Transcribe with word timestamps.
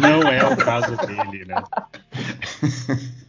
Não 0.00 0.22
é 0.22 0.44
o 0.46 0.56
caso 0.56 0.96
dele, 0.96 1.44
né? 1.44 1.62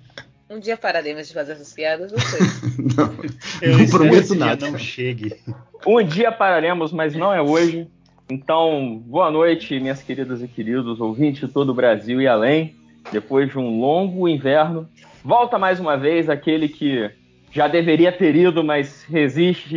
Um 0.49 0.59
dia 0.59 0.77
pararemos 0.77 1.27
de 1.27 1.33
fazer 1.33 1.51
essas 1.51 1.73
piadas, 1.73 2.09
não 2.09 2.19
sei. 2.19 2.39
não, 2.95 3.13
eu 3.61 3.77
não 3.77 3.87
prometo 3.87 4.33
nada. 4.33 4.71
Não 4.71 4.79
chegue. 4.79 5.35
Um 5.85 6.01
dia 6.01 6.31
pararemos, 6.31 6.93
mas 6.93 7.13
não 7.13 7.33
é 7.33 7.41
hoje. 7.41 7.85
Então, 8.29 9.01
boa 9.05 9.29
noite, 9.29 9.77
minhas 9.77 10.01
queridas 10.01 10.41
e 10.41 10.47
queridos 10.47 11.01
ouvintes 11.01 11.41
de 11.41 11.53
todo 11.53 11.71
o 11.71 11.73
Brasil 11.73 12.21
e 12.21 12.27
além. 12.27 12.75
Depois 13.11 13.49
de 13.49 13.57
um 13.57 13.81
longo 13.81 14.27
inverno, 14.27 14.87
volta 15.23 15.59
mais 15.59 15.81
uma 15.81 15.97
vez 15.97 16.29
aquele 16.29 16.69
que 16.69 17.11
já 17.51 17.67
deveria 17.67 18.11
ter 18.11 18.35
ido, 18.35 18.63
mas 18.63 19.03
resiste 19.03 19.75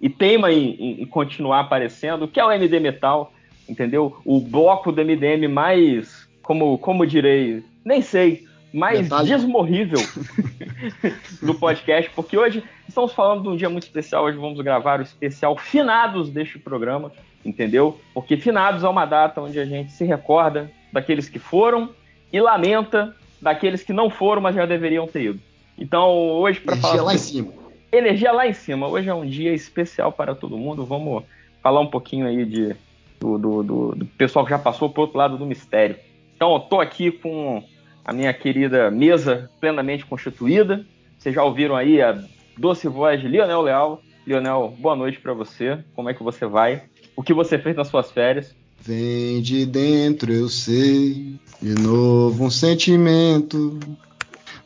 e 0.00 0.08
teima 0.08 0.52
em, 0.52 1.02
em, 1.02 1.06
continuar 1.06 1.60
aparecendo, 1.60 2.28
que 2.28 2.40
é 2.40 2.44
o 2.44 2.52
MD 2.52 2.80
Metal, 2.80 3.32
entendeu? 3.68 4.16
O 4.24 4.40
bloco 4.40 4.92
do 4.92 5.04
MDM 5.04 5.48
mais, 5.48 6.28
como, 6.42 6.78
como 6.78 7.06
direi, 7.06 7.62
nem 7.84 8.02
sei, 8.02 8.46
mais 8.72 9.02
Detalhe. 9.02 9.28
desmorrível 9.28 10.00
do 11.42 11.54
podcast, 11.54 12.10
porque 12.14 12.36
hoje 12.36 12.62
estamos 12.88 13.12
falando 13.12 13.42
de 13.42 13.48
um 13.48 13.56
dia 13.56 13.70
muito 13.70 13.84
especial, 13.84 14.24
hoje 14.24 14.38
vamos 14.38 14.60
gravar 14.60 15.00
o 15.00 15.02
especial 15.02 15.56
Finados 15.56 16.30
deste 16.30 16.58
programa, 16.58 17.12
entendeu? 17.44 17.98
Porque 18.12 18.36
Finados 18.36 18.84
é 18.84 18.88
uma 18.88 19.06
data 19.06 19.40
onde 19.40 19.58
a 19.58 19.64
gente 19.64 19.92
se 19.92 20.04
recorda 20.04 20.70
daqueles 20.92 21.28
que 21.28 21.38
foram 21.38 21.90
e 22.32 22.40
lamenta 22.40 23.14
daqueles 23.40 23.82
que 23.82 23.92
não 23.92 24.10
foram, 24.10 24.42
mas 24.42 24.54
já 24.54 24.66
deveriam 24.66 25.06
ter 25.06 25.22
ido. 25.24 25.40
Então, 25.78 26.10
hoje, 26.10 26.60
para 26.60 26.76
falar. 26.76 26.94
Energia 26.94 27.02
lá 27.04 27.14
em 27.14 27.18
cima. 27.18 27.52
Energia 27.92 28.32
lá 28.32 28.46
em 28.46 28.52
cima. 28.52 28.88
Hoje 28.88 29.08
é 29.08 29.14
um 29.14 29.26
dia 29.26 29.52
especial 29.52 30.10
para 30.10 30.34
todo 30.34 30.56
mundo. 30.56 30.84
Vamos 30.84 31.24
falar 31.62 31.80
um 31.80 31.86
pouquinho 31.86 32.26
aí 32.26 32.44
de, 32.44 32.74
do, 33.20 33.38
do, 33.38 33.62
do, 33.62 33.94
do 33.94 34.06
pessoal 34.06 34.44
que 34.44 34.50
já 34.50 34.58
passou 34.58 34.90
pro 34.90 35.02
outro 35.02 35.18
lado 35.18 35.36
do 35.36 35.46
mistério. 35.46 35.96
Então, 36.34 36.52
eu 36.54 36.60
tô 36.60 36.80
aqui 36.80 37.10
com 37.10 37.62
a 38.04 38.12
minha 38.12 38.32
querida 38.32 38.90
mesa 38.90 39.50
plenamente 39.60 40.06
constituída. 40.06 40.86
Vocês 41.18 41.34
já 41.34 41.42
ouviram 41.42 41.74
aí 41.74 42.00
a 42.00 42.22
doce 42.56 42.88
voz 42.88 43.20
de 43.20 43.28
Lionel 43.28 43.62
Leal. 43.62 44.02
Lionel, 44.26 44.74
boa 44.78 44.94
noite 44.94 45.18
para 45.18 45.32
você. 45.32 45.78
Como 45.94 46.08
é 46.08 46.14
que 46.14 46.22
você 46.22 46.46
vai? 46.46 46.84
O 47.16 47.22
que 47.22 47.32
você 47.32 47.58
fez 47.58 47.74
nas 47.74 47.88
suas 47.88 48.10
férias? 48.10 48.54
Vem 48.80 49.40
de 49.40 49.66
dentro, 49.66 50.32
eu 50.32 50.48
sei, 50.48 51.34
de 51.60 51.74
novo 51.74 52.44
um 52.44 52.50
sentimento. 52.50 53.80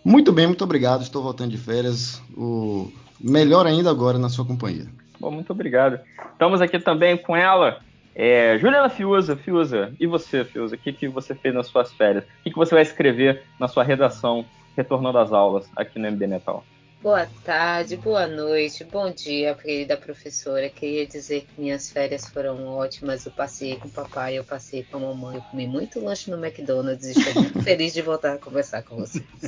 Muito 0.04 0.32
bem, 0.32 0.46
muito 0.46 0.64
obrigado. 0.64 1.02
Estou 1.02 1.22
voltando 1.22 1.50
de 1.50 1.58
férias. 1.58 2.22
O 2.36 2.90
melhor 3.20 3.66
ainda 3.66 3.90
agora 3.90 4.18
na 4.18 4.28
sua 4.28 4.44
companhia. 4.44 4.86
Bom, 5.18 5.30
muito 5.30 5.52
obrigado. 5.52 6.00
Estamos 6.32 6.60
aqui 6.60 6.78
também 6.78 7.16
com 7.16 7.36
ela, 7.36 7.80
é, 8.22 8.58
Juliana 8.58 8.90
Fiuza. 8.90 9.34
Fiuza, 9.34 9.94
e 9.98 10.06
você, 10.06 10.44
Fiuza? 10.44 10.74
O 10.74 10.78
que, 10.78 10.92
que 10.92 11.08
você 11.08 11.34
fez 11.34 11.54
nas 11.54 11.68
suas 11.68 11.90
férias? 11.90 12.24
O 12.24 12.42
que, 12.44 12.50
que 12.50 12.56
você 12.56 12.74
vai 12.74 12.82
escrever 12.82 13.42
na 13.58 13.66
sua 13.66 13.82
redação, 13.82 14.44
retornando 14.76 15.16
às 15.16 15.32
aulas 15.32 15.66
aqui 15.74 15.98
no 15.98 16.06
MD 16.06 16.26
Metal? 16.26 16.62
Boa 17.02 17.26
tarde, 17.46 17.96
boa 17.96 18.26
noite, 18.26 18.84
bom 18.84 19.10
dia, 19.10 19.54
querida 19.54 19.96
professora. 19.96 20.68
Queria 20.68 21.06
dizer 21.06 21.46
que 21.46 21.58
minhas 21.58 21.90
férias 21.90 22.28
foram 22.28 22.68
ótimas. 22.68 23.24
Eu 23.24 23.32
passei 23.32 23.76
com 23.76 23.88
o 23.88 23.90
papai, 23.90 24.38
eu 24.38 24.44
passei 24.44 24.82
com 24.82 24.98
a 24.98 25.00
mamãe, 25.00 25.36
eu 25.36 25.42
comi 25.50 25.66
muito 25.66 25.98
lanche 25.98 26.30
no 26.30 26.36
McDonald's 26.36 27.06
e 27.06 27.18
estou 27.18 27.42
muito 27.42 27.58
feliz 27.64 27.94
de 27.94 28.02
voltar 28.02 28.34
a 28.34 28.38
conversar 28.38 28.82
com 28.82 28.96
vocês. 28.96 29.24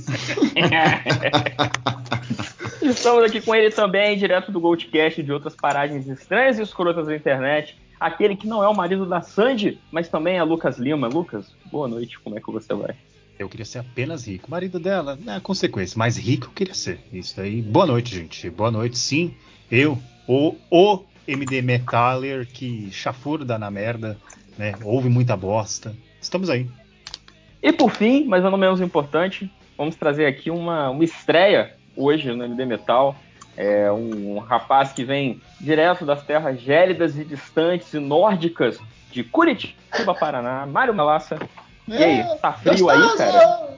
Estamos 2.80 3.22
aqui 3.24 3.42
com 3.42 3.54
ele 3.54 3.70
também, 3.70 4.16
direto 4.16 4.50
do 4.50 4.58
Goldcast 4.58 5.22
de 5.22 5.30
outras 5.30 5.54
paragens 5.54 6.08
estranhas 6.08 6.58
e 6.58 6.62
escrotas 6.62 7.06
da 7.06 7.14
internet. 7.14 7.76
Aquele 8.02 8.34
que 8.34 8.48
não 8.48 8.64
é 8.64 8.68
o 8.68 8.74
marido 8.74 9.06
da 9.06 9.22
Sandy, 9.22 9.78
mas 9.92 10.08
também 10.08 10.36
é 10.36 10.42
Lucas 10.42 10.76
Lima. 10.76 11.06
Lucas, 11.06 11.54
boa 11.70 11.86
noite, 11.86 12.18
como 12.18 12.36
é 12.36 12.40
que 12.40 12.50
você 12.50 12.74
vai? 12.74 12.96
Eu 13.38 13.48
queria 13.48 13.64
ser 13.64 13.78
apenas 13.78 14.26
rico. 14.26 14.50
Marido 14.50 14.80
dela, 14.80 15.16
é 15.24 15.38
consequência, 15.38 15.96
mas 15.96 16.16
rico 16.16 16.46
eu 16.46 16.50
queria 16.50 16.74
ser. 16.74 16.98
Isso 17.12 17.40
aí. 17.40 17.62
Boa 17.62 17.86
noite, 17.86 18.12
gente. 18.12 18.50
Boa 18.50 18.72
noite, 18.72 18.98
sim. 18.98 19.32
Eu, 19.70 19.96
o, 20.26 20.56
o 20.68 21.04
MD 21.28 21.62
Metaller 21.62 22.44
que 22.44 22.90
chafurda 22.90 23.56
na 23.56 23.70
merda, 23.70 24.18
né? 24.58 24.74
Ouve 24.82 25.08
muita 25.08 25.36
bosta. 25.36 25.94
Estamos 26.20 26.50
aí. 26.50 26.68
E 27.62 27.72
por 27.72 27.92
fim, 27.92 28.24
mas 28.24 28.42
não 28.42 28.56
menos 28.56 28.80
importante, 28.80 29.48
vamos 29.78 29.94
trazer 29.94 30.26
aqui 30.26 30.50
uma, 30.50 30.90
uma 30.90 31.04
estreia 31.04 31.76
hoje 31.96 32.32
no 32.32 32.44
MD 32.44 32.66
Metal. 32.66 33.16
É 33.56 33.90
um, 33.92 34.36
um 34.36 34.38
rapaz 34.38 34.92
que 34.92 35.04
vem 35.04 35.40
direto 35.60 36.06
das 36.06 36.22
terras 36.22 36.60
gélidas 36.60 37.16
e 37.16 37.24
distantes 37.24 37.92
e 37.92 37.98
nórdicas 37.98 38.78
de 39.10 39.22
Curitiba, 39.22 40.14
Paraná, 40.18 40.66
Mário 40.66 40.94
Malassa. 40.94 41.38
E 41.86 42.02
aí, 42.02 42.24
tá 42.40 42.52
frio 42.52 42.88
aí, 42.88 43.16
cara? 43.16 43.76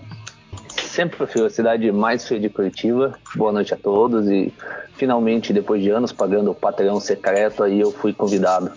Sempre 0.68 1.16
foi 1.16 1.26
frio, 1.26 1.46
a 1.46 1.50
cidade 1.50 1.90
mais 1.90 2.26
fria 2.26 2.38
de 2.38 2.48
Curitiba. 2.48 3.18
Boa 3.34 3.50
noite 3.50 3.74
a 3.74 3.76
todos 3.76 4.28
e 4.28 4.52
finalmente, 4.96 5.52
depois 5.52 5.82
de 5.82 5.90
anos 5.90 6.12
pagando 6.12 6.52
o 6.52 6.54
Patreon 6.54 7.00
secreto, 7.00 7.64
aí 7.64 7.80
eu 7.80 7.90
fui 7.90 8.12
convidado. 8.12 8.70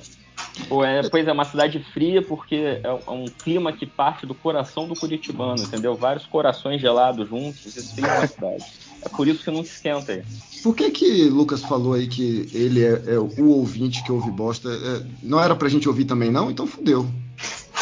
Pô, 0.67 0.83
é, 0.83 1.07
pois 1.09 1.27
é, 1.27 1.31
uma 1.31 1.45
cidade 1.45 1.79
fria 1.93 2.21
porque 2.21 2.55
é, 2.55 2.81
é 2.83 3.11
um 3.11 3.25
clima 3.25 3.71
que 3.71 3.85
parte 3.85 4.25
do 4.25 4.33
coração 4.33 4.87
do 4.87 4.95
curitibano, 4.95 5.61
entendeu? 5.61 5.95
Vários 5.95 6.25
corações 6.25 6.81
gelados 6.81 7.29
juntos, 7.29 7.75
esfriam 7.75 8.11
a 8.11 8.27
cidade. 8.27 8.65
É 9.01 9.09
por 9.09 9.27
isso 9.27 9.43
que 9.43 9.51
não 9.51 9.61
esquenta 9.61 10.11
aí. 10.11 10.23
Por 10.63 10.75
que 10.75 10.89
que 10.89 11.29
Lucas 11.29 11.61
falou 11.61 11.93
aí 11.93 12.07
que 12.07 12.49
ele 12.53 12.83
é, 12.83 13.03
é 13.07 13.19
o 13.19 13.49
ouvinte 13.49 14.03
que 14.03 14.11
ouve 14.11 14.31
bosta? 14.31 14.69
É, 14.69 15.05
não 15.23 15.39
era 15.39 15.55
pra 15.55 15.69
gente 15.69 15.87
ouvir 15.87 16.05
também 16.05 16.31
não? 16.31 16.49
Então 16.49 16.65
fudeu. 16.65 17.07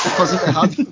Tô 0.03 0.09
fazendo 0.09 0.43
errado. 0.43 0.87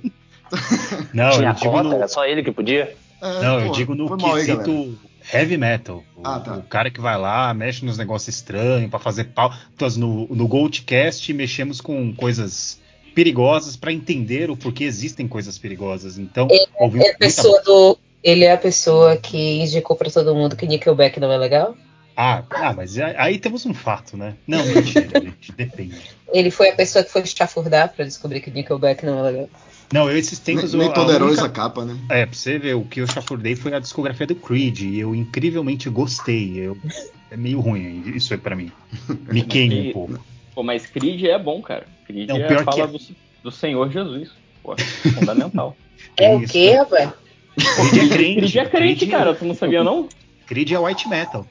Não, 1.14 1.32
Tinha 1.32 1.50
eu 1.50 1.54
digo 1.54 1.72
conta, 1.72 1.84
no... 1.84 1.94
era 1.96 2.08
só 2.08 2.26
ele 2.26 2.44
que 2.44 2.52
podia? 2.52 2.96
É, 3.22 3.42
não, 3.42 3.60
eu 3.60 3.72
digo 3.72 3.96
no 3.96 4.18
quesito 4.18 4.72
aí, 4.72 4.98
heavy 5.32 5.58
metal. 5.58 6.04
O, 6.16 6.22
ah, 6.24 6.40
tá. 6.40 6.58
o, 6.58 6.64
cara 6.64 6.90
que 6.90 7.00
vai 7.00 7.18
lá, 7.18 7.54
mexe 7.54 7.86
nos 7.86 7.98
negócios 7.98 8.36
estranhos 8.36 8.90
para 8.90 9.00
fazer 9.00 9.26
pautas 9.26 9.96
no, 9.98 10.28
no 10.28 10.48
Goldcast, 10.48 11.32
mexemos 11.34 11.80
com 11.80 12.14
coisas 12.16 12.82
perigosas 13.14 13.76
para 13.76 13.92
entender 13.92 14.50
o 14.50 14.58
porquê 14.58 14.84
existem 14.84 15.28
coisas 15.28 15.58
perigosas. 15.58 16.18
Então, 16.18 16.48
ele, 16.50 17.04
é 17.04 17.12
a 17.12 17.18
pessoa 17.18 17.62
do, 17.62 17.98
ele 18.24 18.46
é 18.46 18.52
a 18.52 18.58
pessoa 18.58 19.18
que 19.18 19.62
indicou 19.62 19.96
para 19.96 20.10
todo 20.10 20.34
mundo 20.34 20.56
que 20.56 20.66
Nickelback 20.66 21.20
não 21.20 21.32
é 21.32 21.38
legal? 21.38 21.76
Ah, 22.16 22.44
ah, 22.52 22.74
mas 22.74 22.98
aí 23.00 23.40
temos 23.40 23.66
um 23.66 23.74
fato, 23.74 24.16
né? 24.16 24.36
Não, 24.46 24.64
mentira, 24.66 25.10
gente, 25.20 25.52
depende. 25.52 26.00
Ele 26.32 26.52
foi 26.52 26.70
a 26.70 26.76
pessoa 26.76 27.04
que 27.04 27.12
foi 27.12 27.26
chafurdar 27.26 27.92
para 27.94 28.06
descobrir 28.06 28.40
que 28.40 28.52
Nickelback 28.52 29.06
não 29.06 29.20
é 29.20 29.32
legal. 29.32 29.50
Não, 29.94 30.10
eu 30.10 30.18
esses 30.18 30.40
tempos. 30.40 30.74
Nem, 30.74 30.88
nem 30.88 30.94
todo 30.94 31.14
herói 31.14 31.32
usa 31.34 31.48
capa, 31.48 31.86
né? 31.86 31.96
É, 32.10 32.26
pra 32.26 32.36
você 32.36 32.58
ver, 32.58 32.74
o 32.74 32.84
que 32.84 33.00
eu 33.00 33.06
chafurdei 33.06 33.56
foi 33.56 33.76
a 33.76 33.80
discografia 33.80 34.26
do 34.26 34.34
Creed. 34.34 34.82
E 34.82 35.00
eu 35.00 35.14
incrivelmente 35.14 35.88
gostei. 35.88 36.58
Eu... 36.58 36.76
É 37.30 37.38
meio 37.38 37.60
ruim 37.60 38.02
isso 38.16 38.34
é 38.34 38.38
pra 38.38 38.56
mim. 38.56 38.72
Me 39.32 39.44
queima 39.46 39.76
um 39.76 39.94
pouco. 39.94 40.26
Pô, 40.56 40.64
mas 40.64 40.88
Creed 40.88 41.24
é 41.26 41.38
bom, 41.38 41.62
cara. 41.62 41.86
Creed 42.08 42.28
Não, 42.28 42.38
é, 42.38 42.64
fala 42.64 42.84
é... 42.84 42.88
Do, 42.88 43.00
do 43.44 43.52
Senhor 43.52 43.92
Jesus. 43.92 44.32
Pô, 44.64 44.76
fundamental. 45.14 45.78
é 46.18 46.36
o 46.36 46.42
quê, 46.48 46.76
rapaz? 46.76 47.12
Creed 47.56 47.94
é 47.94 48.16
crente. 48.16 48.40
Creed 48.40 48.56
é 48.56 48.66
crente, 48.66 49.08
cara. 49.08 49.36
Tu 49.36 49.46
não 49.46 49.54
sabia, 49.54 49.84
não? 49.84 50.10
Creed 50.48 50.72
é 50.72 50.80
white 50.80 51.08
metal. 51.08 51.46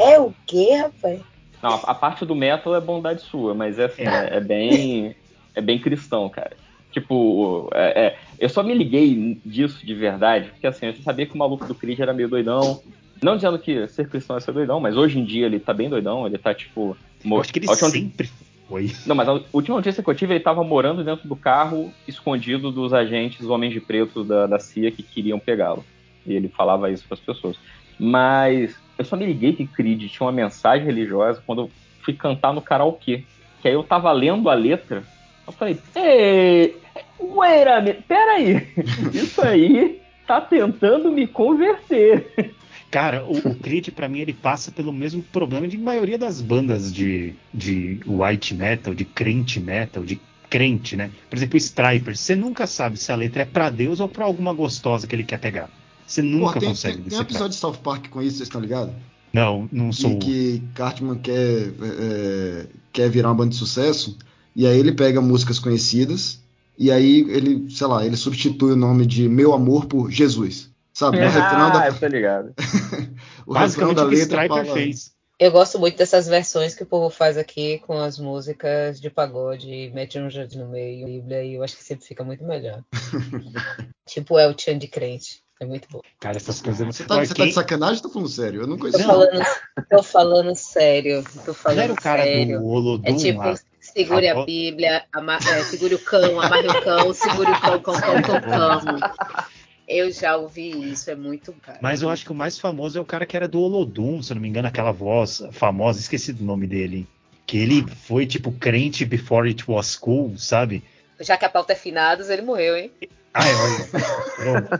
É 0.00 0.18
o 0.18 0.34
quê, 0.44 0.74
rapaz? 0.74 1.20
Não, 1.62 1.80
a 1.84 1.94
parte 1.94 2.26
do 2.26 2.34
metal 2.34 2.74
é 2.74 2.80
bondade 2.80 3.22
sua, 3.22 3.54
mas 3.54 3.78
é 3.78 3.84
assim, 3.84 4.02
é, 4.02 4.36
é 4.36 4.40
bem. 4.40 5.14
É 5.54 5.60
bem 5.60 5.78
cristão, 5.78 6.28
cara. 6.28 6.56
Tipo, 6.94 7.68
é, 7.74 8.06
é, 8.06 8.18
eu 8.38 8.48
só 8.48 8.62
me 8.62 8.72
liguei 8.72 9.40
disso 9.44 9.84
de 9.84 9.92
verdade, 9.96 10.50
porque 10.50 10.68
assim, 10.68 10.86
eu 10.86 10.94
sabia 11.02 11.26
que 11.26 11.34
o 11.34 11.38
maluco 11.38 11.66
do 11.66 11.74
Creed 11.74 11.98
era 11.98 12.14
meio 12.14 12.28
doidão. 12.28 12.80
Não 13.20 13.34
dizendo 13.34 13.58
que 13.58 13.88
ser 13.88 14.08
cristão 14.08 14.36
é 14.36 14.40
ser 14.40 14.52
doidão, 14.52 14.78
mas 14.78 14.96
hoje 14.96 15.18
em 15.18 15.24
dia 15.24 15.46
ele 15.46 15.58
tá 15.58 15.74
bem 15.74 15.90
doidão, 15.90 16.24
ele 16.24 16.38
tá 16.38 16.54
tipo. 16.54 16.96
Eu 17.24 17.40
acho 17.40 17.52
que 17.52 17.58
ele 17.58 17.66
sempre 17.74 18.30
foi. 18.68 18.92
Não, 19.06 19.16
mas 19.16 19.28
a 19.28 19.40
última 19.52 19.76
notícia 19.76 20.04
que 20.04 20.08
eu 20.08 20.14
tive, 20.14 20.34
ele 20.34 20.44
tava 20.44 20.62
morando 20.62 21.02
dentro 21.02 21.28
do 21.28 21.34
carro, 21.34 21.92
escondido 22.06 22.70
dos 22.70 22.92
agentes 22.92 23.44
homens 23.44 23.72
de 23.72 23.80
preto 23.80 24.22
da, 24.22 24.46
da 24.46 24.60
CIA 24.60 24.92
que 24.92 25.02
queriam 25.02 25.40
pegá-lo. 25.40 25.84
E 26.24 26.32
ele 26.32 26.48
falava 26.48 26.92
isso 26.92 27.04
para 27.08 27.14
as 27.14 27.20
pessoas. 27.20 27.56
Mas 27.98 28.76
eu 28.96 29.04
só 29.04 29.16
me 29.16 29.26
liguei 29.26 29.52
que 29.52 29.66
Creed 29.66 30.08
tinha 30.08 30.26
uma 30.26 30.32
mensagem 30.32 30.86
religiosa 30.86 31.42
quando 31.44 31.62
eu 31.62 31.70
fui 32.02 32.14
cantar 32.14 32.52
no 32.52 32.62
karaokê. 32.62 33.24
Que 33.60 33.66
aí 33.66 33.74
eu 33.74 33.82
tava 33.82 34.12
lendo 34.12 34.48
a 34.48 34.54
letra, 34.54 35.02
eu 35.46 35.52
falei, 35.52 35.78
ei, 35.94 36.76
Wait 37.20 37.66
a 37.66 37.80
minute, 37.80 38.04
peraí. 38.06 38.66
Isso 39.12 39.40
aí 39.40 40.00
tá 40.26 40.40
tentando 40.40 41.10
me 41.10 41.26
converter. 41.26 42.54
Cara, 42.90 43.24
o, 43.24 43.36
o 43.36 43.54
Creed, 43.56 43.88
pra 43.90 44.08
mim, 44.08 44.20
ele 44.20 44.32
passa 44.32 44.70
pelo 44.70 44.92
mesmo 44.92 45.22
problema 45.22 45.66
de 45.66 45.76
maioria 45.76 46.18
das 46.18 46.40
bandas 46.40 46.92
de, 46.92 47.34
de 47.52 48.00
white 48.06 48.54
metal, 48.54 48.94
de 48.94 49.04
crente 49.04 49.58
metal, 49.58 50.04
de 50.04 50.20
crente, 50.48 50.96
né? 50.96 51.10
Por 51.28 51.36
exemplo, 51.36 51.56
Striper. 51.56 52.16
Você 52.16 52.36
nunca 52.36 52.66
sabe 52.66 52.96
se 52.96 53.10
a 53.10 53.16
letra 53.16 53.42
é 53.42 53.44
pra 53.44 53.70
Deus 53.70 54.00
ou 54.00 54.08
pra 54.08 54.24
alguma 54.24 54.52
gostosa 54.52 55.06
que 55.06 55.14
ele 55.14 55.24
quer 55.24 55.40
pegar. 55.40 55.68
Você 56.06 56.22
nunca 56.22 56.54
Pô, 56.54 56.60
tem, 56.60 56.68
consegue 56.68 56.98
Tem, 56.98 57.08
tem 57.08 57.18
um 57.18 57.22
episódio 57.22 57.48
de 57.48 57.56
South 57.56 57.78
Park 57.82 58.08
com 58.08 58.22
isso, 58.22 58.36
vocês 58.36 58.48
estão 58.48 58.60
ligados? 58.60 58.94
Não, 59.32 59.68
não 59.72 59.92
sou. 59.92 60.12
E 60.12 60.16
que 60.18 60.62
Cartman 60.74 61.18
quer, 61.18 61.32
é, 61.32 61.72
é, 61.80 62.66
quer 62.92 63.10
virar 63.10 63.30
uma 63.30 63.34
banda 63.34 63.50
de 63.50 63.56
sucesso. 63.56 64.16
E 64.54 64.66
aí 64.66 64.78
ele 64.78 64.92
pega 64.92 65.20
músicas 65.20 65.58
conhecidas 65.58 66.40
e 66.78 66.90
aí 66.90 67.20
ele, 67.28 67.68
sei 67.70 67.86
lá, 67.86 68.04
ele 68.04 68.16
substitui 68.16 68.72
o 68.72 68.76
nome 68.76 69.04
de 69.06 69.28
Meu 69.28 69.52
Amor 69.52 69.86
por 69.86 70.10
Jesus. 70.10 70.70
Sabe? 70.92 71.18
No 71.18 71.24
refrão 71.24 71.42
Ah, 71.66 71.70
da, 71.70 71.86
eu 71.88 71.98
tô 71.98 72.06
ligado. 72.06 72.54
o 73.46 73.52
refrão 73.52 73.92
Basicamente 73.92 73.96
da 73.96 74.04
o 74.06 74.08
que 74.08 74.14
letra 74.14 74.42
Striper 74.44 74.64
fala, 74.64 74.74
fez. 74.78 75.12
Eu 75.40 75.50
gosto 75.50 75.78
muito 75.80 75.96
dessas 75.98 76.28
versões 76.28 76.76
que 76.76 76.84
o 76.84 76.86
povo 76.86 77.10
faz 77.10 77.36
aqui 77.36 77.80
com 77.84 77.98
as 77.98 78.20
músicas 78.20 79.00
de 79.00 79.10
pagode, 79.10 79.90
mete 79.92 80.16
um 80.20 80.30
jardim 80.30 80.58
no 80.58 80.68
meio, 80.68 81.06
Bíblia, 81.06 81.42
e 81.44 81.54
eu 81.54 81.64
acho 81.64 81.76
que 81.76 81.82
sempre 81.82 82.06
fica 82.06 82.22
muito 82.22 82.44
melhor. 82.44 82.84
tipo 84.06 84.38
El 84.38 84.54
Chan 84.56 84.78
de 84.78 84.86
crente. 84.88 85.42
É 85.60 85.66
muito 85.66 85.88
bom. 85.90 86.00
Cara, 86.20 86.36
essas 86.36 86.60
coisas. 86.60 86.84
Você 86.86 87.04
tá, 87.04 87.16
você 87.16 87.28
tá 87.28 87.34
quem- 87.34 87.48
de 87.48 87.52
sacanagem 87.54 87.96
ou 87.96 88.02
tá 88.02 88.08
falando 88.12 88.28
sério? 88.28 88.60
Eu 88.62 88.66
não 88.66 88.76
Tô 88.76 88.82
conheço. 88.82 88.98
não. 88.98 89.06
falando, 89.06 89.44
tô 89.88 90.02
falando 90.02 90.54
sério. 90.56 91.24
Tô 91.44 91.46
Não 91.48 91.54
falando 91.54 91.78
era 91.80 91.92
o 91.92 91.96
cara 91.96 92.22
sério. 92.24 92.58
do 92.60 92.66
Olodum 92.66 93.02
É 93.04 93.12
tipo, 93.14 93.38
lá. 93.38 93.54
Segure 93.92 94.28
A 94.28 94.40
a 94.40 94.44
Bíblia, 94.44 95.04
ama- 95.14 95.36
é, 95.36 95.62
segure 95.64 95.94
o 95.94 95.98
cão, 95.98 96.40
amarre 96.40 96.68
o 96.68 96.82
cão, 96.82 97.12
segure 97.12 97.50
o 97.50 97.60
cão, 97.60 97.80
cão, 97.80 97.94
cão, 98.00 98.22
cão, 98.22 98.40
cão. 98.40 99.44
Eu 99.86 100.10
já 100.10 100.36
ouvi 100.36 100.92
isso, 100.92 101.10
é 101.10 101.14
muito 101.14 101.52
caro. 101.60 101.78
Mas 101.82 102.00
eu 102.00 102.08
acho 102.08 102.24
que 102.24 102.32
o 102.32 102.34
mais 102.34 102.58
famoso 102.58 102.96
é 102.98 103.00
o 103.00 103.04
cara 103.04 103.26
que 103.26 103.36
era 103.36 103.46
do 103.46 103.60
Olodum, 103.60 104.22
se 104.22 104.32
eu 104.32 104.36
não 104.36 104.40
me 104.42 104.48
engano, 104.48 104.66
aquela 104.68 104.92
voz 104.92 105.42
famosa, 105.52 106.00
esqueci 106.00 106.32
do 106.32 106.42
nome 106.42 106.66
dele. 106.66 107.06
Que 107.46 107.58
ele 107.58 107.86
foi 108.06 108.26
tipo 108.26 108.50
crente 108.52 109.04
before 109.04 109.46
it 109.46 109.62
was 109.70 109.94
cool, 109.96 110.36
sabe? 110.38 110.82
Já 111.20 111.36
que 111.36 111.44
a 111.44 111.50
pauta 111.50 111.74
é 111.74 111.76
finados, 111.76 112.30
ele 112.30 112.40
morreu, 112.40 112.76
hein? 112.76 112.90
Ai, 113.34 113.50
olha. 113.54 113.88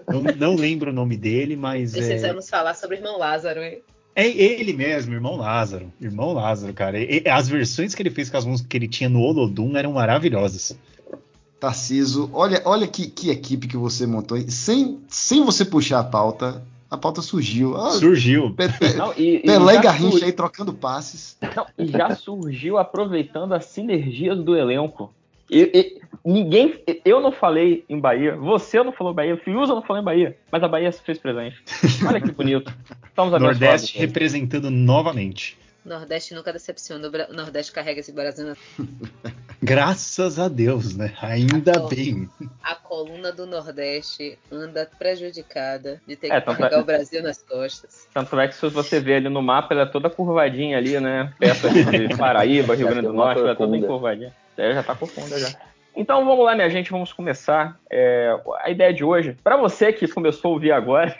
eu 0.08 0.22
não, 0.22 0.36
não 0.36 0.54
lembro 0.56 0.90
o 0.90 0.94
nome 0.94 1.16
dele, 1.18 1.54
mas 1.56 1.92
é, 1.94 1.98
Precisamos 1.98 2.48
falar 2.48 2.74
sobre 2.74 2.96
o 2.96 2.98
irmão 2.98 3.18
Lázaro, 3.18 3.62
hein? 3.62 3.82
É 4.22 4.26
ele 4.60 4.72
mesmo, 4.72 5.12
irmão 5.12 5.36
Lázaro. 5.36 5.92
Irmão 6.00 6.32
Lázaro, 6.32 6.72
cara. 6.72 6.98
E- 7.00 7.22
as 7.28 7.48
versões 7.48 7.94
que 7.94 8.02
ele 8.02 8.10
fez 8.10 8.30
com 8.30 8.36
as 8.36 8.44
músicas 8.44 8.68
que 8.68 8.76
ele 8.76 8.88
tinha 8.88 9.08
no 9.08 9.20
Olodum 9.20 9.76
eram 9.76 9.92
maravilhosas. 9.92 10.76
Tarciso, 11.58 12.28
olha, 12.32 12.60
olha 12.64 12.86
que, 12.86 13.06
que 13.06 13.30
equipe 13.30 13.66
que 13.66 13.76
você 13.76 14.06
montou. 14.06 14.36
aí. 14.36 14.50
Sem, 14.50 15.00
sem 15.08 15.42
você 15.44 15.64
puxar 15.64 16.00
a 16.00 16.04
pauta, 16.04 16.62
a 16.90 16.96
pauta 16.96 17.22
surgiu. 17.22 17.76
Ah, 17.76 17.92
Surgiu. 17.92 18.52
Pe- 18.54 18.68
Pe- 18.68 18.94
Não, 18.94 19.12
e, 19.16 19.38
Pelé 19.40 19.76
e 19.76 19.80
Garrincha 19.80 20.18
sur- 20.18 20.24
aí 20.26 20.32
trocando 20.32 20.74
passes. 20.74 21.36
não, 21.56 21.66
e 21.78 21.86
já 21.86 22.14
surgiu 22.14 22.76
aproveitando 22.76 23.52
as 23.54 23.64
sinergias 23.66 24.38
do 24.44 24.54
elenco. 24.54 25.12
E- 25.54 25.70
e- 25.74 26.00
ninguém, 26.24 26.82
eu 27.04 27.20
não 27.20 27.30
falei 27.30 27.84
em 27.88 27.98
Bahia, 28.00 28.34
você 28.36 28.82
não 28.82 28.92
falou 28.92 29.12
em 29.12 29.16
Bahia, 29.16 29.36
Fiuza 29.36 29.74
não 29.74 29.82
falou 29.82 30.02
em 30.02 30.04
Bahia, 30.04 30.36
mas 30.50 30.62
a 30.62 30.68
Bahia 30.68 30.90
se 30.90 31.00
fez 31.02 31.18
presente. 31.18 31.62
Olha 32.06 32.20
que 32.20 32.32
bonito. 32.32 32.72
Estamos. 33.06 33.40
Nordeste 33.40 33.98
representando 33.98 34.70
novamente. 34.70 35.56
Nordeste 35.84 36.34
nunca 36.34 36.50
decepciona. 36.52 37.06
O 37.06 37.32
o 37.32 37.36
Nordeste 37.36 37.70
carrega 37.70 38.00
esse 38.00 38.10
Brasil 38.10 38.46
na 38.46 38.56
Graças 39.62 40.38
a 40.38 40.48
Deus, 40.48 40.96
né? 40.96 41.12
Ainda 41.22 41.70
Então, 41.72 41.88
bem. 41.88 42.28
A 42.62 42.74
coluna 42.74 43.30
do 43.32 43.46
Nordeste 43.46 44.38
anda 44.50 44.88
prejudicada 44.98 46.00
de 46.06 46.16
ter 46.16 46.32
É, 46.32 46.40
que 46.40 46.46
carregar 46.46 46.72
é- 46.78 46.80
o 46.80 46.84
Brasil 46.84 47.22
nas 47.22 47.38
costas. 47.42 48.06
Tanto 48.12 48.38
é 48.40 48.48
que 48.48 48.54
se 48.54 48.66
você 48.68 48.98
ver 49.00 49.16
ali 49.16 49.28
no 49.28 49.42
mapa, 49.42 49.74
ela 49.74 49.82
é 49.82 49.86
toda 49.86 50.08
curvadinha 50.10 50.76
ali, 50.78 50.98
né? 51.00 51.32
Perto 51.38 51.68
de 51.70 52.08
Paraíba, 52.16 52.74
Rio 52.74 52.88
Grande 52.88 53.06
do 53.08 53.12
uma 53.12 53.24
Norte, 53.26 53.40
ela 53.40 53.50
é 53.50 53.54
toda 53.54 53.68
corcunda. 53.68 53.86
encurvadinha. 53.86 54.32
É, 54.56 54.74
já 54.74 54.82
tá 54.82 54.94
corcunda 54.94 55.38
já. 55.38 55.48
Então 55.96 56.24
vamos 56.24 56.44
lá, 56.44 56.54
minha 56.54 56.68
gente, 56.68 56.90
vamos 56.90 57.12
começar. 57.12 57.78
É, 57.88 58.36
a 58.62 58.70
ideia 58.70 58.92
de 58.92 59.04
hoje, 59.04 59.36
para 59.44 59.56
você 59.56 59.92
que 59.92 60.08
começou 60.08 60.50
a 60.50 60.54
ouvir 60.54 60.72
agora, 60.72 61.14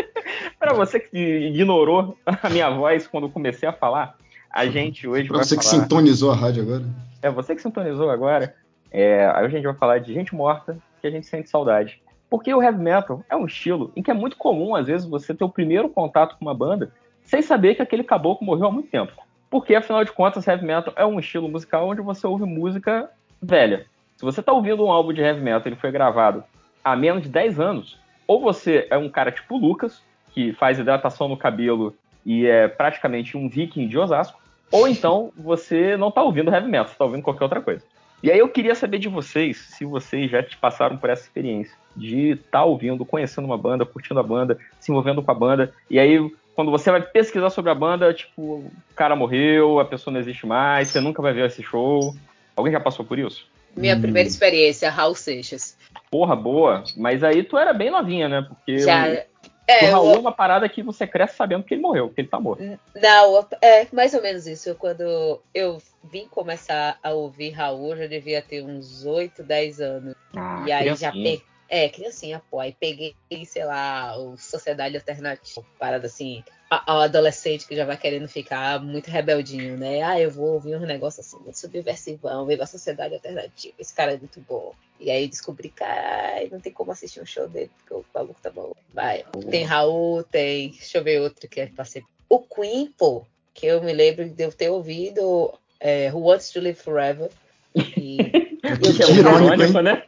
para 0.58 0.72
você 0.72 1.00
que 1.00 1.18
ignorou 1.18 2.16
a 2.24 2.48
minha 2.48 2.70
voz 2.70 3.06
quando 3.06 3.24
eu 3.24 3.30
comecei 3.30 3.68
a 3.68 3.72
falar, 3.72 4.16
a 4.48 4.66
gente 4.66 5.08
hoje 5.08 5.26
Pra 5.26 5.38
vai 5.38 5.44
você 5.44 5.56
que 5.56 5.64
falar... 5.64 5.82
sintonizou 5.82 6.30
a 6.30 6.36
rádio 6.36 6.62
agora. 6.62 6.84
É, 7.20 7.30
você 7.30 7.54
que 7.54 7.62
sintonizou 7.62 8.10
agora, 8.10 8.54
é, 8.90 9.26
aí 9.34 9.44
a 9.44 9.48
gente 9.48 9.64
vai 9.64 9.74
falar 9.74 9.98
de 9.98 10.12
gente 10.14 10.34
morta 10.34 10.76
que 11.00 11.06
a 11.06 11.10
gente 11.10 11.26
sente 11.26 11.50
saudade. 11.50 12.00
Porque 12.30 12.54
o 12.54 12.62
heavy 12.62 12.78
metal 12.78 13.24
é 13.28 13.36
um 13.36 13.44
estilo 13.44 13.92
em 13.96 14.02
que 14.02 14.10
é 14.10 14.14
muito 14.14 14.36
comum, 14.36 14.74
às 14.74 14.86
vezes, 14.86 15.06
você 15.06 15.34
ter 15.34 15.44
o 15.44 15.48
primeiro 15.48 15.88
contato 15.88 16.36
com 16.38 16.44
uma 16.44 16.54
banda 16.54 16.92
sem 17.24 17.42
saber 17.42 17.74
que 17.74 17.82
aquele 17.82 18.04
caboclo 18.04 18.46
morreu 18.46 18.66
há 18.66 18.70
muito 18.70 18.88
tempo. 18.88 19.12
Porque, 19.52 19.74
afinal 19.74 20.02
de 20.02 20.10
contas, 20.10 20.48
heavy 20.48 20.64
metal 20.64 20.94
é 20.96 21.04
um 21.04 21.20
estilo 21.20 21.46
musical 21.46 21.86
onde 21.86 22.00
você 22.00 22.26
ouve 22.26 22.46
música 22.46 23.10
velha. 23.38 23.84
Se 24.16 24.24
você 24.24 24.40
está 24.40 24.50
ouvindo 24.50 24.82
um 24.82 24.90
álbum 24.90 25.12
de 25.12 25.20
heavy 25.20 25.42
metal 25.42 25.64
ele 25.66 25.76
foi 25.76 25.90
gravado 25.92 26.42
há 26.82 26.96
menos 26.96 27.24
de 27.24 27.28
10 27.28 27.60
anos, 27.60 27.98
ou 28.26 28.40
você 28.40 28.86
é 28.88 28.96
um 28.96 29.10
cara 29.10 29.30
tipo 29.30 29.58
Lucas, 29.58 30.02
que 30.30 30.54
faz 30.54 30.78
hidratação 30.78 31.28
no 31.28 31.36
cabelo 31.36 31.94
e 32.24 32.46
é 32.46 32.66
praticamente 32.66 33.36
um 33.36 33.46
viking 33.46 33.86
de 33.88 33.98
Osasco, 33.98 34.40
ou 34.70 34.88
então 34.88 35.30
você 35.36 35.98
não 35.98 36.08
está 36.08 36.22
ouvindo 36.22 36.50
heavy 36.50 36.68
metal, 36.68 36.86
você 36.86 36.92
está 36.92 37.04
ouvindo 37.04 37.22
qualquer 37.22 37.44
outra 37.44 37.60
coisa. 37.60 37.84
E 38.22 38.30
aí 38.30 38.38
eu 38.38 38.48
queria 38.48 38.74
saber 38.74 39.00
de 39.00 39.08
vocês, 39.08 39.58
se 39.58 39.84
vocês 39.84 40.30
já 40.30 40.42
te 40.42 40.56
passaram 40.56 40.96
por 40.96 41.10
essa 41.10 41.24
experiência 41.24 41.76
de 41.94 42.30
estar 42.30 42.64
ouvindo, 42.64 43.04
conhecendo 43.04 43.44
uma 43.44 43.58
banda, 43.58 43.84
curtindo 43.84 44.18
a 44.18 44.22
banda, 44.22 44.56
se 44.80 44.90
envolvendo 44.90 45.22
com 45.22 45.30
a 45.30 45.34
banda, 45.34 45.74
e 45.90 45.98
aí 45.98 46.32
quando 46.54 46.70
você 46.70 46.90
vai 46.90 47.02
pesquisar 47.02 47.50
sobre 47.50 47.70
a 47.70 47.74
banda, 47.74 48.12
tipo, 48.12 48.42
o 48.42 48.72
cara 48.94 49.16
morreu, 49.16 49.80
a 49.80 49.84
pessoa 49.84 50.12
não 50.12 50.20
existe 50.20 50.46
mais, 50.46 50.88
você 50.88 51.00
nunca 51.00 51.22
vai 51.22 51.32
ver 51.32 51.46
esse 51.46 51.62
show. 51.62 52.14
Alguém 52.56 52.72
já 52.72 52.80
passou 52.80 53.04
por 53.04 53.18
isso? 53.18 53.46
Minha 53.74 53.96
Hum. 53.96 54.00
primeira 54.02 54.28
experiência, 54.28 54.90
Raul 54.90 55.14
Seixas. 55.14 55.78
Porra, 56.10 56.36
boa. 56.36 56.84
Mas 56.96 57.24
aí 57.24 57.42
tu 57.42 57.56
era 57.56 57.72
bem 57.72 57.90
novinha, 57.90 58.28
né? 58.28 58.42
Porque 58.42 58.78
Já. 58.78 59.08
o, 59.08 59.12
o 59.12 59.48
É, 59.66 59.86
Raul 59.86 60.10
é 60.10 60.14
eu, 60.16 60.20
uma 60.20 60.32
parada 60.32 60.68
que 60.68 60.82
você 60.82 61.06
cresce 61.06 61.36
sabendo 61.36 61.64
que 61.64 61.72
ele 61.72 61.80
morreu, 61.80 62.10
que 62.10 62.20
ele 62.20 62.28
tá 62.28 62.38
morto. 62.38 62.62
não, 62.94 63.48
é 63.62 63.86
mais 63.92 64.12
ou 64.12 64.20
menos 64.20 64.46
isso. 64.46 64.74
Quando 64.74 65.40
eu 65.54 65.78
vim 66.04 66.26
começar 66.28 66.98
a 67.02 67.12
ouvir 67.12 67.50
Raul, 67.50 67.92
eu 67.92 67.98
já 67.98 68.06
devia 68.06 68.42
ter 68.42 68.62
uns 68.62 69.06
8, 69.06 69.42
10 69.42 69.80
anos. 69.80 70.14
Ah, 70.36 70.64
e 70.66 70.72
aí 70.72 70.94
já 70.94 71.10
criancinha. 71.10 71.40
É, 71.72 71.88
criancinha, 71.88 72.42
pô. 72.50 72.60
Aí 72.60 72.76
peguei, 72.78 73.14
sei 73.46 73.64
lá, 73.64 74.14
o 74.18 74.36
Sociedade 74.36 74.94
Alternativa, 74.94 75.64
parada 75.78 76.06
assim. 76.06 76.44
Ao 76.68 77.00
adolescente 77.00 77.66
que 77.66 77.74
já 77.74 77.86
vai 77.86 77.96
querendo 77.96 78.28
ficar 78.28 78.78
muito 78.82 79.10
rebeldinho, 79.10 79.78
né? 79.78 80.02
Ah, 80.02 80.20
eu 80.20 80.30
vou 80.30 80.52
ouvir 80.52 80.76
um 80.76 80.84
negócio 80.84 81.22
assim, 81.22 81.38
muito 81.38 81.58
subversivão, 81.58 82.44
ver 82.44 82.60
a 82.60 82.66
Sociedade 82.66 83.14
Alternativa. 83.14 83.72
Esse 83.78 83.94
cara 83.94 84.12
é 84.12 84.18
muito 84.18 84.38
bom. 84.46 84.74
E 85.00 85.10
aí 85.10 85.22
eu 85.22 85.30
descobri, 85.30 85.70
cara, 85.70 86.46
não 86.50 86.60
tem 86.60 86.74
como 86.74 86.92
assistir 86.92 87.22
um 87.22 87.26
show 87.26 87.48
dele, 87.48 87.70
porque 87.78 87.94
o 87.94 88.04
maluco 88.14 88.40
tá 88.42 88.50
bom. 88.50 88.74
Vai. 88.92 89.24
Tem 89.50 89.64
Raul, 89.64 90.24
tem. 90.24 90.72
Deixa 90.72 90.98
eu 90.98 91.04
ver 91.04 91.22
outro 91.22 91.48
que 91.48 91.58
eu 91.58 91.70
passei. 91.74 92.02
O 92.28 92.38
Queen, 92.38 92.92
pô, 92.98 93.24
que 93.54 93.64
eu 93.64 93.82
me 93.82 93.94
lembro 93.94 94.28
de 94.28 94.44
eu 94.44 94.52
ter 94.52 94.68
ouvido 94.68 95.54
é, 95.80 96.12
Who 96.12 96.20
Wants 96.20 96.50
to 96.50 96.60
Live 96.60 96.78
Forever. 96.78 97.30
E 97.74 98.52
Que, 98.62 98.92
Que 98.94 99.02
é 99.02 99.06
que 99.06 99.12
muito 99.12 99.28
irônico, 99.28 99.80
né? 99.80 100.02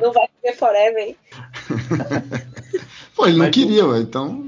Não 0.00 0.12
vai 0.12 0.26
viver 0.42 0.56
forever, 0.56 1.02
hein? 1.08 1.16
Pô, 3.16 3.26
ele 3.26 3.32
não 3.38 3.44
Mas 3.44 3.54
queria, 3.54 3.86
ué, 3.86 4.00
então. 4.00 4.44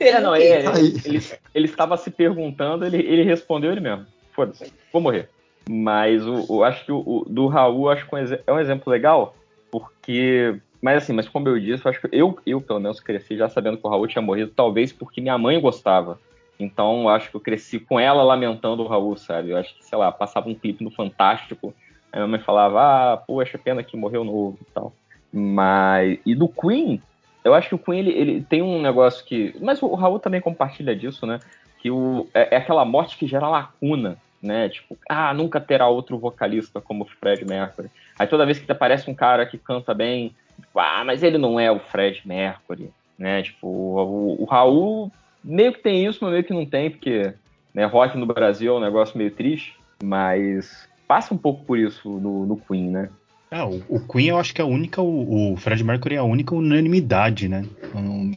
É, 0.00 0.20
não, 0.20 0.34
é, 0.34 0.62
Tá 0.64 0.74
aí. 0.76 0.94
ele, 1.04 1.22
ele 1.54 1.64
estava 1.66 1.96
se 1.96 2.10
perguntando, 2.10 2.84
ele, 2.84 2.98
ele 2.98 3.22
respondeu 3.22 3.70
ele 3.72 3.80
mesmo. 3.80 4.06
Foda-se, 4.32 4.72
vou 4.92 5.00
morrer. 5.00 5.28
Mas 5.68 6.24
o, 6.26 6.44
o- 6.48 6.64
acho 6.64 6.84
que 6.84 6.92
o, 6.92 6.98
o 7.04 7.24
do 7.28 7.46
Raul 7.46 7.90
acho 7.90 8.06
que 8.08 8.14
é 8.14 8.18
um 8.18 8.38
é 8.46 8.52
um 8.52 8.60
exemplo 8.60 8.90
legal, 8.92 9.34
porque. 9.70 10.60
Mas 10.80 11.02
assim, 11.02 11.12
mas 11.12 11.28
como 11.28 11.48
eu 11.48 11.58
disse, 11.58 11.84
eu 11.84 11.90
acho 11.90 12.00
que 12.00 12.08
eu, 12.12 12.38
eu 12.46 12.60
pelo 12.60 12.78
menos 12.78 13.00
cresci 13.00 13.36
já 13.36 13.48
sabendo 13.48 13.78
que 13.78 13.86
o 13.86 13.90
Raul 13.90 14.06
tinha 14.06 14.22
morrido, 14.22 14.52
talvez 14.54 14.92
porque 14.92 15.20
minha 15.20 15.38
mãe 15.38 15.60
gostava. 15.60 16.20
Então 16.60 17.02
eu 17.02 17.08
acho 17.08 17.30
que 17.30 17.36
eu 17.36 17.40
cresci 17.40 17.80
com 17.80 17.98
ela 17.98 18.22
lamentando 18.22 18.82
o 18.82 18.86
Raul, 18.86 19.16
sabe? 19.16 19.50
Eu 19.50 19.56
acho 19.56 19.74
que, 19.76 19.84
sei 19.84 19.98
lá, 19.98 20.12
passava 20.12 20.48
um 20.48 20.54
clipe 20.54 20.84
no 20.84 20.90
Fantástico, 20.90 21.74
aí 22.16 22.22
minha 22.22 22.26
mãe 22.28 22.40
falava, 22.40 22.80
ah, 22.80 23.16
poxa, 23.16 23.58
pena 23.58 23.82
que 23.82 23.96
morreu 23.96 24.24
novo 24.24 24.58
e 24.60 24.64
tal. 24.72 24.92
Mas. 25.32 26.18
E 26.24 26.34
do 26.34 26.48
Queen, 26.48 27.00
eu 27.44 27.54
acho 27.54 27.68
que 27.68 27.74
o 27.74 27.78
Queen 27.78 27.98
ele, 27.98 28.10
ele 28.10 28.40
tem 28.42 28.62
um 28.62 28.80
negócio 28.80 29.24
que. 29.24 29.54
Mas 29.60 29.82
o 29.82 29.94
Raul 29.94 30.18
também 30.18 30.40
compartilha 30.40 30.96
disso, 30.96 31.26
né? 31.26 31.38
Que 31.78 31.90
o, 31.90 32.26
é, 32.32 32.54
é 32.54 32.56
aquela 32.56 32.84
morte 32.84 33.18
que 33.18 33.26
gera 33.26 33.48
lacuna, 33.48 34.16
né? 34.42 34.68
Tipo, 34.68 34.96
ah, 35.08 35.34
nunca 35.34 35.60
terá 35.60 35.88
outro 35.88 36.18
vocalista 36.18 36.80
como 36.80 37.04
o 37.04 37.06
Fred 37.06 37.44
Mercury. 37.44 37.90
Aí 38.18 38.26
toda 38.26 38.46
vez 38.46 38.58
que 38.58 38.72
aparece 38.72 39.10
um 39.10 39.14
cara 39.14 39.44
que 39.44 39.58
canta 39.58 39.92
bem, 39.92 40.34
tipo, 40.58 40.78
ah, 40.78 41.04
mas 41.04 41.22
ele 41.22 41.36
não 41.36 41.60
é 41.60 41.70
o 41.70 41.78
Fred 41.78 42.22
Mercury, 42.24 42.90
né? 43.18 43.42
Tipo, 43.42 43.66
o, 43.66 44.42
o 44.42 44.44
Raul 44.46 45.12
meio 45.44 45.72
que 45.72 45.82
tem 45.82 46.06
isso, 46.06 46.18
mas 46.22 46.32
meio 46.32 46.44
que 46.44 46.54
não 46.54 46.64
tem, 46.64 46.90
porque 46.90 47.34
né, 47.74 47.84
rock 47.84 48.16
no 48.16 48.24
Brasil 48.24 48.74
é 48.74 48.78
um 48.78 48.80
negócio 48.80 49.18
meio 49.18 49.30
triste, 49.30 49.78
mas 50.02 50.88
passa 51.06 51.34
um 51.34 51.38
pouco 51.38 51.64
por 51.64 51.78
isso 51.78 52.08
no, 52.20 52.46
no 52.46 52.56
Queen, 52.56 52.90
né? 52.90 53.10
Ah, 53.50 53.66
o, 53.66 53.80
o 53.88 54.00
Queen 54.00 54.28
eu 54.28 54.38
acho 54.38 54.54
que 54.54 54.60
é 54.60 54.64
a 54.64 54.66
única, 54.66 55.00
o, 55.00 55.52
o 55.52 55.56
Fred 55.56 55.82
Mercury 55.84 56.16
é 56.16 56.18
a 56.18 56.24
única 56.24 56.54
unanimidade, 56.54 57.48
né? 57.48 57.64
Eu, 57.94 58.00
não, 58.02 58.32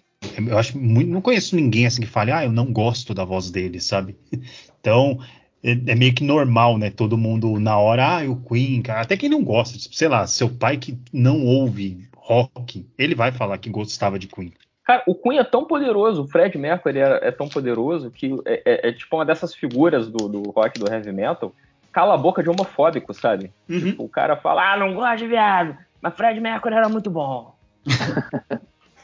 eu 0.47 0.57
acho 0.57 0.77
muito, 0.77 1.09
não 1.09 1.21
conheço 1.21 1.55
ninguém 1.55 1.85
assim 1.85 2.01
que 2.01 2.07
fale, 2.07 2.31
ah, 2.31 2.45
eu 2.45 2.51
não 2.51 2.71
gosto 2.71 3.13
da 3.13 3.25
voz 3.25 3.49
dele, 3.51 3.79
sabe? 3.79 4.15
Então 4.81 5.19
é, 5.61 5.71
é 5.71 5.95
meio 5.95 6.15
que 6.15 6.23
normal, 6.23 6.77
né? 6.77 6.89
Todo 6.89 7.17
mundo 7.17 7.59
na 7.59 7.77
hora, 7.77 8.19
ah, 8.19 8.29
o 8.29 8.37
Queen, 8.37 8.81
cara, 8.81 9.01
até 9.01 9.17
quem 9.17 9.27
não 9.27 9.43
gosta, 9.43 9.77
tipo, 9.77 9.93
sei 9.93 10.07
lá, 10.07 10.25
seu 10.25 10.49
pai 10.49 10.77
que 10.77 10.97
não 11.11 11.45
ouve 11.45 12.07
rock, 12.15 12.85
ele 12.97 13.13
vai 13.13 13.31
falar 13.31 13.57
que 13.57 13.69
gostava 13.69 14.17
de 14.17 14.27
Queen. 14.27 14.53
Cara, 14.85 15.03
o 15.05 15.13
Queen 15.13 15.37
é 15.37 15.43
tão 15.43 15.65
poderoso, 15.65 16.23
o 16.23 16.27
Fred 16.27 16.57
Mercury 16.57 16.99
é, 16.99 17.27
é 17.27 17.31
tão 17.31 17.49
poderoso 17.49 18.09
que 18.09 18.31
é, 18.45 18.61
é- 18.65 18.89
é 18.89 18.91
tipo 18.93 19.17
uma 19.17 19.25
dessas 19.25 19.53
figuras 19.53 20.07
do, 20.07 20.29
do 20.29 20.43
rock 20.51 20.79
do 20.79 20.91
heavy 20.91 21.11
metal 21.11 21.53
cala 21.91 22.13
a 22.13 22.17
boca 22.17 22.41
de 22.43 22.49
homofóbico, 22.49 23.13
sabe? 23.13 23.51
Uhum. 23.69 23.79
Tipo, 23.79 24.03
o 24.03 24.09
cara 24.09 24.35
fala, 24.35 24.73
ah, 24.73 24.77
não 24.77 24.93
gosto 24.93 25.17
de 25.19 25.27
viado, 25.27 25.75
mas 26.01 26.13
Fred 26.15 26.39
Mercury 26.39 26.75
era 26.75 26.89
muito 26.89 27.09
bom. 27.09 27.55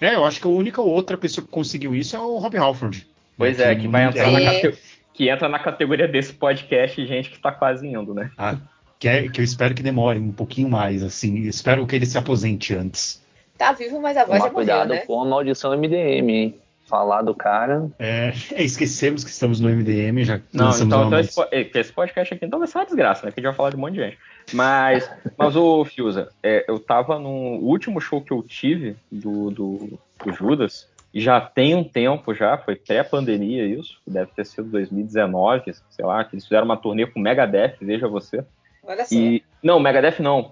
É, 0.01 0.13
eu 0.13 0.25
acho 0.25 0.41
que 0.41 0.45
a 0.45 0.49
única 0.49 0.81
outra 0.81 1.17
pessoa 1.17 1.45
que 1.45 1.51
conseguiu 1.51 1.95
isso 1.95 2.17
é 2.17 2.19
o 2.19 2.37
Rob 2.37 2.57
Halford. 2.57 3.07
Pois 3.37 3.59
é, 3.61 3.73
que 3.73 3.87
vai 3.87 4.03
entrar 4.03 4.29
na 4.29 4.41
É. 4.41 4.59
cate- 4.61 4.77
que 5.13 5.29
entra 5.29 5.47
na 5.47 5.57
categoria 5.57 6.05
desse 6.05 6.33
podcast 6.33 7.05
gente 7.07 7.29
que 7.29 7.39
tá 7.39 7.49
quase 7.49 7.87
indo, 7.87 8.13
né? 8.13 8.29
Ah, 8.37 8.57
que, 8.99 9.07
é- 9.07 9.29
que 9.29 9.39
eu 9.39 9.43
espero 9.45 9.73
que 9.73 9.81
demore 9.81 10.19
um 10.19 10.33
pouquinho 10.33 10.69
mais, 10.69 11.01
assim. 11.01 11.37
Espero 11.43 11.87
que 11.87 11.95
ele 11.95 12.05
se 12.05 12.17
aposente 12.17 12.75
antes. 12.75 13.23
Tá 13.57 13.71
vivo, 13.71 14.01
mas 14.01 14.17
a 14.17 14.25
voz 14.25 14.37
Tomar 14.39 14.47
já 14.47 14.51
morreu, 14.51 14.53
cuidado 14.53 14.89
né? 14.89 14.97
com 15.05 15.21
a 15.21 15.25
maldição 15.25 15.71
MDM, 15.73 16.29
hein? 16.29 16.59
Falar 16.85 17.23
do 17.23 17.33
cara. 17.33 17.89
É, 17.97 18.31
é, 18.53 18.63
esquecemos 18.63 19.23
que 19.23 19.29
estamos 19.29 19.59
no 19.59 19.69
MDM, 19.69 20.23
já 20.23 20.39
Não, 20.53 20.69
então, 20.69 21.07
então 21.07 21.19
esse, 21.19 21.41
é, 21.51 21.69
esse 21.73 21.91
podcast 21.91 22.33
aqui 22.33 22.45
então 22.45 22.59
vai 22.59 22.67
ser 22.67 22.77
uma 22.77 22.85
desgraça, 22.85 23.25
né? 23.25 23.31
Que 23.31 23.39
a 23.39 23.41
gente 23.41 23.49
vai 23.49 23.55
falar 23.55 23.71
de 23.71 23.75
um 23.75 23.79
monte 23.79 23.93
de 23.93 23.99
gente. 24.01 24.19
Mas, 24.53 25.09
mas 25.37 25.55
ô 25.55 25.83
Fiuza, 25.83 26.29
é, 26.43 26.63
eu 26.67 26.79
tava 26.79 27.17
no 27.17 27.57
último 27.59 27.99
show 27.99 28.21
que 28.21 28.31
eu 28.31 28.43
tive 28.43 28.95
do, 29.11 29.49
do, 29.49 29.99
do 30.23 30.31
Judas, 30.31 30.87
e 31.15 31.21
já 31.21 31.39
tem 31.39 31.73
um 31.73 31.83
tempo 31.83 32.33
já, 32.33 32.57
foi 32.57 32.75
pré-pandemia 32.75 33.65
isso, 33.65 34.01
deve 34.05 34.31
ter 34.35 34.45
sido 34.45 34.69
2019, 34.69 35.73
sei 35.89 36.05
lá, 36.05 36.25
que 36.25 36.35
eles 36.35 36.43
fizeram 36.43 36.65
uma 36.65 36.75
turnê 36.75 37.05
com 37.07 37.21
Megadeth, 37.21 37.77
veja 37.79 38.05
você. 38.05 38.43
Olha 38.83 39.05
só. 39.05 39.15
E. 39.15 39.41
Não, 39.63 39.79
Megadeth 39.79 40.19
não. 40.19 40.51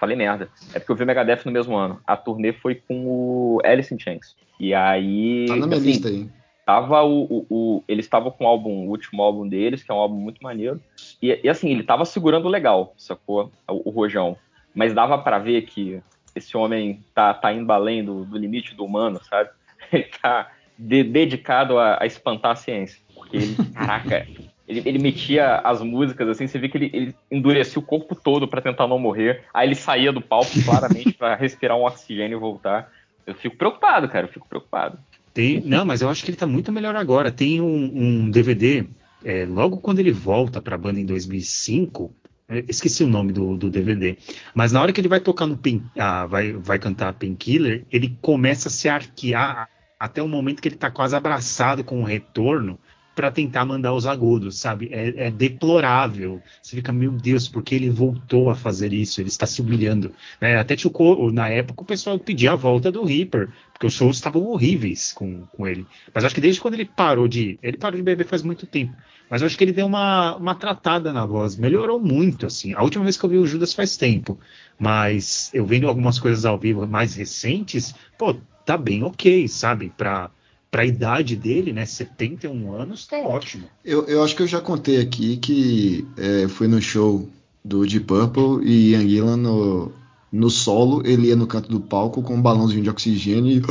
Falei 0.00 0.16
merda. 0.16 0.48
É 0.74 0.78
porque 0.78 0.90
eu 0.90 0.96
vi 0.96 1.04
Megadeth 1.04 1.44
no 1.44 1.52
mesmo 1.52 1.76
ano. 1.76 2.00
A 2.06 2.16
turnê 2.16 2.54
foi 2.54 2.74
com 2.74 3.04
o 3.06 3.60
Alice 3.62 3.94
in 3.94 3.98
Chains. 3.98 4.34
E 4.58 4.72
aí. 4.72 5.44
Tá 5.46 5.56
na 5.56 5.66
minha 5.66 5.78
assim, 5.78 5.86
lista 5.88 6.08
aí. 6.08 6.26
tava 6.64 7.02
o, 7.02 7.24
o, 7.24 7.46
o- 7.50 7.84
eles 7.86 8.06
estavam 8.06 8.30
com 8.30 8.44
o 8.44 8.46
álbum, 8.46 8.86
o 8.86 8.90
último 8.90 9.22
álbum 9.22 9.46
deles, 9.46 9.82
que 9.82 9.92
é 9.92 9.94
um 9.94 9.98
álbum 9.98 10.16
muito 10.16 10.42
maneiro. 10.42 10.80
E, 11.22 11.38
e, 11.44 11.48
assim, 11.48 11.68
ele 11.70 11.82
tava 11.82 12.04
segurando 12.06 12.48
legal, 12.48 12.94
sacou? 12.96 13.52
O, 13.68 13.90
o 13.90 13.92
Rojão. 13.92 14.36
Mas 14.74 14.94
dava 14.94 15.18
pra 15.18 15.38
ver 15.38 15.62
que 15.62 16.00
esse 16.34 16.56
homem 16.56 17.04
tá, 17.14 17.34
tá 17.34 17.52
indo 17.52 17.70
além 17.70 18.02
do, 18.02 18.24
do 18.24 18.38
limite 18.38 18.74
do 18.74 18.84
humano, 18.84 19.20
sabe? 19.28 19.50
Ele 19.92 20.04
tá 20.22 20.50
de- 20.78 21.04
dedicado 21.04 21.78
a, 21.78 21.98
a 22.00 22.06
espantar 22.06 22.52
a 22.52 22.56
ciência. 22.56 22.98
Porque 23.14 23.36
ele, 23.36 23.56
caraca, 23.74 24.26
ele, 24.70 24.82
ele 24.86 24.98
metia 24.98 25.56
as 25.56 25.82
músicas 25.82 26.28
assim, 26.28 26.46
você 26.46 26.58
vê 26.58 26.68
que 26.68 26.78
ele, 26.78 26.90
ele 26.92 27.14
endurecia 27.30 27.78
o 27.78 27.84
corpo 27.84 28.14
todo 28.14 28.46
pra 28.46 28.60
tentar 28.60 28.86
não 28.86 28.98
morrer. 28.98 29.42
Aí 29.52 29.66
ele 29.66 29.74
saía 29.74 30.12
do 30.12 30.20
palco 30.20 30.52
claramente 30.64 31.12
pra 31.12 31.34
respirar 31.34 31.76
um 31.76 31.84
oxigênio 31.84 32.36
e 32.36 32.40
voltar. 32.40 32.90
Eu 33.26 33.34
fico 33.34 33.56
preocupado, 33.56 34.08
cara, 34.08 34.26
eu 34.26 34.32
fico 34.32 34.48
preocupado. 34.48 34.98
Tem, 35.34 35.60
não, 35.60 35.84
mas 35.84 36.02
eu 36.02 36.08
acho 36.08 36.24
que 36.24 36.30
ele 36.30 36.36
tá 36.36 36.46
muito 36.46 36.72
melhor 36.72 36.94
agora. 36.94 37.30
Tem 37.30 37.60
um, 37.60 37.90
um 37.94 38.30
DVD, 38.30 38.86
é, 39.24 39.44
logo 39.44 39.78
quando 39.78 39.98
ele 39.98 40.12
volta 40.12 40.62
pra 40.62 40.78
banda 40.78 41.00
em 41.00 41.06
2005, 41.06 42.14
é, 42.48 42.64
esqueci 42.68 43.02
o 43.02 43.08
nome 43.08 43.32
do, 43.32 43.56
do 43.56 43.70
DVD, 43.70 44.16
mas 44.54 44.72
na 44.72 44.80
hora 44.80 44.92
que 44.92 45.00
ele 45.00 45.08
vai 45.08 45.20
tocar 45.20 45.46
no 45.46 45.56
Pen, 45.56 45.82
ah, 45.98 46.26
vai, 46.26 46.52
vai 46.52 46.78
cantar 46.78 47.12
Painkiller, 47.14 47.84
ele 47.90 48.16
começa 48.20 48.68
a 48.68 48.70
se 48.70 48.88
arquear 48.88 49.68
até 49.98 50.22
o 50.22 50.28
momento 50.28 50.62
que 50.62 50.68
ele 50.68 50.76
tá 50.76 50.90
quase 50.90 51.14
abraçado 51.14 51.84
com 51.84 52.00
o 52.00 52.04
retorno 52.04 52.78
pra 53.14 53.30
tentar 53.30 53.64
mandar 53.64 53.92
os 53.92 54.06
agudos, 54.06 54.58
sabe? 54.58 54.88
É, 54.92 55.26
é 55.26 55.30
deplorável. 55.30 56.40
Você 56.62 56.76
fica, 56.76 56.92
meu 56.92 57.12
Deus, 57.12 57.48
por 57.48 57.62
que 57.62 57.74
ele 57.74 57.90
voltou 57.90 58.50
a 58.50 58.54
fazer 58.54 58.92
isso? 58.92 59.20
Ele 59.20 59.28
está 59.28 59.46
se 59.46 59.60
humilhando. 59.60 60.12
né? 60.40 60.56
Até 60.56 60.76
tocou, 60.76 61.30
na 61.32 61.48
época 61.48 61.82
o 61.82 61.86
pessoal 61.86 62.18
pedia 62.18 62.52
a 62.52 62.56
volta 62.56 62.90
do 62.90 63.04
Reaper, 63.04 63.50
porque 63.72 63.86
os 63.86 63.94
shows 63.94 64.16
estavam 64.16 64.42
horríveis 64.42 65.12
com, 65.12 65.46
com 65.46 65.66
ele. 65.66 65.86
Mas 66.14 66.24
acho 66.24 66.34
que 66.34 66.40
desde 66.40 66.60
quando 66.60 66.74
ele 66.74 66.84
parou 66.84 67.28
de. 67.28 67.58
Ele 67.62 67.76
parou 67.76 67.96
de 67.96 68.02
beber 68.02 68.26
faz 68.26 68.42
muito 68.42 68.66
tempo. 68.66 68.94
Mas 69.28 69.42
acho 69.42 69.56
que 69.56 69.62
ele 69.62 69.72
deu 69.72 69.86
uma, 69.86 70.34
uma 70.36 70.54
tratada 70.56 71.12
na 71.12 71.24
voz. 71.24 71.56
Melhorou 71.56 72.00
muito, 72.00 72.46
assim. 72.46 72.74
A 72.74 72.82
última 72.82 73.04
vez 73.04 73.16
que 73.16 73.24
eu 73.24 73.30
vi 73.30 73.38
o 73.38 73.46
Judas 73.46 73.72
faz 73.72 73.96
tempo. 73.96 74.38
Mas 74.78 75.50
eu 75.54 75.64
vendo 75.64 75.86
algumas 75.86 76.18
coisas 76.18 76.44
ao 76.44 76.58
vivo 76.58 76.86
mais 76.86 77.14
recentes, 77.14 77.94
pô, 78.18 78.34
tá 78.64 78.76
bem 78.76 79.04
ok, 79.04 79.46
sabe? 79.46 79.92
Pra, 79.96 80.30
pra 80.70 80.84
idade 80.84 81.34
dele, 81.36 81.72
né? 81.72 81.84
71 81.84 82.72
anos, 82.72 83.06
tá 83.06 83.18
ótimo. 83.18 83.64
Eu, 83.84 84.04
eu 84.06 84.22
acho 84.22 84.36
que 84.36 84.42
eu 84.42 84.46
já 84.46 84.60
contei 84.60 85.00
aqui 85.00 85.36
que 85.36 86.06
é, 86.16 86.46
fui 86.48 86.68
no 86.68 86.80
show 86.80 87.28
do 87.64 87.86
Deep 87.86 88.06
Purple 88.06 88.64
e 88.64 88.92
Ian 88.92 89.08
Gillan 89.08 89.36
no, 89.36 89.92
no 90.32 90.48
solo, 90.48 91.02
ele 91.04 91.28
ia 91.28 91.36
no 91.36 91.46
canto 91.46 91.68
do 91.68 91.80
palco 91.80 92.22
com 92.22 92.34
um 92.34 92.42
balãozinho 92.42 92.82
de 92.82 92.90
oxigênio 92.90 93.62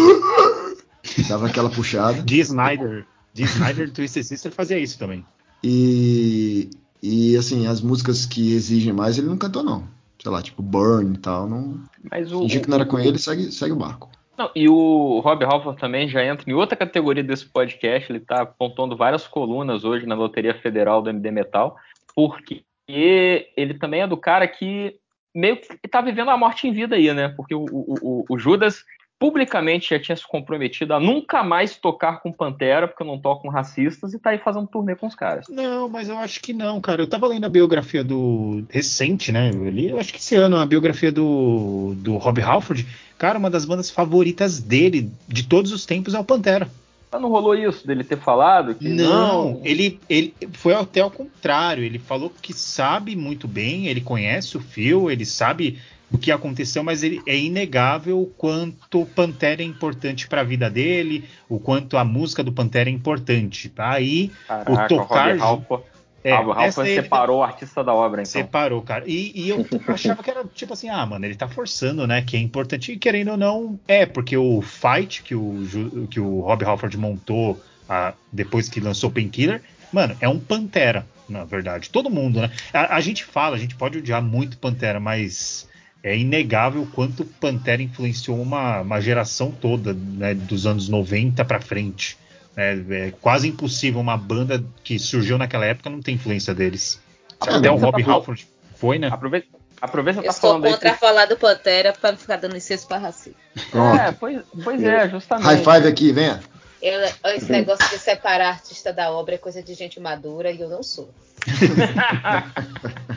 e 1.17 1.23
dava 1.27 1.47
aquela 1.47 1.69
puxada. 1.69 2.21
Dee 2.21 2.41
Snyder. 2.41 3.05
Dee 3.33 3.45
Snyder 3.45 3.87
do 3.87 3.93
Twisted 3.93 4.25
Sister 4.25 4.51
fazia 4.51 4.77
isso 4.77 4.99
também. 4.99 5.25
E, 5.63 6.69
e 7.01 7.35
assim, 7.37 7.67
as 7.67 7.81
músicas 7.81 8.25
que 8.25 8.53
exigem 8.53 8.93
mais 8.93 9.17
ele 9.17 9.27
não 9.27 9.37
cantou 9.37 9.63
não. 9.63 9.87
Sei 10.21 10.29
lá, 10.29 10.41
tipo 10.41 10.61
Burn 10.61 11.15
e 11.15 11.17
tal, 11.17 11.49
não. 11.49 11.79
Mas 12.11 12.31
o, 12.31 12.41
Fingiu 12.41 12.61
que 12.61 12.69
não 12.69 12.75
era 12.75 12.85
com 12.85 12.99
ele, 12.99 13.17
segue, 13.17 13.51
segue 13.53 13.71
o 13.71 13.77
barco. 13.77 14.09
Não, 14.39 14.49
e 14.55 14.69
o 14.69 15.19
Rob 15.19 15.43
Halford 15.43 15.77
também 15.77 16.07
já 16.07 16.23
entra 16.23 16.49
em 16.49 16.53
outra 16.53 16.77
categoria 16.77 17.21
desse 17.21 17.45
podcast. 17.45 18.09
Ele 18.09 18.19
está 18.19 18.43
apontando 18.43 18.95
várias 18.95 19.27
colunas 19.27 19.83
hoje 19.83 20.05
na 20.05 20.15
Loteria 20.15 20.53
Federal 20.53 21.01
do 21.01 21.09
MD 21.09 21.29
Metal, 21.29 21.75
porque 22.15 22.63
ele 22.87 23.73
também 23.73 24.01
é 24.01 24.07
do 24.07 24.15
cara 24.15 24.47
que 24.47 24.95
meio 25.35 25.57
que 25.57 25.67
está 25.83 25.99
vivendo 25.99 26.31
a 26.31 26.37
morte 26.37 26.69
em 26.69 26.71
vida 26.71 26.95
aí, 26.95 27.13
né? 27.13 27.27
Porque 27.35 27.53
o, 27.53 27.65
o, 27.69 27.95
o- 28.01 28.25
o 28.29 28.39
Judas 28.39 28.85
publicamente 29.19 29.89
já 29.89 29.99
tinha 29.99 30.15
se 30.15 30.25
comprometido 30.25 30.93
a 30.93 30.99
nunca 30.99 31.43
mais 31.43 31.75
tocar 31.75 32.21
com 32.21 32.31
Pantera, 32.31 32.87
porque 32.87 33.03
não 33.03 33.19
toca 33.19 33.41
com 33.41 33.49
racistas, 33.49 34.13
e 34.13 34.19
tá 34.19 34.29
aí 34.29 34.37
fazendo 34.37 34.65
turnê 34.65 34.95
com 34.95 35.05
os 35.07 35.13
caras. 35.13 35.45
Não, 35.49 35.89
mas 35.89 36.07
eu 36.07 36.17
acho 36.17 36.39
que 36.39 36.53
não, 36.53 36.79
cara. 36.79 37.01
Eu 37.01 37.07
tava 37.07 37.27
lendo 37.27 37.45
a 37.45 37.49
biografia 37.49 38.03
do. 38.03 38.63
recente, 38.69 39.31
né? 39.31 39.51
Eu 39.53 39.69
li, 39.69 39.89
eu 39.89 39.99
acho 39.99 40.13
que 40.13 40.19
esse 40.19 40.35
ano, 40.35 40.55
a 40.55 40.65
biografia 40.65 41.11
do, 41.11 41.93
do 41.97 42.15
Rob 42.15 42.41
Halford. 42.41 42.87
Cara, 43.17 43.37
uma 43.37 43.49
das 43.49 43.65
bandas 43.65 43.89
favoritas 43.91 44.61
dele, 44.61 45.11
de 45.27 45.43
todos 45.43 45.73
os 45.73 45.85
tempos, 45.85 46.13
é 46.13 46.19
o 46.19 46.23
Pantera. 46.23 46.69
Mas 47.11 47.21
não 47.21 47.29
rolou 47.29 47.55
isso 47.55 47.85
dele 47.85 48.03
ter 48.03 48.17
falado 48.19 48.75
que 48.75 48.87
Não, 48.87 49.53
não. 49.53 49.61
ele, 49.65 49.99
ele 50.07 50.33
foi 50.53 50.73
até 50.73 51.01
ao 51.01 51.11
contrário. 51.11 51.83
Ele 51.83 51.99
falou 51.99 52.31
que 52.41 52.53
sabe 52.53 53.15
muito 53.15 53.47
bem, 53.47 53.87
ele 53.87 53.99
conhece 53.99 54.55
o 54.55 54.61
Phil, 54.61 55.09
ele 55.11 55.25
sabe 55.25 55.79
o 56.11 56.17
que 56.17 56.31
aconteceu, 56.31 56.83
mas 56.83 57.03
ele, 57.03 57.21
é 57.27 57.37
inegável 57.37 58.21
o 58.21 58.25
quanto 58.25 59.05
Pantera 59.15 59.61
é 59.61 59.65
importante 59.65 60.27
para 60.27 60.41
a 60.41 60.43
vida 60.43 60.69
dele, 60.69 61.25
o 61.47 61.59
quanto 61.59 61.97
a 61.97 62.03
música 62.03 62.43
do 62.43 62.51
Pantera 62.51 62.89
é 62.89 62.93
importante. 62.93 63.71
Aí 63.77 64.31
Caraca, 64.47 64.71
o 64.71 64.87
tocar- 64.87 65.39
Halford, 65.39 65.83
é, 66.23 66.31
Halford 66.33 66.63
essa 66.63 66.87
ele- 66.87 67.01
separou 67.01 67.39
o 67.39 67.43
artista 67.43 67.83
da 67.83 67.93
obra, 67.93 68.21
então. 68.21 68.31
Separou, 68.31 68.81
cara. 68.81 69.03
E, 69.07 69.31
e 69.35 69.49
eu 69.49 69.65
achava 69.87 70.23
que 70.23 70.29
era 70.29 70.43
tipo 70.45 70.73
assim, 70.73 70.89
ah, 70.89 71.05
mano, 71.05 71.25
ele 71.25 71.35
tá 71.35 71.47
forçando, 71.47 72.05
né? 72.07 72.21
Que 72.21 72.35
é 72.35 72.39
importante. 72.39 72.91
E 72.91 72.97
querendo 72.97 73.31
ou 73.31 73.37
não, 73.37 73.79
é, 73.87 74.05
porque 74.05 74.35
o 74.35 74.61
fight 74.61 75.21
que 75.23 75.35
o, 75.35 76.07
que 76.09 76.19
o 76.19 76.41
Rob 76.41 76.63
Halford 76.65 76.97
montou 76.97 77.61
ah, 77.87 78.13
depois 78.33 78.67
que 78.67 78.79
lançou 78.79 79.09
Painkiller, 79.11 79.61
mano, 79.93 80.15
é 80.19 80.27
um 80.27 80.39
Pantera, 80.39 81.05
na 81.29 81.43
verdade. 81.45 81.89
Todo 81.89 82.09
mundo, 82.09 82.41
né? 82.41 82.51
A, 82.73 82.95
a 82.97 82.99
gente 82.99 83.23
fala, 83.23 83.55
a 83.55 83.59
gente 83.59 83.75
pode 83.75 83.99
odiar 83.99 84.21
muito 84.21 84.57
Pantera, 84.57 84.99
mas 84.99 85.67
é 86.03 86.17
inegável 86.17 86.83
o 86.83 86.87
quanto 86.87 87.25
Pantera 87.25 87.81
influenciou 87.81 88.41
uma, 88.41 88.81
uma 88.81 89.01
geração 89.01 89.51
toda, 89.51 89.93
né? 89.93 90.33
Dos 90.33 90.65
anos 90.65 90.87
90 90.89 91.43
pra 91.45 91.59
frente. 91.59 92.17
É, 92.55 92.77
é 92.91 93.13
quase 93.21 93.47
impossível 93.47 93.99
uma 94.01 94.17
banda 94.17 94.63
que 94.83 94.97
surgiu 94.99 95.37
naquela 95.37 95.65
época 95.65 95.89
não 95.89 96.01
ter 96.01 96.11
influência 96.11 96.53
deles. 96.53 96.99
Até 97.39 97.69
o 97.71 97.75
Rob 97.75 98.03
tá 98.03 98.11
Halford 98.11 98.47
foi, 98.75 98.97
né? 98.99 99.07
Aproveita, 99.07 99.47
aproveita 99.81 100.21
que 100.21 100.27
Eu 100.27 100.33
tá 100.33 100.39
falando 100.39 100.65
aí. 100.65 100.71
contra 100.73 100.93
falar 100.95 101.25
do 101.25 101.37
Pantera 101.37 101.93
pra 101.93 102.11
não 102.11 102.17
ficar 102.17 102.37
dando 102.37 102.53
licença 102.53 102.85
pra 102.87 102.97
racismo. 102.97 103.37
Pronto. 103.71 103.99
É, 104.01 104.11
pois, 104.11 104.41
pois 104.63 104.83
é, 104.83 105.09
justamente. 105.09 105.45
High 105.45 105.57
five 105.63 105.87
aqui, 105.87 106.11
venha. 106.11 106.41
Eu- 106.81 107.01
esse 107.35 107.51
negócio 107.51 107.87
de 107.89 107.97
separar 107.97 108.49
artista 108.49 108.91
da 108.93 109.11
obra 109.11 109.35
é 109.35 109.37
coisa 109.37 109.61
de 109.61 109.73
gente 109.73 109.99
madura 109.99 110.49
e 110.51 110.59
eu 110.61 110.69
não 110.69 110.81
sou. 110.81 111.13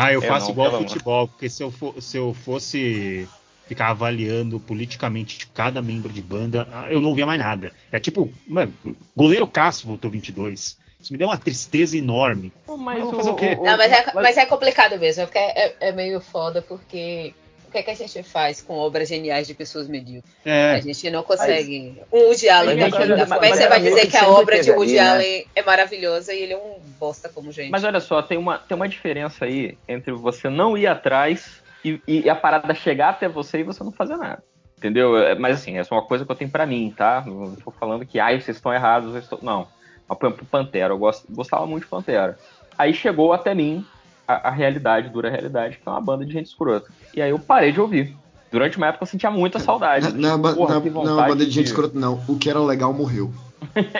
Ah, 0.00 0.12
eu 0.12 0.22
Eu 0.22 0.28
faço 0.28 0.46
não, 0.46 0.52
igual 0.52 0.68
amor. 0.68 0.80
futebol, 0.88 1.28
porque 1.28 1.48
se 1.48 1.62
eu, 1.62 1.70
for- 1.70 2.00
se 2.00 2.16
eu 2.16 2.32
fosse 2.32 3.28
ficar 3.66 3.88
avaliando 3.88 4.58
politicamente 4.60 5.46
cada 5.48 5.82
membro 5.82 6.12
de 6.12 6.22
banda, 6.22 6.66
ah, 6.72 6.86
eu 6.90 7.00
não 7.00 7.14
via 7.14 7.26
mais 7.26 7.38
nada. 7.40 7.72
É 7.92 7.98
tipo, 7.98 8.32
mano, 8.46 8.72
goleiro 9.16 9.46
Cássio 9.46 9.88
voltou 9.88 10.10
22. 10.10 10.78
Isso 11.00 11.12
me 11.12 11.18
deu 11.18 11.28
uma 11.28 11.36
tristeza 11.36 11.96
enorme. 11.96 12.52
Mas 12.66 12.78
Mas 12.78 13.02
o, 13.02 13.06
vou 13.06 13.14
fazer 13.14 13.30
o 13.30 13.34
quê? 13.34 13.56
o- 13.58 13.64
Não, 13.64 13.76
mas 13.76 13.92
é, 13.92 14.12
mas- 14.14 14.36
é 14.36 14.46
complicado 14.46 14.98
mesmo, 14.98 15.28
é, 15.34 15.66
é, 15.66 15.76
é 15.80 15.92
meio 15.92 16.20
foda, 16.20 16.62
porque 16.62 17.34
o 17.68 17.70
que, 17.70 17.78
é 17.78 17.82
que 17.82 17.90
a 17.90 17.94
gente 17.94 18.22
faz 18.22 18.60
com 18.62 18.74
obras 18.74 19.08
geniais 19.08 19.46
de 19.46 19.54
pessoas 19.54 19.86
medíocres? 19.86 20.34
A 20.44 20.48
É, 20.50 20.80
gente 20.80 21.10
não 21.10 21.22
consegue. 21.22 22.00
Um 22.12 22.18
Woody 22.28 22.48
Allen 22.48 22.76
Mas, 22.78 22.92
mas, 22.92 23.08
mas, 23.08 23.28
Como 23.28 23.34
é 23.34 23.38
que 23.38 23.48
mas 23.50 23.58
você 23.58 23.68
vai 23.68 23.80
dizer 23.80 24.06
que 24.10 24.16
a 24.16 24.28
obra 24.28 24.60
de 24.60 24.70
Woody 24.70 24.98
ali, 24.98 25.08
né? 25.08 25.14
Allen 25.14 25.46
é 25.54 25.62
maravilhosa 25.62 26.32
e 26.32 26.42
ele 26.42 26.54
é 26.54 26.56
um 26.56 26.78
bosta 26.98 27.28
como 27.28 27.52
gente? 27.52 27.70
Mas 27.70 27.84
olha 27.84 28.00
só, 28.00 28.22
tem 28.22 28.38
uma, 28.38 28.58
tem 28.58 28.74
uma 28.74 28.88
diferença 28.88 29.44
aí 29.44 29.76
entre 29.86 30.12
você 30.12 30.48
não 30.48 30.76
ir 30.76 30.86
atrás 30.86 31.62
e, 31.84 32.00
e 32.08 32.28
a 32.30 32.34
parada 32.34 32.74
chegar 32.74 33.10
até 33.10 33.28
você 33.28 33.58
e 33.58 33.62
você 33.62 33.84
não 33.84 33.92
fazer 33.92 34.16
nada. 34.16 34.42
Entendeu? 34.76 35.16
É, 35.18 35.34
Mas 35.34 35.56
assim, 35.56 35.76
essa 35.76 35.94
é 35.94 35.98
uma 35.98 36.06
coisa 36.06 36.24
que 36.24 36.32
eu 36.32 36.36
tenho 36.36 36.50
pra 36.50 36.64
mim, 36.64 36.94
tá? 36.96 37.22
Não 37.26 37.54
tô 37.56 37.70
falando 37.70 38.06
que, 38.06 38.18
ai, 38.18 38.40
vocês 38.40 38.56
estão 38.56 38.72
errados, 38.72 39.10
vocês 39.10 39.24
estão... 39.24 39.38
Não. 39.42 39.68
Mas, 40.08 40.16
por 40.18 40.26
exemplo, 40.26 40.46
Pantera, 40.50 40.94
eu 40.94 40.98
gost- 40.98 41.24
gostava 41.28 41.66
muito 41.66 41.82
de 41.84 41.90
Pantera. 41.90 42.38
Aí 42.78 42.94
chegou 42.94 43.32
até 43.32 43.54
mim 43.54 43.84
a, 44.28 44.48
a 44.48 44.50
realidade, 44.50 45.08
dura 45.08 45.30
realidade, 45.30 45.78
que 45.78 45.88
é 45.88 45.90
uma 45.90 46.00
banda 46.02 46.26
de 46.26 46.32
gente 46.32 46.46
escrota. 46.46 46.92
E 47.16 47.22
aí 47.22 47.30
eu 47.30 47.38
parei 47.38 47.72
de 47.72 47.80
ouvir. 47.80 48.14
Durante 48.52 48.76
uma 48.76 48.86
época 48.86 49.04
eu 49.04 49.08
sentia 49.08 49.30
muita 49.30 49.58
saudade. 49.58 50.12
Não, 50.12 50.36
não, 50.36 50.54
Porra, 50.54 50.74
não, 50.74 50.84
não, 50.84 50.92
vontade 50.92 51.28
banda 51.28 51.46
de 51.46 51.50
gente 51.50 51.66
escrota, 51.66 51.98
não. 51.98 52.22
O 52.28 52.38
que 52.38 52.50
era 52.50 52.60
legal 52.60 52.92
morreu. 52.92 53.32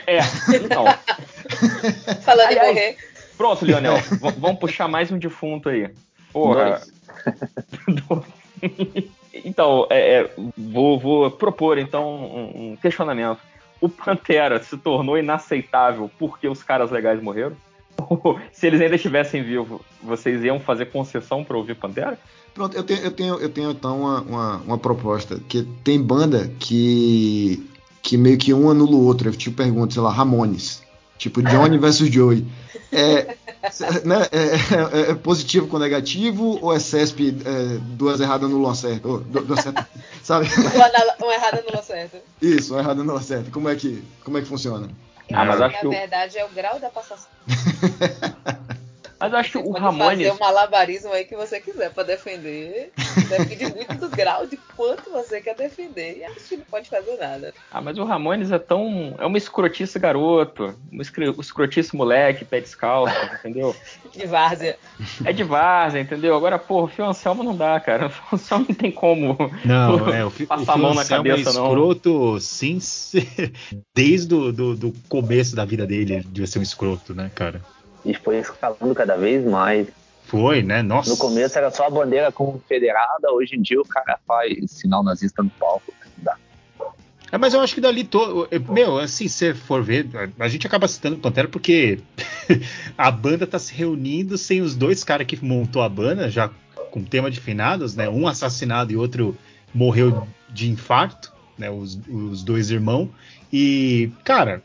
É, 0.06 0.20
então. 0.54 0.84
Falando 2.22 2.46
Aliás, 2.46 2.68
em 2.68 2.74
morrer, 2.74 2.96
Pronto, 3.36 3.64
Lionel. 3.64 3.94
vamos 4.38 4.60
puxar 4.60 4.86
mais 4.86 5.10
um 5.10 5.18
defunto 5.18 5.68
aí. 5.68 5.90
Porra. 6.32 6.80
então, 9.44 9.86
é, 9.90 10.20
é, 10.20 10.30
vou, 10.56 10.98
vou 10.98 11.30
propor 11.30 11.78
então 11.78 12.08
um, 12.08 12.72
um 12.72 12.76
questionamento. 12.76 13.40
O 13.80 13.88
Pantera 13.88 14.62
se 14.62 14.76
tornou 14.76 15.18
inaceitável 15.18 16.10
porque 16.18 16.48
os 16.48 16.62
caras 16.62 16.90
legais 16.90 17.20
morreram? 17.20 17.56
Ou, 17.98 18.38
se 18.52 18.66
eles 18.66 18.80
ainda 18.80 18.94
estivessem 18.96 19.42
vivos, 19.42 19.80
vocês 20.02 20.42
iam 20.44 20.60
fazer 20.60 20.86
concessão 20.86 21.44
para 21.44 21.56
ouvir 21.56 21.74
Pantera? 21.74 22.18
Pronto, 22.54 22.76
eu 22.76 22.82
tenho, 22.82 23.00
eu 23.00 23.10
tenho, 23.10 23.34
eu 23.36 23.48
tenho 23.48 23.70
então 23.70 24.00
uma, 24.00 24.20
uma, 24.22 24.56
uma 24.58 24.78
proposta. 24.78 25.40
Que 25.48 25.62
tem 25.84 26.00
banda 26.00 26.50
que, 26.58 27.68
que 28.02 28.16
meio 28.16 28.38
que 28.38 28.52
um 28.54 28.70
anula 28.70 28.92
o 28.96 29.04
outro. 29.04 29.28
Eu 29.28 29.32
te 29.36 29.50
pergunto, 29.50 29.94
sei 29.94 30.02
lá, 30.02 30.10
Ramones. 30.10 30.82
Tipo, 31.18 31.42
Johnny 31.42 31.78
versus 31.78 32.08
Joey. 32.08 32.46
É, 32.90 33.36
né, 34.04 34.26
é, 34.32 35.08
é- 35.08 35.10
é 35.10 35.14
positivo 35.14 35.66
com 35.66 35.78
negativo 35.78 36.58
ou 36.62 36.72
é 36.72 36.78
CESP 36.78 37.36
é, 37.44 37.78
duas 37.82 38.18
erradas 38.18 38.48
no 38.48 38.74
certo? 38.74 39.08
Ou, 39.10 39.20
duas 39.20 39.60
certas, 39.60 39.84
sabe? 40.22 40.46
um, 40.46 40.82
anala- 40.82 41.16
um 41.22 41.30
errado 41.30 41.58
anula 41.58 41.82
certo. 41.82 42.16
Isso, 42.40 42.72
uma 42.72 42.80
errada 42.80 43.04
no 43.04 43.20
certo. 43.20 43.50
Como 43.50 43.68
é 43.68 43.76
que, 43.76 44.02
como 44.24 44.38
é 44.38 44.40
que 44.40 44.48
funciona? 44.48 44.88
Ah, 45.32 45.44
mas 45.44 45.60
Na 45.60 45.66
acho 45.66 45.80
que 45.80 45.86
o- 45.86 45.90
verdade 45.90 46.38
é 46.38 46.44
o 46.44 46.48
grau 46.48 46.78
da 46.78 46.88
passação. 46.88 47.28
Mas 49.20 49.32
eu 49.32 49.38
acho 49.38 49.50
que 49.52 49.58
Você 49.58 49.64
o 49.68 49.72
pode 49.72 49.84
Ramones. 49.84 50.28
fazer 50.28 50.30
o 50.30 50.38
malabarismo 50.44 51.12
aí 51.12 51.24
que 51.24 51.34
você 51.36 51.60
quiser 51.60 51.90
pra 51.92 52.02
defender. 52.04 52.92
Depende 53.28 53.74
muito 53.74 53.94
do 53.96 54.08
grau 54.08 54.46
de 54.46 54.56
quanto 54.76 55.10
você 55.10 55.40
quer 55.40 55.56
defender. 55.56 56.18
E 56.18 56.24
a 56.24 56.28
gente 56.28 56.58
não 56.58 56.64
pode 56.64 56.88
fazer 56.88 57.16
nada. 57.16 57.52
Ah, 57.70 57.80
mas 57.80 57.98
o 57.98 58.04
Ramones 58.04 58.52
é 58.52 58.58
tão. 58.58 59.14
É 59.18 59.26
uma 59.26 59.36
escrotice 59.38 59.98
garoto. 59.98 60.74
Um 60.92 61.00
escro- 61.02 61.40
escrotice 61.40 61.96
moleque, 61.96 62.44
pé 62.44 62.60
descalço, 62.60 63.12
entendeu? 63.40 63.74
De 64.14 64.26
várzea. 64.26 64.78
É 65.24 65.32
de 65.32 65.42
várzea, 65.42 66.00
entendeu? 66.00 66.36
Agora, 66.36 66.58
porra, 66.58 66.84
o 66.84 66.88
Fio 66.88 67.04
Anselmo 67.04 67.42
não 67.42 67.56
dá, 67.56 67.78
cara. 67.80 68.06
O 68.06 68.10
Fio 68.10 68.22
Anselmo 68.34 68.66
não 68.68 68.74
tem 68.76 68.92
como. 68.92 69.36
Não, 69.64 70.08
é, 70.14 70.24
o, 70.24 70.30
Fi- 70.30 70.44
o 70.44 70.46
Passar 70.46 70.74
a 70.74 70.76
mão 70.76 70.94
na 70.94 71.02
Anselmo 71.02 71.24
cabeça, 71.28 71.50
é 71.50 71.52
não. 71.54 71.66
escroto, 71.66 72.40
sim, 72.40 72.78
se- 72.78 73.26
desde 73.94 74.32
o 74.34 74.52
do, 74.52 74.76
do 74.76 74.94
começo 75.08 75.56
da 75.56 75.64
vida 75.64 75.86
dele, 75.86 76.14
ele 76.14 76.24
devia 76.24 76.46
ser 76.46 76.60
um 76.60 76.62
escroto, 76.62 77.14
né, 77.14 77.30
cara? 77.34 77.60
E 78.04 78.14
foi 78.14 78.38
escalando 78.38 78.94
cada 78.94 79.16
vez 79.16 79.44
mais. 79.44 79.88
Foi, 80.24 80.62
né? 80.62 80.82
Nossa. 80.82 81.10
No 81.10 81.16
começo 81.16 81.56
era 81.56 81.70
só 81.70 81.86
a 81.86 81.90
bandeira 81.90 82.30
confederada, 82.30 83.32
hoje 83.32 83.56
em 83.56 83.62
dia 83.62 83.80
o 83.80 83.84
cara 83.84 84.18
faz 84.26 84.70
sinal 84.70 85.02
nazista 85.02 85.42
no 85.42 85.50
palco. 85.50 85.92
Dá. 86.18 86.36
É, 87.30 87.36
mas 87.36 87.52
eu 87.52 87.60
acho 87.60 87.74
que 87.74 87.80
dali 87.80 88.04
todo. 88.04 88.48
Meu, 88.70 88.98
assim, 88.98 89.28
se 89.28 89.52
for 89.54 89.82
ver, 89.82 90.08
a 90.38 90.48
gente 90.48 90.66
acaba 90.66 90.88
citando 90.88 91.16
o 91.16 91.18
Pantera 91.18 91.48
porque 91.48 92.00
a 92.96 93.10
banda 93.10 93.46
tá 93.46 93.58
se 93.58 93.74
reunindo 93.74 94.38
sem 94.38 94.60
os 94.62 94.74
dois 94.74 95.04
caras 95.04 95.26
que 95.26 95.42
montou 95.44 95.82
a 95.82 95.88
banda, 95.88 96.30
já 96.30 96.50
com 96.90 97.04
tema 97.04 97.30
de 97.30 97.40
finados, 97.40 97.94
né? 97.94 98.08
Um 98.08 98.26
assassinado 98.26 98.92
e 98.92 98.96
outro 98.96 99.36
morreu 99.74 100.26
de 100.48 100.70
infarto, 100.70 101.32
né? 101.58 101.70
Os, 101.70 101.98
os 102.08 102.42
dois 102.42 102.70
irmãos. 102.70 103.10
E, 103.52 104.10
cara, 104.24 104.62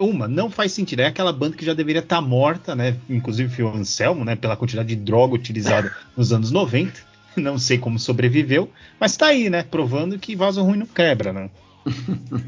uma, 0.00 0.26
não 0.26 0.50
faz 0.50 0.72
sentido. 0.72 1.00
É 1.00 1.06
aquela 1.06 1.32
banda 1.32 1.56
que 1.56 1.64
já 1.64 1.74
deveria 1.74 2.00
estar 2.00 2.20
morta, 2.20 2.74
né? 2.74 2.96
Inclusive 3.08 3.62
o 3.62 3.68
Anselmo, 3.68 4.24
né? 4.24 4.34
Pela 4.34 4.56
quantidade 4.56 4.88
de 4.88 4.96
droga 4.96 5.34
utilizada 5.34 5.94
nos 6.16 6.32
anos 6.32 6.50
90. 6.50 6.92
Não 7.36 7.58
sei 7.58 7.78
como 7.78 7.98
sobreviveu, 7.98 8.70
mas 8.98 9.16
tá 9.16 9.26
aí, 9.26 9.48
né? 9.48 9.62
Provando 9.62 10.18
que 10.18 10.34
vaso 10.34 10.62
ruim 10.62 10.78
não 10.78 10.86
quebra, 10.86 11.32
né? 11.32 11.50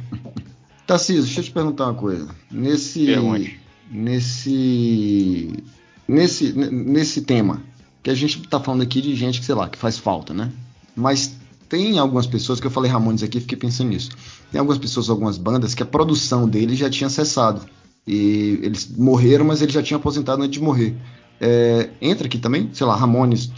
Tarcísio, 0.86 1.22
deixa 1.22 1.40
eu 1.40 1.44
te 1.44 1.50
perguntar 1.52 1.84
uma 1.84 1.94
coisa. 1.94 2.28
Nesse. 2.50 3.06
Pergunte. 3.06 3.60
Nesse. 3.90 5.64
Nesse, 6.08 6.52
nesse 6.52 7.22
tema, 7.22 7.62
que 8.02 8.10
a 8.10 8.14
gente 8.14 8.42
tá 8.48 8.58
falando 8.58 8.82
aqui 8.82 9.00
de 9.00 9.14
gente 9.14 9.38
que, 9.38 9.46
sei 9.46 9.54
lá, 9.54 9.68
que 9.68 9.78
faz 9.78 9.96
falta, 9.96 10.34
né? 10.34 10.50
Mas 10.96 11.36
tem 11.72 11.98
algumas 11.98 12.26
pessoas, 12.26 12.60
que 12.60 12.66
eu 12.66 12.70
falei 12.70 12.90
Ramones 12.90 13.22
aqui, 13.22 13.40
fiquei 13.40 13.56
pensando 13.56 13.88
nisso. 13.88 14.10
Tem 14.50 14.58
algumas 14.58 14.78
pessoas, 14.78 15.08
algumas 15.08 15.38
bandas, 15.38 15.74
que 15.74 15.82
a 15.82 15.86
produção 15.86 16.46
deles 16.46 16.78
já 16.78 16.90
tinha 16.90 17.08
cessado. 17.08 17.62
E 18.06 18.58
eles 18.62 18.94
morreram, 18.94 19.46
mas 19.46 19.62
eles 19.62 19.72
já 19.74 19.82
tinham 19.82 19.98
aposentado 19.98 20.42
antes 20.42 20.58
de 20.58 20.60
morrer. 20.62 20.94
É, 21.40 21.88
entra 22.00 22.26
aqui 22.26 22.36
também, 22.38 22.68
sei 22.74 22.86
lá, 22.86 22.94
Ramones, 22.94 23.50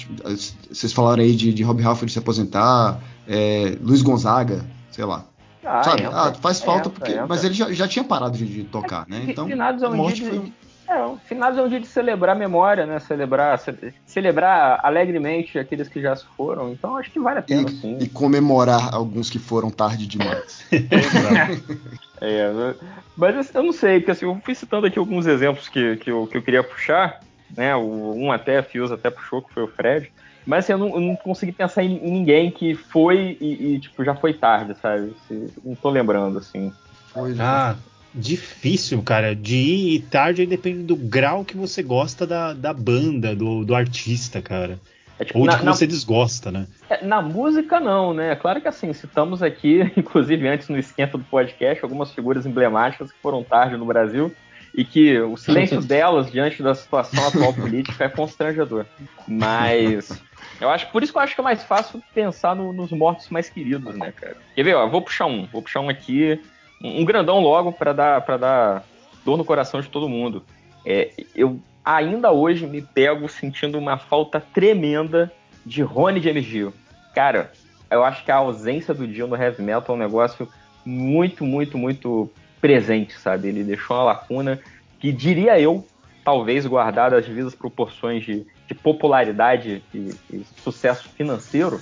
vocês 0.70 0.92
falaram 0.92 1.22
aí 1.24 1.34
de, 1.34 1.52
de 1.52 1.62
Rob 1.64 1.82
Halford 1.82 2.12
se 2.12 2.18
aposentar, 2.18 3.02
é, 3.26 3.76
Luiz 3.82 4.00
Gonzaga, 4.00 4.64
sei 4.92 5.04
lá. 5.04 5.24
Ah, 5.64 5.82
Sabe? 5.82 6.02
entra. 6.04 6.16
Ah, 6.16 6.34
faz 6.34 6.60
falta 6.60 6.88
Entra, 6.88 6.90
porque. 6.90 7.12
entra. 7.12 7.26
Mas 7.26 7.42
ele 7.42 7.54
já, 7.54 7.72
já 7.72 7.88
tinha 7.88 8.04
parado 8.04 8.38
de, 8.38 8.46
de 8.46 8.64
tocar, 8.64 9.06
né? 9.08 9.22
Fi- 9.24 9.32
Então. 9.32 9.46
finados 9.48 9.82
é 9.82 9.86
a 9.86 9.90
morte 9.90 10.20
dia 10.20 10.30
de- 10.30 10.36
foi 10.38 10.52
É, 10.88 11.02
o 11.02 11.18
finados 11.18 11.58
é 11.58 11.62
um 11.62 11.68
dia 11.68 11.80
de 11.80 11.86
celebrar 11.86 12.36
a 12.36 12.38
memória, 12.38 12.86
né? 12.86 12.98
Celebrar, 12.98 13.58
ce- 13.58 13.94
celebrar 14.06 14.80
alegremente 14.84 15.58
aqueles 15.58 15.88
que 15.88 16.00
já 16.00 16.14
se 16.14 16.24
foram. 16.36 16.72
Então 16.72 16.96
acho 16.96 17.10
que 17.10 17.20
vale 17.20 17.38
a 17.38 17.42
pena, 17.42 17.68
sim. 17.68 17.98
E, 18.00 18.04
e 18.04 18.08
comemorar 18.08 18.94
alguns 18.94 19.30
que 19.30 19.38
foram 19.38 19.70
tarde 19.70 20.06
demais. 20.06 20.64
É, 22.20 22.52
né? 22.52 22.76
mas 23.16 23.36
assim, 23.36 23.50
eu 23.54 23.62
não 23.64 23.72
sei, 23.72 23.98
porque 23.98 24.12
assim, 24.12 24.24
eu 24.24 24.40
fui 24.44 24.54
citando 24.54 24.86
aqui 24.86 24.98
alguns 24.98 25.26
exemplos 25.26 25.68
que, 25.68 25.96
que, 25.96 26.10
eu, 26.10 26.26
que 26.26 26.38
eu 26.38 26.42
queria 26.42 26.62
puxar, 26.62 27.18
né? 27.56 27.74
O, 27.76 28.14
um 28.14 28.30
até, 28.32 28.58
a 28.58 28.62
Fios 28.62 28.90
até 28.92 29.10
puxou, 29.10 29.42
que 29.42 29.52
foi 29.52 29.64
o 29.64 29.68
Fred. 29.68 30.08
Mas 30.46 30.64
assim, 30.64 30.72
eu 30.72 30.78
não, 30.78 30.94
eu 30.94 31.00
não 31.00 31.16
consegui 31.16 31.52
pensar 31.52 31.82
em, 31.82 32.00
ninguém 32.00 32.50
que 32.50 32.74
foi 32.74 33.36
e, 33.40 33.74
e, 33.74 33.80
tipo, 33.80 34.04
já 34.04 34.14
foi 34.14 34.34
tarde, 34.34 34.78
sabe? 34.78 35.14
Se- 35.18 35.52
não 35.62 35.74
tô 35.74 35.90
lembrando, 35.90 36.38
assim. 36.38 36.72
Foi, 37.12 37.34
já. 37.34 37.72
Ah, 37.72 37.76
difícil, 38.14 39.02
cara. 39.02 39.34
De 39.34 39.56
ir 39.56 40.00
tarde 40.10 40.42
aí 40.42 40.46
depende 40.46 40.82
do 40.84 40.96
grau 40.96 41.44
que 41.44 41.56
você 41.56 41.82
gosta 41.82 42.26
da, 42.26 42.52
da 42.52 42.72
banda, 42.72 43.34
do, 43.34 43.64
do 43.64 43.74
artista, 43.74 44.40
cara. 44.40 44.78
É, 45.18 45.24
tipo, 45.24 45.38
Ou 45.38 45.44
de 45.46 45.52
na, 45.52 45.58
que 45.58 45.64
na- 45.64 45.72
você 45.74 45.86
desgosta, 45.86 46.50
né? 46.50 46.66
é, 46.90 47.04
na 47.04 47.22
música, 47.22 47.78
não, 47.78 48.12
né? 48.12 48.34
Claro 48.36 48.60
que 48.60 48.66
assim, 48.68 48.92
citamos 48.92 49.42
aqui, 49.42 49.80
inclusive 49.96 50.46
antes 50.48 50.68
no 50.68 50.78
esquenta 50.78 51.16
do 51.18 51.24
podcast, 51.24 51.82
algumas 51.84 52.12
figuras 52.12 52.44
emblemáticas 52.46 53.12
que 53.12 53.18
foram 53.22 53.42
tarde 53.44 53.76
no 53.76 53.84
Brasil 53.86 54.34
e 54.76 54.84
que 54.84 55.16
o 55.20 55.36
silêncio 55.36 55.80
delas 55.86 56.30
diante 56.32 56.60
da 56.62 56.74
situação 56.74 57.28
atual 57.28 57.54
política 57.54 58.04
é 58.04 58.08
constrangedor. 58.08 58.86
Mas 59.28 60.20
eu 60.60 60.68
acho 60.68 60.90
por 60.90 61.02
isso 61.02 61.12
que 61.12 61.18
eu 61.18 61.22
acho 61.22 61.34
que 61.34 61.40
é 61.40 61.44
mais 61.44 61.62
fácil 61.62 62.02
pensar 62.12 62.56
no- 62.56 62.72
nos 62.72 62.90
mortos 62.90 63.28
mais 63.30 63.48
queridos, 63.48 63.96
né, 63.96 64.12
cara? 64.12 64.36
Quer 64.54 64.62
ver? 64.64 64.74
Ó, 64.74 64.88
vou 64.88 65.00
puxar 65.02 65.26
um, 65.26 65.46
vou 65.46 65.62
puxar 65.62 65.80
um 65.80 65.88
aqui, 65.88 66.40
um, 66.84 67.04
grandão 67.04 67.40
logo 67.40 67.72
para 67.72 67.92
dar 67.92 68.20
para 68.20 68.36
dar 68.36 68.84
dor 69.24 69.36
no 69.36 69.44
coração 69.44 69.80
de 69.80 69.88
todo 69.88 70.08
mundo. 70.08 70.44
É, 70.84 71.10
eu 71.34 71.58
ainda 71.84 72.30
hoje 72.30 72.66
me 72.66 72.82
pego 72.82 73.28
sentindo 73.28 73.78
uma 73.78 73.96
falta 73.96 74.40
tremenda 74.40 75.32
de 75.64 75.82
Rony 75.82 76.20
James 76.20 76.44
Dio. 76.44 76.74
Cara, 77.14 77.52
eu 77.90 78.04
acho 78.04 78.24
que 78.24 78.30
a 78.30 78.36
ausência 78.36 78.92
do 78.92 79.06
Dio 79.06 79.26
no 79.26 79.36
heavy 79.36 79.62
metal 79.62 79.94
é 79.94 79.98
um 79.98 80.02
negócio 80.02 80.48
muito, 80.84 81.44
muito, 81.44 81.78
muito 81.78 82.30
presente, 82.60 83.18
sabe? 83.18 83.48
Ele 83.48 83.64
deixou 83.64 83.96
uma 83.96 84.04
lacuna 84.04 84.60
que, 84.98 85.12
diria 85.12 85.58
eu, 85.58 85.86
talvez 86.24 86.66
guardada 86.66 87.16
as 87.16 87.26
devidas 87.26 87.54
proporções 87.54 88.24
de, 88.24 88.46
de 88.66 88.74
popularidade 88.74 89.82
e, 89.94 90.14
e 90.30 90.46
sucesso 90.62 91.08
financeiro, 91.10 91.80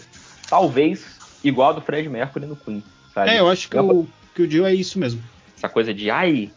talvez 0.49 1.19
igual 1.43 1.71
a 1.71 1.73
do 1.75 1.81
Fred 1.81 2.09
Mercury 2.09 2.47
no 2.47 2.57
Queen, 2.57 2.83
sabe? 3.15 3.31
É, 3.31 3.41
eu 3.41 3.49
acho 3.49 3.69
que, 3.69 3.79
o, 3.79 4.07
que 4.35 4.43
o 4.43 4.47
Dio 4.47 4.67
é 4.67 4.75
isso 4.75 4.99
mesmo. 4.99 5.23
Essa 5.57 5.69
coisa 5.69 5.95
de, 5.95 6.11
ai, 6.11 6.51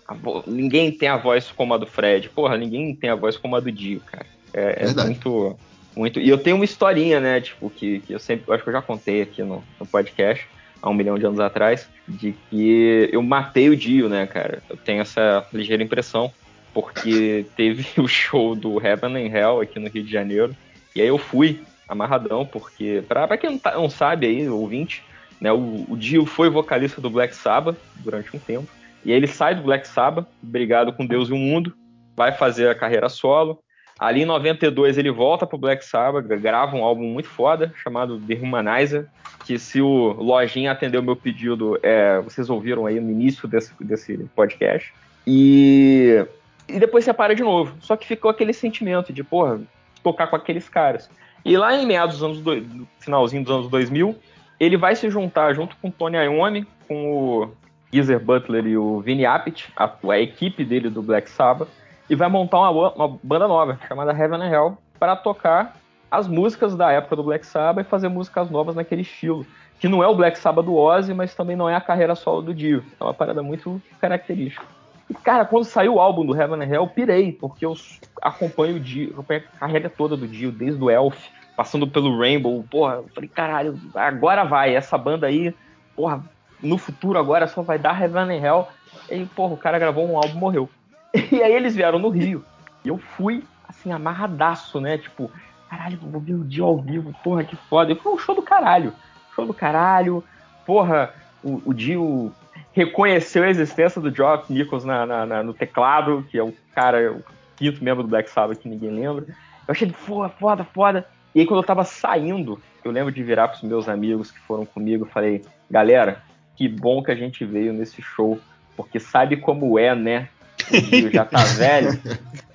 ninguém 0.48 0.92
tem 0.92 1.08
a 1.08 1.18
voz 1.18 1.52
como 1.52 1.74
a 1.74 1.78
do 1.78 1.86
Fred. 1.86 2.30
Porra, 2.30 2.58
ninguém 2.58 2.96
tem 2.96 3.10
a 3.10 3.16
voz 3.16 3.38
como 3.38 3.56
a 3.56 3.60
do 3.60 3.72
Dio, 3.72 4.00
cara. 4.00 4.26
É, 4.54 4.86
é 4.86 5.04
muito, 5.06 5.58
muito. 5.96 6.20
E 6.20 6.28
eu 6.28 6.38
tenho 6.38 6.56
uma 6.56 6.66
historinha, 6.66 7.20
né? 7.20 7.40
Tipo, 7.42 7.70
que, 7.70 8.00
que 8.00 8.14
eu 8.14 8.20
sempre. 8.20 8.46
eu 8.48 8.54
acho 8.54 8.64
que 8.64 8.70
eu 8.70 8.74
já 8.74 8.82
contei 8.82 9.22
aqui 9.22 9.44
no, 9.44 9.64
no 9.80 9.86
podcast, 9.86 10.48
há 10.82 10.90
um 10.90 10.94
milhão 10.94 11.20
de 11.20 11.26
anos 11.26 11.40
atrás, 11.40 11.88
de 12.08 12.34
que 12.50 13.10
eu 13.12 13.22
matei 13.22 13.70
o 13.70 13.76
Dio, 13.76 14.10
né, 14.10 14.26
cara? 14.26 14.64
Eu 14.70 14.78
tenho 14.78 15.02
essa 15.02 15.46
ligeira 15.54 15.84
impressão, 15.84 16.32
porque 16.74 17.46
teve 17.56 17.86
o 18.02 18.08
show 18.08 18.56
do 18.56 18.84
Heaven 18.84 19.16
and 19.18 19.38
Hell 19.38 19.62
aqui 19.62 19.80
no 19.80 19.90
Rio 19.90 20.04
de 20.04 20.12
Janeiro. 20.12 20.56
E 20.96 21.02
aí 21.02 21.08
eu 21.08 21.18
fui 21.18 21.62
amarradão, 21.88 22.46
porque, 22.46 23.04
pra, 23.08 23.28
pra 23.28 23.38
quem 23.38 23.52
não, 23.52 23.60
tá- 23.60 23.76
não 23.76 23.90
sabe 23.90 24.26
aí, 24.26 24.50
ouvinte, 24.50 25.04
né, 25.39 25.52
o, 25.52 25.86
o 25.89 25.98
Dio 25.98 26.26
foi 26.26 26.50
vocalista 26.50 27.02
do 27.02 27.10
Black 27.10 27.36
Sabbath 27.36 27.78
durante 27.98 28.36
um 28.36 28.39
tempo. 28.39 28.67
E 29.04 29.12
ele 29.12 29.28
sai 29.28 29.56
do 29.56 29.62
Black 29.62 29.88
Sabbath, 29.88 30.28
brigado 30.41 30.91
com 30.93 31.06
Deus 31.06 31.30
e 31.30 31.34
o 31.34 31.38
mundo, 31.38 31.74
vai 32.15 32.32
fazer 32.32 32.69
a 32.69 32.76
carreira 32.76 33.08
solo. 33.10 33.60
Ali 34.00 34.24
em 34.24 34.26
92 34.26 34.98
ele 34.98 35.12
volta 35.12 35.45
pro 35.45 35.58
Black 35.58 35.86
Sabbath, 35.86 36.26
gra- 36.26 36.38
grava 36.38 36.76
um 36.76 36.84
álbum 36.84 37.04
muito 37.06 37.30
foda 37.30 37.74
chamado 37.82 38.19
The 38.19 38.36
Humanizer, 38.36 39.08
que 39.45 39.58
se 39.60 39.80
o 39.80 40.13
Lojinha 40.13 40.71
atender 40.71 40.98
o 40.98 41.04
meu 41.04 41.15
pedido, 41.15 41.80
é, 41.84 42.19
vocês 42.19 42.50
ouviram 42.50 42.86
aí 42.86 43.00
no 43.00 43.12
início 43.12 43.48
desse, 43.48 43.71
desse 43.80 44.17
podcast. 44.36 44.91
E, 45.26 46.26
e 46.67 46.80
depois 46.80 47.06
separa 47.06 47.36
de 47.36 47.43
novo. 47.43 47.76
Só 47.80 47.95
que 47.95 48.08
ficou 48.08 48.30
aquele 48.30 48.54
sentimento 48.54 49.13
de, 49.13 49.24
porra, 49.24 49.62
tocar 50.04 50.28
com 50.28 50.36
aqueles 50.36 50.67
caras. 50.67 51.10
E 51.43 51.56
lá 51.56 51.76
em 51.76 51.86
meados 51.86 52.15
dos 52.19 52.24
anos 52.24 52.41
do, 52.41 52.88
finalzinho 53.00 53.43
dos 53.43 53.54
anos 53.54 53.69
2000, 53.69 54.15
ele 54.60 54.78
vai 54.78 54.96
se 54.96 55.10
juntar 55.10 55.54
junto 55.54 55.76
com 55.78 55.89
o 55.89 55.91
Tony 55.91 56.18
Iommi, 56.18 56.68
com 56.88 57.12
o 57.12 57.52
Geezer 57.91 58.20
Butler 58.20 58.65
e 58.65 58.78
o 58.78 59.00
Vinny 59.00 59.26
Appice, 59.26 59.65
a, 59.76 59.89
a, 60.10 60.20
equipe 60.20 60.63
dele 60.63 60.89
do 60.89 61.02
Black 61.02 61.30
Sabbath, 61.30 61.70
e 62.10 62.15
vai 62.15 62.30
montar 62.30 62.60
uma, 62.60 62.91
uma 62.94 63.20
banda 63.24 63.48
nova 63.48 63.80
chamada 63.88 64.12
Heaven 64.12 64.41
and 64.41 64.50
Hell 64.50 64.78
para 65.00 65.15
tocar 65.15 65.76
as 66.10 66.28
músicas 66.28 66.76
da 66.76 66.91
época 66.91 67.15
do 67.15 67.24
Black 67.24 67.46
Sabbath 67.46 67.86
e 67.86 67.89
fazer 67.89 68.08
músicas 68.08 68.50
novas 68.50 68.76
naquele 68.76 69.02
estilo. 69.02 69.46
Que 69.80 69.89
não 69.89 70.02
é 70.02 70.08
o 70.08 70.15
Black 70.15 70.38
Sabbath 70.39 70.65
do 70.65 70.76
Ozzy, 70.76 71.13
mas 71.13 71.36
também 71.36 71.56
não 71.56 71.70
é 71.70 71.76
a 71.76 71.82
carreira 71.82 72.15
solo 72.15 72.41
do 72.41 72.54
Dio. 72.54 72.84
É 73.00 73.04
uma 73.04 73.13
parada 73.13 73.44
muito 73.44 73.82
característica. 74.00 74.65
E, 75.10 75.13
cara, 75.13 75.46
quando 75.46 75.65
saiu 75.65 75.96
o 75.96 76.00
álbum 76.00 76.26
do 76.26 76.36
Heaven 76.36 76.62
and 76.62 76.74
Hell, 76.74 76.84
eu 76.84 76.88
pirei, 76.88 77.32
porque 77.32 77.65
eu 77.65 77.74
acompanho 78.22 78.78
o 78.78 78.80
Dio, 78.80 79.12
acompanho 79.12 79.44
a 79.56 79.60
carreira 79.60 79.89
toda 79.89 80.15
do 80.15 80.28
Dio, 80.28 80.52
desde 80.52 80.82
o 80.82 80.89
Elf, 80.89 81.28
passando 81.56 81.88
pelo 81.88 82.18
Rainbow. 82.20 82.63
Porra, 82.70 82.96
eu 82.96 83.10
falei, 83.13 83.30
caralho, 83.30 83.80
agora 83.94 84.44
vai, 84.44 84.76
essa 84.76 84.98
banda 84.98 85.28
aí, 85.28 85.54
porra, 85.96 86.24
no 86.62 86.78
futuro 86.78 87.20
agora 87.20 87.48
só 87.48 87.62
vai 87.62 87.78
dar 87.78 88.02
Heaven 88.02 88.38
and 88.38 88.46
Hell. 88.46 88.68
E, 89.10 89.26
porra, 89.26 89.54
o 89.54 89.58
cara 89.58 89.80
gravou 89.80 90.10
um 90.10 90.18
álbum 90.18 90.39
morreu. 90.39 90.70
E 91.32 91.41
aí 91.41 91.54
eles 91.54 91.76
vieram 91.76 91.98
no 91.98 92.10
Rio. 92.10 92.44
E 92.84 92.89
eu 92.89 92.98
fui, 92.98 93.44
assim, 93.68 93.91
amarradaço, 93.91 94.82
né? 94.82 94.98
Tipo, 94.98 95.32
caralho, 95.70 95.98
vou 96.02 96.20
ver 96.20 96.34
o 96.34 96.44
Dio 96.44 96.65
ao 96.65 96.78
vivo, 96.78 97.15
porra, 97.24 97.44
que 97.44 97.56
foda. 97.56 97.94
E 97.94 97.96
foi 97.96 98.13
um 98.13 98.18
show 98.18 98.36
do 98.36 98.41
caralho. 98.41 98.94
Show 99.34 99.46
do 99.46 99.54
caralho. 99.54 100.22
Porra, 100.65 101.13
o, 101.41 101.62
o 101.65 101.74
Dio 101.74 102.34
reconheceu 102.74 103.44
a 103.44 103.50
existência 103.50 104.02
do 104.02 104.13
Geoff 104.13 104.52
Nichols 104.52 104.84
na, 104.84 105.06
na, 105.06 105.26
na, 105.26 105.44
no 105.44 105.54
teclado, 105.54 106.26
que 106.30 106.38
é 106.38 106.44
o 106.44 106.54
cara, 106.74 107.13
o 107.13 107.24
quinto 107.56 107.82
membro 107.82 108.04
do 108.04 108.10
Black 108.10 108.30
Sabbath 108.30 108.60
que 108.60 108.68
ninguém 108.68 108.89
lembra. 108.89 109.26
Eu 109.68 109.72
achei 109.72 109.89
foda, 109.89 110.30
foda, 110.30 110.63
foda. 110.65 111.08
E 111.36 111.41
aí 111.41 111.45
quando 111.45 111.60
eu 111.60 111.65
tava 111.67 111.84
saindo, 111.84 112.62
eu 112.84 112.91
lembro 112.91 113.12
de 113.12 113.21
virar 113.21 113.50
pros 113.50 113.62
meus 113.62 113.89
amigos 113.89 114.32
que 114.32 114.39
foram 114.39 114.65
comigo, 114.65 115.06
falei, 115.06 115.43
galera, 115.69 116.24
que 116.56 116.65
bom 116.69 117.04
que 117.04 117.12
a 117.12 117.15
gente 117.15 117.43
veio 117.43 117.74
nesse 117.74 118.02
show, 118.02 118.39
porque 118.78 119.02
sabe 119.02 119.36
como 119.36 119.78
é, 119.78 119.93
né? 119.93 120.30
O 120.71 120.82
Dio 120.82 121.12
já 121.12 121.26
tá 121.26 121.43
velho, 121.60 122.00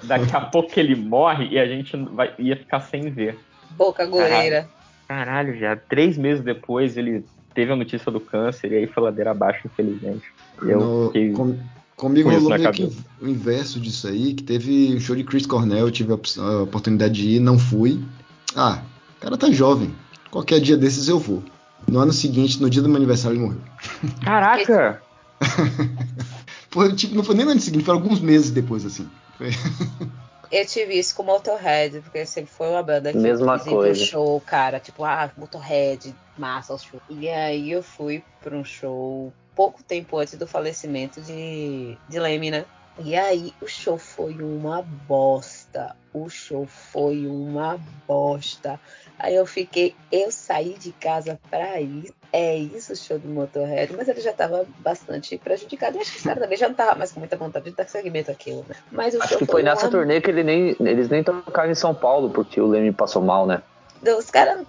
daqui 0.02 0.34
a 0.34 0.40
pouco 0.40 0.80
ele 0.80 0.96
morre 0.96 1.48
e 1.50 1.58
a 1.58 1.66
gente 1.66 1.94
vai, 1.96 2.32
ia 2.38 2.56
ficar 2.56 2.80
sem 2.80 3.10
ver. 3.10 3.38
Boca 3.72 4.06
goleira. 4.06 4.66
Caralho, 5.06 5.58
já 5.58 5.76
três 5.76 6.16
meses 6.16 6.42
depois 6.42 6.96
ele 6.96 7.24
teve 7.52 7.72
a 7.72 7.76
notícia 7.76 8.10
do 8.10 8.20
câncer 8.20 8.72
e 8.72 8.76
aí 8.76 8.86
foi 8.86 9.02
ladeira 9.02 9.32
abaixo, 9.32 9.66
infelizmente. 9.66 10.24
Eu 10.62 10.80
No- 10.80 11.06
fiquei 11.08 11.32
com- 11.32 11.58
comigo 11.96 12.30
com 12.30 12.34
rolou 12.36 12.56
meio 12.58 12.72
que 12.72 12.90
o 13.20 13.28
inverso 13.28 13.78
disso 13.78 14.08
aí, 14.08 14.32
que 14.32 14.42
teve 14.42 14.94
um 14.94 15.00
show 15.00 15.14
de 15.14 15.24
Chris 15.24 15.44
Cornell, 15.44 15.80
eu 15.86 15.90
tive 15.90 16.12
a, 16.12 16.16
a 16.42 16.62
oportunidade 16.62 17.12
de 17.12 17.28
ir, 17.36 17.40
não 17.40 17.58
fui. 17.58 18.00
Ah, 18.56 18.82
o 19.16 19.20
cara 19.20 19.36
tá 19.36 19.50
jovem. 19.50 19.94
Qualquer 20.30 20.60
dia 20.60 20.76
desses 20.76 21.08
eu 21.08 21.18
vou. 21.18 21.42
No 21.88 21.98
ano 21.98 22.12
seguinte, 22.12 22.60
no 22.60 22.70
dia 22.70 22.82
do 22.82 22.88
meu 22.88 22.96
aniversário, 22.96 23.36
ele 23.36 23.44
morreu. 23.44 23.60
Caraca! 24.22 25.02
Foi, 26.70 26.94
tipo, 26.94 27.14
não 27.16 27.24
foi 27.24 27.34
nem 27.34 27.44
no 27.44 27.50
ano 27.52 27.60
seguinte, 27.60 27.84
foi 27.84 27.94
alguns 27.94 28.20
meses 28.20 28.50
depois, 28.52 28.84
assim. 28.86 29.08
Foi- 29.36 29.50
Eu 30.52 30.66
tive 30.66 30.98
isso 30.98 31.14
com 31.14 31.22
Motorhead, 31.22 32.00
porque 32.00 32.26
sempre 32.26 32.50
foi 32.50 32.68
uma 32.68 32.82
banda 32.82 33.12
que 33.12 33.18
Mesma 33.18 33.56
pro 33.56 33.70
coisa. 33.70 34.04
show, 34.04 34.40
cara. 34.40 34.80
Tipo, 34.80 35.04
ah, 35.04 35.30
Motorhead, 35.36 36.12
massa 36.36 36.74
o 36.74 36.78
show. 36.78 37.00
E 37.08 37.28
aí 37.28 37.70
eu 37.70 37.84
fui 37.84 38.24
pra 38.42 38.56
um 38.56 38.64
show 38.64 39.32
pouco 39.54 39.80
tempo 39.84 40.18
antes 40.18 40.36
do 40.36 40.48
falecimento 40.48 41.20
de, 41.20 41.96
de 42.08 42.18
Leme, 42.18 42.50
né? 42.50 42.64
E 43.02 43.16
aí 43.16 43.54
o 43.60 43.66
show 43.66 43.96
foi 43.96 44.34
uma 44.34 44.82
bosta. 44.82 45.96
O 46.12 46.28
show 46.28 46.66
foi 46.66 47.26
uma 47.26 47.78
bosta. 48.06 48.78
Aí 49.18 49.34
eu 49.34 49.46
fiquei, 49.46 49.94
eu 50.12 50.30
saí 50.30 50.74
de 50.78 50.92
casa 50.92 51.38
pra 51.50 51.80
ir. 51.80 52.12
É 52.32 52.56
isso 52.56 52.92
o 52.92 52.96
show 52.96 53.18
do 53.18 53.28
Motorhead, 53.28 53.92
mas 53.96 54.06
ele 54.06 54.20
já 54.20 54.32
tava 54.32 54.64
bastante 54.78 55.36
prejudicado. 55.38 55.96
Eu 55.96 56.02
acho 56.02 56.12
que 56.12 56.18
os 56.18 56.24
caras 56.24 56.42
também 56.42 56.56
já 56.56 56.68
não 56.68 56.74
tava 56.74 56.94
mais 56.94 57.10
com 57.10 57.18
muita 57.18 57.36
vontade 57.36 57.70
de 57.70 57.76
dar 57.76 57.88
seguimento 57.88 58.30
àquilo, 58.30 58.64
né? 58.68 58.76
Mas 58.92 59.14
o 59.14 59.22
Acho 59.22 59.38
que 59.38 59.46
foi 59.46 59.62
nessa 59.62 59.86
uma 59.86 59.90
turnê 59.90 60.20
que 60.20 60.30
ele 60.30 60.44
nem, 60.44 60.76
eles 60.78 61.08
nem 61.08 61.24
tocaram 61.24 61.70
em 61.70 61.74
São 61.74 61.92
Paulo, 61.94 62.30
porque 62.30 62.60
o 62.60 62.68
Leme 62.68 62.92
passou 62.92 63.22
mal, 63.22 63.46
né? 63.46 63.62
Os 64.16 64.30
caras. 64.30 64.64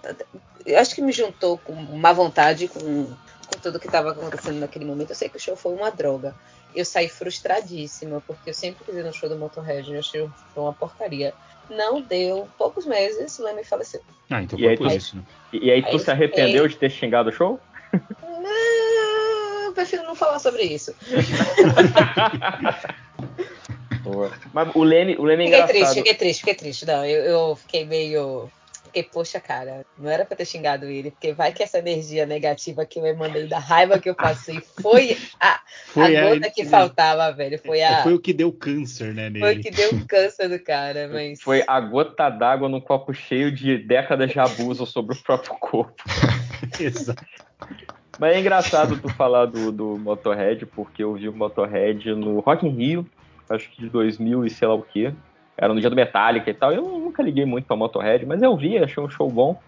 Eu 0.66 0.80
acho 0.80 0.96
que 0.96 1.02
me 1.02 1.12
juntou 1.12 1.58
com 1.58 1.74
má 1.74 2.14
vontade 2.14 2.68
com, 2.68 2.80
com 2.80 3.60
tudo 3.62 3.80
que 3.80 3.88
estava 3.88 4.12
acontecendo 4.12 4.60
naquele 4.60 4.86
momento. 4.86 5.12
Eu 5.12 5.16
sei 5.16 5.30
que 5.30 5.38
o 5.38 5.40
show 5.40 5.56
foi 5.56 5.74
uma 5.74 5.92
droga. 5.92 6.34
Eu 6.76 6.86
saí 6.86 7.08
frustradíssima, 7.10 8.22
porque 8.26 8.50
eu 8.50 8.54
sempre 8.54 8.84
quis 8.86 8.96
ir 8.96 9.04
no 9.04 9.14
show 9.14 9.28
do 9.30 9.38
Motorhead. 9.38 9.92
Eu 9.92 10.00
achei 10.00 10.30
uma 10.56 10.74
porcaria. 10.74 11.34
Não 11.70 12.02
deu 12.02 12.48
poucos 12.58 12.86
meses, 12.86 13.38
o 13.40 13.44
Leme 13.44 13.64
faleceu. 13.64 14.02
Ah, 14.30 14.42
então 14.42 14.58
E 14.60 14.64
foi 14.64 14.72
aí 14.72 14.78
por 14.78 14.90
tu- 14.90 14.96
isso, 14.96 15.16
né? 15.18 15.24
E, 15.54 15.66
e 15.68 15.72
aí 15.72 15.82
tu 15.82 15.88
Aí 15.90 16.00
se 16.00 16.12
arrependeu 16.12 16.68
de 16.68 16.76
ter 16.78 16.90
xingado 16.90 17.30
o 17.30 17.34
show? 17.34 17.60
Ah, 17.94 19.64
eu 19.66 19.74
prefiro 19.74 20.04
não 20.04 20.16
falar 20.16 20.40
sobre 20.40 20.64
isso. 20.64 20.94
Mas 24.54 24.70
o 24.76 24.84
Leme, 24.84 25.16
o 25.18 25.24
Leme 25.24 25.46
é 25.46 25.48
Fiquei 25.48 25.64
engraçado. 25.64 25.78
triste, 25.78 25.96
fiquei 25.96 26.14
triste, 26.16 26.40
fiquei 26.40 26.56
triste. 26.56 26.86
Não, 26.86 27.06
eu, 27.06 27.24
eu 27.24 27.56
fiquei 27.56 27.86
meio. 27.86 28.52
Fiquei, 28.94 29.04
poxa, 29.04 29.40
cara, 29.40 29.86
não 29.98 30.10
era 30.10 30.26
pra 30.26 30.36
ter 30.36 30.44
xingado 30.46 30.86
ele, 30.86 31.12
porque 31.12 31.32
vai 31.32 31.54
que 31.54 31.64
essa 31.64 31.80
energia 31.80 32.26
negativa 32.26 32.86
que 32.86 33.00
eu 33.00 33.06
emanei 33.06 33.48
da 33.48 33.58
raiva 33.58 33.98
que 33.98 34.10
eu 34.10 34.16
passei 34.16 34.62
foi 34.82 35.18
a, 35.40 35.62
Foi 35.88 36.18
a 36.18 36.20
a- 36.28 36.30
gota 36.36 36.52
que 36.52 36.66
faltava, 36.66 37.32
velho. 37.32 37.58
Foi, 37.58 37.82
a, 37.82 38.04
Foi 38.04 38.14
o 38.14 38.20
que 38.20 38.34
deu 38.34 38.52
câncer, 38.52 39.14
né, 39.14 39.30
foi 39.30 39.40
o 39.40 39.46
nele. 39.46 39.64
que 39.64 39.72
deu 39.72 39.92
o 39.92 40.06
câncer 40.06 40.50
do 40.50 40.60
cara, 40.60 41.08
mas. 41.08 41.42
Foi 41.42 41.64
a 41.66 41.80
gota 41.80 42.30
d'água 42.30 42.68
num 42.68 42.82
copo 42.82 43.14
cheio 43.14 43.50
de 43.50 43.78
décadas 43.78 44.30
de 44.30 44.40
abuso 44.40 44.86
sobre 44.86 45.16
o 45.16 45.24
próprio 45.24 45.54
corpo. 45.58 46.04
Exato. 46.78 47.24
Mas 48.20 48.36
é 48.36 48.40
engraçado 48.42 48.98
tu 49.00 49.08
falar 49.08 49.46
do, 49.46 49.72
do 49.72 49.98
Motorhead, 49.98 50.66
porque 50.66 51.02
eu 51.02 51.14
vi 51.14 51.30
o 51.30 51.34
Motorhead 51.34 52.14
no 52.14 52.42
Rock 52.42 52.68
in 52.68 52.72
Rio, 52.72 53.10
acho 53.50 53.70
que 53.72 53.82
de 53.84 53.90
2000 53.90 54.46
e 54.46 54.50
sei 54.50 54.68
lá 54.68 54.74
o 54.76 54.84
que. 54.84 55.14
Era 55.62 55.74
no 55.74 55.80
dia 55.80 55.90
do 55.92 55.96
Metallica 55.96 56.50
e 56.50 56.54
tal. 56.56 56.74
Eu 56.74 56.82
nunca 56.82 57.22
liguei 57.22 57.46
muito 57.46 57.66
pra 57.66 57.76
Motorhead, 57.78 58.26
mas 58.26 58.42
eu 58.42 58.58
vi, 58.58 58.80
achei 58.80 59.02
um 59.02 59.08
show 59.10 59.30
bom. 59.30 59.62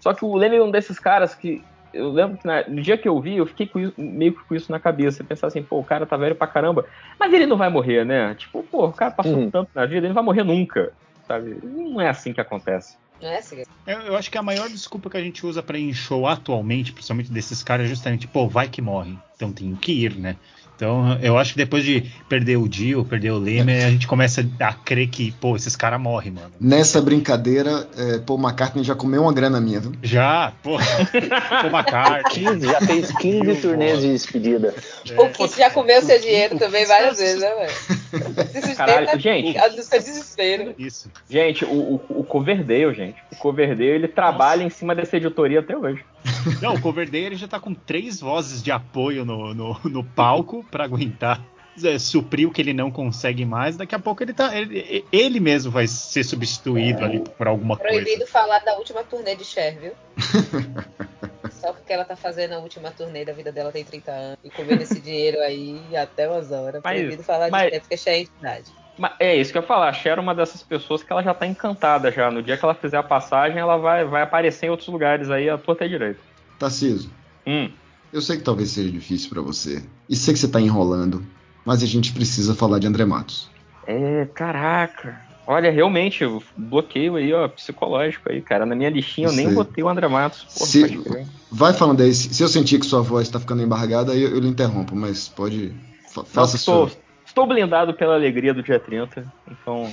Só 0.00 0.12
que 0.12 0.24
o 0.24 0.34
Leme 0.34 0.56
é 0.56 0.62
um 0.62 0.70
desses 0.72 0.98
caras 0.98 1.34
que. 1.36 1.62
Eu 1.94 2.10
lembro 2.10 2.36
que 2.36 2.46
na- 2.46 2.68
no 2.68 2.82
dia 2.82 2.98
que 2.98 3.08
eu 3.08 3.18
vi, 3.20 3.36
eu 3.36 3.46
fiquei 3.46 3.66
com 3.66 3.78
isso- 3.78 3.94
meio 3.96 4.32
que 4.34 4.44
com 4.44 4.54
isso 4.56 4.70
na 4.72 4.78
cabeça. 4.80 5.22
Pensar 5.24 5.46
assim, 5.46 5.62
pô, 5.62 5.78
o 5.78 5.84
cara 5.84 6.04
tá 6.04 6.16
velho 6.16 6.34
pra 6.34 6.46
caramba. 6.48 6.84
Mas 7.18 7.32
ele 7.32 7.46
não 7.46 7.56
vai 7.56 7.70
morrer, 7.70 8.04
né? 8.04 8.34
Tipo, 8.34 8.62
pô, 8.64 8.86
o 8.86 8.92
cara 8.92 9.12
passou 9.12 9.34
Uhum. 9.36 9.50
tanto 9.50 9.70
na 9.74 9.86
vida, 9.86 9.98
ele 10.00 10.08
não 10.08 10.14
vai 10.14 10.24
morrer 10.24 10.42
nunca. 10.42 10.92
Sabe? 11.28 11.56
Não 11.62 12.00
é 12.00 12.08
assim 12.08 12.32
que 12.32 12.40
acontece. 12.40 12.96
Não 13.22 13.28
é 13.30 13.38
assim? 13.38 13.62
Eu, 13.86 13.98
eu 14.00 14.16
acho 14.16 14.30
que 14.30 14.36
a 14.36 14.42
maior 14.42 14.68
desculpa 14.68 15.08
que 15.08 15.16
a 15.16 15.22
gente 15.22 15.46
usa 15.46 15.62
pra 15.62 15.78
ir 15.78 15.88
em 15.88 15.94
show 15.94 16.26
atualmente, 16.26 16.92
principalmente 16.92 17.32
desses 17.32 17.62
caras, 17.62 17.86
é 17.86 17.88
justamente, 17.88 18.26
pô, 18.28 18.46
vai 18.46 18.68
que 18.68 18.82
morre. 18.82 19.16
Então 19.36 19.50
tem 19.52 19.74
que 19.76 19.92
ir, 20.04 20.16
né? 20.16 20.36
Então 20.76 21.18
eu 21.22 21.38
acho 21.38 21.52
que 21.52 21.56
depois 21.58 21.82
de 21.82 22.02
perder 22.28 22.56
o 22.58 22.68
Dio, 22.68 23.04
perder 23.04 23.30
o 23.30 23.38
Leme, 23.38 23.72
a 23.72 23.90
gente 23.90 24.06
começa 24.06 24.46
a 24.60 24.72
crer 24.74 25.08
que, 25.08 25.32
pô, 25.32 25.56
esses 25.56 25.74
caras 25.74 26.00
morrem, 26.00 26.32
mano. 26.32 26.52
Nessa 26.60 27.00
brincadeira, 27.00 27.88
é, 27.96 28.18
Paul 28.18 28.38
McCartney 28.38 28.84
já 28.84 28.94
comeu 28.94 29.22
uma 29.22 29.32
grana 29.32 29.60
minha, 29.60 29.80
viu? 29.80 29.92
Já, 30.02 30.52
pô, 30.62 30.76
Paul 31.62 31.72
McCartney. 31.72 32.44
15, 32.44 32.66
já 32.66 32.80
fez 32.80 33.12
15 33.12 33.40
Viu, 33.40 33.60
turnês 33.60 34.00
de 34.00 34.12
despedida. 34.12 34.74
O 35.16 35.28
Kit 35.30 35.56
já 35.56 35.70
comeu 35.70 36.02
seu 36.02 36.20
dinheiro 36.20 36.58
também 36.58 36.84
várias 36.84 37.18
vezes, 37.18 37.40
né, 37.40 37.50
velho? 37.54 38.34
Desespero 38.52 38.76
Caralho, 38.76 39.08
é- 39.08 39.18
gente. 39.18 39.56
é 39.56 39.70
do 39.70 39.82
seu 39.82 39.98
desespero. 39.98 40.74
Isso. 40.78 41.10
Gente, 41.28 41.64
o, 41.64 41.68
o, 42.08 42.20
o 42.20 42.24
Coverdale, 42.24 42.94
gente. 42.94 43.16
O 43.32 43.36
Coverdale, 43.36 43.90
ele 43.90 44.08
trabalha 44.08 44.62
em 44.62 44.70
cima 44.70 44.94
dessa 44.94 45.16
editoria 45.16 45.60
até 45.60 45.76
hoje. 45.76 46.04
Não, 46.62 46.74
o 46.74 46.80
Coverdale 46.80 47.26
ele 47.26 47.36
já 47.36 47.48
tá 47.48 47.58
com 47.60 47.74
três 47.74 48.20
vozes 48.20 48.62
de 48.62 48.70
apoio 48.70 49.24
no, 49.24 49.54
no, 49.54 49.80
no 49.84 50.04
palco 50.04 50.64
pra 50.70 50.84
aguentar. 50.84 51.42
é, 51.84 51.98
Suprir 51.98 52.48
o 52.48 52.50
que 52.50 52.60
ele 52.60 52.72
não 52.72 52.90
consegue 52.90 53.44
mais, 53.44 53.76
daqui 53.76 53.94
a 53.94 53.98
pouco 53.98 54.22
ele 54.22 54.32
tá. 54.32 54.56
Ele, 54.56 55.04
ele 55.12 55.40
mesmo 55.40 55.70
vai 55.70 55.86
ser 55.86 56.24
substituído 56.24 57.04
ali 57.04 57.20
por 57.20 57.46
alguma 57.46 57.76
coisa. 57.76 57.92
Proibido 58.02 58.26
falar 58.26 58.58
da 58.60 58.76
última 58.76 59.02
turnê 59.04 59.34
de 59.36 59.44
Cher, 59.44 59.78
viu? 59.78 59.92
Só 61.50 61.72
porque 61.72 61.92
ela 61.92 62.04
tá 62.04 62.16
fazendo 62.16 62.52
a 62.54 62.58
última 62.58 62.90
turnê 62.90 63.24
da 63.24 63.32
vida 63.32 63.50
dela 63.50 63.72
tem 63.72 63.84
30 63.84 64.10
anos 64.10 64.38
e 64.44 64.50
comendo 64.50 64.82
esse 64.82 65.00
dinheiro 65.00 65.38
aí 65.40 65.80
até 65.96 66.28
umas 66.28 66.50
horas. 66.52 66.80
Mas- 66.84 66.98
Proibido 67.00 67.22
falar 67.22 67.50
mas- 67.50 67.64
de 67.66 67.70
Cher 67.70 67.80
porque 67.80 67.96
Cher 67.96 68.14
é 68.14 68.20
entidade. 68.20 68.72
Mas 68.98 69.12
é 69.20 69.36
isso 69.36 69.52
que 69.52 69.58
eu 69.58 69.62
ia 69.62 69.68
falar. 69.68 69.88
A 69.88 69.92
Cher 69.92 70.18
é 70.18 70.20
uma 70.20 70.34
dessas 70.34 70.62
pessoas 70.62 71.02
que 71.02 71.12
ela 71.12 71.22
já 71.22 71.34
tá 71.34 71.46
encantada 71.46 72.10
já. 72.10 72.30
No 72.30 72.42
dia 72.42 72.56
que 72.56 72.64
ela 72.64 72.74
fizer 72.74 72.96
a 72.96 73.02
passagem, 73.02 73.58
ela 73.58 73.76
vai, 73.76 74.04
vai 74.04 74.22
aparecer 74.22 74.66
em 74.66 74.70
outros 74.70 74.88
lugares 74.88 75.30
aí, 75.30 75.48
a 75.50 75.58
torta 75.58 75.88
direito. 75.88 76.20
Tarciso, 76.58 77.10
Hum. 77.46 77.70
eu 78.12 78.20
sei 78.22 78.38
que 78.38 78.42
talvez 78.42 78.70
seja 78.70 78.90
difícil 78.90 79.28
pra 79.30 79.42
você. 79.42 79.84
E 80.08 80.16
sei 80.16 80.32
que 80.32 80.40
você 80.40 80.48
tá 80.48 80.60
enrolando. 80.60 81.22
Mas 81.64 81.82
a 81.82 81.86
gente 81.86 82.12
precisa 82.12 82.54
falar 82.54 82.78
de 82.78 82.86
André 82.86 83.04
Matos. 83.04 83.50
É, 83.86 84.26
caraca. 84.34 85.20
Olha, 85.48 85.70
realmente, 85.70 86.24
bloqueio 86.56 87.14
aí, 87.16 87.32
ó, 87.32 87.46
psicológico 87.48 88.32
aí, 88.32 88.40
cara. 88.42 88.66
Na 88.66 88.74
minha 88.74 88.90
listinha 88.90 89.28
eu 89.28 89.32
nem 89.32 89.46
Sei. 89.46 89.54
botei 89.54 89.84
o 89.84 89.88
André 89.88 90.08
Matos. 90.08 90.42
Porra, 90.44 90.66
Se-. 90.70 91.26
Vai 91.52 91.72
falando 91.72 92.00
aí. 92.02 92.12
Se 92.12 92.42
eu 92.42 92.48
sentir 92.48 92.80
que 92.80 92.86
sua 92.86 93.00
voz 93.02 93.28
tá 93.28 93.38
ficando 93.38 93.62
embargada, 93.62 94.12
aí 94.12 94.22
eu, 94.22 94.30
eu 94.30 94.40
lhe 94.40 94.48
interrompo. 94.48 94.96
Mas 94.96 95.28
pode. 95.28 95.72
fa- 96.12 96.24
faça 96.24 96.58
sua. 96.58 96.90
Estou 97.36 97.46
blindado 97.46 97.92
pela 97.92 98.14
alegria 98.14 98.54
do 98.54 98.62
dia 98.62 98.80
30, 98.80 99.30
então 99.50 99.92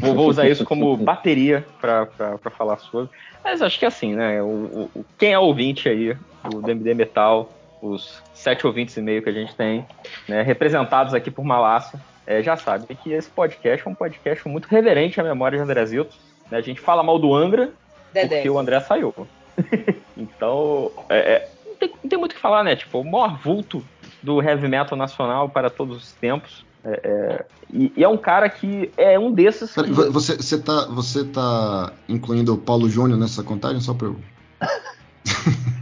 Vou, 0.00 0.14
vou 0.14 0.28
usar 0.28 0.48
isso 0.48 0.64
como 0.64 0.96
bateria 0.96 1.64
para 1.78 2.50
falar 2.56 2.78
sobre. 2.78 3.10
Mas 3.44 3.60
acho 3.60 3.78
que 3.78 3.84
é 3.84 3.88
assim, 3.88 4.14
né? 4.14 4.42
O, 4.42 4.90
o, 4.94 5.04
quem 5.18 5.32
é 5.32 5.38
ouvinte 5.38 5.88
aí 5.88 6.16
do 6.50 6.62
DMD 6.62 6.94
Metal, 6.94 7.52
os 7.82 8.22
sete 8.32 8.66
ouvintes 8.66 8.96
e 8.96 9.02
meio 9.02 9.22
que 9.22 9.28
a 9.28 9.32
gente 9.32 9.54
tem, 9.54 9.84
né, 10.26 10.40
representados 10.40 11.12
aqui 11.12 11.30
por 11.30 11.44
Malaço, 11.44 12.00
é, 12.26 12.42
já 12.42 12.56
sabe 12.56 12.94
que 12.94 13.12
esse 13.12 13.28
podcast 13.28 13.86
é 13.86 13.90
um 13.90 13.94
podcast 13.94 14.48
muito 14.48 14.66
reverente 14.66 15.20
à 15.20 15.24
memória 15.24 15.58
de 15.58 15.64
André 15.64 15.84
Zito. 15.84 16.16
Né? 16.50 16.56
A 16.56 16.62
gente 16.62 16.80
fala 16.80 17.02
mal 17.02 17.18
do 17.18 17.34
Angra 17.34 17.70
Dedé. 18.12 18.36
porque 18.36 18.48
o 18.48 18.58
André 18.58 18.80
saiu. 18.80 19.14
então, 20.16 20.90
é, 21.10 21.18
é, 21.18 21.48
não, 21.66 21.74
tem, 21.74 21.90
não, 22.02 22.08
tem, 22.08 22.18
muito 22.18 22.32
o 22.32 22.34
que 22.34 22.40
falar, 22.40 22.64
né? 22.64 22.76
Tipo, 22.76 23.00
o 23.00 23.04
maior 23.04 23.38
vulto 23.38 23.84
do 24.22 24.42
heavy 24.42 24.68
metal 24.68 24.96
nacional 24.96 25.48
para 25.48 25.70
todos 25.70 25.96
os 25.96 26.12
tempos. 26.12 26.64
É, 26.84 27.00
é, 27.04 27.44
e, 27.72 27.92
e, 27.96 28.04
é 28.04 28.08
um 28.08 28.16
cara 28.16 28.48
que 28.48 28.90
é 28.96 29.18
um 29.18 29.32
desses. 29.32 29.74
Que... 29.74 29.82
Você, 29.82 30.36
você, 30.36 30.58
tá, 30.58 30.86
você 30.86 31.24
tá 31.24 31.92
incluindo 32.08 32.54
o 32.54 32.58
Paulo 32.58 32.88
Júnior 32.88 33.18
nessa 33.18 33.42
contagem? 33.42 33.80
Só 33.80 33.92
pra 33.92 34.08
eu. 34.08 34.16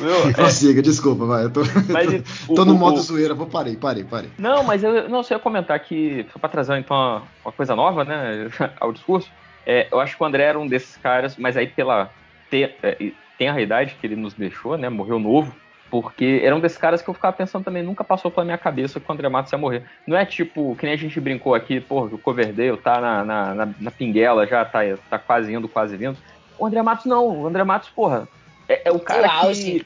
Meu, 0.00 0.32
Prossiga, 0.32 0.80
é... 0.80 0.82
desculpa, 0.82 1.26
vai. 1.26 1.44
Eu 1.44 1.50
tô, 1.50 1.60
mas, 1.90 2.22
tô, 2.46 2.52
o, 2.52 2.56
tô 2.56 2.64
no 2.64 2.74
modo 2.74 2.96
o... 2.96 3.02
zoeira, 3.02 3.34
vou 3.34 3.46
parei, 3.46 3.76
parei, 3.76 4.02
parei. 4.02 4.30
Não, 4.38 4.64
mas 4.64 4.82
eu 4.82 5.08
não 5.08 5.22
sei 5.22 5.38
comentar 5.38 5.78
que, 5.78 6.26
só 6.32 6.38
pra 6.38 6.48
trazer 6.48 6.78
então 6.78 6.96
uma, 6.96 7.22
uma 7.44 7.52
coisa 7.52 7.76
nova, 7.76 8.04
né, 8.04 8.48
ao 8.80 8.92
discurso, 8.92 9.30
é, 9.66 9.88
eu 9.92 10.00
acho 10.00 10.16
que 10.16 10.22
o 10.22 10.26
André 10.26 10.44
era 10.44 10.58
um 10.58 10.66
desses 10.66 10.96
caras, 10.96 11.36
mas 11.36 11.56
aí 11.56 11.66
pela 11.66 12.10
ter, 12.50 12.76
é, 12.82 13.12
tem 13.38 13.48
a 13.48 13.60
idade 13.60 13.96
que 14.00 14.06
ele 14.06 14.16
nos 14.16 14.34
deixou, 14.34 14.78
né, 14.78 14.88
morreu 14.88 15.18
novo, 15.18 15.54
porque 15.90 16.40
era 16.44 16.54
um 16.54 16.60
desses 16.60 16.78
caras 16.78 17.02
que 17.02 17.10
eu 17.10 17.14
ficava 17.14 17.36
pensando 17.36 17.64
também, 17.64 17.82
nunca 17.82 18.04
passou 18.04 18.30
pela 18.30 18.44
minha 18.44 18.56
cabeça 18.56 19.00
que 19.00 19.10
o 19.10 19.12
André 19.12 19.28
Matos 19.28 19.52
ia 19.52 19.58
morrer. 19.58 19.84
Não 20.06 20.16
é 20.16 20.24
tipo, 20.24 20.76
que 20.76 20.84
nem 20.86 20.94
a 20.94 20.98
gente 20.98 21.20
brincou 21.20 21.54
aqui, 21.54 21.80
porra, 21.80 22.08
que 22.08 22.14
o 22.14 22.18
Coverdale 22.18 22.76
tá 22.76 23.00
na, 23.00 23.24
na, 23.24 23.54
na, 23.54 23.68
na 23.80 23.90
pinguela 23.90 24.46
já, 24.46 24.64
tá, 24.64 24.80
tá 25.08 25.18
quase 25.18 25.52
indo, 25.52 25.68
quase 25.68 25.96
vindo. 25.96 26.16
O 26.58 26.66
André 26.66 26.80
Matos 26.82 27.06
não, 27.06 27.42
o 27.42 27.46
André 27.46 27.64
Matos, 27.64 27.90
porra, 27.90 28.28
é, 28.68 28.88
é 28.88 28.92
o 28.92 29.00
cara 29.00 29.28
que. 29.52 29.84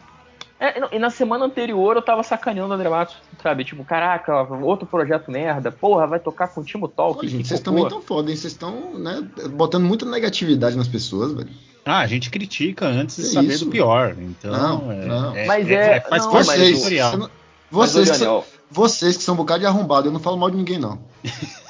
É, 0.60 0.94
e 0.94 0.98
na 0.98 1.10
semana 1.10 1.44
anterior 1.44 1.96
eu 1.96 2.02
tava 2.02 2.22
sacaneando 2.22 2.70
o 2.70 2.74
André 2.74 2.88
Matos, 2.88 3.16
sabe? 3.42 3.64
Tipo, 3.64 3.84
caraca, 3.84 4.42
outro 4.62 4.86
projeto 4.86 5.30
merda, 5.30 5.72
porra, 5.72 6.06
vai 6.06 6.20
tocar 6.20 6.48
com 6.48 6.60
o 6.60 6.64
Timo 6.64 6.86
Talk. 6.86 7.26
gente, 7.26 7.48
vocês 7.48 7.60
também 7.60 7.88
tão 7.88 8.00
foda, 8.00 8.30
hein? 8.30 8.36
Vocês 8.36 8.52
estão, 8.52 8.94
né, 8.94 9.26
botando 9.50 9.84
muita 9.84 10.06
negatividade 10.06 10.76
nas 10.76 10.88
pessoas, 10.88 11.32
velho. 11.32 11.50
Ah, 11.84 11.98
a 11.98 12.06
gente 12.06 12.30
critica 12.30 12.86
antes 12.86 13.16
de 13.16 13.24
saber 13.24 13.54
isso? 13.54 13.66
do 13.66 13.70
pior. 13.70 14.16
Então, 14.18 14.52
não, 14.52 14.92
é, 14.92 15.04
não. 15.04 15.36
É, 15.36 15.46
mas 15.46 15.70
é, 15.70 15.96
é, 15.96 16.00
faz 16.00 16.26
parte 16.26 16.72
do 16.72 16.76
tutorial. 16.76 17.30
Vocês, 17.70 18.10
que 18.10 18.16
são, 18.16 18.44
vocês 18.70 19.16
que 19.16 19.22
são 19.22 19.34
um 19.34 19.36
bocado 19.36 19.60
de 19.60 19.66
arrombado, 19.66 20.08
eu 20.08 20.12
não 20.12 20.20
falo 20.20 20.36
mal 20.36 20.50
de 20.50 20.56
ninguém, 20.56 20.78
não. 20.78 20.98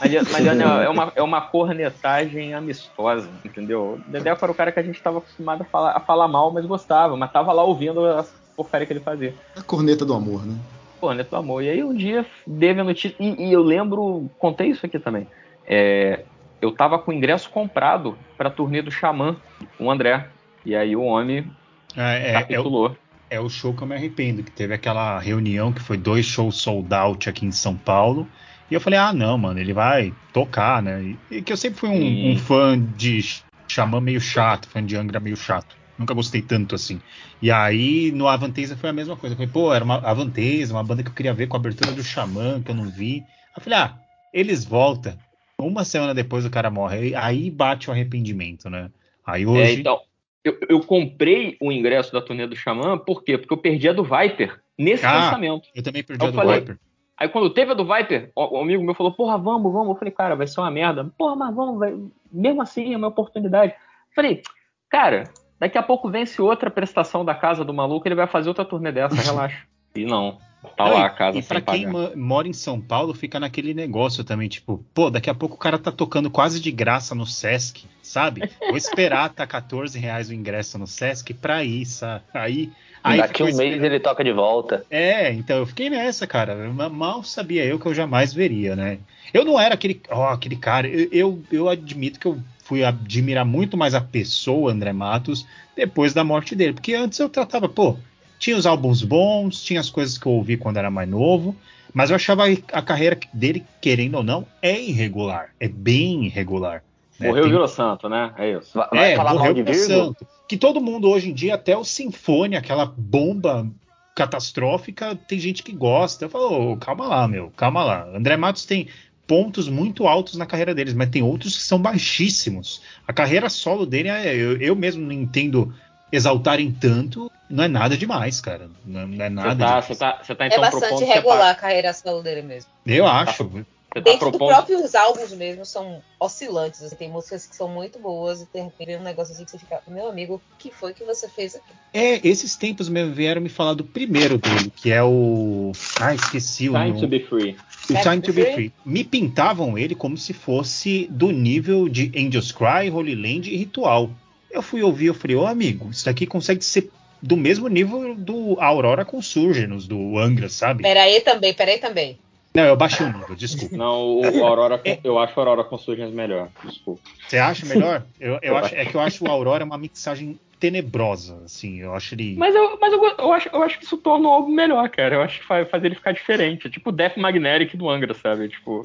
Mas, 0.00 0.12
mas 0.30 0.44
Daniel, 0.44 0.80
é 0.82 0.88
uma, 0.88 1.12
é 1.16 1.22
uma 1.22 1.40
cornetagem 1.40 2.54
amistosa, 2.54 3.28
entendeu? 3.44 3.98
O 4.06 4.10
Dedé 4.10 4.30
era 4.30 4.50
o 4.50 4.54
cara 4.54 4.70
que 4.70 4.80
a 4.80 4.82
gente 4.82 4.96
estava 4.96 5.18
acostumado 5.18 5.62
a 5.62 5.64
falar, 5.64 5.92
a 5.92 6.00
falar 6.00 6.28
mal, 6.28 6.50
mas 6.50 6.66
gostava, 6.66 7.16
mas 7.16 7.32
tava 7.32 7.52
lá 7.52 7.64
ouvindo 7.64 8.04
a 8.04 8.24
porcaria 8.56 8.86
que 8.86 8.92
ele 8.92 9.00
fazia. 9.00 9.34
A 9.56 9.62
corneta 9.62 10.04
do 10.04 10.14
amor, 10.14 10.44
né? 10.44 10.56
Corneta 11.00 11.30
do 11.30 11.36
amor. 11.36 11.62
E 11.62 11.70
aí 11.70 11.82
um 11.82 11.94
dia 11.94 12.26
teve 12.58 12.80
a 12.80 12.84
notícia. 12.84 13.16
E, 13.18 13.48
e 13.48 13.52
eu 13.52 13.62
lembro, 13.62 14.30
contei 14.38 14.68
isso 14.68 14.84
aqui 14.84 14.98
também. 14.98 15.26
É, 15.66 16.24
eu 16.60 16.72
tava 16.72 16.98
com 16.98 17.10
o 17.10 17.14
ingresso 17.14 17.50
comprado 17.50 18.18
pra 18.36 18.50
turnê 18.50 18.82
do 18.82 18.90
Xamã, 18.90 19.36
o 19.78 19.90
André. 19.90 20.28
E 20.64 20.74
aí 20.74 20.96
o 20.96 21.02
homem 21.02 21.50
é, 21.96 22.30
é, 22.30 22.32
capitulou. 22.32 22.96
É 23.28 23.38
o, 23.38 23.42
é 23.42 23.46
o 23.46 23.48
show 23.48 23.74
que 23.74 23.82
eu 23.82 23.86
me 23.86 23.94
arrependo, 23.94 24.42
que 24.42 24.50
teve 24.50 24.74
aquela 24.74 25.18
reunião 25.18 25.72
que 25.72 25.80
foi 25.80 25.96
dois 25.96 26.24
shows 26.24 26.56
sold 26.56 26.92
out 26.94 27.28
aqui 27.28 27.44
em 27.44 27.52
São 27.52 27.76
Paulo. 27.76 28.26
E 28.70 28.74
eu 28.74 28.80
falei, 28.80 28.98
ah, 28.98 29.12
não, 29.12 29.36
mano, 29.36 29.60
ele 29.60 29.72
vai 29.72 30.12
tocar, 30.32 30.82
né? 30.82 31.16
E, 31.30 31.42
que 31.42 31.52
eu 31.52 31.56
sempre 31.56 31.78
fui 31.78 31.90
um, 31.90 32.32
um 32.32 32.38
fã 32.38 32.80
de 32.96 33.20
Xamã 33.68 34.00
meio 34.00 34.20
chato, 34.20 34.68
fã 34.68 34.84
de 34.84 34.96
Angra 34.96 35.20
meio 35.20 35.36
chato. 35.36 35.76
Nunca 35.98 36.14
gostei 36.14 36.42
tanto 36.42 36.74
assim. 36.74 37.00
E 37.40 37.50
aí, 37.50 38.10
no 38.12 38.26
Avanteza 38.26 38.76
foi 38.76 38.90
a 38.90 38.92
mesma 38.92 39.16
coisa. 39.16 39.34
Eu 39.34 39.36
falei, 39.36 39.52
pô, 39.52 39.72
era 39.72 39.84
uma 39.84 39.98
Avanteza, 39.98 40.74
uma 40.74 40.82
banda 40.82 41.02
que 41.02 41.08
eu 41.08 41.14
queria 41.14 41.34
ver 41.34 41.46
com 41.46 41.56
a 41.56 41.60
abertura 41.60 41.92
do 41.92 42.02
Xamã, 42.02 42.60
que 42.62 42.70
eu 42.70 42.74
não 42.74 42.90
vi. 42.90 43.24
Eu 43.56 43.62
falei, 43.62 43.78
ah, 43.78 43.94
eles 44.32 44.64
voltam. 44.64 45.14
Uma 45.58 45.84
semana 45.84 46.14
depois 46.14 46.44
o 46.44 46.50
cara 46.50 46.70
morre. 46.70 47.14
Aí 47.14 47.50
bate 47.50 47.88
o 47.88 47.92
arrependimento, 47.92 48.68
né? 48.68 48.90
Aí 49.26 49.42
é, 49.42 49.46
hoje. 49.46 49.62
É, 49.62 49.72
então, 49.72 50.00
eu, 50.44 50.58
eu, 50.68 50.80
comprei 50.80 51.56
o 51.60 51.72
ingresso 51.72 52.12
da 52.12 52.20
turnê 52.20 52.46
do 52.46 52.56
Xamã, 52.56 52.98
por 52.98 53.22
quê? 53.22 53.38
Porque 53.38 53.52
eu 53.52 53.58
perdi 53.58 53.88
a 53.88 53.92
do 53.92 54.04
Viper 54.04 54.60
nesse 54.78 55.06
ah, 55.06 55.14
lançamento. 55.14 55.68
Eu 55.74 55.82
também 55.82 56.02
perdi 56.02 56.24
a 56.26 56.30
do 56.30 56.36
falei, 56.36 56.60
Viper. 56.60 56.78
Aí 57.16 57.28
quando 57.28 57.48
teve 57.50 57.70
a 57.70 57.74
do 57.74 57.86
Viper, 57.86 58.30
o, 58.34 58.58
o, 58.58 58.60
amigo 58.60 58.82
meu 58.82 58.94
falou, 58.94 59.12
porra, 59.12 59.38
vamos, 59.38 59.72
vamos. 59.72 59.90
Eu 59.90 59.94
falei, 59.96 60.12
cara, 60.12 60.34
vai 60.34 60.46
ser 60.46 60.60
uma 60.60 60.70
merda. 60.70 61.04
Porra, 61.16 61.36
mas 61.36 61.54
vamos, 61.54 61.78
vai. 61.78 61.96
mesmo 62.30 62.60
assim 62.60 62.92
é 62.92 62.96
uma 62.96 63.08
oportunidade. 63.08 63.72
Eu 63.72 64.14
falei, 64.14 64.42
cara, 64.90 65.24
daqui 65.58 65.78
a 65.78 65.82
pouco 65.82 66.10
vence 66.10 66.42
outra 66.42 66.70
prestação 66.70 67.24
da 67.24 67.34
casa 67.34 67.64
do 67.64 67.72
maluco, 67.72 68.06
ele 68.06 68.14
vai 68.14 68.26
fazer 68.26 68.48
outra 68.48 68.64
turnê 68.64 68.92
dessa, 68.92 69.14
relaxa. 69.22 69.66
E 69.94 70.04
não. 70.04 70.38
Tá 70.76 70.84
lá 70.84 71.06
a 71.06 71.10
casa 71.10 71.38
E 71.38 71.42
pra 71.42 71.60
quem 71.60 71.86
mora 72.16 72.48
em 72.48 72.52
São 72.52 72.80
Paulo, 72.80 73.14
fica 73.14 73.38
naquele 73.38 73.74
negócio 73.74 74.24
também, 74.24 74.48
tipo, 74.48 74.84
pô, 74.92 75.10
daqui 75.10 75.30
a 75.30 75.34
pouco 75.34 75.54
o 75.54 75.58
cara 75.58 75.78
tá 75.78 75.92
tocando 75.92 76.30
quase 76.30 76.60
de 76.60 76.70
graça 76.70 77.14
no 77.14 77.26
Sesc, 77.26 77.86
sabe? 78.02 78.48
Vou 78.60 78.76
esperar 78.76 79.30
tá 79.30 79.46
14 79.46 79.98
reais 79.98 80.28
o 80.28 80.34
ingresso 80.34 80.78
no 80.78 80.86
Sesc 80.86 81.32
pra 81.34 81.64
ir, 81.64 81.86
sabe? 81.86 82.24
Aí. 82.32 82.72
aí 83.02 83.18
Daqui 83.18 83.42
um 83.42 83.54
mês 83.54 83.82
ele 83.82 84.00
toca 84.00 84.24
de 84.24 84.32
volta. 84.32 84.84
É, 84.90 85.32
então 85.32 85.58
eu 85.58 85.66
fiquei 85.66 85.90
nessa, 85.90 86.26
cara. 86.26 86.54
Mal 86.90 87.22
sabia 87.22 87.64
eu 87.64 87.78
que 87.78 87.86
eu 87.86 87.94
jamais 87.94 88.32
veria, 88.32 88.74
né? 88.74 88.98
Eu 89.32 89.44
não 89.44 89.58
era 89.58 89.74
aquele, 89.74 90.00
ó, 90.10 90.26
oh, 90.26 90.28
aquele 90.28 90.56
cara. 90.56 90.86
Eu, 90.88 91.08
eu, 91.10 91.42
eu 91.50 91.68
admito 91.68 92.20
que 92.20 92.26
eu 92.26 92.38
fui 92.64 92.82
admirar 92.82 93.44
muito 93.44 93.76
mais 93.76 93.94
a 93.94 94.00
pessoa, 94.00 94.72
André 94.72 94.92
Matos, 94.92 95.46
depois 95.76 96.14
da 96.14 96.24
morte 96.24 96.54
dele. 96.54 96.72
Porque 96.72 96.94
antes 96.94 97.18
eu 97.18 97.28
tratava, 97.28 97.68
pô, 97.68 97.96
tinha 98.44 98.58
os 98.58 98.66
álbuns 98.66 99.02
bons, 99.02 99.64
tinha 99.64 99.80
as 99.80 99.88
coisas 99.88 100.18
que 100.18 100.26
eu 100.26 100.32
ouvi 100.32 100.58
quando 100.58 100.76
era 100.76 100.90
mais 100.90 101.08
novo, 101.08 101.56
mas 101.94 102.10
eu 102.10 102.16
achava 102.16 102.44
a 102.72 102.82
carreira 102.82 103.18
dele, 103.32 103.64
querendo 103.80 104.16
ou 104.16 104.22
não, 104.22 104.46
é 104.60 104.78
irregular. 104.78 105.48
É 105.58 105.66
bem 105.66 106.26
irregular. 106.26 106.84
Né? 107.18 107.28
Morreu 107.28 107.44
Tem... 107.44 107.52
Vila 107.52 107.68
Santo, 107.68 108.06
né? 108.06 108.34
É 108.36 108.52
isso. 108.52 108.78
Vai 108.92 109.12
é, 109.12 109.16
falar 109.16 109.32
morreu 109.32 109.54
Vila 109.54 109.72
Santo. 109.72 110.26
Que 110.46 110.58
todo 110.58 110.78
mundo 110.78 111.08
hoje 111.08 111.30
em 111.30 111.32
dia, 111.32 111.54
até 111.54 111.74
o 111.74 111.84
Sinfonia, 111.84 112.58
aquela 112.58 112.84
bomba 112.84 113.66
catastrófica, 114.14 115.16
tem 115.16 115.38
gente 115.38 115.62
que 115.62 115.72
gosta. 115.72 116.26
Eu 116.26 116.28
falo, 116.28 116.72
oh, 116.72 116.76
calma 116.76 117.06
lá, 117.06 117.26
meu, 117.26 117.50
calma 117.56 117.82
lá. 117.82 118.06
André 118.14 118.36
Matos 118.36 118.66
tem 118.66 118.88
pontos 119.26 119.70
muito 119.70 120.06
altos 120.06 120.36
na 120.36 120.44
carreira 120.44 120.74
deles, 120.74 120.92
mas 120.92 121.08
tem 121.08 121.22
outros 121.22 121.56
que 121.56 121.62
são 121.62 121.78
baixíssimos. 121.78 122.82
A 123.08 123.12
carreira 123.12 123.48
solo 123.48 123.86
dele, 123.86 124.10
é, 124.10 124.34
eu, 124.34 124.58
eu 124.58 124.76
mesmo 124.76 125.02
não 125.02 125.12
entendo 125.12 125.72
exaltarem 126.12 126.72
tanto, 126.72 127.30
não 127.48 127.64
é 127.64 127.68
nada 127.68 127.96
demais, 127.96 128.40
cara. 128.40 128.68
Não, 128.84 129.06
não 129.06 129.24
é 129.24 129.28
nada 129.28 129.54
você 129.54 129.58
tá, 129.58 129.82
Você 129.82 129.94
tá, 129.94 130.18
você 130.22 130.34
tá, 130.34 130.46
então, 130.46 130.64
é 130.64 130.70
bastante 130.70 131.04
regular 131.04 131.50
a 131.50 131.54
carreira 131.54 131.92
solo 131.92 132.22
dele 132.22 132.42
mesmo. 132.42 132.70
Eu 132.86 133.06
acho. 133.06 133.44
Tá, 133.44 133.64
Dentro 134.00 134.30
propondo... 134.30 134.48
dos 134.48 134.48
próprios 134.48 134.94
álbuns 134.94 135.32
mesmo 135.32 135.64
são 135.64 136.02
oscilantes. 136.18 136.82
Assim, 136.82 136.96
tem 136.96 137.10
músicas 137.10 137.46
que 137.46 137.54
são 137.54 137.68
muito 137.68 137.98
boas 137.98 138.42
e 138.42 138.46
tem 138.46 138.72
um 138.98 139.02
negócio 139.02 139.32
assim 139.34 139.44
que 139.44 139.52
você 139.52 139.58
fica, 139.58 139.80
meu 139.86 140.08
amigo, 140.08 140.34
o 140.34 140.56
que 140.58 140.70
foi 140.70 140.92
que 140.92 141.04
você 141.04 141.28
fez 141.28 141.54
aqui? 141.54 141.72
É, 141.92 142.26
esses 142.26 142.56
tempos 142.56 142.88
mesmo 142.88 143.14
vieram 143.14 143.40
me 143.40 143.48
falar 143.48 143.74
do 143.74 143.84
primeiro 143.84 144.36
dele, 144.36 144.72
que 144.74 144.90
é 144.90 145.02
o. 145.02 145.70
Ah, 146.00 146.12
esqueci 146.12 146.68
o 146.68 146.72
Time 146.72 147.00
to 147.00 147.06
be 147.06 147.20
free. 147.20 147.56
O 147.88 148.02
Time 148.02 148.20
to 148.20 148.32
be 148.32 148.52
free. 148.52 148.72
Me 148.84 149.04
pintavam 149.04 149.78
ele 149.78 149.94
como 149.94 150.16
se 150.16 150.32
fosse 150.32 151.06
do 151.10 151.30
nível 151.30 151.88
de 151.88 152.10
Angels 152.16 152.50
Cry, 152.50 152.90
Holy 152.90 153.14
Land 153.14 153.48
e 153.48 153.56
Ritual. 153.56 154.10
Eu 154.54 154.62
fui 154.62 154.84
ouvir, 154.84 155.06
eu 155.06 155.14
falei, 155.14 155.36
ô 155.36 155.42
oh, 155.42 155.46
amigo, 155.46 155.90
isso 155.90 156.04
daqui 156.04 156.26
consegue 156.26 156.64
ser 156.64 156.88
do 157.20 157.36
mesmo 157.36 157.66
nível 157.66 158.14
do 158.14 158.56
Aurora 158.60 159.04
com 159.04 159.20
Surgeons, 159.20 159.88
do 159.88 160.16
Angra, 160.16 160.48
sabe? 160.48 160.84
Peraí 160.84 161.20
também, 161.22 161.52
peraí 161.52 161.78
também. 161.78 162.18
Não, 162.54 162.62
eu 162.62 162.76
baixei 162.76 163.04
o 163.04 163.12
nível, 163.12 163.34
desculpa. 163.34 163.76
Não, 163.76 164.20
o 164.20 164.44
Aurora, 164.46 164.80
é. 164.84 165.00
eu 165.02 165.18
acho 165.18 165.34
o 165.36 165.40
Aurora 165.40 165.64
com 165.64 165.76
Surgeons 165.76 166.14
melhor, 166.14 166.48
desculpa. 166.64 167.02
Você 167.26 167.36
acha 167.36 167.66
melhor? 167.66 168.04
Eu, 168.20 168.34
eu, 168.34 168.38
eu 168.42 168.56
acho, 168.56 168.66
acho, 168.66 168.76
é 168.76 168.84
que 168.84 168.94
eu 168.94 169.00
acho 169.00 169.24
o 169.24 169.28
Aurora 169.28 169.64
uma 169.64 169.76
mixagem 169.76 170.38
tenebrosa, 170.60 171.42
assim, 171.44 171.80
eu 171.80 171.92
acho 171.92 172.14
ele... 172.14 172.36
Mas 172.36 172.54
eu, 172.54 172.78
mas 172.80 172.92
eu, 172.92 173.02
eu, 173.18 173.32
acho, 173.32 173.48
eu 173.52 173.62
acho 173.64 173.78
que 173.80 173.84
isso 173.84 173.98
torna 173.98 174.28
o 174.28 174.32
álbum 174.32 174.52
melhor, 174.52 174.88
cara, 174.88 175.16
eu 175.16 175.22
acho 175.22 175.40
que 175.40 175.46
faz, 175.46 175.68
faz 175.68 175.82
ele 175.82 175.96
ficar 175.96 176.12
diferente, 176.12 176.68
é 176.68 176.70
tipo 176.70 176.90
o 176.90 176.92
Death 176.92 177.16
Magnetic 177.16 177.74
do 177.74 177.90
Angra, 177.90 178.14
sabe, 178.14 178.48
tipo, 178.48 178.82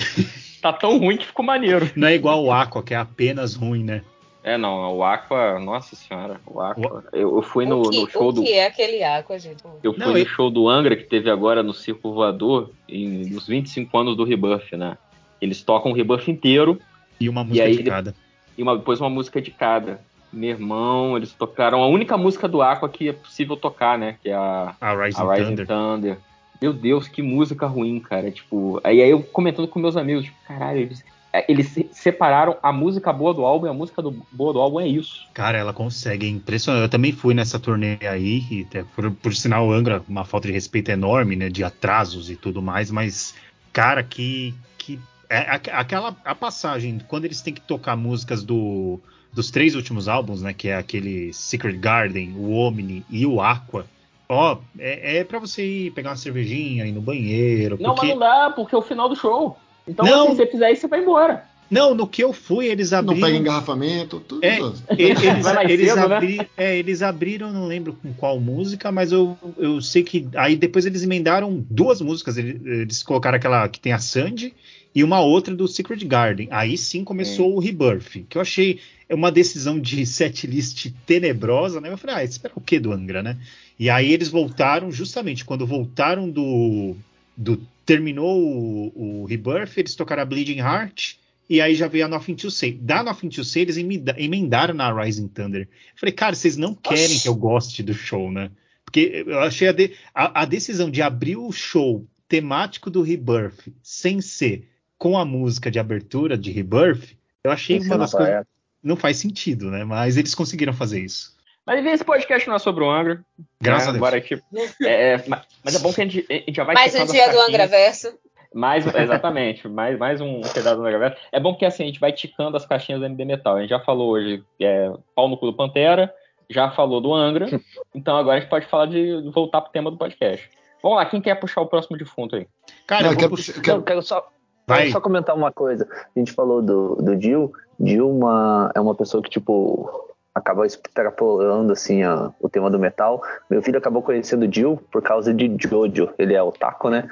tá 0.64 0.74
tão 0.74 0.98
ruim 0.98 1.18
que 1.18 1.28
ficou 1.28 1.46
maneiro. 1.46 1.92
Não 1.96 2.08
é 2.08 2.16
igual 2.16 2.44
o 2.44 2.52
Aqua, 2.52 2.82
que 2.82 2.96
é 2.96 2.98
apenas 2.98 3.54
ruim, 3.54 3.84
né? 3.84 4.02
É, 4.44 4.58
não, 4.58 4.96
o 4.96 5.04
Aqua, 5.04 5.60
nossa 5.60 5.96
senhora, 5.96 6.40
o 6.46 6.62
Aqua. 6.62 7.04
Eu, 7.12 7.36
eu 7.36 7.42
fui 7.42 7.66
no, 7.66 7.90
que, 7.90 8.00
no 8.00 8.10
show 8.10 8.32
do. 8.32 8.42
O 8.42 8.44
que 8.44 8.54
é 8.54 8.66
aquele 8.66 9.04
Aqua, 9.04 9.38
gente? 9.38 9.64
Eu 9.84 9.94
fui 9.94 10.06
não, 10.06 10.14
no 10.14 10.26
show 10.26 10.50
do 10.50 10.70
Angra 10.70 10.96
que 10.96 11.04
teve 11.04 11.30
agora 11.30 11.62
no 11.62 11.74
Circo 11.74 12.14
Voador, 12.14 12.72
em, 12.88 13.30
nos 13.30 13.48
25 13.48 13.98
anos 13.98 14.16
do 14.16 14.24
Rebuff, 14.24 14.76
né? 14.78 14.98
Eles 15.42 15.62
tocam 15.62 15.92
o 15.92 15.96
Rebuff 15.96 16.32
inteiro. 16.32 16.80
E 17.20 17.28
uma 17.28 17.44
música 17.44 17.66
e 17.66 17.68
aí, 17.68 17.78
de 17.78 17.84
cada. 17.84 18.16
E 18.58 18.64
uma, 18.64 18.78
depois 18.78 19.02
uma 19.02 19.10
música 19.10 19.42
de 19.42 19.52
cada. 19.52 20.00
Meu 20.32 20.52
irmão, 20.52 21.18
eles 21.18 21.34
tocaram 21.34 21.84
a 21.84 21.88
única 21.88 22.18
música 22.18 22.48
do 22.48 22.62
Aqua 22.62 22.88
que 22.88 23.10
é 23.10 23.14
possível 23.14 23.58
tocar, 23.58 23.98
né? 23.98 24.18
Que 24.22 24.30
é 24.30 24.36
a, 24.36 24.76
a 24.80 24.96
Rising, 24.96 25.22
a 25.22 25.34
Rising 25.34 25.50
Thunder. 25.50 25.68
Thunder. 25.68 26.18
Meu 26.62 26.74
Deus, 26.74 27.08
que 27.08 27.22
música 27.22 27.68
ruim, 27.68 28.00
cara. 28.00 28.32
Tipo, 28.32 28.80
aí, 28.84 29.02
aí 29.02 29.10
eu 29.10 29.22
comentando 29.22 29.68
com 29.68 29.80
meus 29.80 29.98
amigos, 29.98 30.26
tipo, 30.26 30.38
caralho, 30.48 30.80
eles 30.80 31.04
eles 31.48 31.76
separaram 31.92 32.58
a 32.62 32.72
música 32.72 33.14
boa 33.14 33.34
do 33.34 33.46
álbum 33.46 33.68
e 33.68 33.70
a 33.70 33.74
música 33.74 34.02
do, 34.02 34.26
boa 34.32 34.52
do 34.52 34.60
álbum 34.60 34.80
é 34.80 34.88
isso. 34.88 35.28
Cara, 35.34 35.58
ela 35.58 35.74
consegue, 35.74 36.26
é 36.26 36.30
impressionante. 36.30 36.84
Eu 36.84 36.90
também 36.90 37.12
fui 37.12 37.34
nessa 37.34 37.60
turnê 37.60 38.00
aí, 38.02 38.44
e, 38.50 38.68
por, 38.96 39.12
por 39.12 39.36
sinal, 39.36 39.72
Angra, 39.72 40.04
uma 40.08 40.26
falta 40.26 40.48
de 40.48 40.54
respeito 40.54 40.90
enorme, 40.90 41.36
né? 41.36 41.50
De 41.50 41.64
atrasos 41.64 42.30
e 42.30 42.36
tudo 42.36 42.62
mais, 42.62 42.90
mas, 42.90 43.36
cara, 43.72 44.02
que. 44.02 44.56
que 44.78 45.00
é, 45.30 45.52
aquela 45.72 46.16
a 46.26 46.34
passagem, 46.34 47.00
quando 47.08 47.26
eles 47.26 47.42
têm 47.42 47.54
que 47.54 47.62
tocar 47.62 47.96
músicas 47.96 48.44
do, 48.44 49.00
dos 49.32 49.52
três 49.52 49.76
últimos 49.76 50.08
álbuns, 50.08 50.42
né? 50.42 50.52
Que 50.52 50.70
é 50.70 50.78
aquele 50.78 51.32
Secret 51.32 51.78
Garden, 51.78 52.34
o 52.36 52.52
Omni 52.54 53.06
e 53.08 53.26
o 53.26 53.40
Aqua. 53.40 53.86
Ó, 54.28 54.58
é, 54.78 55.18
é 55.18 55.24
para 55.24 55.38
você 55.38 55.66
ir 55.66 55.92
pegar 55.92 56.12
uma 56.12 56.16
cervejinha, 56.16 56.86
ir 56.86 56.92
no 56.92 57.02
banheiro. 57.02 57.78
Não, 57.80 57.94
porque... 57.94 58.08
mas 58.08 58.16
não 58.16 58.20
dá, 58.20 58.50
porque 58.56 58.74
é 58.74 58.78
o 58.78 58.82
final 58.82 59.08
do 59.08 59.16
show. 59.16 59.58
Então, 59.90 60.06
não, 60.06 60.28
assim, 60.28 60.32
se 60.32 60.38
você 60.38 60.48
fizer 60.48 60.72
isso, 60.72 60.82
você 60.82 60.88
vai 60.88 61.02
embora. 61.02 61.44
Não, 61.70 61.94
no 61.94 62.08
que 62.08 62.24
eu 62.24 62.34
fui, 62.34 62.66
eles 62.66 62.94
abriram. 62.94 63.20
Não 63.20 63.28
pega 63.28 63.38
engarrafamento, 63.38 64.20
tudo. 64.20 64.44
É, 64.44 64.58
eles, 64.58 64.84
eles, 65.70 65.90
cedo, 65.90 66.14
abri... 66.14 66.38
né? 66.38 66.48
é, 66.58 66.78
eles, 66.78 67.02
abriram, 67.02 67.52
não 67.52 67.68
lembro 67.68 67.94
com 67.94 68.12
qual 68.14 68.40
música, 68.40 68.92
mas 68.92 69.12
eu, 69.12 69.38
eu 69.58 69.80
sei 69.80 70.04
que. 70.04 70.28
Aí 70.36 70.56
depois 70.56 70.86
eles 70.86 71.04
emendaram 71.04 71.64
duas 71.70 72.02
músicas. 72.02 72.38
Eles, 72.38 72.66
eles 72.66 73.04
colocaram 73.04 73.36
aquela 73.36 73.68
que 73.70 73.80
tem 73.80 73.94
a 73.94 74.00
Sandy 74.00 74.54
e 74.96 75.04
uma 75.04 75.22
outra 75.22 75.56
do 75.56 75.68
Secret 75.68 76.04
Garden. 76.06 76.48
Aí 76.50 76.76
sim 76.78 77.04
começou 77.04 77.52
é. 77.52 77.56
o 77.56 77.60
Rebirth, 77.60 78.26
que 78.28 78.38
eu 78.38 78.42
achei 78.42 78.80
uma 79.10 79.32
decisão 79.32 79.80
de 79.80 80.06
setlist 80.08 80.92
tenebrosa, 81.06 81.80
né? 81.80 81.92
Eu 81.92 81.98
falei, 81.98 82.16
ah, 82.16 82.24
espera 82.24 82.54
o 82.56 82.62
que 82.62 82.80
do 82.80 82.92
Angra, 82.92 83.22
né? 83.22 83.38
E 83.78 83.90
aí 83.90 84.12
eles 84.12 84.28
voltaram, 84.28 84.92
justamente 84.92 85.46
quando 85.46 85.66
voltaram 85.68 86.30
do. 86.30 86.96
Do 87.40 87.58
terminou 87.86 88.38
o, 88.38 89.22
o 89.22 89.26
Rebirth, 89.26 89.78
eles 89.78 89.96
tocaram 89.96 90.22
a 90.22 90.26
Bleeding 90.26 90.60
Heart 90.60 91.16
e 91.50 91.62
aí 91.62 91.74
já 91.74 91.88
veio 91.88 92.06
a 92.06 92.08
Nothing 92.08 92.36
to 92.36 92.52
Say. 92.52 92.74
Da 92.74 93.02
Nothing 93.02 93.30
to 93.30 93.44
Say, 93.44 93.64
eles 93.64 93.78
emendaram 93.78 94.74
na 94.74 94.92
Rising 94.94 95.30
Thunder. 95.30 95.62
Eu 95.62 95.68
falei, 95.96 96.14
cara, 96.14 96.36
vocês 96.36 96.58
não 96.58 96.76
querem 96.76 97.06
Oxi. 97.06 97.22
que 97.24 97.30
eu 97.30 97.36
goste 97.36 97.82
do 97.82 97.94
show, 97.94 98.30
né? 98.30 98.52
Porque 98.84 99.24
eu 99.26 99.40
achei 99.40 99.70
a, 99.70 99.72
de, 99.72 99.94
a, 100.14 100.42
a, 100.42 100.46
decisão 100.46 100.92
de 100.92 101.02
abrir 101.02 101.38
o 101.38 101.52
show 101.52 102.06
temático 102.28 102.90
do 102.90 103.02
Rebirth 103.02 103.72
sem 103.82 104.20
ser 104.20 104.68
com 104.98 105.18
a 105.18 105.24
música 105.24 105.72
de 105.72 105.80
abertura 105.80 106.38
de 106.38 106.52
Rebirth, 106.52 107.16
eu 107.44 107.52
achei 107.52 107.80
uma 107.80 107.98
das 107.98 108.12
coisas. 108.12 108.46
Não 108.84 108.96
faz 108.96 109.18
sentido, 109.18 109.72
né? 109.72 109.84
Mas 109.84 110.18
eles 110.18 110.36
conseguiram 110.36 110.74
fazer 110.74 111.04
isso. 111.04 111.36
Mas 111.70 111.86
esse 111.86 112.04
podcast 112.04 112.48
não 112.48 112.56
é 112.56 112.60
sobre 112.60 112.84
o 112.84 112.90
Angra. 112.90 113.24
Graças 113.62 113.84
né? 113.84 113.90
a 113.90 113.94
Deus. 113.94 114.04
Agora, 114.04 114.20
tipo, 114.20 114.44
é, 114.82 115.14
é 115.14 115.24
mas 115.64 115.76
é 115.76 115.80
bom 115.80 115.94
que 115.94 116.02
a 116.02 116.04
gente, 116.04 116.26
a 116.28 116.34
gente 116.34 116.56
já 116.56 116.64
vai 116.64 116.74
Mais 116.74 116.96
um 116.96 117.06
dia 117.06 117.32
do 117.32 117.40
Angra 117.40 117.68
Verso. 117.68 118.12
Mais, 118.52 118.88
exatamente, 118.88 119.68
mais, 119.68 119.96
mais 120.00 120.20
um 120.20 120.42
pedaço 120.42 120.82
da 120.82 120.90
gaveta. 120.90 121.18
É 121.32 121.40
bom 121.40 121.56
que 121.56 121.64
assim, 121.64 121.84
a 121.84 121.86
gente 121.86 122.00
vai 122.00 122.12
ticando 122.12 122.58
as 122.58 122.66
caixinhas 122.66 123.00
do 123.00 123.06
MD 123.06 123.24
Metal. 123.24 123.56
A 123.56 123.62
gente 123.62 123.70
já 123.70 123.80
falou 123.80 124.10
hoje 124.10 124.44
é, 124.60 124.92
pau 125.16 125.30
no 125.30 125.38
cu 125.38 125.46
do 125.46 125.54
Pantera, 125.54 126.12
já 126.50 126.72
falou 126.72 127.00
do 127.00 127.14
Angra, 127.14 127.46
então 127.94 128.18
agora 128.18 128.38
a 128.38 128.40
gente 128.40 128.50
pode 128.50 128.66
falar 128.66 128.88
de, 128.88 129.22
de 129.22 129.30
voltar 129.30 129.62
pro 129.62 129.72
tema 129.72 129.92
do 129.92 129.98
podcast. 129.98 130.50
Vamos 130.82 130.98
lá, 130.98 131.06
quem 131.06 131.22
quer 131.22 131.36
puxar 131.36 131.62
o 131.62 131.68
próximo 131.68 131.96
defunto 132.00 132.36
aí? 132.36 132.48
Cara, 132.88 133.04
Não, 133.04 133.12
eu, 133.12 133.18
quero, 133.18 133.30
puxar, 133.30 133.56
eu 133.56 133.62
quero... 133.62 133.84
quero 133.84 134.02
só, 134.02 134.28
quero 134.68 134.92
só 134.92 135.00
comentar 135.00 135.36
uma 135.36 135.52
coisa. 135.52 135.88
A 135.94 136.18
gente 136.18 136.32
falou 136.32 136.64
do, 136.64 136.96
do 136.96 137.22
Jill. 137.22 137.54
Jill 137.80 138.10
uma, 138.10 138.72
é 138.74 138.80
uma 138.80 138.96
pessoa 138.96 139.22
que, 139.22 139.30
tipo, 139.30 140.09
acabou 140.40 140.66
extrapolando 140.66 141.72
assim 141.74 142.04
ó, 142.04 142.32
o 142.40 142.50
tema 142.50 142.70
do 142.70 142.80
metal. 142.80 143.22
Meu 143.50 143.62
filho 143.62 143.78
acabou 143.78 144.02
conhecendo 144.02 144.52
Jill 144.52 144.82
por 144.92 145.02
causa 145.02 145.34
de 145.34 145.56
Jojo. 145.60 146.10
Ele 146.18 146.34
é 146.34 146.42
otaku, 146.42 146.90
né? 146.90 147.08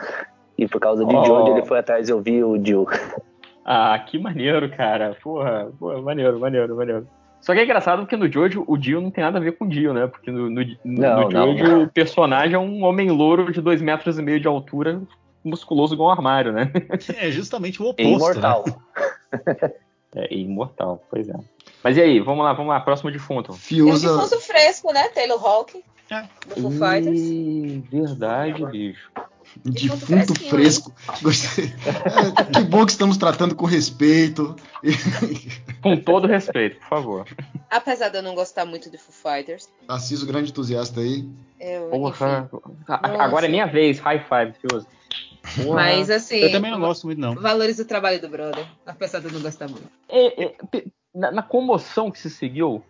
E 0.57 0.67
por 0.67 0.81
causa 0.81 1.05
de 1.05 1.15
oh. 1.15 1.23
Jojo 1.23 1.51
ele 1.51 1.65
foi 1.65 1.79
atrás 1.79 2.09
e 2.09 2.11
eu 2.11 2.21
vi 2.21 2.43
o 2.43 2.63
Jill. 2.63 2.87
Ah, 3.69 3.99
que 3.99 4.17
maneiro, 4.17 4.69
cara. 4.69 5.13
Porra, 5.21 5.69
porra, 5.77 6.01
maneiro, 6.01 6.39
maneiro, 6.39 6.73
maneiro. 6.73 7.05
Só 7.41 7.53
que 7.53 7.59
é 7.59 7.63
engraçado 7.65 7.99
porque 7.99 8.15
no 8.15 8.31
Jojo 8.31 8.63
o 8.65 8.77
Dio 8.77 9.01
não 9.01 9.11
tem 9.11 9.21
nada 9.21 9.39
a 9.39 9.41
ver 9.41 9.57
com 9.57 9.65
o 9.65 9.67
Dio, 9.67 9.93
né? 9.93 10.07
Porque 10.07 10.31
no, 10.31 10.49
no, 10.49 10.61
não, 10.85 11.23
no 11.23 11.31
Jojo 11.31 11.63
não. 11.63 11.83
o 11.83 11.89
personagem 11.89 12.55
é 12.55 12.59
um 12.59 12.85
homem 12.85 13.11
louro 13.11 13.51
de 13.51 13.59
dois 13.59 13.81
metros 13.81 14.17
e 14.17 14.21
meio 14.21 14.39
de 14.39 14.47
altura, 14.47 15.01
musculoso 15.43 15.93
igual 15.93 16.09
um 16.09 16.11
armário, 16.13 16.53
né? 16.53 16.71
É 17.17 17.29
justamente 17.29 17.81
o 17.81 17.87
oposto. 17.87 18.01
E 18.01 18.13
imortal. 18.13 18.63
Né? 18.65 19.71
é, 20.15 20.33
imortal, 20.33 21.03
pois 21.09 21.27
é. 21.27 21.35
Mas 21.83 21.97
e 21.97 22.01
aí, 22.01 22.19
vamos 22.19 22.43
lá, 22.43 22.53
vamos 22.53 22.69
lá, 22.69 22.79
próximo 22.79 23.11
defunto. 23.11 23.53
Fiusa... 23.53 24.07
É 24.07 24.11
um 24.11 24.17
defunto 24.17 24.41
fresco, 24.41 24.93
né? 24.93 25.07
Taylor 25.09 25.43
Hawk. 25.43 25.83
É. 26.09 26.21
Do 26.47 26.61
Foo 26.61 26.71
Fighters. 26.71 27.89
Verdade, 27.91 28.65
bicho. 28.65 29.11
Defunto 29.63 30.39
fresco. 30.39 30.93
Gostei. 31.21 31.65
É, 31.65 32.53
que 32.53 32.61
bom 32.61 32.85
que 32.85 32.91
estamos 32.91 33.17
tratando 33.17 33.55
com 33.55 33.65
respeito. 33.65 34.55
Com 35.81 35.95
todo 35.97 36.27
respeito, 36.27 36.79
por 36.79 36.87
favor. 36.87 37.27
Apesar 37.69 38.09
de 38.09 38.17
eu 38.17 38.23
não 38.23 38.35
gostar 38.35 38.65
muito 38.65 38.89
de 38.89 38.97
Foo 38.97 39.13
Fighters. 39.13 39.69
Assiso 39.87 40.25
grande 40.25 40.51
entusiasta 40.51 40.99
aí. 40.99 41.27
Eu, 41.59 41.89
Porra. 41.89 42.49
Agora 42.87 43.45
é 43.45 43.49
minha 43.49 43.65
vez. 43.65 43.99
High 43.99 44.25
five, 44.27 44.53
Fioso. 44.59 44.87
Mas 45.73 46.09
assim. 46.09 46.37
Eu 46.37 46.51
também 46.51 46.71
não 46.71 46.79
gosto 46.79 47.05
muito, 47.05 47.19
não. 47.19 47.35
Valorizo 47.35 47.83
o 47.83 47.85
trabalho 47.85 48.19
do 48.19 48.27
brother, 48.27 48.65
apesar 48.85 49.19
de 49.19 49.27
eu 49.27 49.31
não 49.31 49.41
gostar 49.41 49.67
muito. 49.67 49.89
É, 50.09 50.43
é, 50.45 50.55
na, 51.17 51.31
na, 51.31 51.41
comoção 51.41 52.11
que 52.11 52.19
se 52.19 52.29
seguiu 52.29 52.83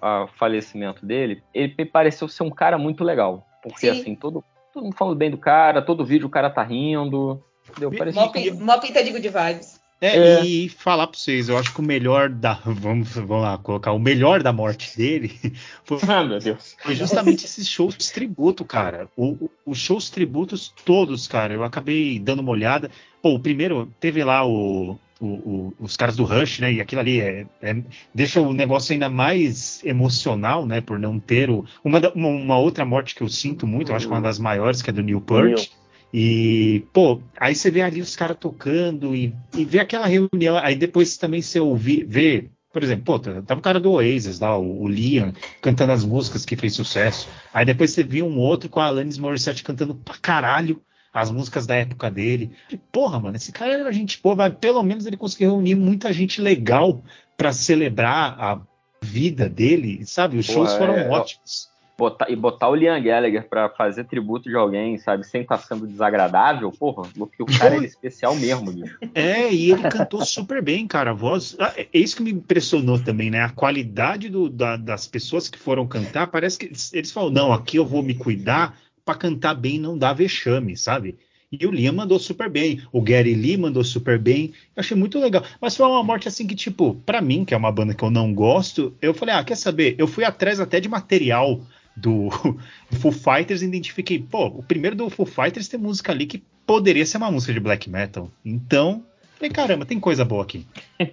ao 0.00 0.28
falecimento 0.28 1.04
dele, 1.04 1.42
ele 1.52 1.74
me 1.76 1.84
pareceu 1.84 2.28
ser 2.28 2.42
um 2.42 2.50
cara 2.50 2.78
muito 2.78 3.02
legal. 3.02 3.46
Porque, 3.62 3.92
Sim. 3.92 4.00
assim, 4.00 4.14
todo, 4.14 4.44
todo 4.72 4.84
mundo 4.84 4.96
falando 4.96 5.16
bem 5.16 5.30
do 5.30 5.38
cara, 5.38 5.82
todo 5.82 6.04
vídeo 6.04 6.26
o 6.26 6.30
cara 6.30 6.50
tá 6.50 6.62
rindo. 6.62 7.42
Entendeu? 7.68 7.90
Mó, 8.12 8.28
que... 8.28 8.50
mó 8.52 8.78
pinta 8.78 9.02
de 9.02 9.10
good 9.10 9.28
vibes. 9.28 9.80
É, 10.00 10.18
é, 10.18 10.44
e 10.44 10.68
falar 10.68 11.06
pra 11.06 11.18
vocês, 11.18 11.48
eu 11.48 11.56
acho 11.56 11.72
que 11.72 11.80
o 11.80 11.84
melhor 11.84 12.28
da. 12.28 12.60
Vamos, 12.64 13.14
vamos 13.14 13.42
lá, 13.42 13.56
colocar 13.56 13.92
o 13.92 13.98
melhor 13.98 14.42
da 14.42 14.52
morte 14.52 14.94
dele 14.98 15.32
foi, 15.84 15.98
ah, 16.06 16.22
meu 16.22 16.38
Deus. 16.38 16.76
foi 16.78 16.94
justamente 16.94 17.46
esses 17.46 17.66
shows 17.66 17.96
tributo, 18.10 18.66
cara. 18.66 19.08
O, 19.16 19.48
os 19.64 19.78
shows 19.78 20.10
tributos 20.10 20.74
todos, 20.84 21.26
cara. 21.26 21.54
Eu 21.54 21.64
acabei 21.64 22.18
dando 22.18 22.40
uma 22.40 22.50
olhada. 22.50 22.90
Pô, 23.22 23.30
o 23.30 23.40
primeiro 23.40 23.90
teve 23.98 24.22
lá 24.22 24.46
o, 24.46 24.98
o, 25.20 25.26
o, 25.26 25.74
os 25.80 25.96
caras 25.96 26.16
do 26.16 26.24
Rush, 26.24 26.60
né? 26.60 26.72
E 26.72 26.80
aquilo 26.80 27.00
ali 27.00 27.20
é, 27.20 27.46
é, 27.62 27.76
deixa 28.14 28.40
o 28.40 28.52
negócio 28.52 28.92
ainda 28.92 29.08
mais 29.08 29.84
emocional, 29.84 30.66
né? 30.66 30.80
Por 30.80 30.98
não 30.98 31.18
ter 31.18 31.50
o, 31.50 31.64
uma, 31.84 31.98
uma, 32.14 32.28
uma, 32.28 32.58
outra 32.58 32.84
morte 32.84 33.14
que 33.14 33.22
eu 33.22 33.28
sinto 33.28 33.66
muito, 33.66 33.92
eu 33.92 33.96
acho 33.96 34.06
que 34.06 34.12
é 34.12 34.16
uma 34.16 34.22
das 34.22 34.38
maiores, 34.38 34.82
que 34.82 34.90
é 34.90 34.92
do 34.92 35.02
Neil 35.02 35.20
Peart. 35.20 35.70
E, 36.12 36.84
pô, 36.92 37.20
aí 37.36 37.56
você 37.56 37.70
vê 37.72 37.82
ali 37.82 38.00
os 38.00 38.14
caras 38.14 38.36
tocando 38.38 39.16
e, 39.16 39.34
e 39.52 39.64
vê 39.64 39.80
aquela 39.80 40.06
reunião. 40.06 40.56
Aí 40.58 40.76
depois 40.76 41.16
também 41.16 41.42
você 41.42 41.58
ouvir, 41.58 42.04
vê, 42.04 42.50
por 42.72 42.84
exemplo, 42.84 43.04
pô, 43.04 43.18
tava 43.18 43.58
o 43.58 43.62
cara 43.62 43.80
do 43.80 43.90
Oasis 43.90 44.38
lá, 44.38 44.56
o, 44.56 44.82
o, 44.82 44.88
Liam, 44.88 45.32
cantando 45.60 45.90
as 45.90 46.04
músicas 46.04 46.44
que 46.44 46.54
fez 46.54 46.74
sucesso. 46.74 47.28
Aí 47.52 47.64
depois 47.64 47.90
você 47.90 48.04
viu 48.04 48.26
um 48.26 48.38
outro 48.38 48.68
com 48.68 48.78
a 48.78 48.86
Alanis 48.86 49.18
Morissette 49.18 49.64
cantando 49.64 49.94
pra 49.94 50.14
caralho 50.14 50.80
as 51.14 51.30
músicas 51.30 51.64
da 51.64 51.76
época 51.76 52.10
dele. 52.10 52.50
Porra, 52.90 53.20
mano, 53.20 53.36
esse 53.36 53.52
cara 53.52 53.72
era 53.72 53.92
gente 53.92 54.20
boa, 54.20 54.34
mas 54.34 54.54
pelo 54.54 54.82
menos 54.82 55.06
ele 55.06 55.16
conseguiu 55.16 55.52
reunir 55.52 55.76
muita 55.76 56.12
gente 56.12 56.40
legal 56.40 57.00
para 57.36 57.52
celebrar 57.52 58.36
a 58.38 58.60
vida 59.00 59.48
dele, 59.48 60.04
sabe? 60.04 60.36
Os 60.38 60.46
shows 60.46 60.74
foram 60.74 60.94
é, 60.94 61.08
ótimos. 61.08 61.72
Botar, 61.96 62.28
e 62.28 62.34
botar 62.34 62.68
o 62.68 62.74
Liam 62.74 63.00
Gallagher 63.00 63.48
pra 63.48 63.68
fazer 63.68 64.02
tributo 64.04 64.48
de 64.48 64.56
alguém, 64.56 64.98
sabe, 64.98 65.24
sem 65.24 65.42
estar 65.42 65.58
tá 65.58 65.62
sendo 65.62 65.86
desagradável, 65.86 66.72
porra, 66.72 67.08
porque 67.16 67.40
o 67.40 67.46
cara 67.46 67.76
é 67.76 67.84
especial 67.84 68.34
mesmo, 68.34 68.72
bicho. 68.72 68.98
É, 69.14 69.52
e 69.52 69.70
ele 69.70 69.88
cantou 69.88 70.24
super 70.24 70.60
bem, 70.60 70.88
cara. 70.88 71.12
A 71.12 71.14
voz. 71.14 71.54
Ah, 71.60 71.72
é 71.76 71.86
isso 71.92 72.16
que 72.16 72.22
me 72.24 72.32
impressionou 72.32 72.98
também, 72.98 73.30
né? 73.30 73.42
A 73.42 73.50
qualidade 73.50 74.28
do, 74.28 74.50
da, 74.50 74.76
das 74.76 75.06
pessoas 75.06 75.48
que 75.48 75.56
foram 75.56 75.86
cantar, 75.86 76.26
parece 76.26 76.58
que 76.58 76.66
eles, 76.66 76.92
eles 76.92 77.12
falam, 77.12 77.30
não, 77.30 77.52
aqui 77.52 77.76
eu 77.76 77.86
vou 77.86 78.02
me 78.02 78.14
cuidar, 78.14 78.76
para 79.04 79.18
cantar 79.18 79.54
bem 79.54 79.78
não 79.78 79.96
dá 79.96 80.12
vexame, 80.12 80.76
sabe? 80.76 81.16
E 81.60 81.66
o 81.66 81.70
Liam 81.70 81.92
mandou 81.92 82.18
super 82.18 82.50
bem, 82.50 82.82
o 82.90 83.00
Gary 83.00 83.34
Lee 83.34 83.56
mandou 83.56 83.84
super 83.84 84.18
bem, 84.18 84.52
eu 84.74 84.80
achei 84.80 84.96
muito 84.96 85.18
legal. 85.20 85.44
Mas 85.60 85.76
foi 85.76 85.86
uma 85.86 86.02
morte 86.02 86.26
assim 86.26 86.46
que, 86.46 86.54
tipo, 86.54 86.94
para 87.06 87.20
mim, 87.20 87.44
que 87.44 87.54
é 87.54 87.56
uma 87.56 87.70
banda 87.70 87.94
que 87.94 88.02
eu 88.02 88.10
não 88.10 88.34
gosto, 88.34 88.94
eu 89.00 89.14
falei, 89.14 89.34
ah, 89.34 89.44
quer 89.44 89.56
saber? 89.56 89.94
Eu 89.98 90.06
fui 90.06 90.24
atrás 90.24 90.58
até 90.58 90.80
de 90.80 90.88
material 90.88 91.60
do, 91.96 92.28
do 92.90 92.98
Foo 92.98 93.12
Fighters 93.12 93.62
e 93.62 93.66
identifiquei, 93.66 94.18
pô, 94.18 94.46
o 94.46 94.62
primeiro 94.62 94.96
do 94.96 95.08
Foo 95.08 95.26
Fighters 95.26 95.68
tem 95.68 95.78
música 95.78 96.10
ali 96.10 96.26
que 96.26 96.42
poderia 96.66 97.06
ser 97.06 97.18
uma 97.18 97.30
música 97.30 97.52
de 97.52 97.60
black 97.60 97.88
metal. 97.88 98.30
Então, 98.44 99.04
falei, 99.36 99.50
caramba, 99.50 99.84
tem 99.84 100.00
coisa 100.00 100.24
boa 100.24 100.42
aqui. 100.42 100.66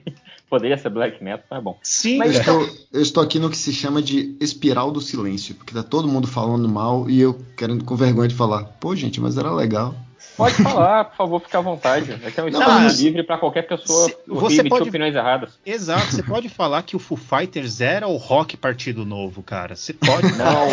Poderia 0.49 0.77
ser 0.77 0.89
black 0.89 1.23
metal, 1.23 1.45
tá 1.49 1.61
bom. 1.61 1.79
Sim, 1.81 2.17
Mas, 2.17 2.35
eu, 2.35 2.41
estou, 2.41 2.77
eu, 2.91 3.01
estou, 3.01 3.23
aqui 3.23 3.39
no 3.39 3.49
que 3.49 3.55
se 3.55 3.71
chama 3.71 4.01
de 4.01 4.35
espiral 4.37 4.91
do 4.91 4.99
silêncio, 4.99 5.55
porque 5.55 5.73
tá 5.73 5.81
todo 5.81 6.09
mundo 6.09 6.27
falando 6.27 6.67
mal 6.67 7.09
e 7.09 7.21
eu 7.21 7.39
querendo 7.55 7.85
com 7.85 7.95
vergonha 7.95 8.27
de 8.27 8.35
falar. 8.35 8.65
Pô, 8.65 8.93
gente, 8.93 9.21
mas 9.21 9.37
era 9.37 9.49
legal. 9.49 9.95
Pode 10.35 10.55
falar, 10.55 11.05
por 11.05 11.15
favor, 11.17 11.41
fique 11.41 11.55
à 11.55 11.61
vontade. 11.61 12.19
É 12.23 12.31
que 12.31 12.39
é 12.39 12.43
um 12.43 12.47
espaço 12.49 13.01
livre 13.03 13.23
para 13.23 13.37
qualquer 13.37 13.63
pessoa 13.63 14.07
se, 14.07 14.17
você 14.27 14.55
emitir 14.55 14.69
pode, 14.69 14.89
opiniões 14.89 15.15
erradas. 15.15 15.59
Exato, 15.65 16.07
você 16.07 16.23
pode 16.23 16.49
falar 16.49 16.83
que 16.83 16.95
o 16.95 16.99
Foo 16.99 17.17
Fighters 17.17 17.81
era 17.81 18.07
o 18.07 18.17
rock 18.17 18.57
partido 18.57 19.05
novo, 19.05 19.43
cara. 19.43 19.75
Você 19.75 19.93
pode. 19.93 20.31
Não, 20.37 20.67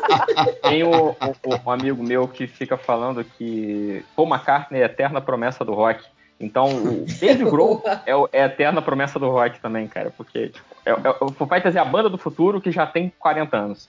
tem 0.68 0.82
o, 0.82 1.10
o, 1.10 1.16
um 1.66 1.70
amigo 1.70 2.02
meu 2.02 2.26
que 2.28 2.46
fica 2.46 2.76
falando 2.76 3.24
que 3.36 4.02
Paul 4.16 4.28
McCartney 4.28 4.80
é 4.80 4.84
a 4.84 4.86
eterna 4.86 5.20
promessa 5.20 5.64
do 5.64 5.74
rock. 5.74 6.02
Então, 6.40 6.68
o 6.68 7.06
Dave 7.20 7.44
Grohl 7.50 7.82
é, 7.84 8.12
é, 8.32 8.42
a 8.42 8.46
eterna 8.46 8.80
promessa 8.80 9.18
do 9.18 9.28
rock 9.28 9.60
também, 9.60 9.86
cara, 9.86 10.10
porque 10.16 10.48
tipo, 10.48 10.64
é, 10.86 10.90
é, 10.90 11.16
o 11.20 11.30
Foo 11.30 11.46
Fighters 11.46 11.76
é 11.76 11.78
a 11.78 11.84
banda 11.84 12.08
do 12.08 12.16
futuro 12.16 12.60
que 12.60 12.72
já 12.72 12.86
tem 12.86 13.12
40 13.18 13.56
anos. 13.56 13.88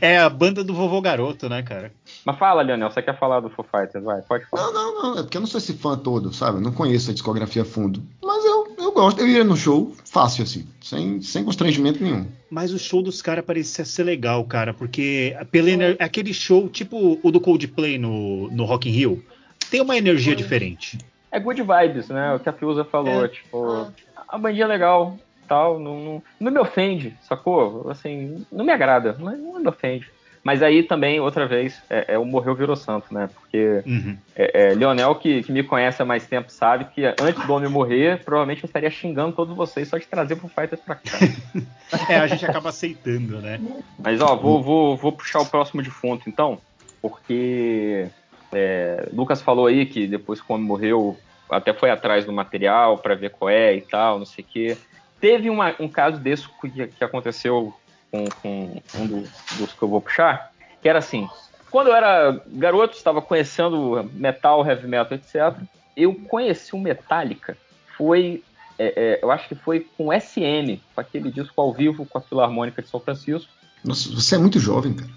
é, 0.00 0.12
é, 0.14 0.18
a 0.18 0.28
banda 0.28 0.64
do 0.64 0.74
vovô 0.74 1.00
garoto, 1.00 1.48
né, 1.48 1.62
cara? 1.62 1.92
Mas 2.24 2.36
fala, 2.36 2.62
Leonel, 2.62 2.90
você 2.90 3.00
quer 3.00 3.16
falar 3.16 3.38
do 3.38 3.48
Foo 3.48 3.64
Fighters? 3.64 4.04
Vai, 4.04 4.20
pode 4.22 4.44
falar. 4.46 4.72
Não, 4.72 4.72
não, 4.72 5.02
não, 5.02 5.18
é 5.20 5.22
porque 5.22 5.36
eu 5.36 5.40
não 5.40 5.46
sou 5.46 5.58
esse 5.58 5.74
fã 5.74 5.96
todo, 5.96 6.32
sabe? 6.32 6.58
Eu 6.58 6.62
não 6.62 6.72
conheço 6.72 7.10
a 7.10 7.14
discografia 7.14 7.62
a 7.62 7.64
fundo. 7.64 8.02
Mas 8.22 8.44
eu, 8.44 8.74
eu 8.78 8.92
gosto, 8.92 9.20
eu 9.20 9.28
iria 9.28 9.44
no 9.44 9.56
show 9.56 9.94
fácil, 10.04 10.42
assim, 10.42 10.66
sem, 10.80 11.22
sem 11.22 11.44
constrangimento 11.44 12.02
nenhum. 12.02 12.26
Mas 12.50 12.72
o 12.72 12.78
show 12.78 13.02
dos 13.02 13.22
caras 13.22 13.44
parecia 13.44 13.84
ser 13.84 14.02
legal, 14.02 14.44
cara, 14.44 14.74
porque 14.74 15.36
pela, 15.52 15.68
aquele 16.00 16.34
show, 16.34 16.68
tipo 16.68 17.20
o 17.22 17.30
do 17.30 17.40
Coldplay 17.40 17.98
no, 17.98 18.50
no 18.50 18.64
Rock 18.64 18.88
in 18.88 18.92
Rio, 18.92 19.24
tem 19.70 19.80
uma 19.80 19.96
energia 19.96 20.34
diferente. 20.34 20.98
É 21.30 21.38
good 21.38 21.62
vibes, 21.62 22.08
né? 22.08 22.34
O 22.34 22.40
que 22.40 22.48
a 22.48 22.52
Fiuza 22.52 22.84
falou, 22.84 23.24
é. 23.24 23.28
tipo, 23.28 23.92
a 24.26 24.38
bandinha 24.38 24.64
é 24.64 24.68
legal, 24.68 25.18
tal, 25.46 25.78
não, 25.78 25.98
não, 25.98 26.22
não, 26.40 26.52
me 26.52 26.58
ofende, 26.58 27.14
sacou? 27.22 27.90
Assim, 27.90 28.44
não 28.50 28.64
me 28.64 28.72
agrada, 28.72 29.16
mas 29.18 29.38
não 29.38 29.60
me 29.60 29.68
ofende. 29.68 30.10
Mas 30.42 30.62
aí 30.62 30.82
também, 30.82 31.20
outra 31.20 31.46
vez, 31.46 31.82
é, 31.90 32.14
é 32.14 32.18
o 32.18 32.24
morreu 32.24 32.54
virou 32.54 32.76
santo, 32.76 33.12
né? 33.12 33.28
Porque 33.34 33.82
uhum. 33.84 34.16
é, 34.34 34.68
é, 34.70 34.74
Leonel, 34.74 35.14
que, 35.16 35.42
que, 35.42 35.52
me 35.52 35.62
conhece 35.62 36.00
há 36.00 36.04
mais 36.04 36.26
tempo, 36.26 36.50
sabe 36.50 36.86
que 36.86 37.04
antes 37.04 37.44
do 37.44 37.52
homem 37.52 37.68
morrer, 37.68 38.22
provavelmente 38.24 38.62
eu 38.62 38.66
estaria 38.66 38.90
xingando 38.90 39.34
todos 39.34 39.54
vocês 39.56 39.88
só 39.88 39.98
de 39.98 40.06
trazer 40.06 40.36
pro 40.36 40.48
Fighters 40.48 40.80
pra 40.80 40.94
cá. 40.94 41.18
é, 42.08 42.16
a 42.16 42.26
gente 42.26 42.46
acaba 42.46 42.70
aceitando, 42.70 43.40
né? 43.40 43.60
Mas 43.98 44.20
ó, 44.20 44.36
vou, 44.36 44.62
vou, 44.62 44.96
vou 44.96 45.12
puxar 45.12 45.40
o 45.40 45.46
próximo 45.46 45.82
defunto 45.82 46.28
então, 46.28 46.58
porque 47.02 48.08
é, 48.52 49.08
Lucas 49.12 49.42
falou 49.42 49.66
aí 49.66 49.86
que 49.86 50.06
depois 50.06 50.40
que 50.40 50.50
o 50.50 50.54
homem 50.54 50.66
morreu, 50.66 51.16
até 51.50 51.72
foi 51.72 51.90
atrás 51.90 52.24
do 52.24 52.32
material 52.32 52.98
para 52.98 53.14
ver 53.14 53.30
qual 53.30 53.48
é 53.48 53.74
e 53.74 53.80
tal, 53.80 54.18
não 54.18 54.26
sei 54.26 54.44
o 54.44 54.46
quê. 54.46 54.76
Teve 55.20 55.50
uma, 55.50 55.74
um 55.80 55.88
caso 55.88 56.18
desse 56.18 56.48
que, 56.60 56.86
que 56.86 57.04
aconteceu 57.04 57.74
com, 58.10 58.24
com 58.42 58.82
um 58.94 59.06
dos, 59.06 59.30
dos, 59.58 59.72
que 59.72 59.82
eu 59.82 59.88
vou 59.88 60.00
puxar, 60.00 60.52
que 60.80 60.88
era 60.88 60.98
assim: 60.98 61.28
quando 61.70 61.88
eu 61.88 61.94
era 61.94 62.40
garoto, 62.46 62.96
estava 62.96 63.20
conhecendo 63.20 64.08
metal, 64.12 64.66
heavy 64.66 64.86
metal, 64.86 65.18
etc. 65.18 65.58
Eu 65.96 66.14
conheci 66.14 66.74
o 66.74 66.78
Metallica, 66.78 67.56
foi, 67.96 68.42
é, 68.78 68.86
é, 68.96 69.20
eu 69.22 69.30
acho 69.30 69.48
que 69.48 69.54
foi 69.56 69.80
com 69.96 70.12
SM, 70.12 70.80
com 70.94 71.00
aquele 71.00 71.30
disco 71.30 71.60
ao 71.60 71.72
vivo 71.72 72.06
com 72.06 72.18
a 72.18 72.20
Filarmônica 72.20 72.80
de 72.80 72.88
São 72.88 73.00
Francisco. 73.00 73.50
Nossa, 73.84 74.08
você 74.10 74.36
é 74.36 74.38
muito 74.38 74.60
jovem, 74.60 74.94
cara. 74.94 75.10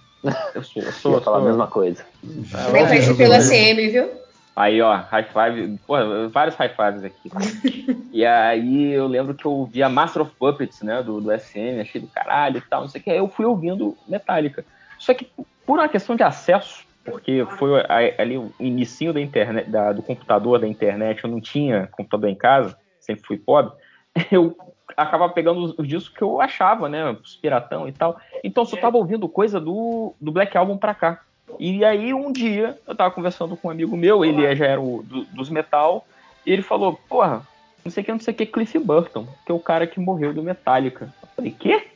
Eu 0.54 0.64
sou, 0.64 0.84
eu 0.84 0.92
sou. 0.92 1.14
Eu 1.16 1.22
falar 1.22 1.40
a 1.40 1.42
mesma 1.42 1.68
coisa. 1.68 2.06
Também 2.52 2.88
conheci 2.88 3.14
pelo 3.16 3.34
SM, 3.42 3.92
viu? 3.92 4.22
Aí, 4.56 4.82
ó, 4.82 4.96
high 4.96 5.24
five, 5.24 5.80
pô, 5.88 5.96
vários 6.30 6.56
high 6.56 6.70
fives 6.70 7.04
aqui. 7.04 7.32
e 8.12 8.26
aí 8.26 8.92
eu 8.92 9.08
lembro 9.08 9.34
que 9.34 9.46
eu 9.46 9.52
ouvia 9.52 9.88
Master 9.88 10.24
of 10.24 10.32
Puppets, 10.38 10.82
né, 10.82 11.02
do, 11.02 11.22
do 11.22 11.32
SM, 11.32 11.80
achei 11.80 12.02
do 12.02 12.08
caralho 12.08 12.58
e 12.58 12.62
tal, 12.62 12.82
não 12.82 12.90
sei 12.90 13.00
o 13.00 13.04
que. 13.04 13.10
Aí 13.10 13.18
eu 13.18 13.30
fui 13.30 13.46
ouvindo 13.46 13.98
Metallica. 14.08 14.66
Só 15.00 15.14
que 15.14 15.32
por 15.66 15.80
uma 15.80 15.88
questão 15.88 16.16
de 16.16 16.24
acesso, 16.24 16.86
porque 17.04 17.46
foi 17.58 17.82
ali 18.18 18.38
o 18.38 18.54
inicinho 18.60 19.14
da 19.14 19.22
internet, 19.22 19.70
da, 19.70 19.94
do 19.94 20.04
computador, 20.04 20.60
da 20.60 20.68
internet, 20.68 21.24
eu 21.24 21.30
não 21.30 21.40
tinha 21.40 21.88
computador 21.88 22.30
em 22.30 22.36
casa, 22.36 22.78
sempre 23.00 23.26
fui 23.26 23.38
pobre, 23.38 23.72
eu 24.32 24.56
acabava 24.98 25.34
pegando 25.34 25.62
os, 25.62 25.78
os 25.78 25.88
discos 25.88 26.16
que 26.16 26.22
eu 26.22 26.42
achava, 26.42 26.88
né, 26.90 27.12
os 27.24 27.36
piratão 27.36 27.88
e 27.88 27.92
tal. 27.92 28.20
Então 28.44 28.66
só 28.66 28.78
tava 28.78 28.98
ouvindo 28.98 29.28
coisa 29.28 29.60
do, 29.60 30.14
do 30.20 30.32
Black 30.32 30.56
Album 30.58 30.78
pra 30.78 30.94
cá. 30.94 31.22
E 31.60 31.84
aí 31.84 32.14
um 32.14 32.32
dia 32.32 32.78
eu 32.88 32.96
tava 32.96 33.12
conversando 33.12 33.58
com 33.58 33.68
um 33.68 33.72
amigo 33.72 33.96
meu, 33.98 34.24
ele 34.24 34.56
já 34.56 34.66
era 34.66 34.82
o, 34.82 35.04
do, 35.04 35.26
dos 35.26 35.50
metal, 35.50 36.06
e 36.46 36.52
ele 36.52 36.62
falou, 36.62 37.00
porra, 37.08 37.46
não 37.84 37.92
sei 37.92 38.02
o 38.02 38.06
que, 38.06 38.12
não 38.12 38.20
sei 38.20 38.34
o 38.34 38.38
que, 38.38 38.46
Cliff 38.46 38.78
Burton, 38.80 39.28
que 39.46 39.52
é 39.52 39.56
o 39.56 39.60
cara 39.60 39.88
que 39.88 40.00
morreu 40.00 40.34
do 40.34 40.44
Metallica. 40.44 41.14
Eu 41.22 41.30
falei, 41.36 41.56
quê? 41.58 41.88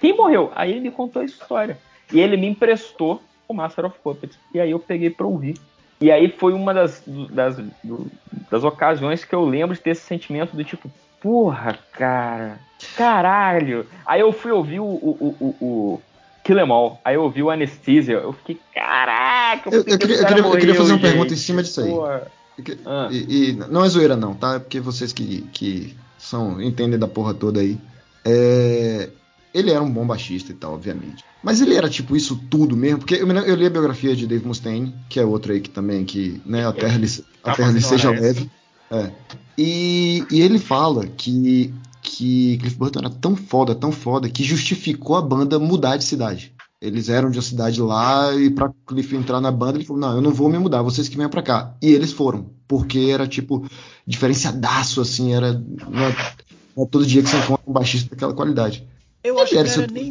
Quem 0.00 0.16
morreu? 0.16 0.52
Aí 0.54 0.70
ele 0.70 0.80
me 0.80 0.90
contou 0.90 1.22
a 1.22 1.24
história. 1.24 1.78
E 2.12 2.20
ele 2.20 2.36
me 2.36 2.46
emprestou 2.46 3.22
o 3.48 3.54
Master 3.54 3.86
of 3.86 3.98
Puppets. 4.00 4.38
E 4.52 4.60
aí 4.60 4.70
eu 4.70 4.78
peguei 4.78 5.10
pra 5.10 5.26
ouvir. 5.26 5.58
E 6.00 6.10
aí 6.10 6.28
foi 6.28 6.52
uma 6.52 6.74
das, 6.74 7.02
das, 7.30 7.56
das 8.50 8.64
ocasiões 8.64 9.24
que 9.24 9.34
eu 9.34 9.44
lembro 9.44 9.74
de 9.74 9.80
ter 9.80 9.90
esse 9.90 10.02
sentimento 10.02 10.54
do 10.54 10.64
tipo, 10.64 10.90
porra, 11.24 11.78
cara, 11.94 12.60
caralho. 12.94 13.86
Aí 14.04 14.20
eu 14.20 14.30
fui 14.30 14.52
ouvir 14.52 14.78
o, 14.78 14.84
o, 14.84 15.34
o, 15.40 15.64
o 15.64 16.02
Kill 16.44 16.58
Em 16.58 16.70
All. 16.70 17.00
Aí 17.02 17.14
eu 17.14 17.22
ouvi 17.22 17.42
o 17.42 17.50
Anesthesia, 17.50 18.16
eu 18.16 18.34
fiquei, 18.34 18.60
caraca, 18.74 19.70
eu, 19.70 19.82
eu, 19.86 19.98
queria, 19.98 20.16
eu, 20.16 20.26
queria, 20.26 20.42
eu 20.42 20.50
queria 20.52 20.74
fazer 20.74 20.92
uma 20.92 20.98
gente. 20.98 21.10
pergunta 21.10 21.32
em 21.32 21.36
cima 21.38 21.62
disso 21.62 21.80
aí. 21.80 21.90
Ah. 22.84 23.08
E, 23.10 23.48
e, 23.48 23.52
não 23.54 23.82
é 23.82 23.88
zoeira 23.88 24.14
não, 24.14 24.34
tá? 24.34 24.56
É 24.56 24.58
porque 24.58 24.78
vocês 24.80 25.14
que, 25.14 25.40
que 25.50 25.96
são, 26.18 26.60
entendem 26.60 26.98
da 26.98 27.08
porra 27.08 27.32
toda 27.32 27.58
aí. 27.58 27.78
É, 28.22 29.08
ele 29.54 29.70
era 29.70 29.82
um 29.82 29.90
bom 29.90 30.06
baixista 30.06 30.52
e 30.52 30.54
tal, 30.54 30.74
obviamente. 30.74 31.24
Mas 31.42 31.62
ele 31.62 31.74
era 31.74 31.88
tipo 31.88 32.14
isso 32.14 32.38
tudo 32.50 32.76
mesmo, 32.76 32.98
porque 32.98 33.14
eu, 33.14 33.26
eu 33.26 33.54
li 33.54 33.66
a 33.66 33.70
biografia 33.70 34.14
de 34.14 34.26
Dave 34.26 34.46
Mustaine, 34.46 34.94
que 35.08 35.18
é 35.18 35.24
outro 35.24 35.52
aí 35.52 35.60
que 35.60 35.70
também, 35.70 36.04
que, 36.04 36.40
né, 36.44 36.66
a 36.66 36.72
terra 36.72 36.98
lhe, 36.98 37.06
a 37.42 37.50
tá 37.50 37.56
terra 37.56 37.70
lhe 37.72 37.80
seja 37.80 38.10
leve. 38.10 38.50
É. 38.94 39.10
E, 39.56 40.24
e 40.30 40.40
ele 40.40 40.58
fala 40.58 41.06
que 41.06 41.72
que 42.04 42.58
Cliff 42.58 42.76
Burton 42.76 42.98
era 43.00 43.10
tão 43.10 43.34
foda, 43.34 43.74
tão 43.74 43.90
foda, 43.90 44.28
que 44.28 44.44
justificou 44.44 45.16
a 45.16 45.22
banda 45.22 45.58
mudar 45.58 45.96
de 45.96 46.04
cidade. 46.04 46.52
Eles 46.80 47.08
eram 47.08 47.30
de 47.30 47.38
uma 47.38 47.42
cidade 47.42 47.80
lá 47.80 48.34
e 48.34 48.50
pra 48.50 48.70
Cliff 48.86 49.16
entrar 49.16 49.40
na 49.40 49.50
banda, 49.50 49.78
ele 49.78 49.86
falou: 49.86 50.00
Não, 50.00 50.14
eu 50.16 50.20
não 50.20 50.30
vou 50.30 50.50
me 50.50 50.58
mudar, 50.58 50.82
vocês 50.82 51.08
que 51.08 51.16
venham 51.16 51.30
pra 51.30 51.42
cá. 51.42 51.74
E 51.80 51.90
eles 51.90 52.12
foram, 52.12 52.50
porque 52.68 53.08
era 53.10 53.26
tipo 53.26 53.66
diferenciadaço, 54.06 55.00
assim, 55.00 55.32
era. 55.32 55.54
Não 55.54 56.04
é, 56.04 56.34
não 56.76 56.84
é 56.84 56.86
todo 56.86 57.06
dia 57.06 57.22
que 57.22 57.30
você 57.30 57.38
encontra 57.38 57.64
um 57.66 57.72
baixista 57.72 58.10
daquela 58.10 58.34
qualidade. 58.34 58.86
Eu 59.22 59.40
acho, 59.40 59.52
que 59.52 59.58
era 59.58 59.86
nem, 59.86 60.10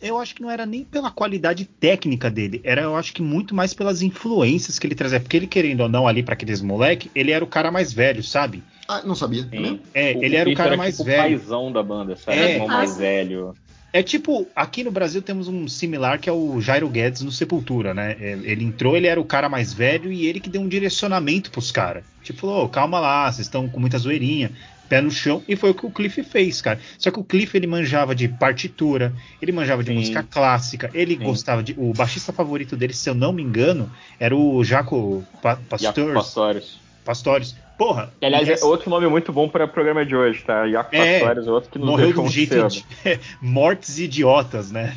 eu 0.00 0.18
acho 0.18 0.34
que 0.34 0.42
não 0.42 0.50
era 0.50 0.64
nem 0.64 0.84
pela 0.84 1.10
qualidade 1.10 1.64
técnica 1.64 2.30
dele, 2.30 2.60
era 2.62 2.82
eu 2.82 2.96
acho 2.96 3.12
que 3.12 3.22
muito 3.22 3.54
mais 3.54 3.74
pelas 3.74 4.00
influências 4.02 4.78
que 4.78 4.86
ele 4.86 4.94
trazia. 4.94 5.20
Porque 5.20 5.36
ele, 5.36 5.46
querendo 5.46 5.80
ou 5.80 5.88
não, 5.88 6.06
ali 6.06 6.22
para 6.22 6.34
aqueles 6.34 6.60
moleque, 6.60 7.10
ele 7.14 7.32
era 7.32 7.44
o 7.44 7.48
cara 7.48 7.70
mais 7.70 7.92
velho, 7.92 8.22
sabe? 8.22 8.62
Ah, 8.86 9.02
não 9.04 9.14
sabia. 9.14 9.42
Sim. 9.42 9.80
É, 9.92 10.14
o 10.14 10.24
ele 10.24 10.36
era 10.36 10.48
o 10.48 10.54
cara 10.54 10.70
era, 10.70 10.76
mais 10.76 10.96
tipo, 10.96 11.04
velho. 11.04 11.36
O 11.36 11.38
paizão 11.38 11.72
da 11.72 11.82
banda, 11.82 12.16
sabe? 12.16 12.38
É, 12.38 12.62
o 12.62 12.68
mais 12.68 12.96
velho. 12.96 13.54
É 13.90 14.02
tipo, 14.02 14.46
aqui 14.54 14.84
no 14.84 14.90
Brasil 14.90 15.22
temos 15.22 15.48
um 15.48 15.66
similar 15.66 16.18
que 16.18 16.28
é 16.28 16.32
o 16.32 16.60
Jairo 16.60 16.88
Guedes 16.88 17.22
no 17.22 17.32
Sepultura, 17.32 17.94
né? 17.94 18.16
É, 18.20 18.38
ele 18.42 18.64
entrou, 18.64 18.96
ele 18.96 19.06
era 19.06 19.20
o 19.20 19.24
cara 19.24 19.48
mais 19.48 19.72
velho 19.72 20.12
e 20.12 20.26
ele 20.26 20.40
que 20.40 20.50
deu 20.50 20.60
um 20.60 20.68
direcionamento 20.68 21.50
pros 21.50 21.72
caras. 21.72 22.04
Tipo, 22.22 22.40
falou, 22.40 22.64
oh, 22.64 22.68
calma 22.68 23.00
lá, 23.00 23.32
vocês 23.32 23.46
estão 23.46 23.66
com 23.66 23.80
muita 23.80 23.96
zoeirinha, 23.96 24.52
pé 24.88 25.00
no 25.00 25.10
chão, 25.10 25.42
e 25.46 25.54
foi 25.54 25.70
o 25.70 25.74
que 25.74 25.86
o 25.86 25.90
Cliff 25.90 26.22
fez, 26.22 26.62
cara. 26.62 26.80
Só 26.98 27.10
que 27.10 27.20
o 27.20 27.24
Cliff 27.24 27.56
ele 27.56 27.66
manjava 27.66 28.14
de 28.14 28.28
partitura, 28.28 29.12
ele 29.40 29.52
manjava 29.52 29.82
de 29.82 29.90
Sim. 29.90 29.96
música 29.96 30.22
clássica, 30.22 30.90
ele 30.94 31.16
Sim. 31.16 31.24
gostava 31.24 31.62
de. 31.62 31.74
O 31.76 31.92
baixista 31.92 32.32
favorito 32.32 32.76
dele, 32.76 32.92
se 32.92 33.08
eu 33.08 33.14
não 33.14 33.32
me 33.32 33.42
engano, 33.42 33.90
era 34.18 34.34
o 34.34 34.64
Jaco 34.64 35.24
pa 35.42 35.56
Pastores. 35.68 36.14
Pastores. 36.14 36.78
Pastores. 37.04 37.56
Porra. 37.76 38.12
Que, 38.18 38.26
aliás, 38.26 38.48
é 38.48 38.64
outro 38.64 38.90
nome 38.90 39.06
muito 39.06 39.32
bom 39.32 39.48
para 39.48 39.64
o 39.64 39.68
programa 39.68 40.04
de 40.04 40.16
hoje, 40.16 40.42
tá? 40.44 40.68
Jaco 40.68 40.96
é, 40.96 41.20
Pastores, 41.20 41.46
outro 41.46 41.70
que 41.70 41.78
nos 41.78 41.88
morreu 41.88 42.12
de 42.12 42.20
um 42.20 42.28
jeito 42.28 42.68
de, 42.68 42.84
mortes 43.40 43.98
idiotas, 43.98 44.70
né? 44.70 44.96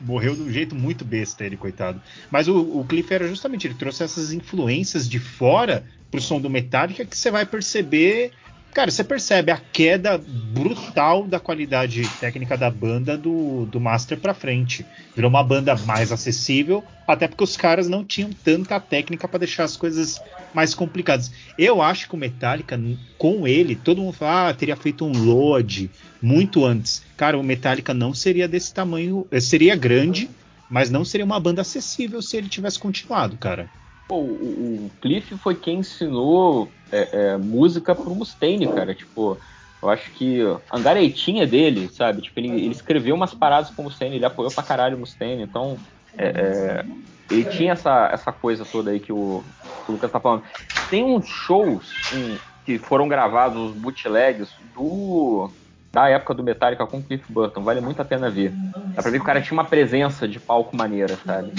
morreu 0.00 0.34
de 0.34 0.42
um 0.42 0.50
jeito 0.50 0.74
muito 0.74 1.04
besta 1.04 1.44
ele, 1.44 1.56
coitado. 1.56 2.00
Mas 2.30 2.48
o, 2.48 2.58
o 2.58 2.84
Cliff 2.88 3.12
era 3.12 3.28
justamente, 3.28 3.66
ele 3.66 3.74
trouxe 3.74 4.02
essas 4.02 4.32
influências 4.32 5.08
de 5.08 5.18
fora 5.18 5.84
pro 6.10 6.20
som 6.20 6.40
do 6.40 6.50
Metallica 6.50 7.04
que 7.04 7.16
você 7.16 7.30
vai 7.30 7.46
perceber 7.46 8.32
cara, 8.72 8.90
você 8.90 9.04
percebe 9.04 9.50
a 9.52 9.56
queda 9.56 10.18
brutal 10.18 11.26
da 11.26 11.40
qualidade 11.40 12.06
técnica 12.20 12.56
da 12.56 12.70
banda 12.70 13.16
do, 13.16 13.66
do 13.66 13.80
Master 13.80 14.18
pra 14.18 14.34
frente. 14.34 14.86
Virou 15.14 15.28
uma 15.28 15.42
banda 15.42 15.76
mais 15.86 16.12
acessível, 16.12 16.84
até 17.06 17.26
porque 17.26 17.44
os 17.44 17.56
caras 17.56 17.88
não 17.88 18.04
tinham 18.04 18.30
tanta 18.44 18.78
técnica 18.78 19.26
para 19.26 19.40
deixar 19.40 19.64
as 19.64 19.76
coisas 19.76 20.20
mais 20.54 20.74
complicadas. 20.74 21.32
Eu 21.56 21.82
acho 21.82 22.08
que 22.08 22.14
o 22.14 22.18
Metallica, 22.18 22.80
com 23.18 23.46
ele, 23.46 23.74
todo 23.74 24.02
mundo 24.02 24.14
fala, 24.14 24.50
ah, 24.50 24.54
teria 24.54 24.76
feito 24.76 25.04
um 25.04 25.12
load 25.12 25.90
muito 26.20 26.64
antes. 26.64 27.02
Cara, 27.16 27.38
o 27.38 27.42
Metallica 27.42 27.94
não 27.94 28.12
seria 28.14 28.48
desse 28.48 28.72
tamanho, 28.72 29.26
eh, 29.30 29.40
seria 29.40 29.76
grande, 29.76 30.28
mas 30.68 30.90
não 30.90 31.04
seria 31.04 31.24
uma 31.24 31.40
banda 31.40 31.62
acessível 31.62 32.22
se 32.22 32.36
ele 32.36 32.48
tivesse 32.48 32.78
continuado, 32.78 33.36
cara. 33.36 33.68
Pô, 34.10 34.16
o, 34.16 34.86
o 34.86 34.90
Cliff 35.00 35.38
foi 35.38 35.54
quem 35.54 35.78
ensinou 35.78 36.68
é, 36.90 37.08
é, 37.12 37.36
música 37.36 37.94
pro 37.94 38.12
Mustaine, 38.12 38.66
cara. 38.66 38.92
Tipo, 38.92 39.38
eu 39.80 39.88
acho 39.88 40.10
que 40.10 40.40
a 40.68 40.80
garetinha 40.80 41.46
dele, 41.46 41.88
sabe? 41.92 42.20
Tipo, 42.20 42.40
ele, 42.40 42.48
ele 42.48 42.72
escreveu 42.72 43.14
umas 43.14 43.32
paradas 43.32 43.70
com 43.70 43.82
o 43.82 43.84
Mustaine, 43.84 44.16
ele 44.16 44.24
apoiou 44.24 44.50
pra 44.50 44.64
caralho 44.64 44.96
o 44.96 44.98
Mustaine, 44.98 45.44
então. 45.44 45.78
É, 46.18 46.26
é, 46.26 46.84
ele 47.30 47.44
tinha 47.44 47.70
essa, 47.70 48.10
essa 48.12 48.32
coisa 48.32 48.64
toda 48.64 48.90
aí 48.90 48.98
que 48.98 49.12
o, 49.12 49.44
que 49.84 49.92
o 49.92 49.94
Lucas 49.94 50.10
tá 50.10 50.18
falando. 50.18 50.42
Tem 50.90 51.04
uns 51.04 51.28
shows 51.28 51.92
um, 52.12 52.36
que 52.66 52.80
foram 52.80 53.06
gravados, 53.06 53.70
os 53.70 53.76
bootlegs, 53.76 54.50
do 54.74 55.48
da 55.92 56.08
época 56.08 56.34
do 56.34 56.42
Metallica 56.42 56.86
com 56.86 57.02
Cliff 57.02 57.24
Burton. 57.28 57.62
Vale 57.62 57.80
muito 57.80 58.00
a 58.00 58.04
pena 58.04 58.30
ver. 58.30 58.52
Dá 58.94 59.02
pra 59.02 59.10
ver 59.10 59.18
que 59.18 59.22
o 59.22 59.26
cara 59.26 59.40
tinha 59.40 59.52
uma 59.52 59.64
presença 59.64 60.28
de 60.28 60.38
palco 60.38 60.76
maneira, 60.76 61.18
sabe? 61.24 61.52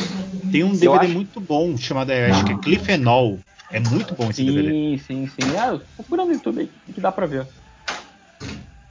Tem 0.52 0.64
um 0.64 0.72
DVD 0.72 1.06
acho... 1.06 1.14
muito 1.14 1.40
bom 1.40 1.78
chamado, 1.78 2.12
acho 2.12 2.46
que 2.46 2.54
é 2.54 2.58
Cliff 2.58 2.92
Enol. 2.92 3.40
É 3.72 3.80
muito 3.80 4.14
bom 4.16 4.30
esse 4.30 4.42
sim, 4.42 4.46
DVD. 4.46 4.70
Sim, 4.70 4.98
sim, 4.98 5.28
sim. 5.28 5.58
Ah, 5.58 5.80
procura 5.96 6.26
no 6.26 6.32
YouTube 6.34 6.60
aí, 6.60 6.70
que 6.94 7.00
dá 7.00 7.12
pra 7.12 7.26
ver. 7.26 7.48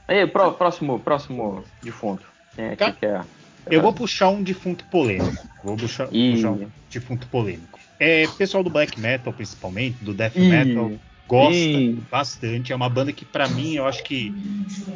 Aí, 0.07 0.25
pró, 0.27 0.51
próximo, 0.51 0.99
próximo 0.99 1.63
defunto. 1.81 2.25
É, 2.57 2.75
Cara, 2.75 2.91
que 2.91 3.05
é, 3.05 3.21
Eu 3.69 3.81
vou 3.81 3.93
puxar 3.93 4.29
um 4.29 4.41
defunto 4.41 4.83
polêmico. 4.85 5.47
Vou 5.63 5.77
puxar, 5.77 6.07
Ih. 6.11 6.33
puxar 6.33 6.51
um 6.51 6.67
defunto 6.91 7.27
polêmico. 7.27 7.79
É, 7.99 8.27
pessoal 8.27 8.63
do 8.63 8.69
black 8.69 8.99
metal, 8.99 9.31
principalmente, 9.31 10.03
do 10.03 10.13
death 10.13 10.35
Ih. 10.35 10.49
metal, 10.49 10.91
gosta 11.27 11.55
Ih. 11.55 11.97
bastante. 12.09 12.71
É 12.71 12.75
uma 12.75 12.89
banda 12.89 13.11
que, 13.13 13.23
pra 13.25 13.47
mim, 13.47 13.75
eu 13.75 13.85
acho 13.87 14.03
que 14.03 14.33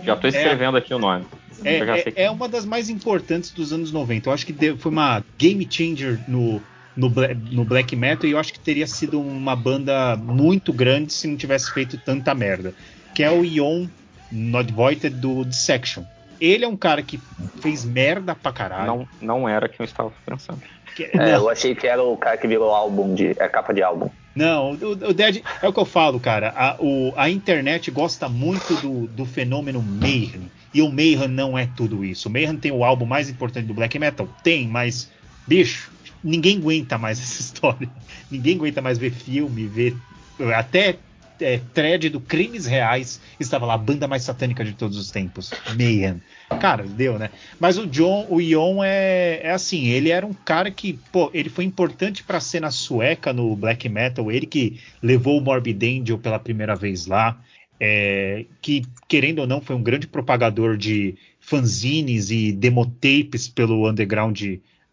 Já 0.03 0.15
tô 0.15 0.27
escrevendo 0.27 0.77
aqui 0.77 0.93
o 0.93 0.99
nome. 0.99 1.25
é, 1.63 1.77
é- 1.77 2.23
é 2.25 2.31
uma 2.31 2.47
das 2.49 2.65
mais 2.65 2.89
importantes 2.89 3.51
dos 3.51 3.71
anos 3.71 3.91
90. 3.91 4.29
Eu 4.29 4.33
acho 4.33 4.45
que 4.45 4.75
foi 4.77 4.91
uma 4.91 5.23
game 5.37 5.67
changer 5.69 6.19
no, 6.27 6.61
no, 6.95 7.11
no 7.51 7.65
black 7.65 7.95
metal 7.95 8.27
e 8.27 8.31
eu 8.31 8.39
acho 8.39 8.51
que 8.53 8.59
teria 8.59 8.87
sido 8.87 9.19
uma 9.19 9.55
banda 9.55 10.15
muito 10.17 10.71
grande 10.73 11.13
se 11.13 11.27
não 11.27 11.37
tivesse 11.37 11.71
feito 11.73 11.97
tanta 11.97 12.33
merda. 12.35 12.73
Que 13.13 13.23
é 13.23 13.31
o 13.31 13.43
Ion 13.45 13.87
Not 14.31 14.71
Voided 14.73 15.15
do 15.15 15.45
Dissection. 15.45 16.03
Ele 16.41 16.65
é 16.65 16.67
um 16.67 16.75
cara 16.75 17.01
que 17.01 17.17
fez 17.61 17.85
merda 17.85 18.35
pra 18.35 18.51
caralho. 18.51 18.85
Não, 18.87 19.07
não 19.21 19.49
era 19.49 19.69
quem 19.69 19.77
eu 19.79 19.85
estava 19.85 20.11
pensando. 20.25 20.61
Que- 20.93 21.09
É, 21.13 21.35
eu 21.35 21.49
achei 21.49 21.73
que 21.73 21.87
era 21.87 22.03
o 22.03 22.17
cara 22.17 22.37
que 22.37 22.45
virou 22.45 22.71
álbum 22.75 23.13
de. 23.13 23.27
É 23.39 23.47
capa 23.47 23.73
de 23.73 23.81
álbum. 23.81 24.09
Não, 24.37 24.73
o, 24.73 24.91
o 24.91 25.13
Dead 25.13 25.45
é 25.61 25.67
o 25.67 25.73
que 25.73 25.79
eu 25.79 25.85
falo, 25.85 26.19
cara. 26.19 26.49
A, 26.51 26.77
o- 26.81 27.13
a 27.15 27.29
internet 27.29 27.89
gosta 27.89 28.27
muito 28.27 28.75
do, 28.77 29.07
do 29.07 29.25
fenômeno 29.25 29.81
Mayhem. 29.81 30.51
E 30.73 30.81
o 30.81 30.91
Mayhem 30.91 31.27
não 31.29 31.57
é 31.57 31.65
tudo 31.65 32.03
isso. 32.03 32.27
O 32.27 32.31
Mayhem 32.31 32.57
tem 32.59 32.71
o 32.71 32.83
álbum 32.83 33.05
mais 33.05 33.29
importante 33.29 33.65
do 33.67 33.73
black 33.73 33.97
metal? 33.97 34.27
Tem, 34.43 34.67
mas, 34.67 35.09
bicho, 35.47 35.93
ninguém 36.21 36.57
aguenta 36.57 36.97
mais 36.97 37.17
essa 37.21 37.41
história. 37.41 37.89
Ninguém 38.29 38.55
aguenta 38.57 38.81
mais 38.81 38.97
ver 38.97 39.11
filme, 39.11 39.67
ver. 39.69 40.03
Até 40.53 41.04
é, 41.39 41.59
thread 41.73 42.09
do 42.09 42.19
Crimes 42.19 42.65
Reais 42.65 43.19
estava 43.39 43.65
lá, 43.65 43.73
a 43.73 43.77
banda 43.77 44.07
mais 44.07 44.23
satânica 44.23 44.63
de 44.63 44.73
todos 44.73 44.97
os 44.97 45.11
tempos. 45.11 45.51
Mayhem. 45.77 46.21
Cara, 46.59 46.83
deu, 46.83 47.17
né? 47.17 47.29
Mas 47.59 47.77
o 47.77 47.87
John, 47.87 48.27
o 48.29 48.39
Ion 48.39 48.83
é, 48.83 49.41
é 49.43 49.51
assim, 49.51 49.87
ele 49.87 50.09
era 50.09 50.25
um 50.25 50.33
cara 50.33 50.69
que, 50.69 50.93
pô, 51.11 51.29
ele 51.33 51.49
foi 51.49 51.63
importante 51.63 52.23
pra 52.23 52.39
cena 52.39 52.71
sueca 52.71 53.33
no 53.33 53.55
black 53.55 53.87
metal, 53.89 54.31
ele 54.31 54.45
que 54.45 54.79
levou 55.01 55.37
o 55.37 55.41
Morbid 55.41 56.01
Angel 56.01 56.17
pela 56.17 56.39
primeira 56.39 56.75
vez 56.75 57.07
lá, 57.07 57.41
é, 57.79 58.45
que, 58.61 58.85
querendo 59.07 59.39
ou 59.39 59.47
não, 59.47 59.61
foi 59.61 59.75
um 59.75 59.83
grande 59.83 60.07
propagador 60.07 60.77
de 60.77 61.15
fanzines 61.39 62.31
e 62.31 62.51
demotapes 62.51 63.47
pelo 63.47 63.89
underground 63.89 64.41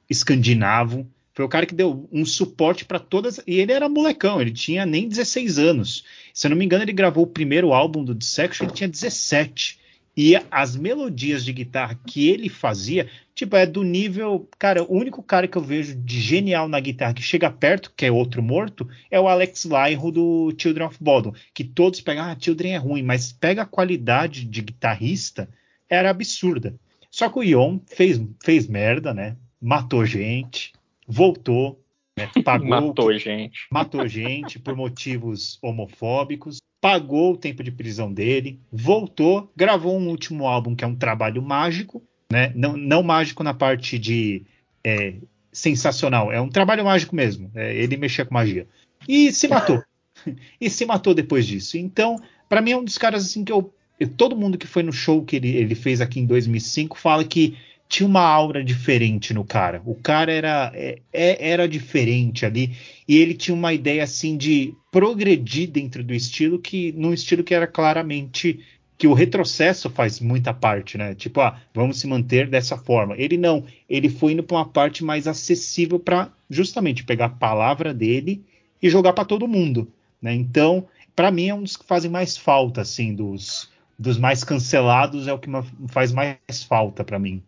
escandinavo. 0.08 1.06
Foi 1.34 1.44
o 1.44 1.48
cara 1.48 1.66
que 1.66 1.74
deu 1.74 2.08
um 2.12 2.24
suporte 2.24 2.84
pra 2.84 2.98
todas. 2.98 3.40
E 3.46 3.60
ele 3.60 3.72
era 3.72 3.88
molecão, 3.88 4.40
ele 4.40 4.52
tinha 4.52 4.84
nem 4.84 5.08
16 5.08 5.58
anos. 5.58 6.04
Se 6.34 6.46
eu 6.46 6.50
não 6.50 6.56
me 6.56 6.64
engano, 6.64 6.84
ele 6.84 6.92
gravou 6.92 7.24
o 7.24 7.28
primeiro 7.28 7.72
álbum 7.72 8.04
do 8.04 8.14
Dissection, 8.14 8.66
ele 8.66 8.74
tinha 8.74 8.88
17. 8.88 9.80
E 10.14 10.34
as 10.50 10.76
melodias 10.76 11.42
de 11.42 11.54
guitarra 11.54 11.98
que 12.06 12.28
ele 12.28 12.50
fazia, 12.50 13.08
tipo, 13.34 13.56
é 13.56 13.64
do 13.64 13.82
nível. 13.82 14.46
Cara, 14.58 14.82
o 14.82 14.94
único 14.94 15.22
cara 15.22 15.48
que 15.48 15.56
eu 15.56 15.62
vejo 15.62 15.96
de 15.96 16.20
genial 16.20 16.68
na 16.68 16.78
guitarra 16.80 17.14
que 17.14 17.22
chega 17.22 17.50
perto, 17.50 17.90
que 17.96 18.04
é 18.04 18.12
outro 18.12 18.42
morto, 18.42 18.86
é 19.10 19.18
o 19.18 19.26
Alex 19.26 19.64
Lyro 19.64 20.10
do 20.10 20.54
Children 20.58 20.86
of 20.86 20.98
Bodom. 21.00 21.32
Que 21.54 21.64
todos 21.64 22.02
pegam, 22.02 22.24
ah, 22.24 22.36
Children 22.38 22.74
é 22.74 22.76
ruim, 22.76 23.02
mas 23.02 23.32
pega 23.32 23.62
a 23.62 23.66
qualidade 23.66 24.44
de 24.44 24.60
guitarrista, 24.60 25.48
era 25.88 26.10
absurda. 26.10 26.74
Só 27.10 27.30
que 27.30 27.38
o 27.38 27.42
Ion 27.42 27.78
fez, 27.86 28.20
fez 28.42 28.66
merda, 28.66 29.14
né? 29.14 29.36
Matou 29.60 30.04
gente, 30.04 30.72
voltou, 31.12 31.80
né? 32.18 32.28
pagou 32.44 32.68
Matou 32.68 33.18
gente. 33.18 33.60
matou 33.70 34.08
gente 34.08 34.58
por 34.58 34.74
motivos 34.74 35.58
homofóbicos, 35.62 36.58
pagou 36.80 37.32
o 37.34 37.36
tempo 37.36 37.62
de 37.62 37.70
prisão 37.70 38.12
dele, 38.12 38.58
voltou, 38.72 39.52
gravou 39.56 39.96
um 39.98 40.08
último 40.08 40.46
álbum 40.46 40.74
que 40.74 40.84
é 40.84 40.86
um 40.86 40.96
trabalho 40.96 41.40
mágico, 41.42 42.02
né? 42.30 42.52
Não, 42.54 42.76
não 42.76 43.02
mágico 43.02 43.42
na 43.42 43.54
parte 43.54 43.98
de 43.98 44.42
é, 44.84 45.14
sensacional, 45.52 46.32
é 46.32 46.40
um 46.40 46.48
trabalho 46.48 46.84
mágico 46.84 47.14
mesmo. 47.14 47.50
é, 47.54 47.74
ele 47.76 47.96
mexia 47.96 48.24
com 48.24 48.34
magia 48.34 48.66
e 49.08 49.30
se 49.32 49.46
matou. 49.48 49.82
e 50.60 50.70
se 50.70 50.84
matou 50.86 51.14
depois 51.14 51.46
disso. 51.46 51.76
Então, 51.76 52.16
pra 52.48 52.60
mim 52.60 52.72
é 52.72 52.76
um 52.76 52.84
dos 52.84 52.98
caras 52.98 53.24
assim 53.24 53.44
que 53.44 53.52
eu, 53.52 53.72
eu- 54.00 54.08
todo 54.08 54.36
mundo 54.36 54.58
que 54.58 54.66
foi 54.66 54.82
no 54.82 54.92
show 54.92 55.24
que 55.24 55.36
ele, 55.36 55.56
ele 55.56 55.74
fez 55.74 56.00
aqui 56.00 56.20
em 56.20 56.26
2005 56.26 56.98
fala 56.98 57.24
que 57.24 57.56
tinha 57.92 58.06
uma 58.08 58.22
aura 58.22 58.64
diferente 58.64 59.34
no 59.34 59.44
cara. 59.44 59.82
O 59.84 59.94
cara 59.94 60.32
era, 60.32 60.72
é- 60.74 60.98
é- 61.12 61.50
era 61.50 61.68
diferente 61.68 62.46
ali. 62.46 62.74
E 63.06 63.18
ele 63.18 63.34
tinha 63.34 63.54
uma 63.54 63.74
ideia 63.74 64.02
assim 64.02 64.34
de 64.38 64.74
progredir 64.90 65.70
dentro 65.70 66.02
do 66.02 66.14
estilo, 66.14 66.58
que 66.58 66.90
num 66.92 67.12
estilo 67.12 67.44
que 67.44 67.54
era 67.54 67.66
claramente 67.66 68.60
que 68.96 69.06
o 69.06 69.12
retrocesso 69.12 69.90
faz 69.90 70.20
muita 70.20 70.54
parte, 70.54 70.96
né? 70.96 71.14
Tipo, 71.14 71.40
ah, 71.42 71.60
vamos 71.74 71.98
se 72.00 72.06
manter 72.06 72.48
dessa 72.48 72.78
forma. 72.78 73.14
Ele 73.18 73.36
não, 73.36 73.64
ele 73.90 74.08
foi 74.08 74.32
indo 74.32 74.42
para 74.42 74.56
uma 74.56 74.68
parte 74.68 75.04
mais 75.04 75.26
acessível 75.26 75.98
para 75.98 76.32
justamente 76.48 77.04
pegar 77.04 77.26
a 77.26 77.28
palavra 77.28 77.92
dele 77.92 78.42
e 78.80 78.88
jogar 78.88 79.12
para 79.12 79.24
todo 79.26 79.46
mundo, 79.48 79.86
né? 80.20 80.32
Então, 80.34 80.86
para 81.14 81.30
mim 81.30 81.48
é 81.48 81.54
um 81.54 81.62
dos 81.62 81.76
que 81.76 81.84
fazem 81.84 82.10
mais 82.10 82.36
falta 82.38 82.80
assim 82.80 83.14
dos 83.14 83.70
dos 83.98 84.16
mais 84.18 84.42
cancelados 84.42 85.28
é 85.28 85.32
o 85.32 85.38
que 85.38 85.48
faz 85.88 86.10
mais 86.10 86.62
falta 86.66 87.04
para 87.04 87.18
mim. 87.18 87.42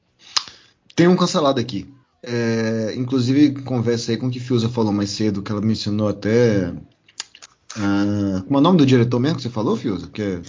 Tem 0.95 1.09
um 1.09 1.17
cancelado 1.17 1.61
aqui. 1.61 1.93
É, 2.23 2.95
inclusive, 2.97 3.63
conversa 3.63 4.13
aí 4.13 4.17
com 4.17 4.29
o 4.29 4.31
que 4.31 4.41
Fiuza 4.41 4.69
falou 4.69 4.93
mais 4.93 5.11
cedo, 5.11 5.43
que 5.43 5.53
ela 5.53 5.61
mencionou 5.61 6.09
até. 6.09 6.73
ah, 7.77 8.43
como 8.45 8.57
é 8.57 8.59
o 8.59 8.63
nome 8.63 8.79
do 8.79 8.87
diretor 8.87 9.21
mesmo 9.21 9.37
que 9.37 9.43
você 9.43 9.51
falou, 9.51 9.77
Fiuza? 9.77 10.09
Que 10.09 10.23
é 10.23 10.41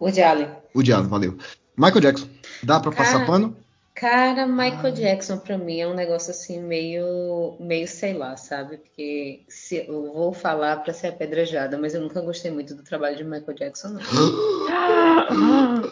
Woody 0.00 0.22
Allen. 0.22 0.48
o 0.74 0.82
Diabo, 0.82 1.08
valeu. 1.08 1.36
Michael 1.76 2.00
Jackson. 2.00 2.28
Dá 2.62 2.80
pra 2.80 2.92
passar 2.92 3.14
Cara, 3.14 3.26
pano? 3.26 3.56
Cara, 3.94 4.46
Michael 4.46 4.92
Jackson 4.92 5.38
pra 5.38 5.56
mim 5.56 5.80
é 5.80 5.88
um 5.88 5.94
negócio 5.94 6.30
assim 6.30 6.60
meio, 6.60 7.56
meio 7.58 7.88
sei 7.88 8.12
lá, 8.12 8.36
sabe? 8.36 8.76
Porque 8.76 9.42
se, 9.48 9.86
eu 9.88 10.12
vou 10.12 10.34
falar 10.34 10.76
pra 10.76 10.92
ser 10.92 11.06
apedrejada, 11.08 11.78
mas 11.78 11.94
eu 11.94 12.02
nunca 12.02 12.20
gostei 12.20 12.50
muito 12.50 12.74
do 12.74 12.82
trabalho 12.82 13.16
de 13.16 13.24
Michael 13.24 13.56
Jackson, 13.56 13.88
não. 13.88 14.00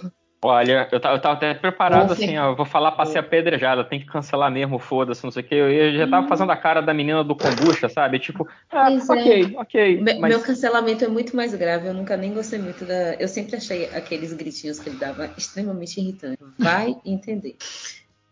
Olha, 0.47 0.87
eu 0.93 1.01
tava, 1.01 1.17
eu 1.17 1.21
tava 1.23 1.35
até 1.37 1.55
preparado 1.55 2.13
assim, 2.13 2.37
ó, 2.37 2.51
eu 2.51 2.55
vou 2.55 2.67
falar 2.67 2.93
pra 2.93 3.07
ser 3.07 3.19
apedrejada, 3.19 3.83
tem 3.83 3.99
que 3.99 4.05
cancelar 4.05 4.51
mesmo, 4.51 4.79
foda-se, 4.79 5.25
não 5.25 5.31
sei 5.31 5.43
o 5.43 5.47
que. 5.47 5.55
Eu, 5.55 5.71
eu 5.73 5.95
já 5.97 6.07
tava 6.07 6.29
fazendo 6.29 6.53
a 6.53 6.57
cara 6.57 6.83
da 6.83 6.93
menina 6.93 7.25
do 7.25 7.35
kombucha, 7.35 7.89
sabe? 7.89 8.19
Tipo, 8.19 8.47
ah, 8.71 8.85
Pois 8.89 9.09
é. 9.09 9.13
ok, 9.15 9.55
ok. 9.57 10.01
Me- 10.03 10.19
mas 10.19 10.31
Meu 10.31 10.43
cancelamento 10.43 11.03
é 11.03 11.09
muito 11.09 11.35
mais 11.35 11.55
grave. 11.55 11.87
Eu 11.89 11.95
nunca 11.95 12.15
nem 12.15 12.35
gostei 12.35 12.59
muito 12.59 12.85
da. 12.85 13.15
Eu 13.15 13.27
sempre 13.27 13.57
achei 13.57 13.87
aqueles 13.87 14.35
gritinhos 14.35 14.79
que 14.79 14.91
ele 14.91 14.99
dava 14.99 15.31
extremamente 15.35 15.99
irritante. 15.99 16.39
Vai 16.59 16.95
entender. 17.07 17.57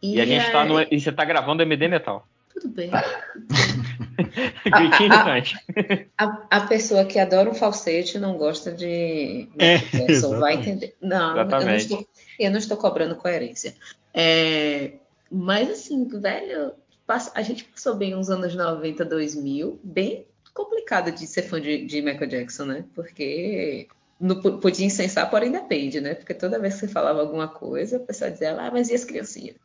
E 0.02 0.20
a 0.20 0.26
gente 0.26 0.50
tá 0.52 0.64
aí- 0.64 0.68
no. 0.68 0.82
E 0.82 1.00
você 1.00 1.10
tá 1.10 1.24
gravando 1.24 1.62
MD 1.62 1.88
Metal. 1.88 2.26
Tudo 2.52 2.68
bem. 2.74 2.90
A-. 6.16 6.26
A, 6.26 6.46
a 6.50 6.60
pessoa 6.66 7.04
que 7.04 7.18
adora 7.18 7.50
um 7.50 7.54
falsete 7.54 8.18
não 8.18 8.36
gosta 8.36 8.72
de 8.72 9.48
É, 9.58 9.78
Michael 9.78 10.06
Jackson, 10.06 10.38
vai 10.38 10.54
exatamente. 10.54 10.68
entender. 10.70 10.96
Não, 11.00 11.36
eu 11.38 11.44
não, 11.46 11.74
estou, 11.74 12.08
eu 12.38 12.50
não 12.50 12.58
estou 12.58 12.76
cobrando 12.76 13.16
coerência. 13.16 13.74
É, 14.14 14.92
mas 15.30 15.70
assim, 15.70 16.06
velho, 16.08 16.72
a 17.34 17.42
gente 17.42 17.64
passou 17.64 17.94
bem 17.94 18.14
uns 18.14 18.30
anos 18.30 18.54
90, 18.54 19.04
2000, 19.04 19.80
bem 19.82 20.26
complicado 20.54 21.10
de 21.10 21.26
ser 21.26 21.42
fã 21.42 21.60
de, 21.60 21.86
de 21.86 22.02
Michael 22.02 22.28
Jackson, 22.28 22.64
né? 22.66 22.84
Porque 22.94 23.88
não 24.20 24.40
po- 24.40 24.58
podia 24.58 24.86
incensar, 24.86 25.28
porém 25.30 25.50
depende, 25.50 26.00
né? 26.00 26.14
Porque 26.14 26.34
toda 26.34 26.58
vez 26.58 26.74
que 26.74 26.80
você 26.80 26.88
falava 26.88 27.20
alguma 27.20 27.48
coisa, 27.48 27.96
a 27.96 28.00
pessoa 28.00 28.30
dizia, 28.30 28.54
ah, 28.60 28.70
mas 28.70 28.88
e 28.90 28.94
as 28.94 29.04
criancinhas? 29.04 29.56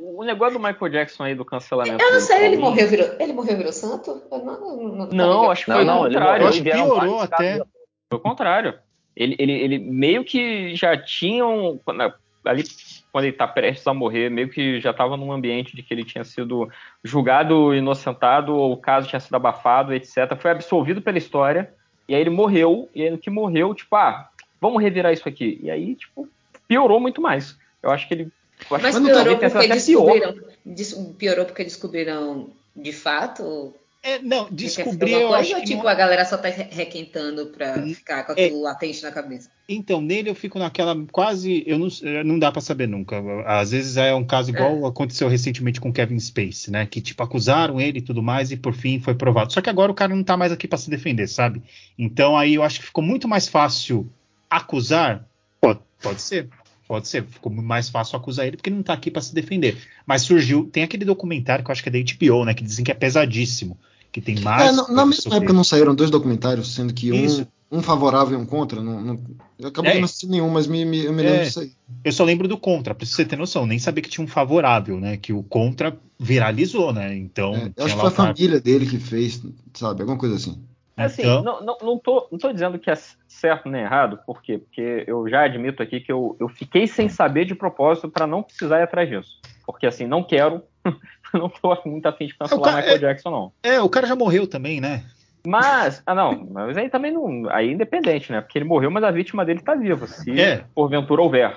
O, 0.00 0.20
o- 0.20 0.24
negócio 0.24 0.58
do 0.58 0.64
Michael 0.64 0.88
Jackson 0.90 1.24
aí 1.24 1.34
do 1.34 1.44
cancelamento. 1.44 2.02
Eu 2.02 2.12
não 2.12 2.20
sei, 2.20 2.46
ele 2.46 2.56
morreu, 2.56 2.88
virou, 2.88 3.08
ele 3.18 3.32
morreu, 3.32 3.56
virou 3.56 3.72
santo? 3.72 4.22
Eu 4.30 4.38
não, 4.38 4.76
não, 4.76 5.06
não, 5.08 5.50
acho 5.50 5.64
que 5.66 5.72
foi 5.72 5.84
não, 5.84 6.02
o 6.02 6.06
ele 6.06 6.14
contrário. 6.14 6.32
morreu 6.44 6.48
acho 6.48 6.58
e 6.58 6.62
que 6.62 6.64
vieram 6.64 6.84
piorou 6.84 7.20
até. 7.20 7.50
casos. 7.58 7.66
Foi 8.08 8.18
o 8.18 8.22
contrário. 8.22 8.74
Ele, 9.16 9.36
ele, 9.38 9.52
ele 9.52 9.78
meio 9.78 10.24
que 10.24 10.74
já 10.74 10.96
tinham. 10.96 11.80
quando- 11.84 12.12
Ali, 12.44 12.62
quando 13.10 13.24
ele 13.24 13.32
tá 13.32 13.48
prestes 13.48 13.86
a 13.86 13.94
morrer, 13.94 14.28
meio 14.30 14.50
que 14.50 14.78
já 14.78 14.90
estava 14.90 15.16
num 15.16 15.32
ambiente 15.32 15.74
de 15.74 15.82
que 15.82 15.94
ele 15.94 16.04
tinha 16.04 16.22
sido 16.24 16.68
julgado 17.02 17.74
inocentado, 17.74 18.54
ou 18.54 18.72
o 18.72 18.76
caso 18.76 19.08
tinha 19.08 19.18
sido 19.20 19.34
abafado, 19.34 19.94
etc. 19.94 20.36
Foi 20.38 20.50
absolvido 20.50 21.00
pela 21.00 21.16
história, 21.16 21.72
e 22.06 22.14
aí 22.14 22.20
ele 22.20 22.28
morreu, 22.28 22.88
e 22.94 23.02
aí 23.02 23.10
no 23.10 23.16
que 23.16 23.30
morreu, 23.30 23.74
tipo, 23.74 23.96
ah, 23.96 24.28
vamos 24.60 24.82
revirar 24.82 25.10
isso 25.12 25.26
aqui. 25.26 25.58
E 25.62 25.70
aí, 25.70 25.94
tipo, 25.94 26.28
piorou 26.68 27.00
muito 27.00 27.20
mais. 27.22 27.58
Eu 27.82 27.90
acho 27.90 28.06
que 28.06 28.12
ele. 28.14 28.28
Eu 28.70 28.76
acho 28.76 28.82
Mas 28.84 28.98
que 28.98 29.04
piorou 29.04 29.36
porque 29.36 29.44
até 29.46 29.66
pior. 29.66 29.74
descobriram. 29.74 30.34
des- 30.64 30.94
piorou 31.18 31.44
porque 31.44 31.64
descobriram 31.64 32.50
de 32.76 32.92
fato 32.92 33.74
É, 34.02 34.18
não, 34.18 34.48
descobrir 34.50 35.12
eu 35.12 35.28
coisa, 35.28 35.36
acho 35.36 35.54
que 35.56 35.66
tipo, 35.66 35.82
não... 35.82 35.88
a 35.88 35.94
galera 35.94 36.24
só 36.24 36.36
tá 36.36 36.48
requentando 36.48 37.46
pra 37.46 37.80
ficar 37.86 38.24
com 38.24 38.32
é. 38.32 38.44
aquilo 38.46 38.60
é, 38.60 38.62
latente 38.62 39.02
na 39.02 39.10
cabeça? 39.12 39.50
Então, 39.66 40.00
nele 40.00 40.28
eu 40.28 40.34
fico 40.34 40.58
naquela 40.58 40.94
quase, 41.10 41.64
eu 41.66 41.78
não, 41.78 41.88
não 42.24 42.38
dá 42.38 42.52
para 42.52 42.60
saber 42.60 42.86
nunca. 42.86 43.16
Às 43.46 43.70
vezes 43.70 43.96
é 43.96 44.14
um 44.14 44.24
caso 44.24 44.50
igual 44.50 44.84
é. 44.84 44.88
aconteceu 44.88 45.26
recentemente 45.28 45.80
com 45.80 45.90
Kevin 45.92 46.20
Space, 46.20 46.70
né, 46.70 46.84
que 46.84 47.00
tipo 47.00 47.22
acusaram 47.22 47.80
ele 47.80 47.98
e 47.98 48.02
tudo 48.02 48.22
mais 48.22 48.50
e 48.50 48.56
por 48.58 48.74
fim 48.74 49.00
foi 49.00 49.14
provado. 49.14 49.52
Só 49.52 49.62
que 49.62 49.70
agora 49.70 49.90
o 49.90 49.94
cara 49.94 50.14
não 50.14 50.22
tá 50.24 50.36
mais 50.36 50.52
aqui 50.52 50.68
para 50.68 50.76
se 50.78 50.90
defender, 50.90 51.26
sabe? 51.28 51.62
Então 51.98 52.36
aí 52.36 52.54
eu 52.54 52.62
acho 52.62 52.80
que 52.80 52.86
ficou 52.86 53.02
muito 53.02 53.26
mais 53.26 53.48
fácil 53.48 54.06
acusar, 54.50 55.26
pode, 55.60 55.80
pode 56.02 56.20
ser, 56.20 56.48
Pode 56.86 57.08
ser, 57.08 57.24
ficou 57.24 57.50
mais 57.50 57.88
fácil 57.88 58.16
acusar 58.16 58.46
ele 58.46 58.56
porque 58.56 58.68
ele 58.68 58.76
não 58.76 58.82
tá 58.82 58.92
aqui 58.92 59.10
para 59.10 59.22
se 59.22 59.34
defender. 59.34 59.76
Mas 60.06 60.22
surgiu, 60.22 60.68
tem 60.70 60.82
aquele 60.82 61.04
documentário 61.04 61.64
que 61.64 61.70
eu 61.70 61.72
acho 61.72 61.82
que 61.82 61.88
é 61.88 61.92
da 61.92 61.98
HBO, 61.98 62.44
né, 62.44 62.52
que 62.52 62.62
dizem 62.62 62.84
que 62.84 62.90
é 62.90 62.94
pesadíssimo, 62.94 63.78
que 64.12 64.20
tem 64.20 64.38
mais. 64.40 64.68
É, 64.68 64.72
na, 64.72 64.88
na 64.88 65.06
mesma 65.06 65.36
época 65.36 65.52
não 65.52 65.64
saíram 65.64 65.94
dois 65.94 66.10
documentários, 66.10 66.74
sendo 66.74 66.92
que 66.92 67.10
um, 67.10 67.46
um, 67.78 67.82
favorável 67.82 68.38
e 68.38 68.42
um 68.42 68.44
contra. 68.44 68.82
Não, 68.82 69.00
não, 69.00 69.20
eu 69.58 69.68
acabei 69.68 69.92
é. 69.92 69.96
não 69.96 70.04
assistindo 70.04 70.32
nenhum, 70.32 70.50
mas 70.50 70.66
me, 70.66 70.84
me, 70.84 71.04
eu 71.04 71.12
me 71.12 71.22
lembro 71.22 71.40
é. 71.40 71.44
disso 71.44 71.60
aí. 71.60 71.72
Eu 72.04 72.12
só 72.12 72.22
lembro 72.22 72.46
do 72.46 72.58
contra, 72.58 72.94
pra 72.94 73.06
você 73.06 73.24
ter 73.24 73.36
noção, 73.36 73.66
nem 73.66 73.78
sabia 73.78 74.02
que 74.02 74.10
tinha 74.10 74.24
um 74.24 74.28
favorável, 74.28 75.00
né? 75.00 75.16
Que 75.16 75.32
o 75.32 75.42
contra 75.42 75.98
viralizou, 76.18 76.92
né? 76.92 77.16
Então. 77.16 77.54
É, 77.54 77.72
eu 77.76 77.86
acho 77.86 77.94
que 77.94 78.00
foi 78.00 78.10
a 78.10 78.12
família 78.12 78.60
dele 78.60 78.84
que 78.84 78.98
fez, 78.98 79.42
sabe? 79.72 80.02
Alguma 80.02 80.18
coisa 80.18 80.36
assim. 80.36 80.62
É 80.96 81.04
assim, 81.04 81.22
então... 81.22 81.42
não, 81.42 81.60
não, 81.60 81.78
não, 81.82 81.98
tô, 81.98 82.28
não 82.30 82.38
tô 82.38 82.52
dizendo 82.52 82.78
que 82.78 82.90
é 82.90 82.94
certo 83.26 83.68
nem 83.68 83.82
errado, 83.82 84.20
por 84.24 84.40
quê? 84.40 84.58
Porque 84.58 85.04
eu 85.06 85.28
já 85.28 85.42
admito 85.42 85.82
aqui 85.82 86.00
que 86.00 86.12
eu, 86.12 86.36
eu 86.38 86.48
fiquei 86.48 86.86
sem 86.86 87.08
saber 87.08 87.44
de 87.44 87.54
propósito 87.54 88.08
para 88.08 88.26
não 88.26 88.42
precisar 88.42 88.78
ir 88.78 88.84
atrás 88.84 89.08
disso. 89.08 89.40
Porque 89.66 89.86
assim, 89.86 90.06
não 90.06 90.22
quero, 90.22 90.62
não 91.34 91.48
tô 91.48 91.76
muito 91.84 92.06
afim 92.06 92.26
de 92.26 92.36
cancelar 92.36 92.74
o 92.74 92.76
Michael 92.76 92.96
é, 92.96 92.98
Jackson, 92.98 93.30
não. 93.30 93.52
É, 93.62 93.80
o 93.80 93.88
cara 93.88 94.06
já 94.06 94.14
morreu 94.14 94.46
também, 94.46 94.80
né? 94.80 95.04
Mas, 95.46 96.02
ah 96.06 96.14
não, 96.14 96.48
mas 96.50 96.74
aí 96.76 96.88
também 96.88 97.12
não. 97.12 97.50
Aí 97.50 97.68
é 97.68 97.72
independente, 97.72 98.32
né? 98.32 98.40
Porque 98.40 98.56
ele 98.56 98.64
morreu, 98.64 98.90
mas 98.90 99.04
a 99.04 99.10
vítima 99.10 99.44
dele 99.44 99.60
tá 99.60 99.74
viva. 99.74 100.06
Se 100.06 100.40
é. 100.40 100.64
porventura 100.74 101.20
houver. 101.20 101.54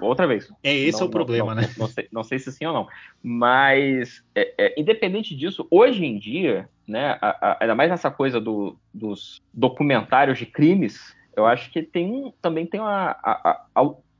Outra 0.00 0.26
vez. 0.26 0.52
É, 0.62 0.74
esse 0.74 0.98
não, 0.98 1.06
é 1.06 1.08
o 1.08 1.10
problema, 1.10 1.54
não, 1.54 1.62
né? 1.62 1.70
Não, 1.78 1.86
sei, 1.86 2.08
não 2.10 2.24
sei 2.24 2.40
se 2.40 2.50
sim 2.50 2.66
ou 2.66 2.72
não. 2.72 2.88
Mas, 3.22 4.24
é, 4.34 4.54
é, 4.58 4.80
independente 4.80 5.36
disso, 5.36 5.68
hoje 5.70 6.04
em 6.04 6.18
dia, 6.18 6.68
né? 6.88 7.18
A, 7.20 7.28
a, 7.28 7.56
ainda 7.60 7.74
mais 7.74 7.90
nessa 7.90 8.10
coisa 8.10 8.40
do, 8.40 8.76
dos 8.92 9.42
documentários 9.52 10.38
de 10.38 10.46
crimes, 10.46 11.14
eu 11.36 11.46
acho 11.46 11.70
que 11.70 11.82
tem 11.82 12.32
também 12.40 12.66
tem 12.66 12.80
a, 12.80 13.16
a, 13.22 13.66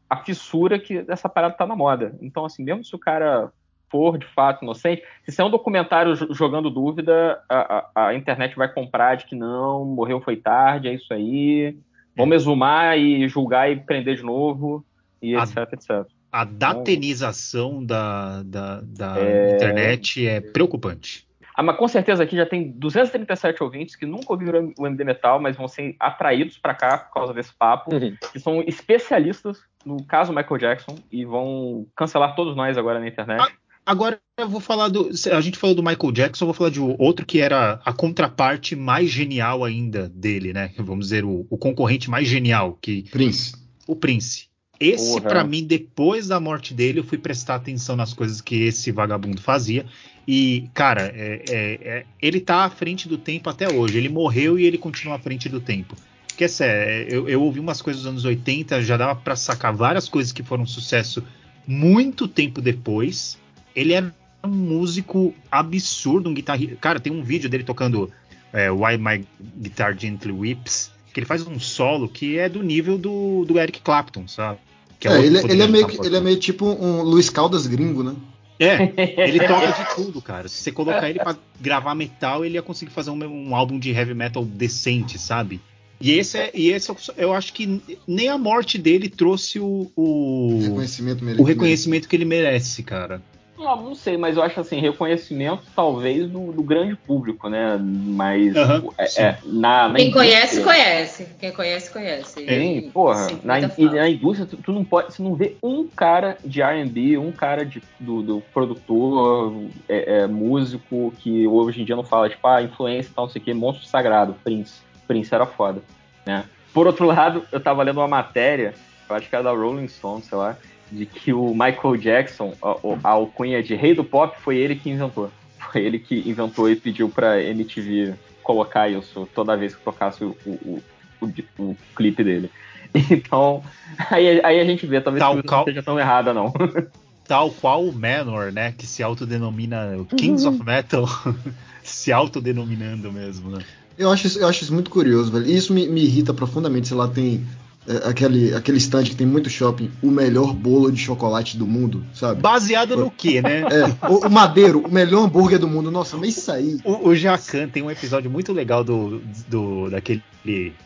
a, 0.08 0.16
fissura 0.18 0.78
que 0.78 1.04
essa 1.08 1.28
parada 1.28 1.54
tá 1.54 1.66
na 1.66 1.74
moda. 1.74 2.16
Então, 2.20 2.44
assim, 2.44 2.62
mesmo 2.62 2.84
se 2.84 2.94
o 2.94 2.98
cara 2.98 3.50
for 3.90 4.18
de 4.18 4.26
fato 4.26 4.62
inocente, 4.62 5.02
se 5.26 5.40
é 5.40 5.44
um 5.44 5.50
documentário 5.50 6.14
jogando 6.34 6.70
dúvida, 6.70 7.42
a, 7.48 8.14
internet 8.14 8.54
vai 8.54 8.72
comprar 8.72 9.16
de 9.16 9.24
que 9.24 9.34
não, 9.34 9.84
morreu 9.84 10.20
foi 10.20 10.36
tarde, 10.36 10.88
é 10.88 10.94
isso 10.94 11.12
aí. 11.12 11.76
Vamos 12.14 12.36
exumar 12.36 12.98
e 12.98 13.28
julgar 13.28 13.70
e 13.70 13.76
prender 13.76 14.16
de 14.16 14.22
novo, 14.22 14.84
e 15.22 15.34
etc, 15.34 15.72
etc. 15.72 16.06
A 16.30 16.44
datenização 16.44 17.84
da, 17.84 18.42
da, 18.42 18.80
da 18.82 19.18
é... 19.18 19.54
internet 19.54 20.26
é 20.26 20.40
preocupante. 20.40 21.28
Ah, 21.59 21.62
mas 21.64 21.76
com 21.76 21.88
certeza 21.88 22.22
aqui 22.22 22.36
já 22.36 22.46
tem 22.46 22.70
237 22.70 23.64
ouvintes 23.64 23.96
que 23.96 24.06
nunca 24.06 24.32
ouviram 24.32 24.72
o 24.78 24.86
MD 24.86 25.02
Metal, 25.02 25.40
mas 25.40 25.56
vão 25.56 25.66
ser 25.66 25.96
atraídos 25.98 26.56
para 26.56 26.72
cá 26.72 26.98
por 26.98 27.12
causa 27.12 27.34
desse 27.34 27.52
papo, 27.52 27.92
uhum. 27.92 28.16
que 28.32 28.38
são 28.38 28.62
especialistas 28.62 29.59
no 29.84 30.00
caso 30.04 30.32
Michael 30.32 30.56
Jackson 30.56 30.96
e 31.11 31.24
vão 31.24 31.84
cancelar 31.96 32.36
todos 32.36 32.54
nós 32.54 32.78
agora 32.78 33.00
na 33.00 33.09
internet. 33.09 33.40
Ah, 33.42 33.50
Agora 33.84 34.20
eu 34.36 34.48
vou 34.48 34.61
falar 34.61 34.88
do. 34.88 35.09
A 35.32 35.40
gente 35.40 35.56
falou 35.56 35.74
do 35.74 35.82
Michael 35.82 36.12
Jackson, 36.12 36.44
eu 36.44 36.48
vou 36.48 36.54
falar 36.54 36.68
de 36.68 36.78
outro 36.78 37.24
que 37.24 37.40
era 37.40 37.80
a 37.82 37.90
contraparte 37.90 38.76
mais 38.76 39.09
genial 39.09 39.64
ainda 39.64 40.11
dele, 40.11 40.52
né? 40.52 40.74
Vamos 40.76 41.06
dizer, 41.06 41.24
o, 41.24 41.46
o 41.48 41.56
concorrente 41.56 42.11
mais 42.11 42.28
genial. 42.28 42.78
que 42.82 43.04
Prince. 43.11 43.56
O 43.86 43.96
Prince. 43.96 44.47
Esse, 44.81 45.20
para 45.20 45.43
mim, 45.43 45.64
depois 45.64 46.29
da 46.29 46.39
morte 46.39 46.72
dele, 46.72 47.01
eu 47.01 47.05
fui 47.05 47.18
prestar 47.18 47.57
atenção 47.57 47.97
nas 47.97 48.14
coisas 48.14 48.41
que 48.41 48.62
esse 48.62 48.93
vagabundo 48.93 49.41
fazia. 49.41 49.85
E, 50.26 50.68
cara, 50.72 51.12
é, 51.14 51.43
é, 51.49 51.79
é, 51.83 52.05
ele 52.22 52.41
tá 52.41 52.64
à 52.64 52.70
frente 52.70 53.09
do 53.09 53.18
tempo 53.18 53.51
até 53.51 53.68
hoje. 53.72 53.99
Ele 53.99 54.09
morreu 54.09 54.59
e 54.59 54.64
ele 54.64 54.79
continua 54.79 55.16
à 55.16 55.18
frente 55.18 55.49
do 55.49 55.61
tempo. 55.61 55.97
Porque, 56.29 56.45
é 56.45 56.49
sério, 56.49 57.12
eu, 57.12 57.29
eu 57.29 57.43
ouvi 57.43 57.59
umas 57.59 57.83
coisas 57.83 58.03
dos 58.03 58.11
anos 58.11 58.24
80, 58.24 58.83
já 58.83 58.97
dava 58.97 59.16
para 59.16 59.35
sacar 59.35 59.74
várias 59.74 60.09
coisas 60.09 60.33
que 60.33 60.43
foram 60.43 60.64
sucesso 60.64 61.24
muito 61.66 62.26
tempo 62.26 62.62
depois 62.62 63.37
ele 63.76 63.93
é 63.93 64.03
um 64.43 64.49
músico 64.49 65.35
absurdo, 65.51 66.31
um 66.31 66.35
guitarrista. 66.35 66.76
Cara, 66.76 66.99
tem 66.99 67.12
um 67.12 67.22
vídeo 67.22 67.49
dele 67.49 67.62
tocando 67.62 68.11
é, 68.53 68.70
Why 68.70 68.97
My 68.99 69.24
Guitar 69.57 69.97
Gently 69.97 70.33
Whips, 70.33 70.91
que 71.12 71.20
ele 71.20 71.26
faz 71.26 71.47
um 71.47 71.61
solo 71.61 72.09
que 72.09 72.39
é 72.39 72.49
do 72.49 72.62
nível 72.62 72.99
do, 72.99 73.45
do 73.45 73.59
Eric 73.59 73.81
Clapton, 73.81 74.26
sabe? 74.26 74.59
É, 75.05 75.09
é, 75.09 75.24
ele, 75.24 75.38
ele, 75.38 75.62
é 75.62 75.68
meio, 75.68 76.05
ele 76.05 76.16
é 76.16 76.20
meio 76.20 76.36
tipo 76.36 76.66
um 76.66 77.03
Luiz 77.03 77.30
Caldas 77.30 77.66
gringo, 77.66 78.03
né? 78.03 78.14
É, 78.59 78.92
ele 79.28 79.38
toca 79.46 79.66
de 79.68 79.94
tudo, 79.94 80.20
cara. 80.20 80.49
Se 80.49 80.62
você 80.62 80.72
colocar 80.72 81.09
ele 81.09 81.20
para 81.20 81.36
gravar 81.61 81.94
metal, 81.94 82.44
ele 82.44 82.55
ia 82.55 82.62
conseguir 82.62 82.90
fazer 82.90 83.11
um, 83.11 83.24
um, 83.24 83.55
álbum 83.55 83.78
de 83.78 83.90
heavy 83.90 84.14
metal 84.14 84.44
decente, 84.44 85.18
sabe? 85.18 85.61
E 86.01 86.12
esse, 86.12 86.38
é, 86.38 86.51
e 86.55 86.70
esse 86.70 86.92
eu 87.16 87.32
acho 87.32 87.53
que 87.53 87.80
nem 88.07 88.28
a 88.28 88.38
morte 88.38 88.78
dele 88.78 89.09
trouxe 89.09 89.59
o, 89.59 89.90
o, 89.96 90.61
reconhecimento, 90.62 91.24
o 91.40 91.44
reconhecimento 91.44 92.09
que 92.09 92.14
ele 92.14 92.24
merece, 92.24 92.82
cara. 92.82 93.22
Não, 93.59 93.76
não 93.76 93.94
sei, 93.94 94.16
mas 94.16 94.36
eu 94.36 94.42
acho 94.42 94.61
assim, 94.61 94.80
reconhecimento 94.80 95.64
talvez 95.74 96.30
do, 96.30 96.52
do 96.52 96.62
grande 96.62 96.94
público, 96.94 97.48
né? 97.48 97.76
Mas 97.80 98.54
uhum, 98.54 98.90
é, 98.96 99.22
é, 99.22 99.38
na, 99.44 99.88
na 99.88 99.94
Quem 99.96 100.12
conhece, 100.12 100.62
conhece. 100.62 101.28
Quem 101.40 101.52
conhece, 101.52 101.92
conhece. 101.92 102.44
Sim, 102.46 102.90
porra. 102.92 103.26
Na, 103.42 103.59
e 103.61 103.84
na 103.84 104.09
indústria, 104.09 104.46
tu, 104.46 104.56
tu, 104.59 104.72
não 104.72 104.84
pode. 104.84 105.12
Você 105.12 105.22
não 105.22 105.34
vê 105.34 105.56
um 105.61 105.88
cara 105.88 106.38
de 106.44 106.62
RB, 106.62 107.18
um 107.18 107.32
cara 107.32 107.66
de, 107.66 107.82
do, 107.98 108.22
do 108.22 108.40
produtor, 108.54 109.52
é, 109.88 110.20
é, 110.20 110.26
músico, 110.26 111.12
que 111.18 111.46
hoje 111.48 111.82
em 111.82 111.84
dia 111.84 111.96
não 111.96 112.04
fala, 112.04 112.28
tipo, 112.28 112.46
ah, 112.46 112.62
influência 112.62 113.11
e 113.11 113.14
tal, 113.14 113.24
não 113.24 113.32
sei 113.32 113.42
o 113.42 113.44
quê, 113.44 113.54
monstro 113.54 113.86
sagrado, 113.86 114.36
Prince. 114.44 114.80
Prince 115.09 115.34
era 115.34 115.46
foda, 115.46 115.82
né? 116.24 116.44
Por 116.72 116.86
outro 116.86 117.06
lado, 117.09 117.42
eu 117.50 117.59
tava 117.59 117.82
lendo 117.82 117.98
uma 117.98 118.09
matéria, 118.09 118.74
eu 119.09 119.16
acho 119.16 119.28
que 119.28 119.34
era 119.34 119.42
da 119.42 119.50
Rolling 119.50 119.88
Stone, 119.88 120.22
sei 120.22 120.38
lá, 120.38 120.56
de 120.91 121.07
que 121.07 121.32
o 121.32 121.51
Michael 121.53 121.97
Jackson, 121.97 122.55
a, 122.62 122.76
a 123.05 123.11
alcunha 123.11 123.62
de 123.62 123.74
rei 123.74 123.95
do 123.95 124.05
pop, 124.05 124.36
foi 124.41 124.57
ele 124.57 124.76
que 124.76 124.91
inventou. 124.91 125.30
Foi 125.72 125.82
ele 125.82 125.99
que 125.99 126.28
inventou 126.28 126.70
e 126.70 126.76
pediu 126.76 127.09
pra 127.09 127.43
MTV 127.43 128.14
colocar 128.43 128.89
isso 128.89 129.28
toda 129.34 129.57
vez 129.57 129.74
que 129.74 129.82
tocasse 129.82 130.24
o, 130.24 130.36
o, 130.47 130.82
o, 131.20 131.26
o 131.59 131.76
clipe 131.95 132.24
dele. 132.24 132.51
Então, 133.11 133.62
aí, 134.11 134.41
aí, 134.43 134.61
a 134.61 134.64
gente 134.64 134.86
vê, 134.86 134.99
talvez 134.99 135.22
Tal 135.22 135.36
não 135.36 135.64
seja 135.64 135.82
tão 135.82 136.01
errada, 136.01 136.32
não. 136.32 136.53
Tal 137.28 137.51
qual 137.51 137.84
o 137.84 137.93
Manor, 137.93 138.51
né, 138.51 138.72
que 138.72 138.86
se 138.86 139.03
autodenomina 139.03 139.95
Kings 140.16 140.47
of 140.47 140.64
Metal, 140.64 141.07
se 141.84 142.11
autodenominando 142.11 143.12
mesmo, 143.12 143.51
né? 143.51 143.62
Eu 143.99 144.11
acho, 144.11 144.39
eu 144.39 144.49
acho 144.49 144.62
isso 144.62 144.72
muito 144.72 144.91
curioso, 144.91 145.30
velho. 145.30 145.47
Isso 145.47 145.72
me, 145.72 145.86
me 145.89 146.03
irrita 146.03 146.32
profundamente. 146.32 146.89
Sei 146.89 146.97
lá, 146.97 147.09
tem 147.09 147.45
é, 147.89 148.07
aquele, 148.07 148.55
aquele 148.55 148.76
stand 148.76 149.05
que 149.05 149.16
tem 149.16 149.26
muito 149.26 149.49
shopping, 149.49 149.91
o 150.03 150.11
melhor 150.11 150.53
bolo 150.53 150.93
de 150.93 151.01
chocolate 151.01 151.57
do 151.57 151.66
mundo, 151.66 152.05
sabe? 152.12 152.43
Baseado 152.43 152.95
no 152.97 153.11
quê, 153.11 153.41
né? 153.41 153.62
É, 153.78 154.09
o, 154.09 154.26
o, 154.26 154.30
Madeiro, 154.30 154.80
o 154.80 154.91
melhor 154.91 155.24
hambúrguer 155.24 155.59
do 155.59 155.68
mundo. 155.68 155.91
Nossa, 155.91 156.16
mas 156.16 156.36
isso 156.36 156.51
aí. 156.51 156.78
O, 156.84 157.09
o 157.09 157.14
Jacan 157.14 157.68
tem 157.68 157.82
um 157.82 157.91
episódio 157.91 158.30
muito 158.30 158.53
legal 158.53 158.82
do, 158.82 159.20
do 159.47 159.89
daquele 159.89 160.22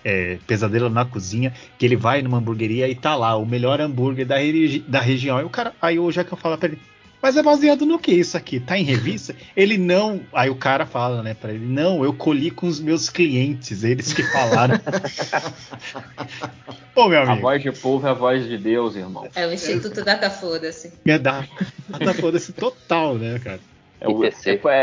é, 0.05 0.39
Pesadelo 0.47 0.91
na 0.91 1.05
Cozinha, 1.05 1.53
que 1.79 1.87
ele 1.87 1.97
vai 1.97 2.23
numa 2.23 2.39
hamburgueria 2.39 2.89
e 2.89 2.95
tá 2.95 3.15
lá, 3.15 3.35
o 3.37 3.47
melhor 3.47 3.81
hambúrguer 3.81 4.27
da, 4.27 4.37
da 4.89 5.01
região. 5.01 5.39
Aí 5.39 5.45
o 5.45 5.51
cara, 5.51 5.73
aí 5.81 5.99
o 5.99 6.11
Jacan 6.11 6.37
fala 6.37 6.59
pra 6.59 6.69
ele, 6.69 6.79
mas 7.23 7.37
é 7.37 7.43
baseado 7.43 7.87
no 7.87 8.01
que 8.01 8.11
isso 8.11 8.37
aqui? 8.37 8.59
Tá 8.59 8.77
em 8.77 8.83
revista? 8.83 9.35
Ele 9.57 9.79
não. 9.79 10.21
Aí 10.33 10.51
o 10.51 10.57
cara 10.57 10.85
fala, 10.85 11.23
né, 11.23 11.35
pra 11.35 11.53
ele: 11.53 11.65
Não, 11.65 12.05
eu 12.05 12.13
colhi 12.13 12.51
com 12.51 12.67
os 12.67 12.81
meus 12.81 13.09
clientes, 13.09 13.85
eles 13.85 14.13
que 14.13 14.25
falaram. 14.25 14.81
Ô, 16.97 17.09
meu 17.09 17.21
amigo. 17.21 17.33
A 17.33 17.37
voz 17.37 17.63
de 17.63 17.71
povo 17.71 18.07
é 18.07 18.11
a 18.11 18.15
voz 18.15 18.47
de 18.47 18.59
Deus, 18.59 18.97
irmão. 18.97 19.29
É 19.37 19.47
o 19.47 19.53
Instituto 19.53 20.05
Data 20.05 20.29
Foda-se. 20.29 20.93
É 21.07 21.17
Data 21.17 21.47
Foda-se 22.21 22.53
total, 22.53 23.15
né, 23.15 23.39
cara? 23.39 23.61
É 24.01 24.09
o, 24.09 24.25
é, 24.25 24.33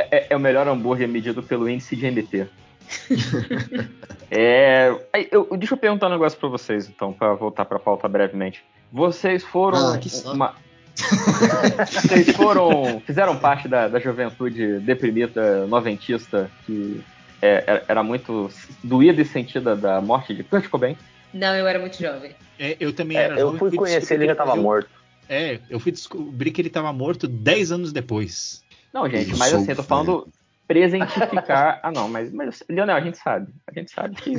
é, 0.09 0.27
é 0.29 0.35
o 0.35 0.39
melhor 0.39 0.65
hambúrguer 0.65 1.09
medido 1.09 1.43
pelo 1.43 1.69
índice 1.69 1.93
de 1.93 2.09
MT. 2.09 2.47
é, 4.31 4.95
eu, 5.29 5.45
deixa 5.57 5.73
eu 5.73 5.77
perguntar 5.77 6.07
um 6.07 6.11
negócio 6.11 6.39
para 6.39 6.47
vocês, 6.47 6.87
então, 6.87 7.11
para 7.11 7.33
voltar 7.33 7.65
para 7.65 7.75
a 7.75 7.81
pauta 7.81 8.07
brevemente. 8.07 8.63
Vocês 8.91 9.43
foram 9.43 9.77
ah, 9.77 9.99
uma, 10.31 10.55
vocês 11.89 12.35
foram. 12.35 13.01
fizeram 13.05 13.37
parte 13.37 13.67
da, 13.67 13.87
da 13.87 13.99
juventude 13.99 14.79
deprimida, 14.79 15.65
noventista, 15.67 16.49
que 16.65 17.01
é, 17.41 17.83
era 17.87 18.03
muito 18.03 18.49
doída 18.83 19.21
e 19.21 19.25
sentida 19.25 19.75
da 19.75 20.01
morte 20.01 20.33
de 20.33 20.43
Kurt 20.43 20.67
Cobain? 20.67 20.97
Não, 21.33 21.55
eu 21.55 21.67
era 21.67 21.79
muito 21.79 22.01
jovem. 22.01 22.31
É, 22.57 22.75
eu 22.79 22.93
também 22.93 23.17
é, 23.17 23.21
era 23.21 23.39
Eu 23.39 23.57
fui 23.57 23.71
conhecer 23.75 24.15
ele 24.15 24.25
já 24.25 24.33
estava 24.33 24.55
morto. 24.55 24.89
É, 25.27 25.59
eu 25.69 25.79
fui 25.79 25.91
descobrir 25.91 26.51
que 26.51 26.59
ele 26.59 26.69
estava 26.69 26.91
morto 26.91 27.27
10 27.27 27.71
anos 27.71 27.93
depois. 27.93 28.63
Não, 28.91 29.07
gente, 29.07 29.31
eu 29.31 29.37
mas 29.37 29.53
assim, 29.53 29.69
eu 29.69 29.75
tô 29.75 29.83
falando 29.83 30.27
presentificar. 30.67 31.79
ah, 31.81 31.91
não, 31.91 32.09
mas, 32.09 32.31
mas, 32.31 32.63
Leonel, 32.69 32.95
a 32.95 33.01
gente 33.01 33.17
sabe. 33.17 33.51
A 33.67 33.73
gente 33.77 33.91
sabe 33.91 34.15
que 34.15 34.33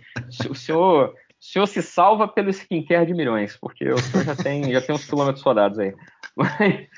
o 0.48 0.54
senhor, 0.54 1.14
o 1.44 1.52
senhor 1.52 1.66
se 1.66 1.82
salva 1.82 2.26
pelo 2.26 2.48
skincare 2.48 3.06
de 3.06 3.12
milhões, 3.12 3.54
porque 3.60 3.86
o 3.90 3.98
senhor 3.98 4.24
já 4.24 4.34
tem, 4.34 4.72
já 4.72 4.80
tem 4.80 4.94
uns 4.94 5.04
quilômetros 5.04 5.44
rodados 5.44 5.78
aí. 5.78 5.94
Mas, 6.34 6.88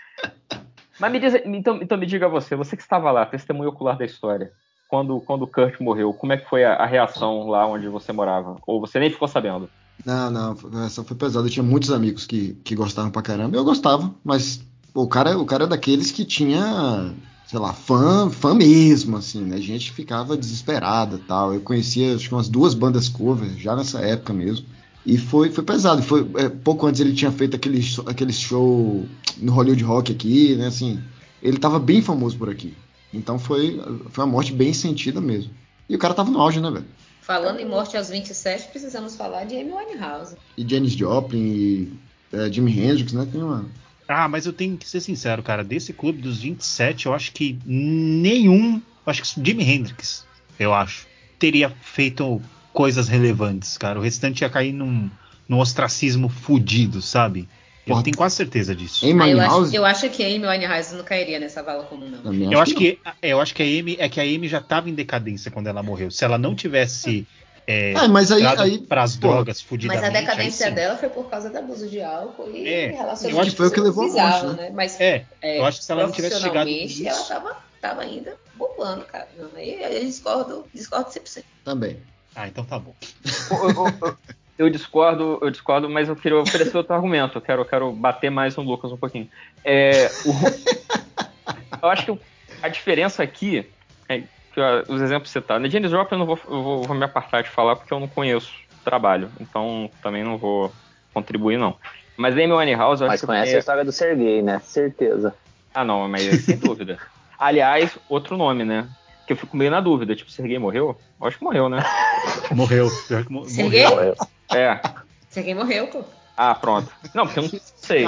mas 1.00 1.12
me 1.12 1.18
diz, 1.18 1.34
então, 1.44 1.82
então 1.82 1.98
me 1.98 2.06
diga 2.06 2.28
você, 2.28 2.54
você 2.54 2.76
que 2.76 2.82
estava 2.82 3.10
lá, 3.10 3.26
testemunho 3.26 3.70
ocular 3.70 3.98
da 3.98 4.04
história, 4.04 4.52
quando, 4.88 5.20
quando 5.20 5.42
o 5.42 5.46
Kurt 5.48 5.80
morreu, 5.80 6.14
como 6.14 6.32
é 6.32 6.36
que 6.36 6.48
foi 6.48 6.64
a, 6.64 6.74
a 6.74 6.86
reação 6.86 7.48
lá 7.48 7.66
onde 7.66 7.88
você 7.88 8.12
morava? 8.12 8.56
Ou 8.66 8.80
você 8.80 9.00
nem 9.00 9.10
ficou 9.10 9.26
sabendo? 9.26 9.68
Não, 10.04 10.30
não, 10.30 10.84
essa 10.86 11.02
foi 11.02 11.16
pesada. 11.16 11.46
Eu 11.46 11.50
tinha 11.50 11.64
muitos 11.64 11.90
amigos 11.90 12.24
que, 12.24 12.54
que 12.64 12.76
gostavam 12.76 13.10
pra 13.10 13.22
caramba. 13.22 13.56
Eu 13.56 13.64
gostava, 13.64 14.14
mas 14.24 14.64
o 14.94 15.08
cara, 15.08 15.36
o 15.36 15.44
cara 15.44 15.64
é 15.64 15.66
daqueles 15.66 16.12
que 16.12 16.24
tinha 16.24 17.12
sei 17.46 17.58
lá, 17.58 17.72
fã, 17.72 18.28
fã 18.28 18.54
mesmo, 18.54 19.16
assim, 19.16 19.42
né? 19.42 19.56
A 19.56 19.60
gente 19.60 19.92
ficava 19.92 20.36
desesperada 20.36 21.20
tal. 21.26 21.54
Eu 21.54 21.60
conhecia 21.60 22.14
acho 22.14 22.28
que 22.28 22.34
umas 22.34 22.48
duas 22.48 22.74
bandas 22.74 23.08
cover 23.08 23.50
já 23.56 23.76
nessa 23.76 24.00
época 24.00 24.32
mesmo. 24.32 24.66
E 25.04 25.16
foi, 25.16 25.50
foi 25.50 25.62
pesado. 25.62 26.02
Foi, 26.02 26.28
é, 26.36 26.48
pouco 26.48 26.86
antes 26.86 27.00
ele 27.00 27.14
tinha 27.14 27.30
feito 27.30 27.54
aquele, 27.54 27.80
aquele 28.06 28.32
show 28.32 29.06
no 29.38 29.52
Hollywood 29.52 29.84
Rock 29.84 30.12
aqui, 30.12 30.56
né? 30.56 30.66
Assim, 30.66 31.00
ele 31.40 31.58
tava 31.58 31.78
bem 31.78 32.02
famoso 32.02 32.36
por 32.36 32.50
aqui. 32.50 32.74
Então 33.14 33.38
foi, 33.38 33.80
foi 34.10 34.24
uma 34.24 34.32
morte 34.32 34.52
bem 34.52 34.72
sentida 34.72 35.20
mesmo. 35.20 35.52
E 35.88 35.94
o 35.94 35.98
cara 35.98 36.14
tava 36.14 36.30
no 36.30 36.40
auge, 36.40 36.60
né, 36.60 36.68
velho? 36.68 36.86
Falando 37.22 37.60
em 37.60 37.68
morte 37.68 37.96
aos 37.96 38.08
27, 38.08 38.68
precisamos 38.68 39.14
falar 39.14 39.44
de 39.44 39.56
Amy 39.56 39.72
Winehouse. 39.72 40.36
E 40.56 40.68
Janis 40.68 40.92
Joplin 40.92 41.38
e 41.38 41.92
é, 42.32 42.50
Jimi 42.50 42.72
Hendrix, 42.72 43.12
né? 43.12 43.26
Tem 43.30 43.42
uma, 43.42 43.64
ah, 44.08 44.28
mas 44.28 44.46
eu 44.46 44.52
tenho 44.52 44.76
que 44.76 44.88
ser 44.88 45.00
sincero, 45.00 45.42
cara. 45.42 45.64
Desse 45.64 45.92
clube 45.92 46.22
dos 46.22 46.40
27, 46.40 47.06
eu 47.06 47.14
acho 47.14 47.32
que 47.32 47.58
nenhum. 47.64 48.80
Acho 49.04 49.22
que 49.22 49.44
Jimi 49.44 49.64
Hendrix, 49.64 50.26
eu 50.58 50.74
acho, 50.74 51.06
teria 51.38 51.70
feito 51.80 52.40
coisas 52.72 53.08
relevantes, 53.08 53.78
cara. 53.78 53.98
O 53.98 54.02
restante 54.02 54.42
ia 54.42 54.50
cair 54.50 54.72
num, 54.72 55.08
num 55.48 55.58
ostracismo 55.58 56.28
fudido, 56.28 57.00
sabe? 57.00 57.48
Eu 57.86 57.92
Porra. 57.92 58.02
tenho 58.02 58.16
quase 58.16 58.34
certeza 58.34 58.74
disso. 58.74 59.06
Ah, 59.06 59.28
eu, 59.28 59.40
acho, 59.40 59.76
eu 59.76 59.84
acho 59.84 60.10
que 60.10 60.24
a 60.24 60.26
Amy 60.26 60.44
Winehouse 60.44 60.94
não 60.94 61.04
cairia 61.04 61.38
nessa 61.38 61.62
vala 61.62 61.84
comum, 61.84 62.08
não. 62.08 62.52
Eu 62.52 62.60
acho, 62.60 62.74
que, 62.74 62.98
eu 63.22 63.40
acho 63.40 63.54
que 63.54 63.62
a 63.62 63.64
Amy 63.64 63.96
é 64.00 64.08
que 64.08 64.20
a 64.20 64.24
Amy 64.24 64.48
já 64.48 64.58
estava 64.58 64.90
em 64.90 64.94
decadência 64.94 65.52
quando 65.52 65.68
ela 65.68 65.84
morreu. 65.84 66.10
Se 66.10 66.24
ela 66.24 66.36
não 66.36 66.52
tivesse 66.52 67.24
é, 67.66 67.92
é, 67.92 68.08
mas 68.08 68.30
aí, 68.30 68.46
aí 68.46 68.78
para 68.78 69.02
as 69.02 69.16
drogas 69.16 69.60
fudidamente. 69.60 70.02
Mas 70.02 70.16
a 70.16 70.20
decadência 70.20 70.70
dela 70.70 70.96
foi 70.96 71.08
por 71.08 71.28
causa 71.28 71.50
do 71.50 71.58
abuso 71.58 71.88
de 71.88 72.00
álcool 72.00 72.48
e 72.50 72.68
é, 72.68 72.86
relacionamento. 72.88 73.28
Eu 73.28 73.40
acho 73.40 73.50
que 73.50 73.56
foi 73.56 73.66
o 73.66 73.70
que 73.72 73.80
levou 73.80 74.04
bizarro, 74.04 74.36
a 74.36 74.42
morte, 74.44 74.56
né? 74.56 74.68
né? 74.68 74.74
Mas 74.74 75.00
é, 75.00 75.26
é, 75.42 75.58
eu 75.58 75.64
acho 75.64 75.78
que 75.78 75.84
se 75.84 75.90
ela 75.90 76.04
não 76.04 76.12
tivesse 76.12 76.40
chegado 76.40 76.66
nisso... 76.66 77.06
ela 77.06 77.24
tava, 77.24 77.56
tava 77.80 78.02
ainda 78.02 78.36
bombando, 78.54 79.04
cara. 79.06 79.26
Aí 79.56 79.82
eu 79.82 80.04
discordo, 80.04 80.64
discordo 80.72 81.10
100%. 81.10 81.42
Também. 81.64 81.98
Ah, 82.36 82.46
então 82.46 82.64
tá 82.64 82.78
bom. 82.78 82.94
eu, 84.56 84.70
discordo, 84.70 85.38
eu 85.42 85.50
discordo, 85.50 85.90
mas 85.90 86.08
eu 86.08 86.14
queria 86.14 86.38
oferecer 86.38 86.76
outro 86.76 86.94
argumento. 86.94 87.38
Eu 87.38 87.42
quero, 87.42 87.62
eu 87.62 87.66
quero 87.66 87.92
bater 87.92 88.30
mais 88.30 88.54
no 88.54 88.62
Lucas 88.62 88.92
um 88.92 88.96
pouquinho. 88.96 89.28
É, 89.64 90.08
o, 90.24 91.82
eu 91.82 91.88
acho 91.88 92.04
que 92.04 92.20
a 92.62 92.68
diferença 92.68 93.24
aqui 93.24 93.68
é 94.08 94.22
que 94.56 94.90
os 94.90 95.02
exemplos 95.02 95.30
citados. 95.30 95.62
Na 95.62 95.68
Janis 95.68 95.90
Joplin 95.90 96.14
eu 96.14 96.18
não 96.18 96.26
vou, 96.26 96.38
eu 96.48 96.62
vou, 96.62 96.82
vou, 96.84 96.96
me 96.96 97.04
apartar 97.04 97.42
de 97.42 97.50
falar 97.50 97.76
porque 97.76 97.92
eu 97.92 98.00
não 98.00 98.08
conheço 98.08 98.50
o 98.80 98.84
trabalho, 98.84 99.30
então 99.38 99.90
também 100.02 100.24
não 100.24 100.38
vou 100.38 100.72
contribuir 101.12 101.58
não. 101.58 101.76
Mas 102.16 102.34
Amy 102.34 102.52
Winehouse... 102.52 103.04
Mas 103.04 103.20
conhece 103.20 103.54
a 103.54 103.58
história 103.58 103.84
do 103.84 103.92
Sergei, 103.92 104.40
né? 104.40 104.58
Certeza. 104.64 105.34
Ah 105.74 105.84
não, 105.84 106.08
mas 106.08 106.22
sem 106.46 106.56
dúvida. 106.56 106.98
Aliás, 107.38 107.98
outro 108.08 108.34
nome, 108.38 108.64
né? 108.64 108.88
Que 109.26 109.34
eu 109.34 109.36
fico 109.36 109.54
meio 109.54 109.70
na 109.70 109.80
dúvida, 109.82 110.16
tipo, 110.16 110.30
Sergei 110.30 110.58
morreu? 110.58 110.96
Eu 111.20 111.26
acho 111.26 111.36
que 111.36 111.44
morreu, 111.44 111.68
né? 111.68 111.84
morreu. 112.52 112.88
Sergei? 112.88 113.26
Morreu. 113.28 114.16
É. 114.54 114.80
Sergei 115.28 115.54
morreu, 115.54 115.88
pô. 115.88 116.02
Ah, 116.34 116.54
pronto. 116.54 116.90
Não, 117.14 117.26
porque 117.26 117.40
eu 117.40 117.42
não 117.42 117.60
sei. 117.76 118.06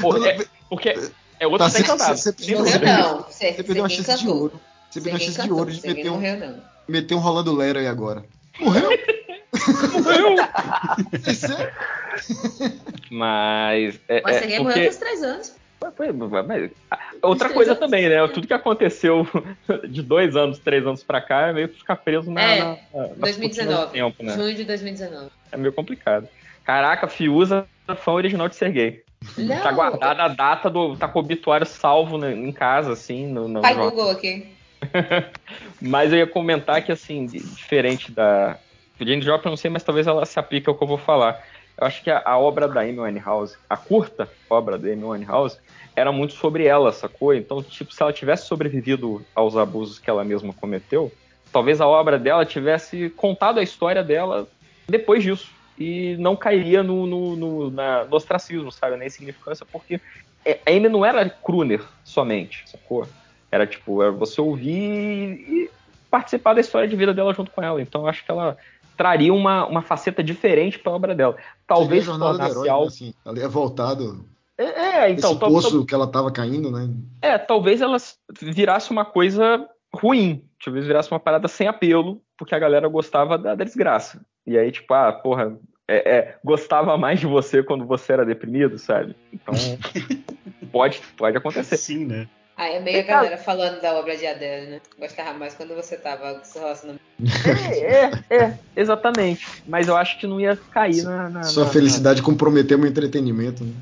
Pô, 0.00 0.24
é, 0.24 0.44
porque 0.68 0.90
é 1.40 1.46
outro 1.46 1.66
tá, 1.66 1.70
que 1.70 1.72
tá 1.72 1.80
encantado. 1.80 2.16
Você, 2.16 2.32
você, 2.32 2.54
morreu, 2.54 2.80
não. 2.80 3.22
Você, 3.22 3.52
você 3.52 3.62
perdeu 3.64 3.82
uma 3.82 3.88
chance 3.88 4.18
de 4.18 4.28
ouro. 4.28 4.60
Você 4.90 5.00
perdeu 5.00 5.16
a 5.16 5.20
chance 5.20 5.42
de 5.42 5.52
ouro 5.52 5.70
de 5.70 5.86
meter 5.86 6.10
um, 6.10 6.14
morreu, 6.14 6.54
meter 6.88 7.14
um 7.14 7.18
Rolando 7.18 7.54
Lero 7.54 7.78
aí 7.78 7.86
agora. 7.86 8.24
Morreu? 8.58 8.90
morreu! 9.92 10.36
mas. 13.10 14.00
É, 14.08 14.22
mas 14.22 14.36
você 14.36 14.44
é, 14.44 14.56
porque... 14.56 14.58
morreu 14.60 14.98
três 14.98 15.22
anos. 15.22 15.58
Mas, 15.80 16.70
outra 17.22 17.50
coisa 17.50 17.70
anos. 17.70 17.80
também, 17.80 18.08
né? 18.08 18.26
Tudo 18.28 18.48
que 18.48 18.52
aconteceu 18.52 19.26
de 19.88 20.02
dois 20.02 20.34
anos, 20.34 20.58
três 20.58 20.84
anos 20.84 21.04
pra 21.04 21.20
cá 21.20 21.48
é 21.48 21.52
meio 21.52 21.68
que 21.68 21.78
ficar 21.78 21.96
preso 21.96 22.30
na. 22.30 22.42
É, 22.42 22.58
na, 22.58 22.76
na 22.94 23.14
2019. 23.20 23.92
Tempo, 23.92 24.22
né? 24.22 24.34
Junho 24.34 24.54
de 24.54 24.64
2019. 24.64 25.30
É 25.52 25.56
meio 25.56 25.72
complicado. 25.72 26.28
Caraca, 26.64 27.06
Fiuza, 27.06 27.66
fã 27.96 28.12
original 28.12 28.48
de 28.48 28.56
Sergei. 28.56 29.02
Não. 29.36 29.62
Tá 29.62 29.72
guardada 29.72 30.24
a 30.24 30.28
data 30.28 30.68
do. 30.68 30.96
Tá 30.96 31.06
com 31.08 31.18
o 31.18 31.22
obituário 31.22 31.66
salvo 31.66 32.24
em 32.26 32.52
casa, 32.52 32.92
assim. 32.92 33.26
No, 33.26 33.48
no 33.48 33.60
Vai 33.62 33.74
Google 33.74 34.10
aqui. 34.10 34.57
mas 35.80 36.12
eu 36.12 36.18
ia 36.18 36.26
comentar 36.26 36.82
que, 36.82 36.92
assim, 36.92 37.26
diferente 37.26 38.12
da. 38.12 38.58
Jane 39.00 39.22
Joplin, 39.22 39.48
eu 39.48 39.50
não 39.50 39.56
sei, 39.56 39.70
mas 39.70 39.84
talvez 39.84 40.06
ela 40.06 40.26
se 40.26 40.38
aplique 40.38 40.68
ao 40.68 40.74
que 40.74 40.82
eu 40.82 40.88
vou 40.88 40.98
falar. 40.98 41.40
Eu 41.80 41.86
acho 41.86 42.02
que 42.02 42.10
a, 42.10 42.20
a 42.24 42.36
obra 42.36 42.66
da 42.66 42.80
Amy 42.80 42.98
Winehouse, 42.98 43.56
a 43.70 43.76
curta 43.76 44.28
obra 44.50 44.76
da 44.76 44.88
Amy 44.88 45.04
Winehouse, 45.04 45.58
era 45.94 46.10
muito 46.10 46.34
sobre 46.34 46.64
ela, 46.64 46.92
sacou? 46.92 47.32
Então, 47.32 47.62
tipo, 47.62 47.92
se 47.92 48.02
ela 48.02 48.12
tivesse 48.12 48.46
sobrevivido 48.46 49.24
aos 49.34 49.56
abusos 49.56 49.98
que 49.98 50.10
ela 50.10 50.24
mesma 50.24 50.52
cometeu, 50.52 51.12
talvez 51.52 51.80
a 51.80 51.86
obra 51.86 52.18
dela 52.18 52.44
tivesse 52.44 53.10
contado 53.10 53.58
a 53.58 53.62
história 53.62 54.02
dela 54.02 54.48
depois 54.88 55.22
disso. 55.22 55.50
E 55.78 56.16
não 56.18 56.34
cairia 56.34 56.82
no, 56.82 57.06
no, 57.06 57.36
no, 57.36 57.70
na, 57.70 58.04
no 58.04 58.16
ostracismo, 58.16 58.72
sabe? 58.72 58.96
Na 58.96 59.06
insignificância, 59.06 59.64
porque 59.70 60.00
a 60.44 60.70
Amy 60.70 60.88
não 60.88 61.04
era 61.04 61.28
crooner 61.30 61.82
somente, 62.02 62.64
sacou? 62.66 63.06
Era 63.50 63.66
tipo, 63.66 64.02
era 64.02 64.12
você 64.12 64.40
ouvir 64.40 64.72
e 64.72 65.70
participar 66.10 66.54
da 66.54 66.60
história 66.60 66.88
de 66.88 66.96
vida 66.96 67.14
dela 67.14 67.32
junto 67.34 67.50
com 67.50 67.62
ela. 67.62 67.80
Então 67.80 68.02
eu 68.02 68.08
acho 68.08 68.24
que 68.24 68.30
ela 68.30 68.56
traria 68.96 69.32
uma, 69.32 69.66
uma 69.66 69.82
faceta 69.82 70.22
diferente 70.22 70.78
para 70.78 70.92
a 70.92 70.94
obra 70.96 71.14
dela. 71.14 71.36
Talvez 71.66 72.04
Seria 72.04 72.16
a 72.16 72.18
tornasse 72.18 72.50
herói, 72.50 72.68
algo... 72.68 72.84
Né, 72.84 72.88
assim, 72.88 73.14
ela 73.24 73.38
ia 73.38 73.48
voltado 73.48 74.24
é, 74.58 74.64
é, 74.64 75.10
então, 75.10 75.30
esse 75.30 75.38
poço 75.38 75.86
que 75.86 75.94
ela 75.94 76.06
estava 76.06 76.32
caindo, 76.32 76.68
né? 76.68 76.92
É, 77.22 77.38
talvez 77.38 77.80
ela 77.80 77.96
virasse 78.42 78.90
uma 78.90 79.04
coisa 79.04 79.64
ruim, 79.94 80.44
talvez 80.62 80.84
virasse 80.84 81.12
uma 81.12 81.20
parada 81.20 81.46
sem 81.46 81.68
apelo, 81.68 82.20
porque 82.36 82.56
a 82.56 82.58
galera 82.58 82.88
gostava 82.88 83.38
da, 83.38 83.54
da 83.54 83.64
desgraça. 83.64 84.20
E 84.44 84.58
aí, 84.58 84.72
tipo, 84.72 84.92
ah, 84.92 85.12
porra, 85.12 85.56
é, 85.86 86.16
é, 86.16 86.38
gostava 86.44 86.98
mais 86.98 87.20
de 87.20 87.26
você 87.26 87.62
quando 87.62 87.86
você 87.86 88.12
era 88.12 88.26
deprimido, 88.26 88.78
sabe? 88.78 89.14
Então, 89.32 89.54
pode, 90.72 91.00
pode 91.16 91.36
acontecer. 91.36 91.76
Sim, 91.76 92.06
né? 92.06 92.28
Ah, 92.58 92.66
é 92.66 92.80
meio 92.80 92.98
a 92.98 93.02
galera 93.02 93.38
falando 93.38 93.80
da 93.80 93.94
obra 93.94 94.16
de 94.16 94.26
Adele, 94.26 94.66
né? 94.66 94.80
Gostava 94.98 95.32
mais 95.32 95.54
quando 95.54 95.76
você 95.76 95.96
tava 95.96 96.40
se 96.42 96.58
relacionando. 96.58 96.98
É, 97.46 98.34
é, 98.34 98.36
é, 98.36 98.58
exatamente. 98.76 99.46
Mas 99.64 99.86
eu 99.86 99.96
acho 99.96 100.18
que 100.18 100.26
não 100.26 100.40
ia 100.40 100.56
cair 100.72 101.04
na. 101.04 101.28
na 101.28 101.42
Sua 101.44 101.66
na, 101.66 101.70
felicidade 101.70 102.18
na... 102.20 102.26
comprometeu 102.26 102.76
meu 102.76 102.90
entretenimento, 102.90 103.62
né? 103.62 103.72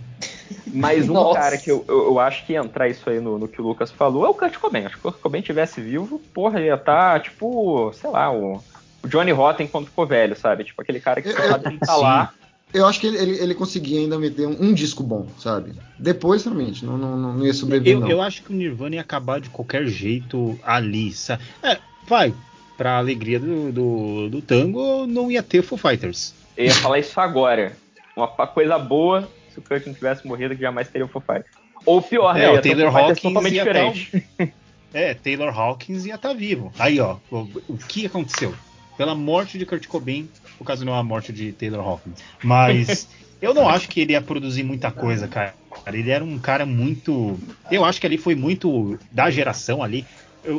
Mas 0.66 1.08
um 1.08 1.14
Nossa. 1.14 1.40
cara 1.40 1.56
que 1.56 1.70
eu, 1.70 1.86
eu, 1.88 2.04
eu, 2.04 2.20
acho 2.20 2.44
que 2.44 2.52
ia 2.52 2.60
entrar 2.60 2.86
isso 2.86 3.08
aí 3.08 3.18
no, 3.18 3.38
no 3.38 3.48
que 3.48 3.62
o 3.62 3.64
Lucas 3.64 3.90
falou 3.90 4.26
é 4.26 4.28
o 4.28 4.34
Kurt 4.34 4.58
Cobain. 4.58 4.84
Acho 4.84 4.96
que 4.96 5.08
o 5.08 5.10
Kurt 5.10 5.22
Cobain 5.22 5.40
tivesse 5.40 5.80
vivo, 5.80 6.18
porra, 6.34 6.60
ia 6.60 6.74
estar, 6.74 7.14
tá, 7.14 7.20
tipo, 7.20 7.90
sei 7.94 8.10
lá, 8.10 8.30
o, 8.30 8.62
o 9.02 9.08
Johnny 9.08 9.32
Rotten 9.32 9.66
quando 9.66 9.86
ficou 9.86 10.06
velho, 10.06 10.36
sabe? 10.36 10.64
Tipo, 10.64 10.82
aquele 10.82 11.00
cara 11.00 11.22
que 11.22 11.32
só 11.32 11.42
sabe 11.48 11.78
tá 11.78 11.96
lá 11.96 12.34
eu 12.72 12.86
acho 12.86 13.00
que 13.00 13.06
ele, 13.06 13.18
ele, 13.18 13.38
ele 13.38 13.54
conseguia 13.54 14.00
ainda 14.00 14.18
meter 14.18 14.46
um, 14.46 14.68
um, 14.68 14.74
disco 14.74 15.02
bom, 15.02 15.26
sabe? 15.38 15.72
Depois, 15.98 16.44
realmente, 16.44 16.84
não, 16.84 16.98
não, 16.98 17.16
não 17.16 17.46
ia 17.46 17.54
sobreviver, 17.54 17.94
eu, 17.94 18.00
não. 18.00 18.10
Eu 18.10 18.22
acho 18.22 18.42
que 18.42 18.52
o 18.52 18.56
Nirvana 18.56 18.96
ia 18.96 19.00
acabar 19.00 19.40
de 19.40 19.48
qualquer 19.48 19.86
jeito 19.86 20.58
ali, 20.62 21.12
sabe? 21.12 21.42
É, 21.62 21.78
vai, 22.06 22.34
pra 22.76 22.98
alegria 22.98 23.40
do, 23.40 23.72
do, 23.72 24.28
do 24.28 24.42
tango, 24.42 25.06
não 25.06 25.30
ia 25.30 25.42
ter 25.42 25.62
Foo 25.62 25.78
Fighters. 25.78 26.34
Eu 26.56 26.66
ia 26.66 26.74
falar 26.74 26.98
isso 26.98 27.18
agora. 27.20 27.76
Uma 28.16 28.28
coisa 28.28 28.78
boa, 28.78 29.28
se 29.52 29.58
o 29.58 29.62
Kurt 29.62 29.86
não 29.86 29.94
tivesse 29.94 30.26
morrido, 30.26 30.54
que 30.54 30.62
jamais 30.62 30.88
teria 30.88 31.04
o 31.04 31.08
Foo 31.08 31.22
Fighters. 31.22 31.54
Ou 31.84 32.02
pior, 32.02 32.36
é, 32.36 32.40
né? 32.40 32.50
O 32.50 32.60
Taylor 32.60 32.96
Hawkins 32.96 33.20
totalmente 33.20 33.52
diferente. 33.54 34.24
Tá, 34.36 34.48
é, 34.92 35.14
Taylor 35.14 35.56
Hawkins 35.58 36.04
ia 36.04 36.14
estar 36.16 36.30
tá 36.30 36.34
vivo. 36.34 36.72
Aí, 36.78 36.98
ó, 36.98 37.16
o, 37.30 37.48
o 37.68 37.78
que 37.78 38.06
aconteceu? 38.06 38.54
Pela 38.97 39.14
morte 39.14 39.59
de 39.59 39.66
Kurt 39.66 39.86
Cobain, 39.86 40.28
ocasionou 40.59 40.94
a 40.94 41.03
morte 41.03 41.32
de 41.32 41.53
Taylor 41.53 41.86
Hawkins. 41.86 42.18
Mas 42.42 43.09
eu 43.40 43.53
não 43.53 43.68
acho 43.68 43.88
que 43.88 44.01
ele 44.01 44.12
ia 44.12 44.22
produzir 44.22 44.62
muita 44.62 44.90
coisa, 44.90 45.28
cara. 45.28 45.55
Ele 45.86 46.11
era 46.11 46.24
um 46.24 46.38
cara 46.38 46.64
muito. 46.64 47.38
Eu 47.70 47.84
acho 47.84 48.01
que 48.01 48.07
ali 48.07 48.16
foi 48.16 48.34
muito 48.34 48.99
da 49.12 49.30
geração 49.30 49.82
ali. 49.82 50.07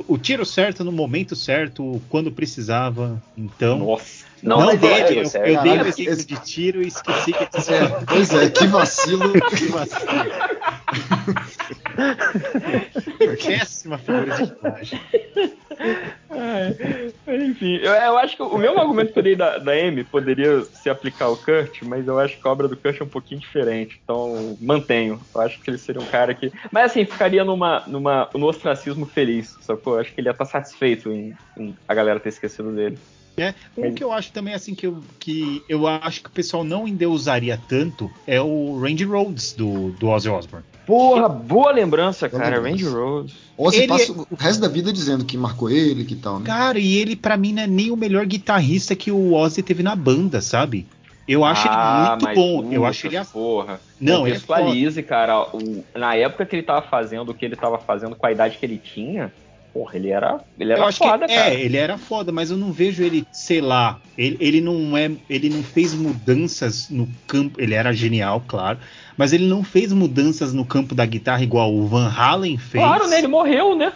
O 0.07 0.17
tiro 0.17 0.45
certo 0.45 0.83
no 0.83 0.91
momento 0.91 1.35
certo, 1.35 2.01
quando 2.09 2.31
precisava. 2.31 3.21
Então. 3.37 3.79
Nossa. 3.79 4.27
Não, 4.43 4.59
não 4.59 4.75
dele, 4.75 5.21
eu, 5.21 5.41
eu, 5.41 5.61
dei 5.63 5.77
o 5.79 5.87
exemplo 5.87 6.23
de 6.23 6.35
tiro 6.43 6.83
e 6.83 6.87
esqueci 6.87 7.33
que 7.33 7.61
tinha. 7.61 7.77
É, 7.77 8.05
pois 8.05 8.33
é, 8.33 8.49
que 8.49 8.67
vacilo. 8.67 9.33
que 9.49 9.65
vacilo. 9.65 10.11
Péssima 13.45 13.97
figura 13.97 14.35
de 14.35 14.53
imagem. 14.53 15.01
Enfim, 17.27 17.75
eu, 17.77 17.91
eu, 17.91 18.17
acho 18.17 18.35
que 18.35 18.43
o 18.43 18.57
mesmo 18.57 18.79
argumento 18.79 19.13
que 19.13 19.19
eu 19.19 19.23
dei 19.23 19.35
da, 19.35 19.57
da 19.57 19.73
Amy 19.73 20.03
poderia 20.03 20.63
se 20.63 20.89
aplicar 20.89 21.25
ao 21.25 21.37
Kurt, 21.37 21.81
mas 21.83 22.07
eu 22.07 22.17
acho 22.19 22.39
que 22.39 22.47
a 22.47 22.51
obra 22.51 22.67
do 22.67 22.77
Kurt 22.77 22.99
é 22.99 23.03
um 23.03 23.09
pouquinho 23.09 23.41
diferente. 23.41 23.99
Então, 24.03 24.57
mantenho. 24.61 25.19
Eu 25.33 25.41
acho 25.41 25.59
que 25.59 25.69
ele 25.69 25.77
seria 25.77 26.01
um 26.01 26.05
cara 26.05 26.33
que. 26.33 26.51
Mas 26.71 26.91
assim, 26.91 27.05
ficaria 27.05 27.43
numa, 27.43 27.83
numa, 27.85 28.29
no 28.33 28.47
ostracismo 28.47 29.05
feliz, 29.05 29.57
sacou? 29.61 29.95
Eu 29.95 29.99
acho 30.01 30.13
que 30.13 30.21
ele 30.21 30.29
ia 30.29 30.31
estar 30.31 30.45
satisfeito 30.45 31.11
em, 31.11 31.35
em 31.57 31.75
a 31.87 31.93
galera 31.93 32.19
ter 32.19 32.29
esquecido 32.29 32.71
dele. 32.71 32.97
É, 33.37 33.53
o 33.75 33.93
que 33.93 34.03
eu 34.03 34.11
acho 34.11 34.31
também, 34.31 34.55
assim, 34.55 34.73
que 34.73 34.87
eu, 34.87 35.03
que 35.19 35.61
eu 35.69 35.85
acho 35.85 36.23
que 36.23 36.29
o 36.29 36.31
pessoal 36.31 36.63
não 36.63 36.87
endeusaria 36.87 37.59
tanto 37.69 38.11
é 38.25 38.41
o 38.41 38.79
Randy 38.79 39.03
Rhodes 39.03 39.53
do, 39.53 39.91
do 39.91 40.07
Ozzy 40.07 40.27
Osbourne. 40.27 40.65
Porra, 40.87 41.27
boa 41.27 41.73
lembrança, 41.73 42.29
cara. 42.29 42.61
Randy 42.61 42.85
Rhodes. 42.85 43.35
Ozzy 43.57 43.79
ele... 43.79 43.87
passa 43.89 44.13
o 44.13 44.35
resto 44.39 44.61
da 44.61 44.69
vida 44.69 44.93
dizendo 44.93 45.25
que 45.25 45.37
marcou 45.37 45.69
ele, 45.69 46.05
que 46.05 46.15
tal, 46.15 46.39
né? 46.39 46.45
Cara, 46.45 46.79
e 46.79 46.95
ele, 46.95 47.13
para 47.13 47.35
mim, 47.35 47.51
não 47.51 47.63
é 47.63 47.67
nem 47.67 47.91
o 47.91 47.97
melhor 47.97 48.25
guitarrista 48.25 48.95
que 48.95 49.11
o 49.11 49.33
Ozzy 49.33 49.61
teve 49.61 49.83
na 49.83 49.97
banda, 49.97 50.39
sabe? 50.39 50.87
Eu 51.27 51.43
acho 51.43 51.67
ah, 51.69 52.17
ele 52.17 52.25
muito 52.25 52.35
bom. 52.39 52.63
Puta, 52.63 52.73
eu 52.73 52.85
acho 52.85 53.05
ele 53.05 53.17
a 53.17 53.25
porra. 53.25 53.81
Não, 53.99 54.25
ele 54.25 54.37
é 54.37 55.03
cara. 55.03 55.41
O, 55.53 55.83
na 55.93 56.15
época 56.15 56.45
que 56.45 56.55
ele 56.55 56.63
tava 56.63 56.81
fazendo 56.83 57.29
o 57.31 57.33
que 57.33 57.43
ele 57.43 57.57
tava 57.57 57.77
fazendo 57.77 58.15
com 58.15 58.25
a 58.25 58.31
idade 58.31 58.57
que 58.57 58.65
ele 58.65 58.77
tinha, 58.77 59.33
porra, 59.73 59.95
ele 59.95 60.09
era, 60.09 60.39
ele 60.59 60.71
era 60.71 60.91
foda, 60.91 61.27
que, 61.27 61.35
cara. 61.35 61.53
É, 61.53 61.61
ele 61.61 61.77
era 61.77 61.97
foda, 61.97 62.31
mas 62.31 62.49
eu 62.49 62.57
não 62.57 62.71
vejo 62.71 63.03
ele, 63.03 63.25
sei 63.31 63.61
lá, 63.61 63.99
ele, 64.17 64.37
ele 64.39 64.61
não 64.61 64.97
é, 64.97 65.11
ele 65.29 65.49
não 65.49 65.61
fez 65.61 65.93
mudanças 65.93 66.89
no 66.89 67.07
campo, 67.27 67.61
ele 67.61 67.73
era 67.73 67.93
genial, 67.93 68.43
claro, 68.47 68.79
mas 69.15 69.33
ele 69.33 69.47
não 69.47 69.63
fez 69.63 69.91
mudanças 69.91 70.53
no 70.53 70.65
campo 70.65 70.95
da 70.95 71.05
guitarra 71.05 71.43
igual 71.43 71.73
o 71.73 71.87
Van 71.87 72.09
Halen 72.09 72.57
fez. 72.57 72.83
Claro, 72.83 73.07
né? 73.07 73.19
Ele 73.19 73.27
morreu, 73.27 73.75
né? 73.75 73.93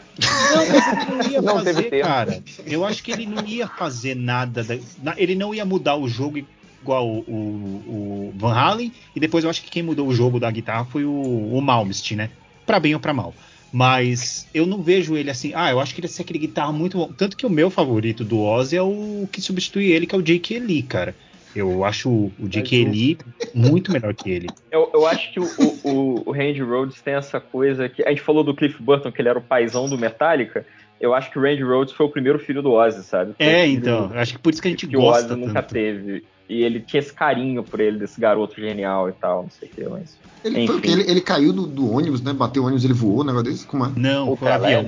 Não, 0.51 0.67
mas 0.67 0.87
ele 0.87 1.15
não 1.15 1.31
ia 1.31 1.41
não 1.43 1.63
fazer, 1.63 2.01
cara. 2.01 2.43
Eu 2.65 2.85
acho 2.85 3.03
que 3.03 3.11
ele 3.11 3.25
não 3.25 3.45
ia 3.45 3.67
fazer 3.67 4.15
nada, 4.15 4.63
da, 4.63 5.13
ele 5.17 5.35
não 5.35 5.53
ia 5.53 5.65
mudar 5.65 5.95
o 5.95 6.07
jogo 6.07 6.39
igual 6.81 7.07
o, 7.07 7.19
o, 7.19 8.33
o, 8.33 8.33
Van 8.35 8.53
Halen, 8.53 8.91
e 9.15 9.19
depois 9.19 9.43
eu 9.43 9.49
acho 9.49 9.61
que 9.61 9.69
quem 9.69 9.83
mudou 9.83 10.07
o 10.07 10.13
jogo 10.13 10.39
da 10.39 10.49
guitarra 10.49 10.85
foi 10.85 11.05
o, 11.05 11.11
o 11.11 11.61
Malmsteen, 11.61 12.17
né? 12.17 12.29
Pra 12.65 12.79
bem 12.79 12.93
ou 12.93 12.99
pra 12.99 13.13
mal. 13.13 13.33
Mas 13.71 14.47
eu 14.53 14.65
não 14.65 14.81
vejo 14.81 15.15
ele 15.15 15.29
assim. 15.29 15.53
Ah, 15.55 15.71
eu 15.71 15.79
acho 15.79 15.95
que 15.95 16.01
ele 16.01 16.07
é 16.07 16.21
aquele 16.21 16.39
guitarra 16.39 16.71
muito 16.71 16.97
bom. 16.97 17.11
Tanto 17.13 17.37
que 17.37 17.45
o 17.45 17.49
meu 17.49 17.69
favorito 17.69 18.23
do 18.23 18.41
Ozzy 18.41 18.75
é 18.75 18.81
o 18.81 19.27
que 19.31 19.41
substitui 19.41 19.91
ele, 19.91 20.05
que 20.05 20.13
é 20.13 20.17
o 20.17 20.21
Jake 20.21 20.59
Lee, 20.59 20.83
cara. 20.83 21.15
Eu 21.55 21.83
acho 21.83 22.09
o 22.09 22.47
Jake 22.47 22.83
Lee 22.85 23.17
muito 23.53 23.91
melhor 23.91 24.13
que 24.13 24.29
ele. 24.29 24.47
Eu, 24.71 24.89
eu 24.93 25.05
acho 25.05 25.33
que 25.33 25.39
o, 25.39 25.45
o, 25.83 26.29
o 26.29 26.31
Randy 26.31 26.61
Rhodes 26.61 27.01
tem 27.01 27.13
essa 27.13 27.39
coisa 27.39 27.89
que. 27.89 28.03
A 28.03 28.09
gente 28.09 28.21
falou 28.21 28.43
do 28.43 28.55
Cliff 28.55 28.81
Burton, 28.81 29.11
que 29.11 29.21
ele 29.21 29.29
era 29.29 29.39
o 29.39 29.41
paizão 29.41 29.89
do 29.89 29.97
Metallica. 29.97 30.65
Eu 30.99 31.13
acho 31.13 31.31
que 31.31 31.39
o 31.39 31.41
Randy 31.41 31.63
Rhodes 31.63 31.93
foi 31.93 32.05
o 32.05 32.09
primeiro 32.09 32.39
filho 32.39 32.61
do 32.61 32.71
Ozzy, 32.71 33.03
sabe? 33.03 33.33
Foi 33.33 33.45
é, 33.45 33.67
então. 33.67 34.11
Acho 34.13 34.33
que 34.33 34.39
por 34.39 34.53
isso 34.53 34.61
que 34.61 34.67
a 34.67 34.71
gente 34.71 34.87
que 34.87 34.95
gosta. 34.95 35.27
Que 35.27 35.33
o 35.33 35.35
Ozzy 35.35 35.47
nunca 35.47 35.63
teve. 35.63 36.23
E 36.51 36.63
ele 36.63 36.81
tinha 36.81 36.99
esse 36.99 37.13
carinho 37.13 37.63
por 37.63 37.79
ele, 37.79 37.97
desse 37.97 38.19
garoto 38.19 38.59
genial 38.59 39.07
e 39.07 39.13
tal, 39.13 39.43
não 39.43 39.49
sei 39.49 39.69
o 39.69 39.71
que, 39.71 39.83
mas. 39.85 40.17
Ele, 40.43 40.67
foi 40.67 40.81
ele, 40.83 41.09
ele 41.09 41.21
caiu 41.21 41.53
do, 41.53 41.65
do, 41.65 41.89
ônibus, 41.89 42.21
né? 42.21 42.33
Bateu 42.33 42.63
o 42.63 42.65
ônibus, 42.65 42.83
ele 42.83 42.93
voou, 42.93 43.21
um 43.21 43.23
negócio 43.23 43.45
desse? 43.45 43.65
Como 43.65 43.85
é? 43.85 43.91
Não, 43.95 44.35
foi 44.35 44.49
um 44.49 44.53
avião. 44.53 44.85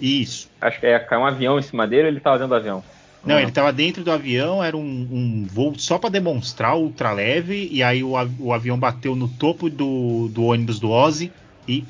Isso. 0.00 0.48
Acho 0.60 0.78
que 0.78 0.86
é, 0.86 0.96
caiu 1.00 1.22
um 1.22 1.26
avião 1.26 1.58
em 1.58 1.62
cima 1.62 1.88
dele 1.88 2.06
ele 2.06 2.20
tava 2.20 2.36
dentro 2.38 2.50
do 2.50 2.54
avião. 2.54 2.84
Não, 3.24 3.36
ele 3.36 3.48
estava 3.48 3.72
dentro 3.72 4.04
do 4.04 4.12
avião, 4.12 4.62
era 4.62 4.76
um, 4.76 4.80
um, 4.80 5.46
voo 5.50 5.74
só 5.76 5.98
para 5.98 6.08
demonstrar 6.08 6.76
ultra 6.76 7.12
leve, 7.12 7.68
e 7.72 7.82
aí 7.82 8.04
o, 8.04 8.12
o, 8.38 8.52
avião 8.52 8.78
bateu 8.78 9.16
no 9.16 9.26
topo 9.26 9.68
do, 9.68 10.28
do 10.28 10.44
ônibus 10.44 10.78
do 10.78 10.88
Ozzy 10.88 11.32
e 11.66 11.84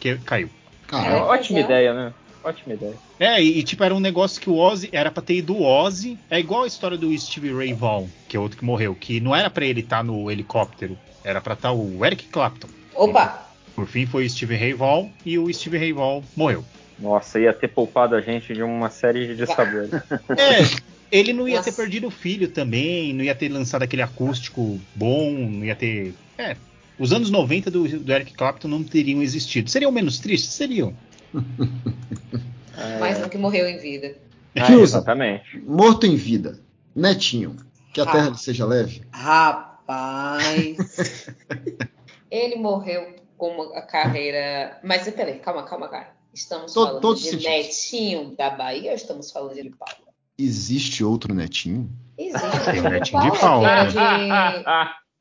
que, 0.00 0.16
caiu. 0.24 0.48
É, 0.90 1.14
ótima 1.16 1.60
ideia, 1.60 1.92
né? 1.92 2.12
Ótima 2.42 2.74
ideia. 2.74 2.94
É, 3.18 3.42
e, 3.42 3.58
e, 3.58 3.62
tipo, 3.62 3.84
era 3.84 3.94
um 3.94 4.00
negócio 4.00 4.40
que 4.40 4.48
o 4.48 4.56
Ozzy 4.56 4.88
era 4.92 5.10
pra 5.10 5.22
ter 5.22 5.34
ido 5.34 5.54
do 5.54 5.62
Ozzy. 5.62 6.18
É 6.30 6.38
igual 6.38 6.62
a 6.64 6.66
história 6.66 6.96
do 6.96 7.16
Steve 7.18 7.52
Ray 7.52 7.72
Vaughan, 7.72 8.08
que 8.28 8.36
é 8.36 8.40
outro 8.40 8.58
que 8.58 8.64
morreu, 8.64 8.94
que 8.94 9.20
não 9.20 9.34
era 9.34 9.50
para 9.50 9.66
ele 9.66 9.80
estar 9.80 9.98
tá 9.98 10.02
no 10.02 10.30
helicóptero. 10.30 10.98
Era 11.22 11.40
pra 11.40 11.54
estar 11.54 11.68
tá 11.68 11.74
o 11.74 12.04
Eric 12.04 12.26
Clapton. 12.26 12.68
Opa! 12.94 13.46
Por 13.74 13.86
fim 13.86 14.06
foi 14.06 14.26
o 14.26 14.30
Steve 14.30 14.56
Ray 14.56 14.72
Vaughan 14.72 15.10
e 15.24 15.38
o 15.38 15.52
Steve 15.52 15.78
Ray 15.78 15.92
Vaughan 15.92 16.22
morreu. 16.36 16.64
Nossa, 16.98 17.40
ia 17.40 17.52
ter 17.52 17.68
poupado 17.68 18.14
a 18.14 18.20
gente 18.20 18.52
de 18.52 18.62
uma 18.62 18.90
série 18.90 19.34
de 19.34 19.46
sabores. 19.46 19.90
é, 20.36 20.80
ele 21.10 21.32
não 21.32 21.48
ia 21.48 21.56
Nossa. 21.56 21.70
ter 21.70 21.76
perdido 21.76 22.06
o 22.06 22.10
filho 22.10 22.48
também, 22.48 23.12
não 23.12 23.24
ia 23.24 23.34
ter 23.34 23.48
lançado 23.48 23.82
aquele 23.82 24.02
acústico 24.02 24.78
bom, 24.94 25.32
não 25.32 25.64
ia 25.64 25.74
ter. 25.74 26.14
É, 26.36 26.56
os 26.98 27.12
anos 27.12 27.30
90 27.30 27.70
do, 27.70 27.88
do 27.88 28.12
Eric 28.12 28.34
Clapton 28.34 28.68
não 28.68 28.84
teriam 28.84 29.22
existido. 29.22 29.70
Seriam 29.70 29.90
menos 29.90 30.18
tristes? 30.18 30.50
Seriam. 30.50 30.94
Mais 32.98 33.18
do 33.18 33.28
que 33.28 33.38
morreu 33.38 33.68
em 33.68 33.78
vida. 33.78 34.16
Ah, 34.56 34.72
exatamente. 34.72 35.58
Morto 35.60 36.06
em 36.06 36.16
vida. 36.16 36.58
Netinho. 36.94 37.56
Que 37.92 38.00
a 38.00 38.04
ah, 38.04 38.12
terra 38.12 38.34
seja 38.34 38.64
leve. 38.66 39.02
Rapaz. 39.12 39.70
Rapaz. 39.90 41.28
ele 42.30 42.56
morreu 42.56 43.16
com 43.36 43.48
uma 43.48 43.82
carreira. 43.82 44.78
Mas 44.84 45.08
peraí, 45.10 45.40
calma, 45.40 45.64
calma, 45.64 45.88
cara. 45.88 46.14
Estamos 46.32 46.72
todo, 46.72 46.86
falando 46.86 47.02
todo 47.02 47.18
de 47.18 47.24
sentido. 47.24 47.48
Netinho 47.48 48.36
da 48.36 48.50
Bahia 48.50 48.90
ou 48.90 48.96
estamos 48.96 49.32
falando 49.32 49.60
de 49.60 49.70
Paula? 49.70 50.10
Existe 50.38 51.02
outro 51.02 51.34
Netinho? 51.34 51.90
Existe. 52.16 52.70
Tem 52.70 52.82
Netinho 52.82 53.22
de 53.22 53.38
Paula. 53.40 53.86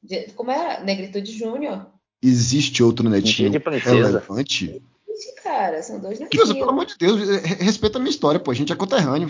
De, 0.03 0.07
de, 0.27 0.33
como 0.33 0.51
é? 0.51 0.83
Negritude 0.83 1.31
Júnior. 1.31 1.87
Existe 2.21 2.83
outro 2.83 3.09
Netinho 3.09 3.49
de 3.49 3.57
relevante? 3.57 4.83
Existe, 5.19 5.35
cara. 5.43 5.83
São 5.83 5.99
dois 5.99 6.19
Netinhos. 6.19 6.47
Deus, 6.47 6.57
pelo 6.57 6.71
amor 6.71 6.85
de 6.85 6.97
Deus, 6.97 7.19
respeita 7.59 7.97
a 7.97 8.01
minha 8.01 8.09
história, 8.09 8.39
pô. 8.39 8.51
A 8.51 8.53
gente 8.53 8.71
é 8.71 8.75
conterrâneo. 8.75 9.29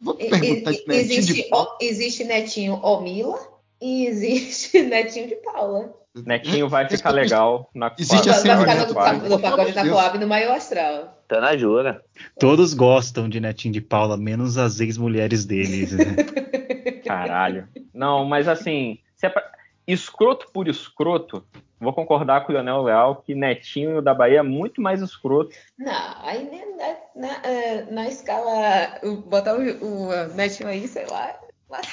Vou 0.00 0.14
perguntar 0.14 0.72
e, 0.72 0.84
Netinho 0.86 0.92
existe, 0.92 1.32
de... 1.32 1.50
existe 1.80 2.24
Netinho 2.24 2.74
Omila 2.82 3.38
e 3.80 4.06
existe 4.06 4.82
Netinho 4.82 5.28
de 5.28 5.36
Paula. 5.36 5.92
Netinho 6.14 6.68
vai 6.68 6.88
ficar 6.88 7.10
legal 7.10 7.68
na 7.74 7.92
Existe 7.98 8.30
a 8.30 8.34
cena 8.34 8.64
vai 8.64 8.86
ficar 8.86 9.14
no, 9.14 9.28
no 9.28 9.40
pacote 9.40 9.72
da 9.72 9.88
Coab 9.88 10.18
no 10.18 10.28
Maior 10.28 10.56
Astral. 10.56 11.24
Tá 11.26 11.40
na 11.40 11.56
jura. 11.56 12.00
Todos 12.38 12.72
gostam 12.72 13.28
de 13.28 13.40
Netinho 13.40 13.74
de 13.74 13.80
Paula, 13.80 14.16
menos 14.16 14.56
as 14.56 14.78
ex-mulheres 14.78 15.44
deles. 15.44 15.90
Né? 15.92 16.14
Caralho. 17.04 17.66
Não, 17.92 18.24
mas 18.24 18.46
assim, 18.46 18.98
se 19.16 19.26
é 19.26 19.28
pra... 19.28 19.42
escroto 19.88 20.46
por 20.52 20.68
escroto, 20.68 21.44
vou 21.80 21.92
concordar 21.92 22.44
com 22.44 22.52
o 22.52 22.54
Leonel 22.54 22.82
Leal 22.82 23.16
que 23.16 23.34
Netinho 23.34 24.00
da 24.00 24.14
Bahia 24.14 24.40
é 24.40 24.42
muito 24.42 24.80
mais 24.80 25.00
escroto. 25.00 25.54
Não, 25.78 25.92
aí 26.22 26.48
na, 26.76 26.86
na, 27.14 27.28
na, 27.28 27.90
na 27.90 28.08
escala, 28.08 29.00
botar 29.26 29.54
o, 29.54 29.60
o 29.60 30.34
Netinho 30.34 30.68
aí, 30.68 30.86
sei 30.88 31.06
lá, 31.06 31.38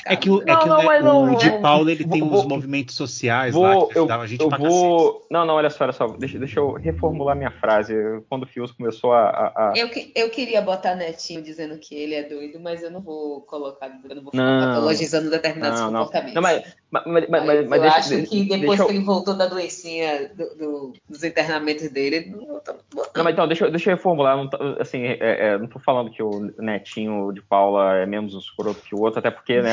é 0.05 0.15
que 0.15 0.29
o, 0.29 0.41
é 0.41 0.55
que 0.55 0.65
não, 0.67 0.79
o, 0.79 1.01
não, 1.01 1.33
o 1.33 1.37
de 1.37 1.49
Paulo 1.59 1.89
ele 1.89 2.05
tem 2.05 2.21
vou, 2.21 2.39
os 2.39 2.45
movimentos 2.45 2.95
sociais 2.95 3.53
vou, 3.53 3.63
lá 3.63 3.87
que 3.87 3.97
eu, 3.97 4.11
a 4.11 4.27
gente 4.27 4.41
eu 4.41 4.49
vou... 4.49 5.25
Não, 5.29 5.45
não, 5.45 5.55
olha 5.55 5.69
só, 5.69 5.85
olha 5.85 5.93
só. 5.93 6.07
Deixa, 6.07 6.37
deixa 6.37 6.59
eu 6.59 6.73
reformular 6.73 7.35
minha 7.35 7.51
frase. 7.51 7.93
Quando 8.27 8.43
o 8.43 8.45
Fios 8.45 8.71
começou 8.71 9.13
a. 9.13 9.29
a, 9.29 9.69
a... 9.69 9.73
Eu, 9.75 9.89
eu 10.15 10.29
queria 10.29 10.61
botar 10.61 10.95
Netinho 10.95 11.41
dizendo 11.41 11.77
que 11.77 11.95
ele 11.95 12.15
é 12.15 12.23
doido, 12.23 12.59
mas 12.59 12.83
eu 12.83 12.91
não 12.91 13.01
vou 13.01 13.41
colocar, 13.41 13.87
eu 13.87 14.15
não 14.15 14.23
vou 14.23 14.31
ficar 14.31 14.67
patologizando 14.67 15.29
determinados 15.29 15.79
não, 15.79 15.91
comportamentos. 15.91 16.35
Não, 16.35 16.41
mas, 16.41 16.75
mas, 16.91 17.05
mas, 17.05 17.29
mas, 17.29 17.45
mas, 17.45 17.67
mas 17.67 17.77
eu 17.77 17.81
deixa, 17.81 17.97
acho 17.97 18.29
que 18.29 18.43
depois 18.43 18.79
que 18.79 18.85
eu... 18.85 18.89
ele 18.89 19.03
voltou 19.03 19.33
da 19.33 19.45
doencinha 19.45 20.29
do, 20.35 20.55
do, 20.57 20.93
dos 21.09 21.23
internamentos 21.23 21.89
dele, 21.89 22.35
não 22.35 22.59
tô 22.59 22.73
Não, 23.15 23.23
mas 23.23 23.33
então, 23.33 23.47
deixa, 23.47 23.69
deixa 23.69 23.89
eu 23.89 23.95
reformular. 23.95 24.35
Não 24.35 24.49
tô, 24.49 24.57
assim, 24.79 25.03
é, 25.03 25.17
é, 25.19 25.57
não 25.57 25.67
tô 25.67 25.79
falando 25.79 26.11
que 26.11 26.21
o 26.21 26.51
Netinho 26.59 27.31
de 27.31 27.41
Paula 27.41 27.95
é 27.95 28.05
menos 28.05 28.33
escroto 28.33 28.81
que 28.81 28.93
o 28.93 29.01
outro, 29.01 29.19
até 29.19 29.31
porque, 29.31 29.61
né? 29.61 29.70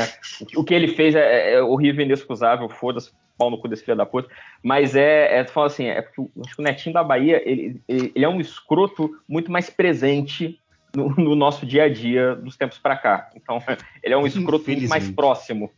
O 0.56 0.64
que 0.64 0.74
ele 0.74 0.88
fez 0.88 1.14
é, 1.14 1.20
é, 1.20 1.54
é 1.54 1.62
horrível 1.62 2.02
e 2.02 2.04
inexcusável, 2.04 2.68
foda-se, 2.68 3.10
pau 3.36 3.50
no 3.50 3.58
cu 3.58 3.68
desse 3.68 3.84
filho 3.84 3.96
da 3.96 4.04
puta. 4.04 4.28
Mas 4.62 4.96
é, 4.96 5.38
é 5.38 5.44
tu 5.44 5.52
fala 5.52 5.68
assim, 5.68 5.86
é 5.86 6.02
porque 6.02 6.20
o, 6.20 6.30
acho 6.44 6.56
que 6.56 6.60
o 6.60 6.64
Netinho 6.64 6.92
da 6.92 7.04
Bahia, 7.04 7.40
ele, 7.48 7.80
ele, 7.88 8.12
ele 8.14 8.24
é 8.24 8.28
um 8.28 8.40
escroto 8.40 9.10
muito 9.28 9.50
mais 9.50 9.70
presente 9.70 10.60
no, 10.94 11.10
no, 11.10 11.34
nosso 11.34 11.64
dia 11.64 11.84
a 11.84 11.88
dia 11.88 12.34
dos 12.34 12.56
tempos 12.56 12.78
para 12.78 12.96
cá. 12.96 13.30
Então, 13.36 13.62
ele 14.02 14.14
é 14.14 14.16
um 14.16 14.26
escroto 14.26 14.70
muito 14.70 14.88
mais 14.88 15.10
próximo. 15.10 15.70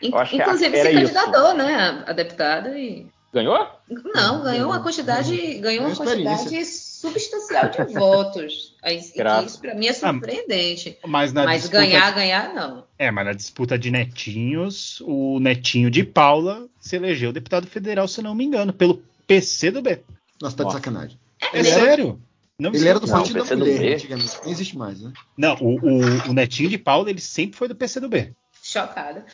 Inclusive, 0.00 0.76
se 0.76 0.92
candidatou, 0.92 1.54
né, 1.54 2.04
a 2.06 2.12
deputado 2.12 2.76
e. 2.76 3.06
Ganhou? 3.32 3.66
Não, 4.14 4.42
ganhou 4.42 4.68
uma 4.68 4.82
quantidade, 4.82 5.54
ganhou 5.54 5.86
uma 5.86 5.96
quantidade 5.96 6.66
substancial 6.66 7.70
de 7.70 7.94
votos. 7.94 8.76
Isso 8.84 9.14
para 9.14 9.74
mim 9.74 9.86
é 9.86 9.90
ah, 9.90 9.94
surpreendente. 9.94 10.98
Ah, 11.02 11.08
mas, 11.08 11.32
mas 11.32 11.66
ganhar, 11.66 12.12
ganhar, 12.12 12.52
não. 12.52 12.84
É, 12.98 13.10
mas 13.10 13.24
na 13.24 13.32
disputa 13.32 13.78
de 13.78 13.90
netinhos, 13.90 15.00
o 15.06 15.40
netinho 15.40 15.90
de 15.90 16.04
Paula 16.04 16.68
se 16.78 16.96
elegeu 16.96 17.32
deputado 17.32 17.66
federal, 17.66 18.06
se 18.06 18.20
não 18.20 18.34
me 18.34 18.44
engano, 18.44 18.72
pelo 18.72 19.02
PC 19.26 19.70
do 19.70 19.80
B. 19.80 20.00
Nossa, 20.40 20.56
tá 20.56 20.64
de 20.64 20.72
sacanagem. 20.72 21.18
É, 21.54 21.60
é 21.60 21.64
sério? 21.64 22.20
Não 22.58 22.72
ele 22.74 22.86
era 22.86 23.00
do 23.00 23.08
Partido 23.08 23.38
não, 23.38 23.46
da 23.46 23.56
Mulher, 23.56 23.94
antigamente. 23.94 24.38
Não 24.44 24.50
existe 24.50 24.76
mais, 24.76 25.00
né? 25.00 25.12
Não, 25.36 25.56
o, 25.56 25.80
o, 25.80 26.30
o 26.30 26.32
netinho 26.34 26.68
de 26.68 26.76
Paula, 26.76 27.08
ele 27.08 27.20
sempre 27.20 27.56
foi 27.56 27.66
do 27.66 27.74
PC 27.74 27.98
do 27.98 28.10
B. 28.10 28.32
Chocada. 28.62 29.24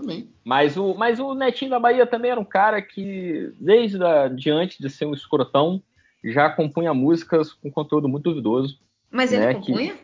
Também. 0.00 0.28
Mas 0.44 0.76
o, 0.76 0.94
mas 0.94 1.20
o 1.20 1.34
Netinho 1.34 1.70
da 1.70 1.78
Bahia 1.78 2.06
também 2.06 2.30
era 2.30 2.40
um 2.40 2.44
cara 2.44 2.80
que, 2.80 3.52
desde 3.58 4.02
a, 4.02 4.28
de 4.28 4.90
ser 4.90 5.06
um 5.06 5.14
escrotão, 5.14 5.82
já 6.24 6.50
compunha 6.50 6.92
músicas 6.94 7.52
com 7.52 7.70
conteúdo 7.70 8.08
muito 8.08 8.24
duvidoso. 8.24 8.78
Mas 9.10 9.32
ele 9.32 9.46
né, 9.46 9.54
compunha? 9.54 9.94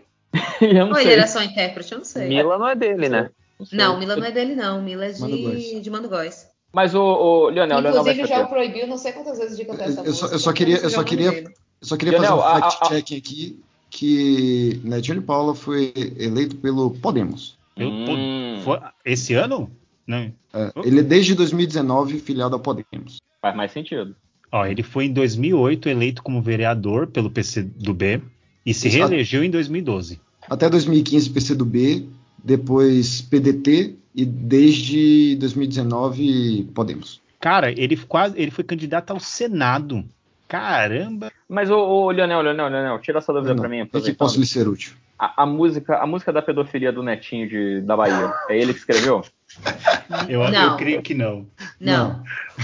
Que... 0.58 0.64
eu 0.76 0.86
Ou 0.86 0.98
ele 0.98 1.12
era 1.12 1.26
só 1.26 1.42
intérprete, 1.42 1.92
eu 1.92 1.98
não 1.98 2.04
sei. 2.04 2.28
Mila 2.28 2.58
não 2.58 2.68
é 2.68 2.74
dele, 2.74 3.08
né? 3.08 3.30
Não, 3.72 3.92
não 3.92 3.98
Mila 3.98 4.16
não 4.16 4.26
é 4.26 4.30
dele, 4.30 4.54
não. 4.54 4.82
Mila 4.82 5.06
é 5.06 5.12
de 5.12 5.20
Mando 5.20 5.38
Góis. 5.42 5.82
De 5.82 5.90
Mando 5.90 6.08
Góis. 6.08 6.50
Mas 6.72 6.94
o, 6.94 7.00
o 7.00 7.48
Leonel, 7.48 7.78
Inclusive 7.78 8.14
Leonel 8.14 8.26
já 8.26 8.44
o 8.44 8.48
proibiu 8.48 8.86
não 8.86 8.98
sei 8.98 9.12
quantas 9.12 9.38
vezes 9.38 9.56
de 9.56 9.64
cantar 9.64 9.88
essa 9.88 10.00
eu 10.00 10.04
música. 10.04 10.28
Só, 10.28 10.34
eu 10.34 10.38
só 10.38 10.52
queria, 10.52 10.76
eu 10.76 10.90
só 10.90 11.02
queria, 11.02 11.42
eu 11.42 11.52
só 11.80 11.96
queria 11.96 12.18
Leonel, 12.18 12.38
fazer 12.38 12.56
um 12.56 12.60
fact-check 12.60 13.18
aqui 13.18 13.60
que 13.88 14.80
Netinho 14.84 15.20
de 15.20 15.26
Paula 15.26 15.54
foi 15.54 15.94
eleito 16.18 16.56
pelo 16.56 16.90
Podemos. 16.90 17.56
Hum. 17.78 18.62
Esse 19.04 19.34
ano? 19.34 19.70
Não. 20.06 20.32
É, 20.54 20.72
ele 20.84 21.00
é 21.00 21.02
desde 21.02 21.34
2019 21.34 22.18
filiado 22.20 22.54
ao 22.54 22.60
Podemos. 22.60 23.18
Faz 23.40 23.56
mais 23.56 23.72
sentido. 23.72 24.14
Ó, 24.52 24.64
ele 24.64 24.82
foi 24.82 25.06
em 25.06 25.12
2008 25.12 25.88
eleito 25.88 26.22
como 26.22 26.40
vereador 26.40 27.08
pelo 27.08 27.30
PCdoB 27.30 28.22
e 28.64 28.72
se 28.72 28.88
Isso 28.88 28.96
reelegeu 28.98 29.42
em 29.42 29.50
2012. 29.50 30.20
Até 30.48 30.70
2015 30.70 31.30
PCdoB, 31.30 32.08
depois 32.42 33.20
PDT 33.22 33.96
e 34.14 34.24
desde 34.24 35.36
2019 35.36 36.70
Podemos. 36.74 37.20
Cara, 37.40 37.70
ele 37.70 37.96
quase 37.96 38.40
ele 38.40 38.50
foi 38.50 38.64
candidato 38.64 39.10
ao 39.10 39.20
Senado. 39.20 40.04
Caramba! 40.48 41.32
Mas 41.48 41.70
o, 41.70 41.76
o 41.76 42.10
Leonel, 42.10 42.40
Leonel, 42.40 42.68
Leonel, 42.68 42.98
tira 43.00 43.18
essa 43.18 43.32
dúvida 43.32 43.54
para 43.54 43.68
mim. 43.68 43.80
É 43.80 44.00
que 44.00 44.12
posso 44.12 44.38
lhe 44.38 44.46
ser 44.46 44.68
útil. 44.68 44.94
A, 45.18 45.42
a, 45.42 45.46
música, 45.46 45.96
a 45.98 46.06
música 46.06 46.32
da 46.32 46.40
pedofilia 46.40 46.92
do 46.92 47.02
Netinho 47.02 47.48
de, 47.48 47.80
da 47.80 47.96
Bahia, 47.96 48.32
é 48.48 48.58
ele 48.58 48.72
que 48.72 48.78
escreveu? 48.78 49.24
Eu, 50.28 50.42
eu 50.42 50.76
creio 50.76 51.02
que 51.02 51.14
não. 51.14 51.46
Não. 51.80 52.22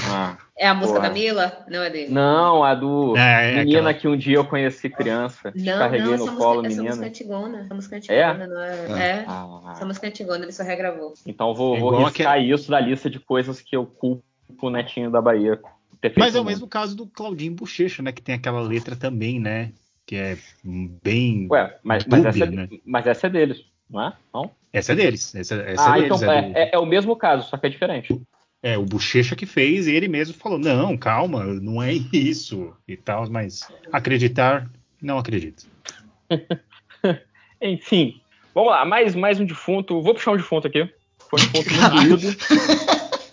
Ah, 0.09 0.37
é 0.57 0.69
a 0.69 0.75
música 0.75 1.01
porra. 1.01 1.09
da 1.09 1.15
Mila? 1.15 1.65
Não 1.69 1.83
é 1.83 1.91
dele? 1.91 2.13
Não, 2.13 2.63
a 2.63 2.75
do 2.75 3.17
é, 3.17 3.51
é 3.51 3.65
menina 3.65 3.91
aquela... 3.91 3.95
que 3.95 4.09
um 4.09 4.17
dia 4.17 4.37
eu 4.37 4.45
conheci 4.45 4.89
criança. 4.89 5.53
Não, 5.55 5.79
carreguei 5.79 6.17
não, 6.17 6.27
no 6.27 6.37
colo, 6.37 6.63
música, 6.63 6.83
menina. 6.83 6.89
Essa 6.89 7.01
música 7.01 7.05
é 7.05 7.09
antigona. 7.09 7.59
Essa 7.61 7.75
música 7.75 7.95
é 7.95 7.99
antigona, 7.99 8.45
é? 8.45 8.47
não 8.47 8.61
é? 8.61 8.71
É. 8.71 9.09
é. 9.09 9.25
Ah. 9.27 9.73
Essa 9.73 9.85
música 9.85 10.07
é 10.07 10.11
antigona, 10.11 10.45
ele 10.45 10.53
só 10.53 10.63
regravou. 10.63 11.15
Então 11.27 11.55
vou, 11.55 11.77
é 11.77 11.81
vou 11.81 12.05
riscar 12.05 12.39
que... 12.39 12.45
isso 12.45 12.71
da 12.71 12.81
lista 12.81 13.11
de 13.11 13.19
coisas 13.19 13.61
que 13.61 13.77
eu 13.77 13.85
culpo 13.85 14.23
o 14.61 14.71
Netinho 14.71 15.11
da 15.11 15.21
Bahia. 15.21 15.61
Mas 16.17 16.35
é 16.35 16.41
o 16.41 16.45
mesmo 16.45 16.67
caso 16.67 16.97
do 16.97 17.07
Claudinho 17.07 17.55
Bochecha, 17.55 18.03
né? 18.03 18.13
Que 18.13 18.23
tem 18.23 18.35
aquela 18.35 18.61
letra 18.61 18.97
também, 18.97 19.39
né? 19.41 19.73
Que 20.05 20.17
é 20.17 20.39
bem. 20.65 21.47
Ué, 21.51 21.79
mas, 21.83 22.05
dúbia, 22.05 22.23
mas, 22.25 22.37
essa, 22.37 22.51
né? 22.51 22.69
mas 22.85 23.07
essa 23.07 23.27
é 23.29 23.31
deles, 23.31 23.65
não 23.89 24.03
é? 24.03 24.13
Não? 24.33 24.51
Essa 24.73 24.93
é 24.93 24.95
deles. 24.95 25.35
Essa, 25.35 25.57
essa 25.57 25.93
ah, 25.93 25.99
é 25.99 26.03
deles, 26.03 26.17
então 26.17 26.33
é, 26.33 26.53
é, 26.55 26.71
é, 26.75 26.79
o 26.79 26.87
mesmo 26.87 27.15
caso, 27.15 27.49
só 27.49 27.57
que 27.57 27.67
é 27.67 27.71
diferente. 27.71 28.21
É, 28.63 28.79
o 28.79 28.85
Bochecha 28.85 29.37
que 29.37 29.45
fez 29.45 29.87
e 29.87 29.95
ele 29.95 30.09
mesmo 30.09 30.35
falou: 30.35 30.59
não, 30.59 30.97
calma, 30.97 31.45
não 31.45 31.83
é 31.83 31.93
isso 32.13 32.73
e 32.87 32.97
tal, 32.97 33.29
mas 33.29 33.69
acreditar, 33.93 34.71
não 35.01 35.19
acredito. 35.19 35.67
Enfim, 37.61 38.21
vamos 38.55 38.71
lá, 38.71 38.85
mais, 38.85 39.15
mais 39.15 39.39
um 39.39 39.45
defunto. 39.45 40.01
Vou 40.01 40.15
puxar 40.15 40.33
um 40.33 40.37
defunto 40.37 40.67
aqui. 40.69 40.89
Foi 41.29 41.41
um 41.41 41.53
defunto 41.53 41.95
muito. 41.95 42.73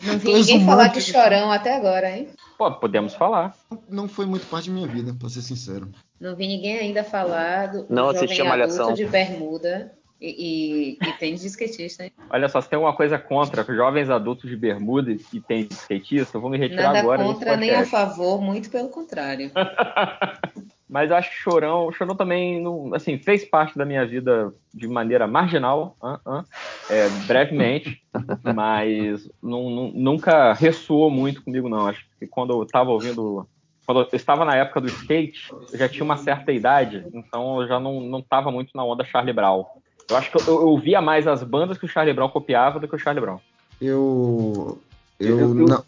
Não 0.02 0.18
vi 0.18 0.34
ninguém 0.34 0.66
falar 0.66 0.88
de 0.88 1.02
chorão 1.02 1.52
até 1.52 1.76
agora, 1.76 2.10
hein? 2.10 2.30
Pô, 2.58 2.72
podemos 2.72 3.14
falar. 3.14 3.56
Não 3.90 4.08
foi 4.08 4.26
muito 4.26 4.46
parte 4.48 4.70
da 4.70 4.76
minha 4.76 4.88
vida, 4.88 5.14
pra 5.14 5.30
ser 5.30 5.42
sincero. 5.42 5.90
Não 6.20 6.36
vi 6.36 6.48
ninguém 6.48 6.78
ainda 6.78 7.04
falar 7.04 7.68
do 7.68 7.86
não 7.90 8.14
jovem 8.14 8.62
adulto 8.62 8.94
de 8.94 9.06
bermuda 9.06 9.99
e, 10.22 10.98
e, 11.02 11.08
e 11.08 11.14
tênis 11.14 11.42
de 11.42 11.48
skatista. 11.48 12.04
Hein? 12.04 12.12
Olha 12.30 12.50
só, 12.50 12.60
se 12.60 12.70
tem 12.70 12.78
alguma 12.78 12.96
coisa 12.96 13.18
contra 13.18 13.64
jovens 13.64 14.10
adultos 14.10 14.50
de 14.50 14.56
bermuda 14.56 15.12
e 15.12 15.40
tênis 15.40 15.70
de 15.70 15.76
skatista, 15.76 16.38
eu 16.38 16.42
vou 16.42 16.50
me 16.50 16.58
retirar 16.58 16.84
Nada 16.84 17.00
agora. 17.00 17.18
Nada 17.20 17.34
contra 17.34 17.58
nem 17.58 17.72
a 17.72 17.86
favor, 17.86 18.42
muito 18.42 18.70
pelo 18.70 18.90
contrário. 18.90 19.52
Mas 20.90 21.12
eu 21.12 21.18
acho 21.18 21.30
que 21.30 21.36
Chorão, 21.36 21.86
o 21.86 21.92
Chorão 21.92 22.16
também, 22.16 22.60
não, 22.60 22.96
assim, 22.96 23.20
fez 23.20 23.46
parte 23.46 23.78
da 23.78 23.86
minha 23.86 24.04
vida 24.08 24.52
de 24.74 24.88
maneira 24.88 25.28
marginal, 25.28 25.96
uh, 26.02 26.16
uh, 26.28 26.44
é, 26.90 27.08
brevemente, 27.28 28.02
mas 28.56 29.30
não, 29.42 29.70
não, 29.70 29.92
nunca 29.92 30.52
ressoou 30.54 31.12
muito 31.12 31.44
comigo, 31.44 31.70
não. 31.70 31.86
Acho 31.86 32.04
que 32.18 32.26
quando 32.26 32.54
eu 32.54 32.64
estava 32.64 32.90
ouvindo 32.90 33.48
quando 33.86 34.02
eu 34.02 34.10
estava 34.14 34.46
na 34.46 34.56
época 34.56 34.82
do 34.82 34.88
skate, 34.88 35.52
eu 35.52 35.78
já 35.78 35.90
tinha 35.90 36.04
uma 36.04 36.18
certa 36.18 36.52
idade, 36.52 37.08
então 37.12 37.60
eu 37.60 37.68
já 37.68 37.80
não, 37.80 38.00
não 38.02 38.22
tava 38.22 38.52
muito 38.52 38.70
na 38.76 38.84
onda 38.84 39.04
Charlie 39.04 39.34
Brown. 39.34 39.66
Eu 40.10 40.18
acho 40.18 40.32
que 40.32 40.50
eu, 40.50 40.62
eu 40.62 40.78
via 40.78 41.02
mais 41.02 41.28
as 41.28 41.44
bandas 41.44 41.78
que 41.78 41.86
o 41.86 41.90
Charlie 41.90 42.14
Brown 42.14 42.30
copiava 42.30 42.80
do 42.80 42.88
que 42.88 42.96
o 42.96 43.00
Charlie 43.00 43.22
Brown. 43.22 43.40
Eu. 43.80 44.80
Eu. 45.20 45.40
eu, 45.40 45.60
eu 45.60 45.68
não... 45.68 45.84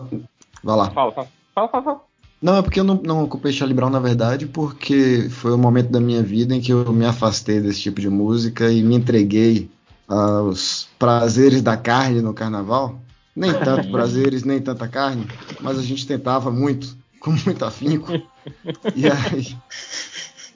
Vai 0.64 0.76
lá. 0.78 0.92
Fala, 0.92 1.12
fala. 1.12 1.28
Fala, 1.56 1.68
fala, 1.68 1.84
fala. 1.84 2.02
Não, 2.42 2.58
é 2.58 2.62
porque 2.62 2.80
eu 2.80 2.84
não, 2.84 2.96
não 3.04 3.24
ocupei 3.24 3.52
Charlie 3.52 3.76
Brown, 3.76 3.90
na 3.92 4.00
verdade, 4.00 4.48
porque 4.48 5.28
foi 5.30 5.52
o 5.52 5.58
momento 5.58 5.90
da 5.90 6.00
minha 6.00 6.24
vida 6.24 6.56
em 6.56 6.62
que 6.62 6.72
eu 6.72 6.92
me 6.92 7.06
afastei 7.06 7.62
desse 7.62 7.82
tipo 7.82 8.02
de 8.02 8.10
música 8.10 8.72
e 8.72 8.82
me 8.82 8.96
entreguei 8.96 9.70
aos 10.08 10.88
prazeres 10.98 11.62
da 11.62 11.78
carne 11.78 12.22
no 12.22 12.34
carnaval. 12.34 13.00
Nem 13.36 13.54
tanto 13.64 13.92
prazeres, 13.92 14.44
nem 14.44 14.60
tanta 14.60 14.88
carne, 14.88 15.28
mas 15.62 15.78
a 15.78 15.84
gente 15.84 16.08
tentava 16.08 16.50
muito, 16.52 16.98
com 17.20 17.32
muito 17.32 17.64
afinco. 17.64 18.12
E 18.96 19.06
aí, 19.06 19.56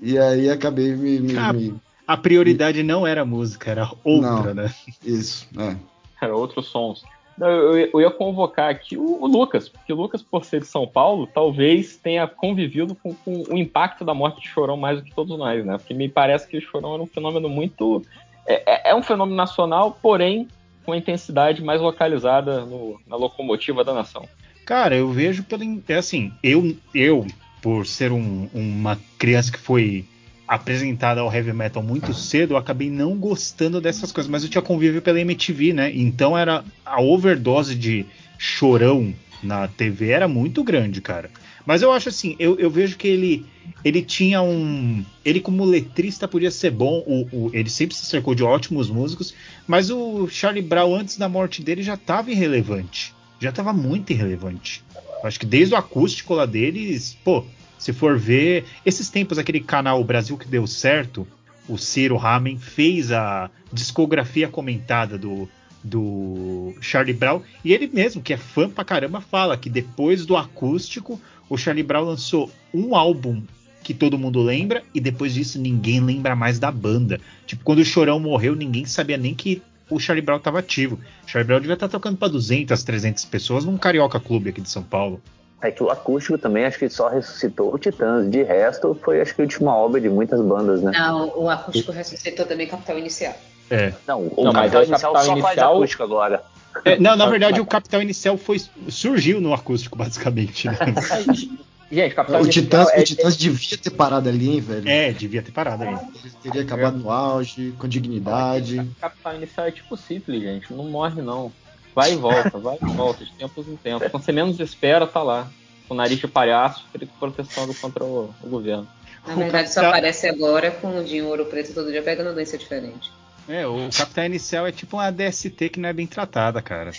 e 0.01 0.17
aí 0.17 0.49
acabei 0.49 0.95
me, 0.95 1.19
me, 1.19 1.33
me 1.53 1.81
a 2.07 2.17
prioridade 2.17 2.83
não 2.83 3.05
era 3.05 3.21
a 3.21 3.25
música, 3.25 3.71
era 3.71 3.89
outra, 4.03 4.53
não, 4.53 4.53
né? 4.53 4.73
Isso, 5.03 5.47
é. 5.57 5.75
Era 6.21 6.35
outros 6.35 6.67
sons. 6.67 7.03
Eu, 7.37 7.99
ia 7.99 8.09
convocar 8.09 8.69
aqui 8.69 8.95
o, 8.95 9.21
o, 9.21 9.27
Lucas, 9.27 9.67
porque 9.67 9.91
o 9.91 9.95
Lucas, 9.95 10.21
por 10.23 10.45
ser 10.45 10.61
de 10.61 10.67
São 10.67 10.87
Paulo, 10.87 11.27
talvez 11.27 11.97
tenha 11.97 12.25
convivido 12.25 12.95
com, 12.95 13.13
com, 13.13 13.43
o 13.49 13.57
impacto 13.57 14.05
da 14.05 14.13
morte 14.13 14.41
de 14.41 14.47
Chorão 14.47 14.77
mais 14.77 14.99
do 14.99 15.03
que 15.03 15.13
todos 15.13 15.37
nós, 15.37 15.65
né? 15.65 15.77
Porque 15.77 15.93
me 15.93 16.07
parece 16.07 16.47
que 16.47 16.57
o 16.57 16.61
Chorão 16.61 16.93
era 16.93 17.03
um 17.03 17.07
fenômeno 17.07 17.49
muito. 17.49 18.01
É, 18.47 18.89
é, 18.89 18.91
é 18.91 18.95
um 18.95 19.03
fenômeno 19.03 19.35
nacional, 19.35 19.97
porém 20.01 20.47
com 20.85 20.93
a 20.93 20.97
intensidade 20.97 21.63
mais 21.63 21.81
localizada 21.81 22.61
no, 22.61 23.01
na 23.05 23.17
locomotiva 23.17 23.83
da 23.83 23.93
nação. 23.93 24.25
Cara, 24.65 24.95
eu 24.95 25.09
vejo 25.11 25.43
pelo. 25.43 25.63
É 25.89 25.95
assim, 25.95 26.31
eu, 26.41 26.75
eu 26.93 27.25
por 27.61 27.85
ser 27.85 28.11
um, 28.11 28.47
uma 28.53 28.97
criança 29.17 29.51
que 29.51 29.59
foi 29.59 30.05
apresentada 30.47 31.21
ao 31.21 31.33
heavy 31.33 31.53
metal 31.53 31.81
muito 31.81 32.13
cedo, 32.13 32.53
eu 32.53 32.57
acabei 32.57 32.89
não 32.89 33.17
gostando 33.17 33.81
dessas 33.81 34.11
coisas, 34.11 34.29
mas 34.29 34.43
eu 34.43 34.49
tinha 34.49 34.61
convívio 34.61 35.01
pela 35.01 35.19
MTV, 35.19 35.73
né? 35.73 35.91
Então 35.93 36.37
era 36.37 36.63
a 36.85 37.01
overdose 37.01 37.75
de 37.75 38.05
chorão 38.37 39.13
na 39.41 39.67
TV 39.67 40.09
era 40.09 40.27
muito 40.27 40.63
grande, 40.63 41.01
cara. 41.01 41.29
Mas 41.65 41.81
eu 41.81 41.91
acho 41.91 42.09
assim, 42.09 42.35
eu, 42.37 42.59
eu 42.59 42.69
vejo 42.69 42.97
que 42.97 43.07
ele 43.07 43.45
ele 43.83 44.01
tinha 44.01 44.41
um. 44.41 45.05
Ele, 45.23 45.39
como 45.39 45.63
letrista, 45.63 46.27
podia 46.27 46.51
ser 46.51 46.71
bom. 46.71 47.03
O, 47.05 47.27
o, 47.31 47.51
ele 47.53 47.69
sempre 47.69 47.95
se 47.95 48.05
cercou 48.05 48.33
de 48.33 48.43
ótimos 48.43 48.89
músicos. 48.89 49.33
Mas 49.67 49.89
o 49.89 50.27
Charlie 50.27 50.61
Brown, 50.61 50.95
antes 50.95 51.17
da 51.17 51.29
morte 51.29 51.61
dele, 51.61 51.83
já 51.83 51.93
estava 51.93 52.31
irrelevante. 52.31 53.13
Já 53.39 53.49
estava 53.49 53.73
muito 53.73 54.11
irrelevante. 54.11 54.83
Acho 55.23 55.39
que 55.39 55.45
desde 55.45 55.73
o 55.73 55.77
acústico 55.77 56.33
lá 56.33 56.45
deles, 56.45 57.17
pô, 57.23 57.45
se 57.85 57.93
for 57.93 58.17
ver, 58.17 58.65
esses 58.83 59.11
tempos, 59.11 59.37
aquele 59.37 59.59
canal 59.59 60.03
Brasil 60.03 60.35
que 60.39 60.47
deu 60.47 60.65
certo, 60.65 61.27
o 61.69 61.77
Ciro 61.77 62.17
Ramen 62.17 62.57
fez 62.57 63.11
a 63.11 63.47
discografia 63.71 64.47
comentada 64.47 65.19
do, 65.19 65.47
do 65.83 66.73
Charlie 66.81 67.13
Brown, 67.13 67.43
e 67.63 67.71
ele 67.71 67.85
mesmo, 67.85 68.23
que 68.23 68.33
é 68.33 68.37
fã 68.37 68.67
pra 68.67 68.83
caramba, 68.83 69.21
fala 69.21 69.55
que 69.55 69.69
depois 69.69 70.25
do 70.25 70.35
acústico, 70.35 71.21
o 71.47 71.55
Charlie 71.59 71.83
Brown 71.83 72.05
lançou 72.05 72.51
um 72.73 72.95
álbum 72.95 73.43
que 73.83 73.93
todo 73.93 74.17
mundo 74.17 74.41
lembra, 74.41 74.81
e 74.91 74.99
depois 74.99 75.35
disso 75.35 75.61
ninguém 75.61 75.99
lembra 75.99 76.35
mais 76.35 76.57
da 76.57 76.71
banda. 76.71 77.21
Tipo, 77.45 77.63
quando 77.63 77.79
o 77.81 77.85
Chorão 77.85 78.19
morreu, 78.19 78.55
ninguém 78.55 78.85
sabia 78.85 79.15
nem 79.15 79.35
que 79.35 79.61
o 79.91 79.99
Charlie 79.99 80.25
Brown 80.25 80.37
estava 80.37 80.57
ativo. 80.57 80.99
O 81.23 81.29
Charlie 81.29 81.45
Brown 81.45 81.59
devia 81.59 81.75
estar 81.75 81.87
tá 81.87 81.91
tocando 81.91 82.17
para 82.17 82.29
200, 82.29 82.83
300 82.83 83.25
pessoas 83.25 83.63
num 83.63 83.77
Carioca 83.77 84.19
Clube 84.19 84.49
aqui 84.49 84.59
de 84.59 84.71
São 84.71 84.81
Paulo. 84.81 85.21
É 85.61 85.71
que 85.71 85.81
o 85.81 85.89
acústico 85.89 86.37
também 86.37 86.65
acho 86.65 86.77
que 86.77 86.89
só 86.89 87.07
ressuscitou 87.07 87.73
o 87.73 87.77
Titãs. 87.79 88.29
De 88.29 88.43
resto, 88.43 88.97
foi 89.03 89.21
acho 89.21 89.33
que 89.33 89.41
a 89.41 89.45
última 89.45 89.75
obra 89.75 89.99
de 89.99 90.09
muitas 90.09 90.39
bandas, 90.41 90.81
né? 90.81 90.91
Não, 90.91 91.31
o 91.37 91.49
acústico 91.49 91.91
ressuscitou 91.91 92.45
também 92.45 92.67
Capital 92.67 92.99
Inicial. 92.99 93.33
É. 93.69 93.93
Não, 94.07 94.27
o 94.35 94.43
não, 94.43 94.53
Capital 94.53 94.83
Inicial 94.83 95.13
Capital 95.13 95.25
só 95.25 95.31
Inicial... 95.31 95.55
faz 95.55 95.59
acústico 95.59 96.03
agora. 96.03 96.43
É, 96.83 96.99
não, 96.99 97.15
na 97.15 97.25
verdade, 97.27 97.61
o 97.61 97.65
Capital 97.65 98.01
Inicial 98.01 98.37
foi, 98.37 98.61
surgiu 98.89 99.39
no 99.39 99.53
acústico, 99.53 99.97
basicamente. 99.97 100.67
Né? 100.67 100.77
Gente, 101.91 102.15
Capital 102.15 102.41
o 102.41 102.49
Titãs, 102.49 102.89
é, 102.89 102.99
o 102.99 103.03
Titãs 103.03 103.35
é... 103.35 103.37
devia 103.37 103.77
ter 103.77 103.89
parado 103.91 104.27
ali, 104.27 104.49
hein, 104.49 104.59
velho? 104.59 104.89
É, 104.89 105.11
devia 105.13 105.41
ter 105.41 105.51
parado 105.51 105.83
ali. 105.83 105.95
Ele 106.23 106.33
teria 106.41 106.61
acabado 106.63 106.97
no 106.97 107.11
auge, 107.11 107.73
com 107.77 107.87
dignidade. 107.87 108.85
Capital 108.99 109.35
Inicial 109.35 109.67
é 109.67 109.71
tipo 109.71 109.95
simples, 109.95 110.41
gente. 110.41 110.73
Não 110.73 110.85
morre, 110.85 111.21
não. 111.21 111.51
Vai 111.95 112.11
e 112.11 112.17
volta, 112.17 112.57
vai 112.59 112.77
e 112.81 112.85
volta, 112.85 113.23
de 113.23 113.31
tempos 113.31 113.67
em 113.69 113.77
tempos. 113.77 114.11
Quando 114.11 114.23
você 114.23 114.33
menos 114.33 114.59
espera, 114.59 115.07
tá 115.07 115.23
lá. 115.23 115.47
Com 115.87 115.93
o 115.93 115.97
nariz 115.97 116.19
de 116.19 116.27
palhaço, 116.27 116.85
protestando 117.19 117.73
contra 117.75 118.03
o, 118.03 118.33
o 118.43 118.49
governo. 118.49 118.87
Na 119.25 119.35
verdade, 119.35 119.71
só 119.71 119.85
aparece 119.85 120.27
agora 120.27 120.71
com 120.71 120.99
o 120.99 121.03
Dinho 121.03 121.27
Ouro 121.27 121.45
Preto 121.45 121.73
todo 121.73 121.91
dia 121.91 122.01
pegando 122.01 122.33
doença 122.33 122.57
diferente. 122.57 123.11
É, 123.47 123.65
o 123.65 123.89
Capitão 123.95 124.25
Inicial 124.25 124.67
é 124.67 124.71
tipo 124.71 124.97
uma 124.97 125.11
DST 125.11 125.69
que 125.69 125.79
não 125.79 125.89
é 125.89 125.93
bem 125.93 126.07
tratada, 126.07 126.61
cara. 126.61 126.91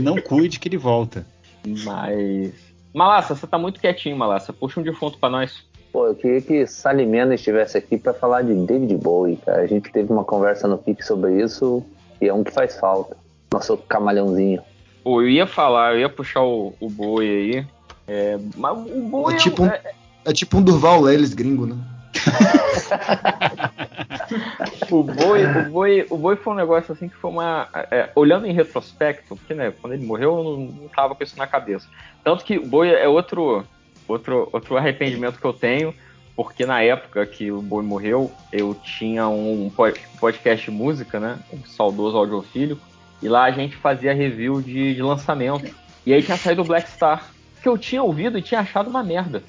Não 0.00 0.20
cuide 0.20 0.58
que 0.58 0.68
ele 0.68 0.76
volta. 0.76 1.26
Mas. 1.66 2.52
Malassa, 2.94 3.34
você 3.34 3.46
tá 3.46 3.58
muito 3.58 3.80
quietinho, 3.80 4.16
Malassa. 4.16 4.52
Puxa 4.52 4.80
um 4.80 4.82
defunto 4.82 5.18
pra 5.18 5.28
nós. 5.28 5.64
Pô, 5.92 6.06
eu 6.06 6.14
queria 6.14 6.40
que 6.40 6.66
Salimena 6.66 7.34
estivesse 7.34 7.76
aqui 7.76 7.98
para 7.98 8.14
falar 8.14 8.42
de 8.42 8.54
David 8.54 8.96
Bowie, 8.96 9.36
cara. 9.36 9.62
A 9.62 9.66
gente 9.66 9.90
teve 9.90 10.12
uma 10.12 10.24
conversa 10.24 10.68
no 10.68 10.78
PIC 10.78 11.04
sobre 11.04 11.42
isso 11.42 11.84
e 12.20 12.28
é 12.28 12.32
um 12.32 12.44
que 12.44 12.52
faz 12.52 12.78
falta. 12.78 13.16
Nosso 13.52 13.76
camalhãozinho. 13.76 14.62
Pô, 15.02 15.22
eu 15.22 15.28
ia 15.28 15.46
falar, 15.46 15.94
eu 15.94 16.00
ia 16.00 16.08
puxar 16.08 16.42
o, 16.42 16.74
o 16.78 16.88
Bowie 16.88 17.28
aí. 17.28 17.66
É, 18.06 18.38
mas 18.56 18.76
o 18.76 19.02
Bowie 19.02 19.34
é 19.34 19.38
tipo, 19.38 19.62
um, 19.62 19.66
é, 19.66 19.82
é 20.24 20.32
tipo 20.32 20.58
um 20.58 20.62
Durval 20.62 21.00
Lelis 21.00 21.34
gringo, 21.34 21.66
né? 21.66 21.76
o 24.90 25.02
Boi, 25.02 25.46
o 25.46 25.70
Boi, 25.70 26.06
o 26.10 26.16
Boi 26.16 26.36
foi 26.36 26.52
um 26.52 26.56
negócio 26.56 26.92
assim 26.92 27.08
que 27.08 27.16
foi 27.16 27.30
uma. 27.30 27.68
É, 27.90 28.10
olhando 28.14 28.46
em 28.46 28.52
retrospecto, 28.52 29.36
porque 29.36 29.54
né, 29.54 29.72
quando 29.80 29.94
ele 29.94 30.04
morreu 30.04 30.38
eu 30.38 30.44
não, 30.44 30.56
não 30.82 30.88
tava 30.88 31.14
com 31.14 31.22
isso 31.22 31.38
na 31.38 31.46
cabeça. 31.46 31.88
Tanto 32.22 32.44
que 32.44 32.58
o 32.58 32.66
Boi 32.66 32.90
é 32.90 33.08
outro, 33.08 33.64
outro, 34.06 34.48
outro 34.52 34.76
arrependimento 34.76 35.38
que 35.38 35.44
eu 35.44 35.52
tenho, 35.52 35.94
porque 36.36 36.66
na 36.66 36.82
época 36.82 37.24
que 37.26 37.50
o 37.50 37.62
Boi 37.62 37.82
morreu, 37.82 38.30
eu 38.52 38.74
tinha 38.74 39.28
um 39.28 39.70
podcast 40.18 40.70
de 40.70 40.76
música, 40.76 41.20
né? 41.20 41.38
Um 41.52 41.64
saudoso 41.64 42.16
audiofílico, 42.16 42.82
e 43.22 43.28
lá 43.28 43.44
a 43.44 43.50
gente 43.50 43.76
fazia 43.76 44.14
review 44.14 44.60
de, 44.60 44.94
de 44.94 45.02
lançamento. 45.02 45.74
E 46.06 46.12
aí 46.12 46.22
tinha 46.22 46.36
saído 46.36 46.62
o 46.62 46.64
Black 46.64 46.90
Star, 46.90 47.30
que 47.62 47.68
eu 47.68 47.76
tinha 47.76 48.02
ouvido 48.02 48.38
e 48.38 48.42
tinha 48.42 48.60
achado 48.60 48.88
uma 48.88 49.02
merda. 49.02 49.42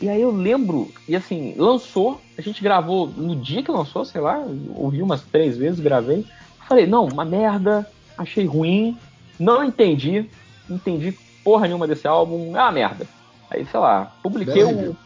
E 0.00 0.08
aí 0.08 0.20
eu 0.20 0.30
lembro, 0.30 0.90
e 1.08 1.16
assim, 1.16 1.54
lançou, 1.56 2.20
a 2.36 2.42
gente 2.42 2.62
gravou 2.62 3.06
no 3.06 3.36
dia 3.36 3.62
que 3.62 3.70
lançou, 3.70 4.04
sei 4.04 4.20
lá, 4.20 4.42
ouvi 4.74 5.02
umas 5.02 5.22
três 5.22 5.56
vezes, 5.56 5.80
gravei. 5.80 6.26
Falei, 6.68 6.86
não, 6.86 7.06
uma 7.06 7.24
merda, 7.24 7.88
achei 8.16 8.44
ruim, 8.44 8.96
não 9.38 9.64
entendi, 9.64 10.26
entendi 10.68 11.16
porra 11.42 11.66
nenhuma 11.66 11.86
desse 11.86 12.06
álbum, 12.06 12.56
é 12.56 12.60
uma 12.60 12.72
merda. 12.72 13.06
Aí, 13.50 13.66
sei 13.66 13.80
lá, 13.80 14.12
publiquei 14.22 14.64
o, 14.64 14.96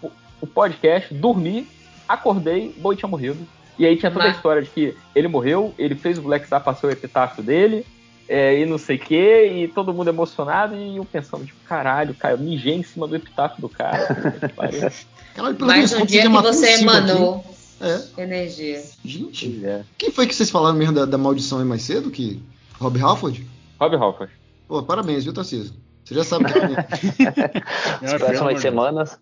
o, 0.41 0.47
podcast, 0.47 1.13
dormi, 1.13 1.67
acordei, 2.09 2.75
Boi 2.79 2.95
tinha 2.95 3.09
morrido. 3.09 3.47
E 3.79 3.85
aí 3.85 3.97
tinha 3.97 4.11
toda 4.11 4.25
a 4.25 4.31
história 4.31 4.63
de 4.63 4.71
que 4.71 4.97
ele 5.15 5.29
morreu, 5.29 5.75
ele 5.77 5.95
fez 5.95 6.19
o 6.19 6.23
Black 6.23 6.47
Star, 6.47 6.63
passou 6.63 6.89
o 6.89 6.93
epitáfio 6.93 7.43
dele, 7.43 7.85
é, 8.29 8.61
e 8.61 8.66
não 8.66 8.79
sei 8.79 8.97
o 8.97 9.01
quê, 9.01 9.53
e 9.55 9.68
todo 9.68 9.95
mundo 9.95 10.09
emocionado, 10.09 10.77
e 10.77 10.97
eu 10.97 11.05
pensando, 11.05 11.45
tipo, 11.45 11.59
caralho, 11.66 12.14
cara, 12.14 12.35
eu 12.35 12.39
mijei 12.39 12.74
em 12.74 12.83
cima 12.83 13.07
do 13.07 13.16
epitáfio 13.16 13.61
do 13.61 13.68
cara. 13.68 14.09
Mais 15.61 15.93
um 15.93 16.05
dia 16.07 16.22
que 16.22 16.29
você 16.29 16.81
emanou 16.81 17.45
é. 17.81 18.22
energia. 18.22 18.83
Gente, 19.05 19.64
é. 19.64 19.83
quem 19.99 20.11
foi 20.11 20.27
que 20.27 20.35
vocês 20.35 20.51
falaram 20.51 20.77
mesmo 20.77 20.95
da, 20.95 21.05
da 21.05 21.18
maldição 21.18 21.59
aí 21.59 21.64
mais 21.64 21.83
cedo? 21.83 22.11
Que... 22.11 22.43
Rob 22.79 23.01
Halford? 23.01 23.47
Rob 23.81 23.97
Halford. 23.97 24.33
Pô, 24.68 24.83
parabéns, 24.83 25.24
viu, 25.24 25.33
Tarcísio? 25.33 25.74
Você 26.05 26.14
já 26.14 26.24
sabe 26.24 26.45
que 26.45 26.59
é 26.59 28.05
As 28.14 28.14
próximas 28.14 28.61
semanas. 28.61 29.18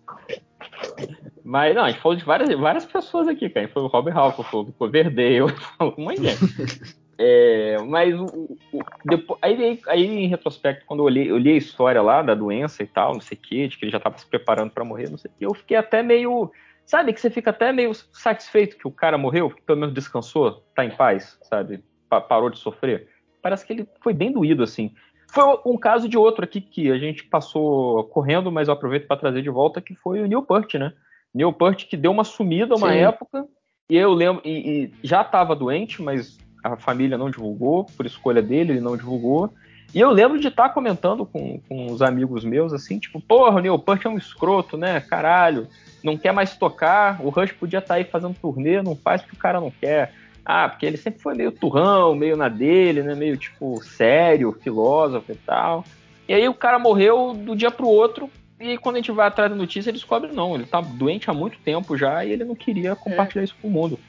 Mas 1.43 1.75
não, 1.75 1.83
a 1.83 1.91
gente 1.91 2.01
falou 2.01 2.17
de 2.17 2.23
várias, 2.23 2.59
várias 2.59 2.85
pessoas 2.85 3.27
aqui, 3.27 3.49
cara. 3.49 3.67
Falou 3.69 3.89
o 3.89 3.91
Rob 3.91 4.11
Halford, 4.11 4.51
falou 4.51 4.65
do 4.65 4.73
Coverdale, 4.73 5.53
falou 5.77 5.95
um 5.97 6.03
monte 6.03 6.21
de 6.21 6.29
gente. 6.29 6.95
É, 7.17 7.77
mas 7.87 8.13
o, 8.13 8.57
o, 8.73 8.83
depois, 9.05 9.39
aí, 9.41 9.79
aí, 9.87 10.05
em 10.05 10.27
retrospecto, 10.27 10.85
quando 10.85 10.99
eu 10.99 11.05
olhei, 11.05 11.31
eu 11.31 11.37
li 11.37 11.51
a 11.51 11.57
história 11.57 12.01
lá 12.01 12.21
da 12.21 12.35
doença 12.35 12.83
e 12.83 12.87
tal, 12.87 13.13
não 13.13 13.21
sei 13.21 13.37
o 13.37 13.41
que, 13.41 13.67
de 13.67 13.77
que 13.77 13.85
ele 13.85 13.91
já 13.91 13.97
estava 13.97 14.17
se 14.17 14.25
preparando 14.25 14.71
para 14.71 14.83
morrer, 14.83 15.09
não 15.09 15.17
sei 15.17 15.31
o 15.31 15.33
que, 15.37 15.45
eu 15.45 15.53
fiquei 15.53 15.77
até 15.77 16.03
meio. 16.03 16.51
Sabe, 16.85 17.13
que 17.13 17.19
você 17.19 17.31
fica 17.31 17.49
até 17.49 17.71
meio 17.71 17.91
satisfeito 18.13 18.77
que 18.77 18.87
o 18.87 18.91
cara 18.91 19.17
morreu, 19.17 19.49
que 19.49 19.61
pelo 19.61 19.79
menos 19.79 19.95
descansou, 19.95 20.63
tá 20.75 20.85
em 20.85 20.91
paz, 20.91 21.39
sabe? 21.41 21.83
Pa 22.07 22.21
parou 22.21 22.49
de 22.49 22.59
sofrer. 22.59 23.09
Parece 23.41 23.65
que 23.65 23.73
ele 23.73 23.89
foi 24.01 24.13
bem 24.13 24.31
doído, 24.31 24.61
assim. 24.61 24.93
Foi 25.31 25.43
um 25.65 25.77
caso 25.77 26.07
de 26.07 26.15
outro 26.15 26.43
aqui 26.43 26.61
que 26.61 26.91
a 26.91 26.97
gente 26.99 27.23
passou 27.23 28.03
correndo, 28.05 28.51
mas 28.51 28.67
eu 28.67 28.73
aproveito 28.75 29.07
para 29.07 29.17
trazer 29.17 29.41
de 29.41 29.49
volta, 29.49 29.81
que 29.81 29.95
foi 29.95 30.21
o 30.21 30.27
Neil 30.27 30.43
Peart, 30.43 30.75
né? 30.75 30.93
Neil 31.33 31.51
Peart 31.51 31.87
que 31.87 31.97
deu 31.97 32.11
uma 32.11 32.23
sumida 32.23 32.75
uma 32.75 32.91
Sim. 32.91 32.99
época, 32.99 33.47
e 33.89 33.97
eu 33.97 34.13
lembro, 34.13 34.41
e, 34.45 34.85
e 34.85 34.93
já 35.03 35.21
estava 35.21 35.55
doente, 35.55 36.01
mas 36.01 36.37
a 36.65 36.75
família 36.75 37.17
não 37.17 37.29
divulgou, 37.29 37.83
por 37.83 38.05
escolha 38.05 38.41
dele, 38.41 38.73
ele 38.73 38.81
não 38.81 38.97
divulgou. 38.97 39.53
E 39.93 39.99
eu 39.99 40.09
lembro 40.09 40.39
de 40.39 40.47
estar 40.47 40.69
tá 40.69 40.73
comentando 40.73 41.25
com, 41.25 41.59
com 41.69 41.91
os 41.91 42.01
amigos 42.01 42.43
meus, 42.43 42.73
assim, 42.73 42.97
tipo, 42.97 43.21
porra, 43.21 43.57
o 43.57 43.59
Neil 43.59 43.77
Peart 43.77 44.05
é 44.05 44.09
um 44.09 44.17
escroto, 44.17 44.75
né? 44.75 44.99
Caralho, 44.99 45.67
não 46.03 46.17
quer 46.17 46.31
mais 46.31 46.57
tocar, 46.57 47.21
o 47.23 47.29
Rush 47.29 47.51
podia 47.51 47.79
estar 47.79 47.93
tá 47.93 47.93
aí 47.95 48.03
fazendo 48.03 48.35
turnê, 48.41 48.81
não 48.81 48.95
faz 48.95 49.21
porque 49.21 49.35
o 49.35 49.39
cara 49.39 49.61
não 49.61 49.71
quer. 49.71 50.11
Ah, 50.43 50.67
porque 50.67 50.85
ele 50.85 50.97
sempre 50.97 51.21
foi 51.21 51.35
meio 51.35 51.51
turrão, 51.51 52.15
meio 52.15 52.35
na 52.35 52.49
dele, 52.49 53.03
né? 53.03 53.13
Meio, 53.13 53.37
tipo, 53.37 53.81
sério, 53.83 54.51
filósofo 54.51 55.31
e 55.31 55.35
tal. 55.35 55.85
E 56.27 56.33
aí 56.33 56.49
o 56.49 56.53
cara 56.53 56.79
morreu 56.79 57.33
do 57.33 57.55
dia 57.55 57.69
pro 57.69 57.87
outro, 57.87 58.29
e 58.59 58.77
quando 58.77 58.95
a 58.95 58.99
gente 58.99 59.11
vai 59.11 59.27
atrás 59.27 59.51
da 59.51 59.55
notícia, 59.55 59.89
ele 59.89 59.97
descobre, 59.97 60.31
não, 60.31 60.55
ele 60.55 60.65
tá 60.65 60.81
doente 60.81 61.29
há 61.29 61.33
muito 61.33 61.59
tempo 61.59 61.95
já 61.95 62.25
e 62.25 62.31
ele 62.31 62.43
não 62.43 62.55
queria 62.55 62.95
compartilhar 62.95 63.41
é. 63.41 63.45
isso 63.45 63.55
com 63.61 63.67
o 63.67 63.71
mundo. 63.71 63.99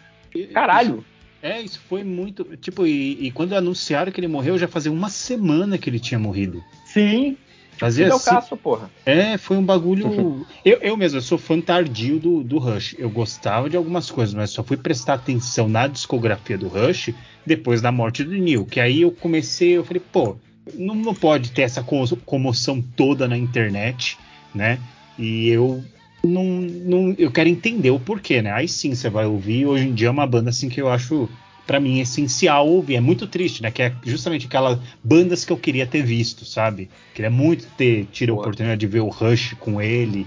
Caralho! 0.53 1.05
É, 1.47 1.63
isso 1.63 1.81
foi 1.89 2.03
muito. 2.03 2.45
Tipo, 2.57 2.85
e, 2.85 3.27
e, 3.27 3.31
quando 3.31 3.53
anunciaram 3.53 4.11
que 4.11 4.19
ele 4.19 4.27
morreu, 4.27 4.59
já 4.59 4.67
fazia 4.67 4.91
uma 4.91 5.09
semana 5.09 5.79
que 5.79 5.89
ele 5.89 6.01
tinha 6.01 6.19
morrido. 6.19 6.61
Sim. 6.85 7.37
Fazia 7.79 8.13
assim. 8.13 8.31
caço, 8.31 8.57
porra. 8.57 8.91
É, 9.05 9.39
foi 9.39 9.57
um 9.57 9.63
bagulho. 9.63 10.45
eu, 10.65 10.79
eu 10.79 10.97
mesmo, 10.97 11.19
eu 11.19 11.23
sou 11.23 11.39
fã 11.39 11.61
tardio 11.61 12.19
do, 12.19 12.43
do 12.43 12.59
Rush. 12.59 12.97
Eu 12.99 13.09
gostava 13.09 13.71
de 13.71 13.77
algumas 13.77 14.11
coisas, 14.11 14.35
mas 14.35 14.51
só 14.51 14.65
fui 14.65 14.77
prestar 14.77 15.15
atenção 15.15 15.69
na 15.69 15.87
discografia 15.87 16.59
do 16.59 16.67
Rush 16.67 17.15
depois 17.45 17.81
da 17.81 17.93
morte 17.93 18.25
do 18.25 18.33
Neil. 18.33 18.65
Que 18.65 18.81
aí 18.81 19.03
eu 19.03 19.13
comecei, 19.13 19.77
eu 19.77 19.85
falei, 19.85 20.03
pô, 20.13 20.37
não, 20.75 20.97
não 20.97 21.15
pode 21.15 21.53
ter 21.53 21.63
essa 21.63 21.85
comoção 22.25 22.83
toda 22.97 23.29
na 23.29 23.39
internet, 23.39 24.19
né? 24.53 24.81
E 25.17 25.49
eu 25.49 25.85
não, 26.27 26.45
não, 26.45 27.15
eu 27.19 27.31
quero 27.31 27.49
entender 27.49 27.91
o 27.91 28.01
porquê, 28.01 28.43
né? 28.43 28.53
Aí 28.53 28.69
sim 28.69 28.95
você 28.95 29.09
vai 29.09 29.27
ouvir. 29.27 29.67
Hoje 29.67 29.89
em 29.89 29.95
dia 29.95 30.09
é 30.09 30.11
uma 30.11 30.27
banda 30.27 30.51
assim 30.51 30.69
que 30.69 30.81
eu 30.81 30.89
acho 30.89 31.29
para 31.67 31.81
mim 31.81 32.01
essencial 32.01 32.69
ouvir. 32.69 32.97
É 32.97 33.01
muito 33.01 33.27
triste, 33.27 33.63
né? 33.63 33.71
Que 33.71 33.83
é 33.83 33.93
justamente 34.05 34.47
aquelas 34.47 34.79
bandas 35.03 35.45
que 35.45 35.53
eu 35.53 35.57
queria 35.57 35.87
ter 35.87 36.03
visto, 36.03 36.45
sabe? 36.45 36.91
Queria 37.15 37.31
muito 37.31 37.67
ter 37.77 38.07
tido 38.13 38.33
a 38.33 38.35
oportunidade 38.37 38.81
de 38.81 38.87
ver 38.87 39.01
o 39.01 39.09
Rush 39.09 39.55
com 39.59 39.81
ele, 39.81 40.27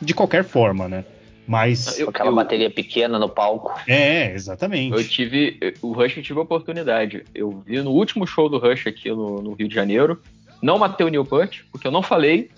de 0.00 0.14
qualquer 0.14 0.44
forma, 0.44 0.88
né? 0.88 1.04
Mas 1.46 1.98
eu, 1.98 2.10
aquela 2.10 2.30
eu, 2.30 2.34
bateria 2.34 2.70
pequena 2.70 3.18
no 3.18 3.28
palco. 3.28 3.80
É, 3.86 4.34
exatamente. 4.34 4.94
Eu 4.94 5.08
tive 5.08 5.58
o 5.80 5.92
Rush 5.92 6.18
eu 6.18 6.22
tive 6.22 6.38
a 6.38 6.42
oportunidade. 6.42 7.24
Eu 7.34 7.62
vi 7.66 7.80
no 7.80 7.90
último 7.90 8.26
show 8.26 8.48
do 8.50 8.58
Rush 8.58 8.86
aqui 8.86 9.08
no, 9.08 9.40
no 9.40 9.54
Rio 9.54 9.66
de 9.66 9.74
Janeiro. 9.74 10.20
Não 10.62 10.78
matei 10.78 11.06
o 11.06 11.08
Neil 11.08 11.24
Peart, 11.24 11.60
porque 11.72 11.86
eu 11.86 11.90
não 11.90 12.02
falei. 12.02 12.50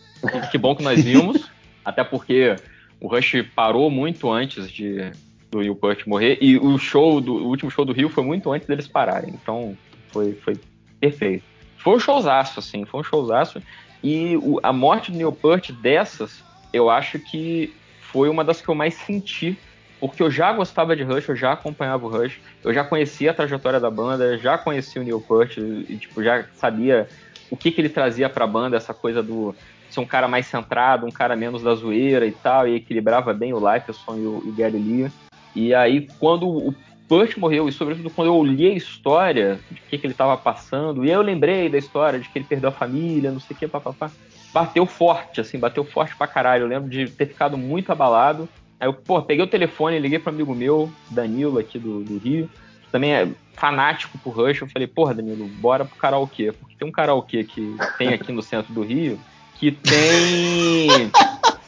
que 0.51 0.59
bom 0.59 0.75
que 0.75 0.83
nós 0.83 1.03
vimos. 1.05 1.49
até 1.85 2.05
porque 2.05 2.57
o 3.01 3.09
Rush 3.09 3.45
parou 3.55 3.91
muito 3.91 4.31
antes 4.31 4.71
de 4.71 5.11
do 5.51 5.59
Neil 5.59 5.75
Peart 5.75 6.07
morrer 6.07 6.39
e 6.41 6.57
o 6.57 6.79
show 6.79 7.21
do 7.21 7.35
o 7.35 7.49
último 7.49 7.71
show 7.71 7.85
do 7.85 7.93
Rio 7.93 8.09
foi 8.09 8.23
muito 8.23 8.53
antes 8.53 8.69
deles 8.69 8.87
pararem. 8.87 9.31
Então 9.31 9.77
foi, 10.09 10.33
foi 10.35 10.59
perfeito. 11.01 11.45
Foi 11.77 11.97
um 11.97 11.99
showzaço, 11.99 12.61
assim, 12.61 12.85
foi 12.85 13.01
um 13.01 13.05
showzaço. 13.05 13.61
E 14.03 14.37
o, 14.37 14.61
a 14.63 14.73
morte 14.73 15.11
do 15.11 15.17
Neil 15.17 15.33
Peart 15.33 15.73
dessas, 15.73 16.43
eu 16.73 16.89
acho 16.89 17.19
que 17.19 17.75
foi 18.01 18.29
uma 18.29 18.45
das 18.45 18.61
que 18.61 18.69
eu 18.69 18.75
mais 18.75 18.95
senti, 18.95 19.59
porque 19.99 20.23
eu 20.23 20.31
já 20.31 20.53
gostava 20.53 20.95
de 20.95 21.03
Rush, 21.03 21.29
eu 21.29 21.37
já 21.37 21.53
acompanhava 21.53 22.07
o 22.07 22.09
Rush, 22.09 22.39
eu 22.63 22.73
já 22.73 22.85
conhecia 22.85 23.31
a 23.31 23.35
trajetória 23.35 23.81
da 23.81 23.91
banda, 23.91 24.39
já 24.39 24.57
conhecia 24.57 25.01
o 25.01 25.05
Neil 25.05 25.21
Peart 25.21 25.57
e 25.59 25.97
tipo 25.97 26.23
já 26.23 26.45
sabia 26.55 27.09
o 27.51 27.57
que, 27.57 27.71
que 27.71 27.81
ele 27.81 27.89
trazia 27.89 28.29
para 28.29 28.45
a 28.45 28.49
banda, 28.49 28.77
essa 28.77 28.95
coisa 28.95 29.23
do 29.23 29.55
ser 29.95 30.01
um 30.01 30.07
cara 30.07 30.29
mais 30.29 30.47
centrado, 30.47 31.07
um 31.07 31.11
cara 31.11 31.37
menos 31.37 31.63
da 31.63 31.75
zoeira 31.75 32.27
e 32.27 32.33
tal, 32.33 32.67
e 32.67 32.77
equilibrava 32.77 33.33
bem 33.33 33.53
o 33.53 33.59
Lifeson 33.59 34.17
e 34.17 34.27
o, 34.27 34.39
o 34.39 34.55
Gary 34.57 34.79
Lee. 34.79 35.11
E 35.55 35.75
aí, 35.75 36.09
quando 36.19 36.49
o 36.49 36.75
Push 37.09 37.37
morreu, 37.37 37.69
e 37.69 37.73
sobretudo 37.73 38.09
quando 38.09 38.29
eu 38.29 38.37
olhei 38.37 38.73
a 38.73 38.77
história 38.77 39.59
de 39.69 39.81
que, 39.81 39.99
que 39.99 40.07
ele 40.07 40.15
estava 40.15 40.37
passando, 40.37 41.05
e 41.05 41.09
aí 41.09 41.15
eu 41.15 41.23
lembrei 41.23 41.69
da 41.69 41.77
história 41.77 42.21
de 42.21 42.29
que 42.29 42.39
ele 42.39 42.47
perdeu 42.47 42.69
a 42.69 42.73
família, 42.73 43.33
não 43.33 43.41
sei 43.41 43.57
o 43.57 43.59
que, 43.59 43.67
papapá, 43.67 44.11
bateu 44.53 44.87
forte, 44.87 45.41
assim, 45.41 45.59
bateu 45.59 45.85
forte 45.85 46.15
pra 46.15 46.29
caralho. 46.29 46.63
Eu 46.63 46.69
lembro 46.69 46.89
de 46.89 47.11
ter 47.11 47.27
ficado 47.27 47.59
muito 47.59 47.91
abalado. 47.91 48.49
Aí 48.79 48.87
eu, 48.87 48.95
pô, 48.95 49.21
peguei 49.23 49.45
o 49.45 49.49
telefone, 49.49 49.99
liguei 49.99 50.23
um 50.25 50.29
amigo 50.29 50.55
meu, 50.55 50.89
Danilo, 51.11 51.59
aqui 51.59 51.81
do, 51.81 52.05
do 52.05 52.17
Rio, 52.17 52.49
que 52.83 52.91
também 52.93 53.13
é 53.13 53.29
fanático 53.55 54.17
por 54.19 54.31
Rush. 54.31 54.61
Eu 54.61 54.69
falei, 54.69 54.87
porra, 54.87 55.13
Danilo, 55.13 55.49
bora 55.49 55.85
pro 55.85 55.97
karaokê. 55.97 56.53
Porque 56.53 56.77
tem 56.77 56.87
um 56.87 56.93
karaokê 56.93 57.43
que 57.43 57.77
tem 57.99 58.15
aqui 58.15 58.31
no 58.31 58.41
centro 58.41 58.73
do 58.73 58.83
Rio, 58.83 59.19
que 59.61 59.71
tem. 59.73 61.13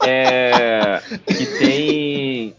é, 0.07 1.03
que 1.27 1.47
tem. 1.59 2.57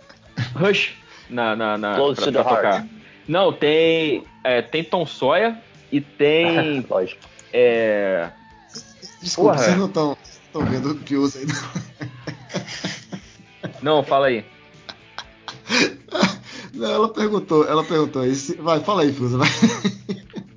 Rush 0.56 0.94
na, 1.30 1.56
na, 1.56 1.78
na 1.78 1.96
Close 1.96 2.22
pra, 2.22 2.26
to 2.26 2.32
the 2.32 2.44
tocar. 2.44 2.64
Heart. 2.64 2.88
Não, 3.28 3.52
tem. 3.52 4.24
É, 4.44 4.62
tem 4.62 4.84
Tom 4.84 5.06
Sawyer 5.08 5.56
e 5.92 6.00
tem. 6.00 6.86
Lógico. 6.88 7.22
É. 7.52 8.30
Desculpa, 9.22 9.54
Porra. 9.54 9.64
vocês 9.64 9.78
não 9.78 9.88
estão 9.88 10.18
vendo 10.70 10.92
o 10.92 11.00
que 11.00 11.16
usa 11.16 11.40
aí. 11.40 11.48
Não, 13.82 14.04
fala 14.04 14.28
aí. 14.28 14.46
Não, 16.74 16.92
ela 16.92 17.10
perguntou, 17.10 17.68
ela 17.68 17.84
perguntou. 17.84 18.26
Esse... 18.26 18.56
Vai, 18.56 18.80
fala 18.82 19.02
aí, 19.02 19.14
Fusa, 19.14 19.38
vai. 19.38 19.48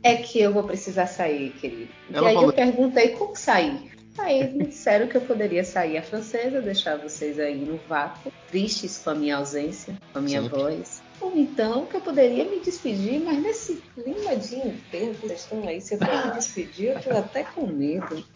É 0.03 0.16
que 0.16 0.40
eu 0.40 0.53
vou 0.53 0.62
precisar 0.62 1.07
sair, 1.07 1.51
querido. 1.61 1.89
Ela 2.12 2.27
e 2.27 2.28
aí 2.28 2.35
falou... 2.35 2.51
eu 2.51 2.55
perguntei 2.55 3.09
como 3.11 3.35
sair. 3.35 3.95
Aí 4.18 4.51
me 4.51 4.66
disseram 4.66 5.06
que 5.06 5.16
eu 5.16 5.20
poderia 5.20 5.62
sair 5.62 5.98
a 5.98 6.02
francesa, 6.02 6.62
deixar 6.62 6.97
vocês 6.97 7.38
aí 7.38 7.56
no 7.64 7.78
vácuo, 7.88 8.32
tristes 8.48 8.98
com 8.98 9.10
a 9.10 9.14
minha 9.14 9.36
ausência, 9.36 9.94
com 10.12 10.18
a 10.18 10.22
minha 10.22 10.43
Sempre. 10.43 10.59
voz. 10.59 11.02
Ou 11.20 11.36
então 11.36 11.86
que 11.86 11.97
eu 11.97 12.01
poderia 12.01 12.44
me 12.44 12.60
despedir, 12.60 13.20
mas 13.20 13.43
nesse 13.43 13.82
clima 13.94 14.36
de 14.36 14.56
inferno 14.56 15.14
que 15.14 15.26
vocês 15.26 15.40
estão 15.40 15.66
aí, 15.68 15.80
se 15.80 15.94
eu 15.94 15.98
for 15.98 16.26
me 16.26 16.32
despedir, 16.32 16.88
eu 16.88 17.01
tô 17.01 17.10
até 17.10 17.44
com 17.44 17.66
medo. 17.66 18.24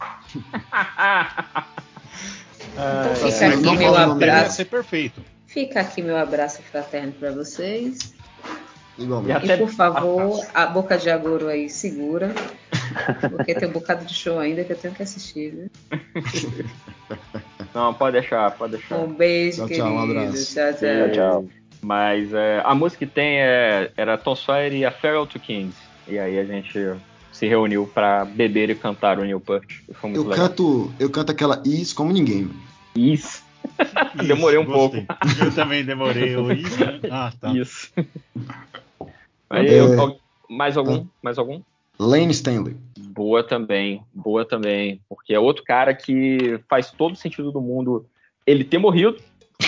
então 2.73 3.15
fica 3.15 3.47
aqui 3.47 3.77
meu 3.77 3.95
abraço. 3.95 4.55
Ser 4.57 4.65
perfeito. 4.65 5.21
Fica 5.47 5.81
aqui 5.81 6.01
meu 6.01 6.17
abraço 6.17 6.61
fraterno 6.61 7.11
para 7.13 7.31
vocês. 7.31 8.13
Igualmente. 8.97 9.51
E 9.51 9.57
por 9.57 9.69
favor, 9.69 10.45
a 10.53 10.65
boca 10.67 10.97
de 10.97 11.09
agouro 11.09 11.47
aí 11.47 11.69
segura. 11.69 12.33
Porque 13.29 13.55
tem 13.55 13.67
um 13.67 13.71
bocado 13.71 14.05
de 14.05 14.13
show 14.13 14.39
ainda 14.39 14.63
que 14.63 14.73
eu 14.73 14.77
tenho 14.77 14.93
que 14.93 15.03
assistir, 15.03 15.51
viu? 15.51 15.69
Não, 17.73 17.93
pode 17.93 18.19
deixar, 18.19 18.51
pode 18.51 18.73
deixar. 18.73 18.97
Um 18.97 19.13
beijo, 19.13 19.57
tchau, 19.57 19.67
querido. 19.67 19.85
Tchau, 19.85 19.95
um 19.95 19.99
abraço. 19.99 20.53
Tchau, 20.53 20.73
tchau. 20.73 20.79
tchau, 20.79 21.11
tchau. 21.11 21.45
Mas 21.81 22.33
é, 22.33 22.61
a 22.63 22.75
música 22.75 23.05
que 23.05 23.11
tem 23.11 23.39
é, 23.39 23.91
era 23.97 24.17
Tom 24.17 24.35
Sawyer 24.35 24.73
e 24.73 24.85
a 24.85 24.91
Feral 24.91 25.25
to 25.25 25.39
Kings. 25.39 25.75
E 26.07 26.19
aí 26.19 26.37
a 26.37 26.45
gente 26.45 26.95
se 27.31 27.47
reuniu 27.47 27.89
para 27.91 28.25
beber 28.25 28.69
e 28.69 28.75
cantar 28.75 29.17
o 29.17 29.23
Neil 29.23 29.39
Peart. 29.39 29.79
eu 30.03 30.23
legal. 30.23 30.47
canto, 30.47 30.93
eu 30.99 31.09
canto 31.09 31.31
aquela 31.31 31.61
Is 31.65 31.91
como 31.91 32.11
ninguém. 32.11 32.49
Is. 32.95 33.43
Demorei 34.27 34.59
um 34.59 34.65
gostei. 34.65 35.05
pouco. 35.07 35.43
Eu 35.43 35.53
também 35.55 35.83
demorei. 35.83 36.35
O 36.35 36.51
Is. 36.51 36.77
Né? 36.77 36.99
Ah, 37.09 37.31
tá. 37.39 37.51
Isso. 37.51 37.91
Aí, 39.49 39.67
é... 39.67 39.79
eu, 39.79 40.19
mais 40.49 40.77
algum? 40.77 41.05
Mais 41.21 41.37
algum? 41.37 41.61
Lane 42.03 42.31
Stanley. 42.31 42.75
Boa 42.97 43.43
também, 43.43 44.03
boa 44.13 44.43
também. 44.45 45.01
Porque 45.07 45.33
é 45.33 45.39
outro 45.39 45.63
cara 45.63 45.93
que 45.93 46.59
faz 46.69 46.91
todo 46.91 47.15
sentido 47.15 47.51
do 47.51 47.61
mundo 47.61 48.05
ele 48.45 48.63
ter 48.63 48.77
morrido 48.77 49.17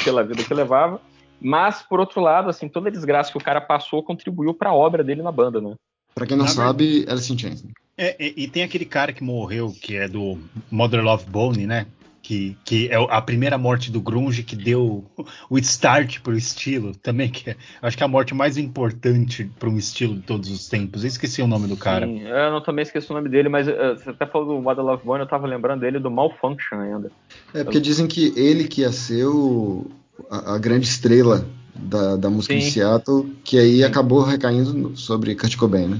pela 0.03 0.23
vida 0.23 0.43
que 0.43 0.53
levava 0.53 0.99
mas, 1.43 1.81
por 1.81 1.99
outro 1.99 2.21
lado, 2.21 2.49
assim, 2.49 2.69
toda 2.69 2.87
a 2.87 2.91
desgraça 2.91 3.29
que 3.29 3.37
o 3.37 3.43
cara 3.43 3.59
passou 3.59 4.01
contribuiu 4.01 4.53
para 4.53 4.69
a 4.69 4.73
obra 4.73 5.03
dele 5.03 5.21
na 5.21 5.31
banda, 5.31 5.59
né? 5.59 5.75
Pra 6.15 6.25
quem 6.25 6.37
não 6.37 6.45
Na 6.45 6.51
sabe. 6.51 7.05
Alice 7.09 7.33
in 7.33 7.37
Chains. 7.37 7.65
É, 7.97 8.15
e, 8.17 8.45
e, 8.45 8.47
tem 8.47 8.63
aquele 8.63 8.85
cara 8.85 9.11
que 9.11 9.21
morreu, 9.21 9.75
que 9.81 9.97
é 9.97 10.07
do 10.07 10.39
Mother 10.71 11.03
Love 11.03 11.25
Bone, 11.29 11.67
né? 11.67 11.85
Que, 12.23 12.57
que 12.63 12.87
é 12.87 12.95
a 12.95 13.21
primeira 13.21 13.57
morte 13.57 13.91
do 13.91 13.99
grunge 13.99 14.43
que 14.43 14.55
deu 14.55 15.03
o 15.49 15.57
start 15.57 16.21
pro 16.21 16.37
estilo 16.37 16.95
também, 16.95 17.29
que 17.29 17.49
é, 17.49 17.57
acho 17.81 17.97
que 17.97 18.01
é 18.01 18.05
a 18.05 18.09
morte 18.09 18.33
mais 18.33 18.57
importante 18.57 19.51
para 19.59 19.67
um 19.67 19.77
estilo 19.77 20.15
de 20.15 20.21
todos 20.21 20.49
os 20.49 20.69
tempos. 20.69 21.03
Eu 21.03 21.09
esqueci 21.09 21.41
o 21.41 21.47
nome 21.47 21.67
do 21.67 21.75
cara. 21.75 22.07
Sim, 22.07 22.21
eu 22.21 22.49
não, 22.49 22.61
também 22.61 22.83
esqueci 22.83 23.11
o 23.11 23.13
nome 23.13 23.27
dele, 23.27 23.49
mas 23.49 23.67
uh, 23.67 23.73
você 23.97 24.11
até 24.11 24.25
falou 24.25 24.55
do 24.55 24.61
Mother 24.61 24.85
Love 24.85 25.03
Bone, 25.03 25.19
eu 25.19 25.27
tava 25.27 25.45
lembrando 25.45 25.81
dele 25.81 25.99
do 25.99 26.09
Malfunction 26.09 26.79
ainda. 26.79 27.11
É, 27.53 27.61
porque 27.61 27.81
dizem 27.81 28.07
que 28.07 28.31
ele 28.37 28.69
que 28.69 28.81
ia 28.81 28.91
ser 28.93 29.25
o, 29.25 29.91
a, 30.31 30.55
a 30.55 30.57
grande 30.57 30.87
estrela 30.87 31.45
da, 31.75 32.15
da 32.15 32.29
música 32.29 32.53
Sim. 32.53 32.59
de 32.61 32.71
Seattle, 32.71 33.35
que 33.43 33.59
aí 33.59 33.79
Sim. 33.79 33.83
acabou 33.83 34.21
recaindo 34.21 34.95
sobre 34.95 35.35
Kurt 35.35 35.57
Cobain, 35.57 35.87
né? 35.87 35.97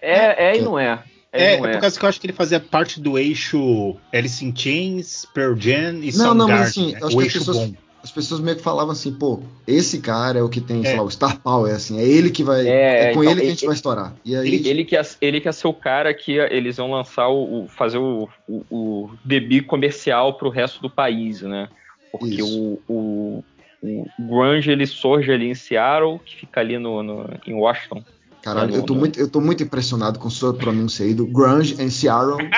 É, 0.00 0.52
é 0.52 0.56
e 0.56 0.62
não 0.62 0.78
é. 0.78 1.02
É, 1.32 1.44
é, 1.44 1.54
é, 1.54 1.58
por 1.58 1.80
causa 1.80 1.98
que 1.98 2.04
eu 2.04 2.08
acho 2.08 2.20
que 2.20 2.26
ele 2.26 2.32
fazia 2.32 2.60
parte 2.60 3.00
do 3.00 3.18
eixo 3.18 3.96
Alice 4.12 4.44
in 4.44 4.54
Chains, 4.56 5.26
Pearl 5.34 5.54
Jam 5.56 6.00
e 6.02 6.12
Soundgarden. 6.12 6.18
Não, 6.18 6.34
não, 6.34 6.48
mas 6.48 6.68
assim, 6.68 6.92
né? 6.92 6.98
acho 7.02 7.16
o 7.16 7.20
que 7.20 7.26
as 7.26 7.32
pessoas, 7.32 7.56
bom. 7.56 7.74
as 8.02 8.10
pessoas 8.10 8.40
meio 8.40 8.56
que 8.56 8.62
falavam 8.62 8.92
assim, 8.92 9.12
pô, 9.12 9.40
esse 9.66 10.00
cara 10.00 10.38
é 10.38 10.42
o 10.42 10.48
que 10.48 10.60
tem, 10.60 10.80
é. 10.80 10.84
sei 10.84 10.96
lá, 10.96 11.02
o 11.02 11.10
Star 11.10 11.38
Power, 11.40 11.74
assim, 11.74 11.98
é 11.98 12.04
ele 12.04 12.30
que 12.30 12.42
vai, 12.42 12.66
é, 12.66 13.10
é 13.10 13.14
com 13.14 13.22
então, 13.22 13.32
ele 13.32 13.40
que 13.40 13.46
a 13.46 13.50
gente 13.50 13.66
vai 13.66 13.74
estourar. 13.74 14.14
E 14.24 14.34
aí, 14.34 14.46
ele, 14.46 14.68
ele, 14.68 14.84
que 14.84 14.94
ia, 14.94 15.02
ele 15.20 15.40
que 15.40 15.52
ser 15.52 15.66
o 15.66 15.74
cara 15.74 16.14
que 16.14 16.32
eles 16.32 16.78
iam 16.78 16.90
lançar 16.90 17.28
o, 17.28 17.64
o 17.64 17.68
fazer 17.68 17.98
o, 17.98 18.28
o, 18.48 18.64
o 18.70 19.10
debut 19.24 19.66
comercial 19.66 20.34
pro 20.34 20.48
resto 20.48 20.80
do 20.80 20.88
país, 20.88 21.42
né? 21.42 21.68
Porque 22.10 22.42
o, 22.42 22.80
o 22.88 23.44
o 23.82 24.06
grunge 24.18 24.70
ele 24.70 24.86
surge 24.86 25.30
ali 25.30 25.48
em 25.48 25.54
Seattle, 25.54 26.18
que 26.24 26.36
fica 26.36 26.60
ali 26.60 26.78
no, 26.78 27.02
no 27.02 27.28
em 27.46 27.54
Washington. 27.54 28.02
Caralho, 28.46 28.76
eu, 28.76 28.82
tô 28.84 28.94
muito, 28.94 29.18
eu 29.18 29.28
tô 29.28 29.40
muito 29.40 29.64
impressionado 29.64 30.20
com 30.20 30.30
sua 30.30 30.54
pronúncia 30.54 31.04
aí 31.04 31.12
do 31.12 31.26
grunge 31.26 31.82
em 31.82 31.90
Seattle. 31.90 32.48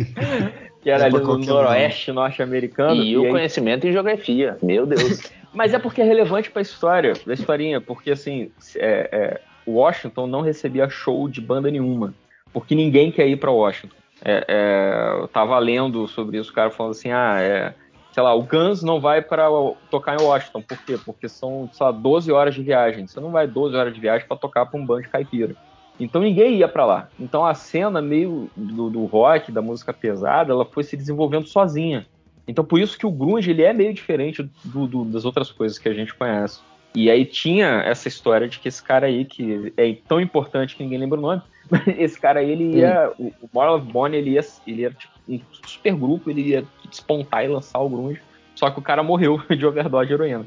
que 0.80 0.88
era 0.88 1.02
é 1.02 1.06
ali 1.08 1.18
no 1.18 1.36
noroeste 1.36 2.10
norte-americano. 2.12 3.02
E, 3.02 3.10
e, 3.10 3.18
o 3.18 3.24
aí... 3.24 3.30
conhecimento 3.32 3.86
em 3.86 3.92
geografia, 3.92 4.56
meu 4.62 4.86
Deus. 4.86 5.30
Mas 5.52 5.74
é 5.74 5.78
porque 5.78 6.00
é 6.00 6.04
relevante 6.04 6.50
para 6.50 6.60
a 6.60 6.62
história, 6.62 7.12
da 7.26 7.34
historinha, 7.34 7.78
porque 7.78 8.12
assim, 8.12 8.50
é, 8.76 9.08
é, 9.12 9.40
Washington 9.70 10.26
não 10.26 10.40
recebia 10.40 10.88
show 10.88 11.28
de 11.28 11.42
banda 11.42 11.70
nenhuma, 11.70 12.14
porque 12.50 12.74
ninguém 12.74 13.12
quer 13.12 13.28
ir 13.28 13.36
para 13.36 13.50
Washington. 13.50 13.96
É, 14.24 14.44
é, 14.48 15.20
eu 15.20 15.28
tava 15.28 15.58
lendo 15.58 16.08
sobre 16.08 16.38
isso, 16.38 16.52
o 16.52 16.54
cara 16.54 16.70
falando 16.70 16.92
assim, 16.92 17.10
ah, 17.10 17.36
é, 17.38 17.74
sei 18.18 18.24
lá, 18.24 18.34
o 18.34 18.42
Guns 18.42 18.82
não 18.82 19.00
vai 19.00 19.22
para 19.22 19.46
tocar 19.92 20.20
em 20.20 20.24
Washington. 20.24 20.60
Por 20.60 20.76
quê? 20.78 20.98
Porque 21.06 21.28
são, 21.28 21.70
sei 21.72 21.86
lá, 21.86 21.92
12 21.92 22.32
horas 22.32 22.52
de 22.52 22.64
viagem. 22.64 23.06
Você 23.06 23.20
não 23.20 23.30
vai 23.30 23.46
12 23.46 23.76
horas 23.76 23.94
de 23.94 24.00
viagem 24.00 24.26
para 24.26 24.36
tocar 24.36 24.66
para 24.66 24.80
um 24.80 24.84
band 24.84 25.02
caipira. 25.02 25.54
Então 26.00 26.20
ninguém 26.20 26.56
ia 26.56 26.66
para 26.66 26.84
lá. 26.84 27.08
Então 27.16 27.46
a 27.46 27.54
cena 27.54 28.02
meio 28.02 28.50
do, 28.56 28.90
do, 28.90 29.04
rock, 29.04 29.52
da 29.52 29.62
música 29.62 29.92
pesada, 29.92 30.52
ela 30.52 30.64
foi 30.64 30.82
se 30.82 30.96
desenvolvendo 30.96 31.46
sozinha. 31.46 32.08
Então 32.48 32.64
por 32.64 32.80
isso 32.80 32.98
que 32.98 33.06
o 33.06 33.12
grunge 33.12 33.52
ele 33.52 33.62
é 33.62 33.72
meio 33.72 33.94
diferente 33.94 34.50
do, 34.64 34.88
do, 34.88 35.04
das 35.04 35.24
outras 35.24 35.52
coisas 35.52 35.78
que 35.78 35.88
a 35.88 35.94
gente 35.94 36.12
conhece. 36.12 36.58
E 36.94 37.10
aí 37.10 37.24
tinha 37.24 37.82
essa 37.84 38.08
história 38.08 38.48
de 38.48 38.58
que 38.58 38.68
esse 38.68 38.82
cara 38.82 39.06
aí, 39.06 39.24
que 39.24 39.72
é 39.76 39.94
tão 40.06 40.20
importante 40.20 40.74
que 40.74 40.82
ninguém 40.82 40.98
lembra 40.98 41.18
o 41.18 41.22
nome, 41.22 41.42
esse 41.98 42.18
cara 42.18 42.40
aí, 42.40 42.50
ele 42.50 42.78
ia. 42.78 43.12
Hum. 43.18 43.32
O, 43.42 43.50
Moral 43.52 43.76
of 43.76 43.92
Bone, 43.92 44.16
ele 44.16 44.30
ia, 44.30 44.44
ele 44.66 44.82
ia 44.82 44.90
tipo, 44.90 45.12
um 45.28 45.40
super 45.66 45.94
grupo, 45.94 46.30
ele 46.30 46.42
ia 46.42 46.64
despontar 46.88 47.44
e 47.44 47.48
lançar 47.48 47.78
o 47.78 47.88
grunge. 47.88 48.20
Só 48.54 48.70
que 48.70 48.78
o 48.78 48.82
cara 48.82 49.02
morreu 49.02 49.40
de 49.54 49.66
overdose 49.66 50.08
de 50.08 50.14
heroína. 50.14 50.46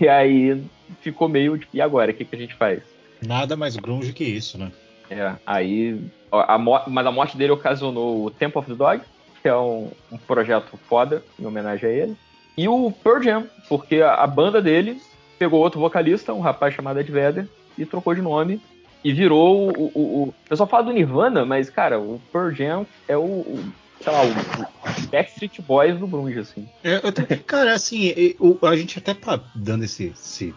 E 0.00 0.08
aí 0.08 0.62
ficou 1.00 1.28
meio 1.28 1.56
tipo, 1.56 1.76
e 1.76 1.80
agora? 1.80 2.10
O 2.10 2.14
que, 2.14 2.24
que 2.24 2.36
a 2.36 2.38
gente 2.38 2.54
faz? 2.54 2.82
Nada 3.24 3.56
mais 3.56 3.76
grunge 3.76 4.12
que 4.12 4.24
isso, 4.24 4.58
né? 4.58 4.72
É, 5.08 5.32
aí. 5.46 6.00
A, 6.32 6.58
mas 6.58 7.06
a 7.06 7.12
morte 7.12 7.36
dele 7.36 7.52
ocasionou 7.52 8.26
o 8.26 8.30
Temple 8.30 8.58
of 8.58 8.68
the 8.68 8.74
Dog, 8.74 9.00
que 9.40 9.48
é 9.48 9.56
um, 9.56 9.90
um 10.10 10.18
projeto 10.18 10.76
foda 10.88 11.22
em 11.38 11.46
homenagem 11.46 11.88
a 11.88 11.92
ele. 11.92 12.16
E 12.58 12.68
o 12.68 12.90
Pearl 12.90 13.22
Jam, 13.22 13.46
porque 13.68 14.00
a, 14.00 14.14
a 14.14 14.26
banda 14.26 14.60
dele 14.60 15.00
pegou 15.38 15.60
outro 15.60 15.80
vocalista, 15.80 16.32
um 16.32 16.40
rapaz 16.40 16.74
chamado 16.74 17.00
Ed 17.00 17.10
Vedder, 17.10 17.48
e 17.76 17.84
trocou 17.84 18.14
de 18.14 18.22
nome 18.22 18.60
e 19.04 19.12
virou 19.12 19.68
o, 19.68 19.90
o, 19.94 20.22
o, 20.28 20.34
pessoal 20.48 20.68
fala 20.68 20.84
do 20.84 20.92
Nirvana, 20.92 21.44
mas 21.44 21.70
cara, 21.70 22.00
o 22.00 22.20
Pearl 22.32 22.50
Jam 22.50 22.86
é 23.06 23.16
o, 23.16 23.22
o 23.22 23.72
sei 24.00 24.12
lá, 24.12 24.22
o 24.24 25.08
Backstreet 25.10 25.60
Boys 25.62 25.98
do 25.98 26.06
grunge 26.06 26.38
assim. 26.38 26.68
É, 26.82 26.96
eu, 26.96 27.12
cara, 27.46 27.74
assim, 27.74 28.12
eu, 28.16 28.58
a 28.62 28.76
gente 28.76 28.98
até 28.98 29.14
tá 29.14 29.40
dando 29.54 29.84
esse, 29.84 30.06
esse 30.06 30.54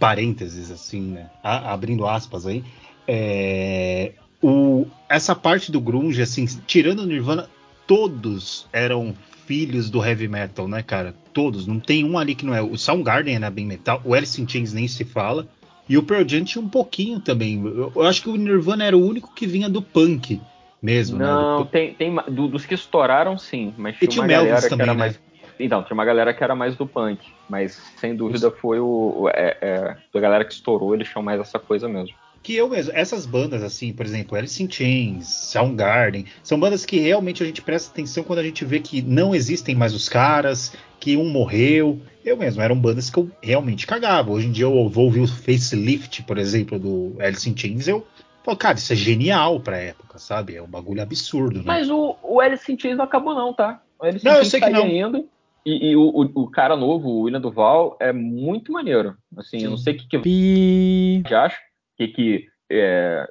parênteses 0.00 0.70
assim, 0.70 1.00
né, 1.12 1.30
a, 1.42 1.72
abrindo 1.72 2.06
aspas 2.06 2.46
aí, 2.46 2.64
é, 3.06 4.12
o, 4.42 4.86
essa 5.08 5.34
parte 5.34 5.70
do 5.70 5.80
grunge 5.80 6.20
assim, 6.20 6.44
tirando 6.66 7.00
o 7.00 7.06
Nirvana, 7.06 7.48
todos 7.86 8.66
eram 8.72 9.14
filhos 9.46 9.88
do 9.88 10.04
heavy 10.04 10.28
metal, 10.28 10.68
né, 10.68 10.82
cara? 10.82 11.14
Todos, 11.32 11.66
não 11.66 11.78
tem 11.78 12.04
um 12.04 12.18
ali 12.18 12.34
que 12.34 12.44
não 12.44 12.54
é. 12.54 12.60
O 12.60 12.76
Soundgarden 12.76 13.36
era 13.36 13.50
bem 13.50 13.64
metal, 13.64 14.02
o 14.04 14.12
Alice 14.12 14.40
in 14.40 14.48
Chains 14.48 14.72
nem 14.72 14.86
se 14.88 15.04
fala. 15.04 15.46
E 15.88 15.96
o 15.96 16.02
Pearl 16.02 16.26
Jam 16.26 16.42
tinha 16.42 16.62
um 16.62 16.68
pouquinho 16.68 17.20
também. 17.20 17.64
Eu, 17.64 17.92
eu, 17.94 18.02
acho 18.02 18.22
que 18.22 18.28
o 18.28 18.36
Nirvana 18.36 18.84
era 18.84 18.96
o 18.96 19.06
único 19.06 19.32
que 19.32 19.46
vinha 19.46 19.68
do 19.68 19.80
punk 19.80 20.40
mesmo, 20.82 21.18
né? 21.18 21.24
Não, 21.24 21.58
do... 21.58 21.66
tem, 21.66 21.94
tem 21.94 22.14
do, 22.28 22.48
dos 22.48 22.66
que 22.66 22.74
estouraram, 22.74 23.38
sim, 23.38 23.72
mas 23.76 23.96
tinha, 23.96 24.08
tinha 24.08 24.22
uma 24.22 24.28
galera 24.28 24.60
também, 24.62 24.76
que 24.76 24.82
era 24.82 24.92
né? 24.94 24.98
mais. 24.98 25.20
Então, 25.58 25.82
tinha 25.82 25.94
uma 25.94 26.04
galera 26.04 26.34
que 26.34 26.42
era 26.42 26.54
mais 26.54 26.76
do 26.76 26.86
punk, 26.86 27.20
mas 27.48 27.80
sem 27.96 28.14
dúvida 28.16 28.50
foi 28.50 28.80
o. 28.80 29.22
o 29.22 29.28
é, 29.28 29.56
é, 29.60 29.96
a 30.12 30.20
galera 30.20 30.44
que 30.44 30.52
estourou, 30.52 30.92
eles 30.92 31.08
tinham 31.08 31.22
mais 31.22 31.40
essa 31.40 31.58
coisa 31.58 31.88
mesmo. 31.88 32.16
Que 32.46 32.54
eu 32.54 32.68
mesmo, 32.68 32.92
essas 32.94 33.26
bandas, 33.26 33.60
assim, 33.64 33.92
por 33.92 34.06
exemplo, 34.06 34.38
Alice 34.38 34.62
in 34.62 34.70
Chains, 34.70 35.26
Soundgarden, 35.26 36.26
são 36.44 36.60
bandas 36.60 36.86
que 36.86 36.96
realmente 36.96 37.42
a 37.42 37.46
gente 37.46 37.60
presta 37.60 37.90
atenção 37.90 38.22
quando 38.22 38.38
a 38.38 38.42
gente 38.44 38.64
vê 38.64 38.78
que 38.78 39.02
não 39.02 39.34
existem 39.34 39.74
mais 39.74 39.92
os 39.92 40.08
caras, 40.08 40.72
que 41.00 41.16
um 41.16 41.28
morreu. 41.28 42.00
Eu 42.24 42.36
mesmo, 42.36 42.62
eram 42.62 42.78
bandas 42.78 43.10
que 43.10 43.18
eu 43.18 43.28
realmente 43.42 43.84
cagava. 43.84 44.30
Hoje 44.30 44.46
em 44.46 44.52
dia 44.52 44.64
eu 44.66 44.88
vou 44.88 45.06
ouvir 45.06 45.22
o 45.22 45.26
Facelift, 45.26 46.22
por 46.22 46.38
exemplo, 46.38 46.78
do 46.78 47.16
Alice 47.18 47.50
in 47.50 47.56
Chains, 47.56 47.88
eu 47.88 48.06
falo, 48.44 48.56
cara, 48.56 48.78
isso 48.78 48.92
é 48.92 48.96
genial 48.96 49.58
pra 49.58 49.78
época, 49.78 50.16
sabe? 50.16 50.54
É 50.54 50.62
um 50.62 50.68
bagulho 50.68 51.02
absurdo, 51.02 51.58
né? 51.58 51.64
Mas 51.66 51.90
o, 51.90 52.16
o 52.22 52.40
Alice 52.40 52.72
in 52.72 52.78
Chains 52.78 52.96
não 52.96 53.06
acabou 53.06 53.34
não, 53.34 53.52
tá? 53.52 53.82
O 53.98 54.04
Alice 54.04 54.24
não, 54.24 54.34
in 54.34 54.34
Chains 54.36 54.46
eu 54.46 54.50
sei 54.52 54.60
tá 54.60 54.66
que 54.68 54.72
não. 54.72 54.84
ainda. 54.84 55.24
E, 55.64 55.90
e 55.90 55.96
o, 55.96 56.02
o, 56.02 56.42
o, 56.42 56.48
cara 56.48 56.76
novo, 56.76 57.08
o 57.08 57.20
William 57.22 57.40
Duval, 57.40 57.96
é 57.98 58.12
muito 58.12 58.70
maneiro. 58.70 59.16
Assim, 59.36 59.58
Sim. 59.58 59.64
eu 59.64 59.70
não 59.70 59.76
sei 59.76 59.94
o 59.94 59.96
que, 59.96 60.20
que 60.20 61.34
acha 61.34 61.56
que 61.96 62.08
que, 62.08 62.46
é, 62.70 63.28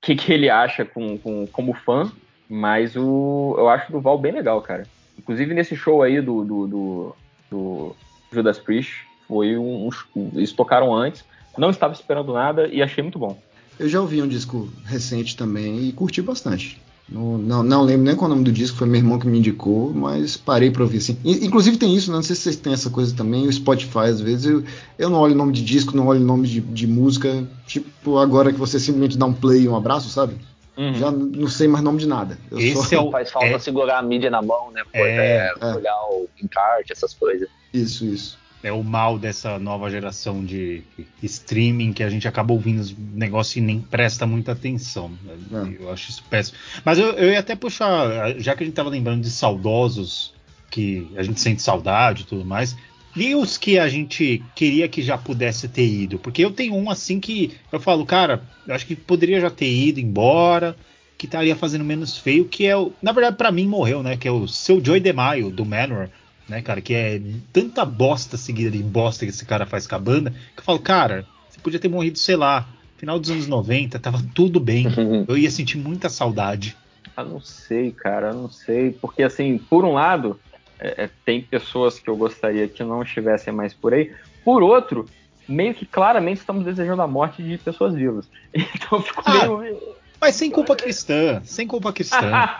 que, 0.00 0.16
que 0.16 0.32
ele 0.32 0.48
acha 0.48 0.84
com, 0.84 1.18
com, 1.18 1.46
como 1.46 1.74
fã, 1.74 2.10
mas 2.48 2.96
o, 2.96 3.54
eu 3.58 3.68
acho 3.68 3.90
o 3.90 3.92
Duval 3.92 4.18
bem 4.18 4.32
legal, 4.32 4.60
cara. 4.62 4.86
Inclusive 5.18 5.52
nesse 5.52 5.76
show 5.76 6.02
aí 6.02 6.20
do, 6.20 6.44
do, 6.44 6.66
do, 6.66 7.16
do 7.50 7.96
Judas 8.32 8.58
Priest, 8.58 9.06
foi 9.26 9.58
um, 9.58 9.88
um, 10.16 10.30
eles 10.34 10.52
tocaram 10.52 10.94
antes, 10.94 11.24
não 11.56 11.70
estava 11.70 11.92
esperando 11.92 12.32
nada 12.32 12.68
e 12.68 12.82
achei 12.82 13.02
muito 13.02 13.18
bom. 13.18 13.38
Eu 13.78 13.88
já 13.88 14.00
ouvi 14.00 14.22
um 14.22 14.28
disco 14.28 14.68
recente 14.84 15.36
também 15.36 15.88
e 15.88 15.92
curti 15.92 16.22
bastante. 16.22 16.80
Não, 17.08 17.38
não, 17.38 17.62
não, 17.62 17.82
lembro 17.82 18.04
nem 18.04 18.14
qual 18.14 18.30
é 18.30 18.32
o 18.32 18.34
nome 18.34 18.44
do 18.44 18.52
disco, 18.52 18.76
foi 18.76 18.86
meu 18.86 18.98
irmão 18.98 19.18
que 19.18 19.26
me 19.26 19.38
indicou, 19.38 19.94
mas 19.94 20.36
parei 20.36 20.70
pra 20.70 20.82
ouvir 20.82 20.98
assim. 20.98 21.18
Inclusive 21.24 21.78
tem 21.78 21.94
isso, 21.94 22.10
né? 22.10 22.16
não 22.16 22.22
sei 22.22 22.36
se 22.36 22.42
vocês 22.42 22.56
têm 22.56 22.72
essa 22.72 22.90
coisa 22.90 23.16
também, 23.16 23.46
o 23.46 23.52
Spotify, 23.52 24.00
às 24.10 24.20
vezes, 24.20 24.44
eu, 24.44 24.62
eu 24.98 25.08
não 25.08 25.18
olho 25.18 25.32
o 25.32 25.36
nome 25.36 25.52
de 25.52 25.64
disco, 25.64 25.96
não 25.96 26.06
olho 26.06 26.20
o 26.20 26.24
nome 26.24 26.46
de, 26.46 26.60
de 26.60 26.86
música, 26.86 27.48
tipo 27.66 28.18
agora 28.18 28.52
que 28.52 28.58
você 28.58 28.78
simplesmente 28.78 29.16
dá 29.16 29.24
um 29.24 29.32
play 29.32 29.62
e 29.62 29.68
um 29.68 29.74
abraço, 29.74 30.10
sabe? 30.10 30.34
Uhum. 30.76 30.94
Já 30.94 31.10
não 31.10 31.48
sei 31.48 31.66
mais 31.66 31.82
nome 31.82 31.98
de 31.98 32.06
nada. 32.06 32.38
Eu 32.50 32.58
Esse 32.58 32.88
só... 32.88 32.96
é 32.96 33.00
o... 33.00 33.10
Faz 33.10 33.30
falta 33.30 33.48
é... 33.48 33.58
segurar 33.58 33.98
a 33.98 34.02
mídia 34.02 34.30
na 34.30 34.42
mão, 34.42 34.70
né? 34.70 34.82
Pô, 34.84 34.98
é... 34.98 35.52
é, 35.60 35.74
olhar 35.74 35.96
o 36.10 36.28
encarte, 36.42 36.92
essas 36.92 37.14
coisas. 37.14 37.48
Isso, 37.72 38.04
isso 38.04 38.37
é 38.62 38.72
o 38.72 38.82
mal 38.82 39.18
dessa 39.18 39.58
nova 39.58 39.90
geração 39.90 40.44
de 40.44 40.82
streaming 41.22 41.92
que 41.92 42.02
a 42.02 42.10
gente 42.10 42.26
acaba 42.26 42.52
ouvindo 42.52 42.80
os 42.80 42.96
negócios 42.96 43.56
e 43.56 43.60
nem 43.60 43.80
presta 43.80 44.26
muita 44.26 44.52
atenção. 44.52 45.12
É. 45.52 45.82
Eu 45.82 45.92
acho 45.92 46.10
isso 46.10 46.24
péssimo. 46.28 46.58
Mas 46.84 46.98
eu, 46.98 47.12
eu 47.12 47.30
ia 47.30 47.38
até 47.38 47.54
puxar, 47.54 48.38
já 48.38 48.54
que 48.54 48.62
a 48.62 48.66
gente 48.66 48.72
estava 48.72 48.90
lembrando 48.90 49.22
de 49.22 49.30
saudosos, 49.30 50.34
que 50.70 51.08
a 51.16 51.22
gente 51.22 51.40
sente 51.40 51.62
saudade 51.62 52.22
e 52.22 52.26
tudo 52.26 52.44
mais. 52.44 52.76
E 53.16 53.34
os 53.34 53.56
que 53.56 53.78
a 53.78 53.88
gente 53.88 54.42
queria 54.54 54.88
que 54.88 55.02
já 55.02 55.16
pudesse 55.16 55.68
ter 55.68 55.86
ido? 55.86 56.18
Porque 56.18 56.44
eu 56.44 56.50
tenho 56.50 56.74
um 56.74 56.90
assim 56.90 57.18
que 57.18 57.52
eu 57.72 57.80
falo, 57.80 58.04
cara, 58.04 58.42
eu 58.66 58.74
acho 58.74 58.86
que 58.86 58.94
poderia 58.94 59.40
já 59.40 59.50
ter 59.50 59.70
ido 59.70 59.98
embora, 59.98 60.76
que 61.16 61.26
estaria 61.26 61.56
fazendo 61.56 61.84
menos 61.84 62.16
feio, 62.16 62.44
que 62.44 62.66
é 62.66 62.76
o. 62.76 62.92
Na 63.02 63.10
verdade, 63.10 63.36
para 63.36 63.50
mim 63.50 63.66
morreu, 63.66 64.02
né? 64.02 64.16
Que 64.16 64.28
é 64.28 64.30
o 64.30 64.46
seu 64.46 64.84
Joy 64.84 65.00
DeMaio, 65.00 65.50
do 65.50 65.64
Manor 65.64 66.08
né, 66.48 66.62
cara? 66.62 66.80
Que 66.80 66.94
é 66.94 67.20
tanta 67.52 67.84
bosta 67.84 68.36
seguida 68.36 68.70
de 68.70 68.82
bosta 68.82 69.24
que 69.24 69.30
esse 69.30 69.44
cara 69.44 69.66
faz 69.66 69.86
com 69.86 69.94
a 69.94 69.98
banda, 69.98 70.30
que 70.30 70.60
eu 70.60 70.64
falo, 70.64 70.78
cara, 70.78 71.26
você 71.48 71.60
podia 71.60 71.78
ter 71.78 71.88
morrido, 71.88 72.18
sei 72.18 72.36
lá, 72.36 72.66
final 72.96 73.18
dos 73.18 73.30
anos 73.30 73.46
90, 73.46 73.98
tava 73.98 74.22
tudo 74.34 74.58
bem. 74.58 74.86
eu 75.28 75.36
ia 75.36 75.50
sentir 75.50 75.76
muita 75.76 76.08
saudade. 76.08 76.76
Eu 77.16 77.24
não 77.24 77.40
sei, 77.40 77.90
cara, 77.90 78.32
não 78.32 78.48
sei. 78.48 78.92
Porque, 78.92 79.22
assim, 79.22 79.58
por 79.58 79.84
um 79.84 79.92
lado, 79.92 80.38
é, 80.78 81.04
é, 81.04 81.10
tem 81.24 81.42
pessoas 81.42 81.98
que 81.98 82.08
eu 82.08 82.16
gostaria 82.16 82.68
que 82.68 82.82
não 82.82 83.02
estivessem 83.02 83.52
mais 83.52 83.74
por 83.74 83.92
aí. 83.92 84.12
Por 84.44 84.62
outro, 84.62 85.06
meio 85.48 85.74
que 85.74 85.84
claramente 85.84 86.38
estamos 86.38 86.64
desejando 86.64 87.02
a 87.02 87.06
morte 87.06 87.42
de 87.42 87.58
pessoas 87.58 87.94
vivas. 87.94 88.28
Então 88.54 88.98
eu 88.98 89.02
fico 89.02 89.22
ah, 89.26 89.58
meio. 89.58 89.78
Mas 90.20 90.34
sem 90.34 90.50
culpa 90.50 90.74
cristã, 90.74 91.40
sem 91.44 91.66
culpa 91.66 91.92
cristã. 91.92 92.18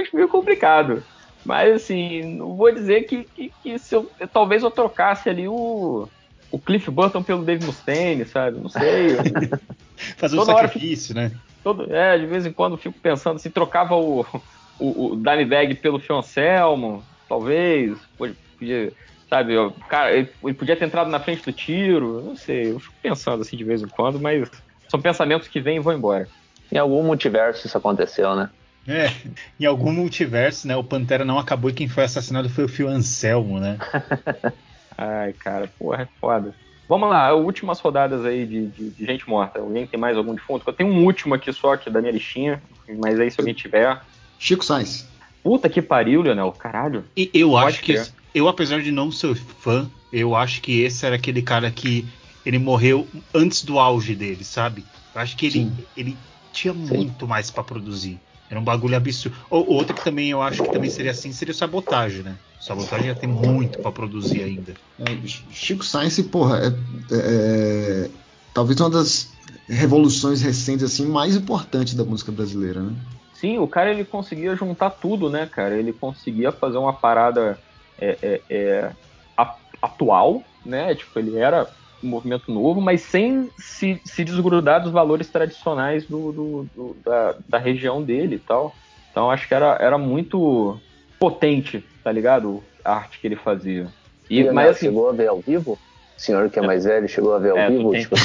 acho 0.00 0.14
meio 0.14 0.28
complicado. 0.28 1.02
Mas 1.44 1.74
assim, 1.74 2.36
não 2.36 2.54
vou 2.54 2.72
dizer 2.72 3.02
que, 3.04 3.24
que, 3.24 3.52
que 3.62 3.78
se 3.78 3.94
eu, 3.94 4.10
talvez 4.32 4.62
eu 4.62 4.70
trocasse 4.70 5.28
ali 5.28 5.48
o, 5.48 6.08
o 6.50 6.58
Cliff 6.58 6.90
Burton 6.90 7.22
pelo 7.22 7.44
Dave 7.44 7.64
Mustaine, 7.64 8.24
sabe? 8.24 8.58
Não 8.58 8.68
sei. 8.68 9.16
Fazer 10.16 10.38
um 10.38 10.44
sacrifício, 10.44 11.08
fico, 11.08 11.20
né? 11.20 11.32
Todo, 11.62 11.94
é, 11.94 12.18
de 12.18 12.26
vez 12.26 12.46
em 12.46 12.52
quando 12.52 12.76
fico 12.76 12.98
pensando 12.98 13.38
se 13.38 13.48
assim, 13.48 13.54
trocava 13.54 13.94
o, 13.94 14.24
o, 14.78 15.12
o 15.12 15.16
Dimebag 15.16 15.74
pelo 15.76 15.98
Fion 15.98 16.22
Selmo, 16.22 17.04
talvez. 17.28 17.98
Podia, 18.16 18.92
sabe, 19.28 19.56
o 19.56 19.70
cara, 19.88 20.12
ele, 20.12 20.30
ele 20.42 20.54
podia 20.54 20.76
ter 20.76 20.86
entrado 20.86 21.10
na 21.10 21.20
frente 21.20 21.44
do 21.44 21.52
tiro, 21.52 22.22
não 22.22 22.36
sei. 22.36 22.72
Eu 22.72 22.80
fico 22.80 22.94
pensando 23.02 23.42
assim 23.42 23.56
de 23.56 23.64
vez 23.64 23.82
em 23.82 23.88
quando, 23.88 24.18
mas 24.18 24.50
são 24.88 25.00
pensamentos 25.00 25.48
que 25.48 25.60
vêm 25.60 25.76
e 25.76 25.80
vão 25.80 25.92
embora. 25.92 26.26
Em 26.72 26.78
algum 26.78 27.02
multiverso 27.02 27.66
isso 27.66 27.76
aconteceu, 27.76 28.34
né? 28.34 28.50
É, 28.86 29.10
em 29.58 29.64
algum 29.64 29.92
multiverso, 29.92 30.66
né? 30.66 30.76
O 30.76 30.84
Pantera 30.84 31.24
não 31.24 31.38
acabou 31.38 31.70
e 31.70 31.74
quem 31.74 31.88
foi 31.88 32.04
assassinado 32.04 32.48
foi 32.48 32.64
o 32.64 32.68
Fio 32.68 32.88
Anselmo, 32.88 33.60
né? 33.60 33.78
Ai, 34.96 35.32
cara, 35.32 35.70
porra, 35.78 36.02
é 36.02 36.08
foda. 36.20 36.54
Vamos 36.88 37.08
lá, 37.08 37.32
últimas 37.34 37.78
rodadas 37.78 38.24
aí 38.24 38.44
de, 38.44 38.66
de, 38.66 38.90
de, 38.90 39.06
gente 39.06 39.28
morta. 39.28 39.60
Alguém 39.60 39.86
tem 39.86 39.98
mais 39.98 40.16
algum 40.16 40.34
defunto? 40.34 40.64
Eu 40.66 40.72
tenho 40.72 40.90
um 40.90 41.04
último 41.04 41.34
aqui 41.34 41.52
só, 41.52 41.74
aqui 41.74 41.88
da 41.88 42.00
minha 42.00 42.12
listinha, 42.12 42.60
mas 42.98 43.20
aí 43.20 43.30
se 43.30 43.40
alguém 43.40 43.54
tiver. 43.54 44.00
Chico 44.38 44.64
Sainz. 44.64 45.08
Puta 45.42 45.68
que 45.68 45.80
pariu, 45.80 46.20
Leonel, 46.20 46.50
caralho. 46.52 47.04
E 47.16 47.30
eu 47.32 47.50
Pode 47.50 47.66
acho 47.66 47.82
que. 47.82 47.94
Eu, 48.34 48.48
apesar 48.48 48.82
de 48.82 48.90
não 48.90 49.10
ser 49.10 49.34
fã, 49.34 49.88
eu 50.12 50.34
acho 50.34 50.60
que 50.60 50.80
esse 50.82 51.06
era 51.06 51.16
aquele 51.16 51.42
cara 51.42 51.70
que 51.70 52.06
ele 52.44 52.58
morreu 52.58 53.06
antes 53.34 53.64
do 53.64 53.78
auge 53.78 54.14
dele, 54.14 54.44
sabe? 54.44 54.84
Eu 55.14 55.20
acho 55.20 55.36
que 55.36 55.46
ele, 55.46 55.72
ele 55.96 56.16
tinha 56.52 56.74
Sim. 56.74 56.96
muito 56.96 57.26
mais 57.26 57.50
para 57.50 57.64
produzir. 57.64 58.20
Era 58.50 58.58
um 58.58 58.64
bagulho 58.64 58.96
absurdo. 58.96 59.36
Ou 59.48 59.66
outra 59.70 59.94
que 59.94 60.02
também 60.02 60.30
eu 60.30 60.42
acho 60.42 60.62
que 60.62 60.72
também 60.72 60.90
seria 60.90 61.12
assim, 61.12 61.32
seria 61.32 61.54
sabotagem, 61.54 62.24
né? 62.24 62.36
Sabotagem 62.60 63.06
já 63.06 63.14
tem 63.14 63.28
muito 63.28 63.78
para 63.78 63.92
produzir 63.92 64.42
ainda. 64.42 64.74
É, 64.98 65.26
Chico 65.26 65.84
Sainz, 65.84 66.20
porra, 66.22 66.58
é, 66.58 66.66
é, 66.66 66.74
é, 67.14 68.10
talvez 68.52 68.78
uma 68.80 68.90
das 68.90 69.32
revoluções 69.68 70.42
recentes 70.42 70.84
assim 70.84 71.06
mais 71.06 71.36
importantes 71.36 71.94
da 71.94 72.04
música 72.04 72.32
brasileira, 72.32 72.80
né? 72.80 72.92
Sim, 73.32 73.58
o 73.58 73.68
cara 73.68 73.90
ele 73.90 74.04
conseguia 74.04 74.54
juntar 74.56 74.90
tudo, 74.90 75.30
né, 75.30 75.46
cara? 75.46 75.76
Ele 75.76 75.92
conseguia 75.92 76.52
fazer 76.52 76.76
uma 76.76 76.92
parada 76.92 77.58
é, 77.98 78.18
é, 78.20 78.40
é 78.50 78.92
atual, 79.80 80.42
né? 80.66 80.94
Tipo, 80.94 81.18
ele 81.18 81.38
era 81.38 81.66
um 82.02 82.08
movimento 82.08 82.50
novo, 82.52 82.80
mas 82.80 83.02
sem 83.02 83.50
se, 83.58 84.00
se 84.04 84.24
desgrudar 84.24 84.82
dos 84.82 84.92
valores 84.92 85.28
tradicionais 85.28 86.04
do, 86.04 86.32
do, 86.32 86.66
do 86.74 86.96
da, 87.04 87.34
da, 87.48 87.58
região 87.58 88.02
dele 88.02 88.36
e 88.36 88.38
tal. 88.38 88.74
Então 89.10 89.30
acho 89.30 89.46
que 89.46 89.54
era, 89.54 89.76
era 89.80 89.98
muito 89.98 90.78
potente, 91.18 91.84
tá 92.02 92.10
ligado? 92.10 92.62
A 92.84 92.94
arte 92.94 93.18
que 93.18 93.26
ele 93.26 93.36
fazia. 93.36 93.88
E, 94.28 94.40
e 94.40 94.50
mas 94.50 94.70
assim, 94.70 94.86
chegou 94.86 95.08
a 95.08 95.12
ver 95.12 95.28
ao 95.28 95.40
vivo? 95.40 95.78
O 96.16 96.22
senhor 96.22 96.50
que 96.50 96.58
é 96.58 96.62
mais 96.62 96.84
velho 96.84 97.08
chegou 97.08 97.34
a 97.34 97.38
ver 97.38 97.50
ao 97.50 97.58
é, 97.58 97.70
vivo? 97.70 97.92
Tipo, 97.92 98.16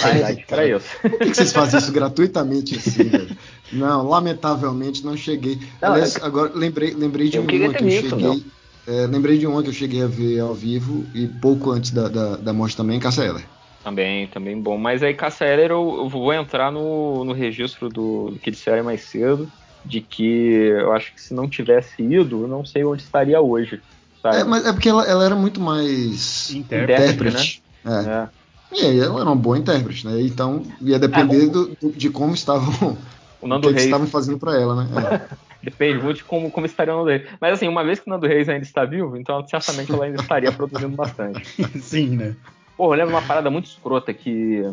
para 0.48 0.68
isso. 0.68 0.98
Por 1.02 1.18
que 1.18 1.34
vocês 1.34 1.54
fazem 1.54 1.80
isso 1.80 1.92
gratuitamente 1.92 2.76
assim, 2.76 3.04
velho? 3.04 3.38
Não, 3.72 4.08
lamentavelmente 4.08 5.06
não 5.06 5.16
cheguei. 5.16 5.58
Não, 5.82 5.94
Aliás, 5.94 6.16
é... 6.18 6.24
agora 6.24 6.52
lembrei, 6.54 6.94
lembrei 6.94 7.30
de 7.30 7.38
eu 7.38 7.44
uma 7.44 7.50
que 7.50 7.84
eu 7.84 7.90
cheguei. 7.90 8.46
É, 8.88 9.08
lembrei 9.08 9.38
de 9.38 9.48
uma 9.48 9.64
que 9.64 9.70
eu 9.70 9.74
cheguei 9.74 10.04
a 10.04 10.08
ver 10.08 10.40
ao 10.40 10.54
vivo 10.54 11.06
e 11.14 11.26
pouco 11.26 11.72
antes 11.72 11.92
da, 11.92 12.08
da, 12.08 12.36
da 12.36 12.54
morte 12.54 12.78
também, 12.78 13.00
Cássia 13.00 13.24
Eller. 13.24 13.44
Também, 13.86 14.26
também 14.26 14.60
bom. 14.60 14.80
Mas 14.80 15.03
aí, 15.03 15.14
Cássia 15.14 15.45
Eller, 15.45 15.70
eu, 15.70 15.95
eu, 15.99 16.10
vou 16.10 16.34
entrar 16.34 16.72
no, 16.72 17.24
no 17.24 17.34
registro 17.34 17.88
do, 17.88 18.32
do 18.32 18.40
que 18.40 18.49
disseram 18.49 18.84
mais 18.84 19.02
cedo, 19.02 19.48
de 19.86 20.02
que 20.02 20.24
eu 20.24 20.91
acho 20.91 21.14
que 21.14 21.22
se 21.22 21.36
não 21.36 21.48
tivesse 21.48 22.02
ido, 22.02 22.41
eu 22.41 22.48
não 22.48 22.66
sei 22.66 22.84
onde 22.84 23.03
estaria 23.03 23.40
hoje. 23.40 23.80
Sabe? 24.24 24.38
É, 24.38 24.44
mas 24.44 24.66
é 24.66 24.74
porque 24.74 24.90
ela, 24.90 25.06
ela 25.06 25.24
era 25.24 25.36
muito 25.36 25.62
mais 25.62 26.49
intérprete. 26.49 27.62
Né? 27.84 28.03
É. 28.03 28.10
é. 28.10 28.28
E 28.76 28.86
aí 28.88 28.99
ela 28.99 29.22
era 29.22 29.30
uma 29.30 29.36
boa 29.36 29.56
intérprete, 29.56 30.07
né? 30.07 30.20
Então 30.20 30.64
ia 30.82 30.98
depender 30.98 31.44
é, 31.44 31.49
do, 31.49 31.68
do, 31.80 31.91
de 31.91 32.10
como 32.10 32.34
estavam. 32.34 32.98
O 33.40 33.48
Nando 33.48 33.68
que 33.68 33.74
Reis. 33.76 33.86
estavam 33.86 34.07
fazendo 34.07 34.40
para 34.40 34.60
ela, 34.60 34.84
né? 34.84 34.90
É. 35.32 35.36
Depende 35.62 36.03
muito 36.03 36.18
de 36.18 36.24
como, 36.24 36.49
como 36.49 36.66
estaria 36.66 36.91
o 36.91 36.98
Nando 36.98 37.10
Reis. 37.12 37.30
Mas 37.40 37.53
assim, 37.53 37.68
uma 37.68 37.84
vez 37.84 37.99
que 37.99 38.07
o 38.07 38.10
Nando 38.10 38.26
Reis 38.26 38.49
ainda 38.49 38.66
está 38.66 38.84
vivo, 38.84 39.16
então 39.16 39.48
certamente 39.48 39.91
ela 39.91 40.06
ainda 40.06 40.20
estaria 40.20 40.52
produzindo 40.52 40.95
bastante. 40.95 41.45
Sim, 41.80 42.18
né? 42.18 42.36
Pô, 42.78 42.94
eu 42.94 42.98
lembro 42.98 43.14
uma 43.14 43.22
parada 43.22 43.50
muito 43.50 43.66
escrota 43.66 44.14
que 44.14 44.64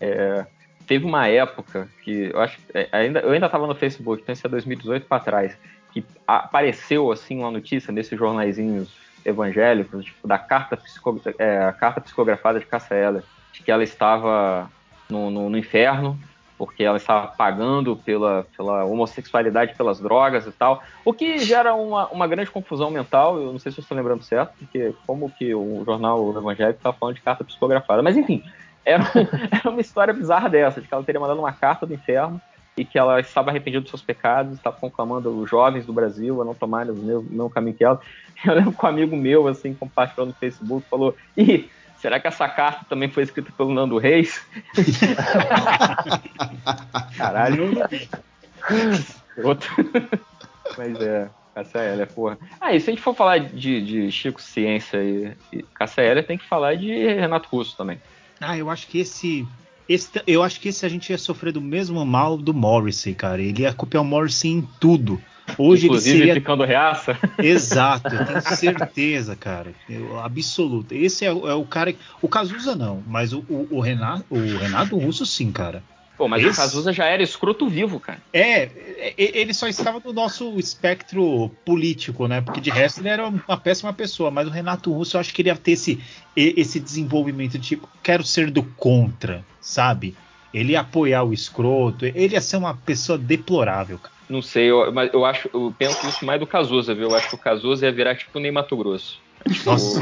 é, 0.00 0.46
teve 0.86 1.04
uma 1.04 1.26
época 1.26 1.88
que 2.02 2.30
eu 2.32 2.40
acho 2.40 2.58
é, 2.72 2.88
ainda 2.92 3.20
eu 3.20 3.30
ainda 3.30 3.48
tava 3.48 3.66
no 3.66 3.74
Facebook, 3.74 4.22
então 4.22 4.32
isso 4.32 4.46
é 4.46 4.50
2018 4.50 5.06
para 5.06 5.22
trás, 5.22 5.58
que 5.92 6.04
apareceu 6.26 7.10
assim 7.10 7.38
uma 7.38 7.50
notícia 7.50 7.92
nesses 7.92 8.18
jornaizinhos 8.18 8.88
evangélicos, 9.24 10.04
tipo, 10.04 10.26
da 10.26 10.38
carta, 10.38 10.76
psico, 10.76 11.20
é, 11.38 11.72
carta 11.78 12.00
psicografada 12.00 12.60
de 12.60 12.66
Eller, 12.90 13.22
de 13.52 13.62
que 13.62 13.70
ela 13.70 13.82
estava 13.82 14.70
no, 15.10 15.30
no, 15.30 15.50
no 15.50 15.58
inferno 15.58 16.18
porque 16.58 16.82
ela 16.82 16.96
estava 16.96 17.28
pagando 17.28 17.96
pela, 17.96 18.44
pela 18.56 18.84
homossexualidade, 18.84 19.76
pelas 19.76 20.00
drogas 20.00 20.44
e 20.44 20.50
tal, 20.50 20.82
o 21.04 21.14
que 21.14 21.38
gera 21.38 21.72
uma, 21.72 22.08
uma 22.08 22.26
grande 22.26 22.50
confusão 22.50 22.90
mental, 22.90 23.38
eu 23.38 23.52
não 23.52 23.60
sei 23.60 23.70
se 23.70 23.78
eu 23.78 23.82
estou 23.82 23.96
lembrando 23.96 24.24
certo, 24.24 24.52
porque 24.58 24.92
como 25.06 25.30
que 25.30 25.54
o 25.54 25.84
jornal 25.84 26.36
evangélico 26.36 26.80
estava 26.80 26.96
falando 26.96 27.14
de 27.14 27.22
carta 27.22 27.44
psicografada, 27.44 28.02
mas 28.02 28.16
enfim, 28.16 28.42
era, 28.84 29.04
era 29.52 29.70
uma 29.70 29.80
história 29.80 30.12
bizarra 30.12 30.48
dessa, 30.48 30.80
de 30.80 30.88
que 30.88 30.92
ela 30.92 31.04
teria 31.04 31.20
mandado 31.20 31.38
uma 31.38 31.52
carta 31.52 31.86
do 31.86 31.94
inferno 31.94 32.40
e 32.76 32.84
que 32.84 32.98
ela 32.98 33.20
estava 33.20 33.50
arrependida 33.50 33.82
dos 33.82 33.90
seus 33.90 34.02
pecados, 34.02 34.54
estava 34.54 34.76
conclamando 34.76 35.30
os 35.30 35.48
jovens 35.48 35.86
do 35.86 35.92
Brasil 35.92 36.40
a 36.40 36.44
não 36.44 36.54
tomarem 36.54 36.92
o 36.92 36.96
mesmo 36.96 37.50
caminho 37.50 37.76
que 37.76 37.84
ela. 37.84 38.00
Eu 38.44 38.54
lembro 38.54 38.72
que 38.72 38.84
um 38.84 38.88
amigo 38.88 39.16
meu, 39.16 39.48
assim, 39.48 39.74
compartilhou 39.74 40.26
no 40.26 40.32
Facebook, 40.32 40.86
falou, 40.88 41.14
ih, 41.36 41.68
Será 42.00 42.20
que 42.20 42.28
essa 42.28 42.48
carta 42.48 42.84
também 42.88 43.08
foi 43.08 43.24
escrita 43.24 43.50
pelo 43.56 43.74
Nando 43.74 43.98
Reis? 43.98 44.40
Caralho. 47.16 47.72
Outro. 49.42 49.68
Mas 50.76 51.00
é, 51.00 51.28
Cássia 51.58 51.80
Heller, 51.80 52.06
porra. 52.06 52.38
Ah, 52.60 52.72
e 52.72 52.80
se 52.80 52.90
a 52.90 52.92
gente 52.92 53.02
for 53.02 53.14
falar 53.14 53.38
de, 53.38 53.82
de 53.82 54.12
Chico 54.12 54.40
Ciência 54.40 55.02
e, 55.02 55.32
e 55.52 55.64
Heller, 55.96 56.26
tem 56.26 56.38
que 56.38 56.46
falar 56.46 56.76
de 56.76 56.88
Renato 56.88 57.48
Russo 57.48 57.76
também. 57.76 58.00
Ah, 58.40 58.56
eu 58.56 58.70
acho 58.70 58.86
que 58.86 59.00
esse, 59.00 59.46
esse. 59.88 60.10
Eu 60.26 60.42
acho 60.42 60.60
que 60.60 60.68
esse 60.68 60.86
a 60.86 60.88
gente 60.88 61.10
ia 61.10 61.18
sofrer 61.18 61.52
do 61.52 61.60
mesmo 61.60 62.04
mal 62.06 62.36
do 62.36 62.54
Morrissey, 62.54 63.14
cara. 63.14 63.42
Ele 63.42 63.62
ia 63.62 63.72
copiar 63.72 64.02
o 64.02 64.06
Morrissey 64.06 64.52
em 64.52 64.68
tudo. 64.78 65.20
Hoje 65.56 65.86
Inclusive 65.86 66.16
ele 66.16 66.18
seria... 66.26 66.34
ficando 66.34 66.64
reaça. 66.64 67.16
Exato, 67.38 68.14
eu 68.14 68.26
tenho 68.26 68.40
certeza, 68.56 69.36
cara. 69.36 69.72
Eu, 69.88 70.18
absoluto. 70.20 70.94
Esse 70.94 71.24
é, 71.24 71.28
é, 71.28 71.32
o 71.32 71.64
cara. 71.64 71.94
O 72.20 72.28
Cazuza 72.28 72.74
não, 72.74 73.02
mas 73.06 73.32
o, 73.32 73.44
o, 73.48 73.68
o, 73.70 73.80
Renato, 73.80 74.24
o 74.28 74.58
Renato 74.58 74.96
Russo 74.98 75.24
sim, 75.24 75.50
cara. 75.50 75.82
Pô, 76.18 76.26
mas 76.26 76.42
Esse... 76.42 76.52
o 76.52 76.56
Cazuza 76.56 76.92
já 76.92 77.04
era 77.04 77.22
escroto 77.22 77.68
vivo, 77.68 78.00
cara. 78.00 78.18
É, 78.32 78.68
ele 79.16 79.54
só 79.54 79.68
estava 79.68 80.02
no 80.04 80.12
nosso 80.12 80.58
espectro 80.58 81.48
político, 81.64 82.26
né? 82.26 82.40
Porque 82.40 82.60
de 82.60 82.70
resto 82.70 83.00
ele 83.00 83.08
era 83.08 83.28
uma 83.28 83.56
péssima 83.56 83.92
pessoa. 83.92 84.28
Mas 84.28 84.48
o 84.48 84.50
Renato 84.50 84.92
Russo, 84.92 85.16
eu 85.16 85.20
acho 85.20 85.32
que 85.32 85.42
ele 85.42 85.48
ia 85.48 85.56
ter 85.56 85.72
esse, 85.72 86.00
esse 86.34 86.80
desenvolvimento 86.80 87.52
de 87.52 87.68
tipo, 87.68 87.88
quero 88.02 88.24
ser 88.24 88.50
do 88.50 88.64
contra, 88.64 89.44
sabe? 89.60 90.16
Ele 90.52 90.72
ia 90.72 90.80
apoiar 90.80 91.22
o 91.22 91.32
escroto, 91.32 92.04
ele 92.04 92.34
ia 92.34 92.40
ser 92.40 92.56
uma 92.56 92.74
pessoa 92.74 93.16
deplorável, 93.16 93.98
cara. 93.98 94.17
Não 94.28 94.42
sei, 94.42 94.70
eu, 94.70 94.92
mas 94.92 95.12
eu 95.12 95.24
acho, 95.24 95.48
eu 95.52 95.74
penso 95.78 96.06
isso 96.06 96.24
mais 96.24 96.38
do 96.38 96.46
Cazuza, 96.46 96.94
viu? 96.94 97.08
Eu 97.08 97.16
acho 97.16 97.30
que 97.30 97.34
o 97.34 97.38
Cazuza 97.38 97.86
ia 97.86 97.92
virar 97.92 98.14
tipo 98.14 98.38
o 98.38 98.40
Ney 98.40 98.50
Mato 98.50 98.76
Grosso. 98.76 99.20
Tipo, 99.48 99.70
Nossa. 99.70 100.00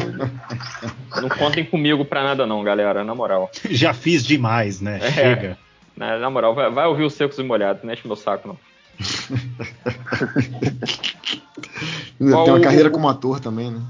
Não 1.20 1.28
contem 1.28 1.64
comigo 1.64 2.04
pra 2.04 2.24
nada, 2.24 2.46
não, 2.46 2.64
galera, 2.64 3.04
na 3.04 3.14
moral. 3.14 3.50
Já 3.70 3.94
fiz 3.94 4.24
demais, 4.24 4.80
né? 4.80 4.98
É. 5.02 5.12
Chega. 5.12 5.58
Na, 5.96 6.18
na 6.18 6.28
moral, 6.28 6.54
vai, 6.54 6.70
vai, 6.70 6.86
ouvir 6.86 7.04
os 7.04 7.14
secos 7.14 7.38
e 7.38 7.42
molhados, 7.42 7.82
não 7.82 7.88
mexe 7.88 8.06
meu 8.06 8.16
saco, 8.16 8.48
não. 8.48 8.58
Tem 12.18 12.52
uma 12.52 12.60
carreira 12.60 12.90
como 12.90 13.08
ator 13.08 13.40
também, 13.40 13.70
né? 13.70 13.80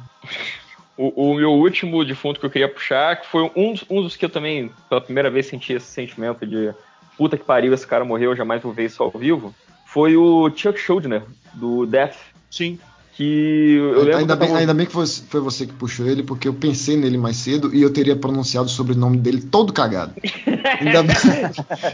O, 0.96 1.30
o, 1.30 1.34
meu 1.34 1.52
último 1.52 2.04
defunto 2.04 2.40
que 2.40 2.46
eu 2.46 2.50
queria 2.50 2.68
puxar, 2.68 3.16
que 3.16 3.26
foi 3.26 3.42
um, 3.54 3.74
um 3.90 4.02
dos 4.02 4.16
que 4.16 4.24
eu 4.24 4.30
também, 4.30 4.70
pela 4.88 5.00
primeira 5.00 5.30
vez, 5.30 5.46
senti 5.46 5.74
esse 5.74 5.86
sentimento 5.86 6.46
de 6.46 6.72
puta 7.18 7.36
que 7.36 7.44
pariu, 7.44 7.74
esse 7.74 7.86
cara 7.86 8.04
morreu, 8.04 8.30
eu 8.30 8.36
jamais 8.36 8.62
vou 8.62 8.72
ver 8.72 8.86
isso 8.86 9.02
ao 9.02 9.10
vivo, 9.10 9.54
foi 9.96 10.14
o 10.14 10.50
Chuck 10.54 10.78
Schuldiner, 10.78 11.22
do 11.54 11.86
Death. 11.86 12.16
Sim 12.50 12.78
que 13.14 13.76
eu 13.76 14.02
lembro 14.02 14.18
ainda, 14.18 14.36
bem, 14.36 14.48
tava... 14.48 14.60
ainda 14.60 14.74
bem 14.74 14.84
que 14.84 14.92
foi, 14.92 15.06
foi, 15.06 15.40
você 15.40 15.66
que 15.66 15.72
puxou 15.72 16.06
ele, 16.06 16.22
porque 16.22 16.46
eu 16.46 16.52
pensei 16.52 16.98
nele 16.98 17.16
mais 17.16 17.36
cedo 17.36 17.74
e 17.74 17.80
eu 17.80 17.90
teria 17.90 18.14
pronunciado 18.14 18.66
o 18.66 18.70
sobrenome 18.70 19.16
dele 19.16 19.40
todo 19.40 19.72
cagado. 19.72 20.12
ainda 20.80 21.02
bem, 21.02 21.16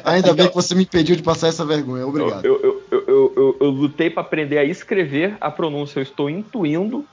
ainda 0.02 0.34
bem 0.34 0.48
que 0.48 0.54
você 0.56 0.74
me 0.74 0.82
impediu 0.82 1.14
de 1.14 1.22
passar 1.22 1.46
essa 1.46 1.64
vergonha. 1.64 2.04
Obrigado. 2.04 2.44
Eu, 2.44 2.60
eu, 2.60 2.82
eu, 2.90 3.32
eu, 3.36 3.56
eu 3.60 3.70
lutei 3.70 4.10
para 4.10 4.20
aprender 4.20 4.58
a 4.58 4.64
escrever 4.64 5.36
a 5.40 5.48
pronúncia, 5.48 6.00
eu 6.00 6.02
estou 6.02 6.28
intuindo. 6.28 7.06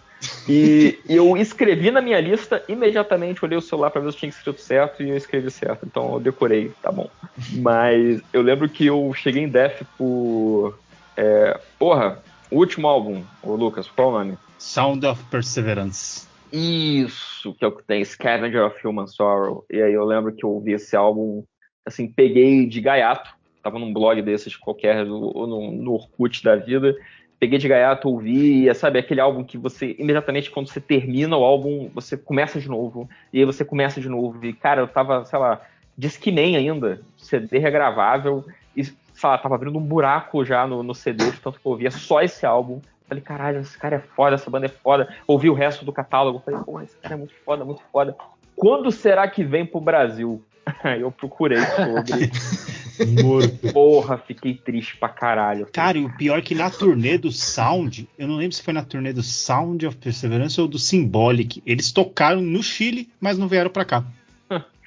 E, 0.47 0.99
eu 1.07 1.37
escrevi 1.37 1.91
na 1.91 2.01
minha 2.01 2.19
lista, 2.19 2.63
imediatamente 2.67 3.43
olhei 3.43 3.57
o 3.57 3.61
celular 3.61 3.89
para 3.89 4.01
ver 4.01 4.11
se 4.11 4.17
tinha 4.17 4.29
escrito 4.29 4.59
certo 4.59 5.01
e 5.01 5.09
eu 5.09 5.17
escrevi 5.17 5.49
certo. 5.49 5.85
Então 5.85 6.13
eu 6.13 6.19
decorei, 6.19 6.71
tá 6.81 6.91
bom. 6.91 7.09
Mas 7.53 8.21
eu 8.33 8.41
lembro 8.41 8.67
que 8.67 8.85
eu 8.85 9.13
cheguei 9.13 9.43
em 9.43 9.49
Def 9.49 9.81
por. 9.97 10.77
É, 11.15 11.59
porra, 11.77 12.21
o 12.51 12.57
último 12.57 12.87
álbum, 12.87 13.23
o 13.43 13.55
Lucas, 13.55 13.87
qual 13.87 14.09
o 14.09 14.11
nome? 14.11 14.37
Sound 14.57 15.05
of 15.05 15.23
Perseverance. 15.25 16.27
Isso, 16.51 17.53
que 17.53 17.63
é 17.63 17.67
o 17.67 17.71
que 17.71 17.83
tem 17.83 18.03
Scavenger 18.03 18.65
of 18.65 18.85
Human 18.85 19.07
Sorrow. 19.07 19.65
E 19.69 19.81
aí 19.81 19.93
eu 19.93 20.03
lembro 20.03 20.33
que 20.33 20.43
eu 20.43 20.49
ouvi 20.49 20.73
esse 20.73 20.95
álbum, 20.95 21.43
assim, 21.85 22.07
peguei 22.07 22.65
de 22.65 22.81
gaiato, 22.81 23.29
tava 23.61 23.77
num 23.77 23.93
blog 23.93 24.21
desses 24.21 24.55
qualquer, 24.55 25.05
ou 25.05 25.45
no, 25.45 25.71
no 25.71 25.93
Orkut 25.93 26.43
da 26.43 26.55
vida, 26.55 26.95
peguei 27.39 27.57
de 27.57 27.67
gaiato, 27.67 28.09
ouvi, 28.09 28.67
e 28.67 28.73
sabe, 28.75 28.99
aquele 28.99 29.21
álbum 29.21 29.43
que 29.43 29.57
você, 29.57 29.95
imediatamente 29.97 30.51
quando 30.51 30.67
você 30.67 30.81
termina 30.81 31.37
o 31.37 31.43
álbum, 31.43 31.89
você 31.93 32.17
começa 32.17 32.59
de 32.59 32.67
novo, 32.67 33.09
e 33.31 33.39
aí 33.39 33.45
você 33.45 33.63
começa 33.63 34.01
de 34.01 34.09
novo, 34.09 34.45
e 34.45 34.51
cara, 34.51 34.81
eu 34.81 34.87
tava, 34.87 35.23
sei 35.25 35.39
lá, 35.39 35.61
Discman 35.97 36.57
ainda, 36.57 37.01
CD 37.17 37.57
regravável, 37.57 38.45
e 38.75 38.83
sei 38.83 38.95
lá, 39.23 39.37
tava 39.37 39.55
abrindo 39.55 39.77
um 39.77 39.83
buraco 39.83 40.43
já 40.43 40.67
no, 40.67 40.83
no 40.83 40.93
CD, 40.93 41.31
de 41.31 41.39
tanto 41.39 41.59
que 41.59 41.65
eu 41.65 41.71
ouvia 41.71 41.91
só 41.91 42.21
esse 42.21 42.45
álbum. 42.45 42.81
Falei, 43.07 43.23
caralho, 43.23 43.59
esse 43.59 43.77
cara 43.77 43.95
é 43.95 43.99
foda, 43.99 44.35
essa 44.35 44.49
banda 44.49 44.67
é 44.67 44.69
foda. 44.69 45.09
Ouvi 45.25 45.49
o 45.49 45.53
resto 45.53 45.83
do 45.83 45.91
catálogo, 45.91 46.43
falei, 46.45 46.59
pô, 46.63 46.79
esse 46.79 46.95
cara 46.97 47.15
é 47.15 47.17
muito 47.17 47.33
foda, 47.43 47.65
muito 47.65 47.81
foda. 47.91 48.15
Quando 48.55 48.91
será 48.91 49.27
que 49.27 49.43
vem 49.43 49.65
pro 49.65 49.81
Brasil? 49.81 50.43
Eu 50.99 51.11
procurei 51.11 51.57
sobre. 51.57 52.31
Morto. 53.05 53.71
Porra, 53.73 54.17
fiquei 54.17 54.53
triste 54.53 54.97
pra 54.97 55.09
caralho. 55.09 55.67
Cara, 55.71 55.97
e 55.97 56.05
o 56.05 56.15
pior 56.17 56.39
é 56.39 56.41
que 56.41 56.55
na 56.55 56.69
turnê 56.69 57.17
do 57.17 57.31
Sound, 57.31 58.07
eu 58.17 58.27
não 58.27 58.35
lembro 58.35 58.55
se 58.55 58.61
foi 58.61 58.73
na 58.73 58.83
turnê 58.83 59.13
do 59.13 59.23
Sound 59.23 59.85
of 59.85 59.97
Perseverance 59.97 60.59
ou 60.59 60.67
do 60.67 60.79
Symbolic, 60.79 61.61
eles 61.65 61.91
tocaram 61.91 62.41
no 62.41 62.61
Chile, 62.61 63.09
mas 63.19 63.37
não 63.37 63.47
vieram 63.47 63.69
pra 63.69 63.85
cá. 63.85 64.03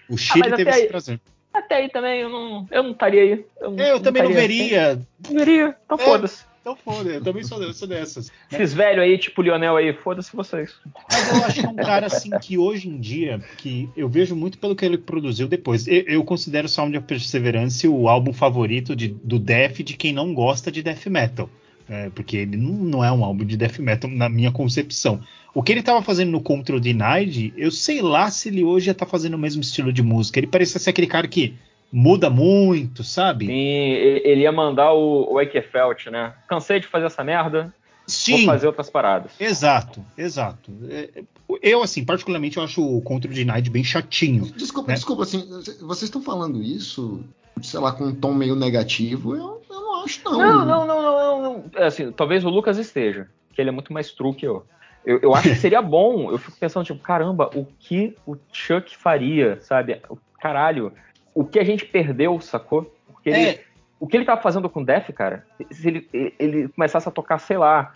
O 0.09 0.17
Chile 0.17 0.49
ah, 0.53 0.57
teve 0.57 0.71
esse 0.71 0.87
prazer. 0.89 1.21
Até 1.53 1.77
aí 1.77 1.89
também 1.89 2.21
eu 2.21 2.29
não, 2.29 2.67
eu 2.71 2.83
não 2.83 2.93
estaria 2.93 3.23
aí. 3.23 3.45
Eu, 3.61 3.77
eu 3.77 3.95
não 3.95 4.01
também 4.01 4.23
não 4.23 4.33
veria. 4.33 5.01
Não 5.29 5.39
veria, 5.39 5.77
então 5.85 5.99
é, 5.99 6.05
foda-se. 6.05 6.45
Então 6.63 6.77
foda, 6.77 7.11
eu 7.11 7.21
também 7.21 7.43
sou, 7.43 7.73
sou 7.75 7.89
dessas. 7.89 8.31
Esses 8.51 8.73
velhos 8.73 9.03
aí, 9.03 9.19
tipo 9.19 9.41
o 9.41 9.45
Lionel 9.45 9.77
aí, 9.77 9.93
foda-se 9.93 10.35
vocês. 10.35 10.73
Mas 11.11 11.29
eu 11.29 11.45
acho 11.45 11.61
que 11.61 11.67
é 11.67 11.69
um 11.69 11.75
cara 11.75 12.07
assim 12.07 12.31
que 12.41 12.57
hoje 12.57 12.89
em 12.89 13.01
dia, 13.01 13.43
que 13.59 13.91
eu 13.97 14.09
vejo 14.09 14.37
muito 14.37 14.57
pelo 14.59 14.77
que 14.77 14.85
ele 14.85 14.97
produziu 14.97 15.49
depois. 15.49 15.89
Eu, 15.89 16.05
eu 16.07 16.25
considero 16.25 16.69
Sound 16.69 16.97
of 16.97 17.05
Perseverance 17.05 17.87
o 17.89 18.09
álbum 18.09 18.33
favorito 18.33 18.95
de, 18.95 19.09
do 19.09 19.41
Death 19.41 19.83
de 19.83 19.97
quem 19.97 20.13
não 20.13 20.33
gosta 20.33 20.71
de 20.71 20.85
death 20.85 21.07
metal. 21.07 21.51
É, 21.89 22.11
porque 22.11 22.37
ele 22.37 22.57
não, 22.57 22.73
não, 22.73 23.05
é 23.05 23.11
um 23.11 23.25
álbum 23.25 23.45
de 23.45 23.57
death 23.57 23.81
metal 23.81 24.09
na 24.09 24.29
minha 24.29 24.53
concepção. 24.53 25.21
O 25.53 25.65
que 25.65 25.73
ele 25.73 25.81
estava 25.81 26.01
fazendo 26.01 26.31
no 26.31 26.41
Control 26.41 26.79
Denied, 26.79 27.53
eu 27.57 27.73
sei 27.73 28.01
lá 28.01 28.31
se 28.31 28.49
ele 28.49 28.63
hoje 28.63 28.87
já 28.87 28.95
tá 28.95 29.05
fazendo 29.05 29.35
o 29.35 29.39
mesmo 29.39 29.63
estilo 29.63 29.93
de 29.93 30.03
música. 30.03 30.39
Ele 30.39 30.47
parecia 30.47 30.79
ser 30.79 30.91
aquele 30.91 31.09
cara 31.09 31.27
que 31.27 31.57
muda 31.93 32.31
muito, 32.31 33.05
sabe? 33.05 33.47
Sim, 33.47 33.53
ele 33.53 34.43
ia 34.43 34.53
mandar 34.53 34.95
o, 34.95 35.35
o 35.35 35.41
Eikefelt, 35.41 36.07
né? 36.07 36.33
Cansei 36.49 36.81
de 36.81 36.87
fazer 36.87 37.07
essa 37.07 37.23
merda. 37.23 37.73
Sim. 38.07 38.39
Vou 38.39 38.47
fazer 38.47 38.67
outras 38.67 38.91
paradas. 38.91 39.33
Exato, 39.39 40.05
exato. 40.17 40.73
É, 40.89 41.23
eu, 41.63 41.83
assim, 41.83 42.05
particularmente, 42.05 42.57
eu 42.57 42.63
acho 42.65 42.83
o 42.83 43.01
Control 43.03 43.33
Denied 43.33 43.71
bem 43.71 43.85
chatinho. 43.85 44.51
Desculpa, 44.57 44.89
né? 44.89 44.95
desculpa, 44.95 45.23
assim, 45.23 45.47
vocês 45.81 46.05
estão 46.05 46.23
falando 46.23 46.63
isso, 46.63 47.23
sei 47.61 47.79
lá, 47.79 47.93
com 47.93 48.05
um 48.05 48.15
tom 48.15 48.33
meio 48.35 48.57
negativo? 48.57 49.37
Eu, 49.37 49.63
eu 49.71 49.81
não 49.81 50.03
acho, 50.03 50.25
não. 50.25 50.39
Não, 50.39 50.65
não, 50.65 50.87
não, 50.87 51.03
não, 51.03 51.43
não. 51.43 51.65
É, 51.75 51.85
assim, 51.85 52.11
talvez 52.11 52.45
o 52.45 52.49
Lucas 52.49 52.79
esteja, 52.79 53.29
que 53.53 53.61
ele 53.61 53.69
é 53.69 53.73
muito 53.73 53.93
mais 53.93 54.11
true 54.11 54.35
que 54.35 54.47
eu. 54.47 54.65
Eu, 55.05 55.19
eu 55.21 55.35
acho 55.35 55.49
que 55.51 55.57
seria 55.57 55.83
bom. 55.83 56.31
Eu 56.31 56.39
fico 56.39 56.57
pensando, 56.59 56.85
tipo, 56.85 57.01
caramba, 57.01 57.51
o 57.55 57.67
que 57.79 58.17
o 58.27 58.37
Chuck 58.53 58.97
faria, 58.97 59.61
sabe? 59.61 60.01
Caralho, 60.41 60.93
o 61.35 61.45
que 61.45 61.59
a 61.59 61.65
gente 61.65 61.85
perdeu, 61.85 62.41
sacou? 62.41 62.93
Porque 63.07 63.31
ele, 63.31 63.41
é. 63.41 63.61
o 63.99 64.07
que 64.07 64.17
ele 64.17 64.25
tava 64.25 64.41
fazendo 64.41 64.69
com 64.69 64.81
o 64.81 64.85
Def, 64.85 65.11
cara, 65.11 65.47
se 65.71 65.89
ele, 65.89 66.09
ele 66.39 66.69
começasse 66.69 67.09
a 67.09 67.13
tocar, 67.13 67.39
sei 67.39 67.57
lá, 67.57 67.95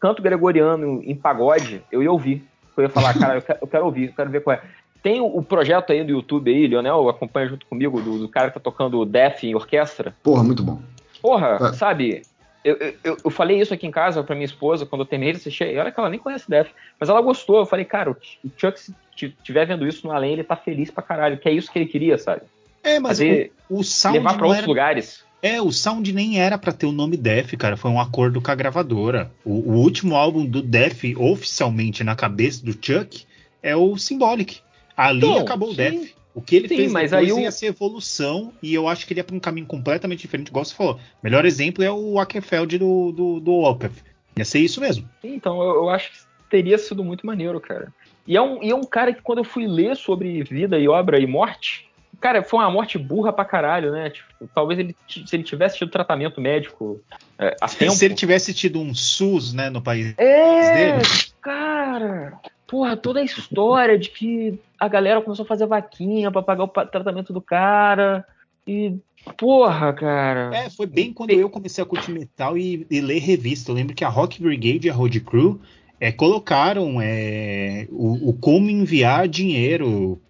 canto 0.00 0.22
gregoriano 0.22 1.02
em 1.04 1.14
pagode, 1.14 1.82
eu 1.90 2.02
ia 2.02 2.12
ouvir. 2.12 2.44
Eu 2.76 2.82
ia 2.82 2.88
falar, 2.90 3.14
cara, 3.18 3.36
eu 3.36 3.42
quero, 3.42 3.58
eu 3.62 3.66
quero 3.66 3.84
ouvir, 3.86 4.08
eu 4.08 4.12
quero 4.14 4.30
ver 4.30 4.42
qual 4.42 4.56
é. 4.56 4.62
Tem 5.02 5.20
o, 5.20 5.26
o, 5.26 5.42
projeto 5.42 5.92
aí 5.92 6.02
do 6.04 6.10
YouTube 6.10 6.50
aí, 6.50 6.66
Leonel, 6.66 7.08
acompanha 7.08 7.48
junto 7.48 7.64
comigo, 7.66 8.00
do, 8.00 8.18
do 8.18 8.28
cara 8.28 8.48
que 8.48 8.54
tá 8.54 8.60
tocando 8.60 9.04
Def 9.04 9.44
em 9.44 9.54
orquestra. 9.54 10.14
Porra, 10.22 10.42
muito 10.42 10.62
bom. 10.62 10.80
Porra, 11.22 11.58
é. 11.60 11.72
sabe? 11.72 12.22
Eu, 12.64 12.76
eu, 13.04 13.16
eu, 13.24 13.30
falei 13.30 13.60
isso 13.60 13.72
aqui 13.72 13.86
em 13.86 13.92
casa 13.92 14.24
pra 14.24 14.34
minha 14.34 14.44
esposa 14.44 14.84
quando 14.84 15.02
eu 15.02 15.06
terminei 15.06 15.32
de 15.32 15.38
assistir. 15.38 15.72
E 15.72 15.78
olha 15.78 15.92
que 15.92 16.00
ela 16.00 16.10
nem 16.10 16.18
conhece 16.18 16.50
Def, 16.50 16.70
mas 16.98 17.08
ela 17.08 17.20
gostou. 17.22 17.58
Eu 17.58 17.66
falei, 17.66 17.84
cara, 17.84 18.10
o 18.10 18.16
Chuck, 18.56 18.80
se 18.80 18.92
estiver 19.16 19.64
vendo 19.64 19.86
isso 19.86 20.06
no 20.06 20.12
além, 20.12 20.32
ele 20.32 20.42
tá 20.42 20.56
feliz 20.56 20.90
pra 20.90 21.04
caralho, 21.04 21.38
que 21.38 21.48
é 21.48 21.52
isso 21.52 21.70
que 21.70 21.78
ele 21.78 21.86
queria, 21.86 22.18
sabe? 22.18 22.42
É, 22.86 23.00
mas 23.00 23.18
Fazer, 23.18 23.52
o, 23.68 23.80
o 23.80 23.84
sound. 23.84 24.18
Levar 24.18 24.36
pra 24.36 24.46
outros 24.46 24.62
era... 24.62 24.68
lugares. 24.68 25.26
É, 25.42 25.60
o 25.60 25.70
Sound 25.70 26.12
nem 26.12 26.40
era 26.40 26.56
para 26.56 26.72
ter 26.72 26.86
o 26.86 26.92
nome 26.92 27.16
Def, 27.16 27.52
cara. 27.56 27.76
Foi 27.76 27.90
um 27.90 28.00
acordo 28.00 28.40
com 28.40 28.50
a 28.50 28.54
gravadora. 28.54 29.30
O, 29.44 29.52
o, 29.52 29.74
último 29.74 30.16
álbum 30.16 30.46
do 30.46 30.62
Def, 30.62 31.04
oficialmente 31.16 32.02
na 32.02 32.16
cabeça 32.16 32.64
do 32.64 32.72
Chuck, 32.72 33.24
é 33.62 33.76
o 33.76 33.96
Symbolic. 33.96 34.60
Ali 34.96 35.18
então, 35.18 35.38
acabou 35.38 35.68
sim. 35.68 35.74
o 35.74 35.76
Def. 35.76 36.16
O 36.34 36.42
que 36.42 36.56
ele 36.56 36.68
sim, 36.68 36.76
fez 36.76 36.92
mas 36.92 37.10
depois 37.12 37.32
aí 37.32 37.42
ia 37.42 37.50
ser 37.50 37.66
evolução, 37.66 38.52
e 38.62 38.74
eu 38.74 38.86
acho 38.86 39.06
que 39.06 39.12
ele 39.12 39.20
ia 39.20 39.24
para 39.24 39.34
um 39.34 39.40
caminho 39.40 39.66
completamente 39.66 40.20
diferente, 40.20 40.48
igual 40.48 40.64
você 40.64 40.74
falou. 40.74 41.00
Melhor 41.22 41.46
exemplo 41.46 41.82
é 41.82 41.90
o 41.90 42.18
Ackerfeld 42.18 42.76
do, 42.76 43.12
do, 43.12 43.40
do 43.40 43.52
Opeth. 43.62 43.92
Ia 44.36 44.44
ser 44.44 44.58
isso 44.58 44.80
mesmo. 44.80 45.08
Sim, 45.22 45.34
então, 45.34 45.62
eu, 45.62 45.76
eu, 45.76 45.88
acho 45.88 46.12
que 46.12 46.18
teria 46.50 46.76
sido 46.76 47.02
muito 47.02 47.24
maneiro, 47.24 47.58
cara. 47.58 47.90
E 48.26 48.36
é, 48.36 48.42
um, 48.42 48.62
e 48.62 48.70
é 48.70 48.74
um 48.74 48.84
cara 48.84 49.14
que, 49.14 49.22
quando 49.22 49.38
eu 49.38 49.44
fui 49.44 49.66
ler 49.66 49.96
sobre 49.96 50.42
vida 50.42 50.78
e 50.78 50.88
obra 50.88 51.18
e 51.18 51.26
morte, 51.26 51.85
Cara, 52.20 52.42
foi 52.42 52.60
uma 52.60 52.70
morte 52.70 52.98
burra 52.98 53.32
pra 53.32 53.44
caralho, 53.44 53.92
né? 53.92 54.10
Tipo, 54.10 54.48
talvez 54.54 54.80
ele, 54.80 54.96
se 55.06 55.24
ele 55.32 55.42
tivesse 55.42 55.78
tido 55.78 55.90
tratamento 55.90 56.40
médico 56.40 57.00
é, 57.38 57.54
a 57.60 57.68
tempo... 57.68 57.92
Se 57.92 58.04
ele 58.04 58.14
tivesse 58.14 58.54
tido 58.54 58.80
um 58.80 58.94
SUS, 58.94 59.52
né, 59.52 59.70
no 59.70 59.82
país 59.82 60.14
é, 60.16 60.96
dele. 60.96 61.04
cara... 61.40 62.40
Porra, 62.66 62.96
toda 62.96 63.20
a 63.20 63.22
história 63.22 63.96
de 63.96 64.10
que 64.10 64.58
a 64.78 64.88
galera 64.88 65.20
começou 65.20 65.44
a 65.44 65.48
fazer 65.48 65.66
vaquinha 65.66 66.32
para 66.32 66.42
pagar 66.42 66.64
o 66.64 66.68
tratamento 66.68 67.32
do 67.32 67.40
cara. 67.40 68.26
E, 68.66 68.96
porra, 69.36 69.92
cara. 69.92 70.50
É, 70.52 70.68
foi 70.68 70.86
bem 70.86 71.12
quando 71.12 71.30
eu 71.30 71.48
comecei 71.48 71.82
a 71.82 71.86
curtir 71.86 72.10
metal 72.10 72.58
e, 72.58 72.84
e 72.90 73.00
ler 73.00 73.20
revista. 73.20 73.70
Eu 73.70 73.76
lembro 73.76 73.94
que 73.94 74.04
a 74.04 74.08
Rock 74.08 74.42
Brigade 74.42 74.88
e 74.88 74.90
a 74.90 74.94
Road 74.94 75.20
Crew 75.20 75.60
é, 76.00 76.10
colocaram 76.10 77.00
é, 77.00 77.86
o, 77.90 78.30
o, 78.30 78.32
como 78.34 78.68
enviar 78.68 79.28
dinheiro 79.28 80.20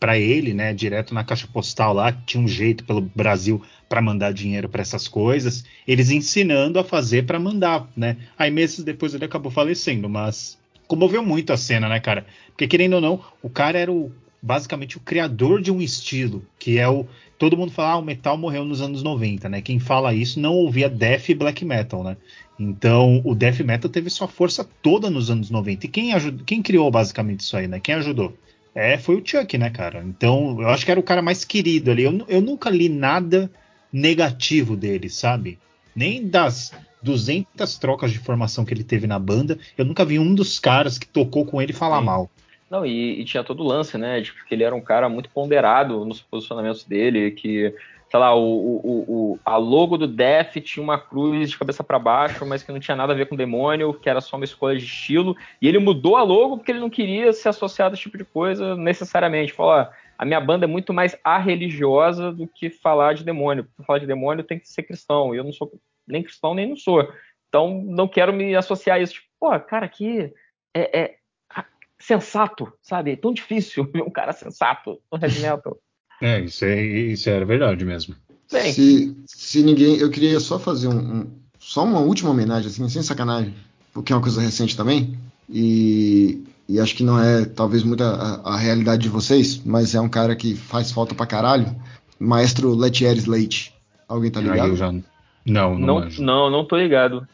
para 0.00 0.18
ele, 0.18 0.52
né, 0.52 0.74
direto 0.74 1.14
na 1.14 1.22
caixa 1.22 1.46
postal 1.46 1.94
lá, 1.94 2.12
tinha 2.12 2.42
um 2.42 2.48
jeito 2.48 2.84
pelo 2.84 3.00
Brasil 3.00 3.62
para 3.88 4.02
mandar 4.02 4.32
dinheiro 4.32 4.68
para 4.68 4.82
essas 4.82 5.06
coisas, 5.06 5.64
eles 5.86 6.10
ensinando 6.10 6.78
a 6.78 6.84
fazer 6.84 7.24
para 7.24 7.38
mandar, 7.38 7.88
né? 7.96 8.16
Aí 8.36 8.50
meses 8.50 8.82
depois 8.82 9.14
ele 9.14 9.24
acabou 9.24 9.52
falecendo, 9.52 10.08
mas 10.08 10.58
comoveu 10.88 11.24
muito 11.24 11.52
a 11.52 11.56
cena, 11.56 11.88
né, 11.88 12.00
cara? 12.00 12.26
Porque 12.48 12.66
querendo 12.66 12.94
ou 12.94 13.00
não, 13.00 13.20
o 13.42 13.48
cara 13.48 13.78
era 13.78 13.92
o 13.92 14.10
basicamente 14.42 14.96
o 14.96 15.00
criador 15.00 15.62
de 15.62 15.70
um 15.70 15.80
estilo, 15.80 16.44
que 16.58 16.78
é 16.78 16.88
o. 16.88 17.06
Todo 17.38 17.56
mundo 17.56 17.72
fala, 17.72 17.92
ah, 17.92 17.98
o 17.98 18.02
metal 18.02 18.36
morreu 18.36 18.64
nos 18.64 18.80
anos 18.80 19.02
90, 19.02 19.48
né? 19.48 19.60
Quem 19.60 19.78
fala 19.78 20.14
isso 20.14 20.40
não 20.40 20.54
ouvia 20.54 20.88
death 20.88 21.28
e 21.28 21.34
black 21.34 21.64
metal, 21.64 22.02
né? 22.02 22.16
Então, 22.58 23.20
o 23.24 23.34
death 23.34 23.60
metal 23.60 23.90
teve 23.90 24.10
sua 24.10 24.28
força 24.28 24.68
toda 24.82 25.08
nos 25.08 25.30
anos 25.30 25.50
90. 25.50 25.86
E 25.86 25.88
quem, 25.88 26.12
quem 26.44 26.62
criou 26.62 26.90
basicamente 26.90 27.40
isso 27.40 27.56
aí, 27.56 27.66
né? 27.66 27.80
Quem 27.80 27.94
ajudou? 27.96 28.36
É, 28.74 28.96
foi 28.96 29.16
o 29.16 29.22
Chuck, 29.24 29.58
né, 29.58 29.70
cara? 29.70 30.02
Então, 30.02 30.60
eu 30.60 30.68
acho 30.68 30.84
que 30.84 30.90
era 30.90 31.00
o 31.00 31.02
cara 31.02 31.20
mais 31.20 31.44
querido 31.44 31.90
ali. 31.90 32.04
Eu, 32.04 32.24
eu 32.28 32.40
nunca 32.40 32.70
li 32.70 32.88
nada 32.88 33.50
negativo 33.92 34.74
dele, 34.76 35.10
sabe? 35.10 35.58
Nem 35.94 36.26
das 36.26 36.72
200 37.02 37.76
trocas 37.78 38.10
de 38.10 38.18
formação 38.18 38.64
que 38.64 38.72
ele 38.72 38.84
teve 38.84 39.06
na 39.06 39.18
banda, 39.18 39.58
eu 39.76 39.84
nunca 39.84 40.04
vi 40.04 40.18
um 40.18 40.34
dos 40.34 40.58
caras 40.58 40.98
que 40.98 41.06
tocou 41.06 41.44
com 41.44 41.60
ele 41.60 41.72
falar 41.72 41.98
Sim. 41.98 42.06
mal. 42.06 42.30
Não, 42.70 42.86
e, 42.86 43.20
e, 43.20 43.24
tinha 43.26 43.44
todo 43.44 43.62
o 43.62 43.66
lance, 43.66 43.98
né? 43.98 44.22
De 44.22 44.32
que 44.32 44.54
ele 44.54 44.64
era 44.64 44.74
um 44.74 44.80
cara 44.80 45.06
muito 45.06 45.28
ponderado 45.28 46.06
nos 46.06 46.22
posicionamentos 46.22 46.84
dele, 46.84 47.32
que, 47.32 47.74
sei 48.12 48.20
lá, 48.20 48.36
o, 48.36 48.42
o, 48.44 49.04
o 49.08 49.40
a 49.42 49.56
logo 49.56 49.96
do 49.96 50.06
Death 50.06 50.56
tinha 50.62 50.84
uma 50.84 50.98
cruz 50.98 51.48
de 51.50 51.56
cabeça 51.56 51.82
para 51.82 51.98
baixo, 51.98 52.44
mas 52.44 52.62
que 52.62 52.70
não 52.70 52.78
tinha 52.78 52.94
nada 52.94 53.14
a 53.14 53.16
ver 53.16 53.26
com 53.26 53.34
demônio, 53.34 53.94
que 53.94 54.06
era 54.06 54.20
só 54.20 54.36
uma 54.36 54.44
escolha 54.44 54.78
de 54.78 54.84
estilo. 54.84 55.34
E 55.62 55.66
ele 55.66 55.78
mudou 55.78 56.14
a 56.16 56.22
logo 56.22 56.58
porque 56.58 56.72
ele 56.72 56.78
não 56.78 56.90
queria 56.90 57.32
ser 57.32 57.48
associado 57.48 57.92
a 57.92 57.94
esse 57.94 58.02
tipo 58.02 58.18
de 58.18 58.24
coisa 58.26 58.76
necessariamente. 58.76 59.54
Falou, 59.54 59.72
ó, 59.72 59.86
a 60.18 60.26
minha 60.26 60.38
banda 60.42 60.66
é 60.66 60.68
muito 60.68 60.92
mais 60.92 61.16
a-religiosa 61.24 62.30
do 62.30 62.46
que 62.46 62.68
falar 62.68 63.14
de 63.14 63.24
demônio. 63.24 63.66
Para 63.74 63.86
falar 63.86 63.98
de 63.98 64.06
demônio 64.06 64.44
tem 64.44 64.58
que 64.58 64.68
ser 64.68 64.82
cristão. 64.82 65.34
E 65.34 65.38
eu 65.38 65.44
não 65.44 65.52
sou 65.52 65.72
nem 66.06 66.22
cristão, 66.22 66.52
nem 66.52 66.68
não 66.68 66.76
sou. 66.76 67.10
Então 67.48 67.82
não 67.82 68.06
quero 68.06 68.30
me 68.30 68.54
associar 68.54 68.98
a 68.98 69.00
isso. 69.00 69.14
Tipo, 69.14 69.26
pô, 69.40 69.58
cara, 69.60 69.86
aqui 69.86 70.30
é, 70.74 71.00
é 71.00 71.16
sensato, 71.98 72.70
sabe? 72.82 73.12
É 73.12 73.16
tão 73.16 73.32
difícil 73.32 73.84
ver 73.90 74.02
um 74.02 74.10
cara 74.10 74.34
sensato 74.34 75.00
no 75.10 75.18
heavy 75.18 75.40
metal. 75.40 75.78
É, 76.22 76.40
isso, 76.40 76.64
é, 76.64 76.80
isso 76.80 77.28
era 77.28 77.44
verdade 77.44 77.84
mesmo. 77.84 78.14
Bem, 78.50 78.72
se, 78.72 79.16
se 79.26 79.62
ninguém. 79.64 79.96
Eu 79.96 80.08
queria 80.08 80.38
só 80.38 80.56
fazer 80.56 80.86
um, 80.86 80.98
um, 80.98 81.26
só 81.58 81.84
uma 81.84 81.98
última 81.98 82.30
homenagem, 82.30 82.68
assim, 82.68 82.88
sem 82.88 83.02
sacanagem, 83.02 83.52
porque 83.92 84.12
é 84.12 84.16
uma 84.16 84.22
coisa 84.22 84.40
recente 84.40 84.76
também. 84.76 85.18
E, 85.50 86.44
e 86.68 86.78
acho 86.78 86.94
que 86.94 87.02
não 87.02 87.20
é 87.20 87.44
talvez 87.44 87.82
muita 87.82 88.04
a, 88.08 88.54
a, 88.54 88.56
realidade 88.56 89.02
de 89.02 89.08
vocês, 89.08 89.60
mas 89.64 89.96
é 89.96 90.00
um 90.00 90.08
cara 90.08 90.36
que 90.36 90.54
faz 90.54 90.92
falta 90.92 91.12
pra 91.12 91.26
caralho. 91.26 91.74
Maestro 92.20 92.72
Letieres 92.76 93.26
Leite. 93.26 93.74
Alguém 94.08 94.30
tá 94.30 94.40
ligado? 94.40 94.68
eu 94.68 94.76
já... 94.76 94.92
Não, 95.44 95.76
não, 95.76 95.76
não, 95.76 96.08
não, 96.20 96.50
não 96.50 96.64
tô 96.64 96.76
ligado. 96.76 97.26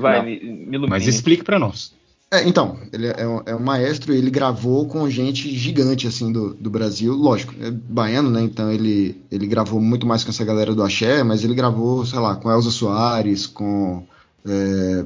Vai, 0.00 0.18
não. 0.18 0.24
me, 0.24 0.40
me 0.40 0.74
ilumine. 0.74 0.90
Mas 0.90 1.06
explique 1.06 1.44
para 1.44 1.56
nós. 1.56 1.94
É, 2.34 2.48
então, 2.48 2.76
ele 2.92 3.06
é 3.06 3.28
um, 3.28 3.42
é 3.46 3.54
um, 3.54 3.60
maestro 3.60 4.12
e 4.12 4.18
ele 4.18 4.28
gravou 4.28 4.88
com 4.88 5.08
gente 5.08 5.56
gigante, 5.56 6.08
assim, 6.08 6.32
do, 6.32 6.52
do 6.52 6.68
Brasil. 6.68 7.14
Lógico, 7.14 7.54
é 7.60 7.70
baiano, 7.70 8.28
né? 8.28 8.42
Então 8.42 8.72
ele, 8.72 9.22
ele 9.30 9.46
gravou 9.46 9.80
muito 9.80 10.04
mais 10.04 10.24
com 10.24 10.30
essa 10.30 10.44
galera 10.44 10.74
do 10.74 10.82
Axé, 10.82 11.22
mas 11.22 11.44
ele 11.44 11.54
gravou, 11.54 12.04
sei 12.04 12.18
lá, 12.18 12.34
com 12.34 12.50
Elza 12.50 12.72
Soares, 12.72 13.46
com 13.46 14.04
é, 14.44 15.04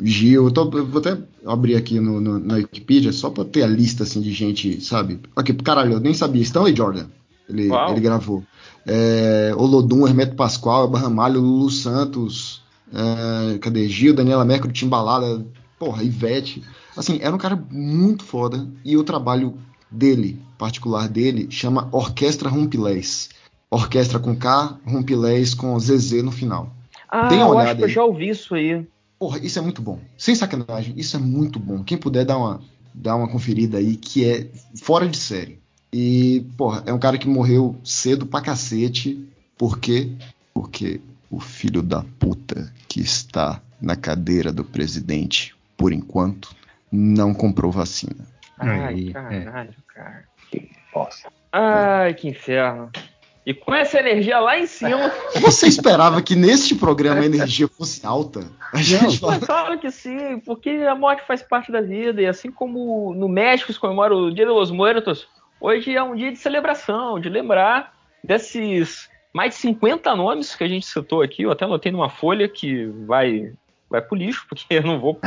Gil. 0.00 0.44
Eu, 0.44 0.50
tô, 0.52 0.70
eu, 0.72 0.86
vou 0.86 1.00
até 1.00 1.18
abrir 1.44 1.74
aqui 1.74 1.98
no, 1.98 2.20
no, 2.20 2.38
na 2.38 2.54
Wikipedia 2.54 3.12
só 3.12 3.28
pra 3.28 3.44
ter 3.44 3.64
a 3.64 3.66
lista, 3.66 4.04
assim, 4.04 4.20
de 4.20 4.32
gente, 4.32 4.80
sabe? 4.80 5.18
Aqui, 5.34 5.52
caralho, 5.54 5.94
eu 5.94 6.00
nem 6.00 6.14
sabia. 6.14 6.42
Stanley 6.42 6.76
Jordan, 6.76 7.06
ele, 7.48 7.70
ele 7.72 8.00
gravou. 8.00 8.44
É, 8.86 9.52
Olodum, 9.56 10.06
Hermeto 10.06 10.36
Pascoal, 10.36 10.86
Barramalho, 10.86 11.40
Lulu 11.40 11.70
Santos, 11.70 12.62
é, 12.94 13.58
cadê? 13.58 13.88
Gil, 13.88 14.14
Daniela 14.14 14.44
Mercury, 14.44 14.72
Timbalada, 14.72 15.44
porra, 15.78 16.02
Ivete. 16.02 16.62
Assim, 16.96 17.18
era 17.22 17.34
um 17.34 17.38
cara 17.38 17.56
muito 17.70 18.24
foda 18.24 18.66
e 18.84 18.96
o 18.96 19.04
trabalho 19.04 19.56
dele, 19.90 20.40
particular 20.58 21.08
dele, 21.08 21.48
chama 21.50 21.88
Orquestra 21.92 22.48
Rumpilés. 22.48 23.30
Orquestra 23.70 24.18
com 24.18 24.34
K, 24.34 24.78
Rumpilés 24.86 25.54
com 25.54 25.78
ZZ 25.78 26.22
no 26.22 26.32
final. 26.32 26.74
Ah, 27.08 27.28
Dê 27.28 27.36
uma 27.36 27.46
eu 27.46 27.58
acho 27.58 27.76
que 27.76 27.84
eu 27.84 27.88
já 27.88 28.04
ouvi 28.04 28.28
isso 28.28 28.54
aí. 28.54 28.86
Porra, 29.18 29.38
isso 29.38 29.58
é 29.58 29.62
muito 29.62 29.82
bom. 29.82 29.98
Sem 30.16 30.34
sacanagem, 30.34 30.94
isso 30.96 31.16
é 31.16 31.20
muito 31.20 31.58
bom. 31.58 31.82
Quem 31.82 31.98
puder 31.98 32.24
dar 32.24 32.38
uma, 32.38 32.60
dar 32.94 33.16
uma 33.16 33.28
conferida 33.28 33.78
aí, 33.78 33.96
que 33.96 34.24
é 34.24 34.48
fora 34.82 35.08
de 35.08 35.16
série. 35.16 35.58
E, 35.92 36.46
porra, 36.56 36.82
é 36.86 36.92
um 36.92 36.98
cara 36.98 37.18
que 37.18 37.26
morreu 37.26 37.76
cedo 37.82 38.26
pra 38.26 38.40
cacete. 38.40 39.26
Por 39.56 39.78
quê? 39.78 40.12
Porque 40.54 41.00
o 41.30 41.40
filho 41.40 41.82
da 41.82 42.04
puta 42.18 42.72
que 42.86 43.00
está 43.00 43.60
na 43.80 43.96
cadeira 43.96 44.52
do 44.52 44.64
presidente 44.64 45.57
por 45.78 45.92
enquanto, 45.92 46.54
não 46.92 47.32
comprou 47.32 47.70
vacina. 47.70 48.26
Ai, 48.58 48.84
Aí, 48.84 49.12
caralho, 49.12 49.70
é. 49.70 49.94
cara. 49.94 50.24
Que 50.50 50.68
bosta. 50.92 51.32
Ai, 51.52 52.12
que 52.14 52.28
inferno. 52.28 52.90
E 53.46 53.54
com 53.54 53.74
essa 53.74 53.98
energia 53.98 54.38
lá 54.40 54.58
em 54.58 54.66
cima. 54.66 55.10
Você 55.40 55.68
esperava 55.68 56.20
que 56.20 56.36
neste 56.36 56.74
programa 56.74 57.20
a 57.20 57.26
energia 57.26 57.66
fosse 57.66 58.04
alta? 58.04 58.40
A 58.74 58.82
gente 58.82 59.22
não, 59.22 59.30
fala... 59.30 59.38
Claro 59.38 59.78
que 59.78 59.90
sim, 59.90 60.38
porque 60.40 60.68
a 60.68 60.94
morte 60.94 61.26
faz 61.26 61.42
parte 61.42 61.72
da 61.72 61.80
vida. 61.80 62.20
E 62.20 62.26
assim 62.26 62.50
como 62.50 63.14
no 63.14 63.28
México 63.28 63.72
se 63.72 63.78
comemora 63.78 64.14
o 64.14 64.30
Dia 64.30 64.44
de 64.44 64.52
los 64.52 64.70
Muertos, 64.70 65.26
hoje 65.58 65.96
é 65.96 66.02
um 66.02 66.14
dia 66.14 66.30
de 66.30 66.36
celebração, 66.36 67.18
de 67.18 67.30
lembrar 67.30 67.94
desses 68.22 69.08
mais 69.32 69.54
de 69.54 69.60
50 69.60 70.14
nomes 70.16 70.54
que 70.54 70.64
a 70.64 70.68
gente 70.68 70.84
citou 70.84 71.22
aqui. 71.22 71.44
Eu 71.44 71.52
até 71.52 71.64
anotei 71.64 71.92
numa 71.92 72.10
folha 72.10 72.48
que 72.48 72.84
vai 73.06 73.52
vai 73.90 74.02
pro 74.02 74.16
lixo, 74.16 74.46
porque 74.48 74.66
eu 74.70 74.82
não 74.82 75.00
vou. 75.00 75.18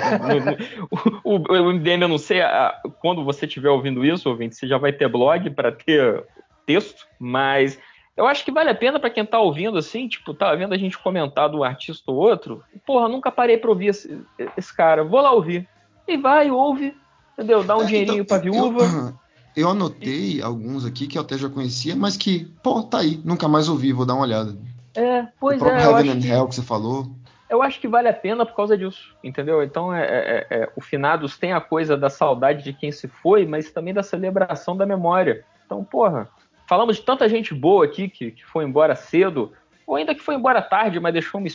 o, 1.24 1.36
o, 1.36 1.36
o, 1.36 1.74
MDM, 1.74 2.04
eu 2.04 2.08
não 2.08 2.18
sei 2.18 2.42
a, 2.42 2.80
quando 3.00 3.24
você 3.24 3.46
estiver 3.46 3.70
ouvindo 3.70 4.06
isso, 4.06 4.30
ouvinte, 4.30 4.56
você 4.56 4.68
já 4.68 4.78
vai 4.78 4.94
ter 4.94 5.08
blog 5.08 5.50
para 5.52 5.72
ter 5.72 6.24
texto, 6.66 7.08
mas 7.20 7.78
eu 8.16 8.28
acho 8.28 8.46
que 8.46 8.52
vale 8.52 8.70
a 8.70 8.76
pena 8.76 9.00
para 9.00 9.10
quem 9.10 9.26
tá 9.26 9.40
ouvindo 9.40 9.78
assim, 9.78 10.08
tipo, 10.08 10.34
tá 10.34 10.54
vendo 10.54 10.74
a 10.74 10.78
gente 10.78 10.98
comentar 10.98 11.50
do 11.50 11.64
artista 11.64 12.12
ou 12.12 12.18
outro. 12.18 12.64
Porra, 12.86 13.08
nunca 13.08 13.32
parei 13.32 13.58
para 13.58 13.70
ouvir 13.70 13.88
esse, 13.88 14.22
esse, 14.58 14.76
cara, 14.76 15.04
vou 15.04 15.22
lá 15.22 15.32
ouvir. 15.32 15.68
E 16.08 16.18
vai, 16.18 16.52
ouve, 16.52 16.94
entendeu? 17.34 17.64
Dá 17.64 17.78
um 17.78 17.84
é, 17.84 17.86
dinheirinho 17.86 18.22
então, 18.22 18.26
pra 18.26 18.38
viúva. 18.38 18.84
Eu, 19.56 19.64
eu 19.64 19.70
anotei 19.70 20.38
e... 20.38 20.42
alguns 20.42 20.86
aqui 20.86 21.08
que 21.08 21.18
eu 21.18 21.22
até 21.22 21.38
já 21.38 21.50
conhecia, 21.50 21.96
mas 21.96 22.18
que, 22.18 22.46
pô, 22.62 22.84
tá 22.84 23.00
aí, 23.00 23.20
nunca 23.24 23.48
mais 23.48 23.70
ouvi, 23.70 23.94
vou 23.94 24.06
dar 24.06 24.14
uma 24.14 24.24
olhada. 24.24 24.56
É, 24.94 25.26
pois 25.40 25.62
o 25.62 25.66
próprio 25.66 25.82
é. 25.82 25.90
Heaven 25.90 26.12
and 26.12 26.20
que... 26.20 26.28
Hell 26.28 26.48
que 26.48 26.56
você 26.56 26.62
falou 26.62 27.10
eu 27.52 27.62
acho 27.62 27.82
que 27.82 27.88
vale 27.88 28.08
a 28.08 28.14
pena 28.14 28.46
por 28.46 28.56
causa 28.56 28.78
disso, 28.78 29.14
entendeu? 29.22 29.62
Então, 29.62 29.94
é, 29.94 30.06
é, 30.06 30.48
é, 30.50 30.70
o 30.74 30.80
Finados 30.80 31.38
tem 31.38 31.52
a 31.52 31.60
coisa 31.60 31.98
da 31.98 32.10
saudade 32.10 32.64
de 32.64 32.72
quem 32.72 32.94
se 32.94 33.10
foi, 33.10 33.46
mas 33.46 33.70
também 33.70 33.94
da 33.94 34.02
celebração 34.02 34.78
da 34.78 34.86
memória. 34.86 35.44
Então, 35.66 35.84
porra, 35.84 36.30
falamos 36.66 36.96
de 36.96 37.02
tanta 37.02 37.28
gente 37.28 37.54
boa 37.54 37.84
aqui 37.84 38.08
que, 38.08 38.32
que 38.32 38.46
foi 38.46 38.64
embora 38.64 38.96
cedo, 38.96 39.52
ou 39.86 39.98
ainda 39.98 40.16
que 40.16 40.22
foi 40.22 40.36
embora 40.36 40.62
tarde, 40.62 40.98
mas 41.02 41.12
deixou 41.12 41.42
uma, 41.42 41.50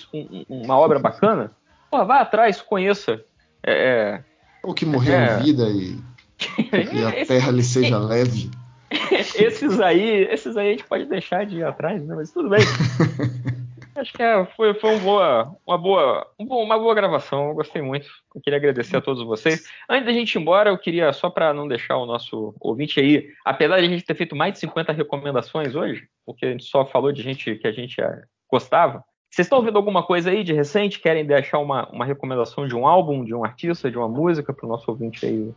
uma 0.46 0.78
obra 0.78 0.98
bacana. 0.98 1.50
Porra, 1.90 2.04
vai 2.04 2.20
atrás, 2.20 2.60
conheça. 2.60 3.24
É, 3.64 3.72
é 3.72 4.24
ou 4.62 4.74
que 4.74 4.84
morreu 4.84 5.14
é. 5.14 5.38
em 5.38 5.42
vida 5.44 5.64
e, 5.70 5.98
e 6.92 7.22
a 7.22 7.24
terra 7.24 7.50
lhe 7.50 7.62
seja 7.62 7.98
leve. 7.98 8.50
Esses 9.10 9.80
aí, 9.80 10.28
esses 10.30 10.56
aí 10.56 10.68
a 10.68 10.70
gente 10.70 10.84
pode 10.84 11.06
deixar 11.06 11.44
de 11.44 11.56
ir 11.56 11.64
atrás, 11.64 12.00
né? 12.04 12.14
Mas 12.14 12.30
tudo 12.30 12.48
bem. 12.48 12.60
Acho 13.96 14.12
que 14.12 14.22
é, 14.22 14.44
foi, 14.56 14.74
foi 14.74 14.90
uma, 14.94 15.00
boa, 15.00 15.56
uma, 15.66 15.78
boa, 15.78 16.26
uma 16.38 16.78
boa 16.78 16.94
gravação, 16.94 17.48
eu 17.48 17.54
gostei 17.54 17.80
muito. 17.80 18.06
Eu 18.34 18.40
queria 18.40 18.58
agradecer 18.58 18.96
a 18.96 19.00
todos 19.00 19.24
vocês. 19.24 19.64
Antes 19.88 20.06
da 20.06 20.12
gente 20.12 20.34
ir 20.34 20.38
embora, 20.38 20.70
eu 20.70 20.78
queria, 20.78 21.12
só 21.12 21.30
para 21.30 21.54
não 21.54 21.66
deixar 21.66 21.96
o 21.96 22.06
nosso 22.06 22.54
ouvinte 22.60 23.00
aí, 23.00 23.28
apesar 23.44 23.80
de 23.80 23.86
a 23.86 23.88
gente 23.88 24.04
ter 24.04 24.14
feito 24.14 24.36
mais 24.36 24.52
de 24.52 24.60
50 24.60 24.92
recomendações 24.92 25.74
hoje, 25.74 26.06
porque 26.26 26.44
a 26.44 26.50
gente 26.50 26.64
só 26.64 26.84
falou 26.84 27.10
de 27.10 27.22
gente 27.22 27.56
que 27.56 27.66
a 27.66 27.72
gente 27.72 28.00
é, 28.00 28.22
gostava, 28.50 29.02
vocês 29.30 29.46
estão 29.46 29.58
ouvindo 29.58 29.76
alguma 29.76 30.02
coisa 30.02 30.30
aí 30.30 30.42
de 30.42 30.52
recente? 30.52 31.00
Querem 31.00 31.24
deixar 31.24 31.58
uma, 31.58 31.88
uma 31.90 32.04
recomendação 32.04 32.66
de 32.66 32.74
um 32.74 32.86
álbum, 32.86 33.24
de 33.24 33.34
um 33.34 33.44
artista, 33.44 33.90
de 33.90 33.98
uma 33.98 34.08
música 34.08 34.52
para 34.52 34.64
o 34.64 34.68
nosso 34.68 34.90
ouvinte 34.90 35.26
aí 35.26 35.52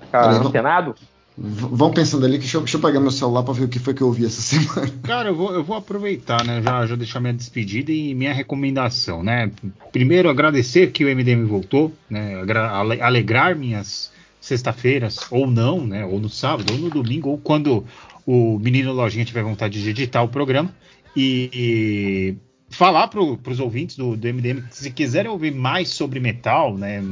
ficar 0.00 0.30
antenado? 0.30 0.94
Vão 1.36 1.90
pensando 1.92 2.26
ali, 2.26 2.34
que 2.34 2.40
deixa 2.40 2.58
eu, 2.58 2.60
deixa 2.60 2.76
eu 2.76 2.80
pegar 2.80 3.00
meu 3.00 3.10
celular 3.10 3.42
para 3.42 3.54
ver 3.54 3.64
o 3.64 3.68
que 3.68 3.78
foi 3.78 3.94
que 3.94 4.02
eu 4.02 4.06
ouvi 4.06 4.26
essa 4.26 4.40
semana. 4.42 4.92
Cara, 5.02 5.30
eu 5.30 5.34
vou, 5.34 5.52
eu 5.54 5.64
vou 5.64 5.76
aproveitar, 5.76 6.44
né? 6.44 6.60
Já, 6.62 6.86
já 6.86 6.96
deixar 6.96 7.20
minha 7.20 7.32
despedida 7.32 7.90
e 7.90 8.14
minha 8.14 8.34
recomendação, 8.34 9.22
né? 9.22 9.50
Primeiro, 9.90 10.28
agradecer 10.28 10.90
que 10.90 11.04
o 11.04 11.08
MDM 11.08 11.44
voltou, 11.46 11.92
né? 12.08 12.42
Alegrar 13.00 13.56
minhas 13.56 14.12
sexta-feiras, 14.40 15.20
ou 15.30 15.46
não, 15.46 15.86
né? 15.86 16.04
Ou 16.04 16.20
no 16.20 16.28
sábado, 16.28 16.72
ou 16.72 16.78
no 16.78 16.90
domingo, 16.90 17.30
ou 17.30 17.38
quando 17.38 17.84
o 18.26 18.58
menino 18.58 18.92
Lojinha 18.92 19.24
tiver 19.24 19.42
vontade 19.42 19.82
de 19.82 19.88
editar 19.88 20.22
o 20.22 20.28
programa. 20.28 20.74
E, 21.16 21.50
e 21.52 22.36
falar 22.74 23.08
para 23.08 23.20
os 23.20 23.60
ouvintes 23.60 23.96
do, 23.96 24.16
do 24.16 24.28
MDM 24.28 24.62
que 24.62 24.76
se 24.76 24.90
quiserem 24.90 25.30
ouvir 25.30 25.54
mais 25.54 25.90
sobre 25.90 26.20
metal, 26.20 26.76
né? 26.76 27.02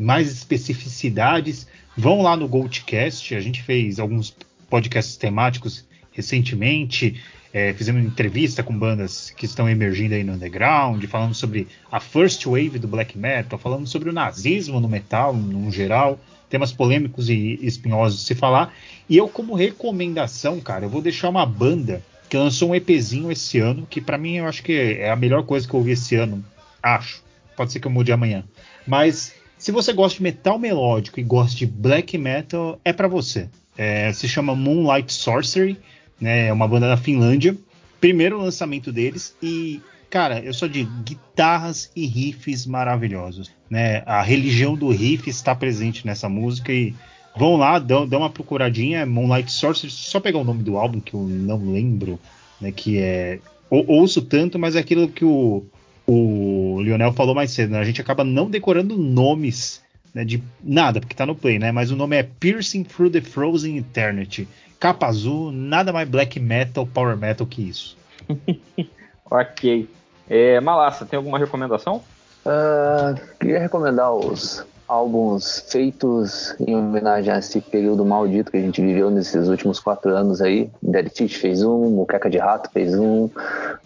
Mais 0.00 0.30
especificidades 0.30 1.66
Vão 1.96 2.22
lá 2.22 2.36
no 2.36 2.48
Goldcast, 2.48 3.34
a 3.34 3.40
gente 3.40 3.62
fez 3.62 3.98
alguns 3.98 4.34
podcasts 4.68 5.16
temáticos 5.16 5.84
recentemente, 6.12 7.20
é, 7.52 7.72
fizemos 7.72 8.04
entrevista 8.04 8.64
com 8.64 8.76
bandas 8.76 9.30
que 9.30 9.46
estão 9.46 9.68
emergindo 9.68 10.14
aí 10.14 10.24
no 10.24 10.32
underground, 10.32 11.04
falando 11.04 11.34
sobre 11.34 11.68
a 11.90 12.00
first 12.00 12.44
wave 12.46 12.80
do 12.80 12.88
black 12.88 13.16
metal, 13.16 13.58
falando 13.58 13.86
sobre 13.86 14.10
o 14.10 14.12
nazismo 14.12 14.80
no 14.80 14.88
metal 14.88 15.32
no 15.32 15.70
geral. 15.70 16.18
temas 16.50 16.72
polêmicos 16.72 17.28
e 17.28 17.58
espinhosos 17.62 18.20
de 18.20 18.26
se 18.26 18.34
falar. 18.34 18.74
E 19.08 19.16
eu, 19.16 19.28
como 19.28 19.54
recomendação, 19.54 20.60
cara, 20.60 20.84
eu 20.84 20.90
vou 20.90 21.00
deixar 21.00 21.28
uma 21.28 21.46
banda 21.46 22.02
que 22.28 22.36
lançou 22.36 22.70
um 22.70 22.74
EPzinho 22.74 23.30
esse 23.30 23.58
ano, 23.60 23.86
que 23.88 24.00
para 24.00 24.18
mim 24.18 24.36
eu 24.36 24.46
acho 24.46 24.62
que 24.62 24.72
é 24.72 25.10
a 25.10 25.16
melhor 25.16 25.44
coisa 25.44 25.66
que 25.66 25.74
eu 25.74 25.78
ouvi 25.78 25.92
esse 25.92 26.16
ano. 26.16 26.44
Acho. 26.82 27.22
Pode 27.56 27.70
ser 27.70 27.78
que 27.78 27.86
eu 27.86 27.90
mude 27.90 28.10
amanhã. 28.10 28.44
Mas 28.86 29.32
se 29.64 29.72
você 29.72 29.94
gosta 29.94 30.18
de 30.18 30.22
metal 30.22 30.58
melódico 30.58 31.18
e 31.18 31.22
gosta 31.22 31.56
de 31.56 31.64
black 31.64 32.18
metal, 32.18 32.78
é 32.84 32.92
para 32.92 33.08
você. 33.08 33.48
É, 33.78 34.12
se 34.12 34.28
chama 34.28 34.54
Moonlight 34.54 35.10
Sorcery, 35.10 35.78
né? 36.20 36.48
É 36.48 36.52
uma 36.52 36.68
banda 36.68 36.86
da 36.86 36.98
Finlândia. 36.98 37.56
Primeiro 37.98 38.38
lançamento 38.38 38.92
deles 38.92 39.34
e 39.42 39.80
cara, 40.10 40.40
eu 40.40 40.52
sou 40.52 40.68
de 40.68 40.84
guitarras 41.02 41.90
e 41.96 42.04
riffs 42.04 42.66
maravilhosos, 42.66 43.50
né? 43.70 44.02
A 44.04 44.20
religião 44.20 44.76
do 44.76 44.90
riff 44.90 45.30
está 45.30 45.54
presente 45.54 46.06
nessa 46.06 46.28
música 46.28 46.70
e 46.70 46.94
vão 47.34 47.56
lá, 47.56 47.78
dão, 47.78 48.06
dão 48.06 48.20
uma 48.20 48.28
procuradinha, 48.28 49.06
Moonlight 49.06 49.50
Sorcery, 49.50 49.90
só 49.90 50.20
pegar 50.20 50.40
o 50.40 50.44
nome 50.44 50.62
do 50.62 50.76
álbum 50.76 51.00
que 51.00 51.14
eu 51.14 51.22
não 51.22 51.72
lembro, 51.72 52.20
né? 52.60 52.70
Que 52.70 52.98
é 52.98 53.38
ou, 53.70 53.82
ouço 53.88 54.20
tanto, 54.20 54.58
mas 54.58 54.76
é 54.76 54.80
aquilo 54.80 55.08
que 55.08 55.24
o, 55.24 55.64
o 56.06 56.80
Lionel 56.82 57.12
falou 57.12 57.34
mais 57.34 57.50
cedo, 57.50 57.70
né? 57.70 57.78
A 57.78 57.84
gente 57.84 58.00
acaba 58.00 58.24
não 58.24 58.50
decorando 58.50 58.96
nomes 58.96 59.82
né, 60.14 60.24
de 60.24 60.42
nada, 60.62 61.00
porque 61.00 61.14
tá 61.14 61.26
no 61.26 61.34
play, 61.34 61.58
né? 61.58 61.72
Mas 61.72 61.90
o 61.90 61.96
nome 61.96 62.16
é 62.16 62.22
Piercing 62.22 62.84
Through 62.84 63.10
the 63.10 63.20
Frozen 63.20 63.78
Eternity. 63.78 64.48
Capa 64.78 65.06
azul, 65.06 65.50
nada 65.50 65.92
mais 65.92 66.08
black 66.08 66.38
metal, 66.38 66.86
power 66.86 67.16
metal 67.16 67.46
que 67.46 67.62
isso. 67.68 67.96
ok. 69.30 69.88
É, 70.28 70.60
Malassa, 70.60 71.04
tem 71.04 71.16
alguma 71.16 71.38
recomendação? 71.38 72.02
Uh, 72.44 73.18
queria 73.38 73.58
recomendar 73.58 74.12
os 74.12 74.64
álbuns 74.86 75.64
feitos 75.68 76.54
em 76.60 76.74
homenagem 76.76 77.32
a 77.32 77.38
esse 77.38 77.60
período 77.60 78.04
maldito 78.04 78.50
que 78.50 78.56
a 78.56 78.60
gente 78.60 78.80
viveu 78.80 79.10
nesses 79.10 79.48
últimos 79.48 79.80
quatro 79.80 80.14
anos 80.14 80.40
aí. 80.40 80.70
Dead 80.82 81.08
Teach 81.10 81.38
fez 81.38 81.62
um, 81.62 81.90
Muqueca 81.90 82.28
de 82.28 82.38
Rato 82.38 82.70
fez 82.70 82.94
um, 82.94 83.28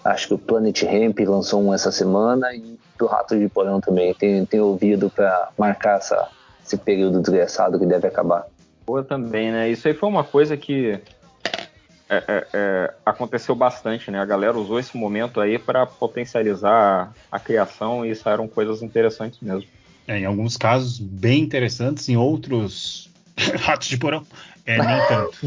acho 0.05 0.29
que 0.29 0.35
o 0.35 0.39
Planet 0.39 0.83
Ramp 0.83 1.19
lançou 1.21 1.63
um 1.63 1.73
essa 1.73 1.93
semana 1.93 2.55
e 2.55 2.79
do 2.99 3.07
Rato 3.07 3.39
de 3.39 3.49
Porão 3.49 3.81
também. 3.81 4.13
Tem, 4.15 4.45
tem 4.45 4.61
ouvido 4.61 5.09
para 5.09 5.51
marcar 5.57 5.99
essa, 5.99 6.29
esse 6.65 6.77
período 6.77 7.21
desgraçado 7.21 7.79
que 7.79 7.87
deve 7.87 8.09
acabar. 8.09 8.47
Boa 8.87 9.05
também, 9.05 9.53
né? 9.53 9.69
Isso 9.69 9.87
aí 9.87 9.95
foi 9.95 10.09
uma 10.09 10.25
coisa 10.25 10.57
que 10.57 11.01
é, 12.11 12.17
é, 12.27 12.47
é, 12.55 12.95
aconteceu 13.05 13.55
bastante, 13.55 14.11
né? 14.11 14.19
A 14.19 14.25
galera 14.25 14.57
usou 14.57 14.79
esse 14.81 14.97
momento 14.97 15.41
aí 15.41 15.59
para 15.59 15.85
potencializar 15.85 17.13
a, 17.31 17.37
a, 17.37 17.39
criação 17.39 18.05
e 18.05 18.15
saíram 18.15 18.49
coisas 18.49 18.83
interessantes 18.83 19.39
mesmo. 19.41 19.69
É, 20.09 20.19
em 20.19 20.25
alguns 20.25 20.57
casos 20.57 20.99
bem 20.99 21.43
interessantes, 21.43 22.09
em 22.09 22.17
outros 22.17 23.11
ratos 23.61 23.89
de 23.89 23.99
porão, 23.99 24.27
é, 24.65 24.79
nem 24.79 25.07
tanto. 25.07 25.39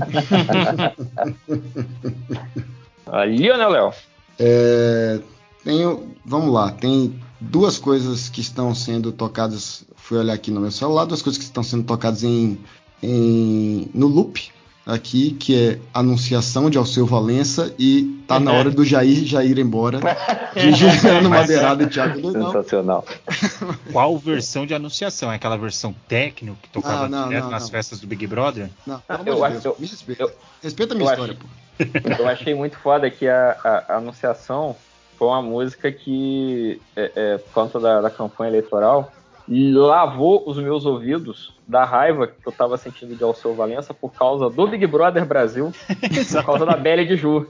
Ali, 3.12 3.50
né, 3.50 3.68
Léo? 3.68 3.92
É, 4.40 5.20
tenho, 5.64 6.16
vamos 6.24 6.54
lá, 6.54 6.72
tem 6.72 7.20
duas 7.40 7.80
coisas 7.80 8.30
que 8.30 8.40
estão 8.40 8.74
sendo 8.76 9.12
tocadas. 9.12 9.84
Fui 9.96 10.20
olhar 10.20 10.34
aqui 10.34 10.52
no 10.52 10.62
meu 10.62 10.72
celular, 10.72 11.06
duas 11.06 11.22
coisas 11.24 11.40
que 11.40 11.44
estão 11.46 11.64
sendo 11.64 11.84
tocadas 11.84 12.24
em, 12.24 12.60
em 13.02 13.90
no 13.94 14.08
loop 14.08 14.52
aqui, 14.86 15.32
que 15.32 15.56
é 15.56 15.80
Anunciação 15.94 16.70
de 16.70 16.78
Alceu 16.78 17.06
Valença 17.06 17.74
e 17.78 18.24
tá 18.28 18.40
na 18.40 18.52
hora 18.52 18.70
do 18.70 18.84
Jair 18.84 19.24
Jair 19.26 19.60
embora. 19.60 19.99
De 20.53 20.74
Juliano 20.74 21.30
Madeirado 21.30 21.84
e 21.84 21.88
Thiago 21.88 22.16
Leitão. 22.16 22.52
Sensacional. 22.52 23.06
Qual 23.91 24.18
versão 24.18 24.66
de 24.66 24.74
Anunciação? 24.74 25.32
É 25.32 25.36
aquela 25.36 25.58
versão 25.58 25.95
técnica 26.10 26.58
que 26.62 26.70
tocava 26.70 27.06
ah, 27.06 27.10
não, 27.10 27.28
direto 27.30 27.44
não, 27.45 27.52
nas 27.52 27.64
não. 27.64 27.70
festas 27.70 27.99
do 28.02 28.08
Big 28.08 28.28
Brother? 28.28 28.70
Não, 28.86 28.98
de 28.98 29.24
Deus, 29.24 29.80
me 29.80 29.88
respeita. 29.88 30.24
Eu, 30.24 30.32
respeita 30.62 30.94
a 30.94 30.98
minha 30.98 31.10
história, 31.10 31.38
achei, 31.80 31.86
pô. 31.86 32.22
Eu 32.22 32.28
achei 32.28 32.53
muito 32.53 32.78
foda 32.78 33.10
que 33.10 33.28
a, 33.28 33.58
a, 33.64 33.94
a 33.94 33.98
Anunciação 33.98 34.76
foi 35.18 35.28
uma 35.28 35.41
música 35.41 35.91
que, 35.91 36.82
é, 36.95 37.12
é, 37.16 37.38
por 37.38 37.53
conta 37.53 37.80
da, 37.80 38.02
da 38.02 38.10
campanha 38.10 38.49
eleitoral, 38.49 39.12
lavou 39.47 40.43
os 40.47 40.57
meus 40.57 40.85
ouvidos 40.85 41.53
da 41.68 41.84
raiva 41.84 42.27
que 42.27 42.47
eu 42.47 42.51
tava 42.51 42.77
sentindo 42.77 43.15
de 43.15 43.23
Alceu 43.23 43.53
Valença 43.53 43.93
por 43.93 44.13
causa 44.13 44.49
do 44.49 44.68
Big 44.68 44.85
Brother 44.88 45.26
Brasil, 45.26 45.72
por 46.31 46.45
causa 46.45 46.65
da 46.65 46.77
Belle 46.77 47.05
de 47.05 47.15
Ju. 47.15 47.47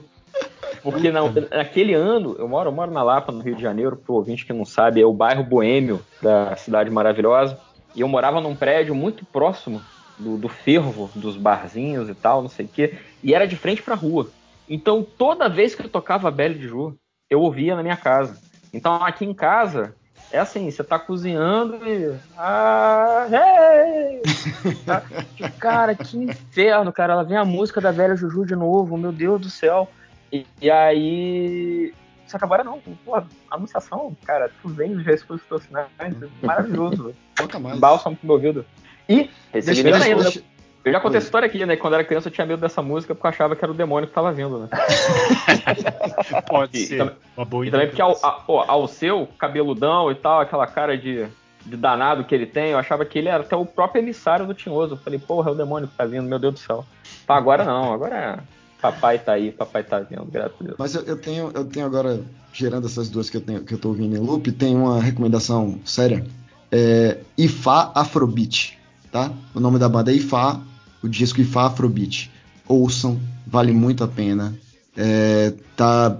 Porque 0.82 1.10
na, 1.10 1.20
naquele 1.50 1.94
ano, 1.94 2.34
eu 2.38 2.48
moro, 2.48 2.68
eu 2.68 2.74
moro 2.74 2.90
na 2.90 3.02
Lapa, 3.02 3.30
no 3.30 3.40
Rio 3.40 3.54
de 3.54 3.62
Janeiro, 3.62 3.96
pro 3.96 4.14
ouvinte 4.14 4.44
que 4.44 4.52
não 4.52 4.64
sabe, 4.64 5.00
é 5.00 5.06
o 5.06 5.12
bairro 5.12 5.44
boêmio 5.44 6.00
da 6.20 6.56
cidade 6.56 6.90
maravilhosa. 6.90 7.58
E 7.94 8.00
eu 8.00 8.08
morava 8.08 8.40
num 8.40 8.56
prédio 8.56 8.94
muito 8.94 9.24
próximo 9.24 9.80
do, 10.18 10.36
do 10.36 10.48
fervo, 10.48 11.10
dos 11.14 11.36
barzinhos 11.36 12.08
e 12.08 12.14
tal, 12.14 12.42
não 12.42 12.48
sei 12.48 12.66
o 12.66 12.68
quê. 12.68 12.94
E 13.22 13.34
era 13.34 13.46
de 13.46 13.56
frente 13.56 13.82
pra 13.82 13.94
rua. 13.94 14.28
Então, 14.68 15.02
toda 15.02 15.48
vez 15.48 15.74
que 15.74 15.84
eu 15.84 15.88
tocava 15.88 16.28
a 16.28 16.30
Belle 16.30 16.58
de 16.58 16.66
Ju, 16.66 16.96
eu 17.28 17.40
ouvia 17.40 17.76
na 17.76 17.82
minha 17.82 17.96
casa. 17.96 18.40
Então, 18.72 18.94
aqui 19.04 19.24
em 19.24 19.34
casa, 19.34 19.94
é 20.32 20.38
assim, 20.38 20.70
você 20.70 20.82
tá 20.82 20.98
cozinhando 20.98 21.76
e. 21.86 22.16
Ah, 22.36 23.26
hey! 23.30 24.22
cara, 25.60 25.94
que 25.94 26.16
inferno, 26.16 26.92
cara. 26.92 27.12
Ela 27.12 27.24
vem 27.24 27.36
a 27.36 27.44
música 27.44 27.80
da 27.80 27.92
velha 27.92 28.16
Juju 28.16 28.46
de 28.46 28.56
novo, 28.56 28.96
meu 28.96 29.12
Deus 29.12 29.40
do 29.40 29.50
céu. 29.50 29.88
E, 30.32 30.46
e 30.60 30.70
aí. 30.70 31.92
Só 32.26 32.38
que 32.38 32.44
agora 32.44 32.64
não, 32.64 32.80
pô, 33.04 33.14
a 33.14 33.26
anunciação, 33.50 34.16
cara, 34.24 34.50
tu 34.62 34.68
vem 34.70 34.94
dos 34.94 35.04
recursos 35.04 35.46
profissionais, 35.46 35.90
maravilhoso. 36.42 37.14
Toca 37.36 37.58
mais. 37.58 37.78
Bálsamo 37.78 38.16
pro 38.16 38.26
meu 38.26 38.36
ouvido. 38.36 38.64
E, 39.06 39.28
recebi 39.52 39.92
ainda, 39.92 40.30
eu 40.84 40.90
já 40.90 41.00
contei 41.00 41.18
essa 41.18 41.26
história 41.26 41.46
aqui, 41.46 41.64
né? 41.64 41.76
Quando 41.76 41.94
era 41.94 42.04
criança 42.04 42.28
eu 42.28 42.32
tinha 42.32 42.46
medo 42.46 42.60
dessa 42.60 42.82
música 42.82 43.14
porque 43.14 43.26
eu 43.26 43.30
achava 43.30 43.54
que 43.54 43.64
era 43.64 43.70
o 43.70 43.76
demônio 43.76 44.08
que 44.08 44.14
tava 44.14 44.32
vindo, 44.32 44.58
né? 44.58 44.68
Pode 46.48 46.76
e, 46.76 46.86
ser. 46.86 46.98
Também, 46.98 47.14
uma 47.36 47.44
boa 47.44 47.66
e 47.66 47.70
também 47.70 47.86
porque 47.86 48.02
ao, 48.02 48.18
ao, 48.20 48.70
ao, 48.70 48.88
seu, 48.88 49.28
cabeludão 49.38 50.10
e 50.10 50.16
tal, 50.16 50.40
aquela 50.40 50.66
cara 50.66 50.98
de, 50.98 51.24
de 51.64 51.76
danado 51.76 52.24
que 52.24 52.34
ele 52.34 52.46
tem, 52.46 52.70
eu 52.70 52.78
achava 52.78 53.04
que 53.04 53.16
ele 53.16 53.28
era 53.28 53.44
até 53.44 53.54
o 53.54 53.64
próprio 53.64 54.02
emissário 54.02 54.44
do 54.44 54.54
Tinhoso. 54.54 54.94
Eu 54.94 54.98
falei, 54.98 55.20
porra, 55.20 55.50
é 55.50 55.52
o 55.52 55.56
demônio 55.56 55.88
que 55.88 55.94
tá 55.94 56.04
vindo, 56.04 56.24
meu 56.24 56.38
Deus 56.40 56.54
do 56.54 56.58
céu. 56.58 56.84
Pá, 57.26 57.36
agora 57.36 57.64
não, 57.64 57.92
agora 57.92 58.16
é. 58.16 58.62
Papai 58.80 59.20
tá 59.20 59.34
aí, 59.34 59.52
papai 59.52 59.84
tá 59.84 60.00
vindo, 60.00 60.24
graças 60.24 60.60
a 60.60 60.64
Deus. 60.64 60.76
Mas 60.76 60.96
eu, 60.96 61.02
eu, 61.02 61.16
tenho, 61.16 61.52
eu 61.54 61.64
tenho 61.64 61.86
agora, 61.86 62.20
gerando 62.52 62.88
essas 62.88 63.08
duas 63.08 63.30
que 63.30 63.36
eu, 63.36 63.40
tenho, 63.40 63.62
que 63.62 63.72
eu 63.72 63.78
tô 63.78 63.90
ouvindo 63.90 64.16
em 64.16 64.18
loop, 64.18 64.50
tem 64.50 64.74
uma 64.74 65.00
recomendação 65.00 65.78
séria. 65.84 66.26
É 66.72 67.18
Ifá 67.38 67.92
Afrobeat, 67.94 68.76
tá? 69.12 69.30
O 69.54 69.60
nome 69.60 69.78
da 69.78 69.88
banda 69.88 70.10
é 70.10 70.16
Ifá 70.16 70.60
o 71.02 71.08
disco 71.08 71.40
Ifá 71.40 71.66
Afrobeat. 71.66 72.30
Ouçam, 72.66 73.20
vale 73.46 73.72
muito 73.72 74.04
a 74.04 74.08
pena. 74.08 74.54
É, 74.96 75.52
tá 75.76 76.18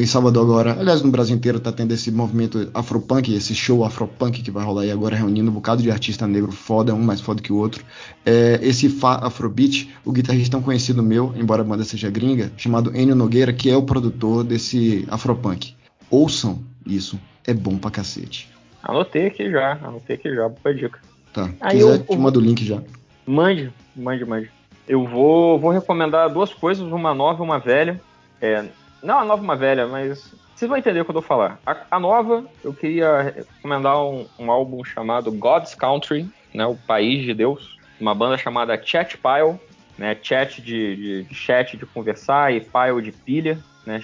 em 0.00 0.06
Salvador 0.06 0.42
agora, 0.42 0.80
aliás 0.80 1.02
no 1.02 1.10
Brasil 1.10 1.36
inteiro 1.36 1.60
tá 1.60 1.70
tendo 1.70 1.92
esse 1.92 2.10
movimento 2.10 2.70
afropunk, 2.72 3.34
esse 3.34 3.54
show 3.54 3.84
afropunk 3.84 4.42
que 4.42 4.50
vai 4.50 4.64
rolar 4.64 4.82
aí 4.82 4.90
agora 4.90 5.16
reunindo 5.16 5.50
um 5.50 5.54
bocado 5.54 5.82
de 5.82 5.90
artista 5.90 6.26
negro 6.26 6.50
foda, 6.50 6.94
um 6.94 7.02
mais 7.02 7.20
foda 7.20 7.42
que 7.42 7.52
o 7.52 7.56
outro. 7.56 7.84
É, 8.24 8.58
esse 8.62 8.88
Fá 8.88 9.20
Afrobeat, 9.22 9.92
o 10.04 10.12
guitarrista 10.12 10.52
tão 10.52 10.62
conhecido 10.62 11.02
meu, 11.02 11.34
embora 11.36 11.60
a 11.60 11.64
banda 11.64 11.84
seja 11.84 12.10
gringa, 12.10 12.50
chamado 12.56 12.96
Enio 12.96 13.14
Nogueira, 13.14 13.52
que 13.52 13.68
é 13.68 13.76
o 13.76 13.82
produtor 13.82 14.44
desse 14.44 15.04
afropunk. 15.08 15.74
Ouçam 16.10 16.62
isso, 16.86 17.18
é 17.46 17.52
bom 17.52 17.76
pra 17.76 17.90
cacete. 17.90 18.48
Anotei 18.82 19.26
aqui 19.26 19.50
já, 19.50 19.72
anotei 19.82 20.16
aqui 20.16 20.34
já, 20.34 20.48
boa 20.48 20.74
dica. 20.74 20.98
Tá, 21.32 21.50
aí 21.60 21.78
quiser, 21.78 21.96
eu, 21.96 22.04
te 22.04 22.16
mando 22.16 22.38
o 22.38 22.42
link 22.42 22.64
já. 22.64 22.80
Mande, 23.26 23.72
mande, 23.96 24.24
mande. 24.24 24.50
Eu 24.86 25.06
vou, 25.06 25.58
vou 25.58 25.70
recomendar 25.70 26.28
duas 26.28 26.52
coisas, 26.52 26.84
uma 26.84 27.14
nova 27.14 27.42
e 27.42 27.46
uma 27.46 27.58
velha. 27.58 28.00
É, 28.40 28.64
não 29.02 29.18
a 29.18 29.24
nova 29.24 29.42
e 29.42 29.44
uma 29.44 29.56
velha, 29.56 29.86
mas 29.86 30.34
vocês 30.54 30.68
vão 30.68 30.78
entender 30.78 31.00
o 31.00 31.04
que 31.04 31.10
eu 31.10 31.14
vou 31.14 31.22
falar. 31.22 31.58
A, 31.66 31.76
a 31.90 31.98
nova, 31.98 32.44
eu 32.62 32.72
queria 32.72 33.34
recomendar 33.36 34.00
um, 34.02 34.26
um, 34.38 34.50
álbum 34.50 34.84
chamado 34.84 35.32
God's 35.32 35.74
Country, 35.74 36.28
né, 36.52 36.64
o 36.66 36.76
País 36.76 37.24
de 37.24 37.34
Deus, 37.34 37.78
uma 38.00 38.14
banda 38.14 38.38
chamada 38.38 38.80
Chat 38.82 39.18
Pile, 39.18 39.58
né, 39.98 40.16
chat 40.22 40.62
de, 40.62 40.96
de, 40.96 41.24
de 41.24 41.34
chat 41.34 41.76
de 41.76 41.86
conversar 41.86 42.52
e 42.52 42.60
pile 42.60 43.02
de 43.02 43.12
pilha, 43.12 43.58
né, 43.86 44.00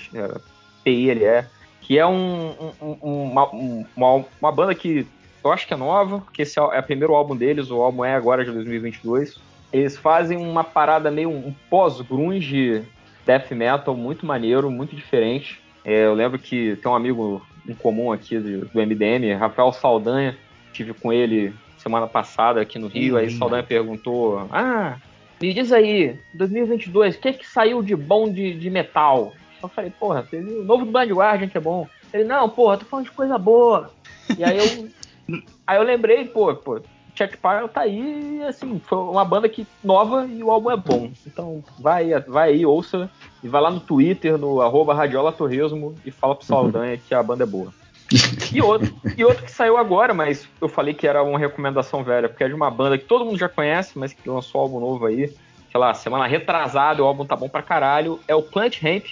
P-I-L-E, 0.83 1.45
que 1.81 1.99
é 1.99 2.07
um, 2.07 2.55
um, 2.81 2.97
uma, 3.03 3.47
uma, 3.97 4.25
uma 4.41 4.53
banda 4.53 4.75
que 4.75 5.07
eu 5.43 5.53
acho 5.53 5.67
que 5.67 5.75
é 5.75 5.77
nova, 5.77 6.21
porque 6.21 6.43
esse 6.43 6.59
é 6.59 6.63
o 6.63 6.83
primeiro 6.83 7.15
álbum 7.15 7.37
deles, 7.37 7.71
o 7.71 7.81
álbum 7.81 8.05
é 8.05 8.15
agora 8.15 8.45
de 8.45 8.51
2022. 8.51 9.39
Eles 9.73 9.97
fazem 9.97 10.37
uma 10.37 10.65
parada 10.65 11.11
meio 11.11 11.31
um 11.31 11.55
pós-grunge 11.69 12.85
death 13.25 13.51
metal 13.53 13.97
muito 13.97 14.27
maneiro, 14.27 14.71
muito 14.71 14.97
diferente. 14.97 15.61
É, 15.85 16.05
eu 16.05 16.15
lembro 16.15 16.39
que 16.39 16.77
tem 16.77 16.91
um 16.91 16.95
amigo 16.95 17.47
em 17.69 17.75
comum 17.75 18.13
aqui 18.13 18.39
do, 18.39 18.67
do 18.67 18.81
MDM, 18.81 19.35
Rafael 19.39 19.73
Saldanha, 19.73 20.37
tive 20.73 20.93
com 20.93 21.13
ele 21.13 21.55
semana 21.79 22.07
passada 22.07 22.61
aqui 22.61 22.79
no 22.79 22.89
Rio, 22.89 23.15
uhum. 23.15 23.21
aí 23.21 23.31
Saldanha 23.31 23.63
perguntou: 23.63 24.47
Ah, 24.51 24.97
me 25.41 25.55
diz 25.55 25.73
aí, 25.73 26.19
2022, 26.35 27.17
o 27.17 27.19
que 27.19 27.29
é 27.29 27.33
que 27.33 27.47
saiu 27.47 27.83
de 27.83 27.97
bom 27.97 28.31
de, 28.31 28.55
de 28.55 28.69
metal? 28.69 29.33
Eu 29.63 29.69
falei, 29.69 29.91
porra, 29.91 30.23
teve 30.23 30.53
o 30.53 30.65
novo 30.65 30.85
do 30.85 30.93
Blind 30.93 31.11
Guardian 31.11 31.49
que 31.49 31.57
é 31.57 31.61
bom. 31.61 31.89
Ele, 32.13 32.25
não, 32.25 32.49
porra, 32.49 32.79
tô 32.79 32.85
falando 32.85 33.07
de 33.07 33.13
coisa 33.13 33.39
boa. 33.39 33.91
E 34.37 34.45
aí 34.45 34.59
eu 34.59 34.89
Aí 35.67 35.79
eu 35.79 35.83
lembrei, 35.83 36.25
pô, 36.25 36.55
pô, 36.55 36.81
Chet 37.15 37.37
Pile 37.37 37.69
tá 37.69 37.83
aí, 37.83 38.43
assim, 38.49 38.81
foi 38.85 38.99
uma 38.99 39.25
banda 39.25 39.49
que 39.49 39.67
nova 39.85 40.27
e 40.27 40.43
o 40.43 40.51
álbum 40.51 40.71
é 40.71 40.77
bom. 40.77 41.11
Então 41.27 41.63
vai, 41.79 42.19
vai 42.21 42.51
aí, 42.51 42.67
ouça 42.67 43.11
e 43.43 43.49
vai 43.49 43.61
lá 43.61 43.71
no 43.71 43.81
Twitter, 43.81 44.39
no 44.39 44.61
arroba 44.61 44.95
Radiola 44.95 45.33
Torresmo 45.33 45.95
e 46.05 46.11
fala 46.11 46.35
pro 46.35 46.47
Saldanha 46.47 46.97
que 46.97 47.15
a 47.15 47.23
banda 47.23 47.45
é 47.45 47.47
boa. 47.47 47.73
E 48.53 48.61
outro, 48.61 48.93
e 49.17 49.25
outro 49.25 49.45
que 49.45 49.53
saiu 49.53 49.77
agora, 49.77 50.13
mas 50.13 50.45
eu 50.61 50.69
falei 50.69 50.93
que 50.93 51.07
era 51.07 51.23
uma 51.23 51.39
recomendação 51.39 52.03
velha, 52.03 52.29
porque 52.29 52.43
é 52.43 52.49
de 52.49 52.55
uma 52.55 52.69
banda 52.69 52.99
que 52.99 53.05
todo 53.05 53.25
mundo 53.25 53.39
já 53.39 53.49
conhece, 53.49 53.97
mas 53.97 54.13
que 54.13 54.29
lançou 54.29 54.61
um 54.61 54.65
álbum 54.65 54.81
novo 54.81 55.07
aí. 55.07 55.29
Sei 55.71 55.81
lá, 55.81 55.95
semana 55.95 56.27
retrasada, 56.27 57.01
o 57.01 57.07
álbum 57.07 57.25
tá 57.25 57.37
bom 57.37 57.49
pra 57.49 57.63
caralho. 57.63 58.19
É 58.27 58.35
o 58.35 58.43
Plant 58.43 58.83
Ramp, 58.83 59.05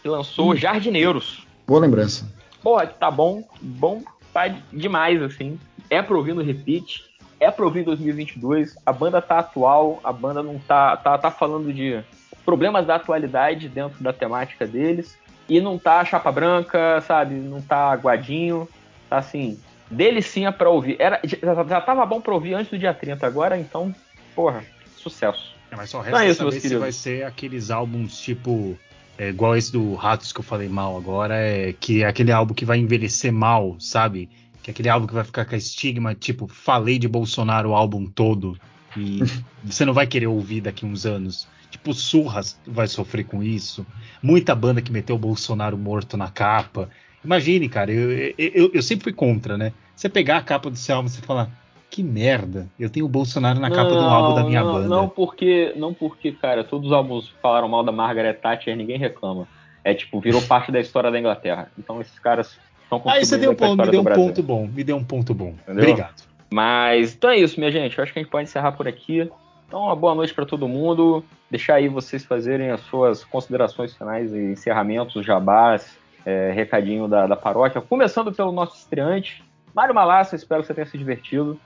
que 0.00 0.08
lançou 0.08 0.52
hum. 0.52 0.56
Jardineiros. 0.56 1.44
Boa 1.66 1.80
lembrança. 1.80 2.32
Porra, 2.62 2.86
que 2.86 2.96
tá 2.96 3.10
bom, 3.10 3.42
bom 3.60 4.04
tá 4.38 4.54
demais, 4.72 5.20
assim. 5.22 5.58
É 5.90 6.00
pra 6.00 6.16
ouvir 6.16 6.34
no 6.34 6.42
repeat, 6.42 7.04
é 7.40 7.50
pra 7.50 7.64
ouvir 7.64 7.80
em 7.80 7.84
2022. 7.84 8.76
A 8.84 8.92
banda 8.92 9.20
tá 9.20 9.38
atual, 9.38 10.00
a 10.04 10.12
banda 10.12 10.42
não 10.42 10.58
tá, 10.58 10.96
tá, 10.96 11.18
tá 11.18 11.30
falando 11.30 11.72
de 11.72 12.00
problemas 12.44 12.86
da 12.86 12.96
atualidade 12.96 13.68
dentro 13.68 14.02
da 14.02 14.12
temática 14.12 14.66
deles. 14.66 15.18
E 15.48 15.60
não 15.60 15.78
tá 15.78 16.04
chapa 16.04 16.30
branca, 16.30 17.00
sabe? 17.00 17.34
Não 17.34 17.60
tá 17.60 17.90
aguadinho. 17.90 18.68
Tá 19.08 19.18
assim, 19.18 19.58
delicinha 19.90 20.52
pra 20.52 20.68
ouvir. 20.68 20.96
Era, 20.98 21.20
já, 21.24 21.64
já 21.64 21.80
tava 21.80 22.04
bom 22.04 22.20
pra 22.20 22.34
ouvir 22.34 22.54
antes 22.54 22.70
do 22.70 22.78
dia 22.78 22.92
30, 22.92 23.26
agora 23.26 23.58
então, 23.58 23.94
porra, 24.34 24.62
sucesso. 24.96 25.54
É, 25.70 25.76
mas 25.76 25.90
só 25.90 26.00
resta 26.00 26.24
é 26.24 26.28
isso, 26.28 26.44
saber 26.44 26.60
se 26.60 26.76
vai 26.76 26.92
ser 26.92 27.24
aqueles 27.24 27.70
álbuns 27.70 28.20
tipo. 28.20 28.78
É, 29.18 29.30
igual 29.30 29.56
esse 29.56 29.72
do 29.72 29.94
Ratos 29.94 30.32
que 30.32 30.38
eu 30.38 30.44
falei 30.44 30.68
mal 30.68 30.96
agora, 30.96 31.34
é 31.36 31.72
que 31.72 32.04
é 32.04 32.06
aquele 32.06 32.30
álbum 32.30 32.54
que 32.54 32.64
vai 32.64 32.78
envelhecer 32.78 33.32
mal, 33.32 33.76
sabe? 33.80 34.30
Que 34.62 34.70
é 34.70 34.72
aquele 34.72 34.88
álbum 34.88 35.08
que 35.08 35.14
vai 35.14 35.24
ficar 35.24 35.44
com 35.44 35.56
a 35.56 35.58
estigma, 35.58 36.14
tipo, 36.14 36.46
falei 36.46 37.00
de 37.00 37.08
Bolsonaro 37.08 37.70
o 37.70 37.74
álbum 37.74 38.06
todo 38.06 38.56
e 38.96 39.18
você 39.64 39.84
não 39.84 39.92
vai 39.92 40.06
querer 40.06 40.28
ouvir 40.28 40.60
daqui 40.60 40.86
uns 40.86 41.04
anos. 41.04 41.48
Tipo, 41.68 41.92
Surras 41.92 42.58
vai 42.64 42.86
sofrer 42.86 43.24
com 43.24 43.42
isso. 43.42 43.84
Muita 44.22 44.54
banda 44.54 44.80
que 44.80 44.92
meteu 44.92 45.16
o 45.16 45.18
Bolsonaro 45.18 45.76
morto 45.76 46.16
na 46.16 46.30
capa. 46.30 46.88
Imagine, 47.24 47.68
cara, 47.68 47.92
eu, 47.92 48.34
eu, 48.38 48.70
eu 48.72 48.82
sempre 48.82 49.04
fui 49.04 49.12
contra, 49.12 49.58
né? 49.58 49.72
Você 49.96 50.08
pegar 50.08 50.38
a 50.38 50.42
capa 50.42 50.70
do 50.70 50.78
seu 50.78 50.94
álbum 50.94 51.08
e 51.08 51.10
você 51.10 51.20
falar, 51.20 51.50
que 51.90 52.02
merda, 52.02 52.68
eu 52.78 52.90
tenho 52.90 53.06
o 53.06 53.08
Bolsonaro 53.08 53.58
na 53.58 53.68
não, 53.68 53.76
capa 53.76 53.90
do 53.90 53.98
álbum 53.98 54.34
da 54.34 54.44
minha 54.44 54.62
não, 54.62 54.72
banda. 54.72 54.88
Não 54.88 55.08
porque, 55.08 55.72
não 55.76 55.94
porque, 55.94 56.32
cara, 56.32 56.62
todos 56.62 56.88
os 56.88 56.92
álbuns 56.92 57.28
falaram 57.42 57.68
mal 57.68 57.82
da 57.82 57.92
Margaret 57.92 58.34
Thatcher, 58.34 58.76
ninguém 58.76 58.98
reclama. 58.98 59.48
É 59.82 59.94
tipo, 59.94 60.20
virou 60.20 60.42
parte 60.46 60.70
da 60.70 60.80
história 60.80 61.10
da 61.10 61.18
Inglaterra. 61.18 61.70
Então 61.78 62.00
esses 62.00 62.18
caras 62.18 62.58
estão 62.82 63.02
Aí 63.06 63.24
você 63.24 63.38
deu 63.38 63.52
um 63.52 63.54
ponto, 63.54 63.82
me 63.82 63.90
deu 63.90 64.00
um 64.00 64.04
ponto 64.04 64.42
bom, 64.42 64.66
me 64.66 64.84
deu 64.84 64.96
um 64.96 65.04
ponto 65.04 65.34
bom. 65.34 65.54
Entendeu? 65.62 65.82
Obrigado. 65.82 66.22
Mas 66.50 67.14
então 67.14 67.30
é 67.30 67.38
isso, 67.38 67.58
minha 67.58 67.70
gente. 67.70 67.96
Eu 67.96 68.04
acho 68.04 68.12
que 68.12 68.18
a 68.18 68.22
gente 68.22 68.30
pode 68.30 68.44
encerrar 68.44 68.72
por 68.72 68.86
aqui. 68.86 69.30
Então, 69.66 69.82
uma 69.82 69.96
boa 69.96 70.14
noite 70.14 70.32
para 70.32 70.46
todo 70.46 70.66
mundo. 70.66 71.22
Deixar 71.50 71.74
aí 71.74 71.88
vocês 71.88 72.24
fazerem 72.24 72.70
as 72.70 72.80
suas 72.80 73.24
considerações 73.24 73.94
finais 73.94 74.32
e 74.32 74.52
encerramentos, 74.52 75.24
jabás, 75.24 75.98
é, 76.24 76.50
recadinho 76.52 77.06
da, 77.06 77.26
da 77.26 77.36
paróquia. 77.36 77.80
Começando 77.80 78.32
pelo 78.32 78.50
nosso 78.50 78.76
estreante, 78.76 79.44
Mário 79.74 79.94
Malassa. 79.94 80.36
Espero 80.36 80.62
que 80.62 80.66
você 80.66 80.74
tenha 80.74 80.86
se 80.86 80.96
divertido. 80.96 81.60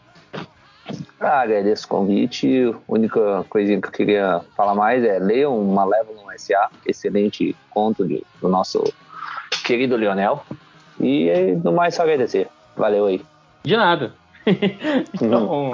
Ah, 1.21 1.41
agradeço 1.41 1.87
o 1.87 1.89
convite. 1.89 2.73
A 2.89 2.93
única 2.93 3.45
coisinha 3.49 3.81
que 3.81 3.87
eu 3.87 3.93
queria 3.93 4.41
falar 4.57 4.75
mais 4.75 5.05
é 5.05 5.19
leiam 5.19 5.63
Malévolo 5.65 6.21
SA, 6.37 6.71
excelente 6.87 7.55
conto 7.71 8.07
de, 8.07 8.25
do 8.41 8.49
nosso 8.49 8.83
querido 9.65 9.97
Lionel. 9.97 10.45
E 11.01 11.31
no 11.63 11.73
mais, 11.73 11.95
só 11.95 12.03
agradecer. 12.03 12.49
Valeu 12.77 13.07
aí. 13.07 13.23
De 13.63 13.77
nada. 13.77 14.15
então, 15.15 15.73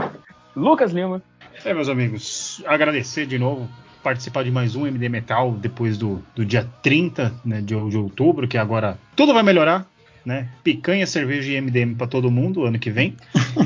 Lucas 0.54 0.92
Lima. 0.92 1.22
É, 1.64 1.72
meus 1.72 1.88
amigos, 1.88 2.62
agradecer 2.66 3.26
de 3.26 3.38
novo 3.38 3.68
participar 4.02 4.44
de 4.44 4.50
mais 4.50 4.76
um 4.76 4.86
MD 4.86 5.08
Metal 5.08 5.52
depois 5.52 5.98
do, 5.98 6.22
do 6.34 6.44
dia 6.44 6.68
30 6.82 7.32
né, 7.44 7.60
de, 7.60 7.74
de 7.90 7.96
outubro, 7.96 8.46
que 8.46 8.56
agora 8.56 8.96
tudo 9.16 9.34
vai 9.34 9.42
melhorar, 9.42 9.86
né? 10.28 10.46
Picanha, 10.62 11.06
cerveja 11.06 11.50
e 11.50 11.58
MDM 11.58 11.94
para 11.94 12.06
todo 12.06 12.30
mundo 12.30 12.64
ano 12.64 12.78
que 12.78 12.90
vem. 12.90 13.16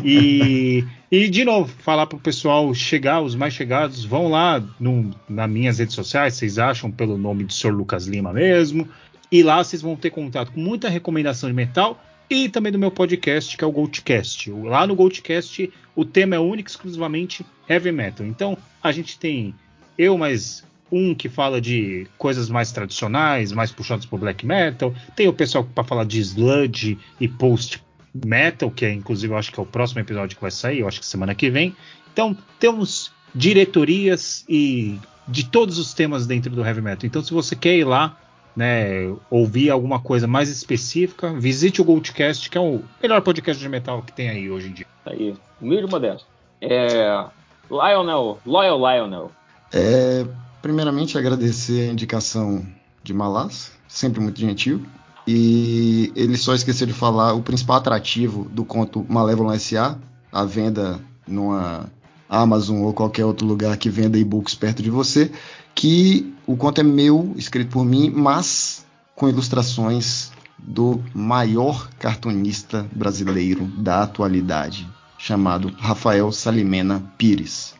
E, 0.05 0.85
e 1.11 1.29
de 1.29 1.45
novo, 1.45 1.75
falar 1.81 2.07
pro 2.07 2.19
pessoal 2.19 2.73
chegar, 2.73 3.21
os 3.21 3.35
mais 3.35 3.53
chegados, 3.53 4.05
vão 4.05 4.29
lá 4.29 4.63
no, 4.79 5.11
nas 5.29 5.51
minhas 5.51 5.81
redes 5.81 5.97
sociais, 5.97 6.35
vocês 6.35 6.61
acham 6.61 6.89
pelo 6.89 7.19
nome 7.19 7.43
do 7.43 7.53
Sr. 7.53 7.71
Lucas 7.71 8.07
Lima 8.07 8.33
mesmo. 8.33 8.89
E 9.31 9.43
lá 9.43 9.63
vocês 9.63 9.83
vão 9.83 9.97
ter 9.97 10.11
contato 10.11 10.53
com 10.53 10.61
muita 10.61 10.89
recomendação 10.89 11.49
de 11.49 11.55
metal 11.55 12.01
e 12.31 12.49
também 12.49 12.71
do 12.71 12.79
meu 12.79 12.93
podcast, 12.93 13.57
que 13.57 13.65
é 13.65 13.67
o 13.67 13.73
Goldcast. 13.73 14.51
Lá 14.53 14.87
no 14.87 14.95
Goldcast, 14.95 15.69
o 15.97 16.05
tema 16.05 16.37
é 16.37 16.39
único 16.39 16.71
exclusivamente 16.71 17.45
heavy 17.69 17.91
metal. 17.91 18.25
Então, 18.25 18.57
a 18.81 18.93
gente 18.93 19.19
tem 19.19 19.53
eu 19.99 20.17
mais 20.17 20.65
um 20.93 21.14
que 21.14 21.28
fala 21.28 21.60
de 21.60 22.06
coisas 22.19 22.51
mais 22.51 22.70
tradicionais, 22.70 23.51
mais 23.51 23.73
puxadas 23.73 24.05
por 24.05 24.20
black 24.20 24.44
metal. 24.44 24.94
Tem 25.16 25.27
o 25.27 25.32
pessoal 25.32 25.64
para 25.64 25.82
falar 25.82 26.05
de 26.05 26.20
sludge 26.20 26.98
e 27.19 27.27
post 27.27 27.82
metal, 28.14 28.70
que 28.70 28.85
é 28.85 28.93
inclusive 28.93 29.32
eu 29.32 29.39
acho 29.39 29.51
que 29.51 29.59
é 29.59 29.62
o 29.62 29.66
próximo 29.66 30.01
episódio 30.01 30.36
que 30.36 30.43
vai 30.43 30.51
sair, 30.51 30.81
eu 30.81 30.89
acho 30.89 31.01
que 31.01 31.06
semana 31.06 31.35
que 31.35 31.48
vem. 31.48 31.74
Então, 32.12 32.36
temos 32.60 33.10
diretorias 33.35 34.44
e 34.47 34.98
de 35.27 35.47
todos 35.47 35.78
os 35.78 35.94
temas 35.94 36.27
dentro 36.27 36.51
do 36.51 36.64
heavy 36.64 36.82
metal. 36.82 37.06
Então, 37.06 37.23
se 37.23 37.32
você 37.32 37.56
quer 37.56 37.74
ir 37.74 37.85
lá 37.85 38.19
né, 38.55 39.14
ouvir 39.31 39.70
alguma 39.70 39.98
coisa 39.98 40.27
mais 40.27 40.51
específica, 40.51 41.32
visite 41.32 41.81
o 41.81 41.85
Goldcast, 41.85 42.51
que 42.51 42.59
é 42.59 42.60
o 42.60 42.82
melhor 43.01 43.23
podcast 43.23 43.60
de 43.60 43.69
metal 43.69 44.02
que 44.02 44.12
tem 44.12 44.28
aí 44.28 44.51
hoje 44.51 44.69
em 44.69 44.73
dia. 44.73 44.86
Tá 45.05 45.12
aí, 45.12 45.35
humilde 45.60 45.90
modesto. 45.90 46.27
É, 46.60 47.24
Lionel, 47.70 48.39
Loyal 48.44 48.78
Lionel. 48.78 49.32
É, 49.73 50.27
primeiramente, 50.63 51.19
agradecer 51.19 51.91
a 51.91 51.93
indicação 51.93 52.65
de 53.03 53.13
Malas, 53.13 53.73
sempre 53.89 54.21
muito 54.21 54.41
gentil. 54.41 54.81
E 55.27 56.13
ele 56.17 56.37
só 56.37 56.55
esqueceu 56.55 56.87
de 56.87 56.93
falar 56.93 57.35
o 57.35 57.43
principal 57.43 57.77
atrativo 57.77 58.49
do 58.49 58.65
conto 58.65 59.05
Malévola 59.09 59.55
S.A., 59.57 59.99
a 60.33 60.45
venda 60.45 60.99
numa 61.27 61.91
Amazon 62.29 62.83
ou 62.83 62.95
qualquer 62.95 63.25
outro 63.25 63.47
lugar 63.47 63.77
que 63.77 63.91
venda 63.91 64.19
e-books 64.19 64.55
perto 64.55 64.83
de 64.83 64.91
você, 64.91 65.31
que 65.75 66.33
o 66.47 66.57
conto 66.57 66.81
é 66.81 66.85
meu, 66.85 67.35
escrito 67.37 67.71
por 67.71 67.85
mim, 67.85 68.11
mas 68.11 68.85
com 69.15 69.29
ilustrações 69.29 70.33
do 70.59 71.03
maior 71.13 71.89
cartunista 71.99 72.87
brasileiro 72.93 73.67
da 73.79 74.03
atualidade, 74.03 74.89
chamado 75.19 75.73
Rafael 75.79 76.33
Salimena 76.33 77.03
Pires. 77.19 77.75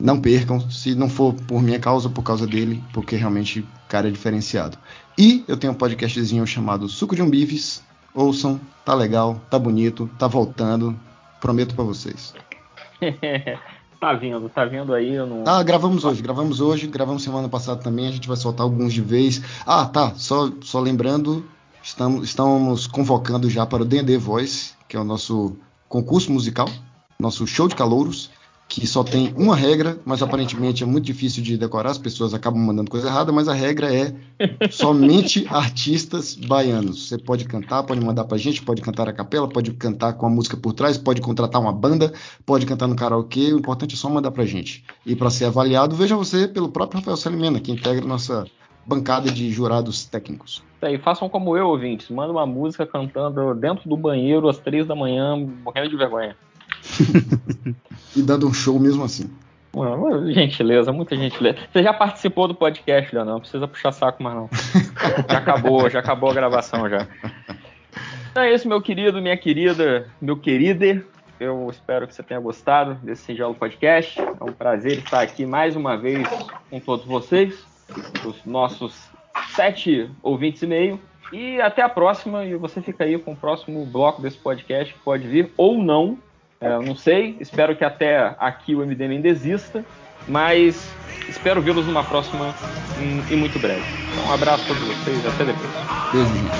Não 0.00 0.18
percam, 0.18 0.58
se 0.70 0.94
não 0.94 1.10
for 1.10 1.34
por 1.34 1.62
minha 1.62 1.78
causa, 1.78 2.08
por 2.08 2.22
causa 2.22 2.46
dele, 2.46 2.82
porque 2.92 3.16
realmente 3.16 3.60
o 3.60 3.66
cara 3.86 4.08
é 4.08 4.10
diferenciado. 4.10 4.78
E 5.18 5.44
eu 5.46 5.58
tenho 5.58 5.74
um 5.74 5.76
podcastzinho 5.76 6.46
chamado 6.46 6.88
Suco 6.88 7.14
de 7.14 7.22
Umbives. 7.22 7.82
Ouçam, 8.14 8.58
tá 8.82 8.94
legal, 8.94 9.38
tá 9.50 9.58
bonito, 9.58 10.08
tá 10.18 10.26
voltando. 10.26 10.98
Prometo 11.38 11.74
para 11.74 11.84
vocês. 11.84 12.34
Tá 14.00 14.14
vindo, 14.14 14.48
tá 14.48 14.64
vindo 14.64 14.94
aí. 14.94 15.12
Eu 15.12 15.26
não... 15.26 15.44
Ah, 15.46 15.62
gravamos 15.62 16.06
hoje, 16.06 16.22
gravamos 16.22 16.58
hoje, 16.58 16.86
gravamos 16.86 17.22
semana 17.22 17.50
passada 17.50 17.82
também, 17.82 18.08
a 18.08 18.10
gente 18.10 18.26
vai 18.26 18.36
soltar 18.38 18.64
alguns 18.64 18.94
de 18.94 19.02
vez. 19.02 19.42
Ah, 19.66 19.84
tá, 19.84 20.14
só, 20.14 20.50
só 20.62 20.80
lembrando, 20.80 21.44
estamos, 21.82 22.24
estamos 22.24 22.86
convocando 22.86 23.50
já 23.50 23.66
para 23.66 23.82
o 23.82 23.84
D&D 23.84 24.16
Voice, 24.16 24.72
que 24.88 24.96
é 24.96 24.98
o 24.98 25.04
nosso 25.04 25.54
concurso 25.86 26.32
musical, 26.32 26.66
nosso 27.18 27.46
show 27.46 27.68
de 27.68 27.74
calouros 27.74 28.30
que 28.70 28.86
só 28.86 29.02
tem 29.02 29.34
uma 29.36 29.56
regra, 29.56 29.98
mas 30.04 30.22
aparentemente 30.22 30.84
é 30.84 30.86
muito 30.86 31.04
difícil 31.04 31.42
de 31.42 31.58
decorar, 31.58 31.90
as 31.90 31.98
pessoas 31.98 32.32
acabam 32.32 32.62
mandando 32.62 32.88
coisa 32.88 33.08
errada, 33.08 33.32
mas 33.32 33.48
a 33.48 33.52
regra 33.52 33.92
é 33.92 34.14
somente 34.70 35.44
artistas 35.50 36.36
baianos. 36.36 37.08
Você 37.08 37.18
pode 37.18 37.46
cantar, 37.46 37.82
pode 37.82 38.00
mandar 38.00 38.24
pra 38.24 38.38
gente, 38.38 38.62
pode 38.62 38.80
cantar 38.80 39.08
a 39.08 39.12
capela, 39.12 39.48
pode 39.48 39.72
cantar 39.72 40.12
com 40.12 40.24
a 40.24 40.30
música 40.30 40.56
por 40.56 40.72
trás, 40.72 40.96
pode 40.96 41.20
contratar 41.20 41.60
uma 41.60 41.72
banda, 41.72 42.12
pode 42.46 42.64
cantar 42.64 42.86
no 42.86 42.94
karaokê, 42.94 43.52
o 43.52 43.58
importante 43.58 43.96
é 43.96 43.98
só 43.98 44.08
mandar 44.08 44.30
pra 44.30 44.46
gente. 44.46 44.84
E 45.04 45.16
para 45.16 45.30
ser 45.30 45.46
avaliado, 45.46 45.96
veja 45.96 46.14
você 46.14 46.46
pelo 46.46 46.68
próprio 46.68 47.00
Rafael 47.00 47.16
Salimena, 47.16 47.58
que 47.58 47.72
integra 47.72 48.06
nossa 48.06 48.46
bancada 48.86 49.32
de 49.32 49.50
jurados 49.50 50.04
técnicos. 50.04 50.62
E 50.80 50.96
façam 50.98 51.28
como 51.28 51.56
eu, 51.56 51.66
ouvintes, 51.66 52.08
manda 52.08 52.32
uma 52.32 52.46
música 52.46 52.86
cantando 52.86 53.52
dentro 53.52 53.88
do 53.88 53.96
banheiro 53.96 54.48
às 54.48 54.58
três 54.58 54.86
da 54.86 54.94
manhã, 54.94 55.36
morrendo 55.64 55.90
de 55.90 55.96
vergonha. 55.96 56.36
e 58.16 58.22
dando 58.22 58.48
um 58.48 58.52
show 58.52 58.78
mesmo 58.78 59.04
assim. 59.04 59.30
gentileza, 60.32 60.92
muita 60.92 61.16
gentileza. 61.16 61.58
Você 61.72 61.82
já 61.82 61.92
participou 61.92 62.48
do 62.48 62.54
podcast, 62.54 63.14
Leonel? 63.14 63.34
Não 63.34 63.40
precisa 63.40 63.68
puxar 63.68 63.92
saco 63.92 64.22
mais 64.22 64.34
não. 64.34 64.50
já 65.30 65.38
acabou, 65.38 65.88
já 65.88 66.00
acabou 66.00 66.30
a 66.30 66.34
gravação 66.34 66.88
já. 66.88 67.06
Então 68.30 68.42
é 68.42 68.52
isso, 68.52 68.68
meu 68.68 68.80
querido, 68.82 69.22
minha 69.22 69.36
querida, 69.36 70.08
meu 70.20 70.36
querido. 70.36 71.04
Eu 71.38 71.68
espero 71.70 72.06
que 72.06 72.14
você 72.14 72.22
tenha 72.22 72.40
gostado 72.40 72.94
desse 72.96 73.22
singelo 73.22 73.54
podcast. 73.54 74.20
É 74.20 74.44
um 74.44 74.52
prazer 74.52 74.98
estar 74.98 75.20
aqui 75.20 75.46
mais 75.46 75.76
uma 75.76 75.96
vez 75.96 76.28
com 76.68 76.80
todos 76.80 77.06
vocês, 77.06 77.64
os 78.26 78.44
nossos 78.44 79.08
sete 79.54 80.10
ouvintes 80.22 80.62
e 80.62 80.66
meio. 80.66 81.00
E 81.32 81.60
até 81.60 81.80
a 81.80 81.88
próxima. 81.88 82.44
E 82.44 82.56
você 82.56 82.82
fica 82.82 83.04
aí 83.04 83.16
com 83.18 83.32
o 83.32 83.36
próximo 83.36 83.86
bloco 83.86 84.20
desse 84.20 84.36
podcast, 84.36 84.94
pode 85.04 85.26
vir 85.26 85.52
ou 85.56 85.82
não 85.82 86.18
eu 86.60 86.82
não 86.82 86.94
sei, 86.94 87.36
espero 87.40 87.76
que 87.76 87.84
até 87.84 88.34
aqui 88.38 88.74
o 88.74 88.84
MDM 88.84 89.12
ainda 89.16 89.28
exista, 89.28 89.86
mas 90.26 90.98
espero 91.26 91.62
vê-los 91.62 91.86
numa 91.86 92.06
próxima 92.06 92.58
e 92.94 93.36
muito 93.36 93.58
breve. 93.58 93.88
Então, 94.10 94.26
um 94.26 94.30
abraço 94.30 94.64
a 94.64 94.66
todos 94.66 94.82
vocês, 94.82 95.24
até 95.24 95.44
depois. 95.44 95.74
Beijo. 96.10 96.50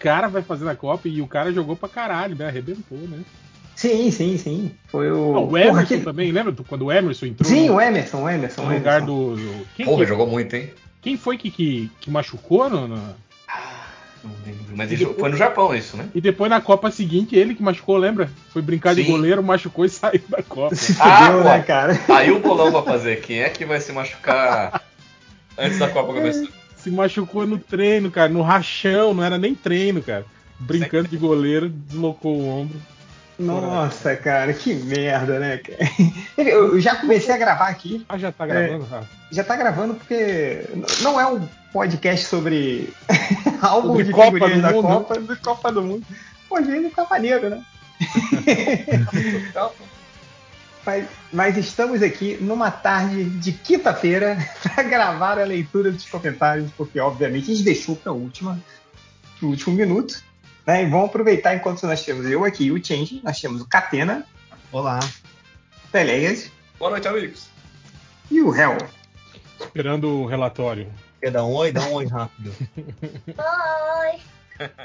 Cara 0.00 0.28
vai 0.28 0.42
fazer 0.42 0.64
na 0.64 0.74
Copa? 0.74 1.06
E 1.06 1.20
o 1.20 1.26
cara 1.28 1.52
jogou 1.52 1.76
pra 1.76 1.88
caralho, 1.88 2.34
né? 2.34 2.48
Arrebentou, 2.48 2.98
né? 2.98 3.20
Sim, 3.76 4.10
sim, 4.10 4.36
sim. 4.36 4.72
Foi 4.88 5.10
o. 5.10 5.32
Não, 5.32 5.48
o 5.48 5.56
Emerson 5.56 5.94
Porra, 5.94 6.04
também, 6.04 6.32
lembra 6.32 6.54
quando 6.66 6.86
o 6.86 6.92
Emerson 6.92 7.26
entrou? 7.26 7.48
Sim, 7.48 7.68
no... 7.68 7.76
o 7.76 7.80
Emerson, 7.80 8.22
o 8.22 8.28
Emerson. 8.28 8.62
No 8.62 8.74
lugar 8.74 9.00
do. 9.02 9.36
do... 9.36 9.66
Quem 9.76 9.86
Porra, 9.86 10.02
que... 10.02 10.08
jogou 10.08 10.26
muito, 10.26 10.54
hein? 10.56 10.70
Quem 11.00 11.16
foi 11.16 11.38
que, 11.38 11.50
que, 11.50 11.90
que 12.00 12.10
machucou 12.10 12.68
no. 12.68 12.88
no... 12.88 13.14
Ah, 13.48 13.86
não 14.22 14.32
lembro. 14.44 14.76
Mas 14.76 14.90
depois... 14.90 15.18
foi 15.18 15.30
no 15.30 15.36
Japão 15.36 15.74
isso, 15.74 15.96
né? 15.96 16.08
E 16.14 16.20
depois 16.20 16.50
na 16.50 16.60
Copa 16.60 16.90
seguinte, 16.90 17.34
ele 17.34 17.54
que 17.54 17.62
machucou, 17.62 17.96
lembra? 17.96 18.30
Foi 18.52 18.60
brincar 18.60 18.94
Sim. 18.94 19.02
de 19.02 19.10
goleiro, 19.10 19.42
machucou 19.42 19.84
e 19.84 19.88
saiu 19.90 20.22
da 20.28 20.42
Copa. 20.42 20.74
Se 20.74 20.94
ah, 21.00 21.42
né, 21.42 21.62
cara? 21.62 21.98
Aí 22.08 22.30
o 22.30 22.40
bolão 22.40 22.70
vai 22.70 22.82
fazer. 22.82 23.22
Quem 23.22 23.40
é 23.40 23.48
que 23.48 23.64
vai 23.64 23.80
se 23.80 23.92
machucar 23.92 24.82
antes 25.56 25.78
da 25.78 25.88
Copa 25.88 26.12
começar? 26.12 26.59
Se 26.82 26.90
machucou 26.90 27.46
no 27.46 27.58
treino, 27.58 28.10
cara, 28.10 28.28
no 28.28 28.42
rachão, 28.42 29.14
não 29.14 29.22
era 29.22 29.38
nem 29.38 29.54
treino, 29.54 30.02
cara. 30.02 30.24
Brincando 30.58 31.08
de 31.08 31.16
goleiro, 31.16 31.68
deslocou 31.68 32.36
o 32.36 32.48
ombro. 32.48 32.80
Nossa, 33.38 34.14
cara, 34.16 34.52
que 34.52 34.74
merda, 34.74 35.38
né? 35.38 35.60
Eu 36.36 36.78
já 36.78 36.96
comecei 36.96 37.34
a 37.34 37.38
gravar 37.38 37.68
aqui. 37.68 38.04
Ah, 38.06 38.18
já 38.18 38.30
tá 38.30 38.46
gravando, 38.46 38.86
é, 38.92 39.02
Já 39.32 39.42
tá 39.42 39.56
gravando 39.56 39.94
porque 39.94 40.66
não 41.00 41.18
é 41.18 41.26
um 41.26 41.40
podcast 41.72 42.26
sobre 42.26 42.92
álbum 43.62 44.02
de 44.02 44.12
Copa 44.12 44.38
do 44.38 44.60
da 44.60 44.72
mundo. 44.72 44.82
Copa, 44.82 45.20
do 45.20 45.36
Copa 45.38 45.72
do 45.72 45.82
Mundo. 45.82 46.06
Pô, 46.48 46.60
vezes 46.60 46.92
tá 46.92 47.06
maneiro, 47.08 47.48
né? 47.48 47.62
Mas, 50.84 51.08
mas, 51.30 51.56
estamos 51.58 52.02
aqui 52.02 52.38
numa 52.40 52.70
tarde 52.70 53.24
de 53.24 53.52
quinta-feira 53.52 54.36
para 54.62 54.82
gravar 54.82 55.38
a 55.38 55.44
leitura 55.44 55.92
dos 55.92 56.08
comentários, 56.08 56.70
porque 56.72 56.98
obviamente 56.98 57.50
a 57.50 57.54
gente 57.54 57.64
deixou 57.64 57.94
para 57.94 58.12
última, 58.12 58.58
o 59.42 59.46
último 59.46 59.76
minuto. 59.76 60.22
Né? 60.66 60.84
E 60.84 60.86
vamos 60.86 61.06
aproveitar 61.06 61.54
enquanto 61.54 61.86
nós 61.86 62.02
temos 62.02 62.26
eu 62.26 62.44
aqui 62.44 62.70
o 62.70 62.82
Change, 62.82 63.20
nós 63.22 63.40
temos 63.40 63.60
o 63.60 63.68
Catena. 63.68 64.26
Olá. 64.72 65.00
Peleias. 65.92 66.50
Boa 66.78 66.92
noite, 66.92 67.08
amigos. 67.08 67.48
E 68.30 68.40
o 68.40 68.54
Hell. 68.54 68.78
Esperando 69.60 70.08
o 70.08 70.26
relatório. 70.26 70.90
Quer 71.20 71.30
dar 71.30 71.44
um 71.44 71.52
oi? 71.52 71.72
Dá 71.72 71.82
um 71.82 71.94
oi 71.94 72.06
rápido. 72.06 72.54
oi. 73.36 74.20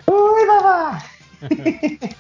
Oi, 0.08 0.48
babá. 0.48 1.04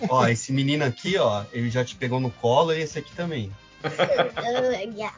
ó, 0.10 0.27
esse 0.27 0.52
menino 0.53 0.85
aqui, 0.85 1.18
ó, 1.18 1.43
ele 1.52 1.69
já 1.69 1.84
te 1.84 1.95
pegou 1.95 2.19
no 2.19 2.30
colo 2.30 2.73
e 2.73 2.81
esse 2.81 2.99
aqui 2.99 3.11
também. 3.14 3.52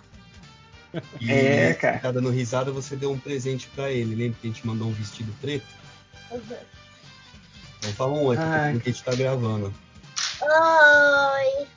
E 1.20 1.32
é, 1.32 1.74
cara. 1.74 2.00
Tá 2.00 2.12
dando 2.12 2.30
risada, 2.30 2.72
você 2.72 2.96
deu 2.96 3.12
um 3.12 3.20
presente 3.20 3.68
para 3.76 3.92
ele. 3.92 4.16
Lembra 4.16 4.38
que 4.42 4.48
a 4.48 4.52
gente 4.52 4.66
mandou 4.66 4.88
um 4.88 4.94
vestido 4.94 5.34
preto? 5.42 5.66
Uhum. 6.32 6.42
Então 7.80 7.94
fala 7.94 8.14
um 8.14 8.26
oi, 8.26 8.38
que 8.38 8.42
a 8.42 8.92
gente 8.92 9.04
tá 9.04 9.14
gravando. 9.14 9.74
Oi! 10.42 11.68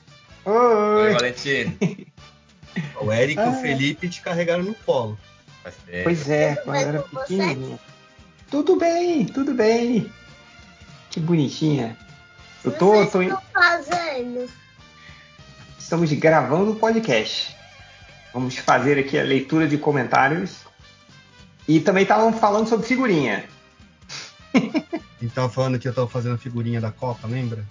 Oi, 0.45 1.03
oi 1.03 1.13
Valentino. 1.13 1.77
O 3.01 3.11
Eric 3.11 3.37
e 3.37 3.43
o 3.43 3.61
Felipe 3.61 4.07
te 4.07 4.21
carregaram 4.21 4.63
no 4.63 4.73
colo. 4.73 5.19
Pois 6.03 6.29
é, 6.29 6.55
quando 6.55 6.77
era 6.77 7.01
pequenininho. 7.01 7.77
Tudo 8.49 8.77
bem, 8.77 9.25
tudo 9.25 9.53
bem. 9.53 10.09
Que 11.09 11.19
bonitinha. 11.19 11.97
Eu 12.63 12.71
tô, 12.71 13.05
tô, 13.07 13.27
tô 13.27 13.41
fazendo? 13.51 14.49
Estamos 15.91 16.09
gravando 16.13 16.71
o 16.71 16.75
podcast. 16.75 17.53
Vamos 18.33 18.55
fazer 18.55 18.97
aqui 18.97 19.19
a 19.19 19.23
leitura 19.23 19.67
de 19.67 19.77
comentários. 19.77 20.59
E 21.67 21.81
também 21.81 22.03
estavam 22.03 22.31
falando 22.31 22.69
sobre 22.69 22.87
figurinha. 22.87 23.43
E 25.21 25.29
tava 25.29 25.49
falando 25.49 25.77
que 25.77 25.87
eu 25.87 25.93
tava 25.93 26.07
fazendo 26.07 26.35
figurinha 26.35 26.81
da 26.81 26.91
Copa, 26.91 27.27
lembra? 27.27 27.63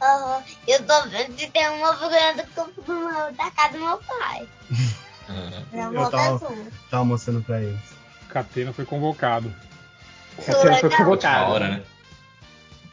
Uhum. 0.00 0.42
Eu 0.68 0.86
tô 0.86 1.08
vendo 1.08 1.34
que 1.34 1.50
tem 1.50 1.68
uma 1.68 1.92
figurinha 1.94 2.34
do, 2.34 2.82
do, 2.82 3.36
da 3.36 3.50
casa 3.50 3.72
do 3.72 3.80
meu 3.80 3.98
pai. 3.98 4.48
Uhum. 5.28 5.92
Eu 5.92 6.10
tava, 6.10 6.54
tava 6.88 7.04
mostrando 7.04 7.42
pra 7.42 7.60
eles. 7.60 7.80
Catena 8.28 8.72
foi 8.72 8.84
convocado. 8.84 9.52
Catena 10.46 10.76
foi 10.76 10.90
convocado. 10.90 11.50
hora, 11.50 11.68
né? 11.68 11.82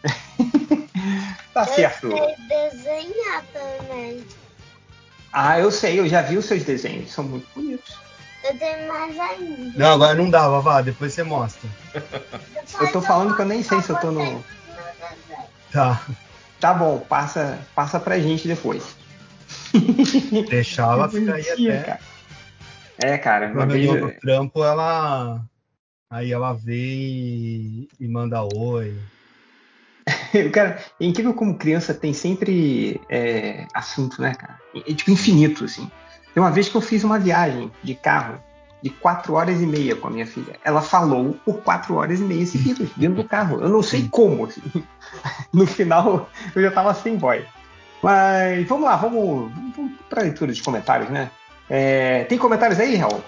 tá 1.54 1.66
certo. 1.68 2.08
Eu 2.08 2.18
sei 2.18 2.36
desenhar 2.48 3.44
também. 3.54 4.26
Ah, 5.32 5.60
eu 5.60 5.72
sei, 5.72 6.00
eu 6.00 6.08
já 6.08 6.22
vi 6.22 6.38
os 6.38 6.46
seus 6.46 6.64
desenhos, 6.64 7.12
são 7.12 7.24
muito 7.24 7.48
bonitos. 7.56 7.98
Eu 8.44 8.58
tenho 8.58 8.88
mais 8.88 9.20
ainda. 9.20 9.78
Não, 9.78 9.94
agora 9.94 10.16
não 10.16 10.30
dava, 10.30 10.62
vá, 10.62 10.82
depois 10.82 11.14
você 11.14 11.24
mostra. 11.24 11.70
eu 12.82 12.92
tô 12.92 13.02
falando 13.02 13.36
que 13.36 13.42
eu 13.42 13.46
nem 13.46 13.62
sei 13.62 13.82
se 13.82 13.90
eu 13.90 14.00
tô 14.00 14.12
no. 14.12 14.44
Tá. 15.72 16.02
Tá 16.60 16.74
bom, 16.74 17.00
passa, 17.00 17.60
passa 17.76 18.00
pra 18.00 18.20
gente 18.20 18.48
depois. 18.48 18.96
Deixar 20.50 20.94
ela 20.94 21.10
ficar 21.10 21.36
aí 21.36 21.50
até. 21.50 21.80
Cara. 21.84 22.00
É, 22.98 23.18
cara. 23.18 23.52
Quando 23.52 23.76
eu 23.76 23.94
vez... 23.94 24.02
no 24.02 24.12
trampo, 24.20 24.64
ela. 24.64 25.42
Aí 26.12 26.32
ela 26.32 26.54
vê 26.54 26.74
e, 26.76 27.90
e 28.00 28.08
manda 28.08 28.42
oi. 28.42 28.98
cara, 30.54 30.80
é 31.00 31.06
incrível 31.06 31.34
como 31.34 31.58
criança 31.58 31.94
tem 31.94 32.14
sempre 32.14 33.00
é, 33.10 33.66
assunto, 33.74 34.22
né, 34.22 34.34
cara? 34.36 34.60
É, 34.76 34.94
tipo 34.94 35.12
infinito, 35.12 35.66
assim. 35.66 35.90
Tem 36.34 36.42
uma 36.42 36.52
vez 36.52 36.70
que 36.70 36.76
eu 36.76 36.82
fiz 36.82 37.04
uma 37.04 37.20
viagem 37.20 37.72
de 37.84 37.96
carro 37.96 38.40
de 38.82 38.90
quatro 38.90 39.34
horas 39.34 39.62
e 39.62 39.66
meia 39.66 39.96
com 39.96 40.08
a 40.08 40.12
minha 40.12 40.26
filha. 40.26 40.56
Ela 40.64 40.82
falou 40.82 41.38
por 41.44 41.62
quatro 41.62 41.96
horas 41.96 42.20
e 42.20 42.24
meia 42.24 42.46
seguidas 42.46 42.90
dentro 42.96 43.22
do 43.22 43.28
carro. 43.28 43.60
Eu 43.62 43.70
não 43.70 43.84
sei 43.84 44.08
como, 44.10 44.46
assim. 44.46 44.62
No 45.52 45.66
final, 45.66 46.30
eu 46.56 46.62
já 46.62 46.72
tava 46.72 46.94
sem 46.94 47.18
voz. 47.18 47.44
Mas 48.04 48.68
vamos 48.68 48.86
lá, 48.86 48.96
vamos, 48.96 49.52
vamos 49.76 49.94
para 50.08 50.22
leitura 50.22 50.54
de 50.54 50.62
comentários, 50.62 51.10
né? 51.10 51.32
É, 51.70 52.24
tem 52.26 52.38
comentários 52.38 52.80
aí, 52.80 52.96
Raul? 52.96 53.22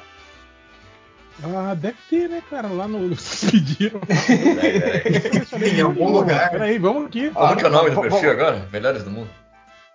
Ah, 1.43 1.73
deve 1.73 1.97
ter, 2.09 2.30
né, 2.30 2.41
cara? 2.49 2.68
Lá 2.68 2.88
no. 2.88 3.09
Vocês 3.15 3.51
pediram. 3.51 3.99
em 5.76 5.81
algum 5.81 6.11
lugar. 6.11 6.51
Peraí, 6.51 6.77
vamos 6.77 7.07
aqui. 7.07 7.30
Como 7.31 7.55
que 7.55 7.63
é 7.63 7.68
o 7.68 7.72
nome 7.72 7.89
do 7.89 8.01
perfil 8.01 8.31
agora? 8.31 8.68
Melhores 8.72 9.03
do 9.03 9.11
Mundo. 9.11 9.30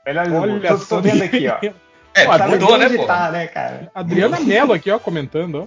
Melhores 0.05 0.33
do 0.33 0.41
Mundo. 0.41 0.67
Tô, 0.67 0.79
tô 0.79 1.01
vendo 1.01 1.23
aqui, 1.23 1.49
ó. 1.49 1.59
É, 2.17 2.25
pô, 2.25 2.49
mudou, 2.49 2.79
né, 2.79 2.89
pô? 2.89 3.07
né, 3.07 3.47
cara? 3.47 3.91
Adriana 3.95 4.41
Mello 4.41 4.73
aqui, 4.73 4.91
ó, 4.91 4.99
comentando, 4.99 5.57
ó. 5.57 5.63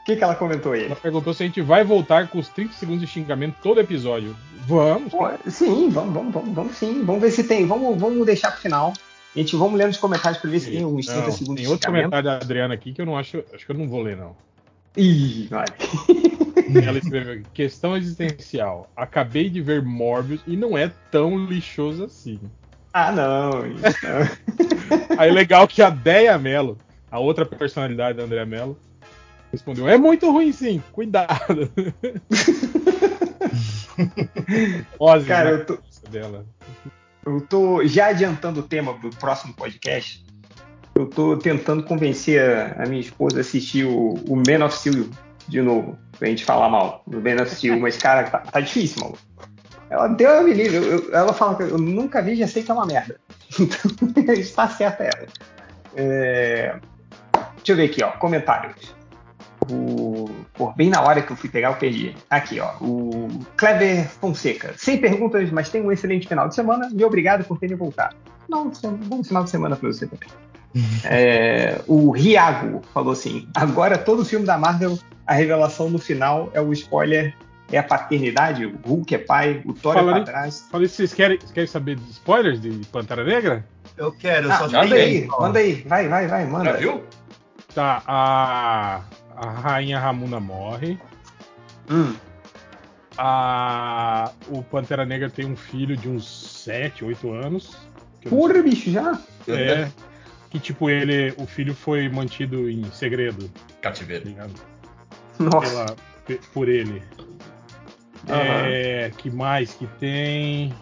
O 0.00 0.04
que, 0.06 0.16
que 0.16 0.24
ela 0.24 0.34
comentou 0.34 0.72
aí? 0.72 0.86
Ela 0.86 0.96
perguntou 0.96 1.34
se 1.34 1.42
a 1.42 1.46
gente 1.46 1.60
vai 1.60 1.84
voltar 1.84 2.28
com 2.28 2.38
os 2.38 2.48
30 2.48 2.72
segundos 2.72 3.02
de 3.02 3.06
xingamento 3.06 3.56
todo 3.62 3.80
episódio. 3.80 4.34
Vamos. 4.66 5.12
Pô, 5.12 5.28
sim, 5.46 5.90
vamos, 5.90 6.14
vamos, 6.14 6.32
vamos, 6.32 6.54
vamos 6.54 6.76
sim. 6.76 7.04
Vamos 7.04 7.20
ver 7.20 7.30
se 7.30 7.44
tem. 7.44 7.66
Vamos, 7.66 8.00
vamos 8.00 8.24
deixar 8.24 8.50
pro 8.52 8.62
final. 8.62 8.94
A 9.34 9.38
gente 9.38 9.56
vamos 9.56 9.78
lendo 9.78 9.90
os 9.90 9.98
comentários 9.98 10.40
para 10.40 10.50
ver 10.50 10.60
se 10.60 10.70
tem 10.70 10.86
uns 10.86 11.04
30 11.04 11.20
não, 11.22 11.32
segundos 11.32 11.62
Tem 11.62 11.70
outro 11.70 11.86
comentário 11.86 12.24
da 12.24 12.36
Adriana 12.36 12.72
aqui 12.72 12.94
que 12.94 13.02
eu 13.02 13.06
não 13.06 13.18
acho. 13.18 13.44
Acho 13.52 13.66
que 13.66 13.72
eu 13.72 13.76
não 13.76 13.86
vou 13.86 14.00
ler, 14.00 14.16
não. 14.16 14.34
Ih, 14.96 15.48
vai. 15.48 15.66
Ela 16.86 16.98
escreveu 16.98 17.42
questão 17.52 17.96
existencial. 17.96 18.90
Acabei 18.96 19.50
de 19.50 19.60
ver 19.60 19.82
Morbius 19.82 20.40
e 20.46 20.56
não 20.56 20.78
é 20.78 20.90
tão 21.10 21.44
lixoso 21.46 22.04
assim. 22.04 22.40
Ah, 22.92 23.10
não. 23.10 23.50
não. 23.50 23.78
Aí 25.18 25.30
legal 25.30 25.66
que 25.66 25.82
a 25.82 25.90
Deia 25.90 26.38
Mello, 26.38 26.78
a 27.10 27.18
outra 27.18 27.44
personalidade 27.44 28.16
da 28.16 28.24
Andrea 28.24 28.46
Mello, 28.46 28.78
respondeu: 29.50 29.88
É 29.88 29.96
muito 29.96 30.30
ruim 30.30 30.52
sim, 30.52 30.82
cuidado. 30.92 31.70
Ozzy, 34.98 35.26
Cara, 35.26 35.50
eu 35.50 35.66
tô, 35.66 35.78
dela. 36.08 36.46
eu 37.24 37.40
tô 37.40 37.84
já 37.86 38.06
adiantando 38.06 38.60
o 38.60 38.64
tema 38.64 38.94
do 38.94 39.10
próximo 39.10 39.54
podcast. 39.54 40.24
Eu 40.94 41.06
tô 41.06 41.36
tentando 41.36 41.82
convencer 41.82 42.40
a, 42.40 42.82
a 42.82 42.86
minha 42.86 43.00
esposa 43.00 43.38
a 43.38 43.40
assistir 43.40 43.84
o, 43.84 44.14
o 44.28 44.36
Man 44.36 44.64
of 44.64 44.76
Steel 44.76 45.08
de 45.48 45.60
novo, 45.60 45.98
pra 46.18 46.28
gente 46.28 46.44
falar 46.44 46.68
mal 46.68 47.02
do 47.06 47.20
Man 47.20 47.42
of 47.42 47.54
Steel, 47.54 47.78
mas, 47.78 47.96
cara, 47.96 48.24
tá, 48.24 48.38
tá 48.38 48.60
difícil, 48.60 49.02
mano. 49.02 49.16
Ela 49.90 50.08
deu 50.08 50.38
a 50.38 50.42
menina, 50.42 50.78
ela 51.12 51.32
fala 51.32 51.56
que 51.56 51.62
eu 51.64 51.78
nunca 51.78 52.22
vi, 52.22 52.36
já 52.36 52.46
sei 52.46 52.62
que 52.62 52.70
é 52.70 52.74
uma 52.74 52.86
merda. 52.86 53.16
Então, 53.60 54.34
está 54.34 54.68
certa 54.68 55.04
ela. 55.04 55.28
É... 55.94 56.74
deixa 57.56 57.72
eu 57.72 57.76
ver 57.76 57.84
aqui, 57.84 58.02
ó. 58.02 58.10
Comentários. 58.12 58.96
O, 59.70 59.93
pô, 60.54 60.72
bem 60.72 60.88
na 60.88 61.02
hora 61.02 61.20
que 61.20 61.30
eu 61.30 61.36
fui 61.36 61.48
pegar, 61.50 61.68
eu 61.70 61.76
perdi. 61.76 62.14
Aqui, 62.30 62.60
ó. 62.60 62.70
O 62.80 63.28
Clever 63.56 64.08
Fonseca. 64.08 64.74
Sem 64.76 64.98
perguntas, 64.98 65.50
mas 65.50 65.68
tem 65.68 65.82
um 65.82 65.92
excelente 65.92 66.26
final 66.28 66.48
de 66.48 66.54
semana 66.54 66.88
e 66.94 67.04
obrigado 67.04 67.44
por 67.44 67.58
terem 67.58 67.76
voltado. 67.76 68.16
Não, 68.48 68.70
um 68.84 68.96
bom 68.96 69.22
final 69.24 69.44
de 69.44 69.50
semana 69.50 69.76
para 69.76 69.88
você 69.92 70.06
também. 70.06 70.28
É, 71.04 71.80
o 71.86 72.10
Riago 72.10 72.82
falou 72.92 73.12
assim: 73.12 73.46
agora 73.54 73.96
todo 73.96 74.24
filme 74.24 74.44
da 74.44 74.58
Marvel, 74.58 74.98
a 75.24 75.32
revelação 75.32 75.88
no 75.88 76.00
final 76.00 76.50
é 76.52 76.60
o 76.60 76.72
spoiler, 76.72 77.32
é 77.70 77.78
a 77.78 77.82
paternidade, 77.82 78.66
o 78.66 78.76
Hulk 78.84 79.14
é 79.14 79.18
pai, 79.18 79.62
o 79.64 79.72
Thor 79.72 79.94
Fala 79.94 80.10
é 80.10 80.14
aí. 80.14 80.24
padrasto. 80.24 80.68
Falei, 80.70 80.88
vocês 80.88 81.14
querem, 81.14 81.38
vocês 81.38 81.52
querem 81.52 81.68
saber 81.68 81.94
de 81.94 82.10
spoilers 82.10 82.60
de 82.60 82.70
Pantera 82.88 83.22
Negra? 83.22 83.64
Eu 83.96 84.10
quero, 84.10 84.48
eu 84.48 84.52
Ah, 84.52 84.56
só 84.56 84.68
manda 84.68 84.94
aí, 84.96 85.28
manda 85.28 85.58
aí, 85.60 85.84
vai, 85.86 86.08
vai, 86.08 86.26
vai, 86.26 86.44
manda. 86.44 86.64
Já 86.64 86.72
viu? 86.72 87.04
Tá, 87.72 88.02
a, 88.06 89.00
a 89.36 89.50
rainha 89.50 89.98
Ramuna 89.98 90.38
morre. 90.40 90.98
Hum, 91.90 92.14
A, 93.16 94.32
o 94.48 94.62
Pantera 94.62 95.04
Negra 95.04 95.30
tem 95.30 95.46
um 95.46 95.54
filho 95.56 95.96
de 95.96 96.08
uns 96.08 96.26
7, 96.64 97.04
8 97.04 97.30
anos. 97.32 97.76
porra, 98.28 98.62
bicho, 98.62 98.90
já? 98.90 99.18
É. 99.46 99.88
Que 100.50 100.58
tipo, 100.58 100.88
ele. 100.90 101.34
O 101.38 101.46
filho 101.46 101.74
foi 101.74 102.08
mantido 102.08 102.68
em 102.68 102.84
segredo, 102.90 103.48
tá 103.48 103.90
Cativeiro. 103.90 104.24
ligado? 104.24 104.52
Nossa. 105.38 105.84
Pela- 105.84 105.96
pe- 106.26 106.40
por 106.52 106.68
ele. 106.68 107.02
É, 108.28 109.10
que 109.18 109.30
mais 109.30 109.74
que 109.74 109.86
tem? 109.98 110.72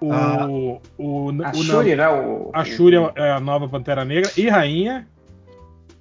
O. 0.00 0.12
Ah. 0.12 0.46
o, 0.46 0.80
o, 0.98 1.30
A 1.42 1.50
o- 1.50 1.62
Shuri, 1.62 1.96
né? 1.96 2.08
O, 2.08 2.50
a 2.54 2.64
Shuri 2.64 2.96
é 3.16 3.30
a 3.32 3.40
nova 3.40 3.68
Pantera 3.68 4.04
Negra 4.04 4.30
e 4.36 4.48
rainha. 4.48 5.08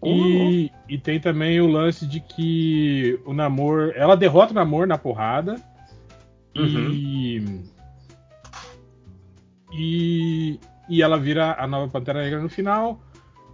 E, 0.03 0.69
e 0.87 0.97
tem 0.97 1.19
também 1.19 1.59
o 1.59 1.67
lance 1.67 2.05
de 2.05 2.19
que 2.19 3.19
o 3.25 3.33
Namor. 3.33 3.93
Ela 3.95 4.15
derrota 4.15 4.51
o 4.51 4.55
Namor 4.55 4.87
na 4.87 4.97
porrada. 4.97 5.59
E. 6.53 7.43
E. 9.73 10.59
E 10.87 11.01
ela 11.01 11.17
vira 11.17 11.55
a 11.57 11.65
nova 11.65 11.91
Pantera 11.91 12.21
Negra 12.21 12.39
no 12.39 12.49
final. 12.49 13.01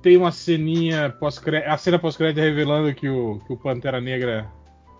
Tem 0.01 0.17
uma 0.17 0.31
ceninha 0.31 1.09
pós 1.09 1.41
A 1.65 1.77
cena 1.77 1.97
pós-crédito 1.97 2.41
revelando 2.41 2.93
que 2.93 3.07
o, 3.07 3.39
que 3.45 3.53
o 3.53 3.57
Pantera 3.57 4.01
Negra 4.01 4.51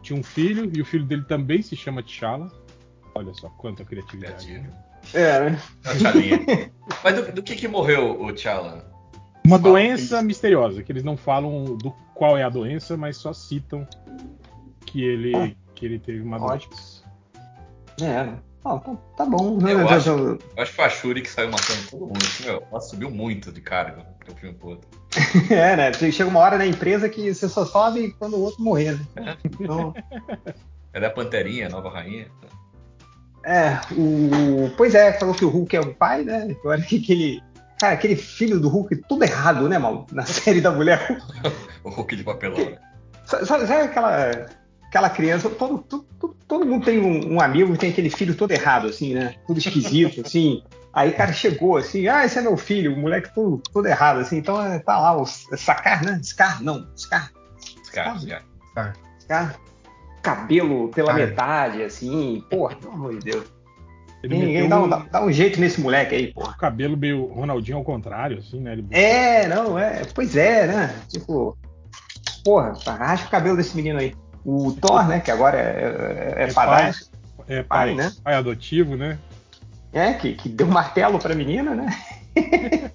tinha 0.02 0.18
um 0.18 0.24
filho. 0.24 0.72
E 0.74 0.82
o 0.82 0.86
filho 0.86 1.06
dele 1.06 1.24
também 1.24 1.62
se 1.62 1.76
chama 1.76 2.02
T'Challa. 2.02 2.50
Olha 3.14 3.34
só 3.34 3.50
quanta 3.50 3.84
criatividade. 3.84 4.64
É, 5.14 5.50
né? 5.50 5.62
O 5.86 5.90
T'Chalinha. 5.90 6.72
Mas 7.04 7.16
do, 7.16 7.32
do 7.34 7.44
que 7.44 7.56
que 7.56 7.68
morreu 7.68 8.22
o 8.22 8.32
T'Challa? 8.32 8.91
Uma 9.46 9.58
Fala, 9.58 9.72
doença 9.72 10.22
misteriosa, 10.22 10.84
que 10.84 10.92
eles 10.92 11.04
não 11.04 11.18
falam 11.18 11.76
do 11.76 11.92
qual 12.14 12.38
é 12.38 12.44
a 12.44 12.50
doença, 12.50 12.96
mas 12.96 13.18
só 13.18 13.34
citam 13.34 13.88
que 14.86 15.04
ele, 15.04 15.56
que 15.74 15.86
ele 15.86 16.00
teve 16.00 16.22
uma 16.22 16.38
Ótimo. 16.42 16.74
doença. 16.74 17.02
É. 18.02 18.34
Ó, 18.64 18.78
tá, 18.78 18.96
tá 19.18 19.26
bom. 19.26 19.58
né? 19.58 19.74
Eu 19.74 19.80
Eu- 19.80 19.90
acho. 19.90 20.10
eu- 20.10 20.18
Eu 20.18 20.40
acho 20.62 20.70
que 20.72 20.76
foi 20.76 20.86
a 20.86 20.90
Shuri 20.90 21.22
que 21.24 21.30
saiu 21.30 21.50
matando 21.50 21.80
todo 21.90 22.02
mundo. 22.06 22.20
Meu, 22.46 22.64
ela 22.72 22.80
subiu 22.82 23.10
muito 23.10 23.52
de 23.52 23.60
cargo 23.62 24.04
do 24.28 24.36
filme 24.36 24.56
pro 24.56 24.70
outro. 24.70 24.88
É, 25.50 25.76
né? 25.76 25.94
Chega 25.94 26.30
uma 26.30 26.40
hora 26.40 26.58
na 26.60 26.66
empresa 26.68 27.10
que 27.10 27.34
você 27.34 27.50
só 27.50 27.66
sobe 27.66 28.12
quando 28.20 28.36
o 28.36 28.42
outro 28.42 28.64
morrer, 28.64 29.00
né? 29.16 29.36
Então, 29.44 29.94
Ela 30.94 31.06
é 31.06 31.08
a 31.08 31.12
Panterinha, 31.12 31.66
a 31.66 31.70
nova 31.70 31.90
rainha. 31.90 32.28
é, 33.44 33.80
o. 33.94 34.70
Pois 34.78 34.94
é, 34.94 35.12
falou 35.14 35.34
que 35.34 35.44
o 35.44 35.50
Hulk 35.50 35.76
é 35.76 35.80
o 35.82 35.96
pai, 35.96 36.24
né? 36.24 36.56
Agora 36.60 36.82
que 36.84 36.98
aquele. 37.00 37.42
Cara, 37.82 37.96
aquele 37.96 38.16
filho 38.16 38.60
do 38.60 38.70
Hulk, 38.70 38.96
tudo 39.10 39.24
errado, 39.24 39.68
né, 39.68 39.80
mal? 39.80 40.06
Na 40.12 40.22
série 40.24 40.62
da 40.62 40.70
mulher 40.70 41.00
Hulk. 41.10 41.56
O 41.84 41.90
Hulk 41.90 42.16
de 42.16 42.24
papelão. 42.24 42.78
Sabe, 43.26 43.66
sabe 43.66 43.74
aquela, 43.74 44.46
aquela 44.86 45.10
criança? 45.10 45.50
Todo, 45.50 45.80
todo, 45.80 46.06
todo- 46.48 46.64
mundo 46.64 46.86
tem 46.86 47.00
um, 47.00 47.34
um 47.38 47.42
amigo 47.42 47.74
que 47.74 47.80
tem 47.80 47.90
aquele 47.90 48.12
filho 48.12 48.36
todo 48.36 48.52
errado, 48.52 48.86
assim, 48.86 49.16
né? 49.16 49.34
Tudo 49.48 49.58
esquisito, 49.58 50.22
assim. 50.24 50.62
Aí 50.94 51.10
o 51.10 51.16
cara 51.18 51.34
chegou 51.34 51.76
assim, 51.76 52.08
ah, 52.08 52.24
esse 52.24 52.38
é 52.38 52.42
meu 52.44 52.56
filho, 52.56 52.94
o 52.94 52.98
moleque 53.00 53.34
tudo, 53.34 53.64
tudo 53.74 53.88
errado, 53.88 54.20
assim. 54.20 54.38
Então 54.38 54.64
é, 54.64 54.78
tá 54.78 55.00
lá, 55.00 55.20
o 55.20 55.26
Sacar, 55.26 56.04
né? 56.06 56.20
Scar, 56.22 56.62
não, 56.62 56.88
Scar. 56.96 57.32
Os 57.82 57.90
caras, 57.90 58.22
já. 58.22 58.44
Scar. 59.22 59.56
Cabelo 60.22 60.90
pela 60.90 61.14
Cara. 61.14 61.26
metade, 61.26 61.82
assim. 61.82 62.44
Porra, 62.48 62.76
pelo 62.76 62.94
amor 62.94 63.18
de 63.18 63.32
Deus. 63.32 63.61
Ele 64.24 64.36
Ninguém 64.38 64.70
dá 64.70 64.80
um, 64.80 64.84
um, 64.86 64.90
dá, 64.90 65.24
um 65.26 65.32
jeito 65.32 65.60
nesse 65.60 65.82
moleque 65.82 66.14
aí, 66.16 66.34
porra. 66.34 66.54
cabelo 66.58 66.96
meio 66.96 67.26
Ronaldinho 67.26 67.78
ao 67.78 67.84
contrário, 67.84 68.38
assim, 68.40 68.60
né? 68.60 68.74
Ele- 68.74 68.86
É, 68.92 69.48
não, 69.48 69.78
é. 69.80 70.04
Pois 70.14 70.36
é, 70.36 70.68
né? 70.68 70.96
Tipo, 71.10 71.58
porra, 72.44 72.74
raspa 72.86 73.28
o 73.28 73.32
cabelo 73.32 73.58
desse 73.58 73.76
menino 73.76 73.98
aí. 74.00 74.14
O 74.46 74.72
Thor, 74.74 75.08
né? 75.08 75.20
Que 75.20 75.32
agora 75.32 75.58
é, 75.58 76.34
é, 76.38 76.44
é 76.44 76.50
É 76.50 76.54
padrasto. 76.54 77.10
é 77.48 77.64
pai, 77.64 77.88
pai, 77.90 77.96
né? 77.96 78.12
pai 78.24 78.36
adotivo, 78.36 78.96
né? 78.96 79.18
É, 79.94 80.14
que, 80.14 80.34
que 80.34 80.48
deu 80.50 80.68
martelo 80.68 81.18
pra 81.20 81.36
menina, 81.36 81.74
né? 81.76 81.88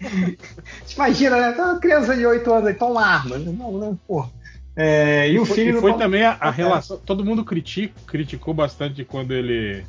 Imagina, 0.95 1.37
né? 1.41 1.53
Tá 1.53 1.65
Uma 1.73 1.81
criança 1.81 2.17
de 2.17 2.25
8 2.27 2.53
anos 2.53 2.67
aí, 2.69 2.75
toma 2.75 2.93
uma 2.93 3.07
arma. 3.07 3.39
né? 3.39 3.55
Não, 3.57 3.79
né? 3.79 3.97
Porra. 4.07 4.31
É, 4.75 5.29
e 5.31 5.39
o 5.39 5.47
Foi- 5.47 5.57
filho 5.57 5.79
e 5.79 5.81
foi 5.81 5.93
Tom- 5.93 5.99
também 5.99 6.23
a, 6.23 6.37
a 6.39 6.51
relação. 6.51 6.99
Todo 6.99 7.25
mundo 7.25 7.45
critica, 7.45 7.95
criticou 8.07 8.53
bastante 8.55 9.05
quando 9.05 9.33
ele. 9.33 9.85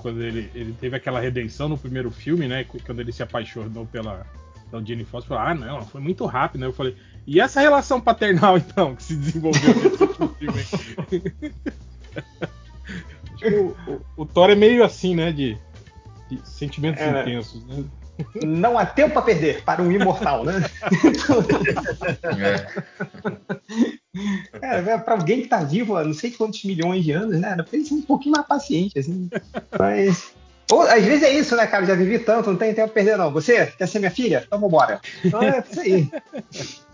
Quando 0.00 0.22
ele, 0.22 0.50
ele 0.54 0.72
teve 0.72 0.96
aquela 0.96 1.20
redenção 1.20 1.68
no 1.68 1.76
primeiro 1.78 2.10
filme, 2.10 2.46
né? 2.48 2.64
Quando 2.84 3.00
ele 3.00 3.12
se 3.12 3.22
apaixonou 3.22 3.86
pela, 3.86 4.26
pela 4.70 4.84
Jenny 4.84 5.04
Foster. 5.04 5.28
Falou, 5.28 5.44
ah, 5.44 5.54
não, 5.54 5.82
foi 5.82 6.00
muito 6.00 6.24
rápido, 6.26 6.60
né? 6.60 6.66
Eu 6.66 6.72
falei, 6.72 6.96
e 7.26 7.40
essa 7.40 7.60
relação 7.60 8.00
paternal, 8.00 8.56
então, 8.58 8.94
que 8.96 9.02
se 9.02 9.16
desenvolveu 9.16 9.74
nesse 9.74 10.06
filme? 10.38 10.60
aí?" 11.12 11.52
Acho 13.34 13.44
que 13.44 13.54
o, 13.54 13.76
o- 13.86 14.00
o 14.22 14.26
Thor 14.26 14.50
é 14.50 14.54
meio 14.54 14.84
assim, 14.84 15.14
né? 15.14 15.32
De, 15.32 15.56
de 16.30 16.40
sentimentos 16.48 17.00
É, 17.02 17.20
intensos, 17.22 17.64
né? 17.66 17.84
Não 18.44 18.78
há 18.78 18.86
tempo 18.86 19.18
a 19.18 19.22
perder 19.22 19.62
para 19.64 19.82
um 19.82 19.90
imortal, 19.90 20.44
né? 20.44 20.64
É. 24.60 24.80
É, 24.80 24.98
para 24.98 25.14
alguém 25.14 25.42
que 25.42 25.48
tá 25.48 25.62
vivo 25.62 25.96
há 25.96 26.04
não 26.04 26.12
sei 26.12 26.30
quantos 26.32 26.64
milhões 26.64 27.04
de 27.04 27.12
anos, 27.12 27.38
né? 27.38 27.52
Era 27.52 27.62
pra 27.62 27.76
ele 27.76 27.84
ser 27.84 27.94
um 27.94 28.02
pouquinho 28.02 28.34
mais 28.34 28.46
paciente, 28.46 28.98
assim. 28.98 29.28
Mas. 29.78 30.32
Ou, 30.70 30.82
às 30.82 31.04
vezes 31.04 31.22
é 31.22 31.32
isso, 31.32 31.56
né, 31.56 31.66
cara? 31.66 31.86
Já 31.86 31.94
vivi 31.94 32.18
tanto, 32.18 32.50
não 32.50 32.56
tem 32.56 32.74
tempo 32.74 32.90
a 32.90 32.94
perder, 32.94 33.16
não. 33.16 33.32
Você 33.32 33.66
quer 33.66 33.86
ser 33.86 33.98
minha 33.98 34.10
filha? 34.10 34.44
Então 34.46 34.60
vambora. 34.60 35.00
Então 35.24 35.42
é 35.42 35.64
isso 35.70 35.80
aí. 35.80 36.10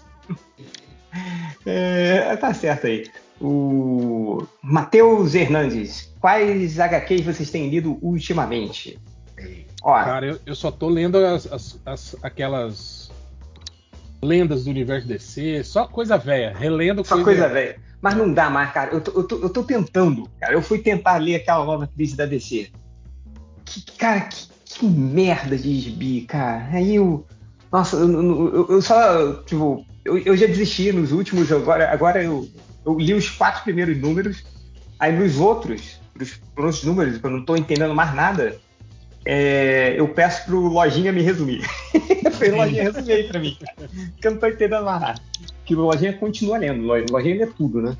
É, 1.64 2.36
tá 2.36 2.52
certo 2.52 2.86
aí. 2.86 3.06
O 3.40 4.46
Matheus 4.62 5.34
Hernandes, 5.34 6.12
quais 6.20 6.78
HQs 6.78 7.22
vocês 7.22 7.50
têm 7.50 7.68
lido 7.68 7.98
ultimamente? 8.02 8.98
Ó, 9.86 9.92
Cara, 10.02 10.26
eu, 10.26 10.40
eu 10.44 10.54
só 10.56 10.68
tô 10.72 10.88
lendo 10.88 11.16
as, 11.16 11.46
as- 11.46 11.80
as- 11.86 12.16
aquelas 12.20 13.08
lendas 14.20 14.64
do 14.64 14.70
universo 14.70 15.06
DC, 15.06 15.62
só 15.62 15.86
coisa 15.86 16.18
velha, 16.18 16.52
relendo 16.58 17.04
Só 17.06 17.22
coisa 17.22 17.48
velha. 17.48 17.76
Mas 18.02 18.16
não 18.16 18.32
dá 18.32 18.50
mais, 18.50 18.72
cara. 18.72 18.90
Eu 18.92 19.00
tô, 19.00 19.12
eu, 19.12 19.22
tô, 19.22 19.36
eu 19.38 19.48
tô 19.48 19.62
tentando, 19.62 20.28
cara. 20.40 20.52
Eu 20.54 20.60
fui 20.60 20.78
tentar 20.80 21.18
ler 21.18 21.36
aquela 21.36 21.64
nova 21.64 21.86
crise 21.86 22.16
da 22.16 22.26
DC. 22.26 22.68
Que, 23.64 23.82
cara, 23.92 24.22
que, 24.22 24.48
que 24.64 24.86
merda 24.86 25.56
de 25.56 25.78
gibi, 25.78 26.22
cara. 26.22 26.66
Aí 26.72 26.96
eu. 26.96 27.24
Nossa, 27.70 27.96
eu, 27.96 28.10
eu- 28.12 28.66
eu- 28.68 28.82
só. 28.82 29.34
Tipo, 29.44 29.86
eu, 30.04 30.18
eu 30.18 30.36
já 30.36 30.46
desisti 30.48 30.92
nos 30.92 31.12
últimos. 31.12 31.50
Agora, 31.52 31.92
agora 31.92 32.22
eu, 32.24 32.48
eu 32.84 32.98
li 32.98 33.14
os 33.14 33.30
quatro 33.30 33.62
primeiros 33.62 33.96
números. 33.96 34.42
Aí 34.98 35.12
nos 35.16 35.38
outros, 35.38 36.00
nos 36.18 36.40
outros 36.56 36.82
números, 36.82 37.20
eu 37.22 37.30
não 37.30 37.44
tô 37.44 37.54
entendendo 37.56 37.94
mais 37.94 38.14
nada, 38.14 38.56
é, 39.26 39.94
eu 39.98 40.06
peço 40.06 40.44
pro 40.44 40.60
Lojinha 40.60 41.12
me 41.12 41.20
resumir. 41.20 41.62
Foi 42.38 42.50
o 42.50 42.56
Lojinha 42.56 42.84
resumir 42.84 43.12
aí 43.12 43.24
pra 43.24 43.40
mim. 43.40 43.56
Porque 43.58 44.28
eu 44.28 44.30
não 44.30 44.38
tô 44.38 44.46
entendendo 44.46 44.84
mais 44.84 45.00
nada. 45.00 45.20
Que 45.64 45.74
o 45.74 45.80
Lojinha 45.80 46.12
continua 46.12 46.58
lendo. 46.58 46.84
O 46.84 47.12
Lojinha 47.12 47.36
lê 47.36 47.46
tudo, 47.46 47.82
né? 47.82 47.96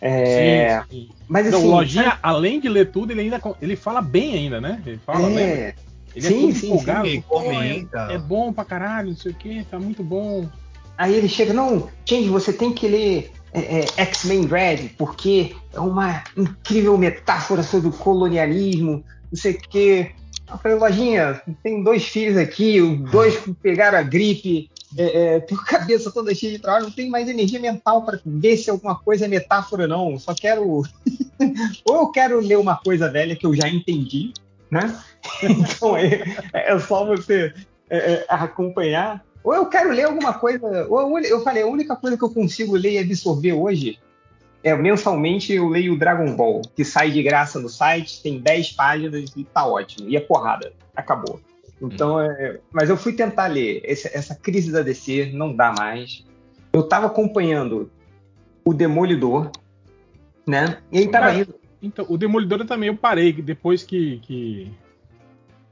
É, 0.00 0.82
Sim, 0.82 0.86
sim. 0.90 1.08
mas 1.26 1.46
assim. 1.46 1.64
o 1.64 1.70
Lojinha, 1.70 2.18
além 2.22 2.60
de 2.60 2.68
ler 2.68 2.90
tudo, 2.90 3.12
ele 3.12 3.22
ainda 3.22 3.40
ele 3.62 3.76
fala 3.76 4.02
bem 4.02 4.34
ainda, 4.34 4.60
né? 4.60 4.82
Ele 4.84 5.00
fala, 5.04 5.28
é, 5.40 5.74
Ele 6.14 6.26
sim, 6.26 6.50
é 6.50 6.54
sim, 6.54 6.66
empolgado. 6.66 7.08
sim, 7.08 7.20
pô, 7.22 7.40
comenta. 7.40 8.08
é, 8.10 8.14
é 8.14 8.18
bom 8.18 8.52
pra 8.52 8.64
caralho, 8.64 9.08
não 9.08 9.16
sei 9.16 9.32
o 9.32 9.34
que, 9.34 9.64
tá 9.64 9.78
muito 9.78 10.02
bom. 10.02 10.48
Aí 10.96 11.14
ele 11.14 11.28
chega, 11.28 11.54
não, 11.54 11.88
Change, 12.04 12.28
você 12.28 12.52
tem 12.52 12.72
que 12.72 12.86
ler 12.86 13.32
é, 13.52 13.80
é, 13.80 13.86
X-Men 14.02 14.46
Red, 14.46 14.90
porque 14.98 15.56
é 15.72 15.80
uma 15.80 16.22
incrível 16.36 16.98
metáfora 16.98 17.62
sobre 17.62 17.88
o 17.88 17.92
colonialismo, 17.92 19.02
não 19.32 19.38
sei 19.40 19.52
o 19.52 19.60
quê. 19.70 20.12
Eu 20.50 20.58
falei, 20.58 20.78
Lojinha, 20.78 21.42
tenho 21.62 21.84
dois 21.84 22.04
filhos 22.04 22.36
aqui, 22.36 22.80
os 22.80 23.10
dois 23.10 23.38
pegaram 23.62 23.98
a 23.98 24.02
gripe, 24.02 24.70
é, 24.96 25.36
é, 25.36 25.40
tenho 25.40 25.60
a 25.60 25.64
cabeça 25.64 26.10
toda 26.10 26.34
cheia 26.34 26.52
de 26.52 26.58
trabalho, 26.58 26.86
não 26.86 26.92
tenho 26.92 27.10
mais 27.10 27.28
energia 27.28 27.60
mental 27.60 28.02
para 28.02 28.18
ver 28.24 28.56
se 28.56 28.70
alguma 28.70 28.96
coisa 28.96 29.26
é 29.26 29.28
metáfora, 29.28 29.86
não. 29.86 30.18
Só 30.18 30.34
quero. 30.34 30.64
Ou 31.84 31.96
eu 31.96 32.10
quero 32.10 32.40
ler 32.40 32.58
uma 32.58 32.76
coisa 32.76 33.10
velha 33.10 33.36
que 33.36 33.46
eu 33.46 33.54
já 33.54 33.68
entendi, 33.68 34.32
né? 34.70 34.98
Então 35.42 35.96
é, 35.96 36.22
é 36.54 36.78
só 36.78 37.04
você 37.04 37.52
é, 37.90 37.98
é, 37.98 38.26
acompanhar, 38.28 39.22
ou 39.42 39.54
eu 39.54 39.66
quero 39.66 39.90
ler 39.90 40.04
alguma 40.04 40.32
coisa, 40.32 40.86
ou 40.88 41.18
eu 41.20 41.42
falei, 41.42 41.62
a 41.62 41.66
única 41.66 41.94
coisa 41.96 42.16
que 42.16 42.24
eu 42.24 42.30
consigo 42.30 42.76
ler 42.76 42.92
e 42.92 42.98
absorver 42.98 43.52
hoje 43.52 43.98
é 44.62 44.74
mensalmente 44.74 45.52
eu 45.52 45.68
leio 45.68 45.94
o 45.94 45.98
Dragon 45.98 46.34
Ball, 46.34 46.62
que 46.74 46.84
sai 46.84 47.10
de 47.10 47.22
graça 47.22 47.60
no 47.60 47.68
site, 47.68 48.22
tem 48.22 48.40
10 48.40 48.72
páginas 48.72 49.32
e 49.36 49.44
tá 49.44 49.66
ótimo. 49.66 50.08
E 50.08 50.16
é 50.16 50.20
porrada, 50.20 50.72
acabou. 50.94 51.40
Então, 51.80 52.20
é, 52.20 52.58
mas 52.72 52.90
eu 52.90 52.96
fui 52.96 53.12
tentar 53.12 53.46
ler 53.46 53.80
esse, 53.84 54.08
essa 54.08 54.34
crise 54.34 54.72
da 54.72 54.82
DC, 54.82 55.30
não 55.32 55.54
dá 55.54 55.72
mais. 55.72 56.24
Eu 56.72 56.82
tava 56.82 57.06
acompanhando 57.06 57.90
o 58.64 58.74
Demolidor, 58.74 59.50
né? 60.46 60.78
E 60.90 60.98
aí 60.98 61.08
tava 61.08 61.32
indo. 61.34 61.54
Então, 61.80 62.04
o 62.08 62.18
Demolidor 62.18 62.60
eu 62.60 62.66
também 62.66 62.88
eu 62.88 62.96
parei 62.96 63.32
depois 63.32 63.84
que. 63.84 64.18
que... 64.18 64.72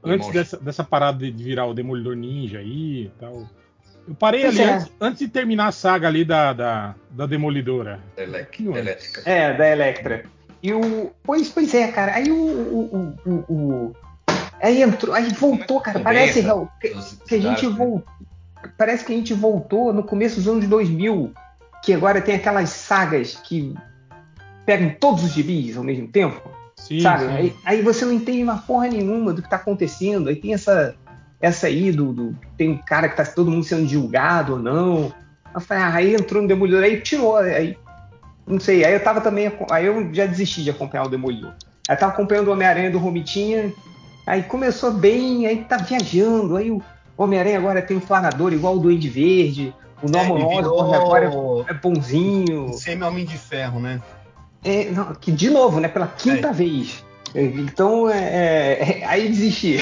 Antes 0.01 0.29
dessa, 0.29 0.57
dessa, 0.57 0.83
parada 0.83 1.29
de 1.29 1.43
virar 1.43 1.65
o 1.65 1.73
Demolidor 1.73 2.15
Ninja 2.15 2.59
aí 2.59 3.05
e 3.05 3.11
tal. 3.19 3.49
Eu 4.07 4.15
parei 4.15 4.41
pois 4.41 4.59
ali 4.59 4.69
é. 4.69 4.73
antes, 4.73 4.91
antes, 5.01 5.19
de 5.19 5.27
terminar 5.27 5.67
a 5.67 5.71
saga 5.71 6.07
ali 6.07 6.23
da, 6.23 6.53
da, 6.53 6.95
da 7.11 7.25
Demolidora. 7.25 7.99
Elec 8.15 8.65
elétrica. 8.65 9.21
É, 9.29 9.53
da 9.53 9.69
Electra. 9.69 10.23
E 10.63 10.73
o. 10.73 11.11
Pois, 11.23 11.49
pois 11.49 11.73
é, 11.73 11.91
cara. 11.91 12.15
Aí 12.15 12.31
o. 12.31 12.35
o, 12.35 13.13
o, 13.25 13.53
o 13.53 13.95
aí 14.61 14.81
entrou. 14.81 15.13
Aí 15.13 15.29
voltou, 15.33 15.81
cara. 15.81 15.99
Parece 15.99 16.41
que, 16.79 16.95
que 17.27 17.35
a 17.35 17.41
gente 17.41 17.67
voltou. 17.67 18.03
Parece 18.77 19.05
que 19.05 19.13
a 19.13 19.15
gente 19.15 19.33
voltou 19.33 19.93
no 19.93 20.03
começo 20.03 20.37
dos 20.37 20.47
anos 20.47 20.67
2000. 20.67 21.33
Que 21.83 21.93
agora 21.93 22.21
tem 22.21 22.35
aquelas 22.35 22.69
sagas 22.69 23.35
que 23.35 23.75
pegam 24.65 24.89
todos 24.99 25.23
os 25.23 25.31
gibis 25.31 25.77
ao 25.77 25.83
mesmo 25.83 26.07
tempo. 26.07 26.41
Sim, 26.75 27.01
sabe? 27.01 27.25
Sim. 27.25 27.31
Aí, 27.31 27.55
aí, 27.65 27.81
você 27.81 28.05
não 28.05 28.13
entende 28.13 28.43
uma 28.43 28.57
porra 28.57 28.87
nenhuma 28.87 29.33
do 29.33 29.41
que 29.41 29.49
tá 29.49 29.57
acontecendo. 29.57 30.29
Aí 30.29 30.35
tem 30.35 30.53
essa 30.53 30.95
essa 31.39 31.67
aí 31.67 31.91
do, 31.91 32.13
do, 32.13 32.35
tem 32.57 32.69
um 32.69 32.77
cara 32.77 33.07
que 33.07 33.15
tá 33.15 33.25
todo 33.25 33.51
mundo 33.51 33.63
sendo 33.63 33.87
julgado 33.87 34.53
ou 34.53 34.59
não. 34.59 35.13
Eu 35.53 35.61
falei, 35.61 35.83
ah, 35.83 35.93
aí 35.93 36.15
entrou 36.15 36.41
no 36.41 36.47
Demolidor, 36.47 36.83
aí 36.83 36.99
tirou, 37.01 37.37
aí 37.37 37.77
não 38.45 38.59
sei, 38.59 38.85
aí 38.85 38.93
eu 38.93 39.03
tava 39.03 39.19
também, 39.19 39.51
aí 39.69 39.85
eu 39.85 40.13
já 40.13 40.25
desisti 40.25 40.63
de 40.63 40.69
acompanhar 40.69 41.05
o 41.05 41.09
Demolidor. 41.09 41.53
Aí 41.87 41.95
tava 41.95 42.13
acompanhando 42.13 42.47
o 42.47 42.51
Homem-Aranha 42.51 42.89
do 42.89 42.97
Romitinha, 42.97 43.73
aí 44.25 44.43
começou 44.43 44.91
bem, 44.91 45.45
aí 45.45 45.63
tá 45.65 45.77
viajando, 45.77 46.55
aí 46.55 46.71
o 46.71 46.81
Homem-Aranha 47.17 47.57
agora 47.57 47.81
tem 47.81 47.97
um 47.97 48.01
planador 48.01 48.53
igual 48.53 48.75
o 48.75 48.79
Duende 48.79 49.09
Verde, 49.09 49.73
o 50.01 50.09
Norman 50.09 50.39
é, 50.39 50.59
Osborn 50.59 50.95
agora 50.95 51.25
é, 51.25 51.71
é 51.71 51.73
bonzinho. 51.73 52.73
Semi-Homem 52.73 53.25
de 53.25 53.37
Ferro, 53.37 53.79
né? 53.79 54.01
É, 54.63 54.85
não, 54.91 55.13
que 55.13 55.31
de 55.31 55.49
novo, 55.49 55.79
né, 55.79 55.87
pela 55.87 56.07
quinta 56.07 56.49
é. 56.49 56.53
vez. 56.53 57.03
Então, 57.35 58.09
é, 58.09 58.17
é, 58.17 58.99
é 58.99 59.05
aí 59.05 59.27
desisti. 59.27 59.77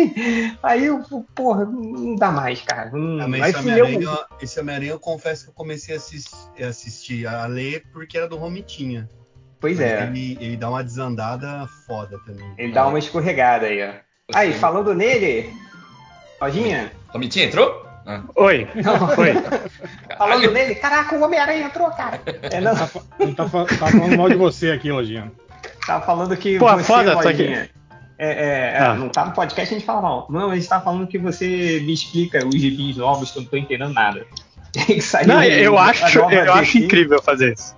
aí 0.62 0.86
eu, 0.86 1.02
porra, 1.34 1.64
não 1.64 2.14
dá 2.16 2.30
mais, 2.30 2.62
cara. 2.62 2.90
Não, 2.90 3.24
ah, 3.42 3.48
esse 3.48 3.58
Homem-Aranha, 3.58 4.00
eu... 4.00 4.18
esse 4.40 4.60
Homem-Aranha 4.60 4.90
eu 4.92 5.00
confesso 5.00 5.44
que 5.44 5.50
eu 5.50 5.54
comecei 5.54 5.94
a 5.94 5.98
assistir, 5.98 6.64
a, 6.64 6.68
assistir, 6.68 7.26
a 7.26 7.46
ler 7.46 7.84
porque 7.92 8.16
era 8.16 8.28
do 8.28 8.36
Romitinha. 8.36 9.08
Pois 9.60 9.80
é. 9.80 10.04
Ele, 10.04 10.38
ele, 10.40 10.56
dá 10.56 10.70
uma 10.70 10.84
desandada 10.84 11.66
foda 11.86 12.18
também. 12.24 12.52
Ele 12.56 12.72
dá 12.72 12.86
uma 12.86 12.98
escorregada 12.98 13.66
aí, 13.66 13.82
ó. 13.82 13.92
Aí, 14.34 14.52
falando 14.52 14.94
nele, 14.94 15.52
Lojinha. 16.40 16.92
Romitinha 17.08 17.46
entrou? 17.46 17.86
Ah. 18.06 18.22
Oi. 18.36 18.68
Não, 18.76 18.94
Oi. 19.18 19.34
Falando 20.16 20.50
nele, 20.52 20.74
caraca, 20.76 21.16
o 21.16 21.22
Homem-Aranha 21.22 21.66
entrou, 21.66 21.90
cara. 21.90 22.20
É, 22.42 22.60
não. 22.60 22.74
Tá, 22.74 22.86
tá, 22.86 23.44
tá 23.44 23.86
falando 23.90 24.16
mal 24.16 24.28
de 24.28 24.36
você 24.36 24.70
aqui, 24.70 24.92
Lojinha. 24.92 25.32
Tava 25.88 26.04
falando 26.04 26.36
que 26.36 26.58
Pô, 26.58 26.70
você, 26.70 26.84
foda, 26.84 27.14
Lojinha, 27.14 27.70
é, 28.18 28.28
é, 28.28 28.72
é, 28.74 28.78
ah. 28.78 28.94
não 28.94 29.08
tá 29.08 29.24
no 29.24 29.32
podcast, 29.32 29.74
a 29.74 29.78
gente 29.78 29.86
fala 29.86 30.02
mal. 30.02 30.26
Não, 30.28 30.50
a 30.50 30.54
gente 30.54 30.68
tá 30.68 30.78
falando 30.82 31.06
que 31.06 31.16
você 31.16 31.80
me 31.82 31.94
explica 31.94 32.46
os 32.46 32.60
gibis 32.60 32.98
novos 32.98 33.30
que 33.30 33.38
eu 33.38 33.42
não 33.44 33.48
tô 33.48 33.56
entendendo 33.56 33.94
nada. 33.94 34.26
não, 35.26 35.42
eu 35.42 35.78
acho, 35.78 36.18
eu 36.18 36.52
acho 36.52 36.76
incrível 36.76 37.22
fazer 37.22 37.54
isso. 37.54 37.74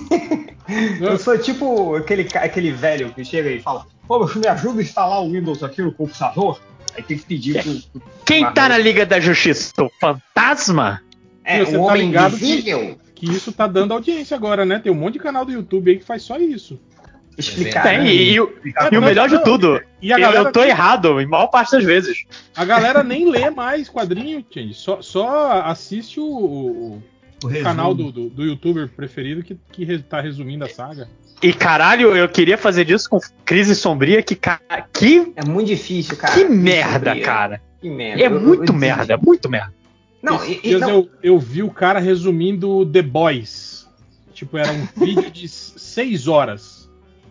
eu 1.02 1.18
sou 1.18 1.36
tipo 1.36 1.96
aquele, 1.96 2.26
aquele 2.34 2.72
velho 2.72 3.12
que 3.12 3.22
chega 3.22 3.50
e 3.50 3.60
fala: 3.60 3.86
Pô, 4.06 4.24
me 4.24 4.48
ajuda 4.48 4.80
a 4.80 4.82
instalar 4.82 5.22
o 5.22 5.30
Windows 5.30 5.62
aqui 5.62 5.82
no 5.82 5.92
computador. 5.92 6.58
Aí 6.96 7.02
tem 7.02 7.18
que 7.18 7.26
pedir 7.26 7.62
pro. 7.62 8.00
Quem 8.24 8.50
tá 8.52 8.70
na 8.70 8.78
Liga 8.78 9.04
da 9.04 9.20
Justiça? 9.20 9.70
O 9.82 9.90
Fantasma? 10.00 11.02
É, 11.44 11.62
o 11.62 11.72
tá 11.72 11.78
Homem 11.78 12.08
Invisível? 12.08 12.98
Que, 13.14 13.26
que 13.26 13.32
isso 13.34 13.52
tá 13.52 13.66
dando 13.66 13.92
audiência 13.92 14.34
agora, 14.34 14.64
né? 14.64 14.78
Tem 14.78 14.90
um 14.90 14.94
monte 14.94 15.14
de 15.14 15.18
canal 15.18 15.44
do 15.44 15.52
YouTube 15.52 15.90
aí 15.90 15.98
que 15.98 16.04
faz 16.06 16.22
só 16.22 16.38
isso 16.38 16.80
explicar. 17.38 17.84
Tem, 17.84 17.98
né? 17.98 18.06
e, 18.06 18.32
e, 18.32 18.40
o, 18.40 18.52
e, 18.92 18.98
o 18.98 19.00
melhor 19.00 19.28
de 19.28 19.42
tudo, 19.44 19.80
e 20.02 20.12
a 20.12 20.18
galera 20.18 20.48
eu 20.48 20.52
tô 20.52 20.62
errado 20.62 21.20
em 21.20 21.26
maior 21.26 21.46
parte 21.46 21.72
das 21.72 21.84
vezes. 21.84 22.24
A 22.54 22.64
galera 22.64 23.04
nem 23.04 23.30
lê 23.30 23.48
mais 23.48 23.88
quadrinho, 23.88 24.44
gente. 24.50 24.74
Só, 24.74 25.00
só 25.00 25.62
assiste 25.62 26.18
o, 26.18 26.24
o, 26.24 27.02
o 27.44 27.62
canal 27.62 27.94
do, 27.94 28.10
do, 28.10 28.28
do, 28.28 28.44
youtuber 28.44 28.88
preferido 28.88 29.42
que, 29.42 29.56
que 29.70 29.98
tá 29.98 30.20
resumindo 30.20 30.64
a 30.64 30.68
saga. 30.68 31.08
E 31.40 31.52
caralho, 31.52 32.16
eu 32.16 32.28
queria 32.28 32.58
fazer 32.58 32.84
disso 32.84 33.08
com 33.08 33.20
Crise 33.44 33.76
Sombria, 33.76 34.20
que, 34.22 34.34
que 34.92 35.32
É 35.36 35.44
muito 35.46 35.68
difícil, 35.68 36.16
cara. 36.16 36.34
Que 36.34 36.44
merda, 36.44 37.10
sombria. 37.10 37.24
cara. 37.24 37.62
Que 37.80 37.88
merda. 37.88 38.22
É 38.24 38.28
muito 38.28 38.72
eu, 38.72 38.74
eu 38.74 38.80
merda, 38.80 39.14
é 39.14 39.16
muito 39.16 39.48
merda. 39.48 39.72
Não, 40.20 40.44
e, 40.44 40.60
e 40.64 40.76
não. 40.76 40.90
Eu, 40.90 41.10
eu 41.22 41.38
vi 41.38 41.62
o 41.62 41.70
cara 41.70 42.00
resumindo 42.00 42.84
The 42.84 43.02
Boys. 43.02 43.86
Tipo, 44.34 44.58
era 44.58 44.72
um 44.72 44.86
vídeo 44.96 45.30
de 45.30 45.46
seis 45.48 46.26
horas 46.26 46.77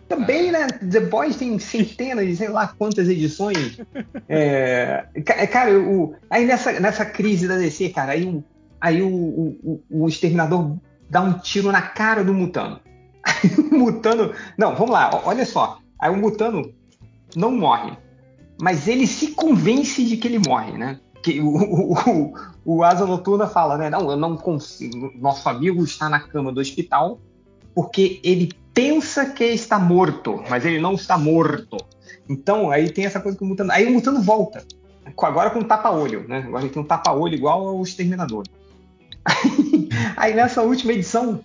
também, 0.08 0.50
né? 0.50 0.66
The 0.68 1.00
Boys 1.00 1.36
tem 1.36 1.58
centenas, 1.58 2.38
sei 2.38 2.48
lá 2.48 2.68
quantas 2.68 3.08
edições. 3.08 3.78
É, 4.30 5.06
cara, 5.50 5.78
o, 5.78 6.14
aí 6.28 6.44
nessa, 6.44 6.78
nessa 6.78 7.04
crise 7.04 7.48
da 7.48 7.56
DC, 7.56 7.88
cara, 7.90 8.12
aí, 8.12 8.26
o, 8.26 8.44
aí 8.78 9.00
o, 9.00 9.08
o, 9.08 9.80
o 9.90 10.06
exterminador 10.06 10.76
dá 11.08 11.22
um 11.22 11.38
tiro 11.38 11.72
na 11.72 11.80
cara 11.80 12.22
do 12.22 12.34
Mutano. 12.34 12.78
o 13.72 13.74
Mutano. 13.74 14.32
Não, 14.56 14.74
vamos 14.74 14.90
lá, 14.90 15.22
olha 15.24 15.46
só. 15.46 15.78
Aí 15.98 16.10
o 16.10 16.16
Mutano 16.16 16.72
não 17.34 17.50
morre. 17.50 17.96
Mas 18.60 18.86
ele 18.86 19.06
se 19.06 19.28
convence 19.28 20.04
de 20.04 20.16
que 20.16 20.28
ele 20.28 20.40
morre, 20.46 20.72
né? 20.72 21.00
Que 21.22 21.40
o, 21.40 21.48
o, 21.48 22.34
o 22.64 22.84
Asa 22.84 23.06
Noturna 23.06 23.46
fala, 23.46 23.78
né? 23.78 23.88
Não, 23.88 24.10
eu 24.10 24.16
não 24.16 24.36
consigo. 24.36 25.10
Nosso 25.16 25.48
amigo 25.48 25.82
está 25.82 26.08
na 26.08 26.20
cama 26.20 26.52
do 26.52 26.60
hospital 26.60 27.18
porque 27.74 28.20
ele 28.22 28.50
pensa 28.78 29.26
que 29.26 29.44
está 29.44 29.76
morto, 29.76 30.40
mas 30.48 30.64
ele 30.64 30.78
não 30.78 30.94
está 30.94 31.18
morto. 31.18 31.76
Então, 32.28 32.70
aí 32.70 32.88
tem 32.88 33.06
essa 33.06 33.18
coisa 33.18 33.36
que 33.36 33.42
o 33.42 33.46
Mutano. 33.46 33.72
Aí 33.72 33.84
o 33.84 33.90
Mutano 33.90 34.22
volta. 34.22 34.64
Agora 35.20 35.50
com 35.50 35.58
um 35.58 35.64
tapa-olho, 35.64 36.24
né? 36.28 36.44
Agora 36.46 36.62
ele 36.62 36.72
tem 36.72 36.80
um 36.80 36.84
tapa-olho 36.84 37.34
igual 37.34 37.66
ao 37.66 37.82
Exterminador. 37.82 38.44
aí 40.16 40.32
nessa 40.32 40.62
última 40.62 40.92
edição. 40.92 41.40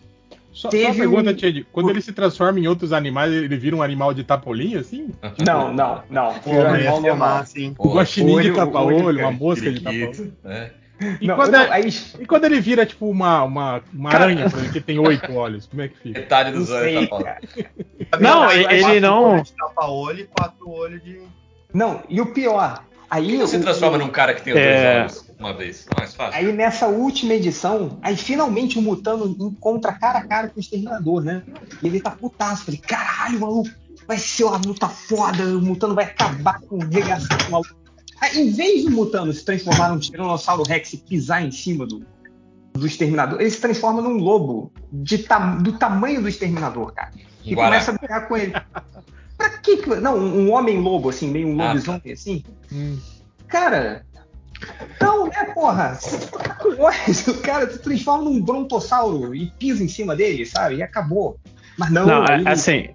Só, 0.51 0.69
teve 0.69 0.83
só 0.83 0.89
uma 0.89 1.23
pergunta, 1.23 1.47
um... 1.47 1.63
Quando 1.71 1.89
ele 1.89 2.01
se 2.01 2.13
transforma 2.13 2.59
em 2.59 2.67
outros 2.67 2.93
animais, 2.93 3.33
ele 3.33 3.57
vira 3.57 3.75
um 3.75 3.81
animal 3.81 4.13
de 4.13 4.23
tapa-olhinho, 4.23 4.79
assim? 4.79 5.09
Não, 5.43 5.73
não, 5.73 6.03
não. 6.11 6.33
Pô, 6.35 6.51
um 6.51 6.67
animal 6.67 7.01
normal. 7.01 7.37
Assim. 7.39 7.73
Um 7.79 7.93
guaxinim 7.95 8.41
de 8.41 8.51
tapa-olho, 8.53 9.19
uma 9.19 9.31
mosca 9.31 9.71
de 9.71 9.79
tapa-olho. 9.81 10.33
É. 10.45 10.82
E, 11.19 11.27
não, 11.27 11.35
quando 11.35 11.51
não, 11.51 11.59
é, 11.59 11.71
aí... 11.71 11.89
e, 12.19 12.25
quando 12.25 12.45
ele 12.45 12.59
vira, 12.59 12.85
tipo, 12.85 13.09
uma, 13.09 13.43
uma, 13.43 13.81
uma 13.93 14.09
aranha, 14.09 14.47
por 14.49 14.57
exemplo, 14.57 14.73
que 14.73 14.81
tem 14.81 14.99
oito 14.99 15.33
olhos, 15.33 15.67
como 15.67 15.81
é 15.81 15.87
que 15.87 15.97
fica? 15.97 16.19
Metade 16.19 16.51
dos 16.51 16.69
olhos 16.69 17.09
tá 17.09 18.19
Não, 18.19 18.51
ele, 18.51 18.73
ele 18.73 18.99
não. 18.99 19.43
Tapa-olho 19.43 20.19
e 20.21 20.27
quatro 20.27 20.69
olhos 20.69 21.03
de. 21.03 21.21
Não, 21.73 22.03
e 22.09 22.21
o 22.21 22.27
pior. 22.27 22.83
Aí 23.09 23.37
você 23.37 23.59
transforma 23.59 23.97
num 23.97 24.09
cara 24.09 24.33
que 24.33 24.41
tem 24.41 24.53
é... 24.57 25.01
dois 25.01 25.17
olhos 25.17 25.33
uma 25.43 25.53
vez, 25.53 25.85
é 25.93 25.99
mais 25.99 26.15
fácil. 26.15 26.39
Aí 26.39 26.51
nessa 26.53 26.87
última 26.87 27.33
edição, 27.33 27.99
aí 28.01 28.15
finalmente 28.15 28.79
o 28.79 28.81
Mutano 28.81 29.35
encontra 29.39 29.91
cara 29.91 30.19
a 30.19 30.27
cara 30.27 30.47
com 30.47 30.57
o 30.57 30.59
Exterminador, 30.59 31.21
né? 31.21 31.43
E 31.81 31.87
ele 31.87 31.99
tá 31.99 32.11
putaço. 32.11 32.65
Falei, 32.65 32.79
caralho, 32.79 33.39
maluco, 33.39 33.69
vai 34.07 34.17
ser 34.17 34.45
uma 34.45 34.57
luta 34.57 34.87
foda, 34.87 35.43
o 35.43 35.61
Mutano 35.61 35.93
vai 35.93 36.05
acabar 36.05 36.61
com 36.61 36.77
o 36.77 36.87
regaço 36.87 37.27
o 37.47 37.51
maluco. 37.51 37.82
Ah, 38.21 38.33
em 38.35 38.51
vez 38.51 38.83
do 38.83 38.91
Mutano 38.91 39.33
se 39.33 39.43
transformar 39.43 39.89
num 39.89 39.99
Tiranossauro 39.99 40.63
Rex 40.63 40.93
e 40.93 40.97
pisar 40.97 41.43
em 41.43 41.51
cima 41.51 41.85
do, 41.85 42.05
do 42.73 42.85
Exterminador, 42.85 43.39
ele 43.41 43.49
se 43.49 43.59
transforma 43.59 44.01
num 44.01 44.17
lobo 44.17 44.71
ta 45.27 45.55
do 45.55 45.73
tamanho 45.73 46.21
do 46.21 46.29
Exterminador, 46.29 46.93
cara. 46.93 47.11
E 47.43 47.53
Guará. 47.53 47.69
começa 47.69 47.91
a 47.91 47.97
brigar 47.97 48.27
com 48.27 48.37
ele. 48.37 48.53
pra 49.37 49.49
que. 49.49 49.85
Não, 49.99 50.17
um 50.17 50.51
homem-lobo, 50.51 51.09
assim, 51.09 51.29
meio 51.29 51.47
um 51.49 51.55
lobisomem, 51.55 52.01
ah, 52.07 52.13
assim. 52.13 52.43
Hum. 52.71 52.97
Cara... 53.47 54.05
Não, 55.01 55.27
né, 55.27 55.51
porra? 55.53 55.99
O 57.27 57.33
cara 57.41 57.69
se 57.69 57.79
transforma 57.79 58.23
num 58.23 58.41
brontossauro 58.41 59.35
e 59.35 59.51
pisa 59.59 59.83
em 59.83 59.89
cima 59.89 60.15
dele, 60.15 60.45
sabe? 60.45 60.75
E 60.75 60.83
acabou. 60.83 61.37
Mas 61.77 61.91
não, 61.91 62.05
não 62.05 62.25
ele... 62.25 62.47
assim... 62.47 62.89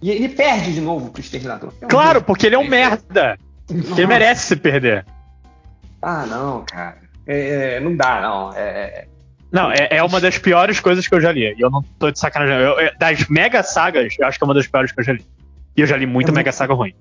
E 0.00 0.10
ele 0.10 0.28
perde 0.28 0.72
de 0.72 0.80
novo 0.80 1.10
pro 1.10 1.20
Exterminador. 1.20 1.72
É 1.80 1.86
um 1.86 1.88
claro, 1.88 2.22
porque 2.22 2.46
ele 2.46 2.54
é 2.54 2.58
um 2.58 2.68
merda. 2.68 3.38
Quem 3.66 4.06
merece 4.06 4.46
se 4.46 4.56
perder. 4.56 5.04
Ah, 6.00 6.26
não, 6.26 6.64
cara. 6.64 6.98
É, 7.26 7.76
é, 7.76 7.80
não 7.80 7.96
dá, 7.96 8.20
não. 8.20 8.52
É, 8.54 8.60
é... 8.60 9.06
Não, 9.50 9.70
é, 9.70 9.88
é, 9.90 10.02
uma 10.02 10.20
das 10.20 10.36
piores 10.36 10.80
coisas 10.80 11.06
que 11.06 11.14
eu 11.14 11.20
já 11.20 11.32
li. 11.32 11.54
E 11.56 11.60
eu 11.60 11.70
não 11.70 11.82
tô 11.98 12.10
de 12.10 12.18
sacanagem. 12.18 12.56
Eu, 12.56 12.76
das 12.98 13.26
mega 13.28 13.62
sagas, 13.62 14.14
eu 14.18 14.26
acho 14.26 14.38
que 14.38 14.44
é 14.44 14.46
uma 14.46 14.54
das 14.54 14.66
piores 14.66 14.92
que 14.92 15.00
eu 15.00 15.04
já 15.04 15.12
li. 15.12 15.24
E 15.76 15.80
eu 15.80 15.86
já 15.86 15.96
li 15.96 16.06
muita 16.06 16.30
é 16.30 16.34
mega 16.34 16.52
saga 16.52 16.74
ruim. 16.74 16.94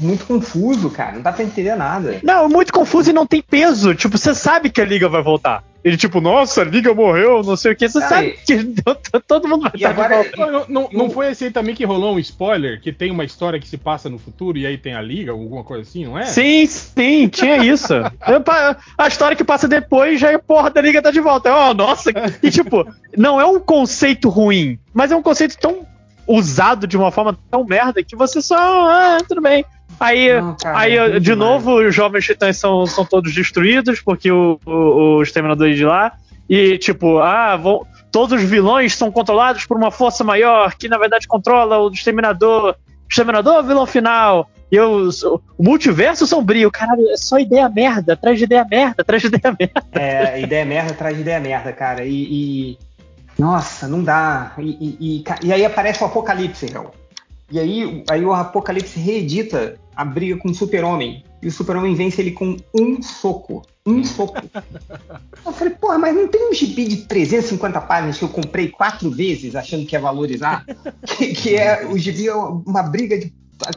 muito 0.00 0.26
confuso, 0.26 0.90
cara. 0.90 1.12
Não 1.12 1.22
dá 1.22 1.32
pra 1.32 1.44
entender 1.44 1.76
nada. 1.76 2.20
Não, 2.22 2.48
muito 2.48 2.72
confuso 2.72 3.10
e 3.10 3.12
não 3.12 3.26
tem 3.26 3.40
peso. 3.40 3.94
Tipo, 3.94 4.18
você 4.18 4.34
sabe 4.34 4.68
que 4.68 4.80
a 4.80 4.84
liga 4.84 5.08
vai 5.08 5.22
voltar. 5.22 5.64
Ele, 5.84 5.96
tipo, 5.96 6.20
nossa, 6.20 6.62
a 6.62 6.64
liga 6.64 6.94
morreu, 6.94 7.42
não 7.42 7.56
sei 7.56 7.72
o 7.72 7.76
que. 7.76 7.88
Você 7.88 8.00
sabe 8.00 8.38
que 8.46 8.56
todo 9.26 9.48
mundo 9.48 9.62
vai 9.62 9.72
estar 9.74 9.90
agora, 9.90 10.30
não, 10.36 10.66
não, 10.68 10.88
não, 10.92 11.10
foi 11.10 11.30
esse 11.30 11.44
aí 11.44 11.50
também 11.50 11.74
que 11.74 11.84
rolou 11.84 12.14
um 12.14 12.18
spoiler? 12.20 12.80
Que 12.80 12.92
tem 12.92 13.10
uma 13.10 13.24
história 13.24 13.58
que 13.58 13.68
se 13.68 13.76
passa 13.76 14.08
no 14.08 14.18
futuro 14.18 14.56
e 14.56 14.66
aí 14.66 14.78
tem 14.78 14.94
a 14.94 15.02
liga, 15.02 15.32
alguma 15.32 15.64
coisa 15.64 15.82
assim, 15.82 16.04
não 16.04 16.16
é? 16.16 16.26
Sim, 16.26 16.66
sim, 16.66 17.28
tinha 17.28 17.56
isso. 17.56 17.94
a 18.96 19.08
história 19.08 19.36
que 19.36 19.42
passa 19.42 19.66
depois 19.66 20.20
já 20.20 20.30
é 20.30 20.38
porra 20.38 20.70
da 20.70 20.80
liga 20.80 21.02
tá 21.02 21.10
de 21.10 21.20
volta. 21.20 21.52
Oh, 21.52 21.74
nossa. 21.74 22.10
E, 22.42 22.50
tipo, 22.50 22.86
não 23.16 23.40
é 23.40 23.44
um 23.44 23.58
conceito 23.58 24.28
ruim, 24.28 24.78
mas 24.94 25.10
é 25.10 25.16
um 25.16 25.22
conceito 25.22 25.58
tão 25.58 25.84
usado 26.26 26.86
de 26.86 26.96
uma 26.96 27.10
forma 27.10 27.36
tão 27.50 27.64
merda 27.64 28.02
que 28.04 28.14
você 28.14 28.40
só. 28.40 28.56
Ah, 28.88 29.18
tudo 29.26 29.40
bem. 29.40 29.64
Aí, 30.00 30.40
não, 30.40 30.56
cara, 30.56 30.78
aí 30.78 30.96
é 30.96 31.08
de 31.10 31.20
demais. 31.20 31.38
novo, 31.38 31.74
os 31.76 31.94
jovens 31.94 32.24
titãs 32.24 32.56
são, 32.56 32.86
são 32.86 33.04
todos 33.04 33.34
destruídos, 33.34 34.00
porque 34.00 34.30
o, 34.30 34.58
o, 34.66 35.18
o 35.18 35.22
exterminador 35.22 35.68
é 35.68 35.72
de 35.72 35.84
lá. 35.84 36.12
E, 36.48 36.76
tipo, 36.78 37.18
ah, 37.18 37.56
vão, 37.56 37.86
todos 38.10 38.42
os 38.42 38.48
vilões 38.48 38.94
são 38.94 39.10
controlados 39.10 39.64
por 39.64 39.76
uma 39.76 39.90
força 39.90 40.22
maior, 40.22 40.74
que 40.74 40.88
na 40.88 40.98
verdade 40.98 41.26
controla 41.26 41.78
o 41.78 41.90
exterminador. 41.90 42.76
Exterminador 43.08 43.54
é 43.54 43.60
o 43.60 43.62
vilão 43.62 43.86
final. 43.86 44.50
E 44.70 44.80
o, 44.80 45.10
o 45.58 45.62
multiverso 45.62 46.26
sombrio, 46.26 46.70
caralho, 46.70 47.10
é 47.10 47.16
só 47.16 47.38
ideia 47.38 47.68
merda, 47.68 48.14
atrás 48.14 48.38
de 48.38 48.44
ideia 48.44 48.66
merda, 48.70 49.02
atrás 49.02 49.20
de 49.20 49.28
ideia 49.28 49.56
merda. 49.58 49.82
É, 49.92 50.40
ideia 50.40 50.64
merda 50.64 50.92
atrás 50.92 51.14
de 51.14 51.20
ideia 51.20 51.40
merda, 51.40 51.72
cara. 51.72 52.04
E. 52.04 52.28
e... 52.30 52.78
Nossa, 53.38 53.88
não 53.88 54.02
dá. 54.02 54.52
E, 54.58 54.70
e, 54.80 54.96
e, 55.00 55.24
e 55.46 55.52
aí 55.52 55.64
aparece 55.64 56.02
o 56.02 56.06
Apocalipse, 56.06 56.66
Hel. 56.72 56.92
E 57.52 57.60
aí, 57.60 58.02
aí 58.10 58.24
o 58.24 58.32
Apocalipse 58.32 58.98
reedita 58.98 59.78
a 59.94 60.04
briga 60.06 60.38
com 60.38 60.48
o 60.48 60.54
Super-Homem. 60.54 61.22
E 61.42 61.48
o 61.48 61.52
Super-Homem 61.52 61.94
vence 61.94 62.18
ele 62.22 62.30
com 62.30 62.56
um 62.74 63.02
soco. 63.02 63.62
Um 63.84 64.02
soco. 64.02 64.40
eu 65.44 65.52
falei, 65.52 65.74
porra, 65.74 65.98
mas 65.98 66.14
não 66.14 66.28
tem 66.28 66.48
um 66.48 66.54
gibi 66.54 66.88
de 66.88 66.96
350 67.08 67.78
páginas 67.82 68.16
que 68.16 68.24
eu 68.24 68.30
comprei 68.30 68.68
quatro 68.68 69.10
vezes 69.10 69.54
achando 69.54 69.84
que 69.84 69.94
ia 69.94 70.00
valorizar? 70.00 70.64
que, 71.06 71.34
que 71.34 71.56
é 71.56 71.86
o 71.86 71.98
gibi 71.98 72.26
é 72.26 72.34
uma 72.34 72.82
briga 72.82 73.18
de 73.18 73.30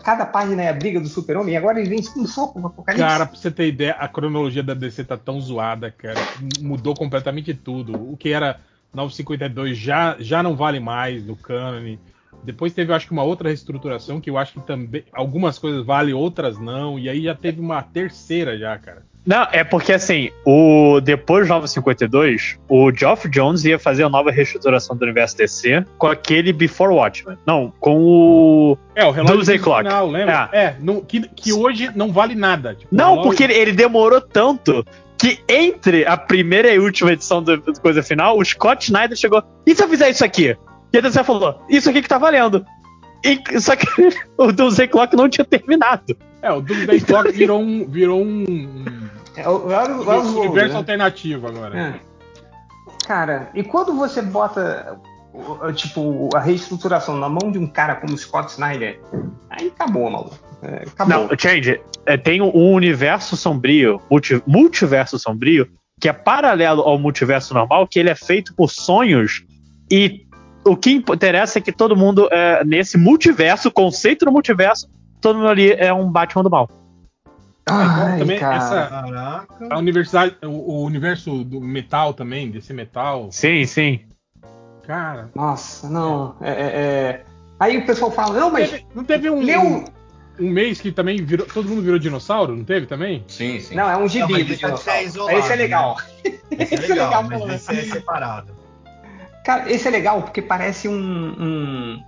cada 0.03 0.26
página 0.26 0.64
é 0.64 0.69
a 0.69 0.73
briga 0.73 0.99
do 0.99 1.07
super-homem 1.07 1.53
e 1.53 1.57
agora 1.57 1.80
ele 1.80 1.89
vence 1.89 2.11
com 2.11 2.22
um 2.22 2.27
soco 2.27 2.60
no 2.60 2.68
Apocalipse. 2.68 3.06
Cara, 3.06 3.26
pra 3.26 3.38
você 3.38 3.52
ter 3.52 3.68
ideia, 3.68 3.91
a 3.99 4.07
cronologia 4.07 4.64
da 4.64 4.73
DC 4.73 5.03
tá 5.03 5.18
tão 5.18 5.39
zoada, 5.41 5.91
cara. 5.91 6.19
Mudou 6.61 6.95
completamente 6.95 7.53
tudo. 7.53 7.93
O 7.93 8.15
que 8.15 8.30
era 8.30 8.60
952 8.93 9.77
já, 9.77 10.15
já 10.18 10.41
não 10.41 10.56
vale 10.56 10.80
mais 10.80 11.23
no 11.26 11.35
cânone. 11.35 11.99
Depois 12.45 12.73
teve, 12.73 12.93
acho 12.93 13.07
que, 13.07 13.13
uma 13.13 13.23
outra 13.23 13.49
reestruturação 13.49 14.22
que 14.22 14.30
eu 14.30 14.38
acho 14.38 14.53
que 14.53 14.59
também 14.61 15.03
algumas 15.11 15.59
coisas 15.59 15.85
valem, 15.85 16.13
outras 16.13 16.59
não. 16.59 16.99
E 16.99 17.09
aí 17.09 17.23
já 17.23 17.35
teve 17.35 17.59
uma 17.59 17.81
terceira 17.81 18.57
já, 18.57 18.77
cara. 18.77 19.03
Não, 19.26 19.47
é 19.51 19.63
porque 19.63 19.91
assim, 19.91 20.30
o 20.45 21.01
depois 21.01 21.47
do 21.47 21.53
952, 21.53 22.59
o 22.69 22.91
Geoff 22.91 23.27
Jones 23.27 23.65
ia 23.65 23.80
fazer 23.80 24.03
a 24.03 24.09
nova 24.09 24.30
reestruturação 24.30 24.95
do 24.95 25.01
universo 25.01 25.35
DC 25.35 25.84
com 25.97 26.05
aquele 26.05 26.53
Before 26.53 26.93
Watchmen. 26.93 27.35
Não, 27.45 27.73
com 27.80 27.97
o. 27.97 28.77
É, 28.93 29.03
o 29.03 29.09
relógio 29.09 29.59
Clock. 29.59 29.84
Final, 29.84 30.11
lembra? 30.11 30.49
É, 30.53 30.63
é 30.65 30.76
não, 30.80 31.01
que, 31.01 31.22
que 31.30 31.51
hoje 31.51 31.89
não 31.95 32.11
vale 32.11 32.35
nada. 32.35 32.76
Tipo, 32.76 32.93
não, 32.95 33.11
relógio... 33.11 33.23
porque 33.23 33.43
ele, 33.43 33.53
ele 33.53 33.72
demorou 33.72 34.22
tanto 34.22 34.85
que 35.17 35.39
entre 35.49 36.05
a 36.05 36.15
primeira 36.15 36.72
e 36.72 36.77
última 36.77 37.13
edição 37.13 37.41
do, 37.41 37.57
do 37.57 37.81
Coisa 37.81 38.03
Final, 38.03 38.38
o 38.38 38.45
Scott 38.45 38.85
Snyder 38.85 39.17
chegou. 39.17 39.43
E 39.65 39.73
se 39.73 39.84
eu 39.84 39.89
fizer 39.89 40.09
isso 40.09 40.23
aqui? 40.23 40.55
E 40.93 40.97
a 40.97 41.01
DC 41.01 41.23
falou: 41.23 41.61
Isso 41.69 41.89
aqui 41.89 42.01
que 42.01 42.09
tá 42.09 42.17
valendo. 42.17 42.65
E, 43.23 43.59
só 43.59 43.75
que 43.75 43.87
o 44.37 44.51
Doomsday 44.51 44.87
Clock 44.87 45.15
não 45.15 45.29
tinha 45.29 45.45
terminado. 45.45 46.15
É, 46.41 46.51
o 46.51 46.61
Doomsday 46.61 47.01
Clock 47.01 47.31
virou 47.31 47.61
um. 47.61 47.85
Virou 47.87 48.21
um, 48.21 48.75
é, 49.35 49.47
o, 49.47 49.51
o, 49.51 49.67
o, 49.67 50.39
universo 50.41 50.73
né? 50.73 50.77
alternativo 50.77 51.47
agora. 51.47 51.79
É. 51.79 51.99
Cara, 53.05 53.49
e 53.53 53.63
quando 53.63 53.93
você 53.95 54.21
bota 54.21 54.99
tipo, 55.73 56.29
a 56.33 56.39
reestruturação 56.39 57.17
na 57.17 57.29
mão 57.29 57.51
de 57.51 57.57
um 57.57 57.67
cara 57.67 57.95
como 57.95 58.17
Scott 58.17 58.51
Snyder, 58.51 58.99
aí 59.49 59.67
acabou, 59.67 60.09
maluco. 60.09 60.39
É, 60.61 60.83
acabou. 60.87 61.27
Não, 61.27 61.37
Change, 61.37 61.79
é, 62.05 62.17
tem 62.17 62.41
um 62.41 62.73
universo 62.73 63.35
sombrio, 63.35 64.01
multi, 64.09 64.41
multiverso 64.47 65.19
sombrio, 65.19 65.67
que 65.99 66.09
é 66.09 66.13
paralelo 66.13 66.81
ao 66.81 66.97
multiverso 66.97 67.53
normal, 67.53 67.87
que 67.87 67.99
ele 67.99 68.09
é 68.09 68.15
feito 68.15 68.53
por 68.55 68.69
sonhos 68.69 69.45
e 69.91 70.24
o 70.65 70.75
que 70.75 70.91
interessa 70.91 71.59
é 71.59 71.61
que 71.61 71.71
todo 71.71 71.95
mundo, 71.95 72.27
é, 72.31 72.65
nesse 72.65 72.97
multiverso, 72.97 73.71
conceito 73.71 74.25
do 74.25 74.31
multiverso, 74.31 74.89
todo 75.21 75.37
mundo 75.37 75.49
ali 75.49 75.71
é 75.71 75.93
um 75.93 76.09
Batman 76.09 76.43
do 76.43 76.49
mal. 76.49 76.69
Ai, 77.67 78.19
também 78.19 78.39
cara. 78.39 78.55
essa 78.57 79.45
a 79.71 79.77
universidade, 79.77 80.35
o, 80.43 80.49
o, 80.49 80.83
universo 80.83 81.43
do 81.43 81.59
metal 81.59 82.13
também, 82.13 82.49
desse 82.49 82.73
metal. 82.73 83.29
Sim, 83.31 83.65
sim. 83.65 84.01
Cara. 84.85 85.29
Nossa, 85.33 85.89
não. 85.89 86.35
É, 86.41 86.51
é, 86.51 86.65
é... 86.65 87.25
Aí 87.59 87.77
o 87.77 87.85
pessoal 87.85 88.11
fala, 88.11 88.39
não, 88.39 88.51
mas. 88.51 88.71
Não 88.93 89.03
teve, 89.03 89.29
não 89.29 89.39
teve 89.39 89.57
um, 89.57 89.85
um, 90.39 90.49
mês 90.49 90.79
que 90.79 90.91
também 90.91 91.23
virou, 91.23 91.47
todo 91.47 91.67
mundo 91.67 91.81
virou 91.81 91.97
dinossauro, 91.97 92.55
não 92.55 92.63
teve 92.63 92.85
também? 92.85 93.23
Sim, 93.27 93.59
sim. 93.59 93.73
Não, 93.73 93.89
é 93.89 93.97
um 93.97 94.07
gibi 94.07 94.33
não, 94.33 94.43
dinossauro. 94.43 94.99
É 94.99 95.03
isolado, 95.03 95.37
esse 95.39 95.51
é 95.51 95.55
legal. 95.55 95.97
Né? 96.23 96.37
Esse 96.59 96.75
é 96.75 96.79
legal, 96.79 96.83
esse 96.83 96.91
é 96.91 96.95
legal, 96.95 97.23
mas 97.23 97.53
esse 97.53 97.71
é 97.71 97.93
separado. 97.93 98.55
Cara, 99.45 99.72
esse 99.72 99.88
é 99.88 99.91
legal 99.91 100.23
porque 100.23 100.41
parece 100.41 100.89
um. 100.89 100.95
um... 100.97 102.03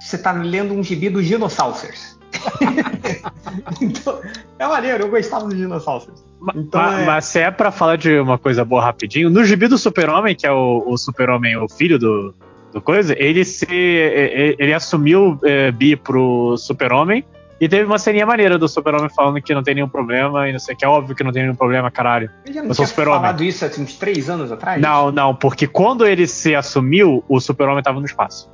Você 0.00 0.16
tá 0.16 0.30
lendo 0.30 0.72
um 0.72 0.82
gibi 0.82 1.10
dos 1.10 1.26
dinossauros. 1.26 2.16
então, 3.80 4.20
é 4.58 4.66
maneiro, 4.66 5.04
eu 5.04 5.10
gostava 5.10 5.46
dos 5.46 5.56
dinossauros. 5.56 6.24
Então, 6.54 6.80
mas, 6.80 7.00
é... 7.00 7.04
mas 7.04 7.24
se 7.24 7.40
é 7.40 7.50
pra 7.50 7.72
falar 7.72 7.96
de 7.96 8.18
uma 8.20 8.38
coisa 8.38 8.64
boa 8.64 8.82
rapidinho, 8.82 9.28
no 9.28 9.44
gibi 9.44 9.66
do 9.66 9.76
Super-Homem, 9.76 10.36
que 10.36 10.46
é 10.46 10.52
o, 10.52 10.84
o 10.86 10.96
Super-Homem, 10.96 11.56
o 11.56 11.68
filho 11.68 11.98
do, 11.98 12.32
do 12.72 12.80
coisa, 12.80 13.16
ele 13.18 13.44
se. 13.44 13.66
Ele, 13.68 14.56
ele 14.56 14.72
assumiu 14.72 15.38
é, 15.42 15.72
bi 15.72 15.96
pro 15.96 16.56
Super-Homem 16.56 17.24
e 17.58 17.68
teve 17.68 17.84
uma 17.84 17.98
ceninha 17.98 18.26
maneira 18.26 18.58
do 18.58 18.68
Super-Homem 18.68 19.08
falando 19.08 19.40
que 19.40 19.54
não 19.54 19.62
tem 19.62 19.74
nenhum 19.74 19.88
problema 19.88 20.48
e 20.48 20.52
não 20.52 20.58
sei 20.58 20.74
o 20.74 20.78
que. 20.78 20.84
É 20.84 20.88
óbvio 20.88 21.16
que 21.16 21.24
não 21.24 21.32
tem 21.32 21.42
nenhum 21.42 21.54
problema, 21.54 21.90
caralho. 21.90 22.30
Ele 22.44 22.54
já 22.54 22.62
não 22.62 22.68
eu 22.68 22.74
sou 22.74 22.84
tinha 22.84 23.04
falado 23.04 23.42
isso 23.42 23.64
há 23.64 23.68
uns 23.80 23.96
três 23.96 24.28
anos 24.28 24.52
atrás? 24.52 24.80
Não, 24.80 25.10
não, 25.10 25.34
porque 25.34 25.66
quando 25.66 26.06
ele 26.06 26.26
se 26.26 26.54
assumiu, 26.54 27.24
o 27.28 27.40
Super-Homem 27.40 27.82
tava 27.82 27.98
no 27.98 28.06
espaço. 28.06 28.52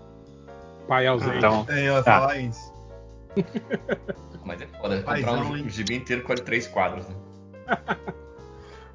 Pai 0.86 1.06
ausente. 1.06 1.36
Então, 1.36 1.66
é, 1.68 1.80
eu 1.80 1.94
ia 1.94 2.02
tá. 2.02 2.20
falar 2.20 2.38
isso. 2.38 2.72
Mas 4.44 4.60
é 4.60 4.66
foda, 4.80 5.02
comprar 5.02 5.32
um, 5.32 5.52
um 5.52 5.68
gibi 5.68 5.96
inteiro 5.96 6.22
com 6.22 6.34
três 6.34 6.66
quadros, 6.66 7.08
né? 7.08 7.14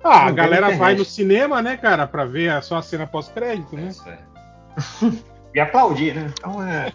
ah, 0.04 0.28
a 0.28 0.32
galera 0.32 0.76
vai 0.76 0.94
no 0.94 1.06
cinema, 1.06 1.62
né, 1.62 1.78
cara, 1.78 2.06
pra 2.06 2.26
ver 2.26 2.62
só 2.64 2.78
a 2.78 2.82
cena 2.82 3.08
pós-crédito, 3.08 3.76
né? 3.76 3.88
Isso 3.88 4.08
é. 4.08 4.20
e 5.56 5.60
aplaudir, 5.60 6.14
né? 6.16 6.32
Então 6.38 6.62
é. 6.62 6.94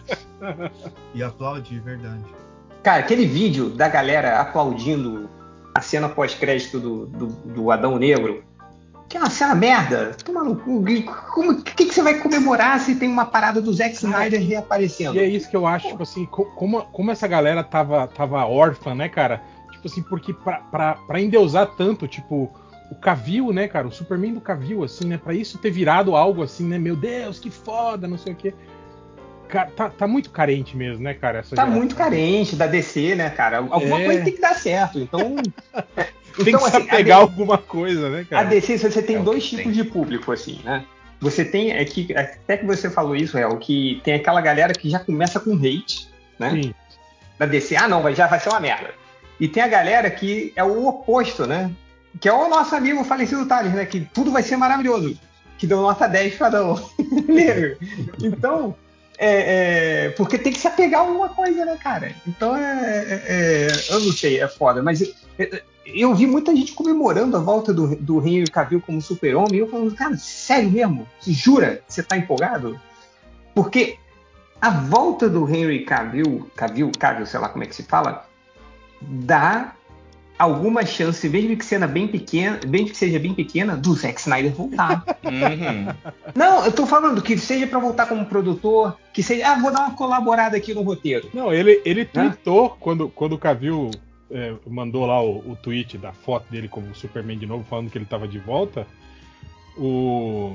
e 1.13 1.23
aplaudir, 1.23 1.79
verdade. 1.81 2.23
Cara, 2.83 2.99
aquele 2.99 3.25
vídeo 3.25 3.69
da 3.69 3.87
galera 3.87 4.41
aplaudindo 4.41 5.29
a 5.73 5.79
cena 5.79 6.09
pós-crédito 6.09 6.79
do, 6.81 7.05
do, 7.05 7.27
do, 7.27 7.71
Adão 7.71 7.97
Negro, 7.97 8.43
que 9.07 9.15
é 9.15 9.21
uma 9.21 9.29
cena 9.29 9.55
merda. 9.55 10.15
Toma 10.23 10.43
no 10.43 10.57
cu. 10.57 10.79
O 10.79 11.63
que, 11.63 11.85
que 11.85 11.93
você 11.93 12.03
vai 12.03 12.19
comemorar 12.19 12.77
se 12.81 12.95
tem 12.95 13.07
uma 13.07 13.25
parada 13.25 13.61
do 13.61 13.71
Zack 13.71 13.95
Snyder 13.95 14.41
reaparecendo? 14.41 15.15
E 15.15 15.19
é 15.19 15.25
isso 15.25 15.49
que 15.49 15.55
eu 15.55 15.65
acho, 15.65 15.87
tipo 15.87 16.03
assim, 16.03 16.25
como, 16.25 16.83
como 16.87 17.09
essa 17.09 17.25
galera 17.25 17.63
tava, 17.63 18.05
tava 18.05 18.45
órfã, 18.45 18.93
né, 18.93 19.07
cara? 19.07 19.41
Tipo 19.71 19.87
assim, 19.87 20.03
porque 20.03 20.33
pra, 20.33 20.57
pra, 20.57 20.95
pra 20.95 21.21
endeusar 21.21 21.67
tanto, 21.77 22.05
tipo, 22.05 22.51
o 22.91 22.95
Cavill, 22.95 23.53
né, 23.53 23.65
cara? 23.69 23.87
O 23.87 23.91
Superman 23.93 24.33
do 24.33 24.41
Cavill, 24.41 24.83
assim, 24.83 25.07
né? 25.07 25.17
Pra 25.17 25.33
isso 25.33 25.57
ter 25.57 25.71
virado 25.71 26.17
algo 26.17 26.43
assim, 26.43 26.67
né? 26.67 26.77
Meu 26.77 26.97
Deus, 26.97 27.39
que 27.39 27.49
foda, 27.49 28.09
não 28.09 28.17
sei 28.17 28.33
o 28.33 28.35
quê 28.35 28.53
tá, 29.53 29.89
tá 29.89 30.07
muito 30.07 30.29
carente 30.29 30.75
mesmo, 30.75 31.03
né, 31.03 31.13
cara? 31.13 31.39
Essa 31.39 31.55
tá 31.55 31.63
geração. 31.63 31.79
muito 31.79 31.95
carente 31.95 32.55
da 32.55 32.67
DC, 32.67 33.15
né, 33.15 33.29
cara? 33.29 33.57
Alguma 33.57 34.01
é. 34.01 34.05
coisa 34.05 34.23
tem 34.23 34.33
que 34.33 34.41
dar 34.41 34.55
certo. 34.55 34.99
Então. 34.99 35.35
tem 36.35 36.47
então, 36.47 36.59
que 36.59 36.77
assim, 36.77 36.85
pegar 36.85 37.17
alguma 37.17 37.57
coisa, 37.57 38.09
né, 38.09 38.25
cara? 38.29 38.47
A 38.47 38.49
DC, 38.49 38.77
você 38.77 39.01
tem 39.01 39.17
é 39.17 39.19
dois 39.19 39.47
tipos 39.47 39.65
tem. 39.65 39.71
de 39.73 39.83
público, 39.83 40.31
assim, 40.31 40.59
né? 40.63 40.83
Você 41.19 41.45
tem, 41.45 41.71
é 41.71 41.85
que, 41.85 42.13
até 42.15 42.57
que 42.57 42.65
você 42.65 42.89
falou 42.89 43.15
isso, 43.15 43.37
Real, 43.37 43.57
que 43.57 44.01
tem 44.03 44.15
aquela 44.15 44.41
galera 44.41 44.73
que 44.73 44.89
já 44.89 44.99
começa 44.99 45.39
com 45.39 45.55
hate, 45.55 46.09
né? 46.37 46.51
Sim. 46.51 46.73
Da 47.39 47.45
DC, 47.45 47.77
ah, 47.77 47.87
não, 47.87 48.13
já 48.13 48.27
vai 48.27 48.39
ser 48.39 48.49
uma 48.49 48.59
merda. 48.59 48.91
E 49.39 49.47
tem 49.47 49.63
a 49.63 49.67
galera 49.67 50.09
que 50.09 50.51
é 50.55 50.63
o 50.63 50.85
oposto, 50.85 51.47
né? 51.47 51.71
Que 52.19 52.27
é 52.27 52.33
o 52.33 52.49
nosso 52.49 52.75
amigo 52.75 53.03
falecido 53.03 53.45
Thales, 53.45 53.73
né? 53.73 53.85
Que 53.85 54.01
tudo 54.01 54.31
vai 54.31 54.43
ser 54.43 54.57
maravilhoso. 54.57 55.17
Que 55.57 55.65
deu 55.65 55.81
nota 55.81 56.07
10 56.07 56.35
para 56.35 56.63
o 56.63 56.79
Então, 58.21 58.75
é, 59.23 60.05
é, 60.05 60.09
porque 60.11 60.37
tem 60.37 60.51
que 60.51 60.59
se 60.59 60.67
apegar 60.67 61.01
a 61.01 61.03
alguma 61.05 61.29
coisa, 61.29 61.63
né, 61.63 61.77
cara? 61.81 62.13
Então 62.27 62.55
é, 62.55 62.61
é, 62.61 63.23
é 63.27 63.93
eu 63.93 63.99
não 64.01 64.11
sei, 64.11 64.41
é 64.41 64.47
foda, 64.47 64.83
mas 64.83 65.01
eu, 65.01 65.59
eu, 65.85 66.15
vi 66.15 66.27
muita 66.27 66.53
gente 66.53 66.73
comemorando 66.73 67.37
a 67.37 67.39
volta 67.39 67.73
do, 67.73 67.95
do 67.95 68.19
Henry 68.19 68.49
Cavill 68.49 68.81
como 68.81 69.01
super-homem, 69.01 69.55
e 69.55 69.59
eu 69.59 69.69
falando, 69.69 69.95
cara, 69.95 70.17
sério 70.17 70.69
mesmo? 70.69 71.07
Você 71.19 71.31
jura 71.31 71.81
você 71.87 72.03
tá 72.03 72.17
empolgado? 72.17 72.79
Porque 73.55 73.97
a 74.59 74.69
volta 74.69 75.29
do 75.29 75.47
Henry 75.47 75.85
Cavill, 75.85 76.49
Cavill, 76.55 76.91
Cavill, 76.99 77.25
sei 77.25 77.39
lá 77.39 77.47
como 77.47 77.63
é 77.63 77.67
que 77.67 77.75
se 77.75 77.83
fala, 77.83 78.27
dá 79.01 79.73
alguma 80.37 80.85
chance, 80.85 81.27
mesmo 81.29 81.55
que 81.55 81.65
seja 81.65 81.87
bem 81.87 82.07
pequena, 82.07 82.59
mesmo 82.67 82.89
que 82.89 82.97
seja 82.97 83.19
bem 83.19 83.33
pequena, 83.33 83.77
do 83.77 83.93
Zack 83.93 84.19
Snyder 84.19 84.51
voltar. 84.51 85.03
Uhum. 85.23 86.13
Não, 86.35 86.65
eu 86.65 86.71
tô 86.71 86.85
falando 86.85 87.21
que 87.21 87.37
seja 87.37 87.67
para 87.67 87.79
voltar 87.79 88.07
como 88.07 88.25
produtor, 88.25 88.97
que 89.13 89.21
seja, 89.21 89.47
ah, 89.47 89.55
vou 89.59 89.71
dar 89.71 89.81
uma 89.81 89.95
colaborada 89.95 90.57
aqui 90.57 90.73
no 90.73 90.81
roteiro. 90.81 91.29
Não, 91.33 91.53
ele, 91.53 91.81
ele 91.85 92.05
tweetou 92.05 92.71
quando, 92.79 93.09
quando 93.09 93.33
o 93.33 93.37
Cavill 93.37 93.91
é, 94.31 94.53
mandou 94.67 95.05
lá 95.05 95.21
o, 95.21 95.51
o 95.51 95.55
tweet 95.55 95.97
da 95.97 96.11
foto 96.11 96.49
dele 96.49 96.67
como 96.67 96.93
Superman 96.95 97.37
de 97.37 97.45
novo, 97.45 97.63
falando 97.69 97.89
que 97.89 97.97
ele 97.97 98.05
tava 98.05 98.27
de 98.27 98.39
volta. 98.39 98.87
O 99.77 100.53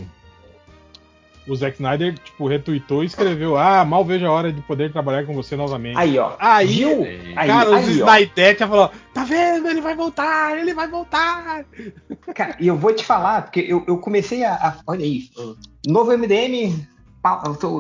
o 1.49 1.57
Zack 1.57 1.77
Snyder, 1.77 2.15
tipo, 2.19 2.47
retweetou 2.47 3.03
e 3.03 3.07
escreveu: 3.07 3.57
Ah, 3.57 3.85
mal 3.85 4.05
vejo 4.05 4.27
a 4.27 4.31
hora 4.31 4.53
de 4.53 4.61
poder 4.63 4.93
trabalhar 4.93 5.25
com 5.27 5.35
você 5.35 5.57
novamente. 5.57 5.97
Aí, 5.99 6.19
ó. 6.19 6.35
Aí, 6.39 6.67
Viu? 6.67 7.07
cara, 7.35 7.77
Aí, 7.77 7.85
os. 7.85 7.91
Snyder 7.97 8.59
já 8.59 8.69
falou: 8.69 8.91
Tá 9.15 9.25
vendo? 9.25 9.69
Ele 9.69 9.81
vai 9.81 9.95
voltar, 9.97 10.59
ele 10.59 10.75
vai 10.75 10.89
voltar. 10.89 11.65
Cara, 12.35 12.57
e 12.61 12.67
eu 12.69 12.77
vou 12.77 12.93
te 12.95 13.05
falar, 13.05 13.43
porque 13.43 13.61
eu, 13.61 13.85
eu 13.89 13.99
comecei 13.99 14.45
a, 14.45 14.55
a- 14.55 14.79
Olha 14.87 15.05
aí, 15.05 15.29
novo 15.87 16.17
MDM. 16.17 16.87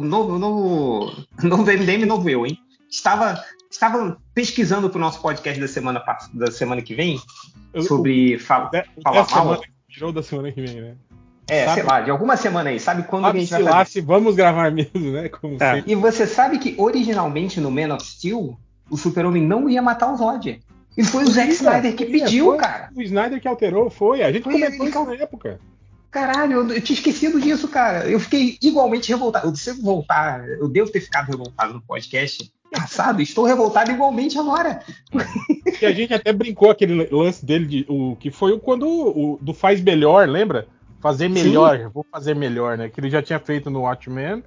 Novo, 0.02 0.38
novo, 0.38 1.12
novo 1.42 1.62
MDM, 1.64 2.04
novo 2.04 2.28
eu, 2.28 2.44
hein? 2.44 2.58
Estava, 2.90 3.42
estava 3.70 4.18
pesquisando 4.34 4.90
pro 4.90 4.98
nosso 5.00 5.22
podcast 5.22 5.58
da 5.60 5.68
semana, 5.68 6.02
da 6.34 6.50
semana 6.50 6.82
que 6.82 6.94
vem 6.94 7.18
sobre 7.86 8.36
o- 8.36 8.38
o 8.96 9.02
falar 9.02 9.14
mal. 9.14 9.26
semana 9.28 9.60
tirou 9.88 10.12
da 10.12 10.22
semana 10.22 10.52
que 10.52 10.60
vem, 10.60 10.80
né? 10.80 10.96
É, 11.48 11.64
sabe- 11.64 11.80
sei 11.80 11.82
lá, 11.88 12.00
de 12.00 12.10
alguma 12.10 12.36
semana 12.36 12.70
aí. 12.70 12.78
Sabe 12.78 13.04
quando 13.04 13.22
que 13.24 13.28
a 13.28 13.30
Sabe 13.30 13.40
gente 13.40 13.48
se 13.48 13.62
vai 13.62 13.72
lá 13.72 13.84
se 13.84 14.00
vamos 14.00 14.34
gravar 14.34 14.70
mesmo, 14.72 15.12
né? 15.12 15.28
Como 15.28 15.56
É. 15.62 15.82
E 15.86 15.94
você 15.94 16.26
sabe 16.26 16.58
que 16.58 16.74
originalmente 16.78 17.60
no 17.60 17.70
Man 17.70 17.94
of 17.94 18.04
Steel, 18.04 18.58
o 18.90 18.96
Super-Homem 18.96 19.42
não 19.42 19.68
ia 19.68 19.80
matar 19.82 20.12
o 20.12 20.16
Zod. 20.16 20.60
E 20.96 21.04
foi 21.04 21.24
o 21.24 21.30
Zack 21.30 21.52
Snyder 21.52 21.94
que 21.94 22.04
pediu, 22.06 22.46
foi 22.46 22.56
cara. 22.58 22.90
O 22.94 23.00
Snyder 23.02 23.40
que 23.40 23.46
alterou, 23.48 23.88
foi. 23.88 24.22
A 24.22 24.32
gente 24.32 24.42
Foi 24.42 24.52
comentou 24.54 24.74
ele 24.86 24.90
isso 24.90 25.04
que- 25.04 25.16
na 25.16 25.22
época. 25.22 25.60
Caralho, 26.10 26.52
eu, 26.54 26.68
eu 26.72 26.80
tinha 26.80 26.96
esquecido 26.96 27.38
disso, 27.40 27.68
cara. 27.68 28.08
Eu 28.08 28.18
fiquei 28.18 28.56
igualmente 28.62 29.08
revoltado. 29.10 29.54
Se 29.56 29.70
eu 29.70 29.76
voltar, 29.76 30.48
eu 30.48 30.66
devo 30.66 30.90
ter 30.90 31.00
ficado 31.00 31.26
revoltado 31.28 31.74
no 31.74 31.82
podcast 31.82 32.50
passado. 32.72 33.20
Estou 33.22 33.44
revoltado 33.44 33.90
igualmente 33.92 34.38
agora. 34.38 34.80
E 35.80 35.84
a 35.86 35.92
gente 35.92 36.12
até 36.14 36.32
brincou 36.32 36.70
aquele 36.70 37.06
lance 37.12 37.44
dele, 37.44 37.66
de, 37.66 37.86
o, 37.88 38.16
que 38.16 38.30
foi 38.30 38.52
o 38.52 38.58
quando 38.58 38.88
o, 38.88 39.38
do 39.40 39.52
faz 39.54 39.80
melhor, 39.80 40.26
lembra? 40.28 40.66
Fazer 41.00 41.28
melhor, 41.28 41.90
vou 41.90 42.04
fazer 42.10 42.34
melhor, 42.34 42.76
né? 42.76 42.88
Que 42.88 43.00
ele 43.00 43.10
já 43.10 43.22
tinha 43.22 43.38
feito 43.38 43.70
no 43.70 43.82
Watchmen. 43.82 44.42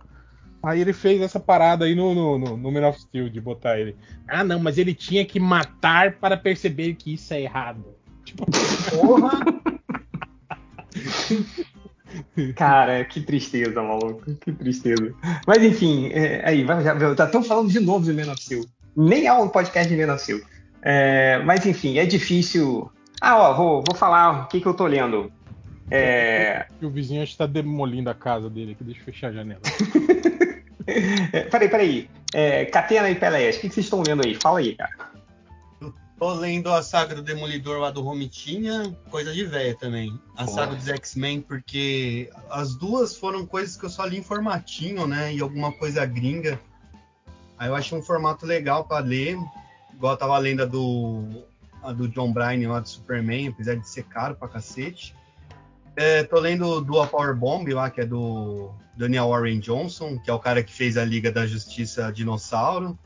Aí 0.63 0.79
ele 0.79 0.93
fez 0.93 1.21
essa 1.21 1.39
parada 1.39 1.85
aí 1.85 1.95
no, 1.95 2.13
no, 2.13 2.37
no, 2.37 2.57
no 2.57 2.71
Man 2.71 2.87
of 2.87 3.01
Steel, 3.01 3.29
de 3.29 3.41
botar 3.41 3.79
ele. 3.79 3.95
Ah, 4.27 4.43
não, 4.43 4.59
mas 4.59 4.77
ele 4.77 4.93
tinha 4.93 5.25
que 5.25 5.39
matar 5.39 6.17
para 6.17 6.37
perceber 6.37 6.93
que 6.95 7.13
isso 7.13 7.33
é 7.33 7.41
errado. 7.41 7.83
Tipo, 8.23 8.45
Porra! 8.91 9.31
Cara, 12.55 13.03
que 13.05 13.21
tristeza, 13.21 13.81
maluco. 13.81 14.23
Que 14.35 14.51
tristeza. 14.51 15.13
Mas 15.47 15.63
enfim, 15.63 16.09
é, 16.11 16.41
aí, 16.45 16.65
já, 16.65 17.25
estamos 17.25 17.47
falando 17.47 17.69
de 17.69 17.79
novo 17.79 18.03
de 18.03 18.13
Man 18.13 18.31
of 18.31 18.43
Steel. 18.43 18.65
Nem 18.95 19.25
é 19.25 19.33
um 19.33 19.47
podcast 19.47 19.93
de 19.93 20.05
Man 20.05 20.13
of 20.13 20.21
Steel. 20.21 20.41
É, 20.81 21.41
mas 21.43 21.65
enfim, 21.65 21.97
é 21.97 22.05
difícil. 22.05 22.91
Ah, 23.19 23.37
ó, 23.37 23.53
vou, 23.53 23.83
vou 23.87 23.95
falar 23.95 24.43
o 24.43 24.47
que, 24.47 24.59
que 24.59 24.67
eu 24.67 24.73
tô 24.73 24.85
lendo. 24.85 25.31
É, 25.91 26.67
o 26.81 26.89
vizinho 26.89 27.21
acho 27.21 27.33
que 27.33 27.37
tá 27.37 27.45
demolindo 27.45 28.09
a 28.09 28.15
casa 28.15 28.49
dele 28.49 28.71
aqui. 28.71 28.83
Deixa 28.83 29.01
eu 29.01 29.05
fechar 29.05 29.27
a 29.27 29.33
janela. 29.33 29.61
é, 31.33 31.41
peraí, 31.41 31.69
peraí. 31.69 32.09
É, 32.33 32.65
Catena 32.65 33.09
e 33.09 33.15
Peléas, 33.15 33.57
o 33.57 33.59
que, 33.59 33.67
que 33.67 33.75
vocês 33.75 33.85
estão 33.85 34.01
lendo 34.01 34.25
aí? 34.25 34.35
Fala 34.35 34.59
aí, 34.59 34.73
cara. 34.75 35.11
Tô 36.17 36.33
lendo 36.33 36.71
a 36.71 36.83
saga 36.83 37.15
do 37.15 37.23
Demolidor 37.23 37.79
lá 37.79 37.89
do 37.89 38.01
Romitinha, 38.01 38.95
coisa 39.09 39.33
de 39.33 39.43
velha 39.43 39.75
também. 39.75 40.17
A 40.35 40.45
Porra. 40.45 40.55
saga 40.55 40.75
dos 40.75 40.87
X-Men, 40.87 41.41
porque 41.41 42.29
as 42.47 42.75
duas 42.75 43.17
foram 43.17 43.43
coisas 43.43 43.75
que 43.75 43.85
eu 43.85 43.89
só 43.89 44.05
li 44.05 44.19
em 44.19 44.23
formatinho, 44.23 45.07
né? 45.07 45.33
E 45.33 45.41
alguma 45.41 45.71
coisa 45.71 46.05
gringa. 46.05 46.61
Aí 47.57 47.69
eu 47.69 47.75
achei 47.75 47.97
um 47.97 48.03
formato 48.03 48.45
legal 48.45 48.85
pra 48.85 48.99
ler. 48.99 49.35
Igual 49.95 50.13
eu 50.13 50.17
tava 50.17 50.37
lendo 50.37 50.61
a 50.61 50.65
do, 50.65 51.43
a 51.81 51.91
do 51.91 52.07
John 52.07 52.31
Bryan 52.31 52.69
lá 52.69 52.79
do 52.79 52.87
Superman, 52.87 53.47
apesar 53.47 53.75
de 53.75 53.89
ser 53.89 54.03
caro 54.03 54.35
pra 54.35 54.47
cacete. 54.47 55.15
É, 55.95 56.23
tô 56.23 56.39
lendo 56.39 56.81
do 56.81 57.05
Power 57.07 57.35
Bomb 57.35 57.67
lá, 57.73 57.89
que 57.89 58.01
é 58.01 58.05
do 58.05 58.71
Daniel 58.95 59.29
Warren 59.29 59.59
Johnson, 59.59 60.17
que 60.19 60.29
é 60.29 60.33
o 60.33 60.39
cara 60.39 60.63
que 60.63 60.73
fez 60.73 60.97
a 60.97 61.03
Liga 61.03 61.31
da 61.31 61.45
Justiça 61.45 62.11
Dinossauro. 62.11 62.97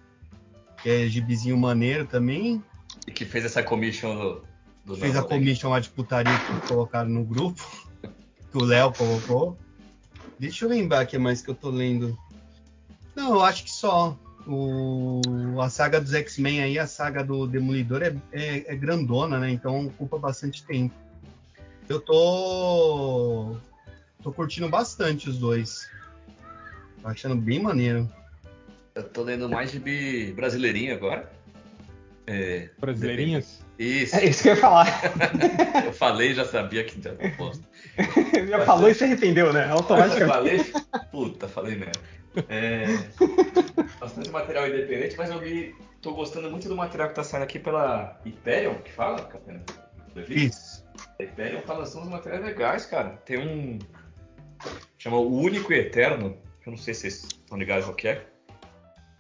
Que 0.82 0.90
é 0.90 1.08
gibizinho 1.08 1.58
maneiro 1.58 2.06
também. 2.06 2.64
E 3.08 3.12
que 3.12 3.26
fez 3.26 3.46
essa 3.46 3.64
commission 3.64 4.16
do. 4.16 4.44
do 4.86 4.96
Fez 4.98 5.16
a 5.16 5.24
commission 5.24 5.70
lá 5.70 5.80
de 5.80 5.90
putaria 5.90 6.38
que 6.38 6.68
colocaram 6.68 7.10
no 7.10 7.24
grupo. 7.24 7.64
Que 8.52 8.62
o 8.62 8.64
Léo 8.64 8.94
colocou. 8.94 9.58
Deixa 10.40 10.64
eu 10.64 10.70
lembrar 10.70 11.04
o 11.04 11.08
que 11.08 11.18
mais 11.18 11.42
que 11.42 11.50
eu 11.50 11.56
tô 11.56 11.70
lendo. 11.70 12.18
Não, 13.14 13.34
eu 13.34 13.44
acho 13.44 13.66
que 13.66 13.72
só. 13.72 14.18
O, 14.48 15.60
a 15.60 15.70
saga 15.70 16.00
dos 16.00 16.14
X-Men 16.14 16.62
aí, 16.62 16.80
a 16.80 16.88
saga 16.88 17.22
do 17.22 17.48
Demolidor 17.48 18.02
é, 18.02 18.16
é, 18.32 18.74
é 18.74 18.76
grandona, 18.78 19.40
né? 19.40 19.50
Então 19.50 19.88
ocupa 19.88 20.18
bastante 20.18 20.64
tempo. 20.64 20.96
Eu 21.88 22.00
tô. 22.00 23.56
tô 24.24 24.32
curtindo 24.32 24.70
bastante 24.70 25.30
os 25.30 25.38
dois. 25.38 25.90
Tô 27.02 27.08
achando 27.08 27.36
bem 27.36 27.60
maneiro. 27.60 28.10
Eu 28.96 29.04
tô 29.04 29.24
lendo 29.24 29.50
mais 29.50 29.72
de 29.72 30.34
brasileirinho 30.36 30.96
agora. 30.96 31.32
É, 32.28 32.70
Brasileirinhas? 32.80 33.64
Isso. 33.78 34.16
É 34.16 34.26
isso 34.26 34.42
que 34.42 34.50
eu 34.50 34.56
ia 34.56 34.62
falar. 34.62 34.88
Eu 35.86 35.94
falei 35.94 36.34
já 36.34 36.46
sabia 36.46 36.84
que 36.84 37.00
já 37.02 37.14
posto. 37.38 37.64
Já 38.50 38.66
falou 38.66 38.90
e 38.90 38.94
se 38.94 39.04
arrependeu, 39.04 39.54
né? 39.54 39.70
Automaticamente. 39.70 40.72
falei? 40.72 41.08
Puta, 41.12 41.48
falei 41.48 41.76
merda. 41.76 42.00
É, 42.50 42.86
bastante 44.00 44.30
material 44.30 44.68
independente, 44.68 45.16
mas 45.18 45.30
eu 45.30 45.40
vi. 45.40 45.74
tô 46.02 46.14
gostando 46.14 46.52
muito 46.52 46.68
do 46.68 46.76
material 46.76 47.08
que 47.08 47.16
tá 47.16 47.24
saindo 47.24 47.44
aqui 47.44 47.58
pela 47.58 48.20
Hyperion, 48.26 48.76
que 48.76 48.92
fala, 48.92 49.22
Catena? 49.24 49.64
Isso. 50.28 50.65
A 51.20 51.24
Hyperion 51.24 51.62
tá 51.62 51.74
lançando 51.74 52.04
uns 52.04 52.10
materiais 52.12 52.44
legais, 52.44 52.86
cara. 52.86 53.10
Tem 53.26 53.38
um. 53.40 53.80
Chama 54.98 55.18
O 55.18 55.36
Único 55.42 55.72
e 55.74 55.78
Eterno. 55.80 56.38
que 56.62 56.68
Eu 56.70 56.72
não 56.72 56.78
sei 56.78 56.94
se 56.94 57.02
vocês 57.02 57.24
estão 57.26 57.58
ligados 57.58 57.88
ao 57.88 57.94
que 57.94 58.08
é. 58.08 58.26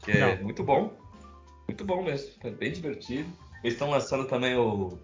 Que 0.03 0.11
é 0.11 0.35
Não. 0.35 0.43
muito 0.43 0.63
bom. 0.63 0.93
Muito 1.67 1.83
bom 1.85 2.03
mesmo. 2.03 2.31
É 2.43 2.49
bem 2.49 2.71
divertido. 2.71 3.29
Eles 3.63 3.73
estão 3.73 3.89
lançando 3.89 4.25
também 4.25 4.55
o. 4.55 4.97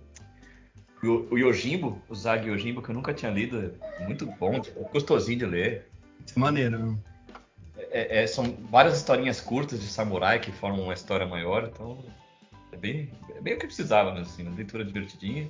O, 1.04 1.36
Yojimbo, 1.36 2.00
o 2.08 2.14
Zag 2.14 2.48
Yojimbo, 2.48 2.80
que 2.84 2.90
eu 2.92 2.96
nunca 2.96 3.12
tinha 3.12 3.32
lido. 3.32 3.74
É 4.00 4.06
muito 4.06 4.26
bom, 4.28 4.60
tipo, 4.60 4.82
gostosinho 4.90 5.40
de 5.40 5.46
ler. 5.48 5.90
É 6.36 6.40
maneiro. 6.40 7.00
É- 7.90 8.22
é- 8.22 8.28
são 8.28 8.56
várias 8.70 8.98
historinhas 8.98 9.42
curtas 9.42 9.82
de 9.82 9.88
samurai 9.88 10.40
que 10.40 10.52
formam 10.52 10.84
uma 10.84 10.94
história 10.94 11.26
maior, 11.26 11.64
então 11.74 12.06
é 12.72 12.78
bem, 12.78 13.12
é 13.36 13.42
bem 13.42 13.56
o 13.56 13.58
que 13.60 13.66
precisava, 13.66 14.14
né? 14.14 14.22
Assim, 14.22 14.44
uma 14.44 14.56
leitura 14.56 14.86
divertidinha. 14.86 15.50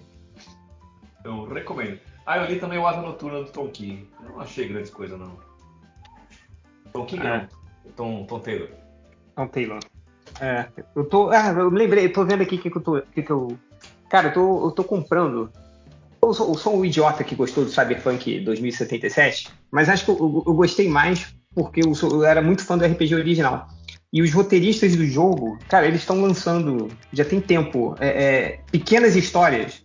Eu 1.24 1.46
recomendo. 1.46 2.00
Ah, 2.26 2.38
eu 2.38 2.46
li 2.52 2.60
também 2.60 2.78
o 2.80 2.86
Asa 2.88 3.02
Noturna 3.02 3.44
do 3.44 3.52
Tom 3.52 3.68
King. 3.70 4.08
Eu 4.24 4.30
não 4.34 4.42
achei 4.42 4.68
grandes 4.68 4.92
coisas, 4.92 5.20
não. 5.20 5.38
Tom 6.94 7.06
King 7.06 7.26
Ah. 7.26 7.48
não. 7.86 7.92
Tom, 7.96 8.26
Tom 8.26 8.40
Taylor. 8.40 8.70
Não, 9.38 9.48
Taylor. 9.48 9.80
É, 10.40 10.68
eu 10.96 11.06
tô. 11.06 11.30
Ah, 11.30 11.50
eu 11.58 11.70
me 11.72 11.78
lembrei, 11.80 12.06
eu 12.06 12.14
tô 12.14 12.24
vendo 12.26 12.42
aqui 12.42 12.56
o 12.56 12.60
que, 12.60 12.70
que 12.70 12.78
eu 12.78 12.82
tô. 12.82 13.02
que 13.02 13.22
que 13.22 13.32
eu, 13.32 13.58
cara, 14.10 14.30
eu 14.30 14.34
tô, 14.34 14.66
eu 14.68 14.72
tô 14.72 14.84
comprando. 14.84 15.52
Eu 16.24 16.34
sou, 16.34 16.50
eu 16.50 16.56
sou 16.56 16.78
um 16.78 16.86
idiota 16.86 17.24
que 17.24 17.36
gostou 17.36 17.64
do 17.66 17.72
Cyberpunk 17.72 18.40
2077, 18.42 19.50
mas 19.72 19.90
acho 19.90 20.06
que 20.06 20.12
eu, 20.12 20.18
eu- 20.18 20.44
eu 20.48 20.54
gostei 20.54 20.88
mais 20.88 21.36
porque 21.54 21.82
eu, 21.84 21.94
sou- 21.96 22.12
eu 22.12 22.24
era 22.24 22.42
muito 22.42 22.64
fã 22.64 22.78
do 22.78 22.86
RPG 22.86 23.16
original. 23.16 23.68
E 24.14 24.22
os 24.22 24.32
roteiristas 24.32 24.96
do 24.96 25.06
jogo, 25.06 25.58
cara, 25.68 25.88
eles 25.88 26.02
estão 26.02 26.22
lançando, 26.22 26.90
já 27.12 27.26
tem 27.26 27.42
tempo, 27.42 27.96
é, 28.00 28.08
é, 28.08 28.60
pequenas 28.72 29.16
histórias, 29.16 29.81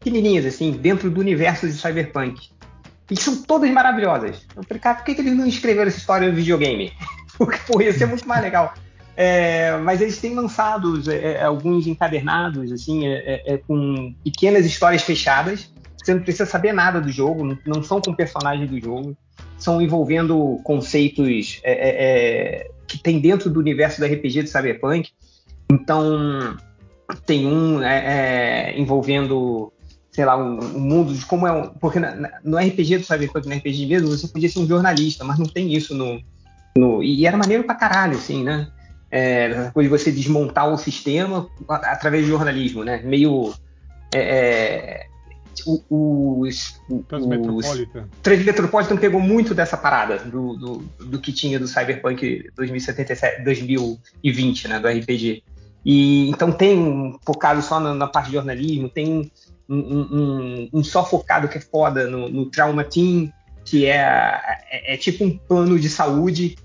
pequenininhas, 0.00 0.46
assim, 0.46 0.72
dentro 0.72 1.10
do 1.10 1.20
universo 1.20 1.68
de 1.68 1.74
Cyberpunk. 1.74 2.48
E 3.10 3.20
são 3.20 3.42
todas 3.42 3.70
maravilhosas. 3.70 4.46
Eu 4.56 4.62
falei, 4.62 4.80
cara, 4.80 4.96
por 4.96 5.04
que, 5.04 5.14
que 5.14 5.20
eles 5.20 5.36
não 5.36 5.46
escreveram 5.46 5.88
essa 5.88 5.98
história 5.98 6.28
no 6.28 6.34
videogame? 6.34 6.92
Porque, 7.36 7.58
pô, 7.66 7.80
ia 7.80 7.92
ser 7.92 8.06
muito 8.06 8.26
mais 8.26 8.42
legal. 8.42 8.74
É, 9.16 9.76
mas 9.78 10.00
eles 10.00 10.18
têm 10.18 10.34
lançado 10.34 11.02
é, 11.10 11.32
é, 11.32 11.42
alguns 11.42 11.86
encadernados, 11.86 12.72
assim, 12.72 13.06
é, 13.06 13.12
é, 13.12 13.54
é, 13.54 13.58
com 13.58 14.14
pequenas 14.24 14.64
histórias 14.64 15.02
fechadas. 15.02 15.70
Você 15.98 16.14
não 16.14 16.22
precisa 16.22 16.46
saber 16.46 16.72
nada 16.72 17.00
do 17.00 17.12
jogo, 17.12 17.44
não, 17.44 17.58
não 17.66 17.82
são 17.82 18.00
com 18.00 18.14
personagens 18.14 18.70
do 18.70 18.80
jogo, 18.80 19.14
são 19.58 19.82
envolvendo 19.82 20.58
conceitos 20.64 21.60
que 22.86 22.98
tem 22.98 23.20
dentro 23.20 23.50
do 23.50 23.60
universo 23.60 24.00
do 24.00 24.06
RPG 24.06 24.44
do 24.44 24.48
Cyberpunk. 24.48 25.10
Então, 25.70 26.56
tem 27.26 27.46
um 27.46 27.80
envolvendo, 28.74 29.70
sei 30.12 30.24
lá, 30.24 30.36
um, 30.36 30.58
um 30.58 30.80
mundo 30.80 31.14
de 31.14 31.24
como 31.26 31.46
é. 31.46 31.52
Um, 31.52 31.68
porque 31.68 31.98
na- 32.00 32.14
na- 32.14 32.40
no 32.44 32.58
RPG 32.58 32.98
do 32.98 33.04
Cyberpunk, 33.04 33.48
no 33.48 33.54
RPG 33.54 33.86
mesmo, 33.86 34.08
você 34.08 34.26
podia 34.28 34.48
ser 34.48 34.58
um 34.58 34.66
jornalista, 34.66 35.24
mas 35.24 35.38
não 35.38 35.46
tem 35.46 35.72
isso 35.74 35.94
no. 35.94 36.20
no 36.76 37.02
e 37.02 37.26
era 37.26 37.36
maneiro 37.36 37.64
pra 37.64 37.74
caralho, 37.74 38.16
assim, 38.16 38.42
né? 38.42 38.68
é, 39.10 39.50
essa 39.50 39.72
coisa 39.72 39.90
de 39.90 39.98
você 39.98 40.12
desmontar 40.12 40.72
o 40.72 40.78
sistema 40.78 41.48
através 41.68 42.24
do 42.24 42.30
jornalismo, 42.30 42.84
né? 42.84 43.02
Meio 43.02 43.52
é, 44.14 44.20
é 44.20 45.06
o, 45.66 45.82
o, 45.90 46.48
o, 46.88 47.02
Transmetropolitan. 47.02 48.02
o 48.02 48.22
Transmetropolitan 48.22 48.96
pegou 48.96 49.20
muito 49.20 49.52
dessa 49.52 49.76
parada 49.76 50.18
do, 50.18 50.56
do, 50.56 50.78
do 51.04 51.18
que 51.18 51.32
tinha 51.32 51.58
do 51.58 51.66
Cyberpunk 51.66 52.48
2077, 52.54 53.42
2020, 53.42 54.68
né, 54.68 54.78
do 54.78 54.88
RPG. 54.88 55.42
E 55.84 56.30
então 56.30 56.52
tem 56.52 56.78
um 56.78 57.18
focado 57.24 57.60
só 57.62 57.80
na, 57.80 57.94
na 57.94 58.06
parte 58.06 58.26
de 58.26 58.34
jornalismo, 58.34 58.88
tem 58.88 59.30
um, 59.74 60.68
um, 60.72 60.84
focado 60.84 61.48
que 61.48 61.58
é 61.58 61.60
foda 61.60 62.08
no, 62.08 62.28
no 62.28 62.46
Trauma 62.46 62.82
Team, 62.82 63.32
que 63.64 63.86
é, 63.86 64.40
é, 64.70 64.94
é, 64.94 64.96
tipo 64.96 65.24
um 65.24 65.36
plano 65.36 65.78
de 65.78 65.88
saúde 65.88 66.56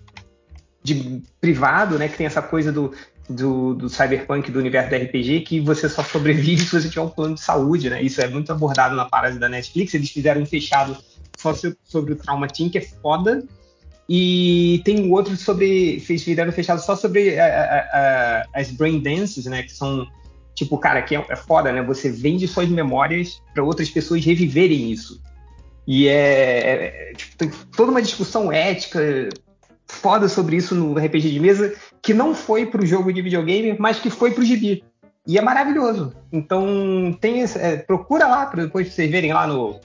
de 0.83 1.21
privado, 1.39 1.99
né? 1.99 2.07
Que 2.07 2.17
tem 2.17 2.25
essa 2.25 2.41
coisa 2.41 2.71
do, 2.71 2.93
do, 3.29 3.75
do, 3.75 3.89
cyberpunk, 3.89 4.49
do 4.49 4.59
universo 4.59 4.89
da 4.89 4.97
RPG, 4.97 5.41
que 5.41 5.59
você 5.59 5.87
só 5.87 6.03
sobrevive 6.03 6.61
se 6.61 6.71
você 6.81 6.89
tiver 6.89 7.01
um 7.01 7.09
plano 7.09 7.35
de 7.35 7.41
saúde, 7.41 7.89
né? 7.89 8.01
Isso 8.01 8.21
é 8.21 8.27
muito 8.27 8.51
abordado 8.51 8.95
na 8.95 9.05
parada 9.05 9.37
da 9.37 9.49
Netflix. 9.49 9.93
Eles 9.93 10.09
fizeram 10.09 10.41
um 10.41 10.45
fechado 10.45 10.97
só 11.37 11.53
sobre 11.83 12.13
o 12.13 12.15
Trauma 12.15 12.47
Team, 12.47 12.69
que 12.69 12.79
é 12.79 12.81
foda. 12.81 13.43
E 14.07 14.81
tem 14.85 15.11
outro 15.11 15.35
sobre. 15.35 15.99
Fizeram 15.99 16.49
um 16.49 16.53
fechado 16.53 16.79
só 16.79 16.95
sobre 16.95 17.39
a, 17.39 17.45
a, 17.45 17.77
a, 17.77 18.45
as 18.53 18.71
brain 18.71 18.99
dances, 18.99 19.45
né? 19.45 19.63
Que 19.63 19.73
são. 19.73 20.07
Tipo, 20.55 20.77
cara, 20.77 21.01
que 21.01 21.15
é, 21.15 21.25
é 21.29 21.35
foda, 21.35 21.71
né? 21.71 21.83
Você 21.83 22.09
vende 22.09 22.47
suas 22.47 22.69
memórias 22.69 23.41
para 23.53 23.63
outras 23.63 23.89
pessoas 23.89 24.23
reviverem 24.23 24.89
isso. 24.91 25.21
E 25.85 26.07
é, 26.07 26.13
é, 26.13 27.11
é 27.11 27.13
tipo, 27.13 27.35
tem 27.37 27.51
toda 27.75 27.91
uma 27.91 28.01
discussão 28.01 28.51
ética 28.51 29.29
foda 29.87 30.27
sobre 30.27 30.55
isso 30.55 30.73
no 30.73 30.97
RPG 30.97 31.29
de 31.31 31.39
mesa, 31.39 31.73
que 32.01 32.13
não 32.13 32.33
foi 32.33 32.65
pro 32.65 32.85
jogo 32.85 33.13
de 33.13 33.21
videogame, 33.21 33.75
mas 33.77 33.99
que 33.99 34.09
foi 34.09 34.31
pro 34.31 34.43
gibi. 34.43 34.83
E 35.27 35.37
é 35.37 35.41
maravilhoso. 35.41 36.13
Então, 36.31 37.15
tem 37.19 37.41
esse, 37.41 37.59
é, 37.59 37.77
procura 37.77 38.27
lá 38.27 38.45
para 38.45 38.63
depois 38.63 38.93
vocês 38.93 39.09
verem 39.09 39.33
lá 39.33 39.45
no 39.45 39.79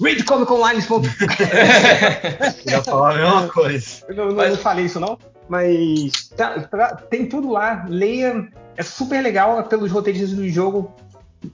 readcomiconline.com. 0.00 1.02
ia 2.70 2.82
falar 2.82 3.12
a 3.12 3.16
mesma 3.16 3.48
coisa. 3.48 4.04
Eu 4.08 4.16
não, 4.16 4.28
não 4.28 4.56
falei 4.56 4.84
isso 4.86 5.00
não, 5.00 5.18
mas 5.48 6.28
tá, 6.36 6.60
tá, 6.60 6.96
tem 6.96 7.26
tudo 7.26 7.50
lá. 7.50 7.86
Leia, 7.88 8.48
é 8.76 8.82
super 8.82 9.22
legal 9.22 9.62
pelos 9.64 9.90
roteiristas 9.90 10.32
do 10.32 10.48
jogo. 10.48 10.94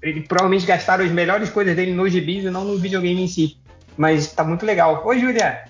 Eles 0.02 0.26
provavelmente 0.26 0.66
gastaram 0.66 1.04
as 1.04 1.10
melhores 1.10 1.50
coisas 1.50 1.76
dele 1.76 1.92
no 1.92 2.08
gibi 2.08 2.40
e 2.40 2.50
não 2.50 2.64
no 2.64 2.78
videogame 2.78 3.22
em 3.22 3.28
si. 3.28 3.58
Mas 3.96 4.32
tá 4.32 4.42
muito 4.42 4.66
legal. 4.66 5.02
Oi, 5.06 5.20
Júlia. 5.20 5.64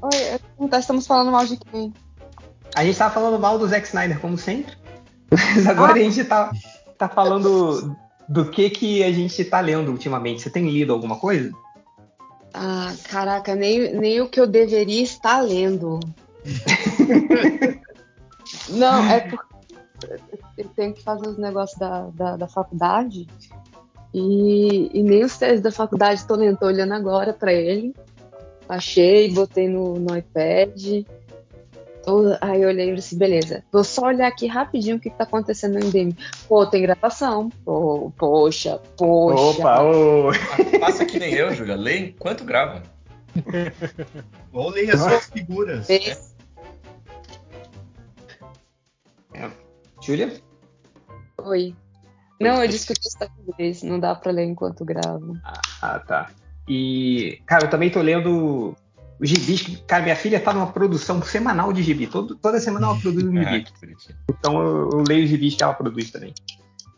Oi, 0.00 0.40
então 0.58 0.80
estamos 0.80 1.06
falando 1.06 1.30
mal 1.30 1.44
de 1.44 1.56
quem? 1.56 1.92
A 2.74 2.84
gente 2.84 2.96
tava 2.96 3.12
falando 3.12 3.38
mal 3.38 3.58
do 3.58 3.68
Zack 3.68 3.86
Snyder, 3.86 4.18
como 4.18 4.38
sempre. 4.38 4.74
Mas 5.30 5.66
agora 5.66 5.92
ah. 5.92 5.96
a 5.96 5.98
gente 5.98 6.24
tá, 6.24 6.50
tá 6.96 7.08
falando 7.08 7.94
do 8.28 8.46
que 8.46 8.70
que 8.70 9.04
a 9.04 9.12
gente 9.12 9.44
tá 9.44 9.60
lendo 9.60 9.90
ultimamente. 9.90 10.42
Você 10.42 10.50
tem 10.50 10.68
lido 10.68 10.92
alguma 10.92 11.16
coisa? 11.16 11.52
Ah, 12.54 12.92
caraca, 13.08 13.54
nem, 13.54 13.94
nem 13.94 14.20
o 14.20 14.28
que 14.28 14.40
eu 14.40 14.46
deveria 14.46 15.02
estar 15.02 15.40
lendo. 15.40 16.00
Não, 18.70 19.10
é 19.10 19.20
porque 19.20 19.44
eu 20.58 20.68
tenho 20.70 20.92
que 20.92 21.02
fazer 21.02 21.28
os 21.28 21.38
negócios 21.38 21.78
da, 21.78 22.08
da, 22.14 22.36
da 22.36 22.48
faculdade 22.48 23.26
e, 24.12 24.90
e, 24.92 25.02
nem 25.02 25.24
os 25.24 25.38
testes 25.38 25.62
da 25.62 25.72
faculdade 25.72 26.20
estou 26.20 26.36
olhando 26.36 26.92
agora 26.92 27.32
para 27.32 27.52
ele. 27.52 27.94
Achei, 28.68 29.32
botei 29.32 29.68
no, 29.68 29.94
no 29.94 30.16
iPad. 30.16 31.04
Tô, 32.04 32.36
aí 32.40 32.60
eu 32.60 32.68
olhei 32.68 32.90
e 32.90 32.94
disse, 32.96 33.14
beleza, 33.14 33.62
vou 33.72 33.84
só 33.84 34.06
olhar 34.06 34.26
aqui 34.26 34.46
rapidinho 34.46 34.96
o 34.96 35.00
que, 35.00 35.08
que 35.08 35.16
tá 35.16 35.24
acontecendo 35.24 35.78
no 35.78 35.86
MDM. 35.86 36.12
Pô, 36.48 36.66
tem 36.66 36.82
gravação. 36.82 37.48
Pô, 37.64 38.12
poxa, 38.18 38.80
poxa. 38.96 39.60
Opa, 39.60 39.82
ô. 39.82 40.30
Passa 40.80 41.06
que 41.06 41.18
nem 41.18 41.32
eu, 41.32 41.54
Júlia. 41.54 41.76
Lê 41.76 41.98
enquanto 41.98 42.44
grava. 42.44 42.82
Ou 44.52 44.68
leia 44.70 44.96
suas 44.96 45.26
figuras. 45.26 45.88
É. 45.88 46.18
Júlia? 50.02 50.32
Oi. 51.38 51.74
Não, 52.40 52.60
eu 52.60 52.68
disse 52.68 52.86
que 52.86 52.92
eu 52.92 52.96
estou 53.00 53.28
em 53.28 53.50
inglês, 53.52 53.82
não 53.84 54.00
dá 54.00 54.14
para 54.14 54.32
ler 54.32 54.44
enquanto 54.44 54.84
gravo. 54.84 55.38
Ah, 55.44 55.60
ah, 55.80 55.98
tá. 56.00 56.30
E, 56.68 57.40
cara, 57.46 57.64
eu 57.64 57.70
também 57.70 57.88
tô 57.88 58.02
lendo 58.02 58.74
os 59.20 59.28
gibis. 59.28 59.82
Cara, 59.86 60.02
minha 60.02 60.16
filha 60.16 60.40
tá 60.40 60.52
numa 60.52 60.66
produção 60.66 61.22
semanal 61.22 61.72
de 61.72 61.82
gibi. 61.82 62.08
Todo, 62.08 62.34
toda 62.34 62.58
semana 62.58 62.88
ela 62.88 62.98
produz 62.98 63.24
um 63.24 63.36
gibi. 63.38 63.64
então 64.28 64.60
eu, 64.60 64.90
eu, 64.90 65.04
leio 65.06 65.24
os 65.24 65.30
gibis 65.30 65.54
que 65.54 65.62
ela 65.62 65.74
produz 65.74 66.10
também. 66.10 66.34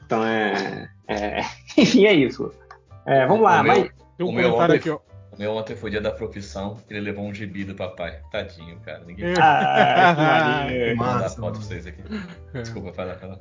Então 0.05 0.25
é. 0.25 0.89
é... 1.07 1.41
Enfim, 1.77 2.07
é 2.07 2.15
isso. 2.15 2.51
É, 3.07 3.27
vamos 3.27 3.45
lá, 3.45 3.61
o 3.61 3.67
mas. 3.67 3.91
Meu, 4.19 4.29
o, 4.29 4.33
meu 4.33 4.55
ontem, 4.55 4.77
aqui, 4.77 4.91
o 5.35 5.39
meu 5.39 5.57
ontem 5.57 5.75
foi 5.75 5.91
dia 5.91 6.01
da 6.01 6.11
profissão, 6.11 6.79
ele 6.89 7.01
levou 7.01 7.25
um 7.25 7.35
gibi 7.35 7.65
do 7.65 7.75
papai. 7.75 8.21
Tadinho, 8.31 8.79
cara. 8.81 9.03
Ninguém. 9.05 9.35
Ah, 9.39 10.67
que 10.69 10.95
Vou 10.95 11.07
mandar 11.07 11.31
foto 11.31 11.59
pra 11.59 11.61
vocês 11.61 11.87
aqui. 11.87 12.03
Desculpa, 12.53 12.93
fala, 12.93 13.15
fala. 13.15 13.41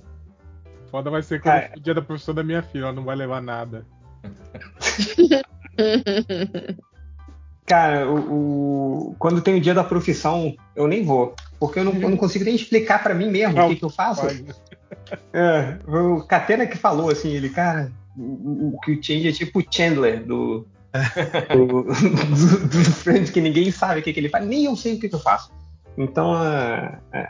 Foda 0.90 1.10
vai 1.10 1.22
ser 1.22 1.41
quando 1.41 1.78
o 1.78 1.80
dia 1.80 1.94
da 1.94 2.02
profissão 2.02 2.34
da 2.36 2.44
minha 2.44 2.61
filha, 2.61 2.84
ela 2.84 2.94
não 2.94 3.03
vai 3.03 3.15
levar 3.15 3.41
nada. 3.41 3.86
Cara, 7.65 8.10
o, 8.10 9.10
o, 9.11 9.15
quando 9.18 9.41
tem 9.41 9.56
o 9.57 9.61
dia 9.61 9.74
da 9.74 9.84
profissão, 9.84 10.56
eu 10.76 10.88
nem 10.88 11.03
vou. 11.03 11.36
Porque 11.60 11.80
eu 11.80 11.84
não, 11.84 11.94
eu 11.94 12.10
não 12.10 12.18
consigo 12.18 12.44
nem 12.44 12.56
explicar 12.56 13.02
para 13.02 13.14
mim 13.14 13.32
mesmo 13.32 13.56
não, 13.56 13.68
o 13.68 13.70
que, 13.70 13.78
que 13.78 13.86
eu 13.86 13.90
faço. 13.90 14.28
É, 15.34 15.80
o 15.88 16.22
Catena 16.22 16.68
que 16.68 16.78
falou 16.78 17.10
assim, 17.10 17.32
ele, 17.32 17.49
cara, 17.49 17.91
o, 18.15 18.76
o 18.76 18.80
que 18.80 18.91
o 18.91 19.03
Change 19.03 19.28
é 19.28 19.32
tipo 19.32 19.60
o 19.60 19.65
Chandler 19.70 20.24
do, 20.24 20.68
do, 21.52 21.84
do, 21.84 22.68
do 22.68 22.91
Friends, 22.91 23.32
que 23.32 23.41
ninguém 23.41 23.72
sabe 23.72 23.99
o 23.99 24.03
que, 24.03 24.14
que 24.14 24.20
ele 24.20 24.30
faz, 24.30 24.45
nem 24.45 24.65
eu 24.65 24.76
sei 24.76 24.95
o 24.95 24.99
que, 24.99 25.10
que 25.10 25.15
eu 25.15 25.20
faço. 25.20 25.52
Então, 25.98 26.36
é, 26.44 26.99
é, 27.11 27.28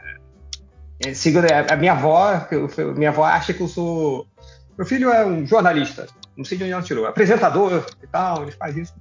a 1.70 1.76
minha 1.76 1.94
avó, 1.94 2.48
minha 2.96 3.10
avó 3.10 3.24
acha 3.26 3.54
que 3.54 3.62
eu 3.62 3.68
sou. 3.68 4.28
Meu 4.78 4.86
filho 4.86 5.10
é 5.10 5.26
um 5.26 5.46
jornalista. 5.46 6.08
Não 6.36 6.44
sei 6.44 6.58
de 6.58 6.64
onde 6.64 6.74
ela 6.74 6.82
tirou. 6.82 7.06
Apresentador 7.06 7.86
e 8.02 8.08
tal, 8.08 8.44
ele 8.44 8.52
faz 8.52 8.76
isso. 8.76 8.94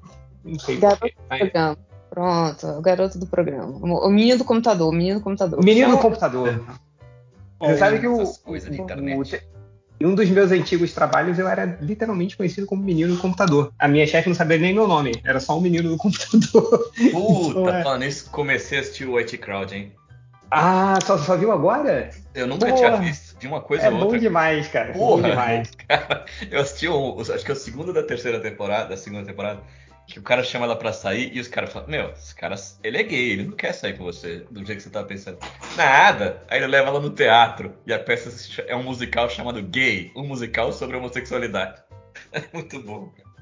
Não 0.45 0.59
sei. 0.59 0.77
Garoto 0.77 1.07
do 1.07 1.29
programa. 1.29 1.79
Pronto, 2.11 2.67
o 2.67 2.83
garoto 2.83 3.19
do 3.19 3.27
programa. 3.27 3.67
O 3.67 4.11
menino 4.11 4.39
do 4.39 4.45
computador, 4.45 4.89
o 4.89 4.93
menino 4.93 5.19
do 5.19 5.23
computador. 5.23 5.59
O 5.59 5.65
menino 5.65 5.91
do 5.93 5.99
computador. 5.99 6.63
Você 7.59 7.79
sabe 7.79 8.01
que 8.01 8.09
o, 8.09 8.23
em 10.03 10.05
um 10.05 10.17
dos 10.17 10.29
meus 10.29 10.51
antigos 10.51 10.93
trabalhos 10.93 11.39
eu 11.39 11.47
era 11.47 11.79
literalmente 11.81 12.37
conhecido 12.37 12.67
como 12.67 12.83
menino 12.83 13.15
do 13.15 13.21
computador. 13.21 13.73
A 13.79 13.87
minha 13.87 14.05
chefe 14.05 14.29
não 14.29 14.35
sabia 14.35 14.59
nem 14.59 14.75
meu 14.75 14.89
nome, 14.89 15.13
era 15.23 15.39
só 15.39 15.57
um 15.57 15.61
menino 15.61 15.91
do 15.91 15.97
computador. 15.97 16.91
Puta, 17.13 17.61
então, 17.61 17.69
é. 17.69 17.83
falando 17.85 18.01
nisso, 18.01 18.29
comecei 18.31 18.79
a 18.79 18.81
assistir 18.81 19.07
o 19.07 19.15
White 19.15 19.39
Crowd, 19.39 19.73
hein? 19.73 19.93
Ah, 20.51 20.99
só, 21.07 21.17
só 21.19 21.37
viu 21.37 21.53
agora? 21.53 22.11
Eu 22.35 22.49
nunca 22.49 22.67
Porra. 22.67 22.77
tinha 22.77 22.97
visto. 22.97 23.39
De 23.39 23.47
uma 23.47 23.61
coisa 23.61 23.85
é 23.85 23.91
ou 23.91 23.95
outra. 23.95 24.09
É 24.09 24.13
bom 24.13 24.19
demais, 24.19 24.69
cara. 24.69 24.93
Porra. 24.93 25.23
Bom 25.23 25.29
demais. 25.29 25.71
Cara, 25.89 26.25
eu 26.51 26.61
assisti, 26.61 26.89
o, 26.89 27.21
acho 27.21 27.45
que 27.45 27.51
é 27.51 27.55
o 27.55 27.57
segundo 27.57 27.93
da 27.93 28.03
terceira 28.03 28.41
temporada, 28.41 28.91
da 28.91 28.97
segunda 28.97 29.25
temporada, 29.25 29.61
que 30.07 30.19
o 30.19 30.23
cara 30.23 30.43
chama 30.43 30.67
ela 30.67 30.77
pra 30.77 30.93
sair 30.93 31.31
e 31.35 31.41
os 31.41 31.49
caras 31.49 31.73
falam, 31.73 31.89
meu, 31.89 32.11
esse 32.11 32.35
cara, 32.35 32.55
ele 32.83 32.99
é 32.99 33.03
gay, 33.03 33.31
ele 33.31 33.45
não 33.45 33.57
quer 33.57 33.73
sair 33.73 33.97
com 33.97 34.05
você, 34.05 34.45
do 34.51 34.65
jeito 34.65 34.79
que 34.79 34.83
você 34.83 34.91
tá 34.91 35.03
pensando. 35.03 35.39
Nada! 35.77 36.43
Aí 36.49 36.59
ele 36.59 36.67
leva 36.67 36.89
ela 36.89 37.01
no 37.01 37.11
teatro 37.11 37.73
e 37.87 37.93
a 37.93 37.99
peça 37.99 38.31
é 38.67 38.77
um 38.77 38.83
musical 38.83 39.31
chamado 39.31 39.63
Gay, 39.63 40.13
um 40.17 40.27
musical 40.27 40.73
sobre 40.73 40.97
homossexualidade. 40.97 41.83
É 42.31 42.43
muito 42.53 42.81
bom, 42.81 43.09
cara. 43.09 43.33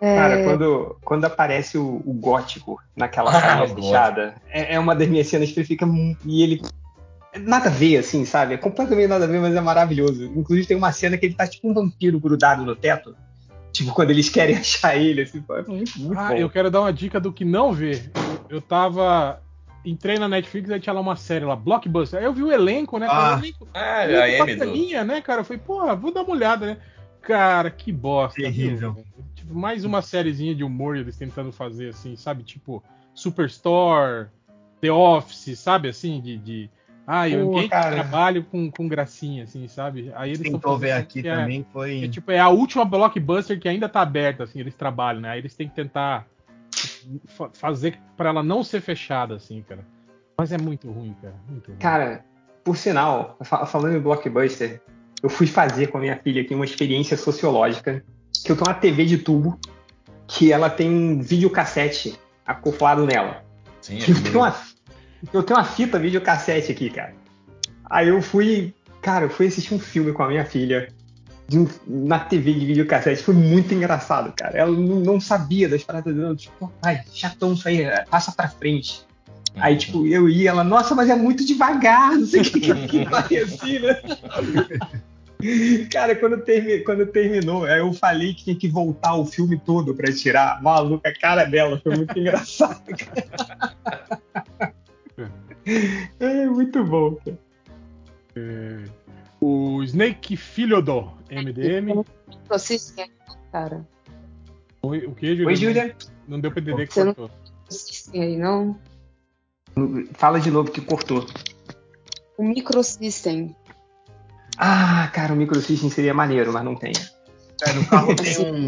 É... 0.00 0.16
Cara, 0.16 0.44
quando, 0.44 0.96
quando 1.04 1.24
aparece 1.26 1.78
o, 1.78 2.02
o 2.04 2.12
gótico 2.12 2.80
naquela 2.94 3.30
ah, 3.30 3.66
fechada, 3.68 4.34
é, 4.48 4.74
é, 4.74 4.80
uma 4.80 4.94
das 4.94 5.06
minhas 5.08 5.26
cenas 5.28 5.50
que 5.50 5.60
ele 5.60 5.66
fica. 5.66 5.86
E 6.24 6.42
ele. 6.42 6.62
Nada 7.38 7.68
a 7.68 7.72
ver, 7.72 7.98
assim, 7.98 8.24
sabe? 8.24 8.54
É 8.54 8.56
completamente 8.56 9.08
nada 9.08 9.24
a 9.26 9.28
ver, 9.28 9.40
mas 9.40 9.54
é 9.54 9.60
maravilhoso. 9.60 10.24
Inclusive 10.24 10.66
tem 10.66 10.76
uma 10.76 10.92
cena 10.92 11.16
que 11.16 11.26
ele 11.26 11.34
tá 11.34 11.46
tipo 11.46 11.68
um 11.68 11.74
vampiro 11.74 12.18
grudado 12.18 12.64
no 12.64 12.74
teto. 12.74 13.14
Tipo, 13.76 13.92
quando 13.92 14.10
eles 14.10 14.28
querem 14.28 14.56
achar 14.58 14.96
ele, 14.96 15.22
assim, 15.22 15.44
é 15.48 15.62
muito, 15.62 16.00
muito 16.00 16.18
ah, 16.18 16.28
bom. 16.28 16.34
eu 16.34 16.48
quero 16.48 16.70
dar 16.70 16.80
uma 16.80 16.92
dica 16.92 17.20
do 17.20 17.32
que 17.32 17.44
não 17.44 17.72
ver. 17.72 18.10
Eu, 18.14 18.56
eu 18.56 18.60
tava. 18.60 19.42
Entrei 19.84 20.18
na 20.18 20.28
Netflix 20.28 20.68
e 20.68 20.80
tinha 20.80 20.92
lá 20.92 21.00
uma 21.00 21.14
série 21.14 21.44
lá, 21.44 21.54
Blockbuster. 21.54 22.18
Aí 22.18 22.24
eu 22.24 22.32
vi 22.32 22.42
o 22.42 22.50
elenco, 22.50 22.98
né? 22.98 23.06
Ah, 23.08 23.36
o 23.36 23.38
elenco, 23.38 23.68
ah, 23.72 24.00
a 24.00 24.42
Amy 24.42 24.56
do... 24.56 25.04
né, 25.04 25.20
cara? 25.20 25.42
Eu 25.42 25.44
falei, 25.44 25.62
porra, 25.64 25.94
vou 25.94 26.12
dar 26.12 26.22
uma 26.22 26.32
olhada, 26.32 26.66
né? 26.66 26.78
Cara, 27.22 27.70
que 27.70 27.92
bosta. 27.92 28.40
Terrível. 28.40 28.94
Viu? 28.94 29.04
mais 29.48 29.84
uma 29.84 30.02
sériezinha 30.02 30.54
de 30.56 30.64
humor 30.64 30.96
eles 30.96 31.16
tentando 31.16 31.52
fazer 31.52 31.90
assim, 31.90 32.16
sabe? 32.16 32.42
Tipo, 32.42 32.82
Superstore, 33.14 34.26
The 34.80 34.90
Office, 34.90 35.58
sabe? 35.58 35.88
Assim, 35.88 36.20
de. 36.20 36.36
de 36.38 36.70
ah, 37.06 37.28
eu 37.28 37.50
Pô, 37.50 37.68
trabalho 37.68 38.42
com, 38.44 38.68
com 38.68 38.88
gracinha, 38.88 39.44
assim, 39.44 39.68
sabe? 39.68 40.10
Aí 40.16 40.30
eles 40.30 40.42
tentou 40.42 40.76
ver 40.76 40.90
aqui 40.90 41.20
é 41.20 41.36
também, 41.36 41.60
é, 41.60 41.72
foi. 41.72 42.04
É, 42.04 42.08
tipo, 42.08 42.32
é 42.32 42.40
a 42.40 42.48
última 42.48 42.84
blockbuster 42.84 43.60
que 43.60 43.68
ainda 43.68 43.88
tá 43.88 44.00
aberta, 44.00 44.42
assim, 44.42 44.58
eles 44.58 44.74
trabalham, 44.74 45.20
né? 45.20 45.30
Aí 45.30 45.38
eles 45.38 45.54
têm 45.54 45.68
que 45.68 45.74
tentar 45.74 46.26
fazer 47.54 47.98
para 48.16 48.30
ela 48.30 48.42
não 48.42 48.64
ser 48.64 48.80
fechada, 48.80 49.36
assim, 49.36 49.62
cara. 49.62 49.86
Mas 50.36 50.50
é 50.50 50.58
muito 50.58 50.90
ruim, 50.90 51.14
cara. 51.22 51.34
Muito 51.48 51.68
ruim. 51.68 51.78
Cara, 51.78 52.24
por 52.64 52.76
sinal, 52.76 53.38
falando 53.44 53.96
em 53.96 54.00
blockbuster, 54.00 54.82
eu 55.22 55.28
fui 55.28 55.46
fazer 55.46 55.86
com 55.86 55.98
a 55.98 56.00
minha 56.00 56.16
filha 56.16 56.42
aqui 56.42 56.54
uma 56.54 56.64
experiência 56.64 57.16
sociológica, 57.16 58.04
que 58.44 58.50
eu 58.50 58.56
tenho 58.56 58.68
uma 58.68 58.74
TV 58.74 59.04
de 59.04 59.18
tubo, 59.18 59.58
que 60.26 60.52
ela 60.52 60.68
tem 60.68 60.90
um 60.90 61.22
videocassete 61.22 62.18
acoplado 62.44 63.06
nela. 63.06 63.44
Sim, 63.80 64.00
eu, 64.00 64.22
tenho 64.22 64.38
uma, 64.38 64.54
eu 65.32 65.42
tenho 65.42 65.58
uma 65.58 65.64
fita 65.64 65.98
videocassete 65.98 66.72
aqui, 66.72 66.90
cara. 66.90 67.14
Aí 67.88 68.08
eu 68.08 68.20
fui, 68.20 68.74
cara, 69.02 69.26
eu 69.26 69.30
fui 69.30 69.46
assistir 69.46 69.74
um 69.74 69.78
filme 69.78 70.12
com 70.12 70.22
a 70.22 70.28
minha 70.28 70.44
filha 70.44 70.88
um, 71.52 71.66
na 71.86 72.18
TV 72.18 72.52
de 72.54 72.66
videocassete. 72.66 73.22
Foi 73.22 73.34
muito 73.34 73.72
engraçado, 73.74 74.32
cara. 74.36 74.56
Ela 74.58 74.72
não, 74.72 75.00
não 75.00 75.20
sabia 75.20 75.68
das 75.68 75.82
paradas 75.84 76.14
dela. 76.14 76.34
Tipo, 76.34 76.72
ai, 76.82 77.02
chatão 77.12 77.52
isso 77.52 77.68
aí, 77.68 77.84
passa 78.10 78.32
pra 78.32 78.48
frente. 78.48 79.04
Aí, 79.58 79.72
Uhum. 79.72 79.78
tipo, 79.78 80.06
eu 80.06 80.28
ia, 80.28 80.50
ela, 80.50 80.62
nossa, 80.62 80.94
mas 80.94 81.08
é 81.08 81.14
muito 81.16 81.44
devagar, 81.46 82.12
não 82.12 82.26
sei 82.26 82.42
o 82.42 82.44
que, 82.44 82.60
que, 82.60 82.88
que 82.88 83.06
parecia, 83.08 83.80
né? 83.80 84.00
Cara, 85.90 86.16
quando, 86.16 86.38
termi, 86.42 86.80
quando 86.80 87.06
terminou, 87.06 87.64
aí 87.64 87.78
eu 87.78 87.92
falei 87.92 88.34
que 88.34 88.44
tinha 88.44 88.56
que 88.56 88.68
voltar 88.68 89.14
o 89.14 89.24
filme 89.24 89.58
todo 89.58 89.94
pra 89.94 90.12
tirar. 90.12 90.62
Maluca, 90.62 91.08
a 91.08 91.14
cara 91.18 91.44
dela 91.44 91.80
foi 91.82 91.96
muito 91.96 92.18
engraçado. 92.18 92.82
cara. 92.84 94.75
É 96.20 96.46
muito 96.46 96.84
bom, 96.84 97.14
cara. 97.16 97.38
É, 98.36 98.84
o 99.40 99.82
Snake 99.82 100.36
Filho 100.36 100.80
do 100.82 101.10
MDM. 101.30 102.04
Assistem, 102.50 103.10
cara. 103.50 103.86
Oi, 104.82 105.06
o 105.06 105.14
que, 105.14 105.28
Julia? 105.34 105.46
Oi, 105.46 105.56
Júlia. 105.56 105.96
Não 106.28 106.38
deu 106.40 106.50
pra 106.52 106.60
entender 106.60 106.86
que 106.86 106.94
Você 106.94 107.04
não- 107.04 107.14
cortou. 107.14 107.36
Assistem 107.68 108.22
aí, 108.22 108.36
não? 108.36 108.78
Fala 110.14 110.38
de 110.38 110.50
novo 110.50 110.70
que 110.70 110.80
cortou. 110.80 111.26
O 112.38 112.44
Microsystem. 112.44 113.54
Ah, 114.58 115.10
cara, 115.12 115.32
o 115.32 115.36
microsystem 115.36 115.90
seria 115.90 116.14
maneiro, 116.14 116.52
mas 116.52 116.64
não 116.64 116.74
tem. 116.76 116.92
É, 117.62 117.72
no 117.72 117.86
carro 117.86 118.14
tem 118.16 118.38
um. 118.46 118.58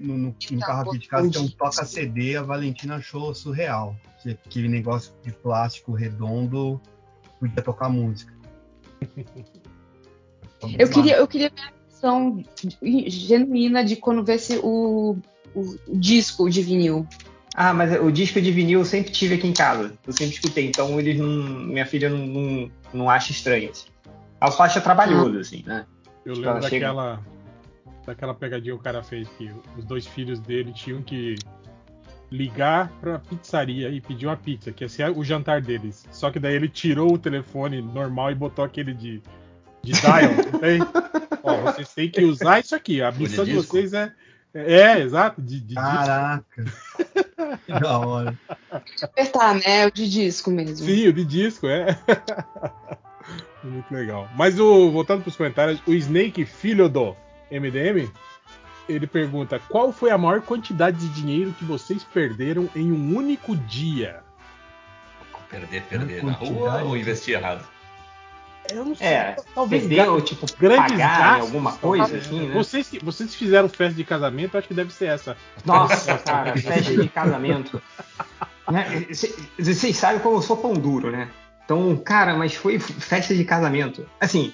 No, 0.00 0.18
no- 0.18 0.34
no 0.50 0.60
carro 0.60 0.90
aqui 0.90 0.98
de 0.98 1.08
casa 1.08 1.30
tem 1.30 1.40
um 1.42 1.48
toca-CD, 1.48 2.36
a 2.36 2.42
Valentina 2.42 2.96
achou 2.96 3.34
surreal. 3.34 3.96
Que 4.22 4.30
Aquele 4.30 4.68
negócio 4.68 5.12
de 5.22 5.32
plástico 5.32 5.92
redondo 5.92 6.80
podia 7.38 7.62
tocar 7.62 7.88
música. 7.88 8.32
Eu 10.78 10.88
queria, 10.88 11.18
eu 11.18 11.28
queria 11.28 11.50
ver 11.50 11.60
a 11.60 11.72
versão 11.90 12.42
genuína 13.06 13.84
de 13.84 13.96
quando 13.96 14.24
vesse 14.24 14.58
o, 14.62 15.14
o, 15.54 15.60
o 15.88 15.98
disco 15.98 16.48
de 16.48 16.62
vinil. 16.62 17.06
Ah, 17.54 17.74
mas 17.74 18.00
o 18.00 18.10
disco 18.10 18.40
de 18.40 18.50
vinil 18.50 18.80
eu 18.80 18.84
sempre 18.86 19.12
tive 19.12 19.34
aqui 19.34 19.46
em 19.46 19.52
casa. 19.52 19.92
Eu 20.06 20.12
sempre 20.14 20.34
escutei, 20.34 20.66
então 20.66 20.98
eles 20.98 21.18
não. 21.18 21.26
Minha 21.66 21.84
filha 21.84 22.08
não, 22.08 22.26
não, 22.26 22.70
não 22.94 23.10
acha 23.10 23.30
estranho. 23.30 23.70
Assim. 23.70 23.88
Ela 24.40 24.50
só 24.50 24.62
acha 24.62 24.80
trabalhoso, 24.80 25.38
assim, 25.38 25.62
né? 25.66 25.84
Eu 26.24 26.32
Ela 26.34 26.54
lembro 26.54 26.68
chega- 26.70 27.20
daquela, 28.06 28.34
pegadinha 28.34 28.74
que 28.74 28.80
o 28.80 28.82
cara 28.82 29.02
fez 29.02 29.28
que 29.30 29.50
os 29.76 29.84
dois 29.84 30.06
filhos 30.06 30.40
dele 30.40 30.72
tinham 30.72 31.02
que 31.02 31.36
ligar 32.30 32.90
pra 33.00 33.18
pizzaria 33.18 33.88
e 33.90 34.00
pedir 34.00 34.26
uma 34.26 34.36
pizza, 34.36 34.72
que 34.72 34.84
ia 34.84 34.88
ser 34.88 35.10
o 35.10 35.22
jantar 35.22 35.60
deles. 35.60 36.06
Só 36.10 36.30
que 36.30 36.40
daí 36.40 36.54
ele 36.54 36.68
tirou 36.68 37.14
o 37.14 37.18
telefone 37.18 37.80
normal 37.80 38.32
e 38.32 38.34
botou 38.34 38.64
aquele 38.64 38.92
de, 38.92 39.22
de 39.82 39.92
dial? 39.92 40.32
Ó, 41.42 41.60
vocês 41.62 41.92
têm 41.92 42.10
que 42.10 42.24
usar 42.24 42.60
isso 42.60 42.74
aqui. 42.74 43.02
A 43.02 43.12
missão 43.12 43.44
de 43.44 43.52
disco? 43.52 43.76
vocês 43.76 43.92
é. 43.92 44.12
É, 44.54 45.00
exato, 45.00 45.42
de, 45.42 45.60
de 45.60 45.74
disco. 45.74 45.82
Caraca! 45.82 46.64
que 47.66 47.72
da 47.72 47.98
hora. 47.98 48.38
Apertar, 49.02 49.54
né? 49.56 49.86
O 49.86 49.90
de 49.90 50.08
disco 50.08 50.50
mesmo. 50.50 50.86
Sim, 50.86 51.08
o 51.08 51.12
de 51.12 51.24
disco, 51.24 51.66
é. 51.66 51.98
Muito 53.64 53.92
legal. 53.92 54.28
Mas 54.36 54.60
o, 54.60 54.90
voltando 54.92 55.22
para 55.22 55.30
os 55.30 55.36
comentários, 55.36 55.82
o 55.86 55.92
Snake, 55.92 56.44
filho 56.44 56.88
do 56.88 57.16
MDM, 57.50 58.10
ele 58.88 59.06
pergunta: 59.06 59.60
qual 59.68 59.92
foi 59.92 60.10
a 60.10 60.18
maior 60.18 60.40
quantidade 60.42 60.96
de 60.98 61.08
dinheiro 61.08 61.54
que 61.58 61.64
vocês 61.64 62.04
perderam 62.04 62.68
em 62.74 62.92
um 62.92 63.16
único 63.16 63.56
dia? 63.56 64.22
Perder, 65.48 65.82
perder 65.82 66.24
na 66.24 66.32
rua 66.32 66.82
ou 66.82 66.96
investir 66.96 67.34
errado? 67.34 67.64
Eu 68.72 68.84
não 68.84 68.94
sei. 68.94 69.06
É, 69.06 69.36
talvez 69.54 69.82
tipo, 70.24 70.46
grandes 70.58 70.92
pagar 70.92 71.18
gastos, 71.20 71.46
alguma 71.46 71.72
coisa, 71.76 72.04
talvez. 72.04 72.26
assim, 72.26 72.48
né? 72.48 72.54
Vocês, 72.54 72.90
vocês 73.02 73.34
fizeram 73.34 73.68
festa 73.68 73.94
de 73.94 74.04
casamento, 74.04 74.56
acho 74.56 74.66
que 74.66 74.74
deve 74.74 74.92
ser 74.92 75.06
essa. 75.06 75.36
Nossa, 75.64 76.16
cara, 76.24 76.56
festa 76.56 76.94
de 76.94 77.08
casamento. 77.08 77.80
Né? 78.70 79.06
Vocês 79.58 79.96
sabem 79.96 80.20
como 80.20 80.38
eu 80.38 80.42
sou 80.42 80.56
pão 80.56 80.72
duro, 80.72 81.10
né? 81.10 81.28
Então, 81.64 81.96
cara, 81.96 82.34
mas 82.34 82.54
foi 82.54 82.78
festa 82.78 83.34
de 83.34 83.44
casamento. 83.44 84.08
Assim, 84.20 84.52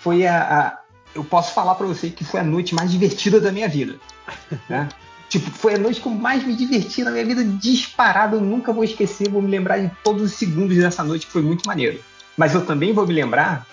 foi 0.00 0.26
a. 0.26 0.42
a- 0.42 0.81
eu 1.14 1.24
posso 1.24 1.52
falar 1.52 1.74
pra 1.74 1.86
você 1.86 2.10
que 2.10 2.24
foi 2.24 2.40
a 2.40 2.44
noite 2.44 2.74
mais 2.74 2.90
divertida 2.90 3.40
da 3.40 3.52
minha 3.52 3.68
vida. 3.68 3.96
Né? 4.68 4.88
tipo, 5.28 5.50
foi 5.50 5.74
a 5.74 5.78
noite 5.78 6.00
que 6.00 6.06
eu 6.06 6.12
mais 6.12 6.44
me 6.44 6.54
diverti 6.54 7.02
na 7.02 7.10
minha 7.10 7.24
vida, 7.24 7.44
disparado. 7.44 8.36
Eu 8.36 8.40
nunca 8.40 8.72
vou 8.72 8.84
esquecer, 8.84 9.28
vou 9.28 9.42
me 9.42 9.50
lembrar 9.50 9.78
de 9.78 9.90
todos 10.02 10.22
os 10.22 10.32
segundos 10.32 10.76
dessa 10.76 11.02
noite, 11.02 11.26
que 11.26 11.32
foi 11.32 11.42
muito 11.42 11.66
maneiro. 11.66 12.00
Mas 12.36 12.54
eu 12.54 12.64
também 12.64 12.92
vou 12.92 13.06
me 13.06 13.12
lembrar 13.12 13.66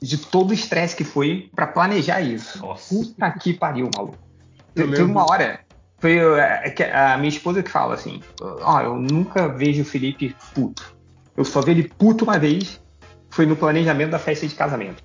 de 0.00 0.16
todo 0.16 0.50
o 0.50 0.54
estresse 0.54 0.96
que 0.96 1.04
foi 1.04 1.50
pra 1.54 1.66
planejar 1.66 2.20
isso. 2.20 2.58
Nossa. 2.58 2.94
Puta 2.94 3.30
que 3.32 3.52
pariu, 3.52 3.90
maluco. 3.94 4.18
Teve 4.74 5.02
uma 5.02 5.30
hora. 5.30 5.60
Foi 5.98 6.16
é, 6.16 6.70
que 6.70 6.82
a 6.82 7.18
minha 7.18 7.28
esposa 7.28 7.62
que 7.62 7.70
fala 7.70 7.94
assim: 7.94 8.22
Ó, 8.40 8.80
eu 8.80 8.96
nunca 8.96 9.48
vejo 9.48 9.82
o 9.82 9.84
Felipe 9.84 10.34
puto. 10.54 10.96
Eu 11.36 11.44
só 11.44 11.60
vi 11.60 11.72
ele 11.72 11.88
puto 11.98 12.24
uma 12.24 12.38
vez. 12.38 12.80
Foi 13.28 13.46
no 13.46 13.54
planejamento 13.54 14.10
da 14.10 14.18
festa 14.18 14.46
de 14.46 14.54
casamento. 14.54 15.02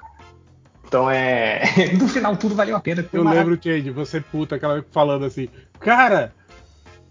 Então 0.88 1.10
é. 1.10 1.64
No 2.00 2.08
final 2.08 2.36
tudo 2.38 2.56
valeu 2.56 2.76
a 2.76 2.80
pena. 2.80 3.06
Eu 3.12 3.24
lembro, 3.24 3.60
Change, 3.62 3.90
você 3.92 4.22
puta, 4.22 4.56
aquela 4.56 4.76
vez 4.76 4.86
falando 4.92 5.26
assim, 5.26 5.50
cara, 5.80 6.34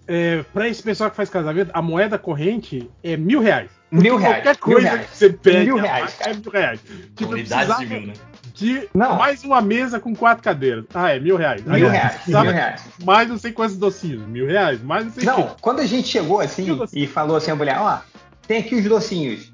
é, 0.07 0.45
pra 0.53 0.69
esse 0.69 0.83
pessoal 0.83 1.11
que 1.11 1.17
faz 1.17 1.31
casamento, 1.31 1.71
a 1.73 1.83
moeda 1.83 2.19
corrente 2.19 2.91
é 3.03 3.17
mil 3.17 3.41
reais. 3.41 3.71
Mil 3.91 4.17
reais. 4.17 4.43
Qualquer 4.43 4.51
mil 4.67 4.77
coisa 4.77 4.89
reais. 4.89 5.11
que 5.11 5.17
você 5.17 5.31
pede 5.31 5.65
Mil 5.67 5.77
reais, 5.77 6.17
é 6.21 6.35
mil 6.35 6.51
reais. 6.51 6.81
Tipo, 7.15 7.25
eu 7.25 7.29
Unidades 7.31 7.79
de 7.79 7.87
mil, 7.87 8.07
né? 8.09 8.13
de 8.55 8.89
Não. 8.95 9.17
mais 9.17 9.43
uma 9.45 9.61
mesa 9.61 9.99
com 9.99 10.15
quatro 10.15 10.43
cadeiras. 10.43 10.85
Ah, 10.95 11.11
é 11.11 11.19
mil 11.19 11.37
reais. 11.37 11.63
Mil 11.65 11.89
reais. 11.89 12.21
Mil 12.27 12.41
reais. 12.41 12.83
Mais 13.05 13.29
não 13.29 13.39
sei 13.39 13.53
quantos 13.53 13.77
docinhos. 13.77 14.27
Mil 14.27 14.47
reais. 14.47 14.83
Mais 14.83 15.05
não 15.05 15.13
sei 15.13 15.25
Não, 15.25 15.43
quê. 15.43 15.49
quando 15.61 15.81
a 15.81 15.87
gente 15.87 16.09
chegou 16.09 16.41
assim 16.41 16.67
e 16.93 17.07
falou 17.07 17.37
assim 17.37 17.51
a 17.51 17.57
mulher, 17.57 17.79
ó, 17.79 17.99
tem 18.47 18.59
aqui 18.59 18.75
os 18.77 18.85
docinhos, 18.85 19.53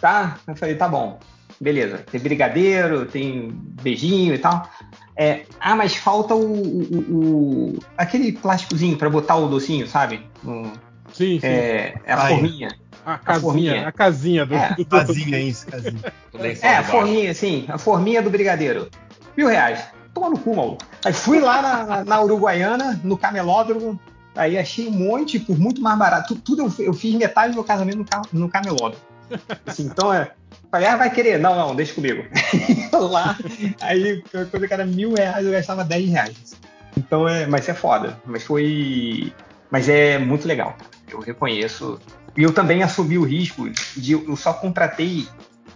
tá? 0.00 0.36
Eu 0.46 0.54
falei, 0.54 0.74
tá 0.74 0.88
bom, 0.88 1.18
beleza. 1.60 1.98
Tem 2.10 2.20
brigadeiro, 2.20 3.06
tem 3.06 3.50
beijinho 3.82 4.34
e 4.34 4.38
tal. 4.38 4.68
É, 5.16 5.42
ah, 5.60 5.74
mas 5.74 5.96
falta 5.96 6.34
o, 6.34 6.40
o- 6.62 7.04
o- 7.74 7.78
aquele 7.96 8.32
plásticozinho 8.32 8.96
pra 8.98 9.08
botar 9.08 9.36
o 9.36 9.48
docinho, 9.48 9.86
sabe? 9.86 10.20
Sim, 11.12 11.40
sim. 11.40 11.46
é, 11.46 11.94
é 12.04 12.12
a 12.12 12.16
forminha. 12.28 12.68
a 13.06 13.16
casinha, 13.18 13.40
forminha. 13.40 13.88
a 13.88 13.92
casinha 13.92 14.44
do, 14.46 14.54
É, 14.54 14.74
do- 14.76 14.84
do- 14.84 14.90
Casinha 14.90 15.40
isso, 15.40 15.66
casinha. 15.66 16.00
É, 16.62 16.76
a 16.76 16.84
forminha, 16.84 17.32
sim, 17.34 17.64
a 17.68 17.78
forminha 17.78 18.20
do 18.20 18.28
brigadeiro. 18.28 18.88
Mil 19.36 19.48
reais. 19.48 19.82
Toma 20.12 20.30
no 20.30 20.38
cu, 20.38 20.56
maluco. 20.56 20.82
Aí 21.04 21.12
fui 21.12 21.40
lá 21.40 21.62
na, 21.62 21.84
na- 21.84 22.04
na 22.04 22.20
Uruguaiana, 22.22 23.00
no 23.04 23.16
camelódromo, 23.16 23.98
aí 24.34 24.58
achei 24.58 24.88
um 24.88 24.92
monte 24.92 25.38
por 25.38 25.58
muito 25.58 25.80
mais 25.80 25.98
barato. 25.98 26.34
Tu- 26.34 26.40
Tudo, 26.40 26.62
eu, 26.62 26.84
eu 26.86 26.92
fiz 26.94 27.14
metade 27.14 27.52
do 27.52 27.56
meu 27.56 27.64
casamento 27.64 27.98
no, 28.32 28.40
no 28.40 28.48
camelódromo. 28.50 28.96
Assim, 29.66 29.84
então 29.86 30.12
é. 30.12 30.32
Falei, 30.76 30.88
ah, 30.90 30.96
vai 30.96 31.10
querer? 31.10 31.38
Não, 31.38 31.56
não, 31.56 31.74
deixa 31.74 31.94
comigo. 31.94 32.22
lá, 32.92 33.38
aí 33.80 34.22
quando 34.30 34.68
cara 34.68 34.84
mil 34.84 35.14
reais, 35.14 35.46
eu 35.46 35.52
gastava 35.52 35.82
10 35.82 36.10
reais. 36.10 36.56
Então 36.94 37.26
é. 37.26 37.46
Mas 37.46 37.66
é 37.66 37.72
foda. 37.72 38.20
Mas 38.26 38.42
foi. 38.42 39.32
Mas 39.70 39.88
é 39.88 40.18
muito 40.18 40.46
legal. 40.46 40.76
Eu 41.10 41.20
reconheço. 41.20 41.98
E 42.36 42.42
eu 42.42 42.52
também 42.52 42.82
assumi 42.82 43.16
o 43.16 43.24
risco 43.24 43.70
de 43.96 44.12
eu 44.12 44.36
só 44.36 44.52
contratei 44.52 45.26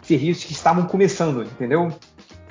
serviços 0.02 0.44
que 0.44 0.52
estavam 0.52 0.84
começando, 0.84 1.44
entendeu? 1.44 1.90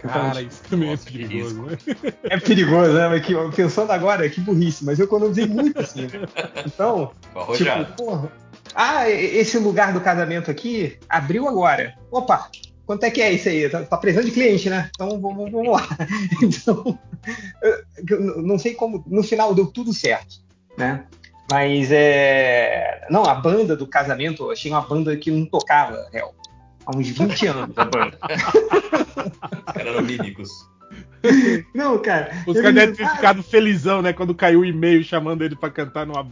Cara, 0.02 0.42
isso 0.42 0.64
também 0.68 0.90
Nossa, 0.90 1.08
é 1.08 1.12
perigoso, 1.12 1.62
né? 1.62 1.78
É 2.24 2.40
perigoso, 2.40 2.94
né? 2.94 3.10
Mas 3.10 3.26
que, 3.26 3.36
pensando 3.56 3.92
agora, 3.92 4.28
que 4.28 4.42
burrice, 4.42 4.84
mas 4.86 4.98
eu 4.98 5.06
economizei 5.06 5.46
muito 5.46 5.80
assim. 5.80 6.08
Então, 6.66 7.12
tipo, 7.56 7.86
porra. 7.96 8.32
Ah, 8.76 9.10
esse 9.10 9.58
lugar 9.58 9.94
do 9.94 10.02
casamento 10.02 10.50
aqui 10.52 10.98
abriu 11.10 11.48
agora. 11.48 11.96
Opa, 12.12 12.50
quanto 12.86 13.04
é 13.04 13.12
que 13.12 13.22
é 13.22 13.32
isso 13.34 13.50
aí? 13.50 13.70
Tá, 13.70 13.84
tá 13.84 13.98
precisando 13.98 14.26
de 14.26 14.32
cliente, 14.32 14.70
né? 14.70 14.90
Então 14.94 15.20
vamos, 15.20 15.52
vamos 15.52 15.72
lá. 15.72 15.88
Então, 16.42 16.98
eu- 18.08 18.42
não 18.42 18.58
sei 18.58 18.74
como. 18.76 19.04
No 19.08 19.24
final 19.24 19.54
deu 19.54 19.68
tudo 19.68 19.94
certo, 19.94 20.36
né? 20.78 21.06
Mas 21.52 21.90
é. 21.92 23.06
Não, 23.10 23.24
a 23.26 23.34
banda 23.36 23.76
do 23.76 23.88
casamento, 23.88 24.44
eu 24.44 24.52
achei 24.52 24.72
uma 24.72 24.82
banda 24.82 25.18
que 25.18 25.32
não 25.32 25.46
tocava, 25.46 26.08
real. 26.14 26.34
Há 26.86 26.96
uns 26.96 27.10
20 27.10 27.48
anos 27.48 27.74
a 27.78 27.86
banda. 27.86 28.18
Os 28.24 29.74
caras 29.74 29.88
eram 29.88 30.02
mímicos. 30.04 30.50
Não, 31.74 31.98
cara. 32.00 32.32
Os 32.48 32.56
caras 32.56 32.76
devem 32.76 32.96
ter 32.96 33.08
ficado 33.08 33.44
felizão, 33.44 34.02
né? 34.02 34.14
Quando 34.14 34.34
caiu 34.34 34.62
o 34.62 34.66
e-mail 34.66 35.04
chamando 35.04 35.44
ele 35.44 35.56
pra 35.56 35.70
cantar 35.70 36.06
numa, 36.06 36.28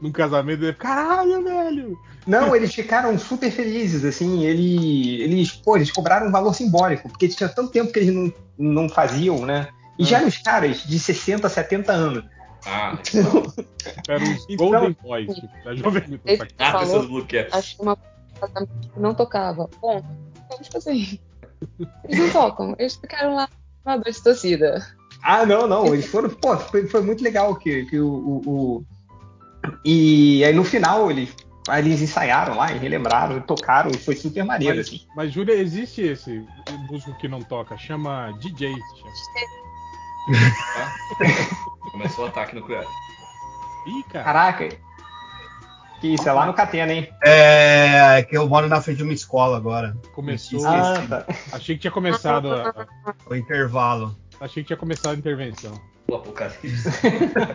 num 0.00 0.10
casamento. 0.12 0.64
Ele, 0.64 0.72
Caralho, 0.74 1.42
velho! 1.42 1.98
Não, 2.26 2.54
eles 2.54 2.74
ficaram 2.74 3.18
super 3.18 3.50
felizes, 3.50 4.04
assim, 4.04 4.44
ele, 4.44 5.22
eles, 5.22 5.52
pô, 5.52 5.76
eles 5.76 5.90
cobraram 5.90 6.28
um 6.28 6.30
valor 6.30 6.54
simbólico, 6.54 7.08
porque 7.08 7.26
tinha 7.26 7.48
tanto 7.48 7.72
tempo 7.72 7.92
que 7.92 7.98
eles 7.98 8.14
não, 8.14 8.32
não 8.56 8.88
faziam, 8.88 9.44
né? 9.44 9.68
E 9.98 10.04
já 10.04 10.18
eram 10.18 10.28
os 10.28 10.38
caras 10.38 10.84
de 10.84 10.98
60, 10.98 11.48
70 11.48 11.92
anos. 11.92 12.24
Ah, 12.64 12.96
Eram 14.08 14.24
os 14.24 14.46
Então- 14.48 14.70
Golden 14.70 14.96
Boys, 15.02 15.34
tipo, 15.34 15.64
da 15.64 15.74
Jovem. 15.74 16.20
Ele 16.24 16.42
ah 16.58 16.72
falou, 16.72 17.26
acho 17.52 17.76
que 17.76 17.82
uma 17.82 17.96
casamento 18.40 18.88
que 18.92 19.00
não 19.00 19.14
tocava. 19.14 19.68
Bom, 19.80 20.02
então, 20.46 20.58
tipo 20.60 20.78
assim, 20.78 21.18
eles 22.04 22.18
não 22.18 22.30
tocam, 22.30 22.74
eles 22.78 22.96
ficaram 22.96 23.34
lá 23.34 23.48
na 23.84 23.96
dor 23.96 24.10
de 24.12 24.22
torcida. 24.22 24.86
Ah, 25.22 25.46
não, 25.46 25.66
não, 25.66 25.86
eles 25.94 26.06
foram, 26.06 26.28
pô, 26.30 26.56
foi, 26.56 26.86
foi 26.86 27.00
muito 27.02 27.22
legal 27.22 27.54
que, 27.56 27.84
que 27.86 27.98
o, 28.00 28.08
o, 28.08 28.42
o- 28.50 28.84
E 29.84 30.44
aí 30.44 30.52
no 30.52 30.64
final 30.64 31.10
eles, 31.10 31.34
eles 31.78 32.02
ensaiaram 32.02 32.56
lá 32.56 32.72
e 32.72 32.78
relembraram, 32.78 33.36
e 33.36 33.40
tocaram, 33.42 33.90
e 33.90 33.98
foi 33.98 34.16
super 34.16 34.44
maneiro, 34.44 34.76
Mas, 34.78 34.86
assim. 34.88 35.00
mas, 35.14 35.32
Júlia, 35.32 35.54
existe 35.54 36.00
esse 36.02 36.44
músico 36.90 37.16
que 37.18 37.28
não 37.28 37.40
toca, 37.40 37.76
chama 37.78 38.32
DJ. 38.40 38.72
chama. 38.98 39.12
Começou 41.92 42.24
o 42.24 42.28
ataque 42.28 42.54
nuclear. 42.56 42.84
Ih, 43.86 44.02
cara. 44.04 44.24
Caraca. 44.24 44.68
Que 46.02 46.08
isso, 46.14 46.28
é 46.28 46.32
lá 46.32 46.44
no 46.46 46.52
Catena, 46.52 46.92
hein? 46.92 47.08
É 47.22 48.22
que 48.28 48.36
eu 48.36 48.48
moro 48.48 48.68
na 48.68 48.80
frente 48.82 48.96
de 48.98 49.02
uma 49.04 49.12
escola 49.12 49.56
agora. 49.56 49.96
Começou. 50.14 50.66
Ah, 50.66 51.00
tá. 51.08 51.24
Achei 51.52 51.76
que 51.76 51.82
tinha 51.82 51.92
começado. 51.92 52.52
a- 52.52 52.86
O 53.30 53.34
intervalo. 53.36 54.14
achei 54.40 54.62
que 54.64 54.66
tinha 54.66 54.76
começado 54.76 55.14
a 55.14 55.16
intervenção. 55.16 55.72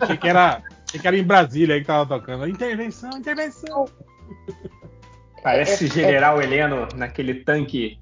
Achei 0.00 0.16
que 0.16 0.26
era. 0.28 0.62
Achei 0.88 0.98
que 0.98 1.06
era 1.06 1.16
em 1.16 1.22
Brasília 1.22 1.74
aí 1.74 1.82
que 1.82 1.86
tava 1.86 2.06
tocando. 2.06 2.48
Intervenção, 2.48 3.10
intervenção. 3.10 3.84
Parece 5.42 5.84
o 5.84 5.88
general 5.88 6.40
Heleno 6.42 6.88
naquele 6.96 7.34
tanque 7.44 7.98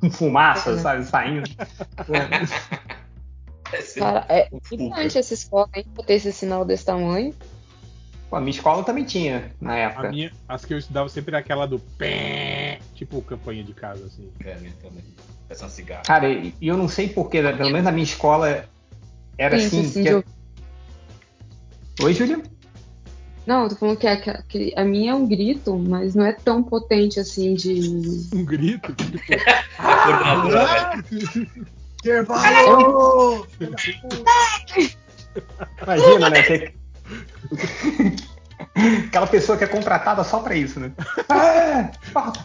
com 0.00 0.10
fumaça, 0.10 0.78
sabe, 0.78 1.04
saindo. 1.04 1.50
Esse- 3.72 4.00
Cara, 4.00 4.24
é 4.28 4.48
gigante 4.68 5.18
essa 5.18 5.34
escola, 5.34 5.68
hein, 5.74 5.84
pra 5.94 6.04
ter 6.04 6.14
esse 6.14 6.32
sinal 6.32 6.64
desse 6.64 6.84
tamanho. 6.86 7.34
Pô, 8.30 8.36
a 8.36 8.40
minha 8.40 8.52
escola 8.52 8.84
também 8.84 9.02
tinha, 9.04 9.50
na 9.60 9.72
A 9.72 9.76
época. 9.76 10.08
minha, 10.10 10.30
as 10.48 10.64
que 10.64 10.72
eu 10.72 10.78
estudava 10.78 11.08
sempre 11.08 11.32
era 11.32 11.40
aquela 11.40 11.66
do 11.66 11.80
pé, 11.80 12.78
tipo 12.94 13.20
campanha 13.22 13.64
de 13.64 13.74
casa, 13.74 14.06
assim. 14.06 14.30
É, 14.44 14.54
minha 14.58 14.72
também. 14.80 15.02
Essa 15.48 15.68
cigarra. 15.68 16.02
Cara, 16.04 16.28
e 16.30 16.54
eu 16.62 16.76
não 16.76 16.86
sei 16.88 17.08
porquê, 17.08 17.42
né, 17.42 17.52
pelo 17.52 17.70
menos 17.70 17.82
na 17.84 17.90
minha 17.90 18.04
escola 18.04 18.68
era 19.36 19.58
Sim, 19.58 19.66
assim. 19.66 19.82
sim, 19.90 20.04
que- 20.04 20.14
de- 20.20 20.24
Oi, 22.04 22.14
Júlia? 22.14 22.40
Não, 23.44 23.64
eu 23.64 23.68
tô 23.70 23.74
falando 23.74 23.96
que 23.96 24.06
a, 24.06 24.16
que 24.20 24.30
a- 24.30 24.42
que 24.48 24.72
a 24.76 24.84
minha 24.84 25.10
é 25.10 25.14
um 25.14 25.26
grito, 25.26 25.76
mas 25.76 26.14
não 26.14 26.24
é 26.24 26.32
tão 26.32 26.62
potente 26.62 27.18
assim 27.18 27.54
de. 27.54 28.28
Um 28.32 28.44
grito, 28.44 28.94
tipo, 28.94 29.18
A. 30.24 31.02
Intervalo! 31.98 33.46
Imagina, 35.82 36.30
né? 36.30 36.42
Você... 36.42 36.79
Aquela 39.08 39.26
pessoa 39.26 39.56
que 39.58 39.64
é 39.64 39.66
contratada 39.66 40.22
só 40.22 40.40
pra 40.40 40.54
isso, 40.54 40.78
né? 40.78 40.92
Falta. 42.12 42.40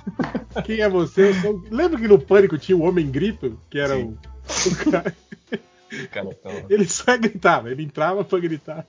quem 0.63 0.79
é 0.81 0.89
você? 0.89 1.33
Sou- 1.41 1.63
Lembra 1.69 1.99
que 1.99 2.07
no 2.07 2.17
Pânico 2.19 2.57
tinha 2.57 2.77
o 2.77 2.83
Homem 2.83 3.09
Grito? 3.11 3.59
Que 3.69 3.79
era 3.79 3.97
o. 3.97 4.17
o 4.65 4.91
cara- 4.91 5.15
Ele 6.69 6.87
só 6.87 7.17
gritava, 7.17 7.69
ele 7.69 7.83
entrava 7.83 8.23
pra 8.23 8.39
gritar. 8.39 8.85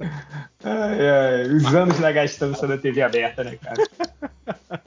Ai, 0.00 1.08
ai, 1.08 1.42
os 1.52 1.74
anos 1.74 1.98
da 1.98 2.10
gastança 2.10 2.66
da 2.66 2.78
TV 2.78 3.02
aberta, 3.02 3.44
né, 3.44 3.56
cara? 3.62 4.80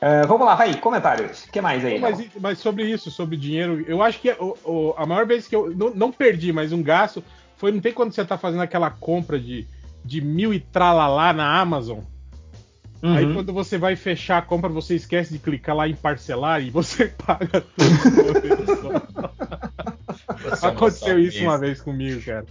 É, 0.00 0.22
vamos 0.26 0.46
lá, 0.46 0.54
vai, 0.54 0.74
comentários. 0.80 1.44
O 1.44 1.50
que 1.52 1.60
mais 1.60 1.84
aí? 1.84 1.98
Mas, 1.98 2.26
mas 2.40 2.58
sobre 2.58 2.84
isso, 2.84 3.10
sobre 3.10 3.36
dinheiro, 3.36 3.84
eu 3.86 4.02
acho 4.02 4.18
que 4.18 4.30
o- 4.32 4.56
o- 4.64 4.94
a 4.96 5.04
maior 5.04 5.26
vez 5.26 5.46
que 5.46 5.54
eu 5.54 5.70
não, 5.76 5.90
não 5.90 6.10
perdi, 6.10 6.52
mas 6.52 6.72
um 6.72 6.82
gasto 6.82 7.22
foi, 7.60 7.70
não 7.72 7.80
tem 7.80 7.92
quando 7.92 8.12
você 8.12 8.24
tá 8.24 8.36
fazendo 8.38 8.62
aquela 8.62 8.90
compra 8.90 9.38
de, 9.38 9.66
de 10.04 10.20
mil 10.20 10.52
e 10.52 10.58
tralalá 10.58 11.32
na 11.32 11.60
Amazon. 11.60 12.00
Uhum. 13.02 13.14
Aí 13.16 13.32
quando 13.32 13.52
você 13.52 13.78
vai 13.78 13.96
fechar 13.96 14.38
a 14.38 14.42
compra, 14.42 14.68
você 14.68 14.94
esquece 14.94 15.32
de 15.32 15.38
clicar 15.38 15.74
lá 15.76 15.88
em 15.88 15.94
parcelar 15.94 16.60
e 16.62 16.68
você 16.70 17.06
paga 17.24 17.60
tudo. 17.60 19.00
você 20.42 20.66
Aconteceu 20.66 21.18
isso 21.18 21.26
safista. 21.32 21.42
uma 21.48 21.58
vez 21.58 21.80
comigo, 21.80 22.20
cara. 22.22 22.44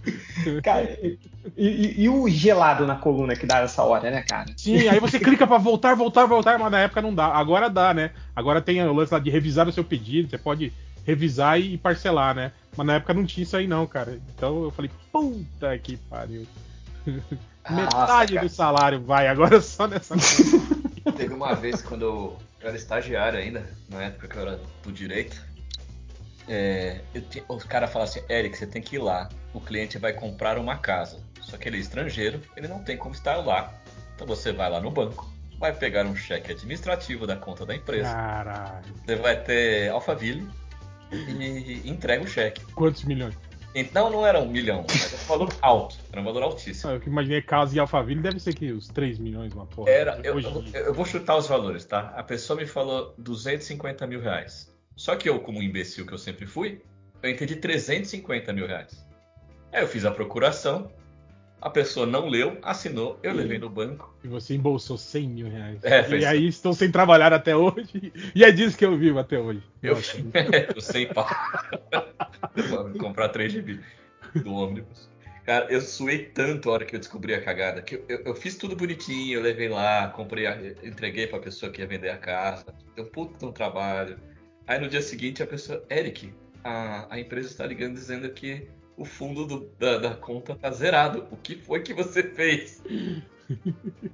Cara, 0.62 0.82
e, 1.02 1.18
e- 1.56 2.02
e 2.02 2.08
o 2.08 2.28
gelado 2.28 2.86
na 2.86 2.96
coluna 2.96 3.34
que 3.36 3.46
dá 3.46 3.58
essa 3.58 3.82
hora, 3.82 4.10
né, 4.10 4.22
cara? 4.22 4.46
Sim, 4.56 4.88
aí 4.88 4.98
você 4.98 5.18
clica 5.18 5.46
pra 5.46 5.58
voltar, 5.58 5.94
voltar, 5.94 6.26
voltar, 6.26 6.58
mas 6.58 6.70
na 6.70 6.80
época 6.80 7.02
não 7.02 7.14
dá. 7.14 7.26
Agora 7.26 7.68
dá, 7.68 7.92
né? 7.94 8.10
Agora 8.34 8.60
tem 8.60 8.82
o 8.82 8.92
lance 8.92 9.12
lá 9.12 9.18
de 9.20 9.30
revisar 9.30 9.68
o 9.68 9.72
seu 9.72 9.84
pedido, 9.84 10.30
você 10.30 10.38
pode 10.38 10.72
revisar 11.06 11.60
e 11.60 11.76
parcelar, 11.78 12.34
né? 12.34 12.52
Mas 12.76 12.86
na 12.86 12.94
época 12.94 13.14
não 13.14 13.24
tinha 13.26 13.42
isso 13.42 13.56
aí 13.56 13.66
não, 13.66 13.86
cara. 13.86 14.20
Então 14.34 14.64
eu 14.64 14.70
falei, 14.70 14.90
puta 15.12 15.76
que 15.78 15.96
pariu. 15.96 16.46
Metade 17.68 18.34
cara. 18.34 18.46
do 18.46 18.52
salário 18.52 19.00
vai 19.02 19.28
agora 19.28 19.60
só 19.62 19.86
nessa 19.86 20.14
coisa. 20.14 21.12
Teve 21.16 21.34
uma 21.34 21.54
vez 21.54 21.82
quando 21.82 22.02
eu, 22.02 22.38
eu 22.60 22.68
era 22.68 22.76
estagiário 22.76 23.38
ainda, 23.38 23.68
na 23.88 24.02
época 24.04 24.28
que 24.28 24.36
eu 24.36 24.42
era 24.42 24.60
do 24.82 24.92
direito. 24.92 25.40
é, 26.48 27.00
ti- 27.30 27.42
os 27.48 27.64
caras 27.64 27.90
falaram 27.92 28.10
assim, 28.10 28.22
Eric, 28.28 28.56
você 28.56 28.66
tem 28.66 28.82
que 28.82 28.96
ir 28.96 29.00
lá. 29.00 29.28
O 29.52 29.60
cliente 29.60 29.98
vai 29.98 30.12
comprar 30.12 30.58
uma 30.58 30.76
casa. 30.76 31.18
Só 31.40 31.56
que 31.56 31.68
ele 31.68 31.76
é 31.78 31.80
estrangeiro, 31.80 32.40
ele 32.56 32.68
não 32.68 32.82
tem 32.82 32.96
como 32.96 33.14
estar 33.14 33.36
lá. 33.36 33.72
Então 34.14 34.26
você 34.26 34.52
vai 34.52 34.70
lá 34.70 34.80
no 34.80 34.90
banco, 34.90 35.28
vai 35.58 35.72
pegar 35.72 36.04
um 36.06 36.14
cheque 36.14 36.52
administrativo 36.52 37.26
da 37.26 37.36
conta 37.36 37.64
da 37.66 37.74
empresa. 37.74 38.12
Caralho. 38.12 38.94
Você 39.04 39.16
vai 39.16 39.36
ter 39.42 39.90
Alphaville 39.90 40.46
e 41.12 41.88
entrega 41.88 42.22
o 42.22 42.26
cheque. 42.26 42.60
Quantos 42.74 43.04
milhões? 43.04 43.34
Então 43.74 44.10
não 44.10 44.26
era 44.26 44.40
um 44.40 44.48
milhão, 44.48 44.84
era 44.88 45.22
um 45.22 45.26
valor 45.28 45.48
alto, 45.62 45.96
era 46.10 46.20
um 46.20 46.24
valor 46.24 46.42
altíssimo. 46.42 46.90
Ah, 46.90 46.94
Eu 46.94 47.00
que 47.00 47.08
imaginei 47.08 47.40
casa 47.40 47.76
e 47.76 47.78
Alphaville 47.78 48.20
deve 48.20 48.40
ser 48.40 48.52
que 48.54 48.72
os 48.72 48.88
3 48.88 49.18
milhões, 49.20 49.52
uma 49.54 49.64
porra. 49.64 49.90
Era, 49.90 50.20
eu, 50.24 50.40
eu- 50.40 50.64
eu 50.74 50.92
vou 50.94 51.04
chutar 51.04 51.36
os 51.36 51.46
valores, 51.46 51.84
tá? 51.84 52.12
A 52.16 52.22
pessoa 52.24 52.58
me 52.58 52.66
falou 52.66 53.14
250 53.16 54.06
mil 54.08 54.20
reais. 54.20 54.74
Só 54.96 55.14
que 55.14 55.28
eu, 55.28 55.38
como 55.40 55.62
imbecil 55.62 56.04
que 56.04 56.12
eu 56.12 56.18
sempre 56.18 56.46
fui, 56.46 56.82
eu 57.22 57.30
entendi 57.30 57.54
350 57.56 58.52
mil 58.52 58.66
reais. 58.66 59.06
Aí 59.72 59.82
eu 59.82 59.86
fiz 59.88 60.04
a 60.04 60.10
procuração, 60.10 60.90
a 61.60 61.68
pessoa 61.70 62.06
não 62.06 62.26
leu, 62.28 62.58
assinou, 62.62 63.18
eu 63.22 63.32
levei 63.34 63.58
no 63.58 63.68
banco. 63.68 64.14
E 64.24 64.28
você 64.28 64.54
embolsou 64.54 64.96
100 64.96 65.28
mil 65.28 65.48
reais. 65.48 65.82
É, 65.84 66.08
e 66.18 66.24
aí 66.24 66.46
estou 66.48 66.72
sem 66.72 66.90
trabalhar 66.90 67.32
até 67.32 67.54
hoje. 67.56 68.12
E 68.34 68.44
é 68.44 68.50
disso 68.50 68.76
que 68.76 68.84
eu 68.84 68.96
vivo 68.96 69.18
até 69.18 69.38
hoje. 69.38 69.62
Eu, 69.82 69.96
eu 70.74 70.80
sem 70.80 71.06
pau. 71.08 71.26
Comprar 72.98 73.28
3 73.30 73.52
GB 73.52 73.80
do 74.42 74.52
ônibus. 74.54 75.08
Cara, 75.44 75.66
eu 75.70 75.80
suei 75.80 76.26
tanto 76.26 76.68
a 76.70 76.74
hora 76.74 76.84
que 76.84 76.94
eu 76.94 77.00
descobri 77.00 77.34
a 77.34 77.42
cagada, 77.42 77.82
que 77.82 77.96
eu, 78.08 78.20
eu- 78.24 78.34
fiz 78.34 78.56
tudo 78.56 78.76
bonitinho, 78.76 79.38
eu 79.38 79.42
levei 79.42 79.68
lá, 79.68 80.08
comprei, 80.08 80.46
a- 80.46 80.56
entreguei 80.84 81.26
pra 81.26 81.38
pessoa 81.40 81.72
que 81.72 81.80
ia 81.80 81.86
vender 81.86 82.10
a 82.10 82.16
casa, 82.18 82.66
deu 82.94 83.04
um 83.04 83.08
puto 83.08 83.38
de 83.38 83.46
um 83.46 83.52
trabalho. 83.52 84.18
Aí 84.66 84.78
no 84.78 84.88
dia 84.88 85.02
seguinte 85.02 85.42
a 85.42 85.46
pessoa, 85.46 85.82
Eric, 85.90 86.32
a, 86.62 87.12
a 87.12 87.18
empresa 87.18 87.48
está 87.48 87.66
ligando 87.66 87.94
dizendo 87.94 88.28
que 88.30 88.68
o 89.00 89.04
fundo 89.06 89.46
do- 89.46 89.70
da, 89.78 89.96
da 89.96 90.14
conta 90.14 90.54
tá 90.54 90.70
zerado. 90.70 91.26
O 91.30 91.36
que 91.36 91.56
foi 91.56 91.80
que 91.80 91.94
você 91.94 92.22
fez? 92.22 92.82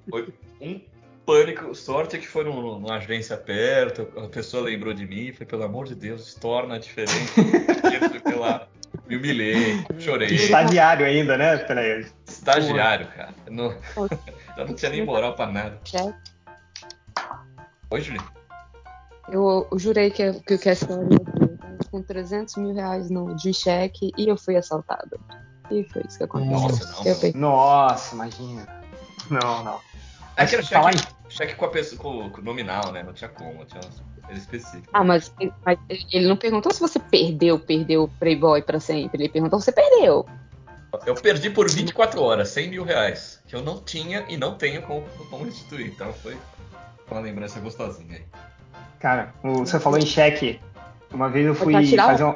Foi 0.09 0.33
um 0.61 0.81
pânico. 1.27 1.75
Sorte 1.75 2.17
que 2.19 2.27
foi 2.29 2.45
num- 2.45 2.79
numa 2.79 2.97
agência 2.97 3.37
perto, 3.37 4.09
a 4.17 4.29
pessoa 4.29 4.63
lembrou 4.63 4.95
de 4.95 5.05
mim, 5.05 5.33
foi 5.33 5.45
pelo 5.45 5.65
amor 5.65 5.87
de 5.87 5.97
Deus, 5.97 6.35
torna 6.35 6.77
a 6.77 6.79
diferença. 6.79 7.41
eu 7.41 8.21
fui 8.21 8.35
lá, 8.37 8.69
me 9.09 9.17
humilhei, 9.17 9.85
chorei. 9.99 10.29
Estagiário 10.29 11.05
ainda, 11.05 11.37
né? 11.37 11.57
Peraí. 11.59 12.07
Estagiário, 12.25 13.09
cara. 13.09 13.35
Não, 13.51 13.77
eu 14.57 14.67
não 14.69 14.75
tinha 14.75 14.93
nem 14.93 15.05
moral 15.05 15.35
pra 15.35 15.47
nada. 15.47 15.81
Oi, 17.91 18.01
Julinho. 18.01 18.25
Eu, 19.29 19.67
eu 19.73 19.79
jurei 19.81 20.11
que, 20.13 20.33
que, 20.45 20.57
que 20.57 20.69
essa 20.69 20.87
com 21.91 22.03
300 22.03 22.57
mil 22.57 22.75
reais 22.75 23.11
no, 23.11 23.35
de 23.35 23.53
cheque 23.53 24.13
e 24.17 24.29
eu 24.29 24.37
fui 24.37 24.57
assaltada. 24.57 25.19
E 25.71 25.85
foi 25.85 26.03
isso 26.09 26.19
que 26.19 26.25
aconteceu. 26.25 26.59
Nossa, 26.61 27.33
não. 27.35 27.41
Nossa, 27.41 28.15
imagina. 28.15 28.67
Não, 29.31 29.65
não. 29.65 29.81
É 30.37 30.45
que 30.47 30.55
era 30.55 30.65
Falar 30.65 30.93
cheque, 30.97 31.13
cheque 31.29 31.55
com 31.55 31.65
a 31.65 31.69
pessoa 31.69 32.01
com, 32.01 32.31
com 32.31 32.43
nominal, 32.43 32.93
né? 32.93 33.03
Não 33.03 33.13
tinha 33.13 33.29
como, 33.31 33.65
tinha 33.65 33.81
era 34.29 34.37
específico. 34.37 34.89
Ah, 34.93 35.05
mas, 35.05 35.33
mas 35.65 35.79
ele 36.13 36.27
não 36.27 36.37
perguntou 36.37 36.73
se 36.73 36.81
você 36.81 36.99
perdeu, 36.99 37.59
perdeu 37.59 38.05
o 38.05 38.09
Playboy 38.09 38.61
pra 38.63 38.81
sempre. 38.81 39.23
Ele 39.23 39.29
perguntou 39.29 39.59
se 39.61 39.67
você 39.67 39.73
perdeu. 39.73 40.27
Eu 41.05 41.15
perdi 41.15 41.51
por 41.51 41.69
24 41.71 42.21
horas, 42.23 42.49
100 42.51 42.71
mil 42.71 42.85
reais. 42.85 43.41
Que 43.47 43.55
eu 43.55 43.63
não 43.63 43.81
tinha 43.81 44.25
e 44.29 44.37
não 44.37 44.55
tenho 44.57 44.83
como, 44.83 45.03
como 45.31 45.45
restituir. 45.45 45.89
Então 45.89 46.13
foi 46.13 46.37
uma 47.11 47.21
lembrança 47.21 47.61
gostosinha 47.61 48.17
aí. 48.17 48.25
Cara, 48.99 49.33
o- 49.43 49.59
você 49.59 49.79
falou 49.79 49.99
em 49.99 50.07
cheque. 50.07 50.61
Uma 51.13 51.29
vez 51.29 51.47
eu 51.47 51.55
fui 51.55 51.73
Pra 51.73 51.83
tirar 51.85 52.07
fazer 52.07 52.25
um. 52.25 52.35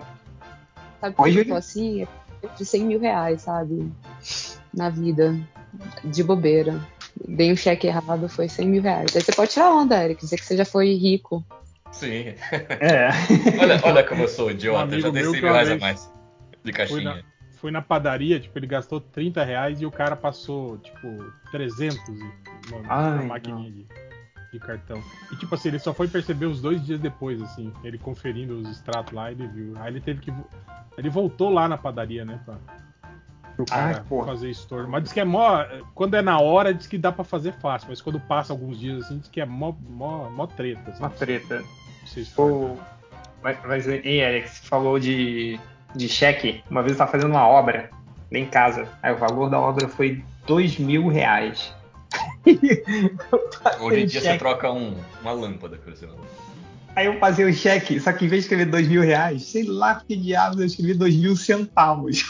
Sabe 1.00 1.15
por 1.16 1.28
que 1.28 1.39
eu 1.39 1.47
tô 1.49 1.55
assim? 1.55 2.07
Eu 2.42 2.50
de 2.57 2.65
100 2.65 2.84
mil 2.84 3.00
reais, 3.00 3.42
sabe? 3.42 3.90
Na 4.74 4.89
vida. 4.89 5.39
De 6.05 6.23
bobeira. 6.23 6.81
Dei 7.28 7.52
um 7.52 7.57
cheque 7.57 7.86
errado, 7.86 8.28
foi 8.28 8.49
100 8.49 8.68
mil 8.68 8.82
reais. 8.82 9.15
Aí 9.15 9.23
você 9.23 9.32
pode 9.32 9.50
tirar 9.50 9.73
onda, 9.73 10.02
Eric, 10.02 10.20
dizer 10.20 10.36
que 10.36 10.44
você 10.44 10.57
já 10.57 10.65
foi 10.65 10.94
rico. 10.94 11.44
Sim. 11.92 12.34
É. 12.81 13.08
olha, 13.60 13.81
olha 13.82 14.05
como 14.05 14.23
eu 14.23 14.28
sou 14.28 14.49
Um 14.49 14.50
idiota, 14.52 14.78
eu 14.78 14.82
amigo 14.84 15.00
já 15.02 15.10
dei 15.10 15.23
meu 15.23 15.32
100 15.32 15.40
que 15.40 15.47
mil 15.47 15.52
reais 15.55 15.70
a 15.70 15.76
mais 15.78 16.00
de 16.02 16.62
Fui 16.62 16.73
caixinha. 16.73 17.02
na, 17.02 17.23
fui 17.57 17.70
na 17.70 17.82
padaria, 17.82 18.39
tipo, 18.40 18.57
ele 18.58 18.66
gastou 18.66 19.00
30 19.00 19.44
reais 19.44 19.81
e 19.81 19.86
o 19.86 19.90
cara 19.90 20.15
passou, 20.16 20.78
tipo, 20.78 21.32
300 21.50 21.99
e- 22.08 22.70
na, 22.70 22.82
na 22.82 23.20
Ai, 23.20 23.26
maquininha 23.26 23.70
de, 23.70 23.86
de 24.52 24.58
cartão. 24.58 25.02
E, 25.30 25.36
tipo 25.36 25.54
assim, 25.54 25.68
ele 25.68 25.78
só 25.78 25.94
foi 25.94 26.08
perceber 26.08 26.46
os 26.46 26.60
dois 26.60 26.84
dias 26.84 27.00
depois, 27.00 27.40
assim, 27.42 27.72
ele 27.84 27.98
conferindo 27.98 28.58
os 28.58 28.68
extratos 28.68 29.12
lá, 29.12 29.30
ele 29.30 29.46
viu. 29.46 29.74
Aí 29.76 29.92
ele 29.92 30.00
teve 30.00 30.20
que. 30.20 30.32
Ele 30.98 31.08
voltou 31.08 31.50
lá 31.50 31.68
na 31.68 31.78
padaria, 31.78 32.24
né, 32.24 32.40
pra, 32.44 32.56
pro 33.56 33.64
cara 33.64 34.04
porra. 34.08 34.26
fazer 34.26 34.50
store. 34.50 34.88
Mas 34.88 35.04
diz 35.04 35.12
que 35.12 35.20
é 35.20 35.24
mó. 35.24 35.64
Quando 35.94 36.14
é 36.14 36.22
na 36.22 36.40
hora, 36.40 36.74
diz 36.74 36.86
que 36.86 36.98
dá 36.98 37.12
pra 37.12 37.24
fazer 37.24 37.52
fácil, 37.54 37.88
mas 37.90 38.00
quando 38.00 38.20
passa 38.20 38.52
alguns 38.52 38.78
dias, 38.78 39.04
assim, 39.04 39.18
diz 39.18 39.28
que 39.28 39.40
é 39.40 39.46
mó, 39.46 39.74
mó, 39.88 40.28
mó 40.30 40.46
treta. 40.46 40.90
Assim, 40.90 41.00
Uma 41.00 41.10
treta. 41.10 41.62
O... 42.36 42.76
Mas, 43.42 43.58
mas, 43.64 43.88
hein, 43.88 44.20
Eric, 44.20 44.48
você 44.48 44.66
falou 44.66 44.98
de, 44.98 45.58
de 45.94 46.08
cheque. 46.08 46.62
Uma 46.70 46.82
vez 46.82 46.92
eu 46.92 46.98
tava 46.98 47.12
fazendo 47.12 47.30
uma 47.30 47.46
obra 47.46 47.90
lá 48.32 48.38
em 48.38 48.46
casa. 48.46 48.88
Aí 49.02 49.12
o 49.12 49.16
valor 49.16 49.48
da 49.48 49.58
obra 49.58 49.88
foi 49.88 50.22
dois 50.46 50.78
mil 50.78 51.08
reais. 51.08 51.74
Hoje 53.81 54.01
em 54.01 54.07
dia 54.07 54.20
você 54.20 54.27
cheque. 54.28 54.39
troca 54.39 54.70
um- 54.73 54.97
uma 55.23 55.33
lâmpada 55.33 55.77
com 55.78 55.91
você. 55.91 56.07
Aí 56.97 57.07
eu 57.07 57.19
passei 57.20 57.44
o 57.44 57.52
cheque, 57.52 58.01
só 58.01 58.12
que 58.12 58.25
em 58.25 58.28
vez 58.28 58.43
de 58.43 58.47
escrever 58.47 58.67
dois 58.67 58.89
mil 58.89 59.02
reais, 59.02 59.44
sei 59.44 59.62
lá 59.65 59.94
por 59.94 60.07
que 60.07 60.17
diabos 60.17 60.59
eu 60.59 60.67
escrevi 60.67 60.94
dois 60.94 61.15
mil 61.15 61.36
centavos. 61.36 62.25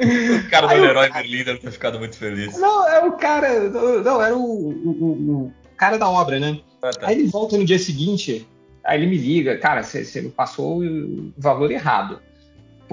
O 0.00 0.50
cara 0.50 0.66
do 0.66 0.74
eu- 0.74 0.82
Leroy 0.82 1.10
Merlin 1.12 1.44
deve 1.44 1.58
ter 1.60 1.70
ficado 1.70 1.98
muito 1.98 2.16
feliz. 2.16 2.58
Não, 2.58 2.88
é 2.88 3.04
o 3.04 3.12
cara. 3.12 3.68
Não, 3.70 4.22
era 4.22 4.36
o, 4.36 4.40
o- 4.70 5.44
o- 5.46 5.52
cara 5.76 5.96
da 5.98 6.08
obra, 6.08 6.38
né? 6.40 6.60
Ah, 6.82 6.90
tá. 6.90 7.08
Aí 7.08 7.18
ele 7.20 7.28
volta 7.28 7.56
no 7.56 7.64
dia 7.64 7.78
seguinte, 7.78 8.46
aí 8.84 8.98
ele 9.00 9.06
me 9.06 9.16
liga, 9.18 9.56
cara, 9.58 9.82
você 9.82 10.04
você 10.04 10.22
passou 10.22 10.82
o 10.82 11.32
valor 11.38 11.70
errado. 11.70 12.20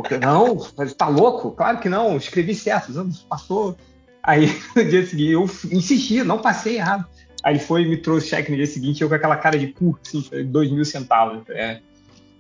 Porque, 0.02 0.18
não, 0.18 0.56
você 0.58 0.94
tá 0.96 1.08
louco? 1.08 1.52
Claro 1.52 1.80
que 1.80 1.90
não, 1.90 2.18
escrevi 2.18 2.56
certo, 2.56 2.92
não, 2.92 3.10
passou. 3.30 3.78
Aí 4.24 4.46
no 4.76 4.84
dia 4.86 5.06
seguinte, 5.06 5.32
eu 5.32 5.44
insisti, 5.72 6.24
não 6.24 6.40
passei 6.40 6.78
errado. 6.78 7.06
Aí 7.44 7.54
ele 7.56 7.60
foi 7.60 7.82
e 7.84 7.90
me 7.90 7.98
trouxe 7.98 8.28
o 8.28 8.30
cheque 8.30 8.52
no 8.52 8.58
dia 8.58 8.68
seguinte, 8.68 9.02
eu 9.02 9.10
com 9.10 9.16
aquela 9.16 9.36
cara 9.36 9.58
de 9.58 9.68
cu, 9.74 9.98
assim, 10.06 10.24
dois 10.46 10.72
mil 10.72 10.86
centavos. 10.86 11.44
É. 11.50 11.82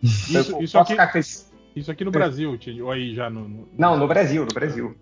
Isso, 0.04 0.52
Eu 0.54 0.62
isso, 0.62 0.78
aqui, 0.78 0.96
esse- 1.18 1.46
isso 1.76 1.92
aqui 1.92 2.04
no 2.06 2.12
Brasil, 2.12 2.58
ou 2.84 2.92
aí 2.92 3.16
já 3.16 3.30
no. 3.30 3.48
no- 3.48 3.68
Não, 3.78 3.98
no 3.98 4.08
Brasil, 4.08 4.46
no 4.46 4.54
Brasil. 4.54 4.96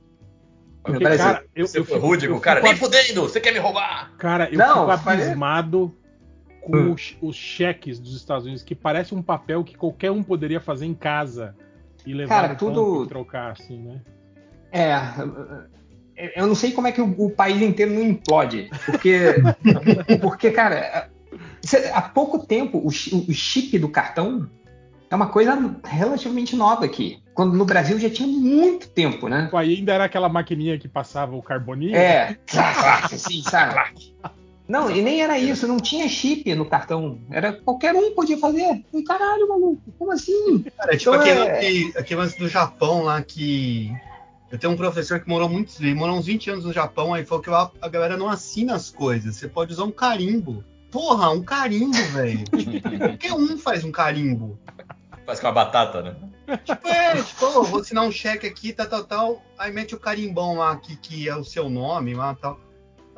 Porque, 0.83 0.93
no 0.93 0.99
Brasil. 0.99 1.25
cara, 1.25 1.43
eu, 1.55 1.65
eu 1.73 1.85
eu 1.85 2.35
o 2.35 2.39
cara, 2.39 2.61
nem 2.61 2.75
fudendo, 2.75 3.21
você 3.23 3.39
quer 3.41 3.51
me 3.51 3.59
roubar? 3.59 4.13
Cara, 4.17 4.49
eu 4.49 4.57
Não, 4.57 4.87
fico 4.89 5.09
abismado 5.09 5.93
com 6.61 6.77
Hum. 6.77 6.93
os, 6.93 7.17
os 7.21 7.35
cheques 7.35 7.99
dos 7.99 8.15
Estados 8.15 8.45
Unidos, 8.45 8.63
que 8.63 8.75
parece 8.75 9.13
um 9.13 9.21
papel 9.21 9.63
que 9.63 9.75
qualquer 9.75 10.11
um 10.11 10.23
poderia 10.23 10.59
fazer 10.59 10.85
em 10.85 10.93
casa 10.93 11.55
e 12.09 12.13
levar 12.13 12.41
Cara, 12.41 12.55
tudo- 12.55 13.05
e 13.05 13.07
trocar, 13.07 13.51
assim, 13.51 13.77
né? 13.83 14.01
É, 14.71 14.93
eu 16.35 16.47
não 16.47 16.55
sei 16.55 16.71
como 16.71 16.87
é 16.87 16.91
que 16.91 16.99
o, 16.99 17.25
o 17.25 17.29
país 17.29 17.61
inteiro 17.61 17.93
não 17.93 18.01
implode, 18.01 18.67
porque, 18.83 19.35
porque 20.19 20.49
cara, 20.49 21.11
há 21.93 22.01
pouco 22.01 22.47
tempo 22.47 22.79
o, 22.79 22.87
o 22.87 23.33
chip 23.33 23.77
do 23.77 23.89
cartão 23.89 24.49
é 25.07 25.15
uma 25.15 25.27
coisa 25.27 25.79
relativamente 25.85 26.55
nova 26.55 26.85
aqui, 26.85 27.21
quando 27.35 27.55
no 27.55 27.65
Brasil 27.65 27.99
já 27.99 28.09
tinha 28.09 28.27
muito 28.27 28.89
tempo, 28.89 29.27
né? 29.27 29.47
Pô, 29.51 29.57
Aí 29.57 29.75
ainda 29.75 29.93
era 29.93 30.05
aquela 30.05 30.29
maquininha 30.29 30.79
que 30.79 30.87
passava 30.87 31.35
o 31.35 31.43
carboninho. 31.43 31.95
É, 31.95 32.35
assim, 33.03 33.43
sabe? 33.43 33.75
Não, 34.69 34.89
e 34.91 35.01
nem 35.01 35.19
era 35.21 35.39
isso, 35.39 35.67
não 35.67 35.77
tinha 35.77 36.07
chip 36.07 36.53
no 36.53 36.63
cartão, 36.63 37.19
era 37.31 37.51
qualquer 37.51 37.95
um 37.95 38.13
podia 38.13 38.37
fazer. 38.37 38.85
E, 38.93 39.01
caralho, 39.03 39.49
maluco, 39.49 39.81
como 39.97 40.11
assim? 40.11 40.63
Cara, 40.77 40.93
é 40.93 40.97
tipo 40.97 41.09
Então 41.15 41.21
aquele, 41.21 41.39
é- 41.39 41.53
lance- 41.55 41.97
aquele 41.97 42.19
lance 42.19 42.37
do 42.39 42.47
Japão 42.47 43.01
lá 43.01 43.19
que. 43.23 43.91
Eu 44.51 44.57
tenho 44.59 44.73
um 44.73 44.77
professor 44.77 45.19
que 45.19 45.27
morou 45.27 45.49
muitos, 45.49 45.79
ele 45.79 45.93
morou 45.95 46.15
uns 46.15 46.25
20 46.27 46.51
anos 46.51 46.65
no 46.65 46.73
Japão, 46.73 47.13
aí 47.13 47.25
falou 47.25 47.43
que 47.43 47.49
lá 47.49 47.71
a 47.81 47.87
galera 47.89 48.15
não 48.15 48.29
assina 48.29 48.75
as 48.75 48.89
coisas. 48.91 49.35
Você 49.35 49.47
pode 49.47 49.73
usar 49.73 49.83
um 49.85 49.91
carimbo. 49.91 50.63
Porra, 50.91 51.29
um 51.31 51.43
carimbo, 51.43 51.97
velho. 52.13 52.43
Qualquer 52.99 53.33
um 53.33 53.57
faz 53.57 53.83
um 53.83 53.91
carimbo. 53.91 54.59
Faz 55.25 55.39
com 55.39 55.47
a 55.47 55.51
batata, 55.51 56.01
né? 56.01 56.15
Tipo, 56.63 56.87
é, 56.87 57.15
tipo, 57.21 57.63
vou 57.63 57.81
assinar 57.81 58.03
um 58.03 58.11
cheque 58.11 58.47
aqui, 58.47 58.73
tal, 58.73 58.87
tal, 58.87 59.03
tal. 59.03 59.43
Aí 59.57 59.71
mete 59.71 59.93
o 59.93 59.99
carimbão 59.99 60.57
lá 60.57 60.75
que, 60.77 60.95
que 60.95 61.29
é 61.29 61.35
o 61.35 61.43
seu 61.43 61.69
nome 61.69 62.15
lá 62.15 62.33
tal. 62.33 62.59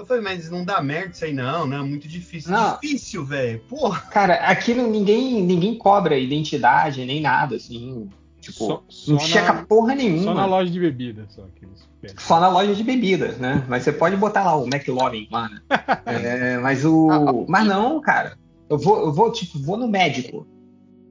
Eu 0.02 0.06
falei, 0.06 0.24
mas 0.24 0.50
não 0.50 0.66
dá 0.66 0.82
merda 0.82 1.12
isso 1.12 1.24
aí, 1.26 1.34
não, 1.34 1.66
né? 1.68 1.78
Muito 1.80 2.08
difícil. 2.08 2.52
Não. 2.52 2.80
Difícil, 2.80 3.24
velho. 3.26 3.60
Porra. 3.70 4.02
Cara, 4.12 4.34
aquilo 4.48 4.88
ninguém, 4.90 5.42
ninguém 5.44 5.78
cobra 5.78 6.18
identidade 6.18 7.06
nem 7.06 7.22
nada, 7.22 7.56
assim. 7.56 8.10
Tipo, 8.40 8.58
Só- 8.66 8.84
só 8.90 9.12
não 9.12 9.20
na- 9.20 9.24
checa 9.26 9.54
porra 9.70 9.94
nenhuma. 9.94 10.24
Só 10.24 10.34
na 10.34 10.46
loja 10.48 10.72
de 10.72 10.80
bebida, 10.80 11.26
só 11.30 11.44
que 11.56 11.66
eles 11.66 11.88
pedem. 12.02 12.16
Só 12.20 12.40
na 12.40 12.50
loja 12.50 12.74
de 12.74 12.84
bebidas, 12.84 13.38
né? 13.38 13.64
Mas 13.70 13.84
você 13.84 13.92
pode 13.92 14.18
botar 14.18 14.44
lá 14.44 14.56
o 14.56 14.66
McLovin 14.66 15.28
lá, 15.32 15.48
né? 15.48 15.62
É, 16.08 16.58
mas 16.58 16.84
o. 16.84 17.46
Mas 17.48 17.68
não, 17.68 18.02
cara. 18.02 18.36
Eu 18.68 18.80
vou, 18.80 19.00
eu 19.02 19.14
vou, 19.14 19.32
tipo, 19.32 19.60
vou 19.60 19.78
no 19.78 19.88
médico. 19.88 20.48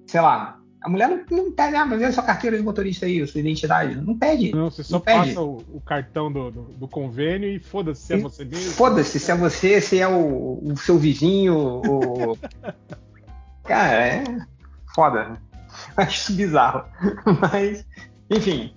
Sei 0.06 0.20
lá. 0.20 0.59
A 0.82 0.88
mulher 0.88 1.08
não, 1.08 1.44
não 1.44 1.52
pede, 1.52 1.76
ah, 1.76 1.84
mas 1.84 1.98
vê 1.98 2.10
sua 2.10 2.22
carteira 2.22 2.56
de 2.56 2.62
motorista 2.62 3.04
aí, 3.04 3.26
sua 3.26 3.40
identidade. 3.40 3.96
Não 3.96 4.16
pede. 4.16 4.50
Não, 4.52 4.70
você 4.70 4.82
só 4.82 4.94
Não 4.96 5.00
pede. 5.00 5.18
passa 5.18 5.42
o, 5.42 5.58
o 5.72 5.80
cartão 5.80 6.32
do, 6.32 6.50
do, 6.50 6.62
do 6.62 6.88
convênio 6.88 7.48
e 7.48 7.58
foda-se 7.58 8.02
se 8.02 8.14
é 8.14 8.16
você 8.16 8.44
mesmo. 8.44 8.72
Foda-se 8.72 9.20
se 9.20 9.30
é 9.30 9.36
você, 9.36 9.80
se 9.80 9.98
é 9.98 10.08
o, 10.08 10.58
o 10.62 10.76
seu 10.76 10.98
vizinho, 10.98 11.54
o. 11.84 12.38
Cara, 13.64 13.92
é 13.92 14.24
foda. 14.94 15.40
Acho 15.96 16.16
isso 16.16 16.32
bizarro. 16.34 16.84
Mas, 17.40 17.86
enfim. 18.30 18.74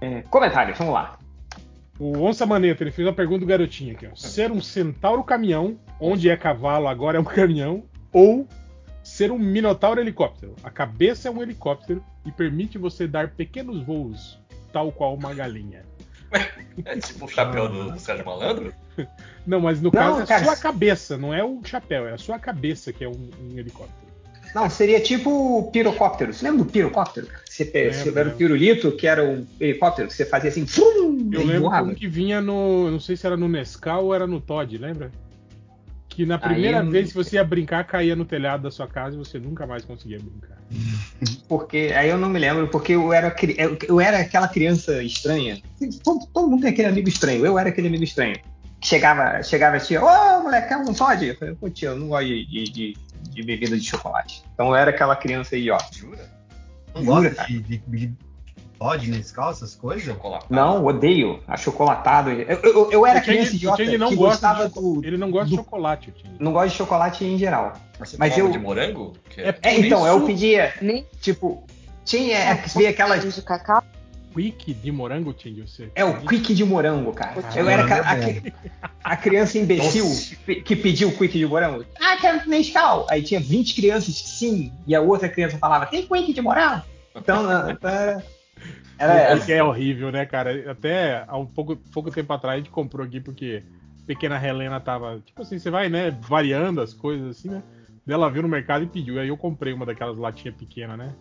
É, 0.00 0.22
comentários, 0.22 0.78
vamos 0.78 0.94
lá. 0.94 1.18
O 1.98 2.22
Onça 2.22 2.46
Maneta, 2.46 2.82
ele 2.82 2.90
fez 2.90 3.06
uma 3.06 3.14
pergunta 3.14 3.40
do 3.40 3.46
garotinho 3.46 3.94
aqui, 3.94 4.06
ó. 4.06 4.14
Ser 4.14 4.50
um 4.50 4.60
centauro 4.60 5.22
caminhão, 5.22 5.78
onde 6.00 6.30
é 6.30 6.36
cavalo, 6.36 6.88
agora 6.88 7.18
é 7.18 7.20
um 7.20 7.24
caminhão, 7.24 7.84
ou 8.12 8.48
ser 9.10 9.32
um 9.32 9.38
minotauro 9.38 10.00
helicóptero. 10.00 10.54
A 10.62 10.70
cabeça 10.70 11.28
é 11.28 11.30
um 11.30 11.42
helicóptero 11.42 12.02
e 12.24 12.30
permite 12.30 12.78
você 12.78 13.06
dar 13.08 13.28
pequenos 13.30 13.82
voos, 13.82 14.38
tal 14.72 14.92
qual 14.92 15.14
uma 15.14 15.34
galinha. 15.34 15.82
É 16.84 16.96
tipo 16.96 17.24
o 17.24 17.28
chapéu 17.28 17.68
do, 17.68 17.90
do 17.90 17.98
Sérgio 17.98 18.24
Malandro? 18.24 18.72
Não, 19.44 19.60
mas 19.60 19.78
no 19.80 19.86
Não, 19.86 19.90
caso 19.90 20.20
é 20.20 20.22
a 20.22 20.26
cara, 20.26 20.44
sua 20.44 20.56
cabeça, 20.56 21.16
não 21.16 21.34
é 21.34 21.42
o 21.42 21.60
chapéu, 21.64 22.06
é 22.06 22.12
a 22.12 22.18
sua 22.18 22.38
cabeça 22.38 22.92
que 22.92 23.02
é 23.02 23.08
um, 23.08 23.30
um 23.42 23.58
helicóptero. 23.58 24.08
Não, 24.54 24.68
seria 24.70 25.00
tipo 25.00 25.58
o 25.58 25.70
pirocóptero. 25.70 26.32
Você 26.32 26.44
lembra 26.44 26.64
do 26.64 26.70
pirocóptero? 26.70 27.26
Você, 27.48 27.64
Lembro, 27.64 27.94
você 27.94 28.08
era 28.10 28.10
o 28.10 28.14
lembro. 28.24 28.36
pirulito, 28.36 28.92
que 28.92 29.06
era 29.06 29.24
um 29.24 29.46
helicóptero, 29.58 30.06
que 30.08 30.14
você 30.14 30.24
fazia 30.26 30.50
assim, 30.50 30.66
fum, 30.66 31.30
Eu 31.32 31.44
lembro 31.44 31.62
voava. 31.62 31.84
como 31.84 31.94
que 31.96 32.06
vinha 32.06 32.40
no. 32.40 32.90
Não 32.90 33.00
sei 33.00 33.16
se 33.16 33.26
era 33.26 33.36
no 33.36 33.48
Nescau 33.48 34.06
ou 34.06 34.14
era 34.14 34.26
no 34.26 34.40
Todd, 34.40 34.76
lembra? 34.76 35.10
Que 36.10 36.26
na 36.26 36.38
primeira 36.38 36.82
não- 36.82 36.90
vez 36.90 37.08
que 37.08 37.14
você 37.14 37.36
ia 37.36 37.44
brincar, 37.44 37.84
caía 37.84 38.14
no 38.16 38.24
telhado 38.24 38.64
da 38.64 38.70
sua 38.70 38.86
casa 38.86 39.14
e 39.14 39.18
você 39.18 39.38
nunca 39.38 39.66
mais 39.66 39.84
conseguia 39.84 40.18
brincar. 40.18 40.58
Porque 41.48 41.92
aí 41.96 42.08
eu 42.10 42.18
não 42.18 42.28
me 42.28 42.38
lembro, 42.38 42.68
porque 42.68 42.92
eu 42.92 43.12
era, 43.12 43.34
eu, 43.88 44.00
era 44.00 44.18
aquela 44.18 44.48
criança 44.48 45.02
estranha. 45.02 45.60
Todo, 46.04 46.26
todo 46.32 46.48
mundo 46.48 46.62
tem 46.62 46.70
aquele 46.70 46.88
amigo 46.88 47.08
estranho. 47.08 47.46
Eu 47.46 47.58
era 47.58 47.68
aquele 47.68 47.88
amigo 47.88 48.04
estranho. 48.04 48.36
Que 48.80 48.86
Chegava, 48.88 49.42
chegava 49.42 49.76
a 49.76 49.80
tia, 49.80 50.02
ô 50.02 50.42
moleque, 50.42 50.68
quer 50.68 50.76
um 50.78 50.92
Todd? 50.92 51.24
Eu 51.26 51.36
falei, 51.36 51.54
pô, 51.54 51.68
tia, 51.70 51.90
eu 51.90 51.96
não 51.96 52.08
gosto 52.08 52.26
de, 52.26 52.44
de, 52.46 52.64
de- 52.64 52.96
de 53.30 53.42
bebida 53.42 53.78
de 53.78 53.84
chocolate. 53.86 54.42
Então 54.54 54.68
eu 54.68 54.74
era 54.74 54.90
aquela 54.90 55.14
criança 55.14 55.54
aí, 55.54 55.70
ó. 55.70 55.78
Jura? 55.92 56.28
Não 56.94 57.04
Jura, 57.04 57.30
gosta 57.30 57.46
de, 57.46 57.60
de, 57.60 58.12
de 58.80 58.86
Todd, 58.96 59.10
Nescau, 59.10 59.50
essas 59.50 59.74
coisas? 59.74 60.16
Não, 60.48 60.84
odeio 60.86 61.40
achocolatado. 61.46 62.30
Eu, 62.30 62.58
eu, 62.62 62.90
eu 62.90 63.06
era 63.06 63.20
Chang- 63.22 63.26
criança 63.36 63.52
o 63.52 63.54
idiota 63.56 63.84
Chang 63.84 63.98
não 63.98 64.08
que 64.08 64.16
gosta 64.16 64.48
gostava 64.48 64.68
de 64.68 64.74
do. 64.74 65.00
Ele 65.04 65.16
não 65.18 65.30
gosta 65.30 65.46
do- 65.46 65.50
de 65.50 65.56
chocolate. 65.56 66.14
Não 66.38 66.52
gosta 66.52 66.68
de 66.70 66.74
chocolate 66.76 67.24
em 67.24 67.36
geral. 67.38 67.74
Você 67.98 68.16
Mas 68.18 68.34
tomava 68.34 68.48
eu- 68.48 68.52
de 68.52 68.58
morango? 68.58 69.12
É 69.36 69.48
É, 69.48 69.52
Por 69.52 69.84
então, 69.84 70.06
eu 70.06 70.16
isso- 70.16 70.26
pedia, 70.26 70.72
Nem 70.80 71.06
tipo, 71.20 71.62
tinha, 72.04 72.38
é, 72.38 72.54
veio 72.74 72.88
aquelas 72.88 73.34
de 73.34 73.42
cacau. 73.42 73.82
Quick 74.32 74.72
de 74.74 74.92
morango, 74.92 75.34
Chang, 75.36 75.60
você. 75.66 75.90
É 75.94 76.04
o 76.04 76.20
quick 76.24 76.54
de 76.54 76.64
morango, 76.64 77.12
cara. 77.12 77.34
Ah, 77.52 77.58
eu 77.58 77.68
era 77.68 77.82
é 77.82 78.00
aque- 78.00 78.52
a, 79.02 79.16
criança 79.16 79.58
imbecil 79.58 80.06
que 80.64 80.76
pediu 80.76 81.08
o 81.08 81.12
quick 81.18 81.36
de 81.36 81.44
morango. 81.44 81.84
Ah, 82.00 82.16
quero 82.16 82.48
Nescau. 82.48 83.06
Aí 83.10 83.22
tinha 83.22 83.40
20 83.40 83.74
crianças 83.74 84.20
que 84.22 84.28
sim, 84.28 84.72
e 84.86 84.94
a 84.94 85.00
outra 85.00 85.28
criança 85.28 85.58
falava, 85.58 85.84
tem 85.86 86.06
quick 86.06 86.32
de 86.32 86.40
morango? 86.40 86.82
Então, 87.14 87.42
né, 87.42 87.76
era... 88.98 89.14
era 89.14 89.40
O 89.40 89.44
que 89.44 89.52
é 89.52 89.62
horrível, 89.62 90.10
né, 90.12 90.26
cara? 90.26 90.70
Até 90.70 91.24
há 91.26 91.36
um 91.36 91.46
pouco, 91.46 91.76
pouco 91.92 92.10
tempo 92.10 92.32
atrás 92.32 92.54
a 92.54 92.58
gente 92.58 92.70
comprou 92.70 93.06
aqui 93.06 93.20
porque 93.20 93.62
pequena 94.06 94.44
Helena 94.44 94.80
tava. 94.80 95.20
Tipo 95.24 95.42
assim, 95.42 95.58
você 95.58 95.70
vai, 95.70 95.88
né, 95.88 96.10
variando 96.10 96.80
as 96.80 96.92
coisas 96.92 97.38
assim, 97.38 97.48
né? 97.48 97.62
Ela 98.08 98.28
viu 98.28 98.42
no 98.42 98.48
mercado 98.48 98.82
e 98.82 98.88
pediu. 98.88 99.20
Aí 99.20 99.28
eu 99.28 99.36
comprei 99.36 99.72
uma 99.72 99.86
daquelas 99.86 100.16
latinhas 100.16 100.56
pequenas, 100.56 100.98
né? 100.98 101.14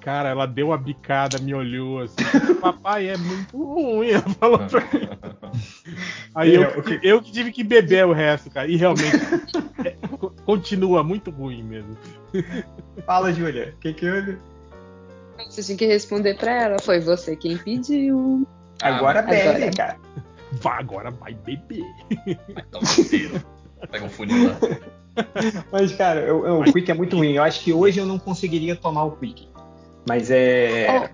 Cara, 0.00 0.30
ela 0.30 0.46
deu 0.46 0.68
uma 0.68 0.78
bicada, 0.78 1.38
me 1.38 1.52
olhou 1.52 2.00
assim. 2.00 2.16
Papai, 2.60 3.08
é 3.08 3.16
muito 3.16 3.56
ruim. 3.56 4.10
Ela 4.10 4.28
falou 4.30 4.58
pra 4.58 4.80
mim. 4.80 5.08
Aí 6.34 6.54
eu, 6.54 6.62
eu 7.02 7.20
que 7.20 7.32
tive 7.32 7.50
que 7.50 7.64
beber 7.64 8.06
o 8.06 8.12
resto, 8.12 8.48
cara. 8.50 8.68
E 8.68 8.76
realmente 8.76 9.16
é, 9.84 9.96
continua 10.44 11.02
muito 11.02 11.30
ruim 11.30 11.62
mesmo. 11.62 11.96
Fala, 13.04 13.32
Júlia. 13.32 13.74
O 13.76 13.80
que 13.80 13.92
que 13.92 14.08
houve? 14.08 14.38
Você 15.48 15.62
tinha 15.62 15.76
que 15.78 15.86
responder 15.86 16.34
pra 16.36 16.50
ela. 16.52 16.76
Foi 16.80 17.00
você 17.00 17.36
quem 17.36 17.56
pediu. 17.56 18.46
Agora 18.82 19.22
bebe, 19.22 19.48
Agora. 19.48 19.70
cara. 19.76 19.96
Vá, 20.52 20.78
agora 20.78 21.10
vai 21.12 21.32
beber. 21.32 21.84
Vai 22.52 22.64
um 22.82 22.84
cheiro. 22.84 23.40
Pega 23.90 24.04
um 24.04 24.08
funil 24.10 24.48
lá. 24.48 24.56
Mas, 25.70 25.92
cara, 25.94 26.20
eu- 26.22 26.44
eu- 26.44 26.60
o 26.60 26.64
Quick 26.64 26.90
é 26.90 26.94
muito 26.94 27.16
ruim. 27.16 27.34
Eu 27.34 27.42
acho 27.44 27.62
que 27.62 27.72
hoje 27.72 28.00
eu 28.00 28.06
não 28.06 28.18
conseguiria 28.18 28.74
tomar 28.74 29.04
o 29.04 29.12
Quick. 29.12 29.48
Mas 30.08 30.28
é. 30.30 31.10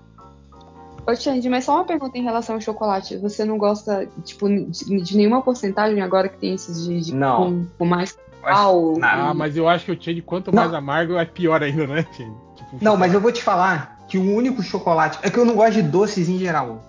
Ô, 1.05 1.15
Xande, 1.15 1.47
mas 1.49 1.63
só 1.65 1.75
uma 1.75 1.85
pergunta 1.85 2.17
em 2.17 2.23
relação 2.23 2.55
ao 2.55 2.61
chocolate. 2.61 3.15
Você 3.17 3.45
não 3.45 3.57
gosta, 3.57 4.07
tipo, 4.25 4.49
de, 4.49 5.01
de 5.01 5.15
nenhuma 5.15 5.41
porcentagem 5.41 6.01
agora 6.01 6.27
que 6.27 6.37
tem 6.37 6.53
esses 6.55 6.83
de, 6.85 6.99
de 6.99 7.15
Não. 7.15 7.37
com, 7.37 7.65
com 7.77 7.85
mais 7.85 8.17
sal? 8.41 8.95
Ah, 9.01 9.33
mas 9.33 9.55
eu 9.55 9.69
acho 9.69 9.85
que 9.85 9.91
o 9.91 10.01
Change, 10.01 10.21
quanto 10.21 10.53
mais 10.53 10.73
amargo, 10.73 11.15
é 11.17 11.23
pior 11.25 11.61
ainda, 11.63 11.87
né, 11.87 12.05
Change? 12.11 12.35
Tipo, 12.55 12.77
Não, 12.81 12.97
mas 12.97 13.13
eu 13.13 13.21
vou 13.21 13.31
te 13.31 13.41
falar 13.41 13.96
que 14.07 14.17
o 14.17 14.35
único 14.35 14.61
chocolate. 14.61 15.19
É 15.21 15.29
que 15.29 15.37
eu 15.37 15.45
não 15.45 15.55
gosto 15.55 15.73
de 15.73 15.81
doces 15.81 16.29
em 16.29 16.37
geral. 16.37 16.81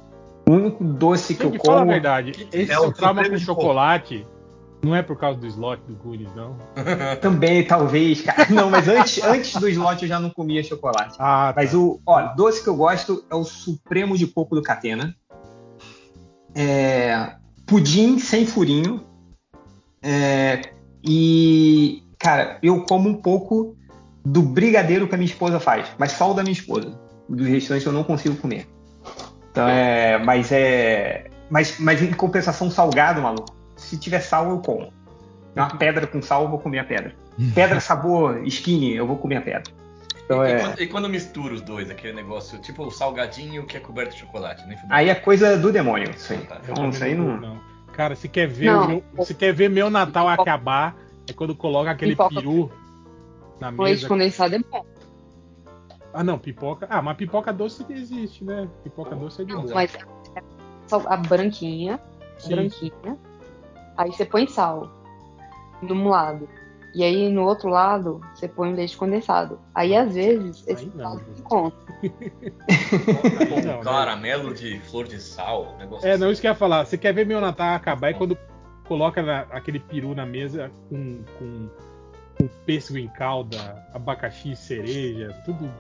O 0.49 0.53
único 0.53 0.83
doce 0.83 1.35
que 1.35 1.45
eu 1.45 1.51
fala 1.51 1.81
como. 1.81 1.91
a 1.91 1.95
verdade. 1.95 2.49
Esse 2.53 2.73
É 2.73 2.79
o 2.79 2.93
trauma 2.93 3.29
com 3.29 3.39
chocolate 3.39 4.27
não 4.83 4.95
é 4.95 5.03
por 5.03 5.19
causa 5.19 5.39
do 5.39 5.47
slot 5.47 5.83
do 5.87 5.95
Goonies, 5.95 6.33
não? 6.35 6.57
Também, 7.21 7.65
talvez, 7.67 8.21
cara. 8.21 8.47
Não, 8.49 8.71
mas 8.71 8.87
antes, 8.87 9.23
antes 9.23 9.55
do 9.57 9.69
slot 9.69 10.03
eu 10.03 10.09
já 10.09 10.21
não 10.21 10.31
comia 10.31 10.63
chocolate. 10.63 11.17
Ah, 11.19 11.53
Mas 11.55 11.75
o 11.75 12.01
ó, 12.07 12.35
doce 12.35 12.63
que 12.63 12.69
eu 12.69 12.77
gosto 12.77 13.25
é 13.29 13.35
o 13.35 13.45
Supremo 13.45 14.17
de 14.17 14.27
Coco 14.27 14.55
do 14.55 14.63
Catena. 14.63 15.15
É, 16.55 17.33
pudim 17.67 18.19
sem 18.19 18.47
furinho. 18.47 19.05
É, 20.01 20.73
e, 21.03 22.05
cara, 22.19 22.59
eu 22.63 22.85
como 22.85 23.09
um 23.09 23.15
pouco 23.15 23.77
do 24.25 24.43
brigadeiro 24.43 25.09
que 25.09 25.15
a 25.15 25.19
minha 25.19 25.31
esposa 25.31 25.59
faz, 25.59 25.89
mas 25.99 26.13
só 26.13 26.31
o 26.31 26.35
da 26.35 26.43
minha 26.43 26.53
esposa. 26.53 27.08
Dos 27.29 27.47
restantes 27.47 27.85
eu 27.85 27.93
não 27.93 28.05
consigo 28.05 28.37
comer. 28.37 28.67
Então, 29.51 29.69
é, 29.69 30.19
mas 30.19 30.51
é. 30.53 31.29
Mas, 31.51 31.79
mas 31.79 32.03
em 32.03 32.13
compensação, 32.13 32.71
salgado, 32.71 33.21
maluco. 33.23 33.55
Se 33.77 33.99
tiver 33.99 34.21
sal, 34.21 34.51
eu 34.51 34.59
como. 34.59 34.93
Uma 35.57 35.69
pedra 35.77 36.07
com 36.07 36.21
sal, 36.23 36.45
eu 36.45 36.49
vou 36.49 36.59
comer 36.59 36.79
a 36.81 36.85
pedra. 36.85 37.15
Pedra 37.55 37.81
sabor 37.81 38.45
skinny, 38.47 38.97
eu 38.97 39.07
vou 39.07 39.17
comer 39.17 39.37
a 39.37 39.41
pedra. 39.41 39.73
Então, 40.25 40.45
E, 40.45 40.51
é, 40.53 40.59
quando, 40.61 40.81
e 40.83 40.87
quando 40.89 41.09
mistura 41.09 41.55
os 41.55 41.61
dois, 41.63 41.89
aquele 41.89 42.13
negócio, 42.13 42.59
tipo 42.59 42.85
o 42.85 42.91
salgadinho 42.91 43.65
que 43.65 43.77
é 43.77 43.81
coberto 43.81 44.13
de 44.15 44.21
chocolate, 44.21 44.63
fudeu. 44.63 44.77
aí 44.91 45.09
é 45.09 45.15
coisa 45.15 45.57
do 45.57 45.71
demônio, 45.73 46.11
isso 46.11 46.33
aí. 46.33 46.39
Eu 46.41 46.45
Então, 46.45 46.75
também 46.75 46.91
isso 46.91 47.05
aí 47.05 47.15
não, 47.15 47.37
não. 47.41 47.61
Cara, 47.93 48.15
se 48.15 48.29
quer 48.29 48.47
ver, 48.47 48.67
Não. 48.67 48.89
meu, 48.89 49.03
se 49.25 49.35
quer 49.35 49.53
ver 49.53 49.71
meu 49.71 49.89
Natal 49.89 50.29
acabar, 50.29 50.97
é 51.29 51.33
quando 51.33 51.55
coloca 51.55 51.91
aquele 51.91 52.13
Pipoca. 52.13 52.35
peru 52.35 52.71
na 53.61 53.73
Com 53.73 53.83
leite 53.83 53.97
mesa. 53.99 54.09
condensado 54.09 54.55
é 54.55 54.59
bom. 54.59 54.85
Ah, 56.19 56.25
não, 56.25 56.37
pipoca. 56.37 56.85
Ah, 56.91 57.01
mas 57.01 57.17
pipoca 57.17 57.53
doce 57.53 57.87
existe, 57.91 58.43
né? 58.43 58.69
Pipoca 58.83 59.15
doce 59.15 59.43
é 59.43 59.45
de 59.45 59.55
boa. 59.55 59.73
Mas 59.73 59.97
só 60.89 61.01
a 61.07 61.17
branquinha, 61.17 62.01
Sim. 62.39 62.57
branquinha. 62.57 63.17
Aí 63.97 64.11
você 64.13 64.25
põe 64.25 64.49
sal 64.49 64.91
num 65.81 66.09
lado. 66.09 66.49
E 66.93 67.05
aí 67.05 67.29
no 67.29 67.45
outro 67.45 67.69
lado 67.69 68.21
você 68.35 68.49
põe 68.49 68.73
o 68.73 68.75
leite 68.75 68.97
condensado. 68.97 69.61
Aí 69.73 69.95
às 69.95 70.13
vezes 70.13 70.65
esse 70.67 70.87
Aí 70.87 70.93
não, 70.97 71.21
conta. 71.45 71.77
Não, 73.65 73.77
né? 73.79 73.85
Caramelo 73.85 74.53
de 74.53 74.81
flor 74.81 75.07
de 75.07 75.21
sal, 75.23 75.77
negócio 75.79 76.09
É, 76.09 76.19
não, 76.19 76.33
isso 76.33 76.41
que 76.41 76.49
eu 76.49 76.51
ia 76.51 76.57
falar. 76.57 76.85
Você 76.85 76.99
quer 76.99 77.15
ver 77.15 77.27
meu 77.27 77.41
Natal 77.41 77.77
acabar 77.77 78.11
é 78.11 78.15
quando 78.15 78.37
coloca 78.89 79.23
na- 79.23 79.47
aquele 79.53 79.79
peru 79.79 80.17
na 80.17 80.27
mesa 80.27 80.69
com, 80.89 81.23
com, 81.39 81.69
com 82.39 82.49
pêssego 82.65 82.99
em 82.99 83.09
calda, 83.09 83.85
abacaxi, 83.93 84.55
cereja, 84.55 85.35
tudo. 85.45 85.71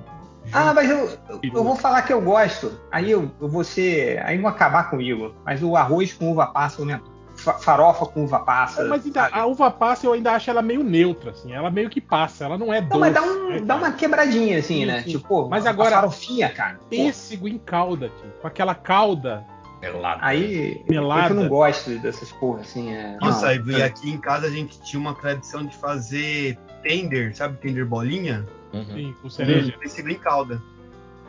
Ah, 0.53 0.73
mas 0.75 0.89
eu, 0.91 1.09
eu, 1.29 1.41
eu 1.43 1.65
vou 1.65 1.77
falar 1.77 2.03
que 2.03 2.13
eu 2.13 2.21
gosto. 2.23 2.73
Aí 2.91 3.11
eu, 3.11 3.31
eu 3.41 3.49
vou 3.49 3.63
ser. 3.63 4.19
Aí 4.25 4.39
vão 4.39 4.49
acabar 4.51 4.89
comigo. 4.91 5.35
Mas 5.45 5.63
o 5.63 5.77
arroz 5.77 6.13
com 6.13 6.31
uva 6.33 6.47
passa, 6.47 6.85
né? 6.85 7.01
Fa- 7.37 7.59
Farofa 7.59 8.07
com 8.07 8.25
uva 8.25 8.41
passa. 8.41 8.85
Mas 8.87 9.05
ainda, 9.05 9.27
a 9.31 9.47
uva 9.47 9.71
passa 9.71 10.07
eu 10.07 10.13
ainda 10.15 10.33
acho 10.33 10.49
ela 10.51 10.63
meio 10.63 10.83
neutra, 10.83 11.31
assim. 11.33 11.53
Ela 11.53 11.71
meio 11.71 11.91
que 11.91 12.01
passa, 12.01 12.45
ela 12.47 12.57
não 12.59 12.73
é 12.73 12.81
doce. 12.81 12.95
Não, 12.95 13.01
mas 13.01 13.15
dá, 13.15 13.23
um, 13.23 13.49
né, 13.51 13.61
dá 13.61 13.77
uma 13.77 13.93
quebradinha, 13.93 14.59
assim, 14.59 14.81
Sim, 14.81 14.87
né? 14.87 15.03
sim. 15.03 15.11
Tipo, 15.11 15.49
Mas 15.49 15.67
agora- 15.67 15.91
farofinha, 15.97 16.49
cara. 16.49 16.81
Pêssego 16.89 17.47
em 17.47 17.59
calda, 17.59 18.09
tio, 18.09 18.33
com 18.41 18.47
aquela 18.49 18.75
calda. 18.75 19.45
Melado. 19.81 20.21
aí 20.23 20.85
Melada. 20.89 21.27
que 21.27 21.33
eu 21.33 21.37
não 21.43 21.49
gosto 21.49 21.99
dessas 21.99 22.31
porra, 22.33 22.61
assim. 22.61 22.93
É... 22.93 23.17
Nossa, 23.21 23.55
não. 23.55 23.79
e 23.79 23.83
aqui 23.83 24.11
em 24.11 24.19
casa 24.19 24.47
a 24.47 24.51
gente 24.51 24.81
tinha 24.83 25.01
uma 25.01 25.15
tradição 25.15 25.65
de 25.65 25.77
fazer 25.77 26.59
tender, 26.83 27.35
sabe? 27.37 27.57
Tender 27.59 27.85
bolinha? 27.87 28.47
Uhum. 28.73 28.85
Sim, 28.85 29.15
com 29.23 29.31
cereja. 29.31 29.73
Pêssego 29.79 30.11
em 30.11 30.19
calda. 30.19 30.63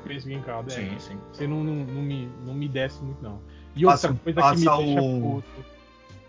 Pêssego 0.05 0.35
em 0.35 0.41
calda, 0.41 0.73
é. 0.73 0.75
Sim, 0.75 0.95
sim. 0.99 1.17
Você 1.31 1.47
não, 1.47 1.63
não, 1.63 1.75
não 1.85 2.01
me, 2.01 2.29
não 2.45 2.53
me 2.53 2.67
desce 2.67 3.01
muito, 3.03 3.21
não. 3.21 3.39
E 3.75 3.83
Passa- 3.85 4.07
outra 4.09 4.23
coisa 4.23 4.41
que 4.41 4.59
me 4.59 4.65
passa 4.65 4.83
deixa 4.83 5.01
o- 5.01 5.21
puto. 5.21 5.65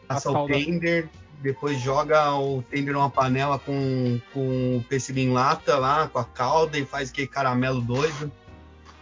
Passa 0.07 0.29
A 0.31 0.43
o 0.43 0.47
tender, 0.47 1.09
depois 1.41 1.81
joga 1.81 2.35
o 2.35 2.63
tender 2.63 2.93
numa 2.93 3.09
panela 3.11 3.59
com, 3.59 4.21
com 4.35 4.77
o 4.79 4.85
pêssego 4.89 5.19
em 5.21 5.31
lata 5.33 5.77
lá, 5.79 6.09
com 6.09 6.19
a 6.19 6.25
calda 6.25 6.79
e 6.79 6.85
faz 6.85 7.11
aquele 7.11 7.29
caramelo 7.29 7.81
doido. 7.81 8.31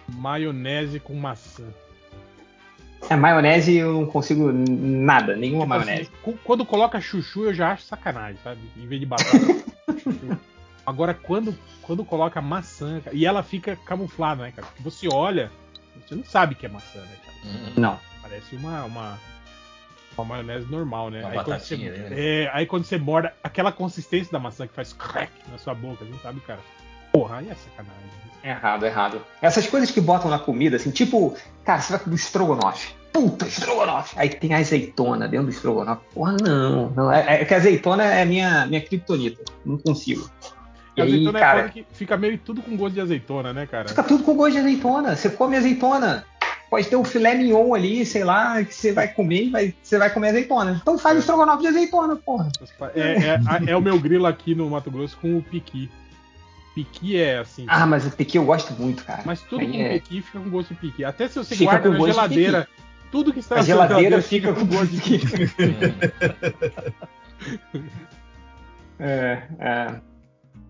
Maionese 0.08 1.00
com 1.00 1.14
maçã. 1.14 1.64
É, 3.08 3.16
maionese 3.16 3.76
eu 3.76 3.92
não 3.92 4.06
consigo 4.06 4.52
nada, 4.52 5.36
nenhuma 5.36 5.64
Tipo 5.64 5.68
maionese. 5.68 6.10
assim, 6.22 6.38
quando 6.44 6.64
coloca 6.64 7.00
chuchu, 7.00 7.44
eu 7.44 7.54
já 7.54 7.72
acho 7.72 7.84
sacanagem, 7.84 8.38
sabe? 8.42 8.60
Em 8.76 8.86
vez 8.86 9.00
de 9.00 9.06
batata. 9.06 9.30
chuchu. 10.02 10.38
Agora, 10.84 11.12
quando, 11.14 11.54
quando 11.82 12.04
coloca 12.04 12.40
maçã, 12.40 13.02
e 13.12 13.26
ela 13.26 13.42
fica 13.42 13.76
camuflada, 13.76 14.42
né, 14.42 14.52
cara? 14.52 14.66
Porque 14.66 14.82
você 14.82 15.06
olha, 15.06 15.50
você 16.06 16.14
não 16.14 16.24
sabe 16.24 16.54
que 16.54 16.66
é 16.66 16.68
maçã, 16.68 16.98
né, 17.00 17.16
cara? 17.24 17.36
Uhum. 17.44 17.72
Não. 17.76 18.00
Parece 18.22 18.56
uma, 18.56 18.84
uma, 18.84 19.18
uma 20.16 20.24
maionese 20.24 20.66
normal, 20.70 21.10
né? 21.10 21.20
Uma 21.20 21.30
aí, 21.30 21.44
quando 21.44 21.60
você, 21.60 21.76
né? 21.76 22.08
é, 22.10 22.50
aí 22.52 22.66
quando 22.66 22.84
você 22.84 22.98
morda, 22.98 23.34
aquela 23.42 23.70
consistência 23.70 24.32
da 24.32 24.38
maçã 24.38 24.66
que 24.66 24.74
faz 24.74 24.92
crack 24.92 25.32
na 25.50 25.58
sua 25.58 25.74
boca, 25.74 26.04
assim, 26.04 26.18
sabe, 26.22 26.40
cara? 26.40 26.60
Porra, 27.12 27.38
aí 27.38 27.48
é 27.48 27.54
sacanagem. 27.54 28.27
Errado, 28.48 28.86
errado. 28.86 29.20
Essas 29.42 29.66
coisas 29.66 29.90
que 29.90 30.00
botam 30.00 30.30
na 30.30 30.38
comida, 30.38 30.76
assim, 30.76 30.90
tipo, 30.90 31.36
cara, 31.64 31.80
você 31.80 31.92
vai 31.92 32.00
comer 32.00 32.16
estrogonofe. 32.16 32.94
Puta, 33.12 33.46
estrogonofe. 33.46 34.14
Aí 34.18 34.28
tem 34.28 34.54
azeitona 34.54 35.28
dentro 35.28 35.46
do 35.46 35.52
estrogonofe. 35.52 36.02
Porra, 36.14 36.36
não. 36.40 36.90
não. 36.90 37.12
É, 37.12 37.42
é 37.42 37.44
que 37.44 37.52
a 37.52 37.58
azeitona 37.58 38.04
é 38.04 38.24
minha, 38.24 38.66
minha 38.66 38.80
criptonita. 38.80 39.42
Não 39.64 39.76
consigo. 39.76 40.30
E 40.96 41.00
A 41.00 41.04
aí, 41.04 41.10
azeitona 41.10 41.38
é 41.38 41.42
cara, 41.42 41.68
que 41.68 41.86
fica 41.92 42.16
meio 42.16 42.38
tudo 42.38 42.62
com 42.62 42.76
gosto 42.76 42.94
de 42.94 43.00
azeitona, 43.00 43.52
né, 43.52 43.66
cara? 43.66 43.88
fica 43.88 44.02
tudo 44.02 44.24
com 44.24 44.34
gosto 44.34 44.52
de 44.52 44.58
azeitona. 44.58 45.14
Você 45.14 45.28
come 45.30 45.56
azeitona. 45.56 46.24
Pode 46.70 46.86
ter 46.86 46.96
um 46.96 47.04
filé 47.04 47.34
mignon 47.34 47.74
ali, 47.74 48.04
sei 48.04 48.24
lá, 48.24 48.62
que 48.62 48.74
você 48.74 48.92
vai 48.92 49.08
comer 49.08 49.44
e 49.44 49.50
vai, 49.50 49.74
você 49.82 49.96
vai 49.98 50.10
comer 50.10 50.28
azeitona. 50.28 50.78
Então 50.80 50.98
faz 50.98 51.16
o 51.16 51.20
estrogonofe 51.20 51.62
de 51.62 51.68
azeitona, 51.68 52.16
porra. 52.16 52.50
É, 52.94 53.12
é, 53.12 53.40
é 53.68 53.76
o 53.76 53.80
meu 53.80 53.98
grilo 53.98 54.26
aqui 54.26 54.54
no 54.54 54.68
Mato 54.68 54.90
Grosso 54.90 55.16
com 55.16 55.38
o 55.38 55.42
piqui. 55.42 55.90
Piqui 56.74 57.16
é 57.16 57.38
assim. 57.38 57.64
Ah, 57.68 57.86
mas 57.86 58.06
o 58.06 58.10
piqui 58.10 58.38
eu 58.38 58.44
gosto 58.44 58.72
muito, 58.74 59.04
cara. 59.04 59.22
Mas 59.24 59.40
tudo 59.42 59.60
Aí 59.62 59.72
com 59.72 59.78
é- 59.78 59.98
piqui 59.98 60.22
fica 60.22 60.38
com 60.40 60.50
gosto 60.50 60.74
de 60.74 60.80
piqui. 60.80 61.04
Até 61.04 61.28
se 61.28 61.38
você 61.38 61.56
Fica 61.56 61.70
guarda 61.72 61.90
com 61.90 61.98
na 62.06 62.12
geladeira, 62.12 62.68
tudo 63.10 63.32
que 63.32 63.40
está 63.40 63.56
na 63.56 63.62
sua 63.62 63.66
geladeira 63.66 64.22
fica 64.22 64.52
com 64.52 64.64
gosto 64.66 64.88
de 64.94 65.00
piqui. 65.00 65.26
É, 69.00 69.42
é. 69.60 70.00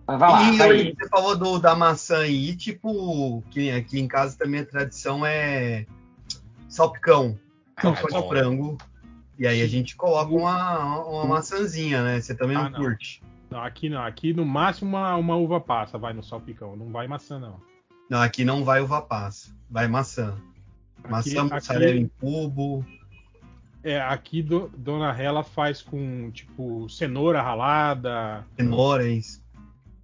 Mas 0.05 0.19
vai 0.19 0.31
lá, 0.31 0.43
e 0.43 0.57
vai 0.57 0.69
aí, 0.71 0.95
você 0.99 1.07
falou 1.09 1.35
do, 1.37 1.59
da 1.59 1.75
maçã 1.75 2.19
aí, 2.19 2.55
tipo, 2.55 3.43
que 3.51 3.69
aqui 3.71 3.99
em 3.99 4.07
casa 4.07 4.35
também 4.37 4.61
a 4.61 4.65
tradição 4.65 5.25
é 5.25 5.85
salpicão. 6.67 7.37
Salpicão 7.81 8.21
bom. 8.21 8.21
de 8.21 8.27
frango. 8.29 8.77
E 9.37 9.47
aí 9.47 9.61
a 9.61 9.67
gente 9.67 9.95
coloca 9.95 10.33
uma, 10.33 11.03
uma 11.05 11.25
maçãzinha, 11.25 12.03
né? 12.03 12.19
Você 12.19 12.35
também 12.35 12.57
Ah, 12.57 12.63
não 12.63 12.71
não. 12.71 12.79
curte. 12.79 13.21
Não, 13.49 13.61
aqui 13.63 13.89
não. 13.89 14.01
Aqui 14.03 14.33
no 14.33 14.45
máximo 14.45 14.89
uma, 14.91 15.15
uma 15.15 15.35
uva 15.35 15.59
passa 15.59 15.97
vai 15.97 16.13
no 16.13 16.23
salpicão. 16.23 16.75
Não 16.75 16.91
vai 16.91 17.07
maçã, 17.07 17.39
não. 17.39 17.59
Não, 18.09 18.21
aqui 18.21 18.43
não 18.43 18.63
vai 18.63 18.81
uva 18.81 19.01
passa, 19.01 19.55
vai 19.69 19.87
maçã. 19.87 20.35
Aqui, 21.03 21.11
Maçã, 21.11 21.43
mussarela 21.55 21.91
aqui, 21.91 21.99
em 22.01 22.07
cubo. 22.19 22.85
é, 23.83 24.01
aqui 24.01 24.41
do- 24.43 24.69
Dona 24.75 25.11
Rela 25.11 25.43
faz 25.43 25.81
com, 25.81 26.29
tipo, 26.31 26.89
cenoura 26.89 27.41
ralada, 27.41 28.45
Cenouras, 28.57 29.41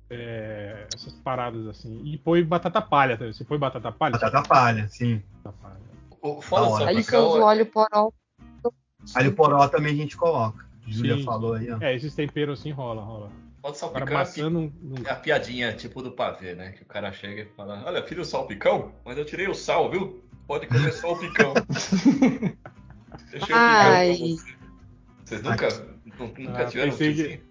é, 0.10 0.88
essas 0.94 1.14
paradas 1.14 1.68
assim. 1.68 2.00
E 2.06 2.18
põe 2.18 2.44
batata 2.44 2.82
palha 2.82 3.18
também. 3.18 3.34
Você 3.34 3.44
põe 3.44 3.58
batata 3.58 3.92
palha? 3.92 4.14
batata 4.14 4.42
palha, 4.48 4.88
sim. 4.88 5.22
Batata 5.44 5.58
palha. 5.62 5.82
O- 6.22 6.42
Fora. 6.42 6.88
Aí 6.90 6.96
você 7.04 7.12
salpicão, 7.12 7.30
usa 7.30 7.40
o 7.40 7.44
óleo 7.44 7.66
poró. 7.66 8.12
Alho 9.14 9.34
poró 9.36 9.68
também 9.68 9.94
a 9.94 9.98
gente 9.98 10.16
coloca. 10.18 10.65
Júlia 10.88 11.16
Sim. 11.18 11.24
falou 11.24 11.54
aí, 11.56 11.72
ó. 11.72 11.78
É, 11.82 11.96
esses 11.96 12.14
temperos 12.14 12.60
assim 12.60 12.72
rola, 12.72 13.02
rola. 13.02 13.32
Pode 13.62 13.78
salpicão 13.78 14.04
Agora 14.04 14.14
é 14.14 14.16
a, 14.16 14.20
maçã 14.20 14.50
não, 14.50 14.72
não- 14.82 14.96
pi- 14.96 15.08
é 15.08 15.12
a 15.12 15.16
piadinha 15.16 15.74
tipo 15.74 16.02
do 16.04 16.12
pavê, 16.12 16.54
né? 16.54 16.72
Que 16.74 16.84
o 16.84 16.86
cara 16.86 17.12
chega 17.12 17.42
e 17.42 17.46
fala: 17.56 17.82
Olha, 17.86 18.04
filho, 18.04 18.22
o 18.22 18.26
salpicão, 18.26 18.94
mas 19.04 19.18
eu 19.18 19.26
tirei 19.26 19.48
o 19.48 19.56
sal, 19.56 19.90
viu? 19.90 20.24
Pode 20.48 20.68
comer 20.68 20.92
só 20.94 21.14
o 21.14 21.18
picão. 21.18 21.54
O 23.34 23.40
picão 23.40 23.58
Ai. 23.58 24.36
Vocês 25.26 25.42
nunca, 25.42 25.68
nu- 26.06 26.34
nunca 26.38 26.62
Ah, 26.62 26.66
tiveram 26.66 26.94
um 26.94 26.98
que-? 26.98 27.42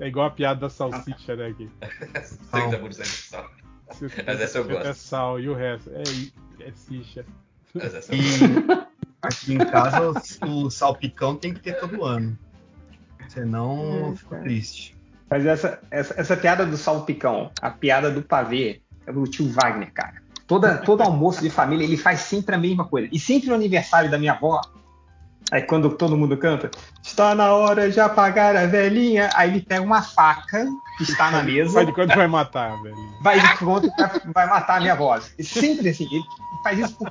É 0.00 0.08
igual 0.08 0.26
a 0.26 0.30
piada 0.30 0.60
da 0.60 0.68
salsicha, 0.68 1.36
né? 1.36 1.46
Aqui. 1.46 1.70
30% 2.52 2.96
de 2.96 3.04
sal. 3.04 3.50
Mas 4.26 4.40
essa 4.40 4.58
eu 4.58 4.64
gosto. 4.64 4.86
É 4.86 4.92
sal 4.94 5.38
e 5.40 5.48
o 5.48 5.54
resto 5.54 5.90
é, 5.90 6.02
é 6.66 6.72
sicha. 6.72 7.24
Mas 7.74 7.94
essa 7.94 8.12
eu 8.14 8.18
E 8.18 8.22
gosto. 8.64 8.88
aqui 9.22 9.54
em 9.54 9.58
casa 9.58 10.12
o 10.46 10.68
salpicão 10.70 11.36
tem 11.36 11.54
que 11.54 11.60
ter 11.60 11.78
todo 11.78 12.04
ano. 12.04 12.36
Senão 13.32 14.08
eu 14.08 14.16
fico 14.16 14.36
triste. 14.36 14.96
Mas 15.30 15.46
essa, 15.46 15.80
essa, 15.90 16.14
essa 16.18 16.36
piada 16.36 16.66
do 16.66 16.76
salpicão, 16.76 17.50
a 17.60 17.70
piada 17.70 18.10
do 18.10 18.20
pavê, 18.20 18.82
é 19.06 19.10
o 19.10 19.24
tio 19.24 19.48
Wagner, 19.48 19.90
cara. 19.92 20.20
Toda, 20.46 20.76
todo 20.76 21.02
almoço 21.02 21.40
de 21.40 21.48
família, 21.48 21.84
ele 21.84 21.96
faz 21.96 22.20
sempre 22.20 22.54
a 22.54 22.58
mesma 22.58 22.84
coisa. 22.84 23.08
E 23.10 23.18
sempre 23.18 23.48
no 23.48 23.54
aniversário 23.54 24.10
da 24.10 24.18
minha 24.18 24.32
avó, 24.32 24.60
aí 25.50 25.62
quando 25.62 25.88
todo 25.90 26.18
mundo 26.18 26.36
canta, 26.36 26.70
está 27.02 27.34
na 27.34 27.54
hora 27.54 27.90
de 27.90 27.98
apagar 27.98 28.54
a 28.54 28.66
velhinha, 28.66 29.30
aí 29.34 29.50
ele 29.50 29.62
pega 29.62 29.80
uma 29.80 30.02
faca 30.02 30.66
que 30.98 31.04
está 31.04 31.30
na 31.30 31.40
mesa, 31.44 31.72
Faz 31.72 31.86
de 31.86 31.92
quanto 31.94 32.14
vai 32.14 32.26
matar, 32.26 32.82
velho? 32.82 32.96
vai 33.22 33.40
de 33.40 33.56
conta 33.58 33.86
e 33.86 33.90
vai, 33.90 34.20
vai 34.34 34.46
matar 34.46 34.76
a 34.76 34.80
minha 34.80 34.94
voz. 34.94 35.34
E 35.38 35.44
sempre 35.44 35.88
assim, 35.88 36.06
ele 36.12 36.24
faz 36.62 36.78
isso 36.78 36.94
por... 36.98 37.10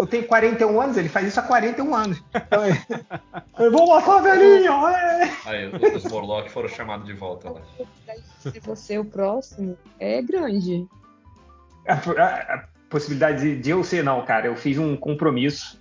Eu 0.00 0.06
tenho 0.06 0.26
41 0.26 0.80
anos, 0.80 0.96
ele 0.96 1.10
faz 1.10 1.26
isso 1.28 1.38
há 1.38 1.42
41 1.42 1.94
anos. 1.94 2.22
Então, 2.34 2.64
ele- 2.66 2.80
eu 3.58 3.70
vou 3.70 3.86
matar 3.88 4.16
a 4.18 4.22
velhinha! 4.22 4.70
é. 4.70 5.30
Aí 5.44 5.94
os, 5.94 6.04
Morlock 6.04 6.50
foram 6.50 6.68
chamados 6.68 7.04
de 7.06 7.12
volta 7.12 7.50
lá. 7.50 7.60
Se 8.40 8.58
você 8.60 8.94
é 8.94 9.00
o 9.00 9.04
próximo, 9.04 9.76
é 9.98 10.22
grande. 10.22 10.86
A, 11.86 11.94
a- 11.94 12.54
a 12.54 12.64
possibilidade 12.88 13.40
de, 13.42 13.56
de 13.60 13.70
eu 13.70 13.84
ser, 13.84 14.02
não, 14.02 14.24
cara. 14.24 14.46
Eu 14.46 14.56
fiz 14.56 14.78
um 14.78 14.96
compromisso 14.96 15.78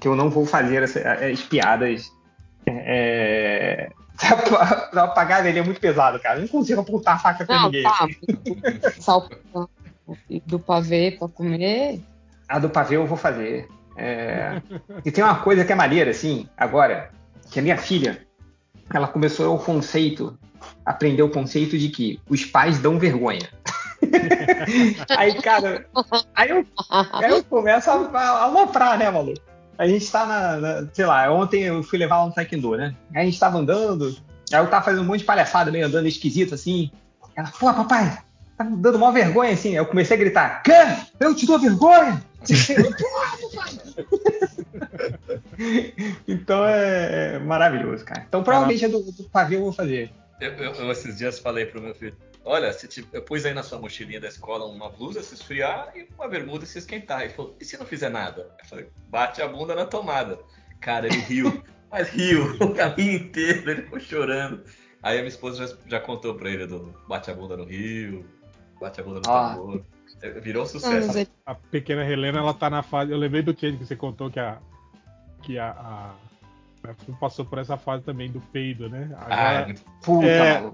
que 0.00 0.08
eu 0.08 0.16
não 0.16 0.28
vou 0.28 0.44
fazer 0.44 0.82
essa- 0.82 1.00
as 1.12 1.40
piadas. 1.42 2.10
É, 2.66 3.90
pra 4.90 5.04
apagar 5.04 5.38
a 5.38 5.42
velhinha 5.42 5.62
é 5.62 5.64
muito 5.64 5.80
pesado, 5.80 6.18
cara. 6.18 6.38
Eu 6.38 6.42
não 6.42 6.48
consigo 6.48 6.80
apontar 6.80 7.14
a 7.14 7.18
faca 7.20 7.44
pra 7.46 7.54
Não, 7.54 7.64
ninguém. 7.66 7.84
tá. 7.84 8.08
Salpicão 8.98 9.68
do 10.46 10.58
pavê 10.58 11.12
pra 11.16 11.28
comer. 11.28 12.00
A 12.48 12.58
do 12.58 12.70
pavê 12.70 12.96
eu 12.96 13.06
vou 13.06 13.16
fazer. 13.16 13.68
É, 13.96 14.60
E 15.04 15.10
tem 15.10 15.24
uma 15.24 15.36
coisa 15.36 15.64
que 15.64 15.72
é 15.72 15.74
maneira, 15.74 16.10
assim, 16.10 16.48
agora, 16.56 17.10
que 17.50 17.58
a 17.58 17.62
minha 17.62 17.76
filha, 17.78 18.26
ela 18.92 19.08
começou 19.08 19.54
o 19.54 19.58
conceito, 19.58 20.38
aprendeu 20.84 21.26
o 21.26 21.30
conceito 21.30 21.78
de 21.78 21.88
que 21.88 22.20
os 22.28 22.44
pais 22.44 22.78
dão 22.78 22.98
vergonha. 22.98 23.48
aí, 25.16 25.34
cara, 25.40 25.86
aí 26.34 26.50
eu, 26.50 26.66
aí 26.90 27.30
eu 27.30 27.42
começo 27.44 27.90
a, 27.90 27.94
a 27.94 28.42
aloprar, 28.44 28.98
né, 28.98 29.10
maluco? 29.10 29.40
A 29.78 29.86
gente 29.86 30.10
tá 30.10 30.24
na, 30.26 30.56
na- 30.56 30.88
sei 30.92 31.04
lá, 31.06 31.30
ontem 31.32 31.62
eu 31.64 31.82
fui 31.82 31.98
levar 31.98 32.16
ela 32.16 32.26
no 32.26 32.32
taekwondo, 32.32 32.76
né? 32.76 32.94
Aí 33.14 33.22
a 33.22 33.24
gente 33.24 33.38
tava 33.38 33.58
andando, 33.58 34.16
aí 34.52 34.58
eu 34.58 34.66
tava 34.68 34.84
fazendo 34.84 35.02
um 35.02 35.06
monte 35.06 35.20
de 35.20 35.24
palhaçada, 35.26 35.70
meio 35.70 35.86
andando 35.86 36.06
esquisito, 36.06 36.54
assim. 36.54 36.90
Ela, 37.34 37.50
pô, 37.58 37.72
papai, 37.72 38.18
tá 38.56 38.64
me 38.64 38.76
dando 38.76 38.96
uma 38.96 39.12
vergonha, 39.12 39.52
assim. 39.52 39.74
Eu 39.74 39.84
comecei 39.86 40.16
a 40.16 40.20
gritar, 40.20 40.62
Quê? 40.62 40.72
Eu 41.20 41.34
te 41.34 41.44
dou 41.46 41.58
vergonha? 41.58 42.22
então 46.26 46.66
é, 46.66 47.34
é 47.34 47.38
maravilhoso, 47.38 48.04
cara. 48.04 48.24
Então 48.28 48.42
provavelmente 48.42 48.84
a 48.84 48.88
do, 48.88 49.00
do 49.02 49.24
pavê 49.24 49.56
eu 49.56 49.60
vou 49.62 49.72
fazer. 49.72 50.10
Eu, 50.40 50.52
eu- 50.52 50.74
eu 50.74 50.92
esses 50.92 51.16
dias 51.16 51.38
falei 51.38 51.66
pro 51.66 51.80
meu 51.80 51.94
filho: 51.94 52.16
Olha, 52.44 52.72
se 52.72 52.86
ti- 52.86 53.06
eu 53.12 53.22
pus 53.22 53.44
aí 53.46 53.54
na 53.54 53.62
sua 53.62 53.78
mochilinha 53.78 54.20
da 54.20 54.28
escola 54.28 54.66
uma 54.66 54.90
blusa 54.90 55.22
se 55.22 55.34
esfriar 55.34 55.92
e 55.96 56.06
uma 56.16 56.28
bermuda 56.28 56.66
se 56.66 56.78
esquentar. 56.78 57.22
Ele 57.22 57.32
falou: 57.32 57.56
E 57.60 57.64
se 57.64 57.78
não 57.78 57.86
fizer 57.86 58.10
nada? 58.10 58.50
Eu 58.60 58.64
falei: 58.66 58.88
Bate 59.08 59.40
a 59.42 59.48
bunda 59.48 59.74
na 59.74 59.86
tomada. 59.86 60.38
Cara, 60.80 61.06
ele 61.06 61.18
riu. 61.20 61.62
Mas 61.90 62.08
riu 62.08 62.44
o 62.60 62.74
caminho 62.74 63.12
inteiro, 63.14 63.70
ele 63.70 63.82
ficou 63.82 64.00
chorando. 64.00 64.62
Aí 65.02 65.16
a 65.18 65.20
minha 65.20 65.28
esposa 65.28 65.66
já, 65.66 65.74
já 65.86 66.00
contou 66.00 66.34
pra 66.34 66.50
ele 66.50 66.66
do 66.66 66.92
bate 67.08 67.30
a 67.30 67.34
bunda 67.34 67.56
no 67.56 67.64
rio, 67.64 68.26
bate 68.80 69.00
a 69.00 69.04
bunda 69.04 69.20
no 69.24 69.32
Ah. 69.32 69.54
tambor. 69.54 69.84
Virou 70.42 70.62
um 70.62 70.64
Não, 70.64 70.70
sucesso. 70.72 71.18
ele- 71.18 71.28
A 71.44 71.54
pequena 71.54 72.04
Helena, 72.10 72.38
ela 72.38 72.54
tá 72.54 72.68
na 72.70 72.82
fase. 72.82 73.12
Eu 73.12 73.18
lembrei 73.18 73.42
do 73.42 73.58
Change 73.58 73.76
que 73.76 73.84
você 73.84 73.96
contou 73.96 74.30
que 74.30 74.40
a. 74.40 74.58
Que 75.42 75.58
a. 75.58 75.70
a 75.70 76.14
a 76.88 76.94
Fu 76.94 77.12
passou 77.18 77.44
por 77.44 77.58
essa 77.58 77.76
fase 77.76 78.04
também 78.04 78.30
do 78.30 78.40
peido, 78.40 78.88
né? 78.88 79.10
Ah, 79.16 79.24
Agora, 79.24 79.50
é 79.60 79.64
muito- 79.66 79.82
Puta, 80.04 80.26
É. 80.28 80.70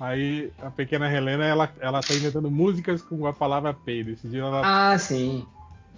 aí 0.00 0.52
a 0.60 0.68
pequena 0.68 1.08
Helena, 1.12 1.44
ela, 1.44 1.72
ela 1.78 2.00
tá 2.00 2.12
inventando 2.12 2.50
músicas 2.50 3.00
com 3.02 3.24
a 3.24 3.32
palavra 3.32 3.72
peido. 3.72 4.10
Esse 4.10 4.26
dia 4.26 4.40
ela 4.42 4.62
Ah, 4.92 4.98
sim. 4.98 5.46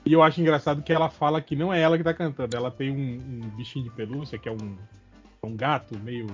E 0.04 0.12
eu 0.12 0.22
acho 0.22 0.40
engraçado 0.42 0.82
que 0.82 0.92
ela 0.92 1.08
fala 1.08 1.40
que 1.40 1.56
não 1.56 1.72
é 1.72 1.80
ela 1.80 1.96
que 1.96 2.04
tá 2.04 2.12
cantando. 2.12 2.54
Ela 2.54 2.70
tem 2.70 2.90
um, 2.90 3.44
um 3.44 3.48
bichinho 3.56 3.84
de 3.86 3.90
pelúcia, 3.92 4.38
que 4.38 4.46
é 4.48 4.52
um, 4.52 4.76
um 5.42 5.56
gato 5.56 5.98
meio. 5.98 6.26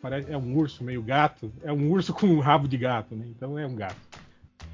Parece, 0.00 0.30
é 0.32 0.36
um 0.38 0.56
urso 0.56 0.84
meio 0.84 1.02
gato. 1.02 1.52
É 1.64 1.72
um 1.72 1.90
urso 1.90 2.14
com 2.14 2.26
um 2.28 2.38
rabo 2.38 2.68
de 2.68 2.76
gato, 2.78 3.16
né? 3.16 3.24
Então 3.28 3.58
é 3.58 3.66
um 3.66 3.74
gato. 3.74 3.96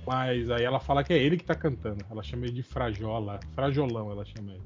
Mas 0.06 0.50
aí 0.50 0.64
ela 0.64 0.80
fala 0.80 1.04
que 1.04 1.12
é 1.12 1.18
ele 1.18 1.36
que 1.36 1.44
tá 1.44 1.54
cantando. 1.54 2.04
Ela 2.10 2.22
chama 2.22 2.46
ele 2.46 2.54
de 2.54 2.62
frajola. 2.62 3.38
Frajolão, 3.54 4.10
ela 4.10 4.24
chama 4.24 4.52
ele. 4.52 4.62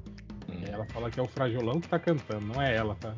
Hum. 0.49 0.63
Ela 0.71 0.85
fala 0.85 1.09
que 1.09 1.19
é 1.19 1.23
o 1.23 1.27
frajolão 1.27 1.79
que 1.79 1.87
tá 1.87 1.99
cantando, 1.99 2.45
não 2.45 2.61
é 2.61 2.75
ela, 2.75 2.95
tá? 2.95 3.13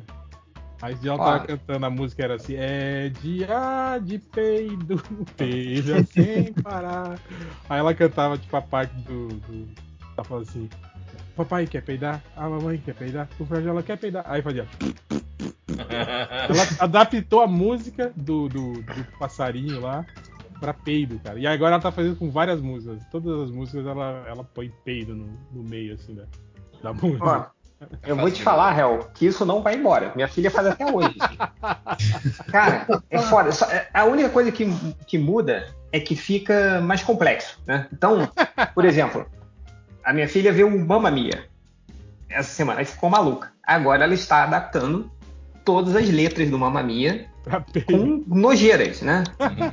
Aí 0.80 0.96
ela 1.04 1.18
tava 1.18 1.46
cantando, 1.46 1.86
a 1.86 1.90
música 1.90 2.22
era 2.22 2.34
assim, 2.36 2.54
é 2.56 3.08
dia 3.08 3.98
de 4.00 4.18
peido, 4.18 5.02
peida 5.36 6.04
sem 6.04 6.52
parar. 6.52 7.18
Aí 7.68 7.80
ela 7.80 7.94
cantava, 7.94 8.38
tipo, 8.38 8.56
a 8.56 8.62
parte 8.62 8.94
do. 9.02 9.28
do 9.28 9.68
ela 10.16 10.24
falava 10.24 10.48
assim, 10.48 10.68
papai 11.36 11.66
quer 11.66 11.82
peidar, 11.82 12.22
a 12.36 12.48
mamãe 12.48 12.78
quer 12.78 12.94
peidar, 12.94 13.28
o 13.38 13.46
frajola 13.46 13.82
quer 13.82 13.98
peidar. 13.98 14.24
Aí 14.26 14.42
fazia. 14.42 14.66
Ela 15.78 16.66
adaptou 16.80 17.40
a 17.40 17.46
música 17.46 18.12
do, 18.16 18.48
do, 18.48 18.72
do 18.82 19.18
passarinho 19.18 19.80
lá 19.80 20.04
pra 20.60 20.74
peido, 20.74 21.18
cara. 21.20 21.38
E 21.38 21.46
agora 21.46 21.74
ela 21.74 21.82
tá 21.82 21.90
fazendo 21.92 22.16
com 22.16 22.30
várias 22.30 22.60
músicas. 22.60 23.02
Todas 23.10 23.42
as 23.42 23.50
músicas 23.50 23.86
ela, 23.86 24.24
ela 24.26 24.44
põe 24.44 24.72
peido 24.84 25.14
no, 25.14 25.26
no 25.52 25.62
meio, 25.62 25.94
assim, 25.94 26.14
da, 26.14 26.24
da 26.82 26.92
música. 26.92 27.24
Ó, 27.24 27.86
eu 28.04 28.16
vou 28.16 28.28
te 28.30 28.42
falar, 28.42 28.76
Hel, 28.76 29.08
que 29.14 29.26
isso 29.26 29.44
não 29.46 29.62
vai 29.62 29.76
embora. 29.76 30.12
Minha 30.16 30.26
filha 30.28 30.50
faz 30.50 30.66
até 30.66 30.84
hoje. 30.92 31.16
Cara, 32.50 32.86
é 33.10 33.18
foda. 33.18 33.52
Só- 33.52 33.66
é- 33.66 33.88
A 33.94 34.04
única 34.04 34.28
coisa 34.30 34.50
que, 34.50 34.66
que 35.06 35.18
muda 35.18 35.66
é 35.92 36.00
que 36.00 36.16
fica 36.16 36.80
mais 36.80 37.02
complexo, 37.02 37.60
né? 37.66 37.86
Então, 37.92 38.28
por 38.74 38.84
exemplo, 38.84 39.26
a 40.04 40.12
minha 40.12 40.28
filha 40.28 40.52
viu 40.52 40.66
o 40.68 40.86
Mamma 40.86 41.10
Mia 41.10 41.44
essa 42.28 42.50
semana 42.50 42.82
e 42.82 42.84
ficou 42.84 43.08
maluca. 43.08 43.52
Agora 43.62 44.04
ela 44.04 44.14
está 44.14 44.42
adaptando 44.44 45.10
todas 45.64 45.94
as 45.96 46.08
letras 46.08 46.50
do 46.50 46.58
Mamma 46.58 46.82
Mia. 46.82 47.26
Com 47.86 48.24
nojeiras, 48.26 49.00
né? 49.02 49.24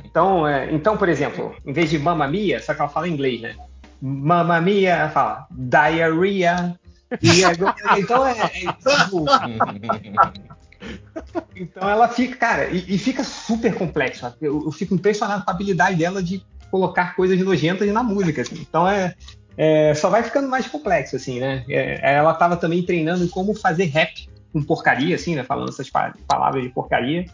Então, 0.04 0.46
é, 0.46 0.72
então, 0.72 0.96
por 0.96 1.08
exemplo, 1.08 1.54
em 1.64 1.72
vez 1.72 1.90
de 1.90 1.98
Mamma 1.98 2.26
Mia, 2.28 2.60
só 2.62 2.74
que 2.74 2.80
ela 2.80 2.88
fala 2.90 3.08
em 3.08 3.12
inglês, 3.12 3.40
né? 3.40 3.54
Mamma 4.00 4.60
Mia, 4.60 4.90
ela 4.94 5.10
fala 5.10 5.46
diarrhea. 5.50 6.78
E 7.22 7.44
agora- 7.44 7.74
então, 7.98 8.26
é, 8.26 8.32
é, 8.40 8.48
tipo, 8.72 9.26
então 11.54 11.88
ela 11.88 12.08
fica, 12.08 12.36
cara, 12.36 12.68
e, 12.70 12.94
e 12.94 12.98
fica 12.98 13.24
super 13.24 13.74
complexo. 13.74 14.32
Eu, 14.40 14.64
eu 14.66 14.72
fico 14.72 14.94
impressionado 14.94 15.44
com 15.44 15.50
a 15.50 15.54
habilidade 15.54 15.96
dela 15.96 16.22
de 16.22 16.42
colocar 16.70 17.14
coisas 17.16 17.38
nojentas 17.40 17.88
na 17.92 18.02
música. 18.02 18.42
assim. 18.42 18.56
Então 18.68 18.88
é, 18.88 19.14
é, 19.56 19.94
só 19.94 20.10
vai 20.10 20.22
ficando 20.22 20.48
mais 20.48 20.66
complexo, 20.66 21.16
assim, 21.16 21.40
né? 21.40 21.64
É, 21.68 22.14
ela 22.16 22.32
estava 22.32 22.56
também 22.56 22.82
treinando 22.82 23.24
em 23.24 23.28
como 23.28 23.54
fazer 23.54 23.84
rap 23.86 24.28
com 24.52 24.62
porcaria, 24.62 25.14
assim, 25.16 25.34
né? 25.34 25.44
Falando 25.44 25.68
essas 25.70 25.88
pa- 25.88 26.12
palavras 26.26 26.62
de 26.62 26.68
porcaria. 26.70 27.24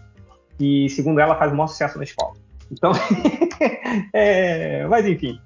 E 0.61 0.89
segundo 0.91 1.21
ela, 1.21 1.37
faz 1.37 1.53
o 1.53 1.57
maior 1.57 1.67
sucesso 1.69 1.99
na 1.99 2.05
escola. 2.05 2.35
Então, 2.71 2.93
é, 4.13 4.87
mas 4.87 5.07
enfim. 5.07 5.39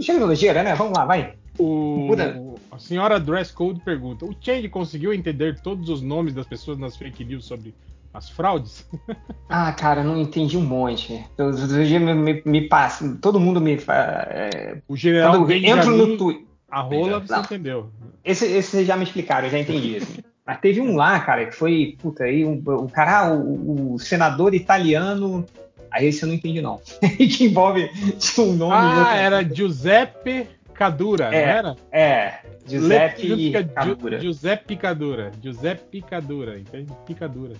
Chega 0.00 0.18
no 0.20 0.26
ligeira, 0.26 0.62
né? 0.62 0.74
Vamos 0.74 0.96
lá, 0.96 1.04
vai. 1.04 1.34
O, 1.58 2.56
a 2.70 2.78
senhora 2.78 3.18
Dress 3.18 3.50
Code 3.52 3.80
pergunta: 3.80 4.26
o 4.26 4.34
Change 4.38 4.68
conseguiu 4.68 5.12
entender 5.14 5.58
todos 5.60 5.88
os 5.88 6.02
nomes 6.02 6.34
das 6.34 6.46
pessoas 6.46 6.76
nas 6.76 6.96
fake 6.96 7.24
news 7.24 7.46
sobre 7.46 7.74
as 8.12 8.28
fraudes? 8.28 8.86
Ah, 9.48 9.72
cara, 9.72 10.02
não 10.02 10.20
entendi 10.20 10.56
um 10.56 10.64
monte. 10.64 11.24
Outro 11.38 11.84
dia 11.84 12.00
me, 12.00 12.12
me, 12.12 12.42
me 12.44 12.68
passa, 12.68 13.16
todo 13.22 13.38
mundo 13.38 13.60
me 13.60 13.78
é, 13.88 14.82
O 14.88 14.96
general 14.96 15.48
entro 15.48 15.96
no 15.96 16.16
Twitter. 16.16 16.44
a 16.68 16.80
rola, 16.80 17.20
você 17.20 17.32
Não. 17.32 17.40
entendeu. 17.42 17.90
Esse, 18.24 18.44
esse 18.44 18.70
vocês 18.70 18.88
já 18.88 18.96
me 18.96 19.04
explicaram, 19.04 19.46
eu 19.46 19.52
já 19.52 19.58
entendi. 19.60 19.98
assim. 19.98 20.18
Mas 20.46 20.60
teve 20.60 20.80
um 20.80 20.94
lá, 20.94 21.18
cara, 21.20 21.46
que 21.46 21.52
foi, 21.56 21.96
puta, 22.00 22.24
aí 22.24 22.44
um, 22.44 22.62
o 22.64 22.88
cara, 22.88 23.20
ah, 23.26 23.32
o, 23.34 23.94
o 23.94 23.98
senador 23.98 24.54
italiano. 24.54 25.44
Aí 25.90 26.06
esse 26.06 26.22
eu 26.22 26.28
não 26.28 26.34
entendi, 26.36 26.60
não. 26.62 26.80
que 27.18 27.44
envolve 27.44 27.88
tinha 28.18 28.46
um 28.46 28.52
nome. 28.54 28.72
Ah, 28.74 28.98
outro- 28.98 29.12
era 29.14 29.42
Giuseppe 29.42 30.46
Cadura, 30.72 31.24
É, 31.26 31.30
não 31.30 31.38
era? 31.38 31.76
É, 31.90 32.34
Giuseppe 32.66 33.50
Giu- 33.50 33.68
Cadura. 33.74 34.20
Giuseppe 34.20 34.64
Picadura. 34.66 35.32
Giuseppe 35.42 35.84
Picadura, 35.90 36.58
entende? 36.58 36.92
Picadura. 37.06 37.54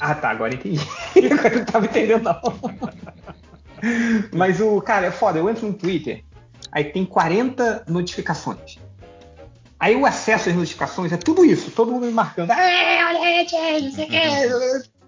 Ah, 0.00 0.14
tá, 0.14 0.30
agora 0.30 0.54
entendi. 0.54 0.78
agora 1.32 1.54
eu 1.54 1.58
não 1.58 1.64
tava 1.64 1.86
entendendo, 1.86 2.22
não. 2.22 2.40
Mas 4.32 4.60
o, 4.60 4.80
cara, 4.80 5.06
é 5.06 5.10
foda. 5.10 5.38
Eu 5.38 5.48
entro 5.48 5.66
no 5.66 5.72
Twitter, 5.74 6.22
aí 6.70 6.84
tem 6.84 7.04
40 7.04 7.84
notificações. 7.88 8.78
Aí 9.80 9.96
o 9.96 10.04
acesso 10.04 10.50
às 10.50 10.54
notificações 10.54 11.10
é 11.10 11.16
tudo 11.16 11.42
isso, 11.42 11.70
todo 11.70 11.90
mundo 11.90 12.04
me 12.04 12.12
marcando. 12.12 12.50
É, 12.50 13.04
olha 13.06 13.20
aí. 13.20 13.46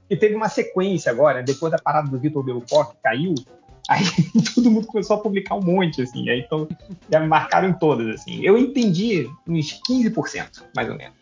E 0.09 0.17
teve 0.17 0.35
uma 0.35 0.49
sequência 0.49 1.13
agora, 1.13 1.43
depois 1.43 1.71
da 1.71 1.79
parada 1.79 2.11
do 2.11 2.19
Vitor 2.19 2.43
Belfort, 2.43 2.91
que 2.91 3.03
caiu, 3.03 3.35
aí 3.87 4.03
todo 4.55 4.71
mundo 4.71 4.87
começou 4.87 5.17
a 5.17 5.21
publicar 5.21 5.57
um 5.57 5.63
monte, 5.63 6.01
assim. 6.01 6.29
Aí 6.31 6.41
então 6.41 6.67
já 7.11 7.21
me 7.21 7.29
marcaram 7.29 7.69
em 7.69 7.75
todas, 7.75 8.15
assim. 8.15 8.41
Eu 8.43 8.57
entendi 8.57 9.29
uns 9.47 9.79
15%, 9.87 10.63
mais 10.75 10.89
ou 10.89 10.97
menos. 10.97 11.17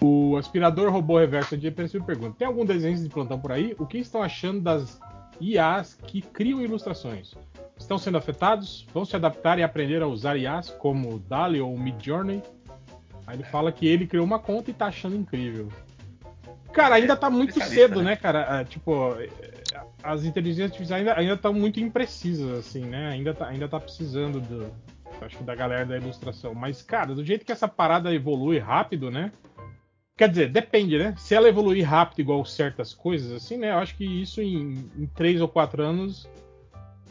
O 0.00 0.36
aspirador 0.36 0.92
robô 0.92 1.18
reverso 1.18 1.56
de 1.56 1.70
me 1.70 2.00
pergunta: 2.04 2.36
tem 2.38 2.46
algum 2.46 2.66
desenho 2.66 2.98
de 2.98 3.08
plantão 3.08 3.40
por 3.40 3.50
aí? 3.50 3.74
O 3.78 3.86
que 3.86 3.96
estão 3.96 4.22
achando 4.22 4.60
das 4.60 5.00
IAs 5.40 5.94
que 6.06 6.20
criam 6.20 6.60
ilustrações? 6.60 7.34
Estão 7.78 7.98
sendo 7.98 8.18
afetados? 8.18 8.86
Vão 8.92 9.04
se 9.04 9.14
adaptar 9.14 9.58
e 9.58 9.62
aprender 9.62 10.02
a 10.02 10.06
usar 10.06 10.36
IAs 10.36 10.70
como 10.70 11.18
DALI 11.18 11.60
ou 11.60 11.76
Midjourney? 11.78 12.42
Aí 13.26 13.36
ele 13.36 13.44
fala 13.44 13.72
que 13.72 13.86
ele 13.86 14.06
criou 14.06 14.24
uma 14.24 14.38
conta 14.38 14.70
e 14.70 14.74
tá 14.74 14.86
achando 14.86 15.16
incrível. 15.16 15.68
Cara, 16.72 16.96
ainda 16.96 17.16
tá 17.16 17.30
muito 17.30 17.60
cedo, 17.62 18.02
né, 18.02 18.16
cara? 18.16 18.60
É, 18.60 18.64
tipo, 18.64 19.14
é, 19.18 19.28
as 20.02 20.24
inteligências 20.24 20.70
artificiais 20.70 21.06
ainda 21.08 21.34
estão 21.34 21.52
muito 21.52 21.80
imprecisas, 21.80 22.58
assim, 22.58 22.84
né? 22.84 23.08
Ainda 23.08 23.34
tá, 23.34 23.46
ainda 23.46 23.68
tá 23.68 23.80
precisando 23.80 24.40
do, 24.40 24.70
acho 25.20 25.38
que 25.38 25.44
da 25.44 25.54
galera 25.54 25.86
da 25.86 25.96
ilustração. 25.96 26.54
Mas, 26.54 26.82
cara, 26.82 27.14
do 27.14 27.24
jeito 27.24 27.44
que 27.44 27.52
essa 27.52 27.66
parada 27.66 28.14
evolui 28.14 28.58
rápido, 28.58 29.10
né? 29.10 29.32
Quer 30.16 30.28
dizer, 30.28 30.50
depende, 30.50 30.98
né? 30.98 31.14
Se 31.18 31.34
ela 31.34 31.48
evoluir 31.48 31.86
rápido 31.86 32.20
igual 32.20 32.44
certas 32.44 32.94
coisas, 32.94 33.32
assim, 33.32 33.56
né? 33.56 33.70
Eu 33.70 33.78
acho 33.78 33.96
que 33.96 34.04
isso 34.04 34.40
em, 34.40 34.90
em 34.96 35.06
três 35.06 35.40
ou 35.40 35.48
quatro 35.48 35.82
anos 35.82 36.28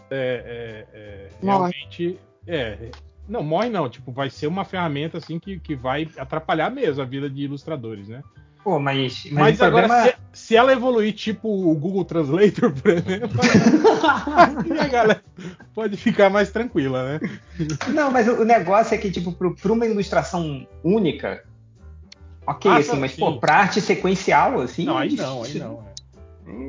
é, 0.09 0.85
é, 0.93 0.99
é 0.99 1.29
realmente. 1.41 2.19
É, 2.47 2.89
não, 3.27 3.43
morre 3.43 3.69
não. 3.69 3.89
Tipo, 3.89 4.11
vai 4.11 4.29
ser 4.29 4.47
uma 4.47 4.65
ferramenta 4.65 5.17
assim 5.17 5.39
que, 5.39 5.59
que 5.59 5.75
vai 5.75 6.09
atrapalhar 6.17 6.69
mesmo 6.69 7.01
a 7.01 7.05
vida 7.05 7.29
de 7.29 7.43
ilustradores, 7.43 8.07
né? 8.07 8.21
Pô, 8.63 8.79
mas. 8.79 9.25
Mas, 9.25 9.33
mas 9.33 9.61
agora, 9.61 9.87
problema... 9.87 10.17
se, 10.33 10.45
se, 10.47 10.55
ela 10.55 10.73
evoluir 10.73 11.13
tipo 11.13 11.47
o 11.47 11.75
Google 11.75 12.03
Translator, 12.03 12.71
por 12.73 12.91
exemplo, 12.91 13.39
a 14.81 14.87
galera 14.87 15.23
pode 15.73 15.97
ficar 15.97 16.29
mais 16.31 16.49
tranquila, 16.51 17.03
né? 17.03 17.19
Não, 17.89 18.11
mas 18.11 18.27
o 18.27 18.43
negócio 18.43 18.95
é 18.95 18.97
que, 18.97 19.11
tipo, 19.11 19.31
para 19.31 19.71
uma 19.71 19.85
ilustração 19.85 20.67
única, 20.83 21.43
Ok, 22.47 22.69
ah, 22.69 22.77
assim, 22.77 22.99
mas 22.99 23.11
sim. 23.11 23.19
pô, 23.19 23.39
pra 23.39 23.55
arte 23.55 23.81
sequencial, 23.81 24.61
assim. 24.61 24.85
Não, 24.85 24.97
aí 24.97 25.15
não, 25.15 25.43
aí 25.43 25.53
não. 25.55 25.83
É. 25.87 25.94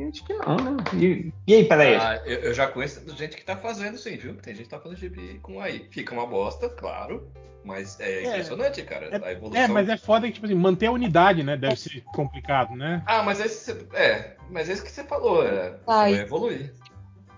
Acho 0.09 0.25
que 0.25 0.33
não, 0.33 0.57
né? 0.57 0.77
E, 0.95 1.33
e 1.47 1.55
aí, 1.55 1.65
peraí? 1.65 1.97
Ah, 1.97 2.23
eu, 2.25 2.39
eu, 2.39 2.55
já 2.55 2.67
conheço 2.67 3.03
gente 3.15 3.37
que 3.37 3.45
tá 3.45 3.57
fazendo 3.57 3.99
sim, 3.99 4.17
viu? 4.17 4.35
Tem 4.37 4.55
gente 4.55 4.65
que 4.65 4.71
tá 4.71 4.81
fazendo 4.81 4.99
gibi 4.99 5.39
com 5.43 5.61
aí. 5.61 5.87
Fica 5.91 6.15
uma 6.15 6.27
bosta, 6.27 6.69
claro. 6.69 7.31
Mas 7.63 7.99
é, 8.01 8.23
é 8.23 8.29
impressionante, 8.29 8.83
cara. 8.83 9.07
É, 9.07 9.29
a 9.29 9.33
evolução. 9.33 9.61
É, 9.61 9.69
mas 9.69 9.89
é 9.89 9.97
foda 9.97 10.27
que, 10.27 10.35
tipo 10.35 10.47
assim, 10.47 10.55
manter 10.55 10.87
a 10.87 10.93
unidade, 10.93 11.43
né? 11.43 11.57
Deve 11.57 11.77
ser 11.77 12.03
complicado, 12.15 12.75
né? 12.75 13.03
Ah, 13.05 13.23
mas 13.23 13.41
esse. 13.41 13.73
É, 13.93 14.37
mas 14.51 14.69
esse 14.69 14.83
que 14.83 14.91
você 14.91 15.05
falou, 15.05 15.47
é. 15.47 15.77
Vai 15.85 16.15
evoluir. 16.15 16.73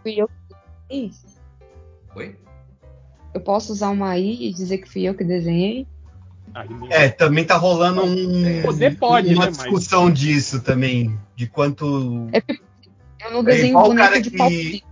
Fui 0.03 0.15
eu 0.15 0.29
que 0.29 0.55
fiz. 0.89 1.41
Oi? 2.15 2.37
Eu 3.35 3.41
posso 3.41 3.73
usar 3.73 3.91
uma 3.91 4.11
AI 4.11 4.37
e 4.41 4.53
dizer 4.53 4.79
que 4.79 4.89
fui 4.89 5.03
eu 5.03 5.15
que 5.15 5.25
desenhei? 5.25 5.87
É, 6.91 7.09
também 7.09 7.45
tá 7.45 7.57
rolando 7.57 8.05
um, 8.05 8.63
Poder 8.63 8.97
pode, 8.97 9.35
uma 9.35 9.47
né, 9.47 9.51
discussão 9.51 10.07
mas... 10.07 10.19
disso 10.19 10.63
também, 10.63 11.19
de 11.39 11.47
quanto. 11.47 12.29
É, 12.33 12.43
eu 13.25 13.31
não 13.31 13.45
desenho 13.45 13.67
é 13.67 13.71
igual 13.71 13.93
o 13.93 13.95
cara 13.95 14.21
que. 14.21 14.83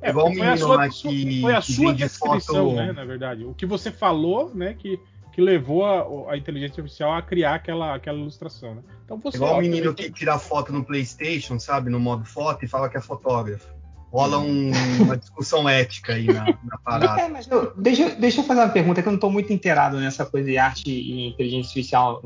É, 0.00 0.10
igual 0.10 0.26
o 0.26 0.30
menino 0.30 0.56
sua, 0.56 0.76
lá 0.76 0.88
que. 0.88 1.40
Foi 1.40 1.54
a 1.54 1.60
sua 1.60 1.92
descrição, 1.92 2.70
foto... 2.70 2.76
né, 2.76 2.92
na 2.92 3.04
verdade. 3.04 3.44
O 3.44 3.52
que 3.52 3.66
você 3.66 3.90
falou, 3.90 4.54
né, 4.54 4.74
que, 4.74 5.00
que 5.32 5.40
levou 5.40 5.84
a, 5.84 6.32
a 6.32 6.36
inteligência 6.36 6.80
artificial 6.80 7.12
a 7.14 7.20
criar 7.20 7.56
aquela, 7.56 7.96
aquela 7.96 8.16
ilustração, 8.16 8.76
né? 8.76 8.82
Então, 9.04 9.18
você, 9.18 9.38
igual 9.38 9.58
o 9.58 9.60
menino 9.60 9.92
que 9.92 10.08
tira 10.08 10.38
foto 10.38 10.72
no 10.72 10.84
PlayStation, 10.84 11.58
sabe, 11.58 11.90
no 11.90 11.98
modo 11.98 12.24
foto 12.24 12.64
e 12.64 12.68
fala 12.68 12.88
que 12.88 12.96
é 12.96 13.00
fotógrafo 13.00 13.77
rola 14.10 14.38
um, 14.38 14.70
uma 15.00 15.16
discussão 15.16 15.68
ética 15.68 16.14
aí 16.14 16.26
na, 16.26 16.44
na 16.44 16.78
parada. 16.82 17.20
É, 17.20 17.28
mas 17.28 17.46
eu, 17.46 17.72
deixa, 17.76 18.10
deixa 18.10 18.40
eu 18.40 18.44
fazer 18.44 18.60
uma 18.60 18.68
pergunta 18.68 19.02
que 19.02 19.08
eu 19.08 19.12
não 19.12 19.16
estou 19.18 19.30
muito 19.30 19.52
inteirado 19.52 20.00
nessa 20.00 20.24
coisa 20.24 20.48
de 20.48 20.56
arte 20.56 20.90
e 20.90 21.28
inteligência 21.28 21.68
artificial. 21.68 22.22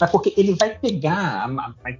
Mas 0.00 0.10
porque 0.10 0.32
ele 0.36 0.54
vai 0.54 0.70
pegar, 0.78 1.48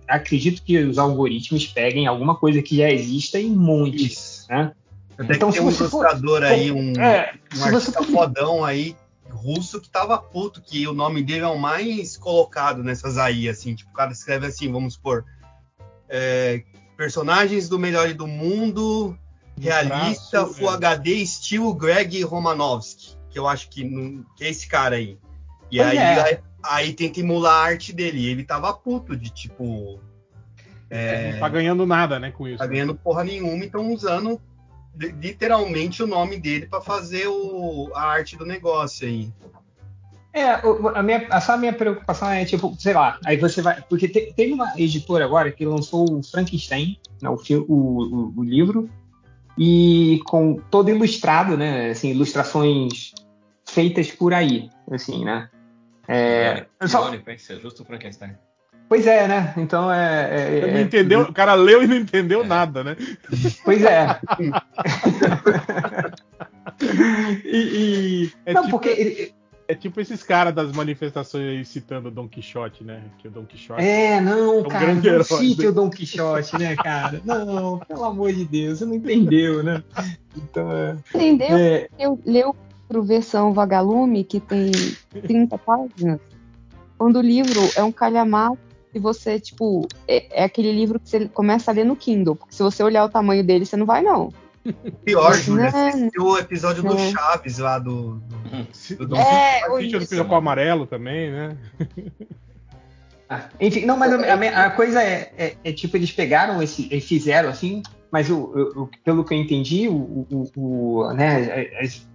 acredito 0.08 0.62
que 0.62 0.78
os 0.78 0.98
algoritmos 0.98 1.66
peguem 1.66 2.06
alguma 2.06 2.34
coisa 2.36 2.62
que 2.62 2.78
já 2.78 2.90
exista 2.90 3.38
em 3.38 3.50
montes, 3.50 4.46
né? 4.48 4.72
Até 5.18 5.34
então, 5.34 5.50
que 5.50 5.58
tem 5.58 5.66
um 5.66 5.70
ilustrador 5.70 6.42
aí, 6.42 6.70
um, 6.70 6.92
é, 7.00 7.34
um 7.56 7.64
artista 7.64 8.02
for... 8.02 8.06
fodão 8.06 8.64
aí, 8.64 8.94
russo, 9.30 9.80
que 9.80 9.88
tava 9.88 10.18
puto, 10.18 10.60
que 10.60 10.86
o 10.86 10.92
nome 10.92 11.22
dele 11.22 11.44
é 11.44 11.48
o 11.48 11.58
mais 11.58 12.16
colocado 12.16 12.82
nessas 12.82 13.16
aí, 13.16 13.48
assim, 13.48 13.74
tipo, 13.74 13.90
o 13.90 13.94
cara 13.94 14.12
escreve 14.12 14.46
assim, 14.46 14.70
vamos 14.70 14.94
supor, 14.94 15.24
é, 16.08 16.62
personagens 16.96 17.68
do 17.68 17.78
melhor 17.78 18.12
do 18.12 18.26
mundo 18.26 19.16
realista 19.58 20.46
Full 20.46 20.70
é. 20.70 20.74
HD 20.74 21.14
estilo 21.14 21.74
Greg 21.74 22.22
Romanovski, 22.22 23.16
que 23.30 23.38
eu 23.38 23.46
acho 23.46 23.68
que, 23.68 23.84
não, 23.84 24.24
que 24.36 24.44
é 24.44 24.50
esse 24.50 24.66
cara 24.68 24.96
aí. 24.96 25.18
E 25.70 25.80
aí, 25.80 25.96
é. 25.96 26.22
aí, 26.22 26.38
aí, 26.62 26.92
tenta 26.92 27.20
emular 27.20 27.52
a 27.52 27.64
arte 27.64 27.92
dele. 27.92 28.20
E 28.20 28.26
ele 28.26 28.44
tava 28.44 28.72
puto 28.72 29.16
de 29.16 29.30
tipo. 29.30 30.00
É, 30.88 31.32
não 31.32 31.40
tá 31.40 31.48
ganhando 31.48 31.84
nada, 31.84 32.18
né, 32.20 32.30
com 32.30 32.46
isso. 32.46 32.58
Tá 32.58 32.66
ganhando 32.66 32.94
porra 32.94 33.24
nenhuma, 33.24 33.64
então 33.64 33.92
usando 33.92 34.40
literalmente 34.96 36.02
o 36.02 36.06
nome 36.06 36.38
dele 36.38 36.66
para 36.66 36.80
fazer 36.80 37.26
o, 37.26 37.90
a 37.94 38.02
arte 38.02 38.36
do 38.36 38.46
negócio 38.46 39.06
aí. 39.06 39.32
É, 40.32 40.52
a 40.94 41.02
minha, 41.02 41.26
a 41.30 41.56
minha 41.56 41.72
preocupação 41.72 42.30
é, 42.30 42.44
tipo, 42.44 42.74
sei 42.78 42.92
lá, 42.92 43.18
aí 43.24 43.38
você 43.38 43.62
vai. 43.62 43.82
Porque 43.82 44.06
te, 44.06 44.32
teve 44.34 44.52
uma 44.52 44.74
editora 44.76 45.24
agora 45.24 45.50
que 45.50 45.64
lançou 45.64 46.18
o 46.18 46.22
Frankenstein, 46.22 46.98
né, 47.22 47.28
o, 47.28 47.34
o, 47.34 47.74
o, 47.74 48.34
o 48.36 48.44
livro, 48.44 48.88
e 49.58 50.20
com 50.26 50.56
todo 50.70 50.90
ilustrado, 50.90 51.56
né? 51.56 51.90
Assim, 51.90 52.10
ilustrações 52.10 53.12
feitas 53.68 54.10
por 54.10 54.34
aí, 54.34 54.68
assim, 54.90 55.24
né? 55.24 55.48
É, 56.08 56.66
só... 56.86 57.12
é 57.12 57.20
justo 57.60 57.82
o 57.82 57.86
Frankenstein. 57.86 58.34
Pois 58.88 59.06
é, 59.06 59.26
né? 59.26 59.52
Então 59.56 59.92
é. 59.92 60.28
é, 60.30 60.58
é 60.58 60.72
não 60.72 60.80
entendeu, 60.80 61.22
o 61.22 61.32
cara 61.32 61.54
leu 61.54 61.82
e 61.82 61.88
não 61.88 61.96
entendeu 61.96 62.42
é. 62.42 62.46
nada, 62.46 62.84
né? 62.84 62.96
Pois 63.64 63.82
é. 63.82 64.20
e, 67.44 67.58
e... 68.24 68.32
É 68.44 68.52
não, 68.52 68.62
tipo... 68.62 68.78
porque 68.78 69.32
é 69.68 69.74
tipo 69.74 70.00
esses 70.00 70.22
caras 70.22 70.54
das 70.54 70.72
manifestações 70.72 71.48
aí 71.48 71.64
citando 71.64 72.08
o 72.08 72.10
Don 72.10 72.28
Quixote, 72.28 72.84
né? 72.84 73.02
Que 73.18 73.28
o 73.28 73.30
Don 73.30 73.44
Quixote 73.44 73.82
é, 73.82 74.20
não, 74.20 74.54
é 74.54 74.58
um 74.60 74.62
cara, 74.64 74.94
não 74.94 75.24
cite 75.24 75.66
o 75.66 75.72
Don 75.72 75.90
Quixote, 75.90 76.58
né, 76.58 76.76
cara? 76.76 77.20
Não, 77.24 77.78
pelo 77.78 78.04
amor 78.04 78.32
de 78.32 78.44
Deus, 78.44 78.78
você 78.78 78.84
não 78.84 78.94
entendeu, 78.94 79.62
né? 79.62 79.82
Então, 80.36 80.70
é, 80.70 80.96
entendeu? 81.14 81.56
É... 81.56 81.88
Eu 81.98 82.20
leu 82.24 82.54
pro 82.88 83.02
versão 83.02 83.52
Vagalume, 83.52 84.22
que 84.22 84.38
tem 84.38 84.70
30 85.10 85.58
páginas, 85.58 86.20
quando 86.96 87.16
o 87.16 87.22
livro 87.22 87.60
é 87.76 87.82
um 87.82 87.92
calhamaço 87.92 88.58
e 88.94 88.98
você, 88.98 89.38
tipo, 89.38 89.86
é, 90.08 90.42
é, 90.42 90.44
aquele 90.44 90.72
livro 90.72 90.98
que 90.98 91.08
você 91.08 91.28
começa 91.28 91.70
a 91.70 91.74
ler 91.74 91.84
no 91.84 91.96
Kindle, 91.96 92.36
porque 92.36 92.54
se 92.54 92.62
você 92.62 92.82
olhar 92.82 93.04
o 93.04 93.08
tamanho 93.08 93.44
dele, 93.44 93.66
você 93.66 93.76
não 93.76 93.84
vai, 93.84 94.02
não. 94.02 94.32
Pior, 95.04 95.34
Júlia, 95.34 95.66
assistiu 95.68 96.24
o 96.24 96.38
episódio 96.38 96.82
do 96.82 96.98
Chaves 96.98 97.58
lá 97.58 97.78
do. 97.78 98.22
do, 98.98 99.06
do 99.06 99.16
é, 99.16 99.62
do 99.90 100.06
Pirocó 100.06 100.36
Amarelo 100.36 100.86
também, 100.86 101.30
né? 101.30 101.56
Ah, 103.28 103.48
enfim, 103.60 103.84
não, 103.84 103.96
mas 103.96 104.12
a, 104.12 104.66
a 104.66 104.70
coisa 104.70 105.02
é, 105.02 105.32
é, 105.36 105.56
é, 105.64 105.72
tipo, 105.72 105.96
eles 105.96 106.12
pegaram 106.12 106.62
esse, 106.62 106.88
e 106.92 107.00
fizeram 107.00 107.48
assim, 107.48 107.82
mas 108.10 108.30
o, 108.30 108.36
o, 108.76 108.90
pelo 109.04 109.24
que 109.24 109.34
eu 109.34 109.38
entendi, 109.38 109.88
o, 109.88 110.26
o 110.56 111.12
né, 111.12 111.68
as, 111.80 112.06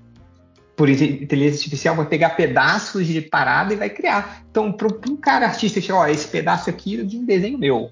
por 0.76 0.90
inteligência 0.90 1.60
artificial 1.60 1.96
vai 1.96 2.06
pegar 2.06 2.32
pedaços 2.32 3.06
de 3.06 3.22
parada 3.22 3.74
e 3.74 3.78
vai 3.78 3.90
criar. 3.90 4.44
Então, 4.50 4.72
para 4.72 4.88
um 5.10 5.18
cara 5.18 5.46
artista, 5.46 5.80
ó, 5.94 6.08
esse 6.08 6.28
pedaço 6.28 6.70
aqui 6.70 7.00
é 7.00 7.04
de 7.04 7.18
um 7.18 7.26
desenho 7.26 7.58
meu. 7.58 7.92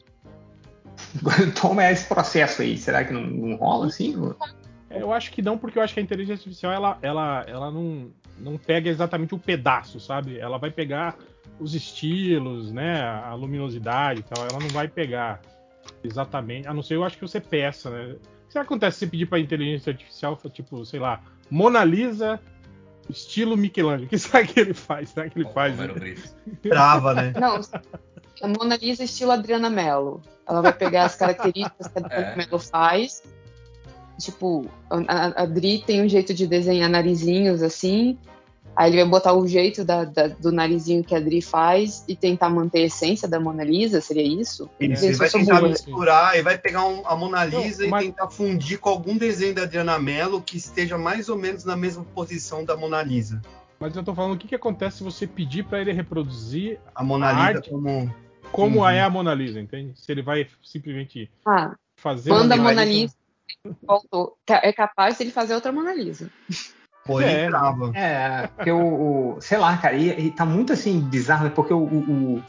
Toma 1.60 1.90
esse 1.90 2.08
processo 2.08 2.62
aí. 2.62 2.78
Será 2.78 3.04
que 3.04 3.14
não, 3.14 3.22
não 3.22 3.56
rola 3.58 3.88
assim? 3.88 4.16
É, 4.90 5.02
eu 5.02 5.14
acho 5.14 5.32
que 5.32 5.42
não, 5.42 5.58
porque 5.58 5.78
eu 5.78 5.84
acho 5.84 5.94
que 5.94 6.00
a 6.00 6.04
inteligência 6.04 6.42
artificial 6.42 6.72
ela, 6.72 6.98
ela, 7.02 7.46
ela 7.48 7.72
não, 7.72 8.12
não 8.38 8.58
pega 8.58 8.90
exatamente 8.90 9.36
o 9.36 9.40
pedaço, 9.40 10.00
sabe? 10.00 10.40
Ela 10.40 10.58
vai 10.58 10.72
pegar 10.72 11.16
os 11.60 11.76
estilos, 11.76 12.72
né? 12.72 13.02
A 13.02 13.34
luminosidade 13.34 14.22
e 14.22 14.24
tal. 14.24 14.46
Ela 14.48 14.60
não 14.60 14.70
vai 14.70 14.88
pegar 14.88 15.42
exatamente. 16.04 16.68
A 16.68 16.74
não 16.74 16.82
ser 16.82 16.96
eu 16.96 17.04
acho 17.04 17.18
que 17.18 17.28
você 17.28 17.40
peça, 17.40 17.90
né? 17.90 18.16
O 18.48 18.52
que 18.52 18.58
acontece 18.58 18.98
se 18.98 19.06
você 19.06 19.12
pedir 19.12 19.28
para 19.28 19.40
inteligência 19.40 19.92
artificial, 19.92 20.36
tipo, 20.52 20.84
sei 20.84 21.00
lá, 21.00 21.22
Mona 21.52 21.84
Lisa 21.84 22.40
estilo 23.10 23.58
Michelangelo? 23.58 24.06
O 24.06 24.10
que 24.10 24.18
será 24.18 24.46
que 24.46 24.60
ele 24.60 24.74
faz? 24.74 25.10
Será 25.10 25.30
que 25.30 25.40
ele 25.40 25.50
faz? 25.50 25.76
Trava, 26.62 27.14
né? 27.14 27.34
Não, 27.40 27.60
a 28.42 28.48
Mona 28.48 28.76
Lisa 28.78 29.04
estilo 29.04 29.32
Adriana 29.32 29.70
Mello. 29.70 30.22
Ela 30.48 30.62
vai 30.62 30.74
pegar 30.74 31.06
as 31.06 31.16
características 31.18 31.88
que 31.88 32.00
a 32.00 32.06
Adriana 32.06 32.28
É. 32.32 32.36
Mello 32.38 32.60
faz. 32.60 33.22
Tipo, 34.20 34.66
a, 34.90 35.44
a 35.44 35.46
Dri 35.46 35.82
tem 35.86 36.04
um 36.04 36.10
jeito 36.10 36.34
de 36.34 36.46
desenhar 36.46 36.90
narizinhos 36.90 37.64
assim. 37.64 38.18
Aí 38.76 38.92
ele 38.92 39.02
vai 39.02 39.10
botar 39.10 39.34
o 39.34 39.48
jeito 39.48 39.84
da- 39.84 40.06
da- 40.06 40.28
do 40.28 40.52
narizinho 40.52 41.04
que 41.04 41.14
a 41.16 41.20
Dri 41.20 41.42
faz 41.42 42.04
e 42.08 42.16
tentar 42.16 42.50
manter 42.50 42.80
a 42.80 42.86
essência 42.86 43.28
da 43.28 43.40
Mona 43.40 43.64
Lisa, 43.64 44.00
seria 44.02 44.24
isso? 44.24 44.70
Isso, 44.80 45.06
ele 45.06 45.16
vai 45.16 45.30
tentar 45.30 45.56
burra. 45.56 45.70
misturar 45.70 46.38
e 46.38 46.42
vai 46.42 46.58
pegar 46.58 46.86
um- 46.86 47.06
a 47.06 47.16
Mona 47.16 47.44
Lisa 47.46 47.84
Não, 47.84 47.90
mas- 47.90 48.04
e 48.06 48.08
tentar 48.08 48.30
fundir 48.30 48.78
com 48.80 48.90
algum 48.90 49.18
desenho 49.18 49.54
da 49.56 49.64
Adriana 49.64 49.98
Mello 50.00 50.42
que 50.42 50.58
esteja 50.58 50.98
mais 50.98 51.28
ou 51.30 51.38
menos 51.38 51.64
na 51.66 51.76
mesma 51.76 52.04
posição 52.16 52.64
da 52.64 52.76
Mona 52.78 53.02
Lisa. 53.02 53.42
Mas 53.80 53.96
eu 53.96 54.04
tô 54.04 54.14
falando 54.14 54.34
o 54.34 54.38
que, 54.38 54.48
que 54.50 54.56
acontece 54.56 54.98
se 54.98 55.04
você 55.04 55.26
pedir 55.26 55.64
pra 55.66 55.80
ele 55.80 55.92
reproduzir 55.94 56.78
A 56.94 57.02
Mona 57.04 57.28
A 57.30 57.32
Lisa 57.32 57.44
arte- 57.60 57.70
como. 57.70 58.14
Como 58.52 58.80
Uhum. 58.80 58.90
é 58.90 59.02
a 59.02 59.10
Mona 59.10 59.34
Lisa, 59.34 59.60
entende? 59.60 59.94
Se 60.00 60.12
ele 60.12 60.22
vai 60.22 60.48
simplesmente 60.64 61.30
Ah, 61.46 61.76
fazer 61.98 62.30
manda 62.32 62.56
a 62.56 62.58
Mona 62.58 62.84
Lisa. 62.84 63.14
Voltou. 63.86 64.38
É 64.48 64.72
capaz 64.72 65.18
de 65.18 65.24
ele 65.24 65.32
fazer 65.32 65.54
outra 65.56 65.72
Mona 65.72 65.94
Lisa. 65.94 66.30
Pô, 67.06 67.20
É. 67.22 67.48
trava. 67.48 67.92
É, 67.98 68.48
porque 68.48 68.72
o, 68.72 69.36
o- 69.38 69.42
sei 69.42 69.58
lá, 69.58 69.76
cara, 69.78 69.96
e, 69.96 70.28
e 70.28 70.32
tá 70.32 70.46
muito 70.46 70.74
assim 70.74 71.00
bizarro, 71.00 71.46
né? 71.46 71.50
Porque 71.54 71.74
o, 71.74 71.80
o- 71.80 72.36
o- 72.38 72.44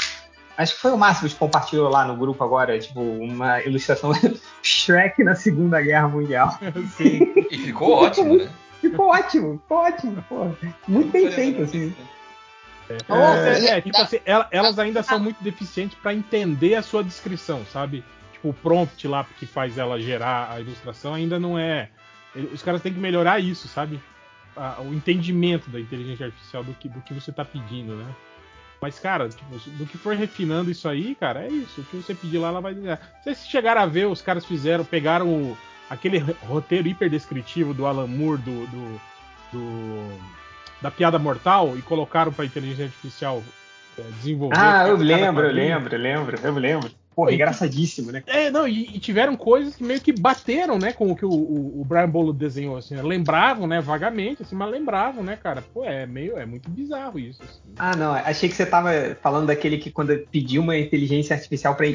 acho 0.58 0.74
que 0.74 0.80
foi 0.80 0.90
o 0.92 0.98
Máximo 0.98 1.28
que 1.28 1.34
compartilhou 1.36 1.88
lá 1.88 2.04
no 2.04 2.16
grupo 2.16 2.44
agora, 2.44 2.78
tipo, 2.78 3.00
uma 3.00 3.62
ilustração 3.62 4.10
Shrek 4.62 5.24
na 5.24 5.34
Segunda 5.34 5.80
Guerra 5.80 6.08
Mundial. 6.08 6.50
Sim. 6.96 7.32
E 7.50 7.58
ficou 7.58 7.92
ótimo, 7.92 8.36
né? 8.36 8.50
Ficou 8.80 9.08
ótimo, 9.08 9.58
ficou 9.58 9.78
ótimo, 9.78 10.24
pô. 10.28 10.36
Muito 10.88 11.10
bem 11.10 11.30
feito, 11.30 11.62
assim. 11.62 11.94
É, 13.36 13.66
é, 13.66 13.80
tipo 13.80 13.96
assim, 13.98 14.18
ela- 14.24 14.48
elas 14.50 14.78
ainda 14.78 15.02
são 15.02 15.18
muito 15.18 15.42
deficientes 15.42 15.96
pra 16.00 16.12
entender 16.14 16.74
a 16.74 16.82
sua 16.82 17.02
descrição, 17.04 17.64
sabe? 17.66 18.04
Tipo, 18.32 18.48
o 18.50 18.54
prompt 18.54 19.06
lá 19.06 19.24
que 19.38 19.46
faz 19.46 19.78
ela 19.78 20.00
gerar 20.00 20.50
a 20.52 20.60
ilustração 20.60 21.14
ainda 21.14 21.38
não 21.38 21.58
é. 21.58 21.88
Os 22.52 22.62
caras 22.62 22.80
têm 22.82 22.92
que 22.92 22.98
melhorar 23.00 23.38
isso, 23.40 23.68
sabe? 23.68 24.00
O 24.80 24.92
entendimento 24.92 25.70
da 25.70 25.80
inteligência 25.80 26.26
artificial 26.26 26.62
do 26.64 26.72
que, 26.74 26.88
do 26.88 27.00
que 27.00 27.14
você 27.14 27.30
tá 27.32 27.44
pedindo, 27.44 27.94
né? 27.94 28.06
Mas, 28.80 28.98
cara, 28.98 29.28
tipo, 29.28 29.58
do 29.72 29.86
que 29.86 29.98
for 29.98 30.16
refinando 30.16 30.70
isso 30.70 30.88
aí, 30.88 31.14
cara, 31.14 31.44
é 31.44 31.48
isso. 31.48 31.80
O 31.80 31.84
que 31.84 31.96
você 31.96 32.14
pedir 32.14 32.38
lá, 32.38 32.48
ela 32.48 32.60
vai. 32.60 32.74
Vocês 33.22 33.46
chegaram 33.46 33.82
a 33.82 33.86
ver, 33.86 34.06
os 34.06 34.22
caras 34.22 34.44
fizeram, 34.44 34.84
pegaram 34.84 35.28
o- 35.28 35.56
aquele 35.88 36.18
roteiro 36.18 36.88
hiper 36.88 37.10
descritivo 37.10 37.74
do 37.74 37.84
Alan 37.86 38.06
Moore, 38.06 38.40
do, 38.40 38.66
do, 38.68 39.00
do- 39.52 40.39
da 40.80 40.90
piada 40.90 41.18
mortal, 41.18 41.76
e 41.76 41.82
colocaram 41.82 42.32
pra 42.32 42.44
inteligência 42.44 42.84
artificial 42.84 43.42
é, 43.98 44.02
desenvolver. 44.18 44.56
Ah, 44.56 44.88
eu 44.88 44.96
lembro, 44.96 45.46
eu 45.46 45.52
lembro, 45.52 45.94
eu 45.94 46.00
lembro, 46.00 46.38
eu 46.42 46.54
lembro. 46.54 46.90
Porra, 47.14 47.34
engraçadíssimo, 47.34 48.12
né? 48.12 48.22
É, 48.26 48.50
não, 48.50 48.66
e, 48.66 48.96
e 48.96 48.98
tiveram 48.98 49.36
coisas 49.36 49.76
que 49.76 49.82
meio 49.82 50.00
que 50.00 50.12
bateram, 50.12 50.78
né, 50.78 50.92
com 50.92 51.10
o 51.10 51.16
que 51.16 51.24
o, 51.24 51.30
o, 51.30 51.80
o 51.80 51.84
Brian 51.84 52.08
Bolo 52.08 52.32
desenhou, 52.32 52.76
assim, 52.76 52.94
né? 52.94 53.02
lembravam, 53.02 53.66
né, 53.66 53.80
vagamente, 53.80 54.42
assim, 54.42 54.54
mas 54.54 54.70
lembravam, 54.70 55.22
né, 55.22 55.36
cara, 55.36 55.62
pô, 55.74 55.84
é 55.84 56.06
meio, 56.06 56.38
é 56.38 56.46
muito 56.46 56.70
bizarro 56.70 57.18
isso, 57.18 57.42
assim. 57.42 57.60
Ah, 57.78 57.96
não, 57.96 58.12
achei 58.14 58.48
que 58.48 58.54
você 58.54 58.64
tava 58.64 58.90
falando 59.20 59.48
daquele 59.48 59.76
que 59.76 59.90
quando 59.90 60.16
pediu 60.30 60.62
uma 60.62 60.78
inteligência 60.78 61.34
artificial 61.34 61.74
pra 61.74 61.86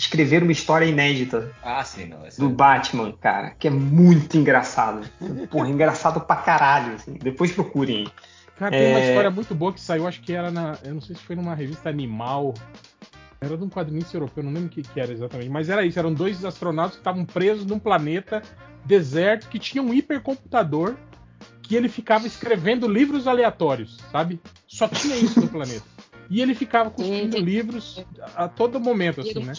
escrever 0.00 0.42
uma 0.42 0.52
história 0.52 0.86
inédita 0.86 1.52
Ah, 1.62 1.82
sim, 1.84 2.06
não. 2.06 2.26
Esse 2.26 2.40
do 2.40 2.48
Batman, 2.48 3.12
cara, 3.12 3.50
que 3.50 3.68
é 3.68 3.70
muito 3.70 4.36
engraçado. 4.36 5.06
Porra, 5.50 5.68
engraçado 5.68 6.20
pra 6.20 6.36
caralho, 6.36 6.94
assim. 6.94 7.14
Depois 7.14 7.52
procurem. 7.52 8.06
Cara, 8.58 8.70
tem 8.76 8.88
uma 8.88 8.98
É. 8.98 9.08
história 9.08 9.30
muito 9.30 9.54
boa 9.54 9.72
que 9.72 9.80
saiu, 9.80 10.06
acho 10.06 10.20
que 10.20 10.32
era 10.34 10.50
na, 10.50 10.76
eu 10.84 10.94
não 10.94 11.00
sei 11.00 11.16
se 11.16 11.22
foi 11.22 11.34
numa 11.36 11.54
revista 11.54 11.88
Animal, 11.88 12.54
era 13.40 13.56
de 13.56 13.64
um 13.64 13.70
quadrinista 13.70 14.16
europeu, 14.16 14.44
não 14.44 14.52
lembro 14.52 14.66
o 14.66 14.70
que, 14.70 14.82
que 14.82 15.00
era 15.00 15.10
exatamente, 15.12 15.48
mas 15.48 15.70
era 15.70 15.84
isso, 15.84 15.98
eram 15.98 16.12
dois 16.12 16.44
astronautas 16.44 16.92
que 16.96 17.00
estavam 17.00 17.24
presos 17.24 17.64
num 17.64 17.78
planeta 17.78 18.42
deserto 18.84 19.48
que 19.48 19.58
tinha 19.58 19.82
um 19.82 19.94
hipercomputador 19.94 20.94
que 21.62 21.74
ele 21.74 21.88
ficava 21.88 22.26
escrevendo 22.26 22.86
livros 22.88 23.26
aleatórios, 23.26 23.98
sabe? 24.12 24.38
Só 24.66 24.88
tinha 24.88 25.16
isso 25.16 25.40
no 25.40 25.48
planeta. 25.48 25.84
E 26.30 26.40
ele 26.40 26.54
ficava 26.54 26.88
cuspindo 26.90 27.36
Sim. 27.36 27.42
livros 27.42 28.04
a 28.36 28.46
todo 28.46 28.78
momento, 28.78 29.20
assim, 29.20 29.40
né? 29.44 29.52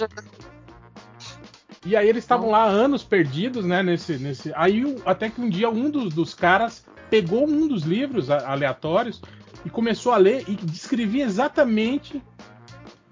E 1.86 1.96
aí 1.98 2.08
eles 2.08 2.24
estavam 2.24 2.50
lá 2.50 2.64
anos 2.64 3.04
perdidos, 3.04 3.66
né? 3.66 3.84
Nesse, 3.84 4.18
nesse... 4.18 4.54
Aí 4.56 4.84
até 5.06 5.30
que 5.30 5.42
um 5.42 5.50
dia 5.50 5.70
um 5.70 5.90
dos, 5.90 6.14
dos 6.14 6.34
caras 6.34 6.86
pegou 7.10 7.46
um 7.48 7.68
dos 7.68 7.84
livros 7.84 8.30
aleatórios 8.30 9.22
e 9.66 9.70
começou 9.70 10.14
a 10.14 10.18
ler 10.18 10.46
e 10.48 10.56
descrevia 10.56 11.26
exatamente 11.26 12.24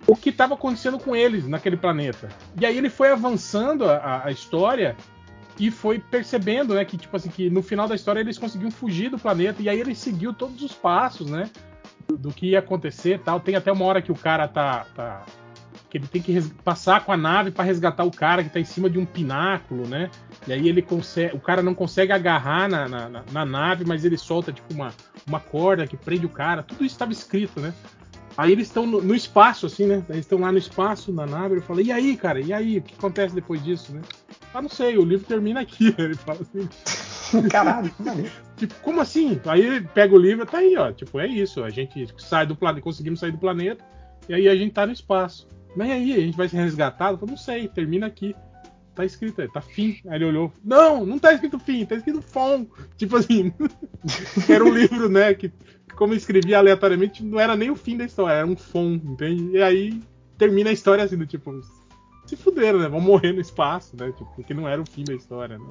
o 0.07 0.15
que 0.15 0.29
estava 0.29 0.53
acontecendo 0.53 0.97
com 0.97 1.15
eles 1.15 1.45
naquele 1.47 1.75
planeta. 1.75 2.29
E 2.59 2.65
aí 2.65 2.77
ele 2.77 2.89
foi 2.89 3.11
avançando 3.11 3.85
a- 3.85 3.97
a, 3.97 4.27
a 4.27 4.31
história 4.31 4.95
e 5.59 5.69
foi 5.69 5.99
percebendo, 5.99 6.73
né, 6.75 6.85
que 6.85 6.97
tipo 6.97 7.15
assim 7.15 7.29
que 7.29 7.49
no 7.49 7.61
final 7.61 7.87
da 7.87 7.93
história 7.95 8.21
eles 8.21 8.37
conseguiam 8.37 8.71
fugir 8.71 9.09
do 9.09 9.19
planeta 9.19 9.61
e 9.61 9.67
aí 9.67 9.79
ele 9.79 9.93
seguiu 9.93 10.33
todos 10.33 10.63
os 10.63 10.73
passos, 10.73 11.29
né, 11.29 11.49
do, 12.17 12.31
que 12.31 12.47
ia 12.51 12.59
acontecer, 12.59 13.19
tal. 13.19 13.39
Tem 13.39 13.55
até 13.55 13.71
uma 13.71 13.85
hora 13.85 14.01
que 14.01 14.11
o 14.11 14.15
cara 14.15 14.47
tá, 14.47 14.85
tá 14.95 15.23
que 15.89 15.97
ele 15.97 16.07
tem 16.07 16.21
que 16.21 16.39
passar 16.63 17.03
com 17.03 17.11
a 17.11 17.17
nave 17.17 17.49
para 17.51 17.63
resgatar 17.63 18.03
o 18.03 18.11
cara 18.11 18.43
que 18.43 18.49
tá 18.49 18.59
em 18.59 18.65
cima 18.65 18.89
de 18.89 18.99
um 18.99 19.05
pináculo, 19.05 19.87
né? 19.87 20.09
E 20.47 20.53
aí 20.53 20.67
ele 20.69 20.81
consegue, 20.81 21.35
o 21.35 21.39
cara 21.39 21.63
não 21.63 21.73
consegue 21.73 22.11
agarrar 22.11 22.69
na, 22.69 22.87
na, 22.87 23.09
na- 23.09 23.23
na 23.31 23.45
nave, 23.45 23.85
mas 23.85 24.05
ele 24.05 24.17
solta 24.17 24.51
tipo 24.51 24.73
uma, 24.73 24.93
uma 25.27 25.39
corda 25.39 25.87
que 25.87 25.97
prende 25.97 26.25
o 26.25 26.29
cara. 26.29 26.61
Tudo 26.63 26.85
isso 26.85 26.93
estava 26.95 27.11
escrito, 27.11 27.59
né? 27.59 27.73
Aí 28.37 28.51
eles 28.51 28.67
estão 28.67 28.85
no, 28.85 29.01
no 29.01 29.15
espaço, 29.15 29.65
assim, 29.65 29.85
né? 29.85 30.03
Eles 30.07 30.21
estão 30.21 30.39
lá 30.39 30.51
no 30.51 30.57
espaço, 30.57 31.11
na 31.11 31.25
nave. 31.25 31.55
Eu 31.55 31.61
falei, 31.61 31.85
e 31.87 31.91
aí, 31.91 32.15
cara? 32.15 32.39
E 32.39 32.53
aí? 32.53 32.77
O 32.77 32.81
que 32.81 32.93
acontece 32.93 33.33
depois 33.35 33.61
disso, 33.63 33.91
né? 33.91 34.01
Ah, 34.53 34.61
não 34.61 34.69
sei, 34.69 34.97
o 34.97 35.03
livro 35.03 35.25
termina 35.25 35.59
aqui. 35.59 35.93
Ele 35.97 36.15
fala 36.15 36.39
assim. 36.41 36.69
Caralho. 37.49 37.91
Tipo, 38.59 38.75
como 38.81 38.99
assim? 38.99 39.39
Aí 39.45 39.81
pega 39.81 40.13
o 40.13 40.19
livro, 40.19 40.45
tá 40.45 40.57
aí, 40.57 40.75
ó. 40.77 40.91
Tipo, 40.91 41.19
é 41.19 41.27
isso. 41.27 41.63
A 41.63 41.69
gente 41.69 42.13
sai 42.17 42.45
do 42.45 42.55
planeta, 42.55 42.83
conseguimos 42.83 43.19
sair 43.19 43.31
do 43.31 43.37
planeta, 43.37 43.83
e 44.27 44.33
aí 44.33 44.47
a 44.47 44.55
gente 44.55 44.73
tá 44.73 44.85
no 44.85 44.91
espaço. 44.91 45.47
Mas 45.75 45.89
aí, 45.89 46.13
a 46.13 46.19
gente 46.19 46.37
vai 46.37 46.49
ser 46.49 46.57
resgatado? 46.57 47.19
Eu 47.21 47.27
não 47.27 47.37
sei, 47.37 47.67
termina 47.67 48.07
aqui. 48.07 48.35
Tá 48.93 49.05
escrito 49.05 49.47
tá 49.47 49.61
fim. 49.61 49.97
Aí 50.07 50.17
ele 50.17 50.25
olhou, 50.25 50.51
não, 50.63 51.05
não 51.05 51.17
tá 51.17 51.31
escrito 51.33 51.57
fim, 51.57 51.85
tá 51.85 51.95
escrito 51.95 52.21
fom. 52.21 52.67
Tipo 52.97 53.15
assim, 53.15 53.53
era 54.49 54.63
um 54.63 54.73
livro, 54.73 55.07
né, 55.07 55.33
que 55.33 55.51
como 55.95 56.13
eu 56.13 56.17
escrevia 56.17 56.57
aleatoriamente, 56.57 57.23
não 57.23 57.39
era 57.39 57.57
nem 57.57 57.69
o 57.69 57.75
fim 57.75 57.97
da 57.97 58.05
história, 58.05 58.35
era 58.35 58.47
um 58.47 58.55
fom, 58.55 58.93
entende? 58.93 59.57
E 59.57 59.61
aí 59.61 60.01
termina 60.37 60.69
a 60.69 60.73
história 60.73 61.03
assim, 61.03 61.17
do 61.17 61.25
tipo, 61.25 61.59
se 62.25 62.37
fuderam, 62.37 62.79
né, 62.79 62.87
vão 62.87 63.01
morrer 63.01 63.33
no 63.33 63.41
espaço, 63.41 63.97
né, 63.97 64.09
tipo, 64.13 64.33
porque 64.33 64.53
não 64.53 64.67
era 64.67 64.81
o 64.81 64.85
fim 64.85 65.03
da 65.03 65.13
história, 65.13 65.57
né. 65.57 65.65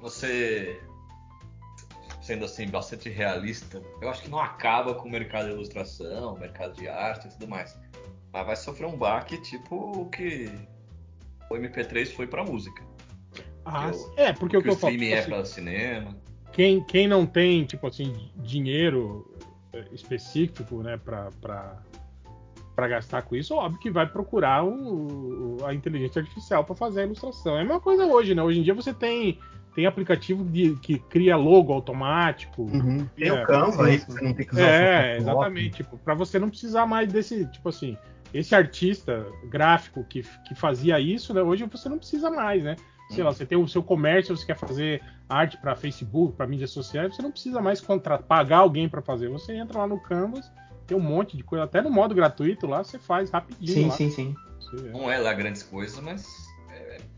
Você, 0.00 0.80
sendo 2.26 2.44
assim, 2.44 2.66
bastante 2.68 3.08
realista, 3.08 3.80
eu 4.02 4.10
acho 4.10 4.22
que 4.22 4.28
não 4.28 4.40
acaba 4.40 4.94
com 4.94 5.08
o 5.08 5.10
mercado 5.10 5.46
de 5.46 5.52
ilustração, 5.52 6.34
o 6.34 6.38
mercado 6.38 6.74
de 6.74 6.88
arte 6.88 7.28
e 7.28 7.30
tudo 7.30 7.46
mais. 7.46 7.78
Mas 8.32 8.44
vai 8.46 8.56
sofrer 8.56 8.86
um 8.86 8.96
baque 8.96 9.40
tipo 9.42 9.76
o 9.76 10.10
que 10.10 10.50
o 11.48 11.54
MP3 11.54 12.12
foi 12.14 12.26
pra 12.26 12.42
música. 12.42 12.82
Ah, 13.64 13.92
Que 13.92 14.20
é, 14.20 14.32
porque 14.32 14.56
o 14.56 14.62
que 14.62 14.68
o 14.68 14.72
eu 14.72 14.76
falo, 14.76 14.92
streaming 14.92 15.06
tipo 15.06 15.14
é 15.16 15.18
assim, 15.20 15.30
pra 15.30 15.44
cinema. 15.44 16.16
quem, 16.52 16.82
quem 16.84 17.06
não 17.06 17.24
tem, 17.24 17.64
tipo 17.64 17.86
assim, 17.86 18.12
dinheiro 18.36 19.32
eh, 19.72 19.84
específico, 19.92 20.82
né, 20.82 20.96
pra, 20.96 21.30
pra 22.74 22.88
gastar 22.88 23.22
com 23.22 23.36
isso, 23.36 23.54
óbvio 23.54 23.78
que 23.80 23.90
vai 23.90 24.06
procurar 24.06 24.64
o, 24.64 25.58
o- 25.60 25.64
a 25.64 25.72
inteligência 25.72 26.20
artificial 26.22 26.64
para 26.64 26.74
fazer 26.74 27.02
a 27.02 27.04
ilustração. 27.04 27.56
É 27.56 27.60
a 27.60 27.64
mesma 27.64 27.80
coisa 27.80 28.04
hoje, 28.04 28.34
né? 28.34 28.42
Hoje 28.42 28.58
em 28.58 28.62
dia 28.64 28.74
você 28.74 28.92
tem, 28.92 29.38
tem 29.76 29.84
aplicativo 29.84 30.42
de, 30.42 30.74
que 30.76 30.98
cria 30.98 31.36
logo 31.36 31.70
automático. 31.70 32.62
Uhum. 32.62 33.06
Tem 33.14 33.28
É, 33.28 33.32
o 33.34 33.46
Canva 33.46 33.86
aí, 33.86 33.98
você 33.98 34.24
não 34.24 34.32
ter 34.32 34.46
que 34.46 34.54
usar 34.54 34.62
É, 34.62 35.16
exatamente. 35.18 35.76
Tipo, 35.76 35.98
para 35.98 36.14
você 36.14 36.38
não 36.38 36.48
precisar 36.48 36.86
mais 36.86 37.12
desse, 37.12 37.44
tipo 37.48 37.68
assim, 37.68 37.94
esse 38.32 38.54
artista 38.54 39.26
gráfico 39.50 40.02
que, 40.08 40.22
que 40.48 40.54
fazia 40.54 40.98
isso, 40.98 41.34
né? 41.34 41.42
Hoje 41.42 41.62
você 41.70 41.90
não 41.90 41.98
precisa 41.98 42.30
mais, 42.30 42.64
né? 42.64 42.74
Sei 43.10 43.22
lá, 43.22 43.30
você 43.30 43.44
tem 43.44 43.56
o 43.58 43.68
seu 43.68 43.82
comércio, 43.82 44.34
você 44.34 44.46
quer 44.46 44.56
fazer 44.56 45.02
arte 45.28 45.58
para 45.58 45.76
Facebook, 45.76 46.34
para 46.34 46.46
mídias 46.46 46.70
sociais, 46.70 47.14
você 47.14 47.20
não 47.20 47.30
precisa 47.30 47.60
mais 47.60 47.78
contratar, 47.78 48.26
pagar 48.26 48.58
alguém 48.58 48.88
para 48.88 49.02
fazer. 49.02 49.28
Você 49.28 49.54
entra 49.54 49.78
lá 49.78 49.86
no 49.86 50.00
Canvas, 50.00 50.50
tem 50.86 50.96
um 50.96 51.00
monte 51.00 51.36
de 51.36 51.44
coisa, 51.44 51.64
até 51.64 51.82
no 51.82 51.90
modo 51.90 52.14
gratuito 52.14 52.66
lá 52.66 52.82
você 52.82 52.98
faz 52.98 53.30
rapidinho. 53.30 53.74
Sim, 53.74 53.88
lá. 53.88 53.94
sim, 53.94 54.10
sim. 54.10 54.34
Não 54.90 55.10
é 55.10 55.18
lá 55.18 55.34
grandes 55.34 55.62
coisas, 55.62 56.00
mas 56.00 56.46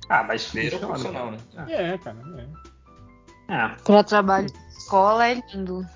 Ah, 0.08 0.24
mas 0.24 0.50
beira 0.50 0.76
o 0.76 0.80
funciona. 0.80 0.94
profissional, 0.94 1.30
né? 1.32 1.38
É, 1.68 1.98
cara. 1.98 2.18
é. 2.38 2.46
Ah, 3.48 3.76
Para 3.84 4.04
trabalho 4.04 4.46
de 4.46 4.58
escola 4.68 5.28
é 5.28 5.42
lindo. 5.52 5.86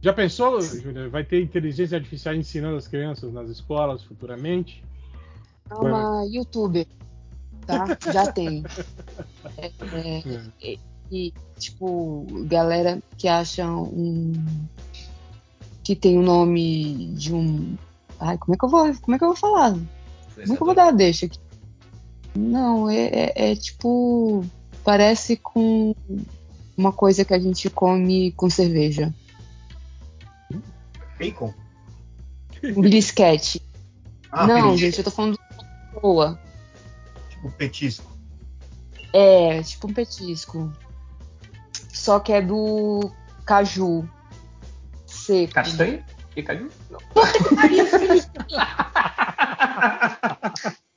Já 0.00 0.12
pensou, 0.12 0.60
Júlia? 0.60 1.08
Vai 1.08 1.24
ter 1.24 1.40
inteligência 1.42 1.96
artificial 1.96 2.34
ensinando 2.34 2.76
as 2.76 2.88
crianças 2.88 3.32
nas 3.32 3.48
escolas 3.48 4.02
futuramente? 4.02 4.82
É 5.70 5.74
uma 5.74 6.24
youtuber, 6.24 6.86
tá? 7.66 7.86
Já 8.12 8.30
tem. 8.32 8.64
É, 9.58 9.66
é, 9.66 10.48
e, 10.62 10.78
e, 11.10 11.34
tipo, 11.58 12.26
galera 12.46 13.02
que 13.18 13.28
acha 13.28 13.68
um. 13.68 14.32
que 15.84 15.94
tem 15.94 16.16
o 16.16 16.22
nome 16.22 17.12
de 17.14 17.34
um 17.34 17.76
Ai, 18.22 18.38
como 18.38 18.54
é 18.54 18.58
que 18.58 18.64
eu 18.64 18.68
vou, 18.68 18.94
como 19.00 19.16
é 19.16 19.18
que 19.18 19.24
eu 19.24 19.28
vou 19.28 19.36
falar? 19.36 19.72
Como 19.72 19.88
é 20.40 20.44
que 20.44 20.52
eu 20.52 20.66
vou 20.66 20.74
dar 20.74 20.88
a 20.88 20.92
deixa 20.92 21.26
aqui? 21.26 21.38
Não, 22.34 22.88
é, 22.88 23.06
é, 23.06 23.52
é 23.52 23.56
tipo. 23.56 24.44
Parece 24.84 25.36
com 25.36 25.94
uma 26.76 26.92
coisa 26.92 27.24
que 27.24 27.32
a 27.32 27.38
gente 27.38 27.70
come 27.70 28.32
com 28.32 28.50
cerveja. 28.50 29.14
Bacon? 31.18 31.54
Um 32.64 32.80
brisquete. 32.80 33.62
Ah, 34.34 34.46
não, 34.46 34.54
petisco. 34.54 34.78
gente, 34.78 34.96
eu 34.96 35.04
tô 35.04 35.10
falando 35.10 35.34
de 35.34 36.00
boa. 36.00 36.40
Tipo 37.28 37.52
petisco. 37.52 38.10
É, 39.12 39.62
tipo 39.62 39.88
um 39.88 39.92
petisco. 39.92 40.72
Só 41.92 42.18
que 42.18 42.32
é 42.32 42.40
do 42.40 43.12
caju. 43.44 44.08
Seco. 45.04 45.52
Castanho? 45.52 46.02
E 46.34 46.42
caju? 46.42 46.70
Não. 46.90 46.98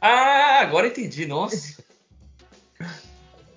Ah, 0.00 0.60
agora 0.60 0.86
entendi. 0.88 1.26
Nossa. 1.26 1.82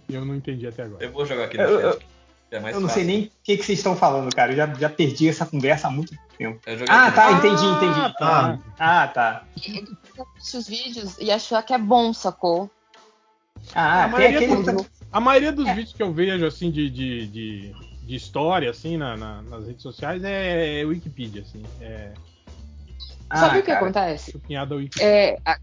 Eu 0.10 0.26
não 0.26 0.35
entendi 0.35 0.68
até 0.68 0.84
agora. 0.84 1.03
Eu 1.03 1.11
vou 1.11 1.26
jogar 1.26 1.45
aqui 1.45 1.58
no 1.58 1.64
Eu- 1.64 1.80
eu- 1.80 1.93
chat. 1.93 2.06
É 2.51 2.60
mais 2.60 2.76
Eu 2.76 2.82
não 2.82 2.90
fácil. 2.90 3.06
sei 3.06 3.10
nem 3.16 3.26
o 3.27 3.32
que, 3.45 3.56
que 3.56 3.64
vocês 3.66 3.80
estão 3.80 3.95
falando, 3.95 4.35
cara. 4.35 4.51
Eu 4.51 4.58
já, 4.58 4.74
já 4.74 4.90
perdi 4.90 5.30
essa 5.30 5.45
conversa 5.45 5.88
há 5.88 5.90
muito 5.92 6.14
tempo. 6.38 6.60
Ah, 6.90 7.06
aqui 7.08 7.16
tá, 7.16 7.32
entendi, 7.32 7.66
entendi. 7.66 8.00
Ah, 8.01 8.10
tá. 8.10 8.60
Ah, 8.77 9.08
tá. 9.08 9.43
os 10.53 10.68
vídeos 10.68 11.18
e 11.18 11.32
achar 11.32 11.64
que 11.64 11.74
é 11.74 11.77
bom, 11.77 12.14
sacou? 12.14 12.69
Ah, 13.74 14.03
A 14.03 14.10
tem 14.10 14.11
maioria 14.11 14.38
aquele. 14.40 14.64
dos- 14.74 14.85
A 15.14 15.19
maioria 15.22 15.51
dos 15.53 15.66
vídeos 15.68 15.93
que 15.93 16.03
eu 16.03 16.11
vejo, 16.11 16.45
assim, 16.45 16.69
de, 16.72 16.90
de, 16.90 17.27
de, 17.27 17.76
de 18.03 18.16
história, 18.16 18.69
assim, 18.69 18.98
na, 18.98 19.16
na- 19.16 19.42
nas 19.43 19.68
redes 19.68 19.82
sociais 19.82 20.22
é, 20.22 20.82
é 20.82 20.84
Wikipedia, 20.84 21.43
assim. 21.43 21.64
É 21.80 22.11
Ah, 23.34 23.38
Sabe 23.38 23.60
o 23.60 23.61
que 23.61 23.68
cara. 23.72 23.80
acontece? 23.80 24.32
Wikipedia. 24.77 25.08
É, 25.08 25.38
a- 25.45 25.58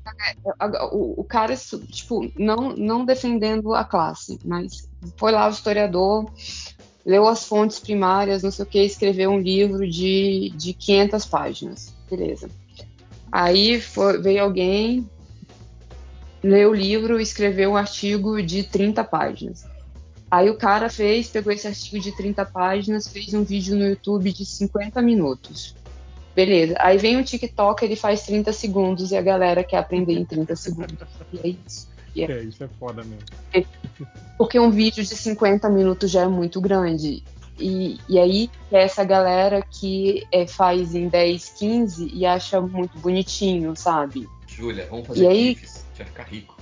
a- 0.59 0.87
o, 0.95 1.21
o 1.21 1.25
cara, 1.25 1.55
tipo, 1.91 2.31
não, 2.35 2.75
não 2.75 3.05
defendendo 3.05 3.75
a 3.75 3.85
classe, 3.85 4.39
mas 4.43 4.89
foi 5.19 5.33
lá 5.33 5.47
o 5.47 5.51
historiador, 5.51 6.31
leu 7.05 7.29
as 7.29 7.45
fontes 7.45 7.79
primárias, 7.79 8.43
não 8.43 8.51
sei 8.51 8.63
o 8.65 8.67
que, 8.69 8.79
escreveu 8.83 9.31
um 9.31 9.39
livro 9.39 9.87
de, 9.87 10.51
de 10.57 10.73
500 10.73 11.27
páginas. 11.27 11.95
Beleza. 12.11 12.49
Aí 13.31 13.79
foi- 13.79 14.19
veio 14.23 14.43
alguém, 14.45 15.07
leu 16.43 16.71
o 16.71 16.75
livro 16.75 17.21
escreveu 17.21 17.73
um 17.73 17.77
artigo 17.77 18.43
de 18.43 18.63
30 18.63 19.05
páginas. 19.05 19.67
Aí 20.31 20.49
o 20.51 20.57
cara 20.57 20.89
fez, 20.91 21.29
pegou 21.29 21.53
esse 21.53 21.67
artigo 21.67 22.01
de 22.01 22.13
30 22.17 22.45
páginas, 22.45 23.09
fez 23.09 23.33
um 23.35 23.43
vídeo 23.45 23.77
no 23.77 23.87
YouTube 23.87 24.33
de 24.33 24.45
50 24.45 25.01
minutos. 25.03 25.75
Beleza. 26.39 26.77
Aí 26.79 26.97
vem 26.99 27.17
o 27.17 27.25
TikTok, 27.25 27.85
ele 27.85 27.97
faz 27.97 28.23
30 28.23 28.53
segundos 28.53 29.11
e 29.11 29.17
a 29.17 29.21
galera 29.23 29.65
quer 29.65 29.79
aprender 29.79 30.13
em 30.13 30.25
30 30.25 30.55
segundos. 30.55 30.95
E 31.33 31.39
é 31.41 31.49
isso. 31.67 31.89
E 32.15 32.23
é- 32.23 32.31
É, 32.31 32.43
isso 32.45 32.63
é 32.63 32.69
foda 32.79 33.03
mesmo. 33.03 33.67
Porque 34.39 34.57
um 34.61 34.71
vídeo 34.71 35.03
de 35.03 35.17
50 35.17 35.69
minutos 35.69 36.09
já 36.09 36.23
é 36.23 36.29
muito 36.29 36.61
grande. 36.61 37.25
E, 37.59 37.99
e 38.09 38.21
aí 38.21 38.49
é 38.71 38.85
essa 38.85 39.03
galera 39.03 39.61
que 39.63 40.25
é, 40.31 40.47
faz 40.47 40.95
em 40.95 41.09
10, 41.09 41.49
15 41.59 42.09
e 42.15 42.25
acha 42.25 42.61
muito 42.61 42.97
bonitinho, 43.01 43.75
sabe? 43.75 44.29
Júlia, 44.47 44.87
vamos 44.89 45.07
E 45.07 45.09
fazer 45.09 45.27
aí- 45.27 45.49
GIFs. 45.57 45.85
Gente 45.89 45.97
vai 45.99 46.07
ficar 46.07 46.23
rico. 46.23 46.57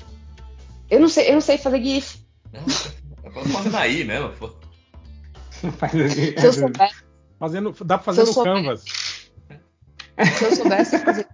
Eu 0.88 1.00
não 1.00 1.08
sei, 1.10 1.28
eu 1.28 1.34
não 1.34 1.40
sei 1.42 1.58
fazer 1.58 1.82
GIF. 1.82 2.16
Não, 2.50 2.62
vamos 3.30 3.52
fazer 3.52 3.76
aí 3.76 4.04
mesmo. 4.04 4.30
pô. 4.38 4.50
Faz. 5.76 5.92
Se 5.92 6.34
eu 6.46 6.52
soubesse, 6.54 7.04
Fazendo, 7.38 7.74
dá 7.84 7.98
pra 7.98 8.04
fazer 8.06 8.22
no 8.22 8.32
souber- 8.32 8.54
Canvas. 8.54 8.82
Se 10.24 10.44
eu 10.44 10.54
soubesse 10.56 10.98
fazer. 10.98 11.26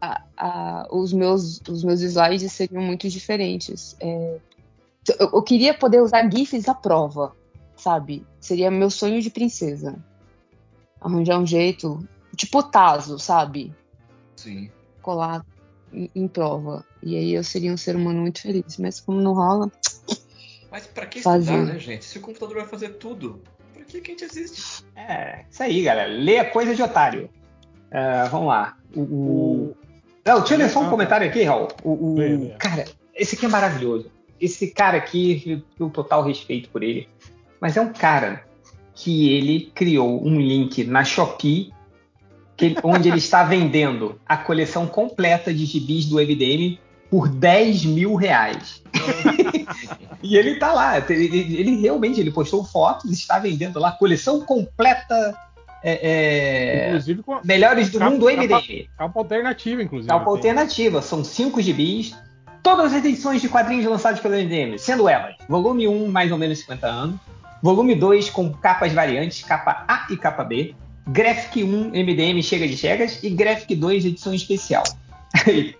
a- 0.00 0.22
a- 0.36 0.88
os, 0.90 1.12
meus, 1.12 1.60
os 1.68 1.82
meus 1.84 2.00
slides 2.02 2.52
seriam 2.52 2.82
muito 2.82 3.08
diferentes. 3.08 3.96
É, 4.00 4.38
eu, 5.18 5.30
eu 5.34 5.42
queria 5.42 5.72
poder 5.74 6.00
usar 6.02 6.28
GIFs 6.30 6.68
à 6.68 6.74
prova, 6.74 7.34
sabe? 7.76 8.26
Seria 8.40 8.70
meu 8.70 8.90
sonho 8.90 9.20
de 9.22 9.30
princesa. 9.30 9.96
Arranjar 11.00 11.38
um 11.38 11.46
jeito. 11.46 12.06
Tipo 12.36 12.62
Tazo, 12.62 13.18
sabe? 13.18 13.72
Sim. 14.36 14.70
Colar 15.00 15.44
em, 15.92 16.10
em 16.14 16.26
prova. 16.28 16.84
E 17.02 17.16
aí 17.16 17.32
eu 17.32 17.44
seria 17.44 17.72
um 17.72 17.76
ser 17.76 17.94
humano 17.96 18.20
muito 18.20 18.40
feliz. 18.40 18.76
Mas 18.78 19.00
como 19.00 19.20
não 19.20 19.34
rola. 19.34 19.70
Mas 20.70 20.86
pra 20.86 21.06
que 21.06 21.22
Fazer. 21.22 21.52
estudar, 21.52 21.72
né, 21.74 21.78
gente? 21.78 22.04
Se 22.04 22.18
o 22.18 22.20
computador 22.20 22.56
vai 22.56 22.66
fazer 22.66 22.94
tudo, 22.94 23.40
pra 23.72 23.84
que 23.84 23.98
a 23.98 24.00
gente 24.04 24.24
existe? 24.24 24.84
É, 24.96 25.44
isso 25.50 25.62
aí, 25.62 25.82
galera. 25.82 26.08
Lê 26.12 26.38
a 26.38 26.50
coisa 26.50 26.74
de 26.74 26.82
otário. 26.82 27.30
É, 27.94 28.28
vamos 28.28 28.48
lá. 28.48 28.76
O, 28.94 29.00
o... 29.00 29.76
Não, 30.26 30.40
deixa 30.40 30.54
eu 30.54 30.58
ler 30.58 30.68
só 30.68 30.80
um 30.80 30.86
Ah, 30.86 30.90
comentário 30.90 31.26
aqui, 31.28 31.44
Raul. 31.44 31.68
O, 31.84 31.90
o-. 31.92 32.54
Cara, 32.58 32.84
esse 33.14 33.36
aqui 33.36 33.46
é 33.46 33.48
maravilhoso. 33.48 34.10
Esse 34.40 34.66
cara 34.72 34.96
aqui, 34.96 35.42
eu 35.46 35.62
tenho 35.78 35.90
total 35.90 36.24
respeito 36.24 36.68
por 36.70 36.82
ele. 36.82 37.08
Mas 37.60 37.76
é 37.76 37.80
um 37.80 37.92
cara 37.92 38.42
que 38.94 39.32
ele 39.32 39.70
criou 39.74 40.26
um 40.26 40.40
link 40.40 40.82
na 40.84 41.04
Shopee 41.04 41.72
que 42.56 42.76
onde 42.82 43.08
ele 43.08 43.18
está 43.18 43.42
vendendo 43.42 44.20
a 44.26 44.36
coleção 44.36 44.86
completa 44.86 45.52
de 45.52 45.64
gibis 45.64 46.06
do 46.06 46.16
MDM 46.16 46.78
por 47.10 47.28
10 47.28 47.84
mil 47.84 48.14
reais. 48.14 48.82
e 50.22 50.36
ele 50.36 50.56
tá 50.56 50.72
lá, 50.72 50.98
ele, 50.98 51.56
ele- 51.58 51.80
realmente 51.80 52.20
ele 52.20 52.30
postou 52.30 52.64
fotos, 52.64 53.10
está 53.10 53.38
vendendo 53.38 53.78
lá, 53.80 53.92
coleção 53.92 54.40
completa 54.40 55.36
é, 55.84 56.00
é, 56.82 56.86
Inclusive 56.88 57.22
com 57.22 57.34
a 57.34 57.40
melhores 57.44 57.90
do 57.90 57.98
Capa- 57.98 58.10
mundo 58.10 58.26
capa- 58.26 58.42
MDM. 58.42 58.88
capa 58.96 59.20
alternativa, 59.20 59.82
inclusive. 59.82 60.08
Capa 60.08 60.24
tem. 60.24 60.32
alternativa, 60.34 61.02
são 61.02 61.22
cinco 61.22 61.60
gibis, 61.60 62.16
todas 62.62 62.94
as 62.94 63.04
edições 63.04 63.42
de 63.42 63.48
quadrinhos 63.48 63.84
lançados 63.84 64.20
pelo 64.20 64.34
MDM, 64.34 64.78
sendo 64.78 65.08
elas, 65.08 65.34
volume 65.48 65.86
1, 65.86 66.08
mais 66.08 66.32
ou 66.32 66.38
menos 66.38 66.58
50 66.60 66.86
anos, 66.86 67.16
volume 67.62 67.94
2 67.94 68.30
com 68.30 68.50
capas 68.52 68.92
variantes, 68.92 69.42
capa 69.44 69.84
A 69.86 70.06
e 70.10 70.16
capa 70.16 70.42
B, 70.42 70.74
Graphic 71.06 71.62
1 71.62 71.90
MDM 71.90 72.42
Chega 72.42 72.66
de 72.66 72.76
Chegas 72.78 73.22
e 73.22 73.28
Graphic 73.28 73.74
2 73.76 74.06
edição 74.06 74.32
especial. 74.32 74.82
Aí, 75.46 75.74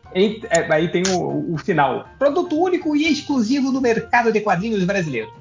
é, 0.50 0.73
aí 0.73 0.89
tem 0.89 1.02
o, 1.16 1.55
o 1.55 1.58
final. 1.58 2.08
Produto 2.18 2.60
único 2.60 2.94
e 2.97 3.10
exclusivo 3.10 3.70
no 3.73 3.81
mercado 3.81 4.31
de 4.33 4.41
quadrinhos 4.41 4.83
brasileiro. 4.84 5.33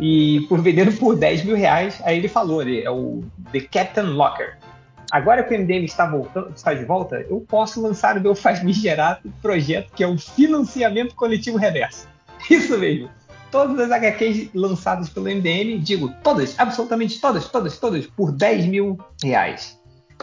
E 0.00 0.46
por 0.48 0.60
vendendo 0.60 0.92
por 0.92 1.16
10 1.16 1.44
mil 1.44 1.56
reais, 1.56 2.00
aí 2.04 2.18
ele 2.18 2.28
falou, 2.28 2.62
ele 2.62 2.82
é 2.82 2.90
o 2.90 3.22
The 3.52 3.60
Captain 3.60 4.06
Locker. 4.06 4.56
Agora 5.10 5.44
que 5.44 5.54
o 5.54 5.58
MDM 5.58 5.84
está, 5.84 6.06
voltando, 6.06 6.52
está 6.54 6.74
de 6.74 6.84
volta, 6.84 7.24
eu 7.28 7.40
posso 7.40 7.80
lançar 7.80 8.16
o 8.16 8.20
meu 8.20 8.34
famigerado 8.34 9.32
projeto, 9.40 9.92
que 9.94 10.02
é 10.02 10.06
o 10.06 10.18
financiamento 10.18 11.14
coletivo 11.14 11.56
reverso. 11.56 12.08
Isso 12.50 12.76
mesmo. 12.78 13.08
Todas 13.50 13.78
as 13.78 13.92
HQs 13.92 14.50
lançadas 14.52 15.08
pelo 15.08 15.26
MDM, 15.26 15.78
digo, 15.78 16.12
todas, 16.22 16.58
absolutamente 16.58 17.20
todas, 17.20 17.48
todas, 17.48 17.78
todas, 17.78 18.06
por 18.06 18.32
10 18.32 18.66
mil 18.66 18.98
reais. 19.22 19.80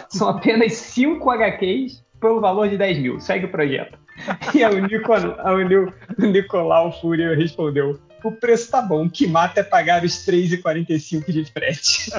São 0.09 0.27
apenas 0.27 0.73
5 0.73 1.29
HQs 1.29 2.03
pelo 2.19 2.41
valor 2.41 2.67
de 2.67 2.77
10 2.77 2.99
mil. 2.99 3.19
Segue 3.19 3.45
o 3.45 3.51
projeto. 3.51 3.97
E 4.53 4.63
o, 4.65 6.25
o 6.25 6.27
Nicolau 6.27 6.91
Fúria 6.99 7.33
respondeu: 7.35 7.97
o 8.23 8.31
preço 8.31 8.69
tá 8.69 8.81
bom, 8.81 9.05
o 9.05 9.09
que 9.09 9.27
mata 9.27 9.59
é 9.59 9.63
pagar 9.63 10.03
os 10.03 10.25
3,45 10.25 11.31
de 11.31 11.45
frete. 11.45 12.11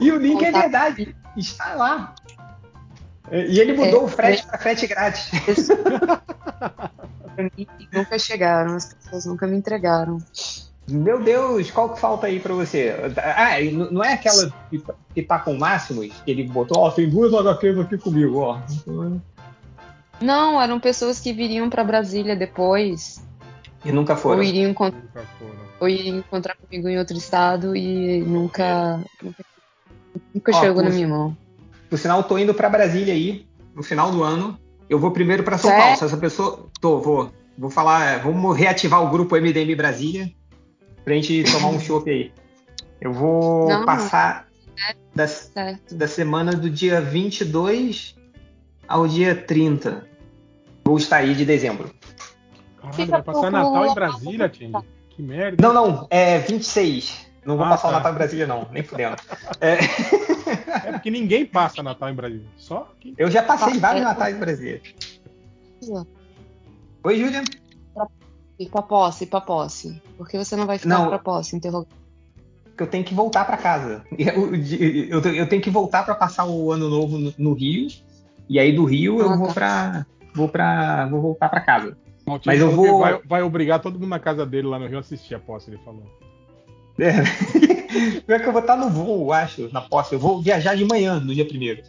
e 0.00 0.10
o 0.10 0.18
link 0.18 0.42
é 0.44 0.50
verdade, 0.52 1.14
está 1.36 1.74
lá. 1.74 2.14
E 3.30 3.60
ele 3.60 3.72
mudou 3.74 4.02
É, 4.02 4.04
o 4.04 4.08
frete 4.08 4.46
para 4.46 4.58
frete 4.58 4.86
grátis. 4.86 5.30
Nunca 7.92 8.18
chegaram, 8.18 8.74
as 8.76 8.92
pessoas 8.92 9.26
nunca 9.26 9.46
me 9.46 9.56
entregaram. 9.56 10.18
Meu 10.88 11.22
Deus, 11.22 11.70
qual 11.70 11.94
que 11.94 12.00
falta 12.00 12.26
aí 12.26 12.40
pra 12.40 12.52
você? 12.54 12.92
Ah, 13.16 13.52
não 13.90 14.02
é 14.02 14.14
aquela 14.14 14.52
que, 15.14 15.22
tá- 15.22 15.38
com 15.38 15.54
máximos? 15.54 16.10
Ele 16.26 16.42
botou, 16.44 16.82
ó, 16.82 16.90
tem 16.90 17.08
duas 17.08 17.32
HQs 17.32 17.78
aqui 17.78 17.96
comigo, 17.96 18.38
ó. 18.40 18.60
Não, 20.22 20.60
eram 20.60 20.78
pessoas 20.80 21.20
que 21.20 21.32
viriam 21.32 21.68
pra 21.68 21.84
Brasília 21.84 22.34
depois, 22.36 23.22
E 23.84 23.90
nunca 23.92 24.12
ou 24.14 24.18
foram. 24.18 24.42
iriam, 24.42 24.70
encon- 24.70 24.90
Nunca 24.92 25.22
foram. 25.38 25.60
ou 25.80 25.88
iriam 25.88 26.18
encontrar 26.18 26.56
comigo 26.56 26.88
em 26.88 26.98
outro 26.98 27.16
estado 27.16 27.74
e 27.76 28.20
nunca, 28.22 29.00
nunca, 29.22 29.44
nunca 30.34 30.52
Ó, 30.56 30.60
chegou 30.60 30.82
na 30.82 30.90
minha 30.90 31.08
mão. 31.08 31.36
Por 31.90 31.98
sinal, 31.98 32.18
eu 32.18 32.24
tô 32.24 32.38
indo 32.38 32.54
pra 32.54 32.70
Brasília 32.70 33.12
aí, 33.12 33.46
no 33.74 33.82
final 33.82 34.10
do 34.10 34.22
ano. 34.22 34.58
Eu 34.88 34.98
vou 34.98 35.10
primeiro 35.10 35.42
pra 35.42 35.58
São 35.58 35.70
Sério? 35.70 35.84
Paulo. 35.84 35.98
Se 35.98 36.04
essa 36.04 36.16
pessoa. 36.16 36.68
Tô, 36.80 37.00
vou. 37.00 37.30
Vou 37.56 37.70
falar, 37.70 38.04
é, 38.06 38.18
vamos 38.18 38.56
reativar 38.56 39.02
o 39.02 39.10
grupo 39.10 39.36
MDM 39.36 39.74
Brasília 39.74 40.30
pra 41.04 41.14
gente 41.14 41.44
tomar 41.52 41.68
um 41.68 41.78
chopp 41.80 42.08
aí. 42.10 42.32
Eu 43.00 43.12
vou 43.12 43.68
Não. 43.68 43.84
passar 43.84 44.46
da, 45.14 45.26
Certo. 45.26 45.94
da 45.94 46.06
semana 46.08 46.52
do 46.52 46.70
dia 46.70 47.00
22 47.00 48.14
ao 48.88 49.06
dia 49.06 49.34
30. 49.34 50.06
Vou 50.84 50.96
estar 50.96 51.16
aí 51.18 51.34
de 51.34 51.44
dezembro. 51.44 51.90
Caralho, 52.76 52.94
Fica 52.96 53.10
vai 53.12 53.22
passar 53.22 53.50
Natal 53.50 53.86
em. 53.86 53.94
Brasília, 53.94 54.48
Tindy. 54.48 54.78
Que 55.10 55.22
merda. 55.22 55.56
Não, 55.66 55.72
não, 55.74 56.06
é 56.10 56.38
26. 56.38 57.26
Não 57.44 57.56
vou 57.56 57.66
Ah, 57.66 57.70
passar 57.70 57.88
o 57.88 57.90
tá. 57.90 57.96
Natal 57.98 58.12
em 58.12 58.14
Brasília, 58.16 58.46
não, 58.46 58.66
nem 58.72 58.82
fudendo. 58.82 59.16
É, 59.60 59.78
É 60.88 60.92
porque 60.92 61.10
ninguém 61.10 61.46
passa 61.46 61.82
Natal 61.82 62.08
em 62.10 62.14
Brasília. 62.14 62.46
Só 62.56 62.90
que. 63.00 63.14
eu 63.16 63.30
já 63.30 63.42
passei 63.42 63.76
Ah, 63.76 63.80
vários 63.80 64.02
é. 64.02 64.04
Natais 64.04 64.36
em 64.36 64.38
Brasília. 64.38 64.80
Oi, 67.04 67.18
Júlia. 67.18 67.42
E 68.58 68.68
pra 68.68 68.82
posse, 68.82 69.26
pra 69.26 69.40
posse. 69.40 70.00
Por 70.16 70.28
que 70.28 70.38
você 70.38 70.54
não 70.56 70.66
vai 70.66 70.78
ficar 70.78 70.88
Não. 70.98 71.08
pra 71.08 71.18
posse? 71.18 71.56
Interrog... 71.56 71.86
que 72.76 72.82
eu 72.82 72.86
tenho 72.86 73.04
que 73.04 73.14
voltar 73.14 73.44
para 73.44 73.56
casa. 73.56 74.04
Eu, 74.16 74.54
eu- 74.54 75.34
eu 75.34 75.48
tenho 75.48 75.60
que 75.62 75.70
voltar 75.70 76.04
para 76.04 76.14
passar 76.14 76.44
o 76.46 76.70
ano 76.70 76.88
novo 76.88 77.18
no, 77.18 77.34
no 77.36 77.54
Rio. 77.54 77.88
E 78.48 78.58
aí 78.58 78.72
do 78.74 78.84
Rio 78.84 79.18
eu 79.20 79.30
Ah, 79.30 79.36
vou 79.36 79.48
tá. 79.48 79.54
para 79.54 80.06
vou 80.34 80.48
para 80.48 81.06
vou 81.06 81.20
voltar 81.20 81.48
para 81.48 81.60
casa. 81.60 81.96
Maltinho 82.26 82.52
Mas 82.54 82.60
eu 82.60 82.70
vou- 82.70 83.00
Vai, 83.00 83.20
vai 83.24 83.42
obrigar 83.42 83.80
todo 83.80 83.94
mundo 83.98 84.08
na 84.08 84.18
casa 84.18 84.46
dele 84.46 84.68
lá 84.68 84.78
no 84.78 84.86
Rio 84.86 84.98
a 84.98 85.00
assistir 85.00 85.34
a 85.34 85.38
posse, 85.40 85.70
ele 85.70 85.78
falou. 85.84 86.04
É. 86.98 87.12
Pior 88.26 88.40
que 88.40 88.46
eu 88.46 88.52
vou 88.52 88.60
estar 88.60 88.76
no 88.76 88.88
voo, 88.90 89.26
eu 89.28 89.32
acho, 89.32 89.68
na 89.72 89.80
posse. 89.80 90.14
Eu 90.14 90.18
vou 90.18 90.40
viajar 90.40 90.74
de 90.76 90.84
manhã, 90.84 91.18
no 91.20 91.34
dia 91.34 91.44
primeiro. 91.46 91.82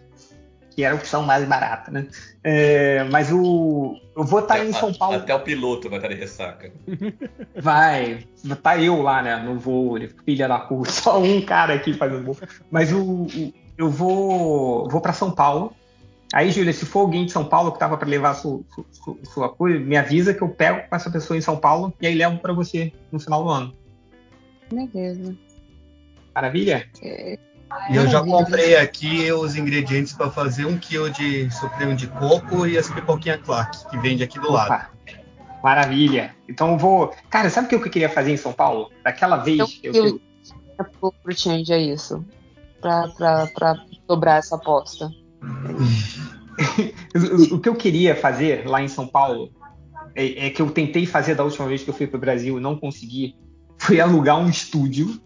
Que 0.71 0.83
era 0.83 0.95
a 0.95 0.97
opção 0.97 1.21
mais 1.21 1.47
barata, 1.47 1.91
né? 1.91 2.07
É, 2.43 3.03
mas 3.05 3.31
o. 3.31 3.95
Eu 4.17 4.23
vou 4.23 4.39
estar 4.39 4.65
em 4.65 4.73
São 4.73 4.91
Paulo. 4.91 5.17
Até 5.17 5.35
o 5.35 5.39
piloto 5.39 5.87
vai 5.87 5.99
estar 5.99 6.07
de 6.09 6.15
ressaca. 6.15 6.71
Vai. 7.55 8.25
Tá 8.63 8.77
eu 8.81 9.01
lá, 9.01 9.21
né? 9.21 9.35
No 9.37 9.59
voo, 9.59 9.97
filha 10.25 10.47
da 10.47 10.57
puta. 10.59 10.89
Só 10.91 11.21
um 11.21 11.41
cara 11.41 11.75
aqui 11.75 11.93
fazendo 11.93 12.23
voo. 12.23 12.37
Mas 12.71 12.91
o, 12.91 13.01
o- 13.03 13.53
eu 13.77 13.89
vou, 13.89 14.89
vou 14.89 14.99
para 14.99 15.13
São 15.13 15.29
Paulo. 15.31 15.73
Aí, 16.33 16.49
Júlia, 16.51 16.73
se 16.73 16.85
for 16.85 17.01
alguém 17.01 17.25
de 17.27 17.31
São 17.31 17.45
Paulo 17.45 17.71
que 17.71 17.77
tava 17.79 17.95
para 17.95 18.09
levar 18.09 18.33
su, 18.33 18.65
su- 18.73 18.85
su- 18.91 19.19
sua 19.23 19.49
coisa, 19.49 19.79
me 19.79 19.95
avisa 19.95 20.33
que 20.33 20.41
eu 20.41 20.49
pego 20.49 20.81
com 20.89 20.95
essa 20.95 21.11
pessoa 21.11 21.37
em 21.37 21.41
São 21.41 21.55
Paulo 21.57 21.93
e 22.01 22.07
aí 22.07 22.15
levo 22.15 22.39
para 22.39 22.51
você 22.53 22.91
no 23.11 23.19
final 23.19 23.43
do 23.43 23.49
ano. 23.49 23.73
Beleza. 24.71 25.35
Maravilha? 26.33 26.89
É, 27.03 27.37
E 27.91 27.95
eu 27.95 28.07
já 28.07 28.21
comprei 28.23 28.75
aqui 28.75 29.31
os 29.31 29.55
ingredientes 29.55 30.13
para 30.13 30.29
fazer 30.31 30.65
um 30.65 30.77
quilo 30.77 31.09
de 31.11 31.49
supremo 31.51 31.95
de 31.95 32.07
coco 32.07 32.65
e 32.65 32.77
as 32.77 32.89
pipoquinhas 32.89 33.41
Clark, 33.41 33.87
que 33.89 33.97
vende 33.99 34.23
aqui 34.23 34.39
do 34.39 34.51
lado. 34.51 34.73
Opa, 34.73 34.89
maravilha. 35.63 36.35
Então 36.49 36.71
eu 36.71 36.77
vou. 36.77 37.13
Cara, 37.29 37.49
sabe 37.51 37.67
o 37.67 37.69
que 37.69 37.75
eu 37.75 37.91
queria 37.91 38.09
fazer 38.09 38.31
em 38.31 38.37
São 38.37 38.53
Paulo? 38.53 38.89
Daquela 39.03 39.37
vez 39.37 39.59
Então, 39.59 39.67
eu, 39.83 39.93
eu- 39.93 40.21
eu- 40.79 40.85
pro 40.99 41.11
pro 41.11 41.35
change 41.37 41.71
é 41.71 41.77
isso. 41.79 42.25
Pra, 42.81 43.07
pra, 43.09 43.47
pra 43.47 43.75
dobrar 44.07 44.37
essa 44.39 44.55
aposta. 44.55 45.09
o, 47.51 47.55
o 47.55 47.59
que 47.59 47.69
eu 47.69 47.75
queria 47.75 48.15
fazer 48.15 48.67
lá 48.67 48.81
em 48.81 48.87
São 48.87 49.07
Paulo 49.07 49.51
é, 50.15 50.47
é 50.47 50.49
que 50.49 50.61
eu 50.61 50.69
tentei 50.69 51.05
fazer 51.05 51.35
da 51.35 51.43
última 51.43 51.67
vez 51.67 51.83
que 51.83 51.89
eu 51.89 51.93
fui 51.93 52.07
pro 52.07 52.19
Brasil 52.19 52.57
e 52.57 52.61
não 52.61 52.77
consegui. 52.77 53.35
Foi 53.77 53.99
alugar 53.99 54.39
um 54.39 54.49
estúdio 54.49 55.19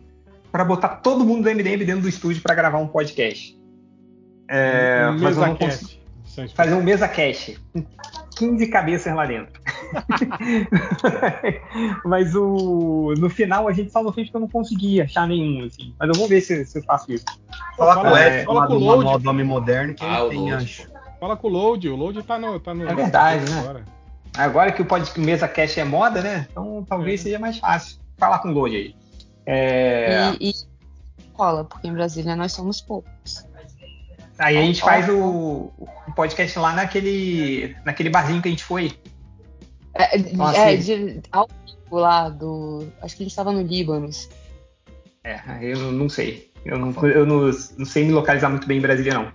para 0.51 0.63
botar 0.63 0.97
todo 0.97 1.25
mundo 1.25 1.43
do 1.43 1.49
MDM 1.49 1.85
dentro 1.85 2.01
do 2.01 2.09
estúdio 2.09 2.41
para 2.41 2.55
gravar 2.55 2.79
um 2.79 2.87
podcast. 2.87 3.57
É, 4.49 5.09
Um 5.09 5.19
mesa 5.19 5.57
fazer 6.55 6.73
um 6.73 6.83
mesa 6.83 7.07
cast 7.07 7.59
com 7.73 7.83
15 8.37 8.67
cabeças 8.67 9.13
lá 9.13 9.25
dentro. 9.25 9.59
Mas 12.05 12.35
o 12.35 13.13
no 13.17 13.29
final 13.29 13.67
a 13.67 13.73
gente 13.73 13.91
só 13.91 14.03
não 14.03 14.11
fez 14.11 14.27
porque 14.27 14.37
eu 14.37 14.41
não 14.41 14.47
consegui 14.49 15.01
achar 15.01 15.27
nenhum, 15.27 15.65
assim. 15.65 15.93
Mas 15.99 16.09
eu 16.09 16.15
vou 16.15 16.27
ver 16.27 16.41
se, 16.41 16.65
se 16.65 16.79
eu 16.79 16.83
faço 16.83 17.11
isso. 17.11 17.25
Fala 17.77 17.95
com 17.95 18.07
o 18.09 18.17
Edson 18.17 18.45
fala 18.45 18.67
com 18.67 18.73
o 18.73 18.77
Load. 18.79 18.97
Manual 18.97 19.19
do 19.19 19.29
Homem 19.29 19.45
Moderno, 19.45 19.93
que 19.93 20.05
Ah, 20.05 20.21
ele 20.21 20.29
tem, 20.29 20.39
Load, 20.51 20.63
acho. 20.63 20.87
Fala 21.19 21.35
com 21.37 21.47
o 21.47 21.51
Load, 21.51 21.89
o 21.89 21.95
Load 21.95 22.23
tá 22.23 22.37
no. 22.39 22.59
Tá 22.59 22.73
no 22.73 22.87
É 22.87 22.95
verdade, 22.95 23.49
né? 23.49 23.59
agora. 23.59 23.85
Agora 24.37 24.71
que 24.71 24.81
o 24.81 24.85
podcast 24.85 25.19
mesa 25.19 25.47
cast 25.47 25.79
é 25.79 25.83
moda, 25.83 26.21
né? 26.21 26.47
Então 26.51 26.85
talvez 26.87 27.21
É. 27.21 27.23
seja 27.23 27.39
mais 27.39 27.57
fácil. 27.57 27.97
Falar 28.17 28.39
com 28.39 28.49
o 28.49 28.51
Load 28.51 28.75
aí. 28.75 28.95
É, 29.45 30.31
E, 30.39 30.49
e 30.49 30.53
rola, 31.33 31.63
porque 31.63 31.87
em 31.87 31.93
Brasília 31.93 32.35
nós 32.35 32.51
somos 32.51 32.81
poucos. 32.81 33.45
Aí 34.39 34.55
a 34.55 34.61
gente 34.61 34.81
faz 34.81 35.09
o, 35.09 35.71
o 35.77 35.87
podcast 36.15 36.59
lá 36.59 36.71
naquele, 36.73 37.75
naquele 37.83 38.09
barzinho 38.09 38.39
que 38.41 38.47
a 38.47 38.51
gente 38.51 38.63
foi. 38.63 38.91
É, 39.97 40.17
Nossa, 40.33 40.57
é 40.59 40.75
de, 40.77 41.21
ao 41.31 41.47
vivo 41.65 41.97
lá 41.97 42.29
do. 42.29 42.87
Acho 43.01 43.15
que 43.15 43.23
a 43.23 43.25
gente 43.25 43.35
tava 43.35 43.51
no 43.51 43.61
Líbano. 43.61 44.09
É, 45.23 45.39
eu 45.61 45.77
não- 45.79 45.91
não 45.91 46.09
sei. 46.09 46.51
Eu, 46.65 46.77
não, 46.77 46.91
eu 47.07 47.25
não, 47.25 47.41
não 47.77 47.85
sei 47.85 48.05
me 48.05 48.11
localizar 48.11 48.49
muito 48.49 48.67
bem 48.67 48.77
em 48.77 48.81
Brasília, 48.81 49.13
não. 49.13 49.31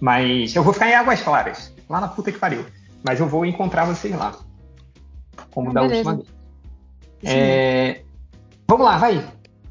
Mas 0.00 0.54
eu 0.54 0.62
vou 0.64 0.72
ficar 0.72 0.88
em 0.88 0.94
Águas 0.94 1.20
Claras, 1.22 1.72
lá 1.88 2.00
na 2.00 2.08
puta 2.08 2.32
que 2.32 2.38
pariu. 2.38 2.64
Mas 3.04 3.20
eu 3.20 3.26
vou 3.28 3.46
encontrar 3.46 3.84
vocês 3.84 4.14
lá. 4.16 4.36
Como 5.52 5.70
Ah, 5.70 5.74
da 5.74 5.80
beleza. 5.82 6.10
última 6.10 6.24
vez. 6.24 6.28
É, 7.24 8.02
Vamos 8.68 8.84
lá, 8.86 8.98
vai. 8.98 9.24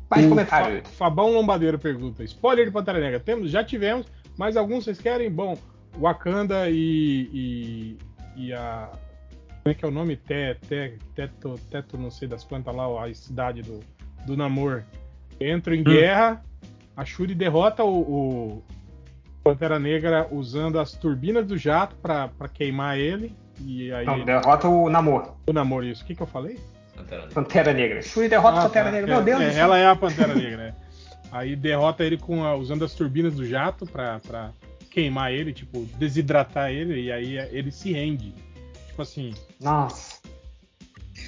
Mais 0.09 0.27
comentário. 0.27 0.83
Fabão 0.97 1.31
Lombadeiro 1.33 1.79
pergunta: 1.79 2.23
spoiler 2.23 2.65
de 2.65 2.71
Pantera 2.71 2.99
Negra. 2.99 3.19
Temos, 3.19 3.49
já 3.51 3.63
tivemos, 3.63 4.05
mas 4.37 4.55
alguns 4.57 4.83
vocês 4.85 4.99
querem? 4.99 5.29
Bom, 5.31 5.57
Wakanda 5.99 6.69
e. 6.69 7.29
e, 7.33 7.97
e 8.47 8.53
a. 8.53 8.89
Como 9.63 9.71
é 9.71 9.73
que 9.73 9.85
é 9.85 9.87
o 9.87 9.91
nome? 9.91 10.15
Te, 10.15 10.55
te, 10.67 10.97
teto, 11.15 11.59
teto, 11.69 11.97
não 11.97 12.09
sei 12.09 12.27
das 12.27 12.43
quantas 12.43 12.75
lá, 12.75 13.05
a 13.05 13.13
cidade 13.13 13.61
do, 13.61 13.79
do 14.25 14.35
Namor. 14.35 14.83
Entram 15.39 15.75
em 15.75 15.83
guerra, 15.83 16.43
a 16.95 17.05
Shuri 17.05 17.35
derrota 17.35 17.83
o, 17.83 17.99
o 17.99 18.63
Pantera 19.43 19.79
Negra 19.79 20.27
usando 20.31 20.79
as 20.79 20.93
turbinas 20.93 21.45
do 21.45 21.57
jato 21.57 21.95
pra, 21.97 22.27
pra 22.29 22.47
queimar 22.47 22.97
ele. 22.97 23.35
E 23.59 23.91
aí. 23.91 24.05
Não, 24.05 24.23
derrota 24.25 24.67
o 24.67 24.89
Namor. 24.89 25.33
o 25.47 25.53
Namor, 25.53 25.83
isso. 25.83 26.03
O 26.03 26.05
que, 26.07 26.15
que 26.15 26.21
eu 26.21 26.27
falei? 26.27 26.59
Pantera 26.95 27.21
Negra. 27.21 27.33
Pantera 27.35 27.73
Negra. 27.73 28.01
Shuri 28.01 28.27
derrota 28.29 28.59
Ah, 28.59 28.63
Pantera 28.63 28.85
tá. 28.85 28.91
Negra. 28.91 29.11
É, 29.11 29.15
Meu 29.15 29.23
Deus 29.23 29.41
é, 29.41 29.47
do 29.47 29.53
céu. 29.53 29.63
Ela 29.63 29.77
é 29.77 29.87
a 29.87 29.95
Pantera 29.95 30.33
Negra, 30.35 30.57
né? 30.57 30.75
Aí 31.31 31.55
derrota 31.55 32.03
ele 32.03 32.17
com 32.17 32.43
a- 32.43 32.55
usando 32.55 32.83
as 32.83 32.93
turbinas 32.95 33.35
do 33.35 33.45
jato 33.45 33.85
pra, 33.85 34.19
pra 34.19 34.51
queimar 34.89 35.31
ele, 35.31 35.53
tipo, 35.53 35.85
desidratar 35.97 36.71
ele, 36.71 36.99
e 37.03 37.11
aí 37.11 37.37
ele 37.55 37.71
se 37.71 37.93
rende. 37.93 38.33
Tipo 38.91 39.01
assim, 39.03 39.33
Nossa. 39.59 40.19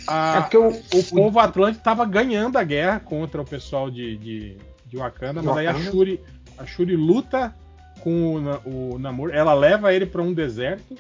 a- 0.08 0.38
É 0.38 0.42
porque 0.42 0.58
o, 0.58 0.68
o 0.70 1.04
povo 1.10 1.40
atlântico 1.40 1.84
tava 1.84 2.06
ganhando 2.06 2.58
a 2.58 2.64
guerra 2.64 3.00
contra 3.00 3.42
o 3.42 3.46
pessoal 3.46 3.90
de, 3.90 4.18
de, 4.18 4.58
de 4.86 4.98
Wakanda, 4.98 5.42
mas 5.42 5.58
aí 5.58 5.68
a 5.68 5.72
Wakanda. 5.72 5.92
Shuri, 5.92 6.20
a 6.58 6.66
Shuri 6.66 6.96
luta 6.98 7.56
com 8.02 8.36
o, 8.66 8.94
o 8.96 9.00
Namor, 9.00 9.32
ela 9.34 9.54
leva 9.54 9.94
ele 9.94 10.06
pra 10.06 10.22
um 10.22 10.34
deserto 10.34 10.96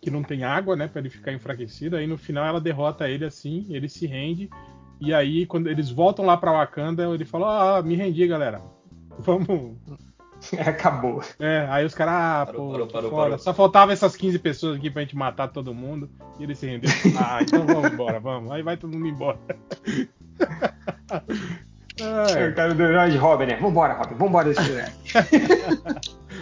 que 0.00 0.10
não 0.10 0.24
tem 0.24 0.42
água, 0.42 0.74
né, 0.74 0.88
Pra 0.88 1.00
ele 1.00 1.08
ficar 1.08 1.32
enfraquecido. 1.32 1.96
Aí 1.96 2.06
no 2.06 2.18
final 2.18 2.44
ela 2.44 2.60
derrota 2.60 3.08
ele 3.08 3.24
assim, 3.24 3.64
ele 3.70 3.88
se 3.88 4.06
rende. 4.06 4.50
E 5.00 5.14
aí 5.14 5.46
quando 5.46 5.68
eles 5.68 5.88
voltam 5.88 6.24
lá 6.26 6.36
pra 6.36 6.50
Wakanda, 6.52 7.04
ele 7.14 7.24
fala: 7.24 7.78
"Ah, 7.78 7.82
me 7.82 7.94
rendi, 7.94 8.26
galera. 8.26 8.60
Vamos". 9.20 9.76
acabou. 10.58 11.22
É, 11.38 11.66
aí 11.70 11.84
os 11.84 11.94
caras, 11.94 12.14
ah, 12.14 12.46
Parou, 12.46 12.66
pô, 12.66 12.72
parou, 12.72 12.86
parou, 12.88 13.10
parou. 13.10 13.38
Só 13.38 13.54
faltava 13.54 13.92
essas 13.92 14.16
15 14.16 14.38
pessoas 14.38 14.76
aqui 14.76 14.90
pra 14.90 15.02
gente 15.02 15.16
matar 15.16 15.48
todo 15.48 15.74
mundo. 15.74 16.08
E 16.38 16.44
ele 16.44 16.54
se 16.54 16.66
rendeu. 16.66 16.90
Ah, 17.16 17.40
então 17.42 17.66
vamos 17.66 17.92
embora, 17.92 18.18
vamos. 18.18 18.50
Aí 18.50 18.62
vai 18.62 18.76
todo 18.76 18.92
mundo 18.92 19.08
embora. 19.08 19.38
Ai. 22.00 22.48
O 22.48 22.54
cara 22.54 22.74
do 22.74 22.86
George 22.86 23.16
Robin, 23.16 23.46
né? 23.46 23.56
Vambora, 23.56 23.94
Robin. 23.94 24.14
Vambora 24.14 24.48
desse 24.48 24.68
lugar. 24.68 24.92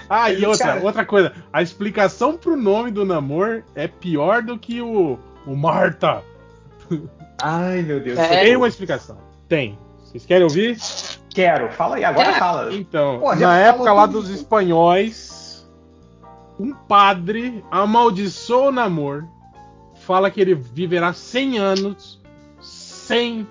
Ah, 0.08 0.30
e 0.30 0.44
outra, 0.44 0.66
Cara. 0.66 0.84
outra 0.84 1.04
coisa. 1.04 1.32
A 1.52 1.62
explicação 1.62 2.36
pro 2.36 2.56
nome 2.56 2.90
do 2.90 3.04
Namor 3.04 3.62
é 3.74 3.86
pior 3.86 4.42
do 4.42 4.58
que 4.58 4.80
o, 4.80 5.18
o 5.46 5.56
Marta. 5.56 6.22
Ai, 7.40 7.82
meu 7.82 8.00
Deus. 8.00 8.18
É. 8.18 8.42
Tem 8.44 8.56
uma 8.56 8.68
explicação. 8.68 9.18
Tem. 9.48 9.78
Vocês 10.02 10.26
querem 10.26 10.44
ouvir? 10.44 10.76
Quero. 11.33 11.70
Fala 11.73 11.97
aí, 11.97 12.05
agora 12.05 12.28
É. 12.31 12.34
fala. 12.34 12.75
Então, 12.75 13.20
Pô, 13.20 13.34
na 13.34 13.57
época 13.59 13.92
lá 13.92 14.07
tudo. 14.07 14.20
dos 14.20 14.31
espanhóis, 14.31 15.68
um 16.59 16.73
padre 16.75 17.65
amaldiçoa 17.70 18.68
o 18.68 18.73
Namor, 18.73 19.25
fala 20.00 20.31
que 20.31 20.41
ele 20.41 20.55
viverá 20.55 21.12
100 21.12 21.59
anos 21.59 22.20
sem 22.60 23.47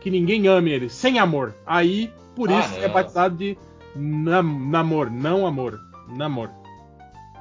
que 0.00 0.10
ninguém 0.10 0.46
ame 0.46 0.70
ele, 0.70 0.88
sem 0.88 1.18
amor. 1.18 1.54
Aí, 1.66 2.12
por 2.36 2.50
Ah, 2.52 2.60
isso, 2.60 2.78
é 2.78 2.88
batizado 2.88 3.36
de 3.36 3.58
nam- 3.94 4.68
namor, 4.70 5.10
não 5.10 5.46
amor, 5.46 5.78
namor. 6.16 6.50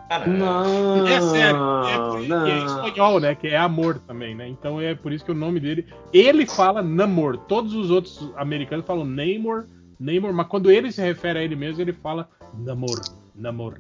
Ah, 0.10 0.28
não. 0.28 1.06
É 1.08 1.22
sério, 1.22 1.60
é, 1.60 2.28
não. 2.28 2.44
que 2.46 2.52
é 2.52 2.66
espanhol, 2.66 3.20
né? 3.20 3.36
Que 3.36 3.48
é 3.48 3.58
amor 3.58 4.00
também, 4.00 4.36
né? 4.36 4.48
Então 4.48 4.80
é 4.80 4.94
por 4.94 5.12
isso 5.12 5.26
que 5.26 5.32
o 5.32 5.36
nome 5.36 5.60
dele. 5.60 5.88
Ele 6.14 6.46
fala 6.46 6.84
Namor. 6.84 7.38
Todos 7.38 7.74
os 7.74 7.90
outros 7.90 8.32
americanos 8.36 8.86
falam 8.86 9.04
Namor, 9.04 9.66
Namor, 10.00 10.34
mas 10.34 10.48
quando 10.48 10.70
ele 10.70 10.92
se 10.92 11.02
refere 11.02 11.40
a 11.40 11.44
ele 11.44 11.56
mesmo, 11.56 11.82
ele 11.82 11.94
fala 11.94 12.30
Namor, 12.54 13.02
Namor. 13.34 13.80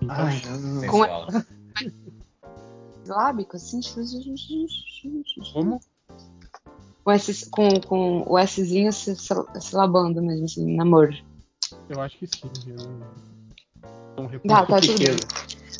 Então, 0.00 0.14
Ai, 0.16 0.40
Com- 0.86 1.02
Sensual. 1.02 1.26
Lábico, 3.06 3.56
assim. 3.56 3.80
como? 5.52 5.80
Com, 7.04 7.12
S, 7.12 7.48
com, 7.50 7.80
com 7.80 8.24
o 8.26 8.46
Szinho 8.46 8.92
se, 8.92 9.14
se, 9.14 9.34
se 9.60 9.76
labando 9.76 10.20
mesmo, 10.20 10.44
assim, 10.44 10.74
namoro. 10.74 11.16
Eu 11.88 12.00
acho 12.00 12.18
que 12.18 12.26
sim. 12.26 12.50
Eu 12.66 12.76
não, 14.16 14.24
não 14.24 14.38
Tá, 14.40 14.66
tá 14.66 14.80
bem. 14.80 15.16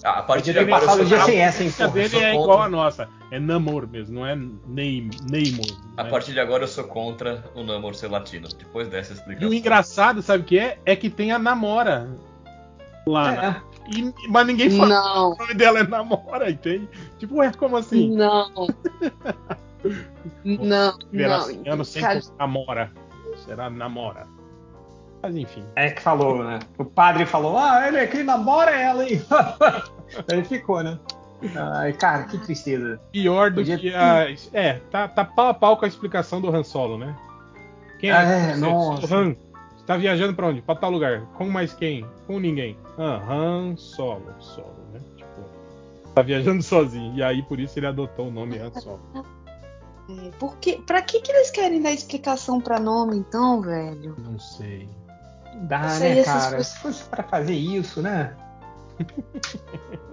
Ah, 0.05 0.18
a 0.18 0.23
partir 0.23 0.52
de 0.52 0.58
agora 0.60 0.84
eu 0.84 0.89
sou 0.89 0.97
o 0.97 1.08
contra- 1.08 1.24
sem 1.24 1.39
essa, 1.40 1.65
hein, 1.65 1.73
A 1.81 1.86
dele 1.89 2.08
sou 2.10 2.20
é 2.20 2.32
contra. 2.32 2.42
igual 2.42 2.62
a 2.62 2.68
nossa. 2.68 3.08
É 3.32 3.40
Namor 3.40 3.89
mesmo, 3.89 4.15
não 4.20 4.26
é 4.26 4.36
Neym- 4.36 5.10
Neymor. 5.28 5.66
A 5.97 6.05
né? 6.05 6.10
partir 6.10 6.32
de 6.32 6.39
agora 6.39 6.62
eu 6.65 6.68
sou 6.68 6.84
contra 6.84 7.42
o 7.56 7.62
Namor 7.65 7.94
ser 7.97 8.08
latino. 8.08 8.47
Depois 8.56 8.86
dessa 8.89 9.12
E 9.12 9.16
explicação. 9.16 9.50
o 9.50 9.55
engraçado, 9.55 10.23
sabe 10.23 10.44
o 10.44 10.47
que 10.47 10.58
é? 10.58 10.78
É 10.84 10.94
que 10.94 11.10
tem 11.10 11.32
a 11.32 11.39
Namora 11.40 12.08
lá. 13.06 13.32
né? 13.32 13.62
É. 13.92 13.98
E- 13.98 14.12
mas 14.28 14.47
ninguém 14.47 14.70
fala 14.70 14.89
Não, 14.89 15.34
que 15.34 15.42
o 15.42 15.47
nome 15.47 15.55
dela 15.55 15.78
é 15.81 15.86
Namora, 15.86 16.50
entende? 16.50 16.89
Tipo, 17.18 17.42
é 17.42 17.52
como 17.52 17.76
assim? 17.76 18.10
não. 18.15 18.50
Não, 20.44 20.98
não. 21.12 21.40
100 21.42 21.68
anos 21.68 21.89
sem 21.89 22.02
Cara, 22.02 22.20
Namora. 22.39 22.90
Será 23.44 23.70
Namora. 23.70 24.26
Mas 25.26 25.36
enfim. 25.36 25.64
É 25.74 25.90
que 25.90 26.00
falou, 26.00 26.44
né? 26.44 26.60
O 26.78 26.84
padre 26.84 27.26
falou, 27.26 27.58
ah, 27.58 27.88
ele 27.88 27.98
aqui 27.98 28.22
namora 28.22 28.70
ela, 28.70 29.05
hein? 29.05 29.20
Aí 30.30 30.44
ficou, 30.44 30.84
né? 30.84 30.96
Ai, 31.56 31.92
cara, 31.94 32.22
que 32.24 32.38
tristeza. 32.38 33.00
Pior 33.10 33.50
do 33.50 33.56
Podia 33.56 33.76
que 33.76 33.92
a. 33.92 34.26
É, 34.52 34.74
tá, 34.88 35.08
tá 35.08 35.24
pau 35.24 35.48
a 35.48 35.55
pau 35.55 35.76
com 35.76 35.84
a 35.84 35.88
explicação 35.88 36.40
do 36.40 36.48
Han 36.55 36.62
Solo, 36.62 36.96
né? 36.96 37.12
Quem 37.98 38.12
Ah, 38.12 38.22
é, 38.22 38.55
você? 38.55 38.60
nossa. 38.60 39.14
O 39.14 39.18
Han. 39.18 39.34
Você 39.76 39.84
tá 39.84 39.96
viajando 39.96 40.32
pra 40.34 40.46
onde? 40.46 40.62
Pra 40.62 40.76
tal 40.76 40.90
lugar. 40.92 41.22
Com 41.36 41.46
mais 41.48 41.74
quem? 41.74 42.06
Com 42.28 42.38
ninguém. 42.38 42.78
Ah, 42.96 43.20
Han 43.28 43.76
Solo. 43.76 44.32
Solo, 44.38 44.76
né? 44.92 45.00
Tipo. 45.16 45.40
Tá 46.14 46.22
viajando 46.22 46.62
sozinho. 46.64 47.14
E 47.16 47.22
aí, 47.22 47.42
por 47.42 47.58
isso, 47.58 47.76
ele 47.78 47.86
adotou 47.88 48.28
o 48.28 48.30
nome 48.30 48.58
Han 48.58 48.70
Solo. 48.72 49.00
é, 50.08 50.30
por 50.38 50.56
que, 50.58 50.80
pra 50.82 51.02
que, 51.02 51.20
que 51.20 51.32
eles 51.32 51.50
querem 51.50 51.82
dar 51.82 51.90
explicação 51.90 52.60
pra 52.60 52.78
nome, 52.78 53.16
então, 53.18 53.60
velho? 53.60 54.14
Não 54.18 54.38
sei. 54.38 54.88
Não 55.56 55.66
Dá, 55.66 55.86
Isso 55.86 56.00
né, 56.00 56.22
cara? 56.22 56.40
coisas- 56.50 56.66
Se 56.68 56.78
fosse 56.78 57.04
pra 57.04 57.22
fazer 57.22 57.54
isso, 57.54 58.02
né? 58.02 58.32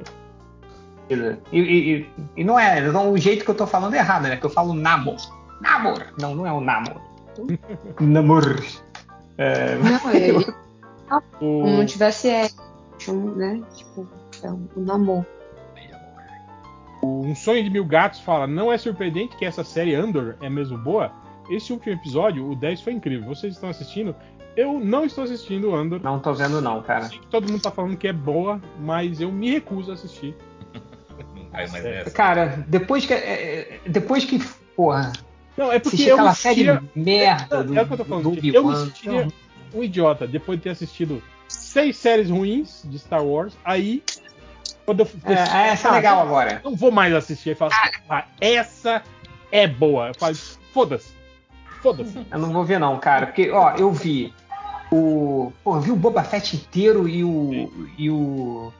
E, 1.51 1.59
e- 1.59 2.09
e- 2.37 2.43
não 2.43 2.57
é, 2.57 2.81
não, 2.81 3.11
o 3.11 3.17
jeito 3.17 3.43
que 3.43 3.51
eu 3.51 3.55
tô 3.55 3.67
falando 3.67 3.93
é 3.93 3.97
errado, 3.97 4.23
né? 4.23 4.37
Que 4.37 4.45
eu 4.45 4.49
falo 4.49 4.73
namor. 4.73 5.17
Namor. 5.61 6.01
Não, 6.19 6.33
não 6.33 6.47
é 6.47 6.51
o 6.51 6.61
namor. 6.61 6.99
namor. 7.99 8.63
É, 9.37 9.75
Não, 9.75 10.09
é 10.09 11.21
como 11.39 11.67
não 11.77 11.85
tivesse 11.85 12.29
é, 12.29 12.47
né? 13.35 13.61
Tipo, 13.75 14.07
é 14.41 14.49
um, 14.51 14.67
um 14.77 14.81
namoro. 14.81 15.25
Um 17.03 17.35
Sonho 17.35 17.63
de 17.63 17.69
Mil 17.69 17.85
Gatos 17.85 18.21
fala: 18.21 18.47
Não 18.47 18.71
é 18.71 18.77
surpreendente 18.77 19.35
que 19.35 19.45
essa 19.45 19.63
série 19.63 19.93
Andor 19.93 20.35
é 20.41 20.49
mesmo 20.49 20.77
boa? 20.77 21.11
Esse 21.49 21.73
último 21.73 21.93
episódio, 21.93 22.49
o 22.49 22.55
10, 22.55 22.81
foi 22.81 22.93
incrível. 22.93 23.27
Vocês 23.27 23.53
estão 23.55 23.69
assistindo? 23.69 24.15
Eu 24.55 24.79
não 24.79 25.05
estou 25.05 25.23
assistindo 25.23 25.73
Andor. 25.75 26.01
não 26.03 26.19
tô 26.19 26.33
vendo 26.33 26.61
não, 26.61 26.81
cara. 26.81 27.05
Sei 27.05 27.19
que 27.19 27.27
todo 27.27 27.49
mundo 27.51 27.61
tá 27.61 27.71
falando 27.71 27.97
que 27.97 28.07
é 28.07 28.13
boa, 28.13 28.61
mas 28.79 29.19
eu 29.19 29.31
me 29.31 29.51
recuso 29.51 29.91
a 29.91 29.93
assistir. 29.95 30.35
Não 31.35 31.45
cai 31.45 31.67
mais 31.67 31.85
É. 31.85 31.91
nessa. 31.97 32.11
Cara, 32.11 32.63
depois 32.67 33.05
que. 33.05 33.13
é, 33.13 33.17
é, 33.17 33.89
Depois 33.89 34.25
que. 34.25 34.39
Porra. 34.75 35.11
Não, 35.57 35.71
é 35.71 35.77
porque 35.79 36.01
eu 36.03 36.15
aquela 36.15 36.33
série 36.33 36.65
merda 36.95 37.57
É, 37.59 37.63
do, 37.63 37.77
é 37.77 37.81
o 37.83 37.87
que 37.87 37.93
eu 37.93 37.97
tô 37.97 38.05
falando. 38.05 38.31
do 38.31 38.47
eu 38.47 38.67
me 38.67 38.75
sentiria 38.75 39.27
um 39.73 39.83
idiota 39.83 40.25
depois 40.27 40.57
de 40.57 40.63
ter 40.63 40.69
assistido 40.71 41.21
seis 41.47 41.95
séries 41.97 42.29
ruins 42.31 42.81
de 42.85 42.97
Star 42.97 43.23
Wars. 43.23 43.53
Aí, 43.63 44.03
quando 44.85 45.01
eu 45.01 45.07
É, 45.25 45.33
é, 45.33 45.67
essa 45.69 45.87
é 45.89 45.91
Ah, 45.91 45.93
legal 45.95 46.19
agora. 46.21 46.59
não 46.63 46.75
vou 46.75 46.91
mais 46.91 47.13
assistir. 47.13 47.49
Aí 47.49 47.55
falo 47.55 47.71
assim, 47.71 47.97
ah, 48.09 48.25
essa 48.41 49.03
é 49.51 49.67
boa. 49.67 50.07
Eu 50.09 50.13
falo, 50.15 50.35
foda-se. 50.73 51.13
Foda-se. 51.83 52.17
Eu 52.31 52.39
não 52.39 52.51
vou 52.51 52.63
ver 52.65 52.79
não, 52.79 52.97
cara, 52.97 53.27
porque 53.27 53.51
ó, 53.51 53.75
eu 53.75 53.91
vi 53.91 54.33
o, 54.93 55.53
pô, 55.63 55.75
eu 55.75 55.81
vi 55.81 55.91
o 55.91 55.95
Boba 55.95 56.23
Fett 56.23 56.55
inteiro 56.55 57.07
e 57.07 57.23
o 57.23 57.71
e 57.97 58.09
o 58.09 58.71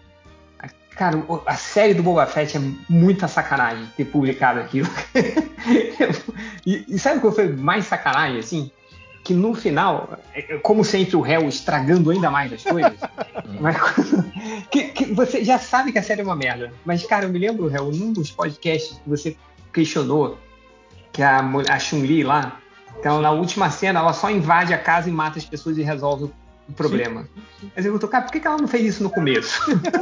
a- 0.60 0.70
cara, 0.96 1.24
a 1.46 1.56
série 1.56 1.94
do 1.94 2.04
Boba 2.04 2.26
Fett 2.26 2.56
é 2.58 2.62
muita 2.90 3.28
sacanagem 3.28 3.86
ter 3.98 4.06
publicado 4.06 4.60
aquilo. 4.60 4.88
e, 6.66 6.86
e 6.88 7.00
sabe 7.00 7.18
o 7.18 7.30
que 7.30 7.36
foi 7.36 7.48
mais 7.56 7.86
sacanagem 7.86 8.40
assim? 8.40 8.72
Que 9.24 9.34
no 9.34 9.54
final, 9.56 10.20
é- 10.34 10.56
é 10.56 10.58
como 10.60 10.84
sempre 10.84 11.16
o 11.16 11.22
réu 11.22 11.48
estragando 11.48 12.12
ainda 12.12 12.30
mais 12.30 12.52
as 12.54 12.64
coisas. 12.64 13.00
mas 13.60 13.78
que, 14.70 14.90
que 14.90 15.06
você 15.14 15.44
já 15.44 15.58
sabe 15.58 15.92
que 15.92 16.00
a 16.00 16.04
série 16.04 16.22
é 16.22 16.24
uma 16.24 16.36
merda. 16.36 16.74
Mas 16.86 17.06
cara, 17.06 17.26
eu 17.26 17.30
me 17.30 17.40
lembro, 17.40 17.68
réu, 17.68 17.92
num 17.92 18.12
dos 18.14 18.32
podcasts 18.32 18.98
que 19.00 19.10
você 19.10 19.38
questionou 19.74 20.38
que 21.12 21.22
a, 21.22 21.40
a 21.70 21.80
Chun-Li 21.80 22.24
lá, 22.24 22.60
então 23.00 23.22
na 23.22 23.32
última 23.32 23.70
cena 23.70 24.00
ela 24.00 24.14
só 24.14 24.30
invade 24.30 24.74
a 24.74 24.78
casa 24.78 25.10
e 25.10 25.12
mata 25.12 25.38
as 25.38 25.46
pessoas 25.46 25.78
e 25.78 25.84
resolve 25.84 26.26
o 26.26 26.74
problema. 26.74 27.28
Mas 27.62 27.78
eu 27.78 27.84
perguntou, 27.84 28.10
cara, 28.10 28.24
por 28.24 28.32
que 28.32 28.40
que 28.40 28.48
ela 28.48 28.58
não 28.58 28.68
fez 28.68 28.86
isso 28.86 29.04
no 29.04 29.10
começo? 29.10 29.62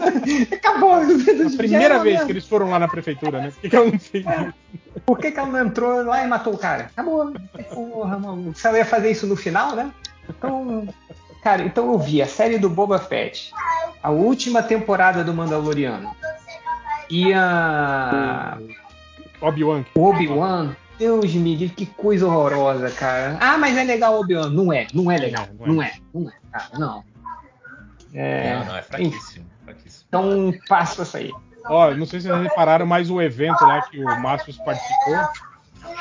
Acabou. 0.53 0.93
A 0.93 1.57
primeira 1.57 1.99
vez 1.99 2.23
que 2.23 2.31
eles 2.31 2.45
foram 2.45 2.69
lá 2.69 2.79
na 2.79 2.87
prefeitura, 2.87 3.41
né? 3.41 3.51
Por 3.51 3.61
que, 3.61 3.69
que 3.69 3.75
ela 3.75 3.85
não 3.85 3.99
fez 3.99 4.25
isso? 4.25 4.53
Por 5.05 5.17
que, 5.17 5.31
que 5.31 5.39
ela 5.39 5.49
não 5.49 5.67
entrou 5.67 6.03
lá 6.03 6.23
e 6.23 6.27
matou 6.27 6.53
o 6.53 6.57
cara? 6.57 6.91
Acabou. 6.93 7.33
Porra, 7.73 8.19
maluco. 8.19 8.57
Se 8.57 8.67
ela 8.67 8.77
ia 8.77 8.85
fazer 8.85 9.11
isso 9.11 9.25
no 9.25 9.35
final, 9.35 9.75
né? 9.75 9.91
Então, 10.29 10.87
cara, 11.43 11.63
então 11.63 11.91
eu 11.91 11.97
vi 11.97 12.21
a 12.21 12.27
série 12.27 12.57
do 12.57 12.69
Boba 12.69 12.99
Fett, 12.99 13.51
a 14.01 14.11
última 14.11 14.61
temporada 14.61 15.23
do 15.23 15.33
Mandaloriano 15.33 16.15
e 17.09 17.33
a 17.33 18.57
Obi-Wan. 19.41 19.83
Obi-Wan. 19.95 20.75
Deus 21.01 21.33
me 21.33 21.55
livre, 21.55 21.73
que 21.75 21.87
coisa 21.87 22.27
horrorosa, 22.27 22.91
cara. 22.91 23.35
Ah, 23.41 23.57
mas 23.57 23.75
é 23.75 23.83
legal 23.83 24.13
o 24.13 24.19
Obi-Wan. 24.19 24.51
Não 24.51 24.71
é, 24.71 24.85
não 24.93 25.09
é 25.09 25.17
legal. 25.17 25.47
Não 25.59 25.65
é, 25.65 25.67
Não 25.73 25.81
é, 25.81 25.93
não 26.13 26.29
é, 26.29 26.33
cara, 26.51 26.79
não. 26.79 27.03
É, 28.13 28.53
Não, 28.53 28.65
não, 28.65 28.77
é 28.77 28.81
fraquíssimo. 28.83 29.45
fraquíssimo. 29.65 30.05
então, 30.07 30.53
passa 30.67 31.01
isso 31.01 31.17
aí. 31.17 31.31
Ó, 31.65 31.95
não 31.95 32.05
sei 32.05 32.21
se 32.21 32.27
vocês 32.27 32.43
repararam, 32.43 32.85
mas 32.85 33.09
o 33.09 33.19
evento 33.19 33.63
lá 33.63 33.81
que 33.81 33.99
o 33.99 34.21
Márcio 34.21 34.53
participou 34.63 35.15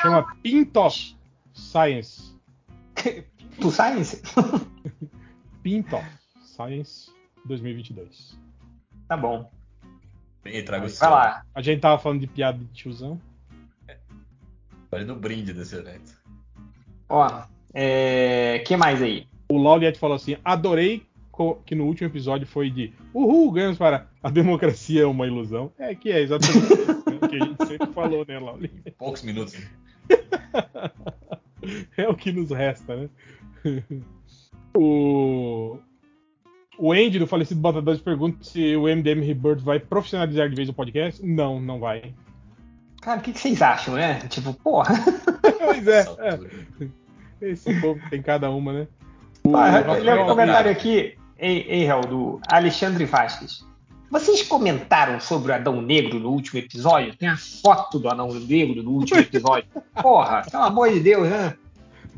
chama 0.03 0.35
Pintoff 0.43 1.17
Science. 1.51 2.35
Tu 3.59 3.71
Science? 3.71 4.21
Pintoff 5.63 6.07
Science 6.43 7.11
2022. 7.45 8.37
Tá 9.07 9.17
bom. 9.17 9.49
E 10.45 10.61
traga 10.61 10.85
o 10.85 10.89
Vai 10.89 11.09
lá. 11.09 11.43
A 11.55 11.61
gente 11.63 11.81
tava 11.81 11.97
falando 11.97 12.19
de 12.19 12.27
piada 12.27 12.59
de 12.59 12.65
tiozão. 12.65 13.19
Olha 14.91 15.05
no 15.05 15.15
brinde 15.15 15.53
desse 15.53 15.75
evento. 15.75 16.11
Ó, 17.07 17.43
é... 17.73 18.63
que 18.65 18.75
mais 18.75 19.01
aí? 19.01 19.27
O 19.49 19.57
Lauliet 19.57 19.97
falou 19.97 20.15
assim: 20.15 20.37
adorei 20.43 21.05
que 21.65 21.73
no 21.73 21.85
último 21.85 22.07
episódio 22.07 22.45
foi 22.45 22.69
de 22.69 22.93
Uhul, 23.13 23.51
ganhamos 23.51 23.77
para 23.77 24.07
a 24.21 24.29
democracia 24.29 25.01
é 25.01 25.05
uma 25.05 25.25
ilusão. 25.25 25.71
É 25.79 25.95
que 25.95 26.11
é 26.11 26.21
exatamente 26.21 26.59
né, 26.59 27.27
que 27.27 27.35
a 27.35 27.45
gente 27.45 27.65
sempre 27.65 27.93
falou, 27.93 28.25
né, 28.27 28.37
Lauliet? 28.37 28.73
Poucos 28.97 29.23
minutos. 29.23 29.57
É 31.95 32.09
o 32.09 32.15
que 32.15 32.31
nos 32.31 32.49
resta, 32.49 32.95
né? 32.95 33.09
o. 34.75 35.77
O 36.75 36.91
Andy 36.91 37.19
do 37.19 37.27
Falecido 37.27 37.61
Batadores 37.61 38.01
pergunta 38.01 38.43
se 38.43 38.75
o 38.75 38.87
MDM 38.87 39.21
Rebirth 39.21 39.59
vai 39.59 39.79
profissionalizar 39.79 40.49
de 40.49 40.55
vez 40.55 40.67
o 40.67 40.73
podcast. 40.73 41.23
Não, 41.23 41.61
não 41.61 41.79
vai. 41.79 42.15
Cara, 43.01 43.19
o 43.19 43.21
que, 43.23 43.33
que 43.33 43.39
vocês 43.39 43.61
acham, 43.61 43.95
né? 43.95 44.19
Tipo, 44.29 44.53
porra. 44.53 44.93
Pois 45.59 45.87
é, 45.87 46.05
é. 46.19 46.39
Esse 47.41 47.73
povo 47.81 47.99
tem 48.09 48.21
cada 48.21 48.49
uma, 48.51 48.71
né? 48.71 48.87
Lê 50.03 50.13
um 50.13 50.27
comentário 50.27 50.71
aqui, 50.71 51.17
ei, 51.37 51.65
ei, 51.67 51.85
Raul, 51.85 52.05
do 52.05 52.41
Alexandre 52.47 53.05
Vasques. 53.05 53.65
Vocês 54.11 54.43
comentaram 54.43 55.19
sobre 55.19 55.51
o 55.51 55.55
Adão 55.55 55.81
Negro 55.81 56.19
no 56.19 56.29
último 56.29 56.59
episódio? 56.59 57.15
Tem 57.15 57.29
a 57.29 57.37
foto 57.37 57.97
do 57.97 58.09
Adão 58.09 58.27
Negro 58.33 58.83
no 58.83 58.91
último 58.91 59.19
episódio. 59.19 59.67
Porra, 60.01 60.43
pelo 60.49 60.63
amor 60.63 60.91
de 60.91 60.99
Deus, 60.99 61.27
né? 61.29 61.55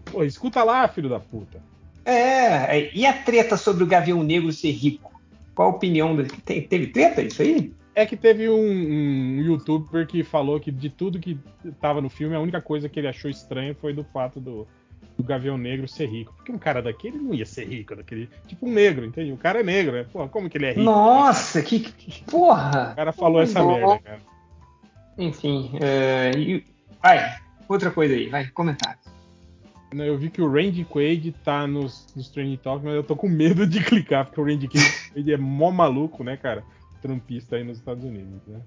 Pô, 0.05 0.23
escuta 0.23 0.63
lá, 0.63 0.87
filho 0.87 1.07
da 1.07 1.19
puta. 1.19 1.61
É, 2.03 2.77
é, 2.79 2.91
e 2.93 3.05
a 3.05 3.13
treta 3.13 3.55
sobre 3.55 3.83
o 3.83 3.87
Gavião 3.87 4.21
Negro 4.23 4.51
ser 4.51 4.71
rico? 4.71 5.13
Qual 5.55 5.69
a 5.69 5.71
opinião 5.71 6.15
dele? 6.15 6.29
Tem- 6.43 6.61
Teve 6.63 6.87
treta 6.87 7.21
isso 7.21 7.41
aí? 7.41 7.71
É 7.95 8.05
que 8.05 8.17
teve 8.17 8.49
um, 8.49 8.55
um 8.55 9.41
youtuber 9.41 10.07
que 10.07 10.23
falou 10.23 10.59
que 10.59 10.71
de 10.71 10.89
tudo 10.89 11.19
que 11.19 11.37
tava 11.79 12.01
no 12.01 12.09
filme, 12.09 12.35
a 12.35 12.39
única 12.39 12.59
coisa 12.59 12.89
que 12.89 12.99
ele 12.99 13.07
achou 13.07 13.29
estranha 13.29 13.75
foi 13.75 13.93
do 13.93 14.03
fato 14.03 14.39
do, 14.39 14.67
do 15.15 15.23
Gavião 15.23 15.57
Negro 15.57 15.87
ser 15.87 16.07
rico. 16.07 16.33
Porque 16.35 16.51
um 16.51 16.57
cara 16.57 16.81
daquele 16.81 17.17
não 17.17 17.33
ia 17.35 17.45
ser 17.45 17.67
rico, 17.67 17.95
daquele. 17.95 18.29
Tipo 18.47 18.67
um 18.67 18.71
negro, 18.73 19.05
entende? 19.05 19.31
O 19.31 19.37
cara 19.37 19.59
é 19.59 19.63
negro, 19.63 19.93
né? 19.93 20.05
Pô, 20.11 20.27
como 20.27 20.49
que 20.49 20.57
ele 20.57 20.65
é 20.65 20.69
rico? 20.69 20.81
Nossa, 20.81 21.61
que. 21.61 21.79
que- 21.81 22.23
Porra! 22.23 22.91
O 22.93 22.95
cara 22.95 23.11
falou 23.13 23.41
essa 23.41 23.61
Bom. 23.61 23.73
merda, 23.75 23.99
cara. 23.99 24.19
Enfim, 25.17 25.71
e- 26.35 26.63
vai, 27.01 27.35
outra 27.69 27.91
coisa 27.91 28.15
aí, 28.15 28.29
vai, 28.29 28.47
comentário. 28.47 28.99
Eu 29.95 30.17
vi 30.17 30.31
que 30.31 30.41
o 30.41 30.51
Randy 30.51 30.83
Quaid 30.83 31.31
tá 31.43 31.67
nos, 31.67 32.07
nos 32.15 32.27
Training 32.29 32.57
Talks, 32.57 32.83
mas 32.83 32.95
eu 32.95 33.03
tô 33.03 33.15
com 33.15 33.29
medo 33.29 33.67
de 33.67 33.79
clicar, 33.85 34.25
porque 34.25 34.41
o 34.41 34.43
Randy 34.43 34.67
Quaid 34.67 35.31
é 35.31 35.37
mó 35.37 35.69
maluco, 35.69 36.23
né, 36.23 36.35
cara? 36.35 36.63
Trumpista 37.03 37.57
aí 37.57 37.63
nos 37.65 37.77
Estados 37.77 38.03
Unidos, 38.03 38.41
né? 38.47 38.61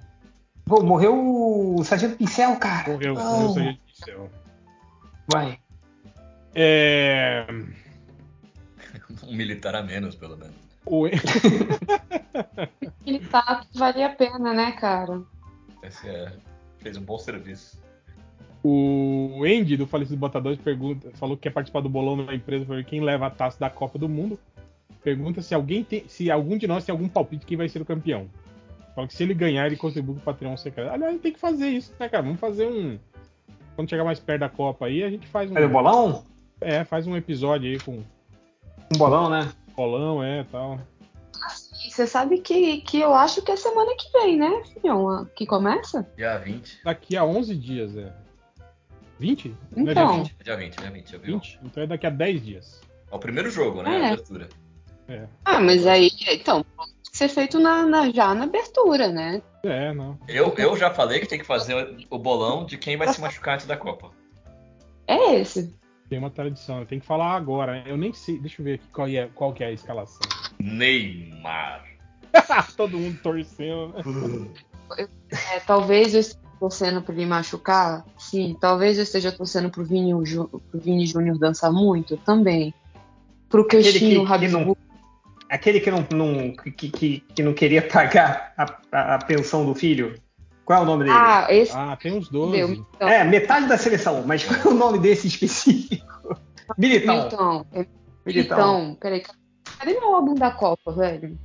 Pô, 0.67 0.83
morreu 0.83 1.75
o 1.75 1.83
Sargento 1.83 2.17
Pincel, 2.17 2.55
cara. 2.57 2.93
Morreu, 2.93 3.15
Não. 3.15 3.33
morreu 3.33 3.49
o 3.49 3.55
Sargento 3.55 3.81
Pincel. 3.87 4.31
Vai. 5.27 5.59
É. 6.55 7.47
Um 9.25 9.35
militar 9.35 9.75
a 9.75 9.83
menos, 9.83 10.15
pelo 10.15 10.37
menos. 10.37 10.55
O... 10.85 11.07
Ele 13.07 13.21
tá 13.21 13.65
que 13.65 13.79
valia 13.79 14.07
a 14.07 14.11
pena, 14.11 14.53
né, 14.53 14.73
cara? 14.73 15.23
Esse 15.83 16.09
é, 16.09 16.33
fez 16.79 16.97
um 16.99 17.03
bom 17.03 17.19
serviço. 17.19 17.81
O 18.63 19.45
Andy, 19.45 19.77
do 19.77 19.87
Falecido 19.87 20.19
Botadores, 20.19 20.59
pergunta, 20.59 21.11
falou 21.15 21.37
que 21.37 21.45
quer 21.45 21.53
participar 21.53 21.81
do 21.81 21.89
bolão 21.89 22.25
da 22.25 22.35
empresa 22.35 22.67
para 22.67 22.77
ver 22.77 22.85
quem 22.85 23.01
leva 23.01 23.27
a 23.27 23.31
taça 23.31 23.59
da 23.59 23.71
Copa 23.71 23.99
do 23.99 24.09
Mundo. 24.09 24.39
Pergunta 25.07 25.41
se 25.41 25.55
alguém 25.55 25.85
tem, 25.85 26.03
se 26.09 26.33
algum 26.33 26.59
de 26.59 26.67
nós 26.67 26.85
tem 26.85 26.93
algum 26.93 27.07
palpite 27.07 27.43
de 27.43 27.47
quem 27.47 27.57
vai 27.57 27.69
ser 27.69 27.81
o 27.81 27.85
campeão. 27.85 28.29
Fala 28.93 29.07
que 29.07 29.15
se 29.15 29.23
ele 29.23 29.35
ganhar, 29.35 29.65
ele 29.65 29.77
contribui 29.77 30.17
pro 30.17 30.25
Patreon 30.25 30.57
secreto. 30.57 30.91
Aliás, 30.91 31.11
a 31.11 31.13
gente 31.13 31.23
tem 31.23 31.33
que 31.33 31.39
fazer 31.39 31.69
isso, 31.69 31.95
né, 31.97 32.09
cara? 32.09 32.25
Vamos 32.25 32.41
fazer 32.41 32.67
um. 32.67 32.99
Quando 33.77 33.89
chegar 33.89 34.03
mais 34.03 34.19
perto 34.19 34.41
da 34.41 34.49
Copa 34.49 34.87
aí, 34.87 35.05
a 35.05 35.09
gente 35.09 35.29
faz 35.29 35.49
um. 35.49 35.55
O 35.57 35.69
bolão? 35.69 36.25
É, 36.61 36.83
faz 36.83 37.07
um 37.07 37.17
episódio 37.17 37.71
aí 37.71 37.79
com. 37.79 38.03
Um 38.93 38.99
bolão, 38.99 39.31
né? 39.31 39.49
Bolão, 39.77 40.25
é 40.25 40.45
tal. 40.51 40.81
E 41.87 41.89
você 41.89 42.05
sabe 42.05 42.41
que, 42.41 42.81
que 42.81 43.01
eu 43.01 43.15
acho 43.15 43.43
que 43.43 43.53
é 43.53 43.57
semana 43.57 43.93
que 43.97 44.11
vem, 44.11 44.37
né, 44.37 44.65
filhão? 44.65 45.25
Que 45.37 45.47
começa? 45.47 46.05
Dia 46.17 46.37
20. 46.37 46.81
Daqui 46.83 47.17
a 47.17 47.25
11 47.25 47.55
dias, 47.55 47.97
é. 47.97 48.13
20? 49.21 49.55
Não 49.71 49.87
é 49.87 49.93
Então. 49.93 50.23
dia 50.23 50.25
20? 50.25 50.37
Dia 50.43 50.57
20, 50.57 50.77
dia 50.79 50.91
20. 50.91 51.15
Eu 51.15 51.21
vi. 51.21 51.33
20? 51.33 51.61
Então 51.63 51.83
é 51.85 51.87
daqui 51.87 52.09
a 52.09 52.11
10 52.11 52.45
dias. 52.45 52.81
É 53.09 53.15
o 53.15 53.21
primeiro 53.21 53.49
jogo, 53.53 53.85
né? 53.85 54.01
É. 54.01 54.03
A 54.03 54.13
abertura. 54.15 54.49
É. 55.09 55.27
Ah, 55.45 55.61
mas 55.61 55.87
aí, 55.87 56.11
então, 56.31 56.65
pode 56.77 56.93
ser 57.13 57.29
feito 57.29 57.59
na, 57.61 57.87
na- 57.87 58.11
já 58.11 58.35
na 58.35 58.45
abertura, 58.45 59.09
né? 59.09 59.41
É, 59.63 59.93
não. 59.93 60.19
Eu, 60.29 60.53
eu 60.59 60.77
já 60.77 60.93
falei 60.93 61.21
que 61.21 61.27
tem 61.27 61.39
que 61.39 61.45
fazer 61.47 61.97
o 62.11 62.19
bolão 62.19 62.65
de 62.65 62.77
quem 62.77 62.97
vai 62.97 63.09
se 63.13 63.21
machucar 63.21 63.55
antes 63.55 63.67
da 63.67 63.77
Copa. 63.77 64.11
É 65.07 65.35
esse. 65.37 65.75
Tem 66.09 66.19
uma 66.19 66.31
tradição. 66.31 66.81
Eu 66.81 66.87
tenho 66.87 67.01
que 67.01 67.07
falar 67.07 67.35
agora. 67.35 67.83
Eu 67.87 67.97
nem 67.97 68.13
sei. 68.13 68.39
Deixa 68.39 68.61
eu 68.61 68.65
ver 68.65 68.75
aqui 68.75 68.87
qual, 68.93 69.09
é, 69.09 69.29
qual 69.35 69.53
que 69.53 69.63
é 69.65 69.69
a 69.69 69.73
escalação. 69.73 70.21
Neymar. 70.61 71.85
Todo 72.77 72.97
mundo 72.99 73.19
torcendo. 73.23 73.89
né? 73.95 74.49
É, 75.31 75.61
talvez 75.61 76.15
eu 76.15 76.21
esteja 76.21 76.41
torcendo 76.61 77.03
pra 77.03 77.15
ele 77.15 77.27
machucar. 77.27 78.05
Sim. 78.19 78.57
Talvez 78.61 78.99
eu 78.99 79.03
esteja 79.05 79.33
torcendo 79.33 79.71
pro 79.71 79.85
Vini, 79.85 80.13
Ju- 80.25 80.49
pro 80.71 80.81
Vini 80.81 81.07
Júnior 81.07 81.39
dançar 81.39 81.73
muito. 81.73 82.17
Também. 82.19 82.73
Pro 83.49 83.67
Queixinho 83.67 84.21
que 84.23 84.27
Rabisco. 84.27 84.77
Aquele 85.51 85.81
que 85.81 85.91
não, 85.91 86.07
não, 86.13 86.53
que, 86.53 86.89
que, 86.91 87.21
que 87.35 87.43
não 87.43 87.55
queria 87.55 87.83
pagar 87.83 88.53
a, 88.57 88.65
a, 88.93 89.15
a 89.15 89.19
pensão 89.19 89.65
do 89.65 89.75
filho. 89.75 90.15
Qual 90.65 90.81
é 90.81 90.83
o 90.83 90.87
nome 90.87 91.05
dele? 91.05 91.17
Ah, 91.17 91.47
esse 91.49 91.73
Ah, 91.75 91.97
tem 92.01 92.13
uns 92.13 92.29
12. 92.29 92.53
deu. 92.53 92.73
Então, 92.73 93.09
é, 93.09 93.23
metade 93.23 93.69
da 93.69 93.79
seleção, 93.79 94.25
mas 94.27 94.45
qual 94.45 94.61
é 94.61 94.69
o 94.69 94.75
nome 94.75 94.99
desse 94.99 95.29
específico? 95.29 96.05
Militão. 96.77 97.65
É, 97.73 97.87
Militão. 98.27 98.79
Milton. 98.81 98.95
Peraí. 98.97 99.23
Cadê 99.79 99.93
meu 99.93 100.15
álbum 100.15 100.35
da 100.35 100.51
Copa, 100.51 100.91
velho? 100.93 101.39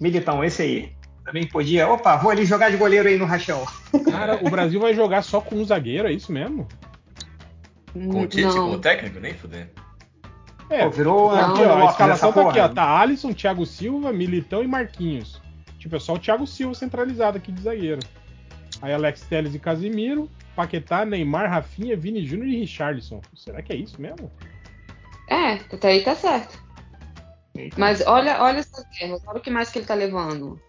Militão, 0.00 0.42
esse 0.42 0.62
aí. 0.62 0.92
Também 1.24 1.46
podia. 1.46 1.88
Opa, 1.88 2.16
vou 2.16 2.30
ali 2.30 2.44
jogar 2.44 2.70
de 2.70 2.76
goleiro 2.76 3.08
aí 3.08 3.18
no 3.18 3.24
rachão. 3.24 3.64
Cara, 4.10 4.40
o 4.42 4.50
Brasil 4.50 4.80
vai 4.80 4.94
jogar 4.94 5.22
só 5.22 5.40
com 5.40 5.56
um 5.56 5.64
zagueiro, 5.64 6.08
é 6.08 6.12
isso 6.12 6.32
mesmo? 6.32 6.66
Com 7.92 8.22
o 8.22 8.26
Tite, 8.26 8.42
Não. 8.42 8.70
com 8.70 8.76
o 8.76 8.78
técnico, 8.78 9.20
nem 9.20 9.34
fudendo. 9.34 9.70
É, 10.70 10.84
Pô, 10.84 10.90
virou 10.90 11.28
Tá 11.30 11.34
uma 11.34 11.52
aqui, 11.54 11.62
ó, 11.62 11.76
a 11.86 11.90
escalação 11.90 12.32
tá 12.32 12.48
aqui, 12.48 12.58
ó. 12.60 12.68
Tá 12.68 13.00
Alisson, 13.00 13.32
Thiago 13.32 13.66
Silva, 13.66 14.12
Militão 14.12 14.62
e 14.62 14.66
Marquinhos. 14.66 15.40
Tipo, 15.78 15.96
é 15.96 15.98
só 16.00 16.14
o 16.14 16.18
Thiago 16.18 16.46
Silva 16.46 16.74
centralizado 16.74 17.36
aqui 17.36 17.52
de 17.52 17.60
zagueiro. 17.62 18.00
Aí 18.80 18.92
Alex 18.92 19.22
Telles 19.22 19.54
e 19.54 19.58
Casimiro, 19.58 20.28
Paquetá, 20.56 21.04
Neymar, 21.04 21.50
Rafinha, 21.50 21.96
Vini 21.96 22.24
Júnior 22.24 22.48
e 22.48 22.60
Richarlison. 22.60 23.20
Será 23.34 23.60
que 23.62 23.72
é 23.72 23.76
isso 23.76 24.00
mesmo? 24.00 24.30
É, 25.28 25.52
até 25.72 25.88
aí 25.88 26.02
tá 26.02 26.14
certo. 26.14 26.62
Mas 27.76 28.04
olha, 28.06 28.42
olha 28.42 28.58
essas 28.58 28.84
guerras, 28.98 29.22
olha 29.26 29.38
o 29.38 29.40
que 29.40 29.50
mais 29.50 29.70
que 29.70 29.78
ele 29.78 29.86
tá 29.86 29.94
levando. 29.94 30.60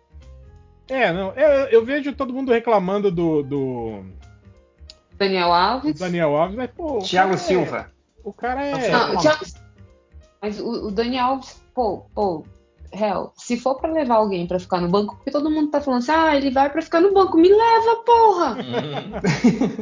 É, 0.88 1.12
não. 1.12 1.32
Eu, 1.34 1.50
eu 1.70 1.86
vejo 1.86 2.14
todo 2.14 2.34
mundo 2.34 2.52
reclamando 2.52 3.10
do, 3.10 3.42
do 3.42 4.06
Daniel 5.18 5.52
Alves. 5.52 5.98
Daniel 5.98 6.36
Alves, 6.36 6.56
mas, 6.56 6.70
pô. 6.72 7.00
Thiago 7.00 7.34
é- 7.34 7.38
Silva. 7.38 7.92
o 8.24 8.32
cara 8.32 8.64
é. 8.64 8.92
Não, 8.92 9.16
o 9.16 9.18
Thiago- 9.20 9.46
Mas 10.46 10.60
o, 10.60 10.88
o 10.88 10.92
Daniel 10.92 11.26
Alves, 11.26 11.60
pô, 11.74 12.06
pô, 12.14 12.46
réu, 12.94 13.34
se 13.36 13.58
for 13.58 13.76
pra 13.80 13.92
levar 13.92 14.18
alguém 14.18 14.46
pra 14.46 14.60
ficar 14.60 14.80
no 14.80 14.88
banco, 14.88 15.16
porque 15.16 15.32
todo 15.32 15.50
mundo 15.50 15.72
tá 15.72 15.82
falando 15.82 16.04
assim, 16.04 16.12
ah, 16.12 16.36
ele 16.36 16.52
vai 16.52 16.70
pra 16.70 16.84
ficar 16.84 17.02
no 17.02 17.12
banco, 17.12 17.36
me 17.36 17.50
leva, 17.50 17.96
porra! 18.06 18.58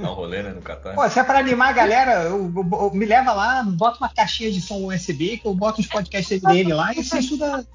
Dá 0.02 0.10
um 0.10 0.14
rolê, 0.14 0.42
né, 0.42 0.52
no 0.54 0.62
Catar. 0.62 0.96
Pô, 0.96 1.10
se 1.10 1.20
é 1.20 1.24
pra 1.26 1.40
animar 1.40 1.68
a 1.72 1.74
galera, 1.74 2.12
eu- 2.24 2.50
eu- 2.56 2.80
eu- 2.80 2.92
me 2.94 3.06
leva 3.06 3.34
lá, 3.34 3.62
bota 3.64 3.98
uma 3.98 4.08
caixinha 4.08 4.50
de 4.50 4.62
som 4.62 4.86
USB, 4.86 5.38
que 5.38 5.46
eu 5.46 5.54
boto 5.54 5.82
os 5.82 5.88
podcasts 5.88 6.42
dele 6.42 6.74
lá 6.74 6.94
e 6.94 7.04
você 7.04 7.20
estuda. 7.20 7.68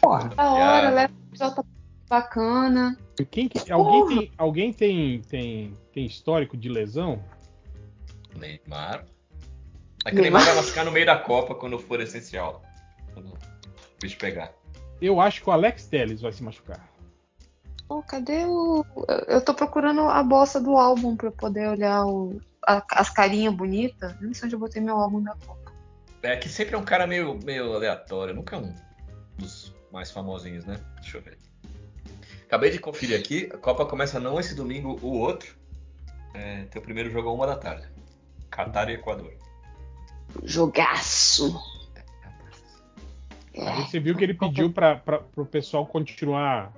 Porra. 0.00 0.30
Da 0.30 0.52
hora, 0.54 0.88
leva 0.88 1.12
o 1.12 1.30
pessoal 1.30 1.50
tá 1.54 1.62
bacana. 2.08 2.96
Quem 3.30 3.46
que- 3.46 3.70
alguém 3.70 4.06
tem, 4.08 4.32
alguém 4.38 4.72
tem, 4.72 5.20
tem, 5.20 5.76
tem 5.92 6.06
histórico 6.06 6.56
de 6.56 6.70
lesão? 6.70 7.22
Neymar. 8.34 9.04
É 10.04 10.10
que 10.10 10.18
o 10.18 10.22
Neymar 10.22 10.44
vai 10.44 10.54
machucar 10.56 10.84
no 10.84 10.90
meio 10.92 11.06
da 11.06 11.16
Copa 11.18 11.54
quando 11.54 11.78
for 11.78 12.00
essencial. 12.00 12.62
Quando 13.14 13.28
o 13.32 13.38
bicho 14.00 14.18
pegar. 14.18 14.52
Eu 15.00 15.20
acho 15.20 15.42
que 15.42 15.48
o 15.48 15.52
Alex 15.52 15.86
Telles 15.86 16.20
vai 16.20 16.32
se 16.32 16.42
machucar. 16.42 16.88
Pô, 17.88 18.02
cadê 18.02 18.44
o. 18.46 18.84
Eu, 19.28 19.40
tô 19.44 19.52
procurando 19.54 20.00
a 20.02 20.22
bosta 20.22 20.60
do 20.60 20.76
álbum 20.76 21.16
pra 21.16 21.28
eu 21.28 21.32
poder 21.32 21.68
olhar 21.68 22.04
o, 22.06 22.40
a- 22.66 22.82
as 22.92 23.10
carinhas 23.10 23.54
bonitas. 23.54 24.14
Não 24.20 24.32
sei 24.32 24.46
onde 24.46 24.54
eu 24.54 24.58
botei 24.60 24.80
meu 24.80 24.96
álbum 24.96 25.22
da 25.22 25.34
Copa. 25.36 25.72
É 26.22 26.36
que 26.36 26.48
sempre 26.48 26.74
é 26.74 26.78
um 26.78 26.84
cara 26.84 27.06
meio, 27.06 27.38
meio 27.44 27.74
aleatório, 27.74 28.32
nunca 28.34 28.56
é 28.56 28.58
um 28.60 28.74
dos 29.36 29.74
mais 29.92 30.10
famosinhos, 30.10 30.64
né? 30.64 30.80
Deixa 31.00 31.18
eu 31.18 31.22
ver. 31.22 31.36
Acabei 32.46 32.70
de 32.70 32.78
conferir 32.78 33.18
aqui, 33.18 33.50
a 33.52 33.58
Copa 33.58 33.84
começa 33.86 34.20
não 34.20 34.38
esse 34.38 34.54
domingo, 34.54 34.98
o 35.02 35.18
outro. 35.18 35.54
É, 36.34 36.64
tem 36.64 36.80
o 36.80 36.84
primeiro 36.84 37.10
jogo 37.10 37.28
a 37.28 37.32
uma 37.32 37.46
da 37.46 37.56
tarde. 37.56 37.86
Catar 38.50 38.88
e 38.88 38.94
Equador. 38.94 39.32
Jogaço! 40.44 41.60
Aí 43.56 43.82
você 43.84 44.00
viu 44.00 44.16
que 44.16 44.24
ele 44.24 44.34
pediu 44.34 44.72
para 44.72 45.00
o 45.36 45.44
pessoal 45.44 45.86
continuar. 45.86 46.72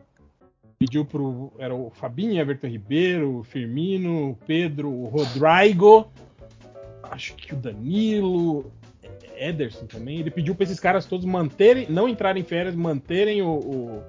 Pediu 0.78 1.05
pro. 1.05 1.52
Era 1.58 1.74
o 1.74 1.90
Fabinho, 1.90 2.40
Everton 2.40 2.66
Ribeiro, 2.66 3.39
o 3.39 3.44
Firmino, 3.44 4.31
o 4.31 4.36
Pedro, 4.47 4.90
o 4.90 5.06
Rodrigo. 5.06 6.10
Acho 7.02 7.34
que 7.36 7.55
o 7.55 7.56
Danilo. 7.56 8.73
Ederson 9.36 9.86
também. 9.86 10.18
Ele 10.20 10.31
pediu 10.31 10.55
para 10.55 10.64
esses 10.64 10.78
caras 10.81 11.06
todos 11.06 11.24
manterem. 11.26 11.86
Não 11.90 12.08
entrarem 12.08 12.42
em 12.42 12.47
férias, 12.47 12.74
manterem 12.74 13.42
o- 13.42 13.58
o, 13.58 14.02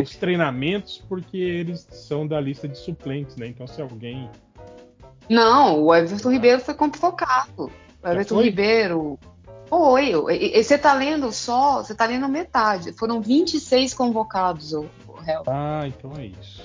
os 0.00 0.16
treinamentos, 0.16 1.02
porque 1.08 1.36
eles 1.36 1.86
são 1.90 2.26
da 2.26 2.40
lista 2.40 2.68
de 2.68 2.78
suplentes, 2.78 3.36
né? 3.36 3.46
Então 3.48 3.66
se 3.66 3.80
alguém. 3.82 4.30
Não, 5.28 5.82
o 5.82 5.94
Everton 5.94 6.30
Ribeiro 6.30 6.60
foi 6.60 6.74
convocado. 6.74 7.70
Everton? 8.04 8.40
Ribeiro. 8.42 9.18
E- 10.30 10.62
Você 10.62 10.76
tá 10.76 10.92
lendo 10.92 11.32
só, 11.32 11.82
você 11.82 11.94
tá 11.94 12.04
lendo 12.04 12.28
metade. 12.28 12.92
Foram 12.92 13.20
26 13.22 13.94
convocados, 13.94 14.72
o, 14.74 14.82
o. 14.82 14.88
Ah, 15.46 15.84
então 15.86 16.12
é 16.18 16.26
isso. 16.26 16.62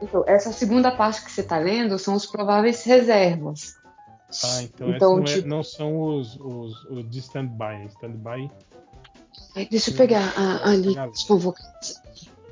Então, 0.00 0.24
essa 0.26 0.50
segunda 0.52 0.90
parte 0.90 1.22
que 1.24 1.30
você 1.30 1.42
tá 1.42 1.58
lendo 1.58 1.98
são 1.98 2.14
os 2.14 2.24
prováveis 2.26 2.82
reservas. 2.84 3.76
Ah, 4.44 4.62
então, 4.62 4.88
Então, 4.90 5.16
não, 5.16 5.22
é- 5.22 5.26
tipo- 5.26 5.48
não 5.48 5.62
são 5.62 6.00
os, 6.00 6.36
os, 6.40 6.84
os 6.86 7.10
de 7.10 7.18
stand-by. 7.18 7.86
Stand-by. 7.90 8.50
Ai, 9.54 9.68
Deixa 9.70 9.90
eu 9.90 9.94
pegar 9.96 10.32
a, 10.36 10.70
a 10.70 10.76
Galera. 10.76 11.10
de 11.10 11.26
convocados. 11.26 12.00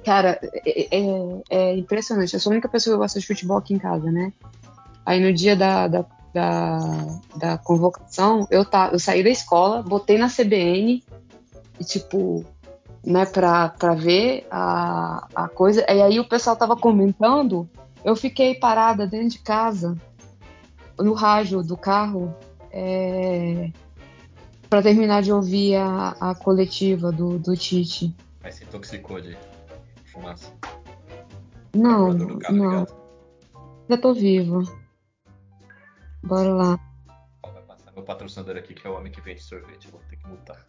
Cara, 0.05 0.39
é, 0.43 0.97
é- 0.99 1.43
é 1.49 1.77
impressionante. 1.77 2.35
Eu 2.35 2.41
sou 2.41 2.51
a 2.51 2.55
única 2.55 2.69
pessoa 2.69 2.95
que 2.97 3.01
gosta 3.01 3.19
de 3.19 3.27
futebol 3.27 3.57
aqui 3.57 3.73
em 3.75 3.79
casa, 3.79 4.11
né? 4.13 4.31
Aí 5.07 5.19
no 5.21 5.33
dia 5.33 5.57
da, 5.57 5.89
da, 5.89 6.05
da, 6.33 6.79
da 7.37 7.59
convocação, 7.59 8.47
eu, 8.51 8.65
tá, 8.65 8.91
eu 8.93 8.99
saí 8.99 9.23
da 9.23 9.31
escola, 9.31 9.83
botei 9.83 10.17
na 10.17 10.29
CBN 10.29 11.03
e, 11.79 11.85
tipo, 11.85 12.45
né, 13.05 13.27
pra, 13.27 13.71
pra 13.71 13.95
ver 13.95 14.47
a, 14.51 15.27
a 15.35 15.49
coisa. 15.49 15.85
E 15.89 16.03
aí 16.03 16.21
o 16.21 16.29
pessoal 16.29 16.57
tava 16.57 16.77
comentando, 16.77 17.69
eu 18.05 18.15
fiquei 18.15 18.55
parada 18.55 19.07
dentro 19.07 19.31
de 19.31 19.39
casa, 19.41 19.97
no 20.99 21.15
rádio 21.15 21.63
do 21.63 21.77
carro, 21.77 22.35
é, 22.71 23.71
para 24.69 24.83
terminar 24.83 25.23
de 25.23 25.33
ouvir 25.33 25.77
a, 25.77 26.17
a 26.21 26.35
coletiva 26.35 27.11
do, 27.11 27.39
do 27.39 27.57
Tite. 27.57 28.15
Aí 28.43 28.53
se 28.53 28.65
intoxicou 28.65 29.21
de 29.21 29.37
fumaça. 30.13 30.53
Não, 31.75 32.39
carro 32.39 32.57
não, 32.57 32.87
ainda 33.89 34.01
tô 34.01 34.13
viva. 34.13 34.63
Bora 36.23 36.53
lá. 36.53 36.81
Ó, 37.43 37.51
Vai 37.51 37.63
passar 37.63 37.93
meu 37.93 38.03
patrocinador 38.05 38.57
aqui, 38.57 38.75
que 38.75 38.87
é 38.87 38.91
o 38.91 38.97
homem 38.97 39.11
que 39.13 39.21
vende 39.21 39.43
sorvete. 39.43 39.87
Eu 39.87 39.93
vou 39.93 40.01
ter 40.09 40.17
que 40.17 40.27
mutar. 40.29 40.65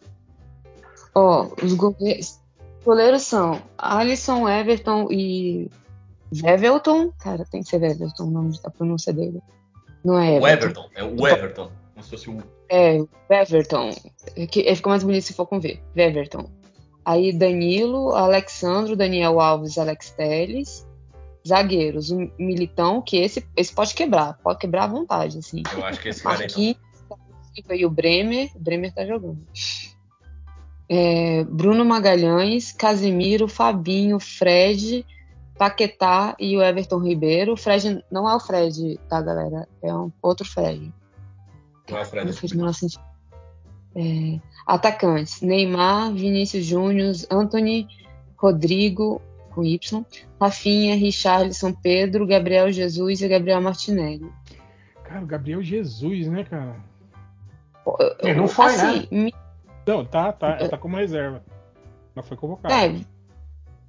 Ó, 1.14 1.48
os 1.62 1.74
goleiros, 1.74 2.40
goleiros 2.84 3.22
são 3.22 3.62
Alisson, 3.76 4.48
Everton 4.48 5.08
e 5.10 5.70
Vevelton. 6.30 7.12
Cara, 7.18 7.44
tem 7.44 7.62
que 7.62 7.68
ser 7.68 7.78
Vevelton 7.78 8.24
o 8.24 8.30
nome 8.30 8.58
da 8.62 8.70
pronúncia 8.70 9.12
dele. 9.12 9.40
Não 10.04 10.18
é 10.18 10.38
O 10.40 10.46
Everton. 10.48 10.84
Everton, 10.84 10.90
é 10.94 11.04
o 11.04 11.26
Everton. 11.28 11.70
Como 11.94 12.04
se 12.04 12.10
fosse 12.10 12.30
um. 12.30 12.40
É, 12.68 12.98
Veverton. 13.28 13.90
É 14.34 14.46
que- 14.46 14.66
é, 14.66 14.74
fica 14.74 14.88
mais 14.88 15.02
bonito 15.04 15.24
se 15.24 15.34
for 15.34 15.46
com 15.46 15.60
V. 15.60 15.78
Veverton. 15.94 16.50
Aí 17.04 17.32
Danilo, 17.32 18.14
Alexandro, 18.14 18.96
Daniel 18.96 19.38
Alves, 19.40 19.76
Alex 19.76 20.10
Teles. 20.12 20.86
Zagueiros, 21.46 22.10
o 22.10 22.30
Militão, 22.38 23.02
que 23.02 23.16
esse, 23.16 23.46
esse 23.56 23.72
pode 23.72 23.94
quebrar, 23.94 24.38
pode 24.42 24.58
quebrar 24.58 24.84
à 24.84 24.86
vontade, 24.86 25.38
assim. 25.38 25.62
Eu 25.72 25.84
acho 25.84 26.00
que 26.00 26.08
esse 26.08 26.22
cara 26.22 26.46
e 27.70 27.84
o 27.84 27.90
Bremer, 27.90 28.50
o 28.54 28.58
Bremer 28.58 28.92
tá 28.92 29.04
jogando. 29.04 29.46
É, 30.88 31.44
Bruno 31.44 31.84
Magalhães, 31.84 32.72
Casimiro, 32.72 33.48
Fabinho, 33.48 34.18
Fred, 34.18 35.04
Paquetá 35.58 36.34
e 36.38 36.56
o 36.56 36.62
Everton 36.62 36.98
Ribeiro. 36.98 37.52
O 37.52 37.56
Fred 37.56 38.04
não 38.10 38.28
é 38.28 38.34
o 38.34 38.40
Fred, 38.40 38.98
tá, 39.08 39.20
galera? 39.20 39.68
É 39.82 39.94
um 39.94 40.10
outro 40.20 40.46
Fred. 40.46 40.92
não. 41.88 41.98
É 41.98 42.02
o 42.02 42.04
Fred. 42.04 42.74
Sentido. 42.74 43.02
É, 43.94 44.40
atacantes: 44.66 45.40
Neymar, 45.42 46.12
Vinícius 46.12 46.64
Júnior, 46.64 47.14
Anthony, 47.30 47.86
Rodrigo, 48.36 49.20
com 49.52 49.62
Y, 49.64 50.04
Rafinha, 50.40 50.94
Richarlison, 50.96 51.72
Pedro, 51.72 52.26
Gabriel 52.26 52.70
Jesus 52.72 53.20
e 53.20 53.28
Gabriel 53.28 53.60
Martinelli. 53.60 54.30
Cara, 55.04 55.22
o 55.22 55.26
Gabriel 55.26 55.62
Jesus, 55.62 56.26
né, 56.26 56.44
cara? 56.44 56.76
Ele 58.20 58.34
não 58.34 58.48
foi, 58.48 58.66
assim, 58.66 59.00
né? 59.00 59.06
me- 59.10 59.34
Não, 59.86 60.04
tá, 60.04 60.32
tá, 60.32 60.68
tá 60.68 60.78
como 60.78 60.96
reserva. 60.96 61.42
Mas 62.14 62.26
foi 62.28 62.36
convocado. 62.36 62.72
É, 62.74 62.94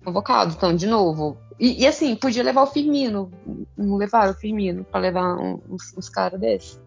convocado, 0.03 0.53
então, 0.55 0.75
de 0.75 0.87
novo. 0.87 1.37
E, 1.59 1.83
e, 1.83 1.87
assim, 1.87 2.15
podia 2.15 2.43
levar 2.43 2.63
o 2.63 2.67
Firmino. 2.67 3.31
Não 3.77 3.95
levaram 3.97 4.31
o 4.31 4.35
Firmino 4.35 4.83
pra 4.83 4.99
levar 4.99 5.35
um- 5.35 5.61
uns, 5.69 5.95
uns 5.95 6.09
caras 6.09 6.39
desses. 6.39 6.81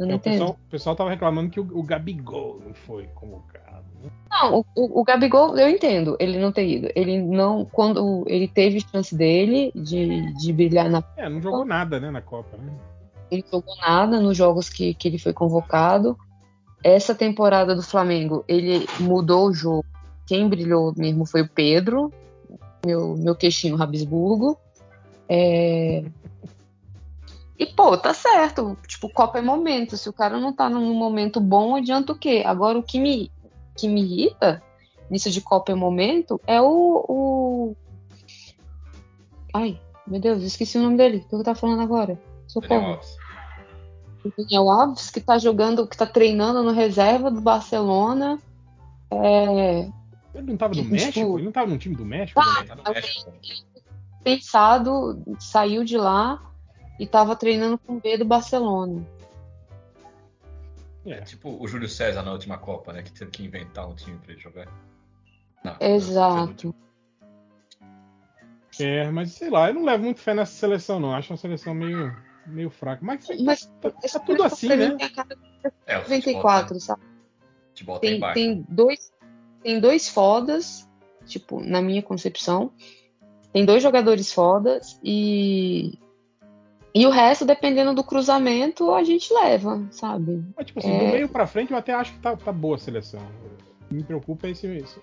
É, 0.00 0.14
o, 0.14 0.18
pessoal, 0.18 0.50
o 0.50 0.70
pessoal 0.70 0.96
tava 0.96 1.10
reclamando 1.10 1.50
que 1.50 1.60
o, 1.60 1.78
o 1.78 1.82
Gabigol 1.82 2.60
não 2.64 2.72
foi 2.72 3.06
convocado. 3.14 3.84
né? 4.02 4.10
Não, 4.30 4.64
o, 4.74 5.00
o, 5.00 5.04
Gabigol, 5.04 5.58
eu 5.58 5.68
entendo 5.68 6.16
ele 6.18 6.38
não 6.38 6.50
ter 6.50 6.66
ido. 6.66 6.88
Ele 6.94 7.20
não, 7.20 7.66
quando 7.66 8.24
ele 8.26 8.48
teve 8.48 8.80
chance 8.80 9.14
dele 9.14 9.70
de, 9.74 10.32
de 10.34 10.52
brilhar 10.52 10.88
na. 10.88 11.04
É, 11.16 11.28
não 11.28 11.42
jogou 11.42 11.64
nada, 11.64 12.00
né, 12.00 12.10
na 12.10 12.22
Copa, 12.22 12.56
né? 12.56 12.72
Ele 13.30 13.44
não 13.44 13.60
jogou 13.60 13.76
nada 13.76 14.20
nos 14.20 14.36
jogos 14.36 14.70
que, 14.70 14.94
que 14.94 15.06
ele 15.06 15.18
foi 15.18 15.32
convocado. 15.32 16.16
Essa 16.82 17.14
temporada 17.14 17.74
do 17.74 17.82
Flamengo, 17.82 18.42
ele 18.48 18.86
mudou 18.98 19.48
o 19.48 19.52
jogo. 19.52 19.84
Quem 20.26 20.48
brilhou 20.48 20.94
mesmo 20.96 21.26
foi 21.26 21.42
o 21.42 21.48
Pedro, 21.48 22.10
meu, 22.86 23.16
meu 23.16 23.34
queixinho 23.34 23.76
Rabisburgo. 23.76 24.56
É... 25.28 26.04
E, 27.60 27.66
pô, 27.66 27.94
tá 27.94 28.14
certo. 28.14 28.74
Tipo, 28.88 29.10
Copa 29.10 29.38
é 29.38 29.42
momento. 29.42 29.94
Se 29.94 30.08
o 30.08 30.14
cara 30.14 30.38
não 30.40 30.50
tá 30.50 30.70
num 30.70 30.94
momento 30.94 31.38
bom, 31.38 31.76
adianta 31.76 32.12
o 32.14 32.18
quê? 32.18 32.42
Agora, 32.46 32.78
o 32.78 32.82
que 32.82 32.98
me, 32.98 33.30
que 33.76 33.86
me 33.86 34.00
irrita 34.00 34.62
nisso 35.10 35.30
de 35.30 35.42
Copa 35.42 35.70
é 35.70 35.74
momento 35.74 36.40
é 36.46 36.58
o. 36.58 37.04
o... 37.06 37.76
Ai, 39.52 39.78
meu 40.06 40.18
Deus, 40.18 40.42
esqueci 40.42 40.78
o 40.78 40.82
nome 40.82 40.96
dele. 40.96 41.18
O 41.18 41.28
que 41.28 41.34
eu 41.34 41.44
tava 41.44 41.58
falando 41.58 41.82
agora? 41.82 42.18
Socorro. 42.46 42.98
O 44.24 44.32
Daniel 44.38 44.70
Alves, 44.70 45.10
que 45.10 45.20
tá 45.20 45.36
jogando, 45.36 45.86
que 45.86 45.98
tá 45.98 46.06
treinando 46.06 46.62
no 46.62 46.72
reserva 46.72 47.30
do 47.30 47.42
Barcelona. 47.42 48.38
É, 49.10 49.80
Ele 50.34 50.46
não 50.46 50.56
tava 50.56 50.72
no 50.74 50.80
Tipo- 50.80 50.92
México? 50.92 51.36
Ele 51.38 51.44
não 51.44 51.52
tava 51.52 51.70
no 51.70 51.76
time 51.76 51.94
do 51.94 52.06
México? 52.06 52.40
Tá. 52.40 52.60
Ele 52.60 52.68
tá 52.68 52.74
no 52.76 52.94
México. 52.94 53.32
pensado, 54.24 55.22
saiu 55.38 55.84
de 55.84 55.98
lá 55.98 56.49
e 57.00 57.06
tava 57.06 57.34
treinando 57.34 57.78
com 57.78 57.94
o 57.94 58.00
B 58.00 58.18
do 58.18 58.26
Barcelona. 58.26 59.02
É. 61.06 61.22
Tipo 61.22 61.56
o 61.58 61.66
Júlio 61.66 61.88
César 61.88 62.22
na 62.22 62.30
última 62.30 62.58
Copa, 62.58 62.92
né? 62.92 63.02
Que 63.02 63.10
teve 63.10 63.30
que 63.30 63.42
inventar 63.42 63.88
um 63.88 63.94
time 63.94 64.18
pra 64.18 64.32
ele 64.32 64.40
jogar. 64.40 64.68
Não, 65.64 65.76
Exato. 65.80 66.74
É, 68.78 69.10
mas 69.10 69.32
sei 69.32 69.48
lá, 69.48 69.68
eu 69.68 69.74
não 69.74 69.84
levo 69.84 70.04
muito 70.04 70.20
fé 70.20 70.34
nessa 70.34 70.52
seleção, 70.52 71.00
não. 71.00 71.14
Acho 71.14 71.32
uma 71.32 71.38
seleção 71.38 71.72
meio, 71.72 72.14
meio 72.46 72.68
fraca. 72.68 73.02
Mas, 73.02 73.26
Mas 73.40 73.64
tá, 73.80 73.90
tá 73.90 74.18
tudo 74.18 74.42
assim, 74.42 74.68
né? 74.68 74.96
É, 75.86 75.96
o 75.96 76.02
94, 76.02 76.78
sabe? 76.80 77.02
Futebol 77.68 77.98
tem, 77.98 78.20
Tem, 78.20 78.32
tem 78.32 78.66
dois 78.68 79.10
tem 79.62 79.80
dois 79.80 80.08
fodas, 80.08 80.86
tipo, 81.24 81.60
na 81.60 81.80
minha 81.80 82.02
concepção. 82.02 82.72
Tem 83.54 83.64
dois 83.64 83.82
jogadores 83.82 84.32
fodas 84.32 85.00
e 85.02 85.98
e 86.94 87.06
o 87.06 87.10
resto, 87.10 87.44
dependendo 87.44 87.94
do 87.94 88.02
cruzamento, 88.04 88.92
a 88.94 89.02
gente 89.04 89.32
leva, 89.32 89.82
sabe? 89.90 90.42
Mas, 90.56 90.66
tipo 90.66 90.78
assim, 90.80 90.90
É. 90.92 90.98
do 90.98 91.12
meio 91.12 91.28
pra 91.28 91.46
frente 91.46 91.72
eu 91.72 91.78
até 91.78 91.92
acho 91.94 92.12
que 92.12 92.18
tá, 92.18 92.36
tá 92.36 92.52
boa 92.52 92.76
a 92.76 92.78
seleção. 92.78 93.20
O 93.20 93.88
que 93.88 93.94
me 93.94 94.02
preocupa 94.02 94.46
é 94.46 94.50
esse, 94.50 94.66
esse, 94.66 94.98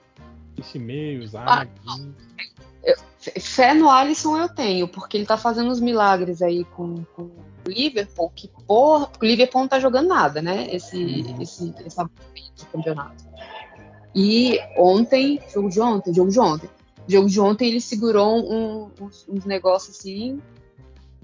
esse 0.57 0.79
meio, 0.79 1.25
zaga. 1.27 1.69
Fé- 3.19 3.39
Fé 3.39 3.73
no 3.73 3.89
Alisson 3.89 4.37
eu 4.37 4.47
tenho, 4.47 4.87
porque 4.87 5.17
ele 5.17 5.25
tá 5.25 5.37
fazendo 5.37 5.69
uns 5.69 5.79
milagres 5.81 6.41
aí 6.41 6.63
com, 6.65 7.03
com 7.15 7.23
o 7.23 7.33
Liverpool, 7.67 8.31
que 8.35 8.49
porra, 8.65 9.09
o 9.21 9.25
Liverpool 9.25 9.61
não 9.61 9.67
tá 9.67 9.79
jogando 9.79 10.07
nada, 10.07 10.41
né? 10.41 10.67
Esse, 10.73 10.95
Uhum. 10.97 11.41
esse, 11.41 11.73
essa 11.85 12.09
campeonato. 12.71 13.25
E 14.15 14.59
ontem, 14.77 15.39
jogo 15.53 15.69
de 15.69 15.79
ontem, 15.79 16.13
jogo 16.13 16.31
de 16.31 16.39
ontem. 16.39 16.69
Jogo 17.07 17.29
de 17.29 17.39
ontem 17.39 17.67
ele 17.69 17.81
segurou 17.81 18.37
um- 18.51 18.89
uns, 19.01 19.25
uns 19.27 19.45
negócios 19.45 19.97
assim, 19.97 20.41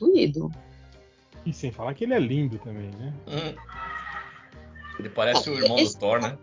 doído. 0.07 0.51
E 1.45 1.51
sem 1.53 1.71
falar 1.71 1.93
que 1.93 2.03
ele 2.05 2.13
é 2.13 2.19
lindo 2.19 2.57
também, 2.59 2.89
né? 2.99 3.13
Hum. 3.27 3.55
Ele 4.99 5.09
parece 5.09 5.49
o 5.49 5.53
irmão 5.53 5.75
do 5.75 5.81
Esse- 5.81 5.97
Thor, 5.97 6.21
né? 6.21 6.37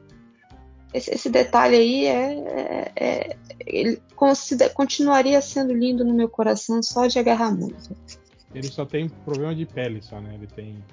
Esse, 0.93 1.15
esse 1.15 1.31
detalhe 1.31 1.77
aí 1.77 2.07
é. 2.07 2.33
é- 2.35 2.93
é- 2.97 3.37
ele 3.65 4.03
consider- 4.17 4.71
continuaria 4.71 5.41
sendo 5.41 5.73
lindo 5.73 6.05
no 6.05 6.13
meu 6.13 6.29
coração 6.29 6.83
só 6.83 7.07
de 7.07 7.19
agarrar 7.19 7.53
muito. 7.53 7.97
Ele 8.55 8.67
só 8.67 8.85
tem 8.85 9.09
problema 9.09 9.55
de 9.55 9.65
pele 9.65 10.03
só, 10.03 10.21
né? 10.21 10.35
Ele 10.35 10.49
tem, 10.49 10.85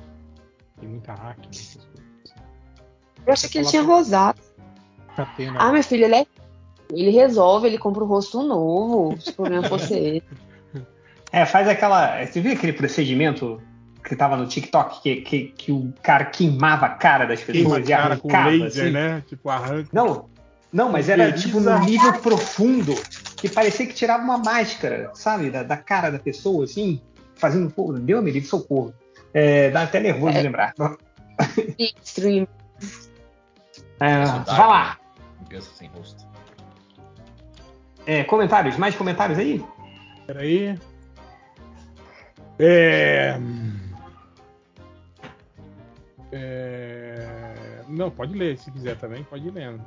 tem 0.80 0.88
muita 0.88 1.14
acne, 1.14 1.48
essas 1.52 1.84
coisas. 1.86 2.36
Eu 3.26 3.34
achei 3.34 3.50
que 3.50 3.58
ele 3.58 3.68
tinha 3.68 3.82
rosado. 3.82 4.40
Tá 5.16 5.28
Ah, 5.58 5.72
meu 5.72 5.84
filho, 5.84 6.06
ele 6.06 6.16
é. 6.16 6.26
Ele 6.92 7.10
resolve, 7.10 7.68
ele 7.68 7.78
compra 7.80 8.04
o 8.04 8.08
rosto 8.08 8.42
novo, 8.44 9.20
se 9.20 9.32
o 9.32 9.34
problema 9.34 9.68
fosse 9.68 9.94
esse. 10.24 10.47
É, 11.32 11.46
faz 11.46 11.68
aquela. 11.68 12.26
Você 12.26 12.40
viu 12.40 12.54
aquele 12.54 12.74
procedimento 12.74 13.62
que 14.04 14.16
tava 14.16 14.38
no 14.38 14.48
TikTok 14.48 15.02
que, 15.02 15.16
que, 15.22 15.44
que 15.50 15.72
o 15.72 15.94
cara 16.02 16.26
queimava 16.26 16.86
a 16.86 16.90
cara 16.90 17.26
das 17.26 17.44
Queima 17.44 17.60
a 17.60 17.80
pessoas 17.80 17.90
e 17.90 17.92
cara 17.92 18.18
com 18.18 18.30
arrancava, 18.30 18.50
laser, 18.50 18.84
assim? 18.84 18.92
né? 18.92 19.24
Tipo, 19.28 19.50
arranca. 19.50 19.90
Não, 19.92 20.30
não, 20.72 20.92
mas 20.92 21.10
era 21.10 21.32
tipo 21.32 21.60
num 21.60 21.80
nível 21.84 22.14
profundo 22.14 22.96
que 23.36 23.50
parecia 23.50 23.86
que 23.86 23.94
tirava 23.94 24.24
uma 24.24 24.38
máscara, 24.38 25.12
sabe, 25.14 25.50
da, 25.50 25.64
da 25.64 25.78
cara 25.78 26.10
da 26.10 26.20
pessoa, 26.20 26.64
assim, 26.64 27.02
fazendo. 27.36 27.70
Pô, 27.70 27.92
Deus 27.94 28.24
me 28.24 28.32
livre, 28.32 28.48
socorro. 28.48 28.94
É, 29.34 29.70
dá 29.70 29.84
até 29.84 30.00
nervoso 30.00 30.34
de 30.34 30.42
lembrar. 30.42 30.74
Stream. 32.04 32.48
É, 34.00 34.24
vai 34.24 34.68
lá. 34.68 34.98
Criança 35.48 35.70
sem 35.76 35.90
rosto. 35.90 36.26
É, 38.06 38.24
comentários, 38.24 38.78
mais 38.78 38.96
comentários 38.96 39.38
aí? 39.38 39.64
Peraí. 40.26 40.78
É... 42.60 43.38
é... 46.32 47.84
Não, 47.88 48.12
pode 48.12 48.38
ler 48.38 48.58
se 48.58 48.72
quiser 48.72 48.98
também, 48.98 49.24
pode 49.24 49.48
ir 49.48 49.52
lendo. 49.52 49.82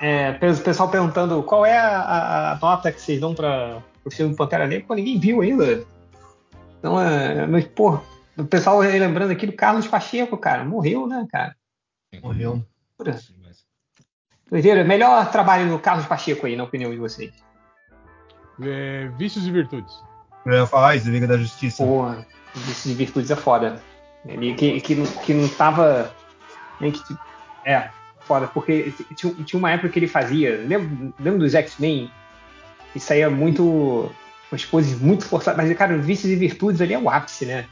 É, 0.00 0.30
o 0.32 0.58
pessoal 0.64 0.88
perguntando 0.90 1.42
qual 1.44 1.64
é 1.64 1.78
a, 1.78 1.98
a- 2.00 2.52
a 2.52 2.58
nota 2.58 2.90
que 2.90 3.00
vocês 3.00 3.20
dão 3.20 3.34
para 3.34 3.80
o 4.04 4.10
filme 4.10 4.34
Pantera 4.34 4.66
Negra. 4.66 4.84
Pô, 4.88 4.94
ninguém 4.94 5.18
viu 5.18 5.40
ainda. 5.40 5.84
Então, 6.78 7.00
é, 7.00 7.46
mas, 7.46 7.64
pô, 7.68 8.00
o 8.36 8.44
pessoal 8.44 8.80
lembrando 8.80 9.30
aqui 9.30 9.46
do 9.46 9.52
Carlos 9.52 9.86
Pacheco, 9.86 10.36
cara. 10.36 10.64
Morreu, 10.64 11.06
né, 11.06 11.24
cara? 11.30 11.54
Morreu. 12.20 12.64
Pura. 12.98 13.16
Doideira. 14.50 14.82
Melhor 14.82 15.30
trabalho 15.30 15.70
do 15.70 15.78
Carlos 15.78 16.04
Pacheco 16.06 16.46
aí, 16.46 16.56
na 16.56 16.64
opinião 16.64 16.90
de 16.90 16.96
vocês. 16.98 17.32
É, 18.60 19.06
Vícios 19.16 19.46
e 19.46 19.52
Virtudes. 19.52 19.94
Eu 20.44 20.52
ia 20.54 20.66
falar 20.66 20.96
isso, 20.96 21.10
Liga 21.10 21.26
da 21.26 21.36
Justiça. 21.38 21.84
Porra, 21.84 22.26
esses 22.70 22.84
de 22.84 22.94
virtudes 22.94 23.30
é 23.30 23.36
foda. 23.36 23.80
Ele 24.26 24.54
que, 24.54 24.80
que, 24.80 24.94
não- 24.94 25.06
que 25.06 25.34
não 25.34 25.48
tava. 25.48 26.14
Nem 26.80 26.90
que, 26.92 27.00
é, 27.64 27.88
foda, 28.20 28.46
porque 28.48 28.92
tinha, 29.16 29.32
tinha 29.34 29.58
uma 29.58 29.70
época 29.70 29.88
que 29.88 29.98
ele 29.98 30.08
fazia. 30.08 30.64
Lembra, 30.66 31.12
lembra 31.20 31.38
dos 31.40 31.54
X-Men? 31.54 32.10
E 32.94 33.00
saía 33.00 33.30
muito. 33.30 34.12
umas 34.50 34.64
coisas 34.64 34.98
muito 35.00 35.24
forçadas. 35.24 35.64
Mas, 35.66 35.76
cara, 35.78 35.96
o 35.96 36.02
Vícios 36.02 36.30
e 36.32 36.36
Virtudes 36.36 36.80
ali 36.80 36.94
é 36.94 36.98
o 36.98 37.08
ápice, 37.08 37.46
né? 37.46 37.66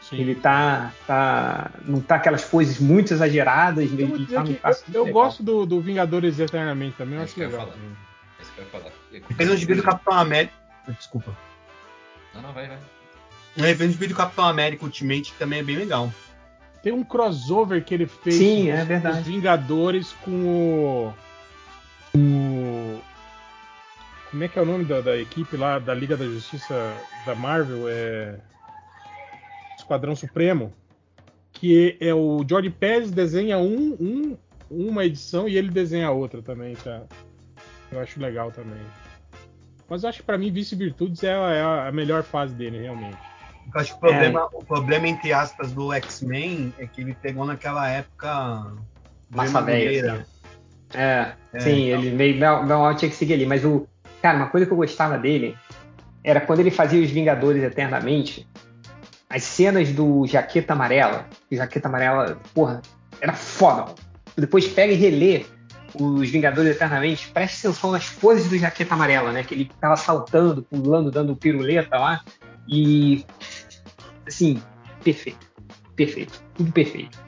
Sim. 0.00 0.16
Ele 0.18 0.34
tá, 0.34 0.92
tá. 1.06 1.70
Não 1.84 2.00
tá 2.00 2.16
aquelas 2.16 2.44
coisas 2.44 2.78
muito 2.78 3.14
exageradas. 3.14 3.90
Eu, 3.90 3.98
ele 3.98 4.26
tá 4.26 4.44
eu, 4.92 5.06
eu 5.06 5.12
gosto 5.12 5.42
do, 5.42 5.64
do 5.64 5.80
Vingadores 5.80 6.38
Eternamente 6.38 6.96
também, 6.98 7.14
eu 7.14 7.20
É 7.20 7.24
acho 7.24 7.38
legal. 7.40 7.60
falar. 7.60 7.72
É 8.38 8.42
isso 8.42 8.52
que 8.52 8.60
eu 8.60 8.64
ia 8.64 8.70
falar. 8.70 8.92
Fez 9.36 9.50
um 9.50 9.56
gibi 9.56 9.74
do 9.74 9.82
Capitão 9.82 10.12
América. 10.14 10.52
Desculpa. 10.88 11.34
Não, 12.34 12.42
não, 12.42 12.52
vai, 12.52 12.68
vai. 12.68 12.78
Um 13.56 13.90
gibi 13.90 14.08
do 14.08 14.14
Capitão 14.14 14.44
América 14.44 14.84
Ultimate 14.84 15.32
que 15.32 15.38
também 15.38 15.60
é 15.60 15.62
bem 15.62 15.76
legal. 15.76 16.12
Tem 16.82 16.92
um 16.92 17.04
crossover 17.04 17.82
que 17.82 17.94
ele 17.94 18.06
fez 18.06 18.34
Sim, 18.36 18.70
é 18.70 18.84
verdade. 18.84 19.18
dos 19.18 19.26
Vingadores 19.26 20.12
com 20.24 20.46
o. 20.46 21.14
com 22.12 23.00
Como 24.30 24.44
é 24.44 24.48
que 24.48 24.58
é 24.58 24.62
o 24.62 24.66
nome 24.66 24.84
da, 24.84 25.00
da 25.00 25.16
equipe 25.16 25.56
lá 25.56 25.78
da 25.78 25.94
Liga 25.94 26.16
da 26.16 26.24
Justiça 26.24 26.74
da 27.24 27.34
Marvel? 27.34 27.88
É. 27.88 28.38
Esquadrão 29.78 30.14
Supremo. 30.14 30.72
Que 31.52 31.96
é 32.00 32.12
o 32.12 32.44
George 32.46 32.68
Pérez 32.68 33.12
desenha 33.12 33.56
um, 33.58 33.96
um, 34.00 34.36
uma 34.68 35.04
edição 35.04 35.48
e 35.48 35.56
ele 35.56 35.70
desenha 35.70 36.08
a 36.08 36.10
outra 36.10 36.42
também, 36.42 36.74
tá? 36.74 37.02
Eu 37.92 38.00
acho 38.00 38.20
legal 38.20 38.50
também. 38.50 38.82
Mas 39.88 40.02
eu 40.02 40.08
acho 40.08 40.18
que 40.20 40.24
pra 40.24 40.38
mim 40.38 40.50
Vice 40.50 40.74
Virtudes 40.74 41.22
é 41.22 41.34
a, 41.34 41.50
é 41.50 41.88
a 41.88 41.92
melhor 41.92 42.22
fase 42.22 42.54
dele, 42.54 42.80
realmente. 42.80 43.18
Eu 43.72 43.80
acho 43.80 43.90
que 43.92 43.96
o 43.96 44.00
problema, 44.00 44.48
o 44.52 44.64
problema, 44.64 45.08
entre 45.08 45.32
aspas, 45.32 45.72
do 45.72 45.92
X-Men 45.92 46.72
é 46.78 46.86
que 46.86 47.00
ele 47.00 47.14
pegou 47.14 47.44
naquela 47.44 47.88
época. 47.88 48.72
Massa 49.30 49.60
velha. 49.62 50.26
É, 50.92 51.32
é, 51.52 51.60
sim, 51.60 51.88
então. 51.88 52.02
ele 52.02 52.10
meio 52.14 52.38
mal 52.38 52.94
tinha 52.94 53.10
que 53.10 53.16
seguir 53.16 53.34
ali. 53.34 53.46
Mas 53.46 53.64
o. 53.64 53.86
Cara, 54.22 54.38
uma 54.38 54.48
coisa 54.48 54.66
que 54.66 54.72
eu 54.72 54.76
gostava 54.76 55.18
dele 55.18 55.56
era 56.22 56.40
quando 56.40 56.60
ele 56.60 56.70
fazia 56.70 57.02
os 57.02 57.10
Vingadores 57.10 57.62
Eternamente, 57.62 58.48
as 59.28 59.42
cenas 59.42 59.92
do 59.92 60.26
Jaqueta 60.26 60.72
Amarela. 60.72 61.26
O 61.50 61.56
Jaqueta 61.56 61.88
Amarela, 61.88 62.38
porra, 62.54 62.80
era 63.20 63.32
foda. 63.32 63.94
Depois 64.36 64.66
pega 64.66 64.92
e 64.92 64.96
relê 64.96 65.44
os 65.94 66.28
Vingadores 66.28 66.76
Eternamente, 66.76 67.28
presta 67.28 67.68
atenção 67.68 67.92
nas 67.92 68.10
poses 68.10 68.48
do 68.48 68.58
Jaqueta 68.58 68.94
Amarela, 68.94 69.32
né? 69.32 69.42
Que 69.42 69.54
ele 69.54 69.70
tava 69.80 69.96
saltando, 69.96 70.62
pulando, 70.62 71.10
dando 71.10 71.36
piruleta 71.36 71.96
lá. 71.96 72.22
E. 72.68 73.24
Assim, 74.26 74.60
perfeito. 75.02 75.46
Perfeito. 75.94 76.42
Tudo 76.54 76.72
perfeito. 76.72 77.22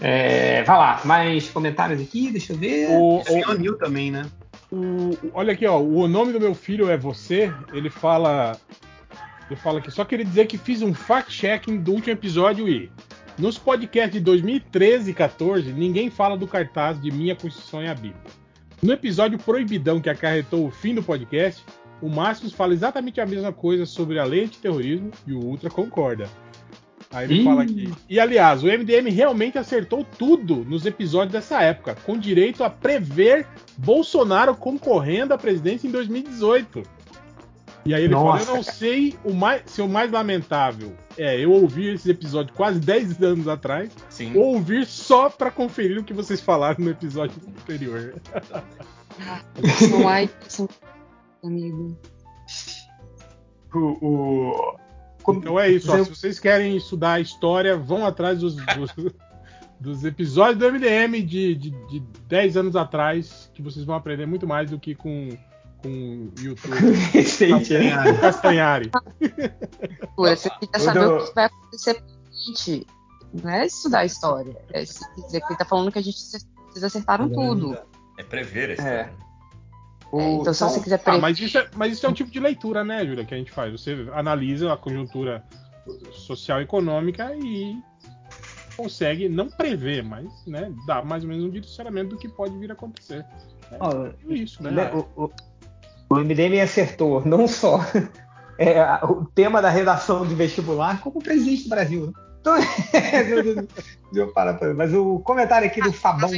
É, 0.00 0.62
vai 0.64 0.76
lá, 0.76 1.00
mais 1.04 1.48
comentários 1.48 2.00
aqui, 2.00 2.30
deixa 2.30 2.52
eu 2.52 2.56
ver. 2.56 2.88
O, 2.90 3.22
o 3.22 3.54
Neil 3.54 3.76
também, 3.78 4.10
né? 4.10 4.26
O, 4.70 5.10
olha 5.34 5.52
aqui, 5.52 5.66
ó. 5.66 5.78
O 5.78 6.08
nome 6.08 6.32
do 6.32 6.40
meu 6.40 6.54
filho 6.54 6.88
é 6.90 6.96
você. 6.96 7.52
Ele 7.72 7.90
fala. 7.90 8.56
Ele 9.48 9.60
fala 9.60 9.80
que 9.80 9.90
só 9.90 10.04
queria 10.04 10.24
dizer 10.24 10.46
que 10.46 10.56
fiz 10.56 10.80
um 10.80 10.94
fact-checking 10.94 11.78
do 11.78 11.92
último 11.92 12.12
episódio 12.12 12.68
e. 12.68 12.90
Nos 13.38 13.56
podcasts 13.56 14.12
de 14.12 14.20
2013 14.20 15.10
e 15.10 15.14
14, 15.14 15.72
ninguém 15.72 16.10
fala 16.10 16.36
do 16.36 16.46
cartaz 16.46 17.00
de 17.00 17.10
Minha 17.10 17.34
Constituição 17.34 17.82
e 17.82 17.88
a 17.88 17.94
Bíblia. 17.94 18.22
No 18.82 18.92
episódio 18.92 19.38
Proibidão 19.38 20.00
que 20.00 20.10
acarretou 20.10 20.66
o 20.66 20.70
fim 20.70 20.94
do 20.94 21.02
podcast, 21.02 21.64
o 22.00 22.08
Márcio 22.08 22.50
fala 22.50 22.74
exatamente 22.74 23.20
a 23.20 23.26
mesma 23.26 23.52
coisa 23.52 23.86
sobre 23.86 24.18
a 24.18 24.24
lei 24.24 24.46
de 24.46 24.58
terrorismo 24.58 25.10
e 25.26 25.32
o 25.32 25.38
Ultra 25.38 25.70
concorda. 25.70 26.28
Aí 27.10 27.26
ele 27.26 27.40
Ih. 27.40 27.44
fala 27.44 27.62
aqui. 27.62 27.92
E 28.08 28.20
aliás, 28.20 28.62
o 28.62 28.66
MDM 28.66 29.10
realmente 29.10 29.56
acertou 29.56 30.04
tudo 30.18 30.64
nos 30.64 30.84
episódios 30.84 31.32
dessa 31.32 31.62
época, 31.62 31.94
com 32.04 32.18
direito 32.18 32.64
a 32.64 32.70
prever 32.70 33.46
Bolsonaro 33.78 34.54
concorrendo 34.54 35.32
à 35.32 35.38
presidência 35.38 35.86
em 35.86 35.90
2018. 35.90 36.82
E 37.84 37.94
aí 37.94 38.04
ele 38.04 38.14
Nossa, 38.14 38.44
fala: 38.44 38.50
Eu 38.50 38.56
não 38.56 38.64
cara. 38.64 38.76
sei 38.76 39.18
o 39.24 39.32
mais, 39.32 39.62
se 39.66 39.82
o 39.82 39.88
mais 39.88 40.10
lamentável 40.10 40.94
é 41.18 41.38
eu 41.38 41.52
ouvir 41.52 41.94
esse 41.94 42.10
episódio 42.10 42.54
quase 42.54 42.78
10 42.78 43.22
anos 43.22 43.48
atrás, 43.48 43.90
Sim. 44.08 44.36
ou 44.36 44.54
ouvir 44.54 44.86
só 44.86 45.28
para 45.28 45.50
conferir 45.50 45.98
o 45.98 46.04
que 46.04 46.14
vocês 46.14 46.40
falaram 46.40 46.84
no 46.84 46.90
episódio 46.90 47.36
anterior. 47.60 48.14
São 50.48 50.68
amigo. 51.44 51.96
O, 53.74 54.06
o... 54.06 54.76
Então 55.28 55.58
é 55.58 55.70
isso. 55.70 55.90
Ó, 55.90 56.04
se 56.04 56.10
vocês 56.10 56.38
querem 56.38 56.76
estudar 56.76 57.14
a 57.14 57.20
história, 57.20 57.76
vão 57.76 58.06
atrás 58.06 58.40
dos, 58.40 58.54
dos, 58.54 58.94
dos 59.80 60.04
episódios 60.04 60.58
do 60.58 60.72
MDM 60.72 61.22
de, 61.22 61.54
de, 61.54 61.70
de 61.88 62.00
10 62.28 62.56
anos 62.56 62.76
atrás, 62.76 63.50
que 63.54 63.62
vocês 63.62 63.84
vão 63.84 63.94
aprender 63.94 64.26
muito 64.26 64.46
mais 64.46 64.70
do 64.70 64.78
que 64.78 64.94
com 64.94 65.30
com 65.82 65.88
o 65.88 66.32
YouTube. 66.40 66.76
Castanhari. 67.12 68.18
Castanhari. 68.18 68.90
Você 70.16 70.50
quer 70.50 70.78
saber 70.78 71.06
o 71.06 71.26
que 71.26 71.34
vai 71.34 71.44
acontecer 71.46 71.94
pra 71.94 72.04
gente. 72.46 72.86
Não 73.34 73.50
é 73.50 73.66
estudar 73.66 74.00
a 74.00 74.04
história. 74.04 74.56
É 74.72 74.82
dizer 74.82 75.40
que 75.40 75.46
ele 75.46 75.58
tá 75.58 75.64
falando 75.64 75.90
que 75.90 75.98
a 75.98 76.02
gente 76.02 76.18
vocês 76.18 76.84
acertaram 76.84 77.28
tudo. 77.28 77.76
É 78.18 78.22
prever 78.22 78.70
a 78.70 78.72
história. 78.72 79.12
É. 79.18 79.32
É, 80.14 80.34
então, 80.34 80.52
se 80.52 80.62
você 80.62 80.80
quiser 80.80 80.98
prever. 80.98 81.18
Ah, 81.18 81.20
mas, 81.20 81.40
isso 81.40 81.56
é, 81.56 81.68
mas 81.74 81.92
isso 81.92 82.04
é 82.04 82.08
um 82.08 82.12
tipo 82.12 82.30
de 82.30 82.38
leitura, 82.38 82.84
né, 82.84 83.04
Júlia, 83.04 83.24
que 83.24 83.34
a 83.34 83.36
gente 83.36 83.50
faz. 83.50 83.72
Você 83.72 84.06
analisa 84.12 84.72
a 84.72 84.76
conjuntura 84.76 85.42
social 86.12 86.60
e 86.60 86.64
econômica 86.64 87.34
e 87.34 87.78
consegue 88.76 89.28
não 89.28 89.48
prever, 89.48 90.02
mas 90.02 90.26
né, 90.46 90.72
dá 90.86 91.02
mais 91.02 91.24
ou 91.24 91.30
menos 91.30 91.44
um 91.44 91.50
direcionamento 91.50 92.10
do 92.10 92.18
que 92.18 92.28
pode 92.28 92.56
vir 92.58 92.70
a 92.70 92.74
acontecer. 92.74 93.24
É 93.70 93.78
oh, 93.80 94.32
isso, 94.32 94.62
né? 94.62 94.92
O, 94.92 95.24
o, 95.24 95.30
o 96.12 96.24
MDM 96.24 96.60
acertou 96.60 97.22
não 97.26 97.48
só 97.48 97.80
é, 98.58 98.82
o 99.04 99.24
tema 99.24 99.62
da 99.62 99.70
redação 99.70 100.26
de 100.26 100.34
vestibular, 100.34 101.00
como 101.00 101.18
o 101.18 101.22
presidente 101.22 101.64
do 101.64 101.70
Brasil. 101.70 102.06
Né? 102.06 102.12
Então, 102.40 102.54
deu, 103.44 103.68
deu, 104.12 104.32
para, 104.32 104.74
mas 104.74 104.92
o 104.92 105.20
comentário 105.20 105.66
aqui 105.66 105.80
do 105.80 105.90
ah, 105.90 105.92
Fabão. 105.92 106.30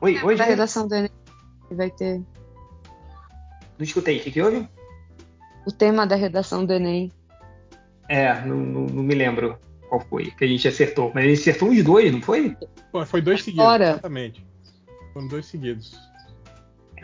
Oi, 0.00 0.22
oi, 0.22 0.36
da 0.36 0.44
redação 0.44 0.86
do 0.86 0.94
Enem 0.94 1.10
vai 1.70 1.90
ter. 1.90 2.18
Não 3.76 3.84
escutei, 3.84 4.18
o 4.18 4.20
que, 4.22 4.30
que 4.30 4.40
houve? 4.42 4.68
O 5.66 5.72
tema 5.72 6.06
da 6.06 6.14
redação 6.14 6.64
do 6.64 6.72
Enem. 6.72 7.10
É, 8.08 8.40
não, 8.42 8.56
não, 8.56 8.86
não, 8.86 9.02
me 9.02 9.14
lembro 9.14 9.58
qual 9.88 10.00
foi 10.00 10.30
que 10.30 10.44
a 10.44 10.48
gente 10.48 10.68
acertou. 10.68 11.10
Mas 11.14 11.24
a 11.24 11.28
gente 11.28 11.40
acertou 11.40 11.70
uns 11.70 11.82
dois, 11.82 12.12
não 12.12 12.22
foi? 12.22 12.56
Foi 13.06 13.20
dois 13.20 13.42
seguidos, 13.42 13.64
Fora. 13.64 13.90
exatamente. 13.90 14.46
Foram 15.12 15.28
dois 15.28 15.46
seguidos. 15.46 15.98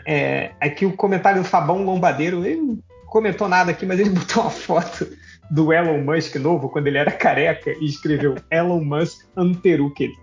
É, 0.05 0.51
aqui 0.59 0.85
o 0.85 0.93
comentário 0.93 1.41
do 1.41 1.47
Fabão 1.47 1.83
Lombadeiro, 1.83 2.45
ele 2.45 2.61
não 2.61 2.79
comentou 3.05 3.47
nada 3.47 3.71
aqui, 3.71 3.85
mas 3.85 3.99
ele 3.99 4.09
botou 4.17 4.43
uma 4.43 4.51
foto 4.51 5.07
do 5.49 5.73
Elon 5.73 6.01
Musk 6.01 6.35
novo, 6.35 6.69
quando 6.69 6.87
ele 6.87 6.97
era 6.97 7.11
careca, 7.11 7.71
e 7.79 7.85
escreveu 7.85 8.35
Elon 8.49 8.83
Musk 8.83 9.25
Anteruked. 9.35 10.13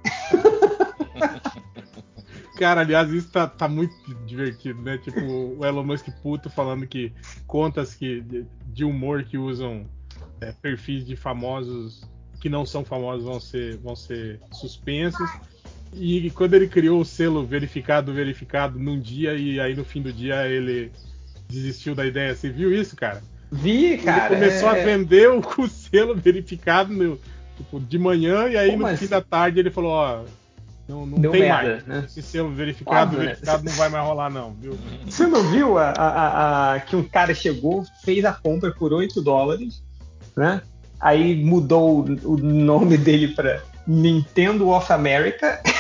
Cara, 2.57 2.81
aliás, 2.81 3.11
isso 3.11 3.31
tá, 3.31 3.47
tá, 3.47 3.69
muito 3.69 3.95
divertido, 4.27 4.83
né? 4.83 4.99
Tipo, 4.99 5.21
o 5.21 5.65
Elon 5.65 5.85
Musk 5.85 6.09
puto 6.23 6.51
falando 6.51 6.87
que 6.89 7.13
contas 7.47 7.95
que, 7.95 8.25
de 8.67 8.85
humor 8.85 9.23
que 9.23 9.39
usam 9.39 9.87
é, 10.41 10.51
perfis 10.51 11.07
de 11.07 11.15
famosos 11.15 12.09
que 12.41 12.49
não 12.49 12.65
são 12.65 12.85
famosos 12.85 13.25
vão 13.25 13.41
ser, 13.41 13.77
vão 13.79 13.97
ser 13.97 14.41
suspensos. 14.53 15.29
E 15.93 16.31
quando 16.31 16.55
ele 16.55 16.69
criou 16.69 17.01
o 17.01 17.05
selo 17.05 17.45
verificado, 17.45 18.13
verificado 18.13 18.79
num 18.79 19.01
dia, 19.01 19.35
e 19.35 19.59
aí 19.59 19.75
no 19.75 19.85
fim 19.85 20.03
do 20.03 20.13
dia 20.13 20.47
ele 20.47 20.93
desistiu 21.49 21.95
da 21.95 22.07
ideia. 22.07 22.35
Você 22.35 22.51
viu 22.51 22.73
isso, 22.73 22.95
cara? 22.95 23.23
Vi, 23.51 23.99
cara. 23.99 24.27
Ele 24.27 24.35
começou 24.35 24.71
é... 24.71 24.81
a 24.81 24.85
vender 24.85 25.31
o, 25.31 25.41
o 25.59 25.69
selo 25.69 26.15
verificado 26.15 26.93
no, 26.93 27.19
tipo, 27.57 27.81
de 27.81 27.99
manhã, 27.99 28.49
e 28.49 28.57
aí 28.57 28.77
no 28.77 28.87
fim 28.97 29.07
da 29.07 29.21
tarde 29.21 29.59
ele 29.59 29.71
falou: 29.71 29.93
Ó, 29.93 30.25
não, 30.89 31.05
não 31.05 31.31
tem 31.31 31.43
merda, 31.43 31.71
mais. 31.71 31.87
Né? 31.87 32.05
Esse 32.07 32.23
selo 32.23 32.51
verificado, 32.51 33.13
Óbvio, 33.13 33.19
né? 33.19 33.25
verificado 33.27 33.65
né? 33.65 33.71
não 33.71 33.77
vai 33.77 33.89
mais 33.89 34.05
rolar, 34.05 34.31
não, 34.31 34.55
viu? 34.55 34.79
Você 35.05 35.27
não 35.27 35.43
viu 35.51 35.79
a, 35.79 35.91
a, 35.91 36.75
a, 36.75 36.81
que 36.81 36.97
um 36.97 37.03
cara 37.03 37.35
chegou, 37.35 37.85
fez 38.05 38.25
a 38.25 38.33
compra 38.33 38.73
por 38.73 38.93
8 38.93 39.21
dólares, 39.21 39.83
né? 40.37 40.63
Aí 41.01 41.37
mudou 41.45 42.01
o, 42.01 42.33
o 42.33 42.37
nome 42.39 42.97
dele 42.97 43.29
para 43.29 43.63
Nintendo 43.87 44.69
of 44.71 44.93
America. 44.93 45.61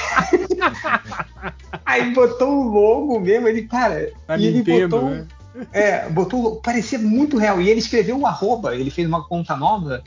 Aí 1.84 2.12
botou 2.12 2.48
o 2.48 2.68
logo 2.68 3.20
mesmo, 3.20 3.48
ele, 3.48 3.62
cara, 3.62 4.10
e 4.38 4.46
ele 4.46 4.58
Nintendo, 4.58 4.96
botou. 4.98 5.10
Né? 5.10 5.26
É, 5.72 6.08
botou. 6.08 6.56
Parecia 6.56 6.98
muito 6.98 7.36
real. 7.36 7.60
E 7.60 7.68
ele 7.68 7.80
escreveu 7.80 8.16
um 8.16 8.26
arroba, 8.26 8.74
ele 8.74 8.90
fez 8.90 9.06
uma 9.06 9.26
conta 9.26 9.56
nova, 9.56 10.02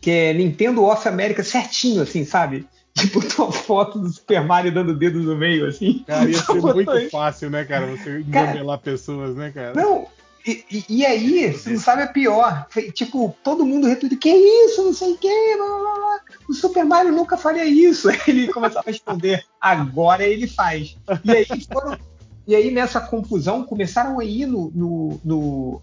que 0.00 0.10
é 0.10 0.32
Nintendo 0.32 0.84
of 0.84 1.06
America 1.06 1.42
certinho, 1.42 2.02
assim, 2.02 2.24
sabe? 2.24 2.66
E 3.02 3.06
botou 3.06 3.48
a 3.48 3.52
foto 3.52 3.98
do 3.98 4.10
Super 4.10 4.44
Mario 4.44 4.70
dando 4.70 4.94
dedo 4.94 5.18
no 5.18 5.34
meio, 5.34 5.66
assim. 5.66 6.04
Cara, 6.06 6.28
ia 6.28 6.36
ser 6.44 6.60
muito 6.60 7.10
fácil, 7.10 7.48
né, 7.48 7.64
cara? 7.64 7.86
Você 7.86 8.18
engabelar 8.18 8.78
pessoas, 8.80 9.34
né, 9.34 9.50
cara? 9.50 9.72
Não, 9.74 10.06
e, 10.46 10.64
e, 10.70 10.84
e, 10.88 11.06
aí, 11.06 11.52
você 11.52 11.70
não 11.70 11.78
sabe 11.78 12.02
a 12.02 12.06
pior. 12.06 12.66
Foi, 12.70 12.90
tipo, 12.90 13.34
todo 13.44 13.64
mundo 13.64 13.86
retuita, 13.86 14.16
que 14.16 14.28
isso, 14.28 14.82
não 14.82 14.92
sei 14.92 15.12
o 15.12 15.18
que, 15.18 15.56
blá, 15.56 15.66
blá, 15.66 15.94
blá. 15.94 16.20
o 16.48 16.52
Super 16.52 16.84
Mario 16.84 17.12
nunca 17.12 17.36
faria 17.36 17.64
isso. 17.64 18.08
Aí 18.10 18.18
ele 18.26 18.48
começava 18.48 18.84
a 18.86 18.90
responder, 18.90 19.44
agora 19.60 20.24
ele 20.24 20.46
faz. 20.46 20.96
E 21.24 21.30
aí 21.30 21.46
foram. 21.72 21.96
E 22.46 22.56
aí, 22.56 22.72
nessa 22.72 23.00
confusão, 23.00 23.64
começaram 23.64 24.18
a 24.18 24.24
ir 24.24 24.46
no. 24.46 24.72
no, 24.74 25.20
no, 25.24 25.82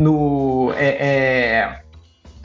no, 0.00 0.72
é, 0.72 0.88
é, 0.88 1.82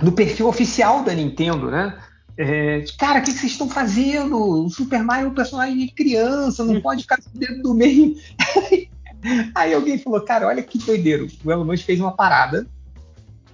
no 0.04 0.12
perfil 0.12 0.48
oficial 0.48 1.04
da 1.04 1.14
Nintendo, 1.14 1.72
né? 1.72 1.98
É, 2.38 2.86
cara, 2.98 3.20
o 3.20 3.24
que, 3.24 3.34
que, 3.34 3.40
vocês 3.40 3.52
estão 3.52 3.68
fazendo? 3.68 4.66
O 4.66 4.70
Super 4.70 5.04
Mario 5.04 5.26
é 5.26 5.30
um 5.30 5.34
personagem 5.34 5.78
de 5.78 5.92
criança, 5.92 6.64
não 6.64 6.80
pode 6.82 7.02
ficar 7.02 7.20
dentro 7.34 7.64
do 7.64 7.74
meio. 7.74 8.16
Aí 9.54 9.74
alguém 9.74 9.98
falou, 9.98 10.22
cara, 10.22 10.48
olha 10.48 10.64
que 10.64 10.78
doideiro. 10.78 11.28
O 11.44 11.52
Elon 11.52 11.66
Musk 11.66 11.86
fez 11.86 12.00
uma 12.00 12.12
parada. 12.12 12.68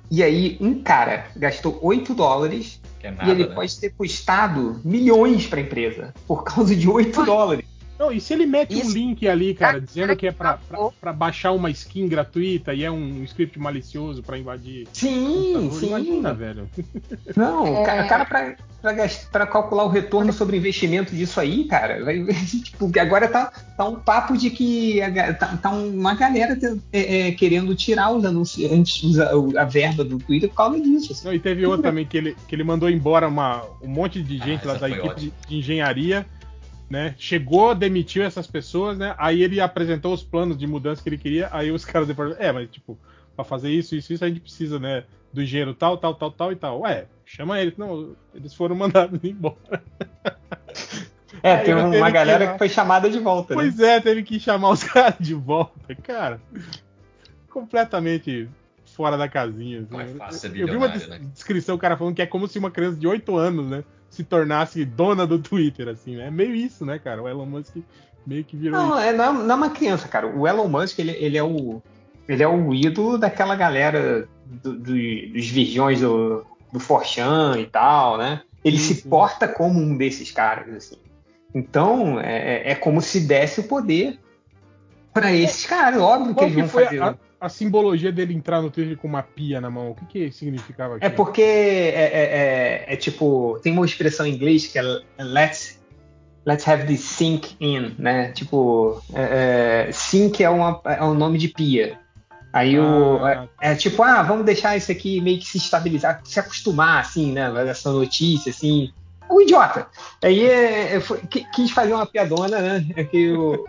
E 0.09 0.21
aí 0.21 0.57
um 0.61 0.81
cara 0.81 1.27
gastou 1.35 1.79
8 1.81 2.13
dólares 2.13 2.79
é 3.05 3.11
nada, 3.11 3.27
e 3.27 3.31
ele 3.31 3.47
né? 3.47 3.55
pode 3.55 3.79
ter 3.79 3.91
custado 3.91 4.79
milhões 4.83 5.45
para 5.45 5.59
a 5.59 5.61
empresa 5.61 6.13
por 6.27 6.43
causa 6.43 6.75
de 6.75 6.89
8 6.89 7.23
dólares. 7.23 7.65
Não, 7.97 8.11
e 8.11 8.19
se 8.19 8.33
ele 8.33 8.45
mete 8.45 8.73
Isso. 8.77 8.89
um 8.89 8.91
link 8.93 9.27
ali, 9.27 9.53
cara, 9.53 9.77
Ah, 9.77 9.79
dizendo 9.79 10.15
que 10.15 10.27
é 10.27 10.31
pra, 10.31 10.57
pra, 10.57 10.89
pra 10.99 11.13
baixar 11.13 11.51
uma 11.53 11.69
skin 11.69 12.07
gratuita 12.07 12.73
e 12.73 12.83
é 12.83 12.91
um 12.91 13.23
script 13.23 13.57
malicioso 13.57 14.21
pra 14.21 14.37
invadir. 14.37 14.85
Sim, 14.91 15.69
sim. 15.71 15.87
Imagina, 15.87 16.33
velho. 16.33 16.69
Não, 17.35 17.65
É. 17.67 18.05
cara, 18.07 18.25
pra, 18.25 18.55
pra, 18.81 18.93
gas- 18.93 19.27
pra 19.31 19.47
calcular 19.47 19.85
o 19.85 19.89
retorno 19.89 20.33
sobre 20.33 20.57
investimento 20.57 21.15
disso 21.15 21.39
aí, 21.39 21.63
cara, 21.65 22.03
vai, 22.03 22.23
tipo, 22.63 22.91
agora 22.99 23.27
tá, 23.27 23.51
tá 23.77 23.87
um 23.87 23.95
papo 23.95 24.37
de 24.37 24.49
que 24.49 25.01
a 25.01 25.33
tá, 25.33 25.57
tá 25.57 25.69
uma 25.71 26.13
galera 26.15 26.55
te- 26.55 26.79
é, 26.91 27.27
é, 27.27 27.31
querendo 27.31 27.73
tirar 27.75 28.11
os 28.11 28.25
anunciantes, 28.25 29.17
a, 29.19 29.31
a 29.61 29.63
verba 29.63 30.03
do 30.03 30.17
Twitter 30.19 30.49
por 30.49 30.55
causa 30.55 30.79
disso. 30.81 31.13
assim. 31.13 31.27
Não, 31.27 31.33
e 31.33 31.39
teve 31.39 31.65
outro 31.65 31.83
também 31.83 32.05
que 32.05 32.17
ele, 32.17 32.35
que 32.47 32.55
ele 32.55 32.63
mandou 32.63 32.89
embora 32.89 33.27
uma, 33.27 33.63
um 33.81 33.87
monte 33.87 34.21
de 34.21 34.37
gente 34.37 34.67
Ah, 34.67 34.73
lá 34.73 34.77
da 34.77 34.89
equipe 34.89 35.15
de, 35.19 35.33
de 35.47 35.55
engenharia, 35.57 36.25
né? 36.89 37.15
Chegou, 37.17 37.73
demitiu 37.75 38.23
essas 38.23 38.47
pessoas, 38.47 38.97
né? 38.97 39.15
Aí 39.17 39.41
ele 39.41 39.59
apresentou 39.59 40.13
os 40.13 40.23
planos 40.23 40.57
de 40.57 40.67
mudança 40.67 41.01
que 41.01 41.09
ele 41.09 41.17
queria, 41.17 41.49
aí 41.51 41.71
os 41.71 41.83
caras 41.85 42.07
depois, 42.07 42.35
é, 42.39 42.51
mas 42.51 42.69
tipo, 42.69 42.97
pra 43.35 43.43
fazer 43.45 43.69
isso, 43.71 43.95
isso, 43.95 44.13
isso, 44.13 44.23
a 44.23 44.27
gente 44.27 44.39
precisa, 44.39 44.79
né? 44.79 45.03
Do 45.33 45.41
engenheiro 45.41 45.73
tal, 45.73 45.97
tal, 45.97 46.15
tal, 46.15 46.31
tal 46.31 46.51
e 46.51 46.55
tal. 46.55 46.79
Ué, 46.81 47.07
chama 47.25 47.59
eles. 47.59 47.75
Não, 47.77 48.15
eles 48.33 48.53
foram 48.53 48.73
mandados 48.77 49.19
embora. 49.23 49.83
É, 51.43 51.55
Aí 51.57 51.65
tem 51.65 51.73
eu 51.73 51.79
uma 51.87 52.05
que 52.07 52.11
galera 52.13 52.45
lá. 52.45 52.51
que 52.53 52.57
foi 52.57 52.69
chamada 52.69 53.09
de 53.09 53.19
volta, 53.19 53.53
né? 53.55 53.61
Pois 53.61 53.79
é, 53.79 53.99
teve 53.99 54.23
que 54.23 54.39
chamar 54.39 54.69
os 54.69 54.81
caras 54.85 55.15
de 55.19 55.33
volta, 55.33 55.93
cara. 55.95 56.39
Completamente 57.49 58.47
fora 58.85 59.17
da 59.17 59.27
casinha. 59.27 59.79
assim. 59.81 59.87
Não 59.91 59.99
é 60.01 60.05
fácil 60.07 60.39
ser 60.51 60.57
Eu 60.57 60.67
vi 60.67 60.75
uma 60.77 60.87
des- 60.89 61.07
né? 61.07 61.19
descrição, 61.33 61.75
o 61.75 61.79
cara 61.79 61.97
falando 61.97 62.15
que 62.15 62.21
é 62.21 62.25
como 62.25 62.47
se 62.47 62.57
uma 62.57 62.71
criança 62.71 62.97
de 62.97 63.07
8 63.07 63.35
anos, 63.35 63.65
né, 63.67 63.83
se 64.15 64.23
tornasse 64.23 64.83
dona 64.85 65.25
do 65.27 65.37
Twitter, 65.39 65.87
assim, 65.89 66.15
né? 66.15 66.27
É 66.27 66.31
meio 66.31 66.55
isso, 66.55 66.85
né, 66.85 66.97
cara? 66.99 67.21
O 67.21 67.27
Elon 67.27 67.45
Musk 67.45 67.75
meio 68.25 68.43
que 68.43 68.55
virou 68.57 68.79
Não, 68.79 68.97
isso. 68.97 69.07
é, 69.07 69.13
não, 69.13 69.23
é- 69.25 69.43
não 69.45 69.51
é 69.51 69.57
uma 69.57 69.69
criança, 69.69 70.07
cara. 70.07 70.25
O 70.27 70.47
Elon 70.47 70.67
Musk, 70.67 70.97
ele, 70.99 71.11
ele 71.11 71.37
é 71.37 71.43
o 71.43 71.81
ele 72.27 72.41
é 72.41 72.47
o 72.47 72.73
ídolo 72.73 73.19
daquela 73.19 73.55
galera 73.55 74.27
do- 74.47 74.73
do- 74.73 74.93
dos 75.33 75.47
virgões 75.47 76.01
do, 76.01 76.43
do 76.73 76.79
Forchan 76.79 77.59
e 77.59 77.67
tal, 77.67 78.17
né? 78.17 78.41
Ele 78.63 78.79
Sim, 78.79 78.95
se 78.95 79.01
sim. 79.01 79.09
porta 79.09 79.47
como 79.47 79.79
um 79.79 79.95
desses 79.95 80.31
caras, 80.31 80.73
assim. 80.73 80.95
Então, 81.53 82.19
é, 82.19 82.71
é 82.71 82.75
como 82.75 82.99
se 82.99 83.19
desse 83.19 83.59
o 83.59 83.63
poder 83.67 84.17
para 85.13 85.31
esses 85.31 85.65
caras. 85.67 86.01
Óbvio 86.01 86.29
que 86.29 86.33
Qual 86.33 86.45
eles 86.47 86.55
que 86.55 86.61
vão 86.61 86.69
foi 86.69 86.85
fazer. 86.85 87.01
a, 87.03 87.15
a 87.45 87.49
simbologia 87.49 88.11
dele 88.11 88.33
entrar 88.33 88.61
no 88.61 88.69
Twitter 88.71 88.97
com 88.97 89.07
uma 89.07 89.23
pia 89.23 89.61
na 89.61 89.69
mão? 89.69 89.91
O 89.91 89.95
que 89.95 90.05
que 90.05 90.31
significava 90.31 90.95
É 90.95 90.97
aquilo? 90.97 91.13
porque 91.15 91.41
é, 91.41 91.89
é- 91.89 92.85
é- 92.87 92.93
é 92.93 92.95
tipo, 92.95 93.59
tem 93.61 93.73
uma 93.73 93.85
expressão 93.85 94.25
em 94.25 94.33
inglês 94.33 94.67
que 94.67 94.77
é 94.79 94.81
let's, 95.19 95.81
let's 96.45 96.67
have 96.67 96.85
this 96.85 97.01
sink 97.01 97.55
in, 97.59 97.95
né? 97.97 98.31
Tipo, 98.31 99.01
é, 99.13 99.85
é, 99.87 99.91
sink 99.91 100.43
é, 100.43 100.49
uma, 100.49 100.81
é 100.85 101.03
um 101.03 101.13
nome 101.13 101.37
de 101.37 101.47
pia. 101.49 101.97
Aí 102.53 102.79
o, 102.79 103.23
Ah. 103.25 103.47
é, 103.61 103.71
é 103.73 103.75
tipo, 103.75 104.01
ah, 104.01 104.23
vamos 104.23 104.45
deixar 104.45 104.77
isso 104.77 104.89
aqui 104.91 105.19
meio 105.19 105.39
que 105.39 105.45
se 105.45 105.57
estabilizar, 105.57 106.21
se 106.23 106.39
acostumar, 106.39 107.01
assim, 107.01 107.33
né? 107.33 107.51
Essa 107.69 107.91
notícia, 107.91 108.49
assim. 108.49 108.91
Um 109.29 109.41
idiota. 109.41 109.87
Aí 110.23 110.45
é, 110.45 110.95
é, 110.95 110.99
foi- 110.99 111.19
qui- 111.21 111.45
quis 111.53 111.71
fazer 111.71 111.93
uma 111.93 112.05
piadona, 112.05 112.59
né? 112.59 112.85
É 112.95 113.03
que 113.03 113.31
o, 113.31 113.65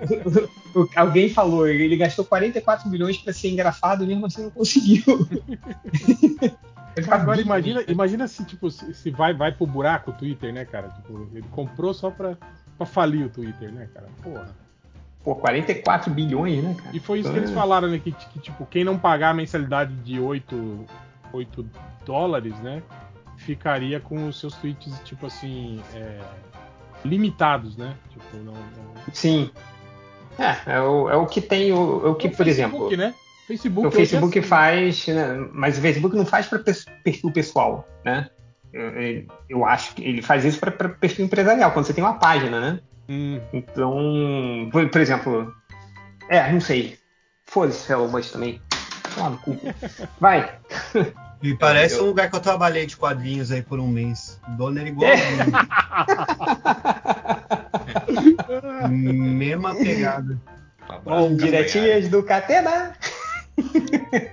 o- 0.75 0.89
alguém 0.95 1.29
falou, 1.31 1.67
ele 1.67 1.97
gastou 1.97 2.25
44 2.25 2.89
milhões 2.91 3.17
para 3.19 3.33
ser 3.33 3.51
engraçado 3.51 4.05
e 4.05 4.07
mesmo 4.07 4.27
assim 4.27 4.43
não 4.43 4.51
conseguiu. 4.51 5.03
Agora 7.11 7.41
imagina, 7.41 7.85
imagina 7.89 8.27
se 8.27 8.45
tipo 8.45 8.71
se, 8.71 8.95
se 8.95 9.11
vai 9.11 9.35
vai 9.35 9.53
pro 9.53 9.67
buraco 9.67 10.11
o 10.11 10.15
Twitter, 10.15 10.53
né, 10.53 10.65
cara? 10.65 10.89
Tipo, 10.89 11.29
ele 11.35 11.45
comprou 11.51 11.93
só 11.93 12.11
pra, 12.11 12.37
pra 12.79 12.87
falir 12.87 13.27
o 13.27 13.29
Twitter, 13.29 13.71
né, 13.73 13.89
cara? 13.93 14.07
Porra. 14.23 14.49
Pô, 15.23 15.35
44 15.35 16.11
bilhões, 16.13 16.63
né, 16.63 16.75
cara? 16.79 16.91
E 16.97 17.01
foi 17.01 17.19
isso 17.19 17.31
que 17.33 17.37
eles 17.39 17.51
falaram, 17.51 17.89
né? 17.89 17.99
Que, 17.99 18.13
que, 18.13 18.39
tipo, 18.39 18.65
quem 18.67 18.85
não 18.85 18.97
pagar 18.97 19.31
a 19.31 19.35
mensalidade 19.35 19.93
de 19.97 20.19
8, 20.21 20.87
8 21.33 21.67
dólares, 22.07 22.55
né? 22.61 22.83
Ficaria 23.37 24.01
com 24.01 24.27
os 24.29 24.41
seus 24.41 24.55
tweets, 24.57 24.99
tipo 25.05 25.27
assim, 25.27 25.81
é, 25.95 26.21
limitados, 27.05 27.77
né? 27.77 27.95
Tipo, 28.11 28.37
não. 28.39 28.53
não... 28.53 28.95
Sim. 29.13 29.51
É, 30.39 30.75
é 30.77 30.81
o, 30.81 31.09
é 31.09 31.17
o 31.17 31.27
que 31.27 31.41
tem, 31.41 31.73
o, 31.73 32.07
é 32.07 32.09
o 32.11 32.15
que, 32.15 32.27
O 32.27 32.31
por 32.31 32.45
Facebook, 32.45 32.93
exemplo, 32.93 32.97
né? 32.97 33.15
Facebook 33.47 33.87
o 33.87 33.89
é 33.89 33.93
Facebook 33.93 34.39
assim. 34.39 34.49
faz, 34.49 35.07
né, 35.07 35.49
mas 35.53 35.79
o 35.79 35.81
Facebook 35.81 36.17
não 36.17 36.27
faz 36.27 36.47
para 36.47 36.59
perfil 36.59 37.31
pessoal, 37.33 37.89
né? 38.05 38.29
Eu, 38.73 39.27
eu- 39.49 39.65
acho 39.65 39.95
que 39.95 40.05
ele 40.05 40.21
faz 40.21 40.45
isso 40.45 40.59
para 40.59 40.71
perfil 40.71 41.25
empresarial, 41.25 41.71
quando 41.73 41.87
você 41.87 41.95
tem 41.95 42.05
uma 42.05 42.19
página, 42.19 42.61
né? 42.61 42.81
Hum, 43.09 43.41
Então, 43.53 44.69
por, 44.71 44.87
por 44.91 45.01
exemplo, 45.01 45.55
é, 46.29 46.53
não 46.53 46.61
sei. 46.61 46.99
Foda-se, 47.47 47.91
Elon 47.91 48.09
Musk 48.09 48.33
também. 48.33 48.61
No 49.17 49.39
cu. 49.39 49.57
Vai. 50.21 50.59
E 51.43 51.55
parece 51.55 51.97
Eu- 51.99 52.05
um 52.05 52.07
lugar 52.09 52.31
que 52.31 52.37
eu 52.37 52.41
trabalhei 52.41 52.87
de 52.87 52.97
quadrinhos 52.97 53.53
aí 53.53 53.63
por 53.63 53.79
um 53.79 53.87
mês. 53.87 54.41
O 54.49 54.53
dono 54.53 54.79
era 54.79 54.89
igualzinho. 54.89 55.37
Mesma 58.89 59.75
pegada. 59.75 60.39
Um 60.89 60.93
abraço, 60.95 61.37
Diretinhas 61.37 62.09
do 62.09 62.23
Catena. 62.23 62.93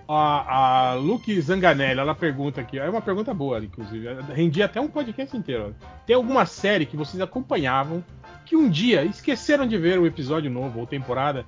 a, 0.08 0.90
a 0.90 0.94
Luke 0.96 1.40
Zanganelli, 1.42 2.00
ela 2.00 2.14
pergunta 2.14 2.62
aqui, 2.62 2.78
é 2.78 2.90
uma 2.90 3.02
pergunta 3.02 3.34
boa, 3.34 3.60
inclusive. 3.64 4.08
Rendia 4.34 4.66
até 4.66 4.80
um 4.80 4.88
podcast 4.88 5.36
inteiro. 5.36 5.76
Tem 6.06 6.16
alguma 6.16 6.46
série 6.46 6.86
que 6.86 6.98
vocês 6.98 7.22
acompanhavam 7.22 8.04
que 8.46 8.56
um 8.56 8.70
dia 8.70 9.04
esqueceram 9.06 9.66
de 9.66 9.78
ver 9.78 9.98
o 10.00 10.06
episódio 10.06 10.52
novo 10.52 10.80
ou 10.80 10.86
temporada 10.88 11.46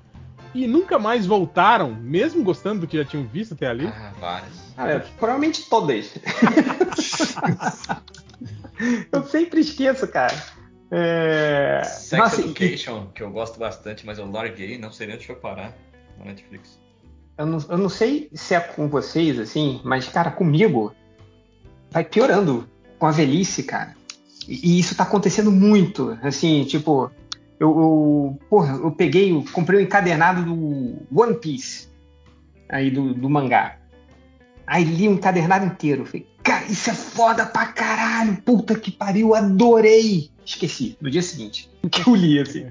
e 0.56 0.68
nunca 0.68 0.98
mais 0.98 1.26
voltaram, 1.26 1.94
mesmo 1.94 2.44
gostando 2.44 2.82
do 2.82 2.88
que 2.88 2.98
já 2.98 3.04
tinham 3.04 3.26
visto 3.28 3.54
até 3.54 3.68
ali? 3.68 3.88
Ah, 3.88 4.14
várias. 4.20 4.54
Cara, 4.76 5.06
provavelmente 5.18 5.70
todas. 5.70 6.14
eu 9.12 9.24
sempre 9.26 9.60
esqueço, 9.60 10.08
cara. 10.08 10.34
É... 10.90 11.82
Sex 11.84 12.22
Nossa, 12.22 12.42
e- 12.42 12.46
Education, 12.46 13.08
que 13.14 13.22
eu 13.22 13.30
gosto 13.32 13.60
bastante, 13.60 14.06
mas 14.06 14.18
eu 14.18 14.30
larguei, 14.32 14.78
não 14.78 14.92
sei 14.92 15.08
nem 15.08 15.18
onde 15.18 15.26
foi 15.26 15.36
parar 15.36 15.74
na 16.18 16.26
Netflix. 16.26 16.80
eu, 17.38 17.46
não, 17.46 17.58
eu 17.70 17.78
não 17.78 17.90
sei 17.90 18.30
se 18.34 18.56
é 18.56 18.60
com 18.60 18.88
vocês, 18.88 19.38
assim, 19.38 19.82
mas, 19.84 20.08
cara, 20.08 20.32
comigo 20.32 20.94
vai 21.92 22.06
piorando 22.06 22.70
com 22.98 23.08
a 23.08 23.12
velhice, 23.12 23.64
cara. 23.64 23.94
E, 24.48 24.76
e 24.76 24.80
isso 24.80 24.96
tá 24.96 25.04
acontecendo 25.04 25.52
muito. 25.52 26.18
Assim, 26.22 26.64
tipo, 26.66 27.12
eu, 27.60 27.70
eu, 27.70 28.40
porra, 28.50 28.76
eu 28.76 28.92
peguei, 28.92 29.32
eu 29.32 29.44
comprei 29.52 29.80
o 29.80 29.84
encadernado 29.84 30.44
do 30.44 30.96
One 31.14 31.36
Piece, 31.36 31.88
aí 32.70 32.92
do, 32.92 33.14
do 33.14 33.30
mangá. 33.30 33.78
Aí 34.68 34.84
li 34.84 35.08
um 35.08 35.14
encadernado 35.14 35.66
inteiro. 35.66 36.06
Falei, 36.06 36.28
cara, 36.44 36.66
isso 36.66 36.90
é 36.90 36.94
foda 36.94 37.46
pra 37.46 37.68
caralho. 37.68 38.38
Puta 38.42 38.76
que 38.76 38.92
pariu, 38.92 39.36
adorei. 39.36 40.30
Esqueci, 40.44 40.96
no 41.02 41.10
dia 41.10 41.24
seguinte, 41.24 41.72
que 41.90 42.08
eu 42.08 42.16
li, 42.16 42.40
assim. 42.40 42.68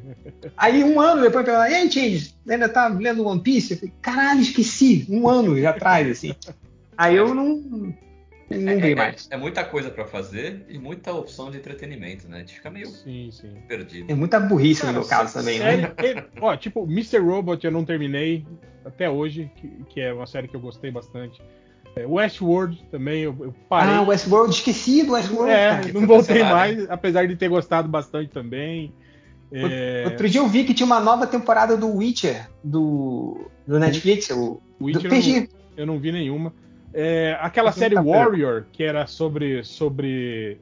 Aí 0.57 0.85
um 0.85 1.01
ano 1.01 1.23
depois, 1.23 1.47
eu 1.47 1.55
falei, 1.55 1.73
e 1.73 1.75
aí, 1.77 1.91
Change, 1.91 2.35
ainda 2.49 2.69
tá 2.69 2.87
lendo 2.87 3.27
One 3.27 3.41
Piece? 3.41 3.73
Eu 3.73 3.79
falei, 3.79 3.95
caralho, 4.01 4.41
esqueci. 4.41 5.05
Um 5.09 5.29
ano 5.29 5.59
já 5.61 5.71
atrás, 5.71 6.09
assim. 6.09 6.35
Aí 6.97 7.17
eu 7.17 7.35
não, 7.35 7.93
não 8.51 8.73
é, 8.73 8.77
vi 8.77 8.93
é- 8.93 8.95
mais. 8.95 9.29
é 9.31 9.37
muita 9.37 9.65
coisa 9.65 9.91
pra 9.91 10.05
fazer 10.05 10.65
e 10.69 10.79
muita 10.79 11.13
opção 11.13 11.51
de 11.51 11.57
entretenimento, 11.59 12.29
né? 12.29 12.39
A 12.39 12.41
gente 12.41 12.55
fica 12.55 12.71
meio 12.71 12.87
Sim, 12.89 13.31
sim. 13.33 13.55
perdido. 13.67 14.11
É 14.11 14.15
muita 14.15 14.39
burrice 14.39 14.83
Cara, 14.83 14.93
no 14.93 15.01
meu 15.01 15.09
caso 15.09 15.35
também, 15.35 15.59
série, 15.59 15.83
né? 15.83 15.93
ó, 16.41 16.57
tipo, 16.57 16.85
Mr. 16.85 17.19
Robot 17.19 17.65
eu 17.65 17.73
não 17.73 17.85
terminei 17.85 18.47
até 18.85 19.09
hoje, 19.09 19.51
que, 19.57 19.69
que 19.89 20.01
é 20.01 20.13
uma 20.13 20.27
série 20.27 20.49
que 20.49 20.55
eu 20.55 20.61
gostei 20.61 20.91
bastante. 20.91 21.41
É, 21.97 22.05
Westworld 22.07 22.85
também, 22.91 23.23
eu, 23.23 23.37
eu 23.41 23.55
parei. 23.69 23.95
Ah, 23.95 24.03
Westworld, 24.03 24.53
esqueci 24.53 25.05
do 25.05 25.13
Westworld, 25.13 25.53
é, 25.53 25.71
cara. 25.71 25.93
não 25.93 26.07
voltei 26.07 26.43
mais, 26.43 26.91
apesar 26.91 27.27
de 27.27 27.37
ter 27.37 27.49
gostado 27.49 27.89
bastante 27.89 28.31
também. 28.31 28.93
É, 29.53 30.03
Outro 30.07 30.29
dia 30.29 30.41
eu 30.41 30.49
vi 30.49 30.65
que 30.65 30.75
tinha 30.75 30.87
uma 30.87 30.99
nova 30.99 31.27
temporada 31.27 31.77
do 31.77 31.89
Witcher, 31.97 32.49
do, 32.63 33.49
do 33.67 33.79
Netflix. 33.79 34.29
O, 34.31 34.61
Witcher 34.81 35.03
do, 35.03 35.07
eu 35.07 35.11
perdi. 35.11 35.41
não, 35.41 35.49
eu 35.77 35.87
não 35.87 35.99
vi 36.01 36.11
nenhuma. 36.11 36.53
É, 36.97 37.37
aquela 37.41 37.71
Esse 37.71 37.81
série 37.81 37.97
tá. 37.97 38.03
Warrior, 38.03 38.67
que 38.73 38.85
era 38.85 39.07
sobre 39.07 39.65
sobre 39.65 40.59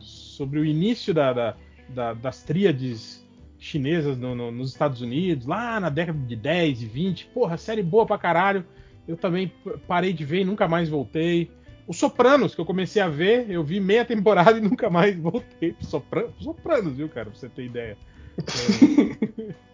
sobre 0.00 0.58
o 0.58 0.64
início 0.64 1.12
da, 1.12 1.32
da- 1.32 1.56
da- 1.90 2.14
das 2.14 2.42
tríades 2.42 3.22
chinesas 3.58 4.16
no- 4.18 4.34
no- 4.34 4.50
nos 4.50 4.70
Estados 4.70 5.00
Unidos, 5.02 5.46
lá 5.46 5.78
na 5.78 5.90
década 5.90 6.18
de 6.18 6.34
10 6.36 6.82
e 6.82 6.86
20. 6.86 7.26
Porra, 7.26 7.56
série 7.58 7.82
boa 7.82 8.06
pra 8.06 8.16
caralho. 8.18 8.64
Eu 9.06 9.16
também 9.16 9.52
parei 9.86 10.12
de 10.14 10.24
ver 10.24 10.40
e 10.40 10.44
nunca 10.44 10.66
mais 10.66 10.88
voltei. 10.88 11.50
Os 11.86 11.98
Sopranos, 11.98 12.54
que 12.54 12.60
eu 12.62 12.64
comecei 12.64 13.02
a 13.02 13.08
ver, 13.08 13.50
eu 13.50 13.62
vi 13.62 13.78
meia 13.78 14.06
temporada 14.06 14.56
e 14.56 14.62
nunca 14.62 14.88
mais 14.88 15.14
voltei 15.20 15.72
pro 15.72 15.84
Sopran- 15.86 16.28
Sopranos, 16.40 16.96
viu, 16.96 17.08
cara? 17.10 17.26
Pra 17.30 17.38
você 17.38 17.48
ter 17.50 17.64
ideia. 17.66 17.96
É. 18.38 19.54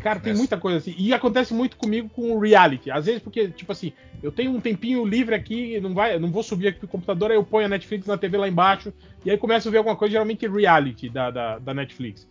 Cara, 0.00 0.20
tem 0.20 0.34
muita 0.34 0.56
coisa 0.56 0.78
assim. 0.78 0.94
E 0.96 1.12
acontece 1.12 1.52
muito 1.52 1.76
comigo 1.76 2.08
com 2.08 2.32
o 2.32 2.38
reality. 2.38 2.90
Às 2.90 3.06
vezes, 3.06 3.20
porque, 3.20 3.48
tipo 3.48 3.72
assim, 3.72 3.92
eu 4.22 4.30
tenho 4.30 4.52
um 4.52 4.60
tempinho 4.60 5.04
livre 5.04 5.34
aqui, 5.34 5.80
não 5.80 5.94
vai, 5.94 6.18
não 6.18 6.30
vou 6.30 6.42
subir 6.42 6.68
aqui 6.68 6.78
pro 6.78 6.88
computador, 6.88 7.30
aí 7.30 7.36
eu 7.36 7.44
ponho 7.44 7.66
a 7.66 7.68
Netflix 7.68 8.06
na 8.06 8.16
TV 8.16 8.36
lá 8.36 8.48
embaixo, 8.48 8.92
e 9.24 9.30
aí 9.30 9.36
começo 9.36 9.68
a 9.68 9.70
ver 9.70 9.78
alguma 9.78 9.96
coisa, 9.96 10.12
geralmente 10.12 10.46
reality 10.46 11.08
da, 11.08 11.30
da, 11.30 11.58
da 11.58 11.74
Netflix. 11.74 12.28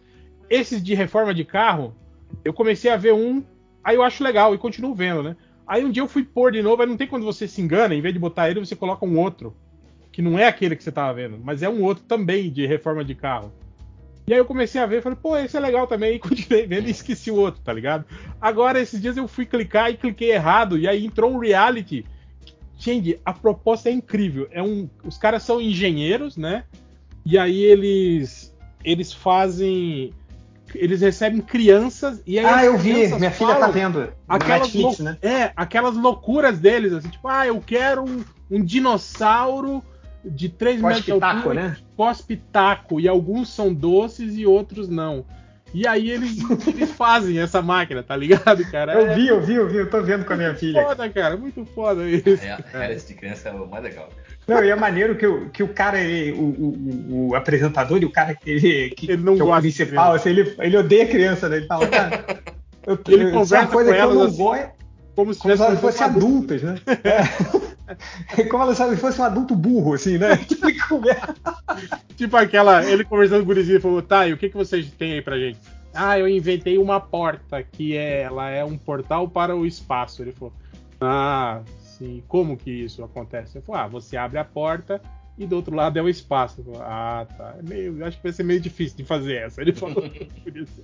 esses 0.49 0.81
de 0.81 0.93
reforma 0.93 1.33
de 1.33 1.43
carro, 1.43 1.95
eu 2.43 2.53
comecei 2.53 2.91
a 2.91 2.97
ver 2.97 3.13
um, 3.13 3.43
aí 3.83 3.95
eu 3.95 4.03
acho 4.03 4.23
legal 4.23 4.53
e 4.53 4.57
continuo 4.57 4.93
vendo, 4.93 5.23
né? 5.23 5.35
Aí 5.65 5.83
um 5.83 5.91
dia 5.91 6.01
eu 6.01 6.07
fui 6.07 6.23
pôr 6.23 6.51
de 6.51 6.61
novo, 6.61 6.81
aí 6.81 6.87
não 6.87 6.95
tem 6.95 7.07
quando 7.07 7.25
você 7.25 7.47
se 7.47 7.61
engana, 7.61 7.93
em 7.93 8.01
vez 8.01 8.13
de 8.13 8.19
botar 8.19 8.49
ele, 8.49 8.59
você 8.61 8.75
coloca 8.75 9.05
um 9.05 9.19
outro. 9.19 9.55
Que 10.11 10.21
não 10.21 10.39
é 10.39 10.47
aquele 10.47 10.75
que 10.75 10.83
você 10.83 10.91
tava 10.91 11.13
vendo, 11.13 11.37
mas 11.37 11.61
é 11.61 11.69
um 11.69 11.83
outro 11.83 12.03
também 12.05 12.51
de 12.51 12.65
reforma 12.65 13.03
de 13.03 13.13
carro. 13.13 13.53
E 14.27 14.33
aí 14.33 14.39
eu 14.39 14.45
comecei 14.45 14.81
a 14.81 14.85
ver, 14.85 15.01
falei, 15.01 15.17
pô, 15.22 15.38
esse 15.38 15.56
é 15.56 15.59
legal 15.59 15.88
também, 15.88 16.15
e 16.15 16.19
continuei 16.19 16.67
vendo 16.67 16.88
e 16.88 16.91
esqueci 16.91 17.31
o 17.31 17.35
outro, 17.35 17.61
tá 17.61 17.72
ligado? 17.72 18.03
Agora, 18.41 18.77
esses 18.77 19.01
dias 19.01 19.15
eu 19.15 19.25
fui 19.25 19.45
clicar 19.45 19.89
e 19.89 19.95
cliquei 19.95 20.31
errado, 20.31 20.77
e 20.77 20.85
aí 20.85 21.06
entrou 21.06 21.31
um 21.31 21.39
reality. 21.39 22.06
Gente, 22.77 23.19
a 23.25 23.31
proposta 23.31 23.88
é 23.89 23.93
incrível. 23.93 24.47
É 24.51 24.61
um, 24.61 24.89
os 25.03 25.17
caras 25.17 25.43
são 25.43 25.61
engenheiros, 25.61 26.35
né? 26.35 26.65
E 27.25 27.38
aí 27.38 27.61
eles 27.64 28.53
eles 28.83 29.11
fazem 29.11 30.14
eles 30.75 31.01
recebem 31.01 31.41
crianças 31.41 32.22
e 32.25 32.38
aí 32.38 32.45
Ah, 32.45 32.65
eu 32.65 32.77
vi, 32.77 33.07
minha 33.15 33.31
filha 33.31 33.56
tá 33.56 33.67
vendo. 33.67 34.09
aquelas, 34.27 34.73
Netflix, 34.73 34.99
né? 34.99 35.17
é, 35.22 35.51
aquelas 35.56 35.95
loucuras 35.95 36.59
deles, 36.59 36.93
assim, 36.93 37.09
tipo, 37.09 37.27
ah, 37.27 37.47
eu 37.47 37.59
quero 37.61 38.03
um, 38.03 38.23
um 38.51 38.64
dinossauro 38.64 39.81
de 40.30 40.49
3 40.49 40.81
metros 40.81 41.06
de 41.06 41.11
Pós-pitaco, 41.11 41.38
altura, 41.49 41.53
né? 41.69 41.77
pós-pitaco, 41.95 42.99
e 42.99 43.07
alguns 43.07 43.49
são 43.53 43.73
doces 43.73 44.35
e 44.38 44.45
outros 44.45 44.88
não. 44.89 45.25
E 45.73 45.85
aí 45.85 46.09
eles, 46.09 46.38
eles 46.65 46.91
fazem 46.91 47.39
essa 47.39 47.61
máquina, 47.61 48.01
tá 48.01 48.15
ligado, 48.15 48.64
cara? 48.72 48.93
Eu 48.93 49.07
É 49.11 49.15
vi, 49.15 49.27
eu 49.27 49.41
vi, 49.41 49.56
eu 49.56 49.67
vi, 49.67 49.77
eu 49.77 49.89
tô 49.89 50.01
vendo 50.01 50.23
com 50.25 50.33
a 50.33 50.38
minha 50.38 50.56
filha. 50.56 50.81
foda, 50.81 51.09
cara, 51.09 51.35
muito 51.35 51.65
foda 51.65 52.09
isso. 52.09 52.43
É, 52.43 52.51
a 52.51 52.59
reality 52.80 53.07
de 53.07 53.14
criança 53.15 53.49
é 53.49 53.51
o 53.51 53.67
mais 53.67 53.83
legal. 53.83 54.09
Não, 54.47 54.64
e 54.64 54.69
é 54.69 54.75
maneiro 54.77 55.15
que, 55.17 55.27
o- 55.27 55.49
que 55.49 55.61
o 55.61 55.67
cara, 55.67 55.99
ele- 55.99 56.31
o, 56.31 56.43
o- 56.43 57.27
o 57.31 57.35
apresentador 57.35 58.01
e 58.01 58.06
o 58.06 58.11
cara 58.11 58.33
que, 58.33 58.49
ele, 58.49 58.89
que, 58.91 59.11
Ele 59.11 59.22
não 59.22 59.35
que 59.35 59.41
é 59.41 59.43
o 59.43 59.47
gosta 59.47 59.61
principal, 59.61 60.14
assim, 60.14 60.30
ele, 60.30 60.56
ele 60.59 60.77
odeia 60.77 61.06
criança, 61.06 61.49
né? 61.49 61.57
Ele 61.57 61.67
fala, 61.67 61.85
cara, 61.88 62.25
eu, 62.85 62.97
Ele 63.09 63.23
eu- 63.25 63.31
conversa 63.31 63.65
uma 63.65 63.67
coisa 63.67 63.89
com 63.91 63.95
que 63.97 64.01
eu 64.06 64.14
não 64.15 64.23
assim, 64.23 64.38
gosto, 64.38 64.72
Como 65.17 65.33
se 65.33 65.39
como 65.39 65.57
se 65.57 65.63
elas 65.63 65.81
fossem 65.81 66.05
adultas, 66.05 66.61
né? 66.61 66.75
É. 67.03 68.43
Como 68.45 68.75
se 68.75 68.81
elas 68.83 68.99
fossem 68.99 69.21
um 69.21 69.25
adulto 69.25 69.55
burro, 69.55 69.95
assim, 69.95 70.19
né? 70.19 70.37
Tipo. 70.45 70.67
Tipo 72.15 72.37
aquela, 72.37 72.85
ele 72.87 73.03
conversando 73.03 73.39
com 73.39 73.45
o 73.45 73.47
gurizinho 73.47 73.77
e 73.77 73.81
falou, 73.81 74.01
tá, 74.03 74.27
e 74.27 74.33
o 74.33 74.37
que, 74.37 74.47
que 74.47 74.55
vocês 74.55 74.91
têm 74.91 75.13
aí 75.13 75.21
pra 75.23 75.39
gente? 75.39 75.59
Ah, 75.91 76.19
eu 76.19 76.27
inventei 76.27 76.77
uma 76.77 76.99
porta, 76.99 77.63
que 77.63 77.97
é, 77.97 78.21
ela 78.21 78.47
é 78.49 78.63
um 78.63 78.77
portal 78.77 79.27
para 79.27 79.55
o 79.55 79.65
espaço. 79.65 80.21
Ele 80.21 80.33
falou, 80.33 80.53
ah, 81.01 81.61
sim, 81.79 82.21
como 82.27 82.55
que 82.55 82.69
isso 82.69 83.03
acontece? 83.03 83.55
Eu 83.55 83.63
falei, 83.63 83.81
ah, 83.81 83.87
você 83.87 84.17
abre 84.17 84.37
a 84.37 84.45
porta 84.45 85.01
e 85.38 85.45
do 85.45 85.56
outro 85.56 85.75
lado 85.75 85.98
é 85.99 86.01
o 86.01 86.09
espaço. 86.09 86.64
Ah, 86.80 87.25
tá, 87.38 87.56
é 87.59 87.61
meio, 87.61 88.03
acho 88.06 88.17
que 88.17 88.24
vai 88.24 88.32
ser 88.33 88.43
meio 88.43 88.59
difícil 88.59 88.98
de 88.98 89.03
fazer 89.03 89.35
essa. 89.35 89.61
Ele 89.61 89.74
falou, 89.74 89.95
por 90.43 90.57
isso. 90.57 90.82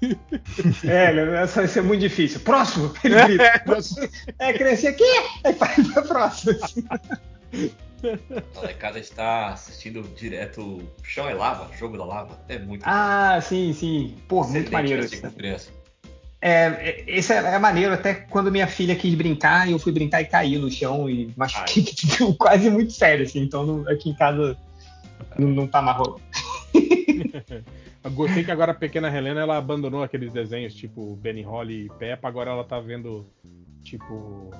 É, 0.86 1.42
essa 1.42 1.60
vai 1.60 1.68
ser 1.68 1.82
muito 1.82 2.00
difícil. 2.00 2.40
Próximo! 2.40 2.92
Ele 3.02 3.14
grita. 3.14 3.62
É, 4.38 4.52
crescer 4.52 4.88
aqui! 4.88 5.04
Aí 5.44 5.52
vai 5.54 5.74
pra 5.92 6.02
próxima. 6.02 6.52
assim. 6.62 6.84
Lá 8.54 8.70
em 8.70 8.76
casa 8.76 8.98
a 8.98 9.00
gente 9.00 9.12
tá 9.12 9.48
assistindo 9.48 10.02
direto 10.14 10.82
Chão 11.02 11.28
é 11.28 11.34
Lava, 11.34 11.70
Jogo 11.76 11.96
da 11.96 12.04
Lava. 12.04 12.38
É 12.48 12.58
muito 12.58 12.82
Ah, 12.84 13.40
sim, 13.40 13.72
sim. 13.72 14.16
Pô, 14.28 14.44
muito 14.44 14.70
maneiro 14.72 15.04
isso. 15.04 15.20
criança. 15.32 15.70
É, 16.48 16.66
é, 16.90 17.04
esse 17.08 17.32
é, 17.32 17.38
é 17.38 17.58
maneiro, 17.58 17.92
até 17.92 18.14
quando 18.14 18.52
minha 18.52 18.68
filha 18.68 18.94
quis 18.94 19.12
brincar, 19.16 19.68
eu 19.68 19.80
fui 19.80 19.90
brincar 19.90 20.22
e 20.22 20.26
caí 20.26 20.56
no 20.58 20.70
chão 20.70 21.10
e 21.10 21.32
machuquei 21.36 21.82
tipo, 21.82 22.34
quase 22.38 22.70
muito 22.70 22.92
sério, 22.92 23.24
assim. 23.24 23.40
Então 23.42 23.66
não- 23.66 23.88
aqui 23.88 24.10
em 24.10 24.14
casa 24.14 24.56
não, 25.36 25.48
não 25.48 25.66
tá 25.66 25.82
mais 25.82 25.96
rolando. 25.98 26.22
Eu 28.04 28.10
gostei 28.12 28.44
que 28.44 28.52
agora 28.52 28.70
a 28.70 28.74
pequena 28.76 29.08
Helena 29.14 29.40
ela 29.40 29.56
abandonou 29.56 30.04
aqueles 30.04 30.32
desenhos 30.32 30.72
tipo 30.72 31.16
Benny 31.16 31.42
Holly 31.42 31.86
e 31.86 31.88
Peppa, 31.98 32.28
agora 32.28 32.52
ela 32.52 32.62
tá 32.62 32.78
vendo 32.78 33.26
tipo 33.82 34.50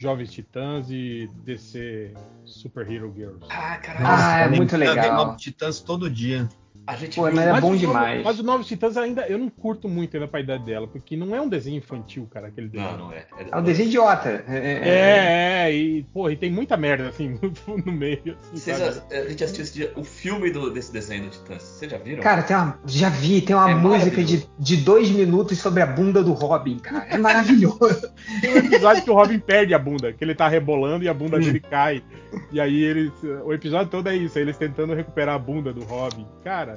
Jovens 0.00 0.32
Titãs 0.32 0.88
e 0.90 1.28
DC 1.44 2.14
Super 2.46 2.90
Hero 2.90 3.12
Girls. 3.14 3.44
Ah, 3.50 3.76
cara, 3.76 3.98
Ah, 4.02 4.40
é 4.40 4.48
muito 4.48 4.74
Eu 4.74 4.78
legal. 4.78 5.14
Novos 5.26 5.42
Titãs 5.42 5.80
todo 5.80 6.08
dia. 6.08 6.48
A 6.86 6.96
gente 6.96 7.16
Pô, 7.16 7.22
mas 7.22 7.38
é 7.38 7.52
Mas 7.52 7.60
bom 7.60 7.68
o 7.68 7.70
Novo- 7.72 7.80
demais. 7.86 8.24
Mas 8.24 8.38
o 8.38 8.42
Novos 8.42 8.66
Titãs 8.66 8.96
ainda 8.96 9.26
eu 9.28 9.36
não 9.38 9.48
curto 9.50 9.88
muito 9.88 10.16
ainda 10.16 10.26
pra 10.26 10.40
idade 10.40 10.64
dela, 10.64 10.86
porque 10.88 11.16
não 11.16 11.34
é 11.34 11.40
um 11.40 11.48
desenho 11.48 11.76
infantil, 11.78 12.26
cara, 12.30 12.48
aquele 12.48 12.68
desenho. 12.68 12.92
Não, 12.92 12.98
não 13.08 13.12
é. 13.12 13.26
É 13.50 13.56
um 13.56 13.62
desenho 13.62 13.88
idiota. 13.88 14.44
É, 14.48 14.56
é- 14.56 14.88
É, 14.88 15.68
é, 15.68 15.74
e, 15.74 16.02
porra, 16.04 16.32
e 16.32 16.36
tem 16.36 16.50
muita 16.50 16.76
merda 16.76 17.08
assim 17.08 17.38
no, 17.66 17.78
no 17.78 17.92
meio. 17.92 18.36
Assim, 18.52 18.56
Vocês 18.72 18.80
a 19.10 19.28
gente 19.28 19.44
assistiu 19.44 19.64
esse 19.64 19.74
dia 19.74 19.92
o 19.96 20.04
filme 20.04 20.50
do- 20.50 20.70
desse 20.70 20.92
desenho 20.92 21.24
do 21.24 21.30
Titãs. 21.30 21.62
Vocês 21.62 21.90
já 21.90 21.98
viram? 21.98 22.22
Cara, 22.22 22.42
tem 22.42 22.56
uma, 22.56 22.78
já 22.86 23.08
vi, 23.10 23.40
tem 23.40 23.54
uma 23.54 23.70
É 23.70 23.74
música 23.74 24.22
de, 24.24 24.48
de 24.58 24.76
dois 24.78 25.10
minutos 25.10 25.58
sobre 25.58 25.82
a 25.82 25.86
bunda 25.86 26.22
do 26.22 26.32
Robin, 26.32 26.78
cara. 26.78 27.06
É 27.08 27.18
maravilhoso. 27.18 27.78
Tem 28.40 28.52
um 28.54 28.58
episódio 28.58 29.02
que 29.02 29.10
o 29.10 29.14
Robin 29.14 29.38
perde 29.38 29.72
a 29.74 29.78
bunda, 29.78 30.12
que 30.12 30.22
ele 30.22 30.34
tá 30.34 30.48
rebolando 30.48 31.04
e 31.04 31.08
a 31.08 31.14
bunda 31.14 31.36
Hum. 31.36 31.40
dele 31.40 31.60
cai. 31.60 32.02
E 32.52 32.60
aí 32.60 32.82
eles. 32.82 33.10
O 33.44 33.52
episódio 33.52 33.90
todo 33.90 34.08
é 34.08 34.14
isso, 34.16 34.38
eles 34.38 34.56
tentando 34.56 34.94
recuperar 34.94 35.34
a 35.34 35.38
bunda 35.38 35.72
do 35.72 35.82
Robin. 35.84 36.26
Cara, 36.44 36.67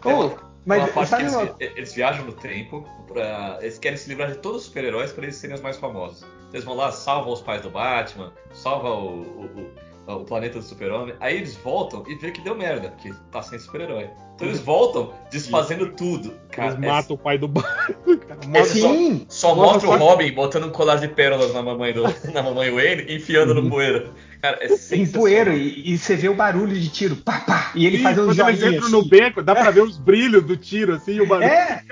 Pô, 0.00 0.26
Uma 0.26 0.38
mas 0.64 0.90
parte 0.92 1.08
sabe 1.08 1.24
que 1.24 1.30
uma... 1.30 1.42
eles, 1.42 1.76
eles 1.76 1.94
viajam 1.94 2.24
no 2.26 2.32
tempo, 2.32 2.86
pra, 3.06 3.58
eles 3.60 3.78
querem 3.78 3.96
se 3.96 4.08
livrar 4.08 4.30
de 4.32 4.38
todos 4.38 4.62
os 4.62 4.66
super-heróis 4.66 5.12
para 5.12 5.24
eles 5.24 5.36
serem 5.36 5.54
os 5.54 5.62
mais 5.62 5.76
famosos. 5.76 6.22
Então, 6.22 6.50
Eles 6.52 6.64
vão 6.64 6.74
lá, 6.74 6.90
salvam 6.92 7.32
os 7.32 7.40
pais 7.40 7.62
do 7.62 7.70
Batman, 7.70 8.32
salvam 8.52 9.06
o, 9.06 9.44
o- 9.44 9.70
o- 10.06 10.24
planeta 10.24 10.58
do 10.58 10.64
super-homem. 10.64 11.14
Aí 11.20 11.36
eles 11.36 11.54
voltam 11.56 12.04
e 12.08 12.14
vê 12.14 12.30
que 12.30 12.40
deu 12.40 12.54
merda, 12.56 12.90
que 12.98 13.12
tá 13.30 13.42
sem 13.42 13.58
super-herói. 13.58 14.08
Então 14.34 14.48
eles 14.48 14.60
voltam 14.60 15.12
desfazendo 15.30 15.90
tudo. 15.92 16.34
Cara, 16.50 16.72
eles 16.72 16.84
é- 16.84 16.86
matam 16.86 17.16
o 17.16 17.18
pai 17.18 17.38
do 17.38 17.48
Batman. 17.48 18.16
cara. 18.28 18.40
É 18.54 18.64
Sim, 18.64 19.26
Só 19.28 19.54
Nossa, 19.54 19.72
mostra 19.72 19.90
o 19.90 19.92
só- 19.92 19.98
Robin 19.98 20.32
botando 20.32 20.66
um 20.66 20.70
colar 20.70 20.96
de 20.96 21.08
pérolas 21.08 21.52
na 21.54 21.62
mamãe, 21.62 21.92
do, 21.92 22.02
na 22.32 22.42
mamãe 22.42 22.70
Wayne 22.70 23.04
e 23.08 23.16
enfiando 23.16 23.54
no 23.54 23.68
poeira. 23.68 24.10
Cara, 24.42 24.58
é 24.60 24.94
em 24.94 25.06
poeira 25.06 25.54
e, 25.54 25.92
e 25.92 25.98
você 25.98 26.14
vê 26.14 26.28
o 26.28 26.34
barulho 26.34 26.78
de 26.78 26.88
tiro, 26.90 27.16
pá, 27.16 27.40
pá, 27.40 27.72
e 27.74 27.86
ele 27.86 27.96
Sim, 27.96 28.02
fazendo 28.02 28.26
quando 28.26 28.48
eles 28.48 28.60
joinha. 28.60 28.76
entram 28.76 28.88
assim. 28.88 28.96
no 28.96 29.08
beco, 29.08 29.42
dá 29.42 29.54
pra 29.54 29.70
ver 29.70 29.80
os 29.82 29.96
brilhos 29.96 30.44
do 30.44 30.56
tiro, 30.56 30.94
assim, 30.94 31.18
o 31.20 31.26
barulho. 31.26 31.48
É, 31.48 31.82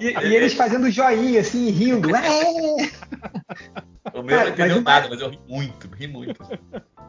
e, 0.00 0.06
e 0.06 0.34
eles 0.34 0.54
fazendo 0.54 0.90
joinha, 0.90 1.40
assim, 1.40 1.70
rindo. 1.70 2.08
É! 2.16 2.90
O 4.18 4.22
meu 4.22 4.36
Cara, 4.36 4.48
não 4.48 4.52
entendeu 4.54 4.74
mas 4.76 4.84
nada, 4.84 5.08
mas 5.08 5.20
eu 5.20 5.28
ri 5.30 5.38
muito, 5.48 5.88
ri 5.94 6.08
muito. 6.08 6.42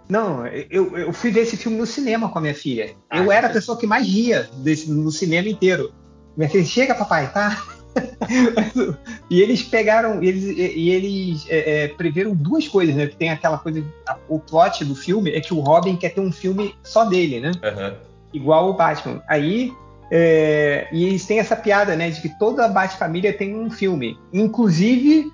Não, 0.09 0.45
eu, 0.47 0.97
eu 0.97 1.13
fui 1.13 1.31
ver 1.31 1.41
esse 1.41 1.55
filme 1.57 1.77
no 1.77 1.85
cinema 1.85 2.29
com 2.29 2.37
a 2.37 2.41
minha 2.41 2.53
filha. 2.53 2.93
Ah, 3.09 3.19
Eu 3.19 3.31
era 3.31 3.47
a 3.47 3.49
pessoa 3.49 3.77
que 3.77 3.87
mais 3.87 4.05
ria 4.07 4.49
desse, 4.57 4.91
no 4.91 5.11
cinema 5.11 5.47
inteiro. 5.47 5.91
Minha 6.35 6.49
filha, 6.49 6.65
chega, 6.65 6.95
papai, 6.95 7.31
tá? 7.31 7.63
e 9.29 9.41
eles 9.41 9.61
pegaram, 9.63 10.21
eles, 10.21 10.43
e, 10.57 10.89
eles 10.89 11.45
é, 11.47 11.83
é, 11.83 11.87
preveram 11.89 12.33
duas 12.35 12.67
coisas, 12.67 12.95
né? 12.95 13.07
Que 13.07 13.15
tem 13.15 13.29
aquela 13.29 13.57
coisa, 13.57 13.83
a- 14.07 14.17
o 14.27 14.39
plot 14.39 14.83
do 14.83 14.95
filme 14.95 15.31
é 15.31 15.39
que 15.39 15.53
o 15.53 15.59
Robin 15.59 15.95
quer 15.95 16.09
ter 16.09 16.21
um 16.21 16.31
filme 16.31 16.75
só 16.83 17.05
dele, 17.05 17.39
né? 17.39 17.51
Aham. 17.63 17.95
igual 18.33 18.69
o 18.69 18.73
Batman. 18.73 19.21
Aí, 19.27 19.71
é, 20.11 20.87
e 20.91 21.05
eles 21.05 21.25
têm 21.25 21.39
essa 21.39 21.55
piada, 21.55 21.95
né, 21.95 22.09
de 22.09 22.19
que 22.21 22.29
toda 22.39 22.65
a 22.65 22.67
Bat-família 22.67 23.31
tem 23.31 23.55
um 23.55 23.69
filme, 23.69 24.17
inclusive 24.33 25.31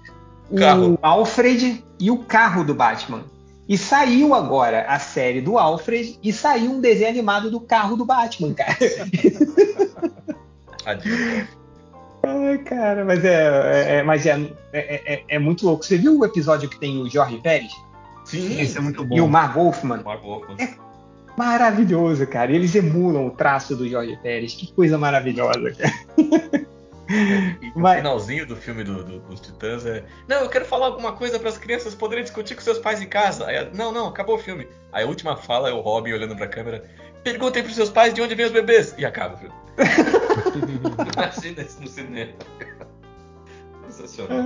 o. 0.52 0.58
Alfred 1.02 1.84
e 2.00 2.12
o 2.12 2.18
carro 2.20 2.64
do 2.64 2.74
Batman. 2.76 3.24
E 3.70 3.78
saiu 3.78 4.34
agora 4.34 4.86
a 4.88 4.98
série 4.98 5.40
do 5.42 5.56
Alfred 5.60 6.18
e 6.24 6.34
saiu 6.34 6.72
um 6.72 6.82
desenho 6.82 7.10
animado 7.12 7.52
do 7.52 7.60
carro 7.62 7.96
do 7.96 8.04
Batman, 8.04 8.54
cara. 8.56 8.76
Ai, 12.24 12.58
cara, 12.60 13.06
mas 13.06 13.24
é, 13.24 13.30
é- 13.34 13.96
é- 13.98 14.04
mas 14.04 14.26
é, 14.26 14.32
é, 14.74 15.14
é- 15.14 15.24
é 15.30 15.40
muito 15.40 15.66
louco. 15.66 15.86
Você 15.86 15.98
viu 15.98 16.18
o 16.20 16.26
episódio 16.26 16.68
que 16.70 16.80
tem 16.80 17.00
o 17.02 17.10
Jorge 17.10 17.38
Pérez 17.38 17.72
Sim, 18.26 18.60
Esse 18.60 18.78
é 18.78 18.82
muito 18.82 19.04
bom. 19.06 19.16
e 19.16 19.22
o 19.22 19.28
Mark 19.28 19.56
Wolfman? 19.56 20.02
Wolfman. 20.04 20.58
Maravilhoso, 21.38 22.28
cara. 22.28 22.52
Eles 22.52 22.76
emulam 22.76 23.28
o 23.28 23.32
traço 23.32 23.76
do 23.76 23.88
Jorge 23.88 24.18
Pérez. 24.22 24.54
Que 24.54 24.72
coisa 24.74 24.98
maravilhosa, 24.98 25.72
cara. 25.72 25.94
E 27.62 27.72
o 27.76 27.80
Mas- 27.80 27.98
finalzinho 27.98 28.46
do 28.46 28.56
filme 28.56 28.84
do- 28.84 29.04
do- 29.04 29.20
dos 29.20 29.40
Titãs 29.42 29.86
é. 29.86 30.04
Não, 30.28 30.42
eu 30.42 30.50
quero 30.50 30.64
falar 30.66 30.86
alguma 30.86 31.14
coisa 31.14 31.40
para 31.40 31.50
as 31.50 31.58
crianças 31.58 31.96
poderem 31.96 32.24
discutir 32.24 32.54
com 32.56 32.62
seus 32.62 32.78
pais 32.78 33.02
em 33.02 33.08
casa. 33.08 33.48
Aí, 33.48 33.58
a- 33.58 33.70
não, 33.74 33.92
não, 33.92 34.08
acabou 34.08 34.36
o 34.36 34.40
filme. 34.40 34.68
Aí 34.92 35.04
a 35.04 35.08
última 35.08 35.36
fala 35.36 35.70
é 35.70 35.74
o 35.74 35.82
Robin 35.82 36.14
olhando 36.14 36.36
pra 36.36 36.48
câmera. 36.48 36.84
Perguntem 37.24 37.64
pros 37.64 37.76
seus 37.76 37.90
pais 37.90 38.14
de 38.14 38.22
onde 38.22 38.36
vêm 38.36 38.46
os 38.46 38.52
bebês. 38.52 38.94
E 38.98 39.06
acaba 39.06 39.36
o 39.36 39.38
filme. 39.38 39.56
Imagina 41.16 41.62
isso 41.62 41.82
no 41.82 41.88
cinema. 41.88 42.34
Sensacional. 43.90 44.44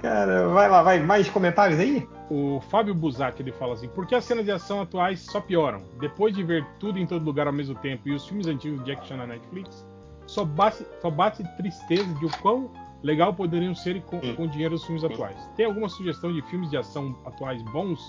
Cara, 0.00 0.48
vai 0.48 0.68
lá, 0.68 0.82
vai. 0.82 0.98
Mais 1.00 1.28
comentários 1.28 1.78
aí? 1.78 2.08
O 2.30 2.60
Fábio 2.70 2.94
Buzatti 2.94 3.42
ele 3.42 3.52
fala 3.52 3.74
assim: 3.74 3.88
por 3.88 4.06
que 4.06 4.14
as 4.14 4.24
cenas 4.24 4.44
de 4.44 4.50
ação 4.50 4.80
atuais 4.80 5.20
só 5.20 5.40
pioram? 5.40 5.82
Depois 6.00 6.34
de 6.34 6.42
ver 6.42 6.64
tudo 6.78 6.98
em 6.98 7.06
todo 7.06 7.22
lugar 7.24 7.46
ao 7.46 7.52
mesmo 7.52 7.74
tempo 7.74 8.08
e 8.08 8.14
os 8.14 8.26
filmes 8.26 8.46
antigos 8.46 8.82
de 8.84 8.92
action 8.92 9.16
na 9.18 9.26
Netflix, 9.26 9.84
só 10.30 10.44
bate, 10.44 10.86
só 11.02 11.10
bate 11.10 11.42
tristeza 11.56 12.14
de 12.14 12.24
o 12.24 12.30
quão 12.40 12.70
legal 13.02 13.34
poderiam 13.34 13.74
ser 13.74 14.00
com, 14.02 14.20
com 14.20 14.44
o 14.44 14.48
dinheiro 14.48 14.74
dos 14.74 14.84
filmes 14.84 15.02
atuais. 15.02 15.36
Tem 15.56 15.66
alguma 15.66 15.88
sugestão 15.88 16.32
de 16.32 16.40
filmes 16.42 16.70
de 16.70 16.76
ação 16.76 17.18
atuais 17.24 17.60
bons? 17.72 18.00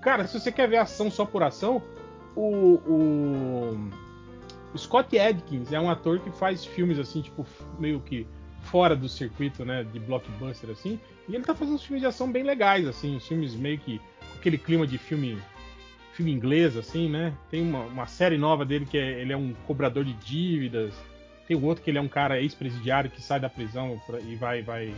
Cara, 0.00 0.26
se 0.26 0.40
você 0.40 0.50
quer 0.50 0.68
ver 0.68 0.78
ação 0.78 1.10
só 1.10 1.26
por 1.26 1.42
ação, 1.42 1.82
o. 2.34 2.80
o 2.86 3.90
O 4.72 4.78
Scott 4.78 5.18
Adkins 5.18 5.72
é 5.72 5.78
um 5.80 5.90
ator 5.90 6.20
que 6.20 6.30
faz 6.30 6.64
filmes 6.64 6.98
assim, 6.98 7.20
tipo, 7.20 7.44
meio 7.78 8.00
que 8.00 8.26
fora 8.62 8.96
do 8.96 9.08
circuito, 9.08 9.64
né, 9.64 9.84
de 9.84 9.98
blockbuster 9.98 10.70
assim, 10.70 10.98
e 11.28 11.34
ele 11.34 11.44
tá 11.44 11.54
fazendo 11.54 11.74
uns 11.74 11.84
filmes 11.84 12.02
de 12.02 12.06
ação 12.06 12.30
bem 12.30 12.42
legais 12.42 12.86
assim, 12.86 13.16
uns 13.16 13.26
filmes 13.26 13.54
meio 13.54 13.78
que 13.78 13.98
com 13.98 14.38
aquele 14.38 14.58
clima 14.58 14.86
de 14.86 14.98
filme 14.98 15.38
filme 16.12 16.32
inglês 16.32 16.76
assim, 16.76 17.08
né? 17.08 17.32
Tem 17.48 17.62
uma, 17.62 17.84
uma 17.84 18.06
série 18.06 18.36
nova 18.36 18.64
dele 18.64 18.84
que 18.84 18.98
é, 18.98 19.20
ele 19.20 19.32
é 19.32 19.36
um 19.36 19.54
cobrador 19.66 20.04
de 20.04 20.12
dívidas. 20.14 20.92
Tem 21.48 21.56
o 21.56 21.64
outro 21.64 21.82
que 21.82 21.90
ele 21.90 21.96
é 21.96 22.00
um 22.00 22.08
cara 22.08 22.38
ex-presidiário 22.38 23.10
que 23.10 23.22
sai 23.22 23.40
da 23.40 23.48
prisão 23.48 23.98
pra, 24.06 24.20
e 24.20 24.36
vai 24.36 24.62
vai 24.62 24.94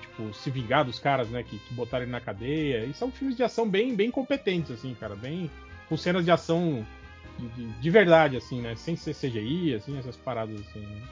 tipo 0.00 0.32
se 0.32 0.50
vingar 0.50 0.84
dos 0.84 0.98
caras, 0.98 1.28
né, 1.28 1.42
que, 1.42 1.58
que 1.58 1.74
botaram 1.74 2.04
ele 2.04 2.12
na 2.12 2.20
cadeia. 2.20 2.84
E 2.86 2.94
são 2.94 3.12
filmes 3.12 3.36
de 3.36 3.42
ação 3.42 3.68
bem 3.68 3.94
bem 3.94 4.10
competentes 4.10 4.70
assim, 4.70 4.94
cara, 4.94 5.14
bem 5.14 5.50
com 5.88 5.96
cenas 5.96 6.24
de 6.24 6.30
ação 6.30 6.84
de, 7.38 7.48
de, 7.48 7.66
de 7.66 7.90
verdade 7.90 8.36
assim, 8.36 8.62
né, 8.62 8.74
sem 8.74 8.96
ser 8.96 9.14
CGI, 9.14 9.74
assim, 9.74 9.98
essas 9.98 10.16
paradas 10.16 10.58
assim. 10.58 10.80
Né? 10.80 11.02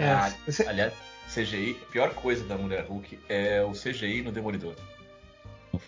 É, 0.00 0.10
ah, 0.10 0.32
você... 0.44 0.66
Aliás, 0.66 0.92
CGI, 1.32 1.76
a 1.82 1.92
pior 1.92 2.14
coisa 2.14 2.44
da 2.44 2.56
Mulher 2.56 2.84
Hulk 2.86 3.18
é 3.28 3.62
o 3.62 3.72
CGI 3.72 4.22
no 4.22 4.32
Demolidor. 4.32 4.74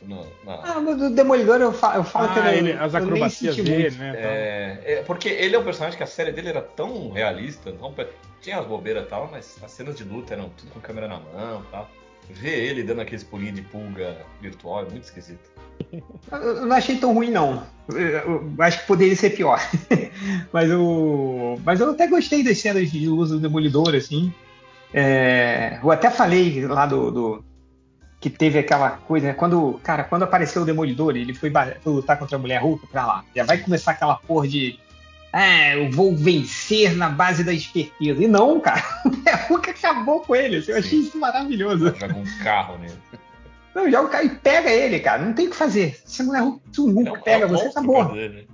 No, 0.03 0.27
na... 0.45 0.55
Ah, 0.63 0.81
mas 0.81 0.97
do 0.97 1.11
Demolidor 1.11 1.61
eu 1.61 1.73
falo, 1.73 1.97
eu 1.97 2.05
falo 2.05 2.29
ah, 2.31 2.33
que 2.35 2.39
ele, 2.39 2.71
ele 2.71 2.73
as 2.73 2.95
acrobacias 2.95 3.57
dele, 3.57 3.91
né? 3.97 4.15
É, 4.17 4.81
é, 4.85 5.03
porque 5.03 5.29
ele 5.29 5.55
é 5.55 5.59
um 5.59 5.65
personagem 5.65 5.97
que 5.97 6.03
a 6.03 6.07
série 6.07 6.33
dele 6.33 6.49
era 6.49 6.63
tão 6.63 7.11
realista, 7.11 7.73
não, 7.73 7.95
tinha 8.41 8.59
as 8.59 8.67
bobeiras 8.67 9.05
e 9.05 9.07
tal, 9.07 9.29
mas 9.31 9.57
as 9.63 9.71
cenas 9.71 9.97
de 9.97 10.05
luta 10.05 10.35
eram 10.35 10.49
tudo 10.51 10.71
com 10.73 10.81
câmera 10.81 11.07
na 11.07 11.19
mão 11.19 11.63
e 11.67 11.71
tal. 11.71 11.91
Ver 12.31 12.59
ele 12.59 12.83
dando 12.83 13.01
aqueles 13.01 13.25
pulinhos 13.25 13.57
de 13.57 13.63
pulga 13.63 14.25
virtual 14.41 14.83
é 14.83 14.91
muito 14.91 15.05
esquisito. 15.05 15.51
Eu 16.31 16.67
não 16.67 16.77
achei 16.77 16.97
tão 16.97 17.13
ruim, 17.13 17.31
não. 17.31 17.67
Eu 17.89 18.53
acho 18.59 18.81
que 18.81 18.87
poderia 18.87 19.17
ser 19.17 19.31
pior. 19.31 19.61
mas, 20.53 20.71
eu, 20.71 21.61
mas 21.65 21.81
eu 21.81 21.91
até 21.91 22.07
gostei 22.07 22.45
das 22.45 22.59
cenas 22.59 22.91
de 22.91 23.09
uso 23.09 23.35
do 23.35 23.41
Demolidor, 23.41 23.97
assim. 23.97 24.33
É, 24.95 25.81
eu 25.83 25.91
até 25.91 26.09
falei 26.11 26.67
lá 26.67 26.87
do, 26.87 27.11
do, 27.11 27.45
que 28.21 28.29
teve 28.29 28.59
aquela 28.59 28.91
coisa, 28.91 29.29
né? 29.29 29.33
Quando, 29.33 29.81
cara, 29.83 30.05
quando 30.05 30.25
apareceu 30.25 30.63
o 30.63 30.65
Demolidor, 30.67 31.17
ele 31.17 31.33
foi, 31.33 31.51
foi 31.51 31.93
lutar 31.93 32.19
contra 32.19 32.37
a 32.37 32.39
Mulher 32.39 32.61
Hulk 32.61 32.87
pra 32.89 33.07
lá. 33.07 33.25
Já 33.35 33.45
vai 33.45 33.59
começar 33.59 33.93
aquela 33.93 34.17
porra 34.17 34.47
de. 34.47 34.79
Ah, 35.33 35.75
eu 35.77 35.91
vou 35.91 36.15
vencer 36.15 36.95
na 36.97 37.09
base 37.09 37.43
da 37.43 37.53
esperteza. 37.53 38.23
E 38.23 38.29
não, 38.29 38.61
cara, 38.61 38.83
a 39.05 39.09
Mulher 39.09 39.47
Hulk 39.49 39.71
acabou 39.71 40.21
com 40.21 40.37
ele. 40.37 40.63
Eu 40.69 40.77
achei 40.77 40.99
isso 40.99 41.19
maravilhoso. 41.19 41.95
Joga 41.99 42.15
um 42.15 42.25
carro 42.43 42.79
nele. 42.79 42.99
Não, 43.75 43.91
joga 43.91 44.09
o 44.09 44.11
carro 44.11 44.25
e 44.27 44.31
pega 44.31 44.69
ele, 44.69 45.01
cara. 45.01 45.23
Não 45.23 45.33
tem 45.33 45.47
o 45.47 45.51
que 45.51 45.57
fazer. 45.57 45.99
Se 46.05 46.21
a 46.21 46.25
Mulher 46.27 46.43
Hulk, 46.43 46.81
o 46.81 46.91
Hulk 46.91 47.09
é, 47.09 47.23
pega 47.23 47.45
é 47.45 47.49
você, 47.49 47.67
acabou. 47.69 48.15
Né? 48.15 48.45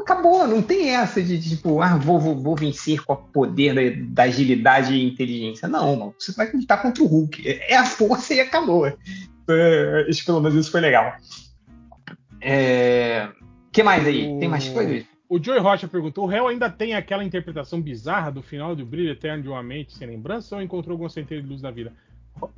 Acabou, 0.00 0.46
não 0.46 0.60
tem 0.60 0.90
essa 0.90 1.22
de 1.22 1.40
tipo, 1.40 1.80
ah, 1.80 1.96
vou, 1.96 2.20
vou, 2.20 2.36
vou 2.36 2.56
vencer 2.56 3.02
com 3.02 3.14
o 3.14 3.16
poder 3.16 3.74
da, 3.74 4.04
da, 4.08 4.22
agilidade 4.24 4.94
e 4.94 5.04
inteligência. 5.04 5.66
Não, 5.66 5.96
mano, 5.96 6.14
você 6.18 6.32
vai 6.32 6.50
lutar 6.52 6.80
contra 6.82 7.02
o 7.02 7.06
Hulk. 7.06 7.48
É 7.48 7.76
a 7.76 7.84
força 7.84 8.34
e 8.34 8.40
acabou. 8.40 8.86
É, 8.86 8.94
pelo 10.26 10.40
menos 10.40 10.58
isso 10.58 10.70
foi 10.70 10.80
legal. 10.80 11.14
É... 12.40 13.28
que 13.72 13.82
mais 13.82 14.06
aí? 14.06 14.38
Tem 14.38 14.48
mais 14.48 14.68
coisas? 14.68 15.04
O 15.28 15.42
Joey 15.42 15.58
Rocha 15.58 15.88
perguntou: 15.88 16.24
o 16.24 16.28
réu 16.28 16.46
ainda 16.48 16.68
tem 16.68 16.94
aquela 16.94 17.24
interpretação 17.24 17.80
bizarra 17.80 18.30
do 18.30 18.42
final 18.42 18.76
do 18.76 18.84
brilho 18.84 19.10
eterno 19.10 19.42
de 19.42 19.48
uma 19.48 19.62
mente 19.62 19.94
sem 19.94 20.06
lembrança 20.06 20.56
ou 20.56 20.62
encontrou 20.62 20.94
algum 20.94 21.08
centeio 21.08 21.42
de 21.42 21.48
luz 21.48 21.62
na 21.62 21.70
vida? 21.70 21.92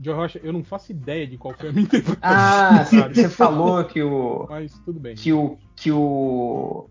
Joe 0.00 0.14
Rocha, 0.14 0.40
eu 0.42 0.52
não 0.52 0.64
faço 0.64 0.90
ideia 0.90 1.26
de 1.26 1.36
qual 1.36 1.54
foi 1.54 1.68
a 1.68 1.72
minha 1.72 1.84
interpretação. 1.84 2.20
Ah, 2.22 2.84
você 3.12 3.28
falou 3.28 3.84
que 3.84 4.02
o. 4.02 4.46
Mas 4.48 4.72
tudo 4.84 4.98
bem. 4.98 5.14
Que 5.14 5.32
o. 5.32 5.58
Que 5.76 5.92
o 5.92 6.88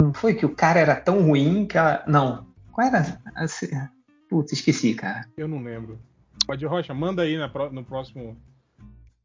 não 0.00 0.14
foi 0.14 0.34
que 0.34 0.46
o 0.46 0.54
cara 0.54 0.80
era 0.80 0.96
tão 0.96 1.22
ruim 1.22 1.66
que 1.66 1.76
ela. 1.76 2.02
Não. 2.06 2.46
Qual 2.72 2.86
era? 2.86 3.20
Putz, 4.28 4.52
esqueci, 4.52 4.94
cara. 4.94 5.26
Eu 5.36 5.46
não 5.46 5.62
lembro. 5.62 5.98
Pode, 6.46 6.64
Rocha, 6.64 6.94
manda 6.94 7.22
aí 7.22 7.36
no 7.72 7.84
próximo 7.84 8.36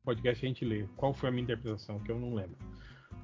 podcast 0.03 0.45
a 0.45 0.47
gente 0.47 0.65
lê. 0.65 0.85
Qual 0.95 1.13
foi 1.13 1.29
a 1.29 1.31
minha 1.31 1.43
interpretação, 1.43 1.99
que 1.99 2.11
eu 2.11 2.19
não 2.19 2.33
lembro. 2.33 2.57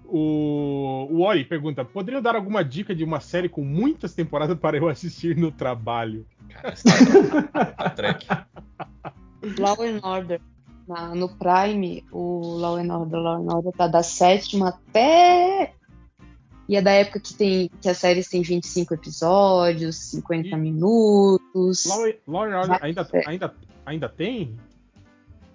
O, 0.06 1.08
o 1.12 1.22
Ori 1.22 1.46
pergunta: 1.46 1.86
poderia 1.86 2.22
dar 2.22 2.36
alguma 2.36 2.64
dica 2.64 2.96
de 2.96 3.04
uma 3.04 3.20
série 3.20 3.50
com 3.50 3.64
muitas 3.64 4.14
temporadas 4.14 4.58
para 4.58 4.78
eu 4.78 4.88
assistir 4.90 5.36
no 5.38 5.52
trabalho? 5.52 6.26
Cara, 6.50 7.92
track. 7.92 8.28
Law 9.60 9.78
and 9.82 10.00
Order. 10.04 10.42
Na, 10.88 11.14
no 11.16 11.30
Prime, 11.30 12.04
o 12.12 12.58
Law 12.58 12.78
and 12.78 12.94
Order, 12.94 13.20
Law 13.20 13.36
and 13.36 13.56
Order 13.56 13.72
tá 13.74 13.88
da 13.88 14.04
sétima 14.04 14.70
até 14.70 15.76
e 16.72 16.78
é 16.78 16.82
da 16.82 16.92
época 16.92 17.20
que 17.20 17.34
tem 17.34 17.70
que 17.82 17.90
as 17.90 17.98
séries 17.98 18.30
têm 18.30 18.42
25 18.42 18.94
episódios, 18.94 19.98
50 20.12 20.48
e... 20.48 20.56
minutos. 20.56 21.86
Law, 22.26 22.46
and 22.46 22.58
Order 22.58 22.80
ainda, 22.82 23.10
ainda, 23.26 23.54
ainda 23.86 24.08
tem? 24.08 24.56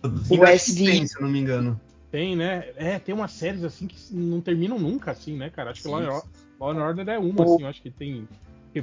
O 0.03 0.45
SV. 0.45 0.85
Tem, 0.85 1.07
se 1.07 1.17
eu 1.17 1.23
não 1.23 1.31
me 1.31 1.41
engano. 1.41 1.81
Tem, 2.11 2.37
né? 2.37 2.67
É, 2.77 2.99
tem 2.99 3.15
umas 3.15 3.33
séries 3.33 3.65
assim 3.65 3.87
que 3.87 3.97
não 4.15 4.43
terminam 4.43 4.79
nunca, 4.79 5.11
assim, 5.11 5.39
né, 5.39 5.49
cara? 5.49 5.71
Acho 5.71 5.85
que 5.85 5.89
Law 5.89 6.01
and, 6.01 6.23
Law 6.61 6.71
and 6.73 6.85
Order 6.85 7.09
é 7.09 7.19
uma, 7.19 7.47
o... 7.47 7.55
assim, 7.55 7.63
eu 7.63 7.69
acho 7.69 7.81
que 7.81 7.91
tem, 7.91 8.29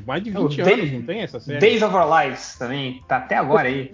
mais 0.03 0.23
de 0.23 0.31
20 0.31 0.41
anos, 0.41 0.55
Day, 0.55 0.91
não 0.91 1.05
tem 1.05 1.21
essa 1.21 1.39
série? 1.39 1.59
Days 1.59 1.83
of 1.83 1.95
Our 1.95 2.19
Lives 2.19 2.55
também, 2.57 3.03
tá 3.07 3.17
até 3.17 3.37
agora 3.37 3.67
aí. 3.67 3.91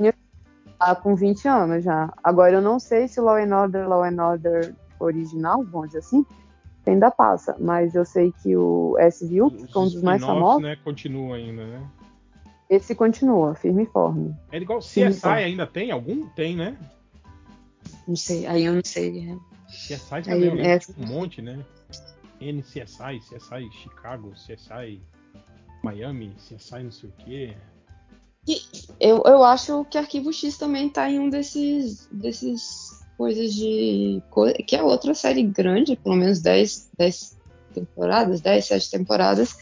Tá 0.80 0.96
com 0.96 1.14
20 1.14 1.46
anos 1.46 1.84
já. 1.84 2.10
Agora 2.24 2.54
eu 2.54 2.62
não 2.62 2.80
sei 2.80 3.06
se 3.10 3.20
Law 3.20 3.36
and 3.36 3.54
Order, 3.54 3.86
Law 3.86 4.06
and 4.06 4.24
Order 4.26 4.74
original, 4.98 5.62
vamos 5.66 5.88
dizer 5.88 6.00
assim, 6.00 6.26
ainda 6.86 7.12
passa, 7.12 7.56
mas 7.60 7.96
eu 7.96 8.06
sei 8.06 8.34
que 8.44 8.56
o 8.56 8.98
SVU, 9.12 9.52
que 9.52 9.78
é 9.78 9.80
um 9.80 9.86
dos 9.86 10.02
mais 10.02 10.22
famosos. 10.22 10.62
Né, 10.62 10.78
continua 10.84 11.36
ainda, 11.36 11.66
né? 11.66 11.90
Esse 12.70 12.94
continua, 12.94 13.56
firme 13.56 13.84
e 13.84 13.86
forme. 13.88 14.36
É 14.52 14.58
igual 14.58 14.80
CSI 14.80 15.28
ainda 15.28 15.66
tem? 15.66 15.92
Algum? 15.92 16.28
Tem, 16.30 16.56
né? 16.56 16.78
Não 18.08 18.16
sei, 18.16 18.46
aí 18.46 18.66
eu 18.66 18.74
não 18.74 18.82
sei. 18.84 19.26
Né? 19.26 19.40
CSI 19.68 20.22
também, 20.24 20.60
é, 20.62 20.76
é, 20.76 20.80
um 20.98 21.08
monte, 21.08 21.42
né? 21.42 21.66
NCSI, 22.40 23.20
CSI 23.20 23.70
Chicago, 23.72 24.32
CSI 24.32 25.02
Miami, 25.84 26.36
CSI 26.38 26.84
não 26.84 26.92
sei 26.92 27.10
o 27.10 27.14
quê. 27.24 27.58
eu, 29.00 29.24
eu 29.26 29.44
acho 29.44 29.86
que 29.86 29.98
Arquivo 29.98 30.32
X 30.32 30.58
também 30.58 30.90
tá 30.90 31.10
em 31.10 31.20
um 31.20 31.30
desses, 31.30 32.08
desses 32.12 32.99
coisas 33.20 33.54
de. 33.54 34.24
que 34.66 34.78
é 34.78 34.82
outra 34.82 35.14
série 35.14 35.44
grande, 35.44 35.98
pelo 35.98 36.16
menos 36.16 36.40
10, 36.40 36.92
10 36.98 37.38
temporadas, 37.74 38.40
10, 38.40 38.66
7 38.66 38.92
temporadas. 38.92 39.58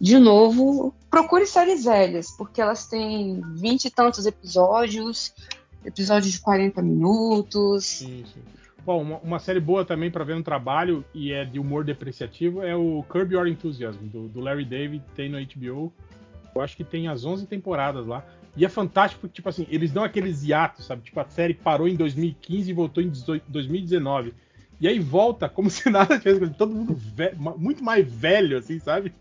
De 0.00 0.18
novo, 0.18 0.94
procure 1.10 1.46
séries 1.46 1.84
velhas, 1.84 2.30
porque 2.30 2.58
elas 2.58 2.86
têm 2.86 3.42
20 3.54 3.84
e 3.84 3.90
tantos 3.90 4.24
episódios, 4.24 5.34
episódios 5.84 6.32
de 6.32 6.40
40 6.40 6.80
minutos. 6.80 7.84
Sim, 7.84 8.24
sim. 8.32 8.40
Bom, 8.84 9.02
uma, 9.02 9.18
uma 9.18 9.38
série 9.38 9.60
boa 9.60 9.84
também 9.84 10.10
para 10.10 10.24
ver 10.24 10.36
no 10.36 10.42
trabalho 10.42 11.04
e 11.12 11.32
é 11.32 11.44
de 11.44 11.58
humor 11.58 11.84
depreciativo 11.84 12.62
é 12.62 12.74
o 12.74 13.04
Curb 13.08 13.34
Your 13.34 13.46
Enthusiasm, 13.46 14.06
do, 14.06 14.28
do 14.28 14.40
Larry 14.40 14.64
David, 14.64 15.04
tem 15.14 15.28
no 15.28 15.38
HBO. 15.38 15.92
Eu 16.54 16.62
acho 16.62 16.74
que 16.74 16.84
tem 16.84 17.08
as 17.08 17.26
11 17.26 17.46
temporadas 17.46 18.06
lá. 18.06 18.24
E 18.56 18.64
é 18.64 18.68
fantástico 18.68 19.20
porque, 19.22 19.34
tipo 19.34 19.48
assim, 19.48 19.66
eles 19.70 19.92
dão 19.92 20.02
aqueles 20.02 20.42
hiatos, 20.42 20.86
sabe? 20.86 21.02
Tipo, 21.02 21.20
a 21.20 21.26
série 21.26 21.54
parou 21.54 21.86
em 21.86 21.94
2015 21.94 22.70
e 22.70 22.72
voltou 22.72 23.02
em 23.02 23.12
2019. 23.46 24.32
E 24.80 24.88
aí 24.88 24.98
volta 24.98 25.48
como 25.48 25.68
se 25.70 25.88
nada 25.90 26.18
tivesse 26.18 26.54
todo 26.54 26.74
mundo 26.74 26.94
velho, 26.94 27.36
muito 27.58 27.84
mais 27.84 28.10
velho, 28.10 28.58
assim, 28.58 28.78
sabe? 28.78 29.12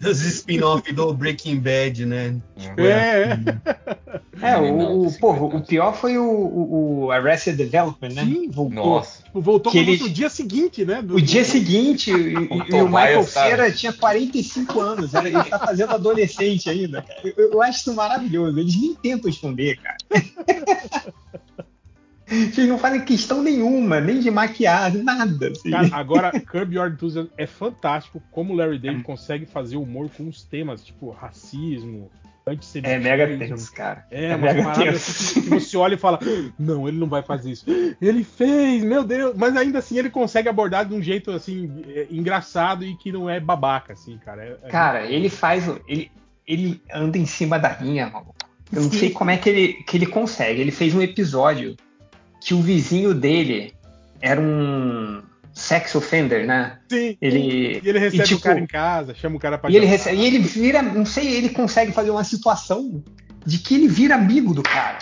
Os 0.00 0.20
spin-off 0.20 0.92
do 0.92 1.12
Breaking 1.14 1.58
Bad, 1.60 2.04
né? 2.04 2.38
Tipo, 2.56 2.80
é, 2.82 3.32
é. 3.32 4.20
É 4.40 4.56
o, 4.58 5.06
o, 5.06 5.18
porra, 5.18 5.44
o 5.44 5.60
pior 5.60 5.94
foi 5.94 6.18
o, 6.18 6.24
o, 6.24 7.04
o 7.04 7.10
Arrested 7.10 7.56
Development, 7.56 8.10
né? 8.10 8.24
Sim, 8.24 8.50
voltou. 8.50 8.84
Nossa. 8.84 9.22
Tipo, 9.22 9.40
voltou 9.40 9.72
que 9.72 9.78
ele... 9.78 9.96
no 9.96 10.08
dia 10.08 10.28
seguinte, 10.28 10.84
né? 10.84 11.00
Do... 11.02 11.16
O 11.16 11.20
dia 11.20 11.44
seguinte, 11.44 12.10
e, 12.10 12.34
e 12.74 12.74
o 12.74 12.86
Michael 12.86 13.22
Cera 13.24 13.70
tinha 13.70 13.92
45 13.92 14.80
anos, 14.80 15.14
ele 15.14 15.30
tá 15.44 15.58
fazendo 15.58 15.94
adolescente 15.94 16.68
ainda. 16.68 17.04
Eu, 17.24 17.52
eu 17.52 17.62
acho 17.62 17.78
isso 17.78 17.94
maravilhoso. 17.94 18.58
Eles 18.58 18.80
nem 18.80 18.94
tentam 18.94 19.30
esconder, 19.30 19.78
cara. 19.78 19.96
Vocês 22.28 22.68
não 22.68 22.76
fazem 22.76 23.04
questão 23.04 23.40
nenhuma, 23.40 24.00
nem 24.00 24.18
de 24.18 24.32
maquiagem, 24.32 25.00
nada. 25.04 25.48
Assim. 25.48 25.70
Cara, 25.70 25.88
agora, 25.92 26.40
Curb 26.40 26.74
Your 26.74 26.88
Enthusiasm 26.88 27.28
é 27.38 27.46
fantástico 27.46 28.20
como 28.32 28.52
o 28.52 28.56
Larry 28.56 28.80
David 28.80 29.00
é. 29.00 29.04
consegue 29.04 29.46
fazer 29.46 29.76
humor 29.76 30.10
com 30.10 30.26
os 30.26 30.42
temas, 30.42 30.84
tipo 30.84 31.10
racismo, 31.10 32.10
antissemitismo. 32.46 33.08
É 33.08 33.16
mega 33.16 33.38
tenso, 33.38 33.72
cara. 33.72 34.06
É, 34.10 34.26
é 34.26 34.36
mega 34.36 34.90
assim 34.90 35.42
que, 35.42 35.42
que, 35.42 35.48
você 35.50 35.76
olha 35.76 35.94
e 35.94 35.98
fala, 35.98 36.18
não, 36.58 36.86
ele 36.86 36.98
não 36.98 37.08
vai 37.08 37.22
fazer 37.22 37.50
isso. 37.50 37.64
Ele 38.00 38.22
fez, 38.22 38.84
meu 38.84 39.02
Deus. 39.02 39.34
Mas 39.36 39.56
ainda 39.56 39.78
assim 39.78 39.98
ele 39.98 40.10
consegue 40.10 40.48
abordar 40.48 40.86
de 40.86 40.94
um 40.94 41.02
jeito, 41.02 41.30
assim, 41.30 41.82
é, 41.88 42.06
engraçado 42.10 42.84
e 42.84 42.96
que 42.96 43.10
não 43.10 43.28
é 43.28 43.40
babaca, 43.40 43.92
assim, 43.92 44.16
cara. 44.18 44.44
É, 44.44 44.56
é 44.62 44.68
cara, 44.68 45.00
muito... 45.00 45.14
ele 45.14 45.28
faz... 45.28 45.68
Ele, 45.88 46.10
ele 46.46 46.80
anda 46.92 47.18
em 47.18 47.26
cima 47.26 47.58
da 47.58 47.76
linha, 47.80 48.08
mano. 48.08 48.34
Eu 48.72 48.82
não 48.82 48.90
Sim. 48.90 48.98
sei 48.98 49.10
como 49.10 49.30
é 49.30 49.36
que 49.36 49.48
ele, 49.48 49.72
que 49.84 49.96
ele 49.96 50.06
consegue. 50.06 50.60
Ele 50.60 50.70
fez 50.70 50.94
um 50.94 51.02
episódio 51.02 51.76
que 52.40 52.54
o 52.54 52.60
vizinho 52.60 53.14
dele 53.14 53.74
era 54.20 54.40
um. 54.40 55.22
Sex 55.56 55.94
offender, 55.94 56.46
né? 56.46 56.78
Sim. 56.86 57.16
Ele, 57.20 57.80
e 57.82 57.88
ele 57.88 57.98
recebe 57.98 58.22
e, 58.22 58.26
tipo, 58.26 58.40
o 58.40 58.42
cara 58.42 58.60
em 58.60 58.66
casa, 58.66 59.14
chama 59.14 59.36
o 59.36 59.40
cara 59.40 59.56
pra 59.56 59.70
E 59.70 59.76
ele, 59.76 59.86
recebe, 59.86 60.18
e 60.18 60.26
ele 60.26 60.38
vira, 60.38 60.82
não 60.82 61.06
sei, 61.06 61.34
ele 61.34 61.48
consegue 61.48 61.92
fazer 61.92 62.10
uma 62.10 62.24
situação 62.24 63.02
de 63.44 63.58
que 63.58 63.74
ele 63.74 63.88
vira 63.88 64.16
amigo 64.16 64.52
do 64.52 64.62
cara. 64.62 64.98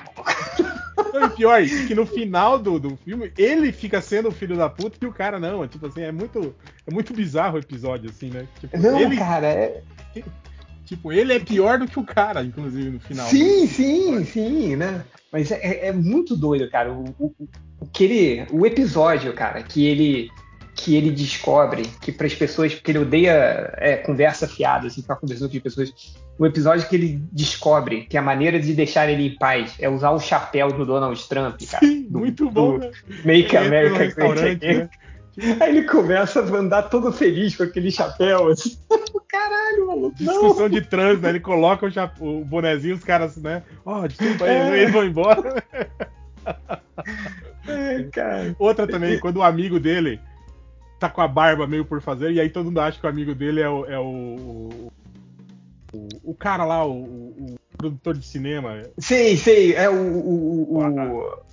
Não, 1.13 1.27
e 1.27 1.31
pior, 1.31 1.61
que 1.65 1.95
no 1.95 2.07
final 2.07 2.57
do, 2.57 2.79
do 2.79 2.97
filme, 2.99 3.33
ele 3.37 3.73
fica 3.73 4.01
sendo 4.01 4.29
o 4.29 4.33
filho 4.33 4.57
da 4.57 4.71
puta 4.71 4.97
e 5.03 5.07
o 5.07 5.13
cara 5.13 5.41
não. 5.41 5.67
Tipo 5.67 5.87
assim, 5.89 6.03
é 6.03 6.13
muito, 6.13 6.55
é 6.87 6.93
muito 6.93 7.13
bizarro 7.13 7.57
o 7.57 7.61
episódio, 7.61 8.09
assim, 8.09 8.31
né? 8.31 8.47
Tipo, 8.61 8.79
Não, 8.79 9.01
ele, 9.01 9.17
cara, 9.17 9.49
é... 9.49 9.83
tipo, 10.85 11.13
ele 11.13 11.33
é 11.33 11.41
pior 11.41 11.81
do 11.81 11.89
que 11.89 11.99
o 11.99 12.05
cara, 12.05 12.45
inclusive, 12.45 12.91
no 12.91 13.01
final. 13.01 13.27
Sim, 13.27 13.67
sim, 13.67 14.25
sim, 14.25 14.77
né? 14.77 15.05
Mas 15.33 15.51
é, 15.51 15.89
é 15.89 15.93
muito 15.93 16.37
doido, 16.37 16.71
cara. 16.71 16.93
O, 16.93 17.05
o, 17.19 17.35
o 17.81 17.87
que 17.87 18.05
ele, 18.05 18.47
o 18.53 18.65
episódio, 18.65 19.33
cara, 19.33 19.61
que 19.63 19.85
ele 19.85 20.31
que 20.75 20.97
ele 20.97 21.11
descobre 21.11 21.83
que 22.01 22.11
para 22.11 22.27
as 22.27 22.35
pessoas, 22.35 22.75
porque 22.75 22.91
ele 22.91 22.99
odeia 22.99 23.73
é, 23.77 23.97
conversa 23.97 24.49
fiada, 24.49 24.87
assim, 24.89 25.03
ficar 25.03 25.17
conversando 25.17 25.51
com 25.51 25.57
as 25.57 25.63
pessoas. 25.63 25.93
O 26.39 26.45
episódio 26.45 26.89
que 26.89 26.97
ele 26.97 27.23
descobre 27.31 28.07
que 28.07 28.17
a 28.19 28.23
maneira 28.23 28.59
de 28.59 28.75
deixar 28.75 29.09
ele 29.09 29.27
em 29.29 29.37
paz 29.39 29.75
é 29.79 29.89
usar 29.89 30.11
o 30.11 30.19
chapéu 30.19 30.73
do 30.73 30.85
Donald 30.85 31.29
Trump, 31.29 31.61
cara. 31.71 31.87
Sim, 31.87 32.03
do, 32.11 32.19
muito 32.19 32.51
bom, 32.51 32.73
do 32.79 32.87
né? 32.87 32.91
Make 33.25 33.55
Ele 33.55 33.67
America 33.67 34.07
Great 34.29 34.41
Again. 34.67 34.79
né? 34.79 34.89
Aí 35.61 35.77
ele 35.77 35.83
começa 35.89 36.41
a 36.41 36.45
andar 36.57 36.85
todo 36.85 37.13
feliz 37.13 37.57
com 37.57 37.63
aquele 37.65 37.91
chapéu, 37.91 38.49
assim. 38.49 38.77
Caralho, 39.29 39.87
maluco. 39.89 40.17
Não. 40.21 40.33
Discussão 40.33 40.69
de 40.69 40.81
trânsito, 40.81 41.23
né? 41.23 41.29
Ele 41.31 41.41
coloca 41.41 41.87
o, 41.87 41.91
chap- 41.91 42.21
o 42.21 42.45
bonezinho, 42.45 42.95
os 42.95 43.03
caras, 43.05 43.37
né? 43.37 43.63
Ó, 43.85 44.07
desculpa 44.07 44.45
aí, 44.45 44.51
É. 44.51 44.79
eles 44.83 44.93
vão 44.93 45.05
embora. 45.05 45.63
É. 47.67 48.55
Outra 48.59 48.87
também, 48.87 49.19
quando 49.19 49.39
o 49.39 49.43
amigo 49.43 49.81
dele 49.81 50.21
tá 50.99 51.09
com 51.09 51.21
a 51.21 51.29
barba 51.29 51.67
meio 51.67 51.85
por 51.85 52.01
fazer, 52.01 52.33
e 52.33 52.41
aí 52.41 52.49
todo 52.49 52.67
mundo 52.67 52.81
acha 52.81 52.99
que 52.99 53.07
o 53.07 53.09
amigo 53.11 53.35
dele 53.35 53.61
é 53.61 53.69
o. 53.69 53.85
É 53.87 53.99
o, 53.99 54.91
o, 55.93 56.09
o- 56.25 56.35
cara 56.35 56.65
lá, 56.65 56.85
o, 56.87 57.03
o- 57.03 57.57
produtor 57.77 58.17
de 58.17 58.25
cinema. 58.27 58.83
Sei, 58.99 59.37
sei, 59.37 59.75
é 59.75 59.89
o. 59.91 59.95
o, 59.95 60.75
o- 60.75 60.79
o- 60.79 61.45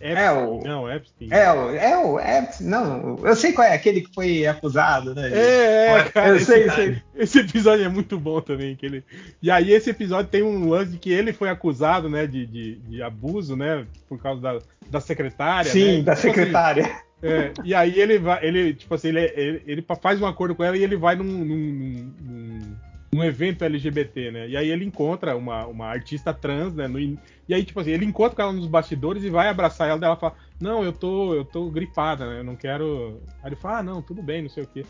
Epstein, 0.00 0.22
É 0.22 0.30
o- 0.32 0.60
Não, 0.62 0.90
Epstein. 0.92 1.28
é 1.30 1.52
o. 1.52 1.70
É 1.70 1.98
o. 1.98 2.18
É, 2.20 2.50
não, 2.60 3.16
eu 3.24 3.34
sei 3.34 3.52
qual 3.52 3.66
é, 3.66 3.72
aquele 3.72 4.02
que 4.02 4.12
foi 4.12 4.46
acusado, 4.46 5.14
né? 5.14 5.30
É, 5.32 5.86
é, 5.98 6.04
cara. 6.10 6.28
eu 6.28 6.36
esse, 6.36 6.44
sei, 6.46 6.68
sei. 6.70 7.02
esse 7.14 7.38
episódio 7.38 7.84
é 7.84 7.88
muito 7.88 8.18
bom 8.18 8.40
também. 8.40 8.76
Que 8.76 8.84
ele... 8.84 9.04
E 9.40 9.50
aí, 9.50 9.72
esse 9.72 9.88
episódio 9.90 10.30
tem 10.30 10.42
um 10.42 10.68
lance 10.68 10.92
de 10.92 10.98
que 10.98 11.10
ele 11.10 11.32
foi 11.32 11.48
acusado, 11.48 12.10
né, 12.10 12.26
de, 12.26 12.44
de, 12.44 12.74
de 12.80 13.02
abuso, 13.02 13.56
né, 13.56 13.86
por 14.08 14.20
causa 14.20 14.42
da, 14.42 14.58
da 14.90 15.00
secretária. 15.00 15.70
Sim, 15.70 15.98
né? 15.98 16.02
da 16.02 16.12
assim, 16.12 16.22
secretária. 16.28 16.96
É, 17.24 17.52
e 17.64 17.74
aí 17.74 17.98
ele 17.98 18.18
vai, 18.18 18.44
ele, 18.44 18.74
tipo 18.74 18.94
assim, 18.94 19.08
ele, 19.08 19.20
ele, 19.34 19.62
ele 19.66 19.86
faz 20.00 20.20
um 20.20 20.26
acordo 20.26 20.54
com 20.54 20.62
ela 20.62 20.76
e 20.76 20.82
ele 20.82 20.96
vai 20.96 21.16
num, 21.16 21.24
num, 21.24 22.12
num- 22.20 22.76
num- 23.12 23.24
evento 23.24 23.64
LGBT, 23.64 24.30
né? 24.30 24.48
E 24.48 24.56
aí 24.56 24.68
ele 24.68 24.84
encontra 24.84 25.34
uma, 25.34 25.66
uma 25.66 25.86
artista 25.86 26.34
trans, 26.34 26.74
né? 26.74 26.86
no 26.86 26.98
e 26.98 27.18
aí, 27.54 27.64
tipo 27.64 27.80
assim, 27.80 27.90
ele 27.90 28.04
encontra 28.04 28.36
com 28.36 28.42
ela 28.42 28.52
nos 28.52 28.66
bastidores 28.66 29.22
e 29.24 29.30
vai 29.30 29.48
abraçar 29.48 29.88
ela, 29.88 29.98
daí 29.98 30.08
ela 30.08 30.16
fala, 30.16 30.34
não, 30.60 30.84
eu 30.84 30.92
tô, 30.92 31.34
eu 31.34 31.44
tô 31.44 31.70
gripada, 31.70 32.26
né? 32.28 32.40
Eu 32.40 32.44
não 32.44 32.56
quero. 32.56 33.20
Aí 33.42 33.50
ele 33.50 33.56
fala, 33.56 33.78
ah, 33.78 33.82
não, 33.82 34.02
tudo 34.02 34.22
bem, 34.22 34.42
não 34.42 34.48
sei 34.48 34.64
o 34.64 34.66
quê. 34.66 34.84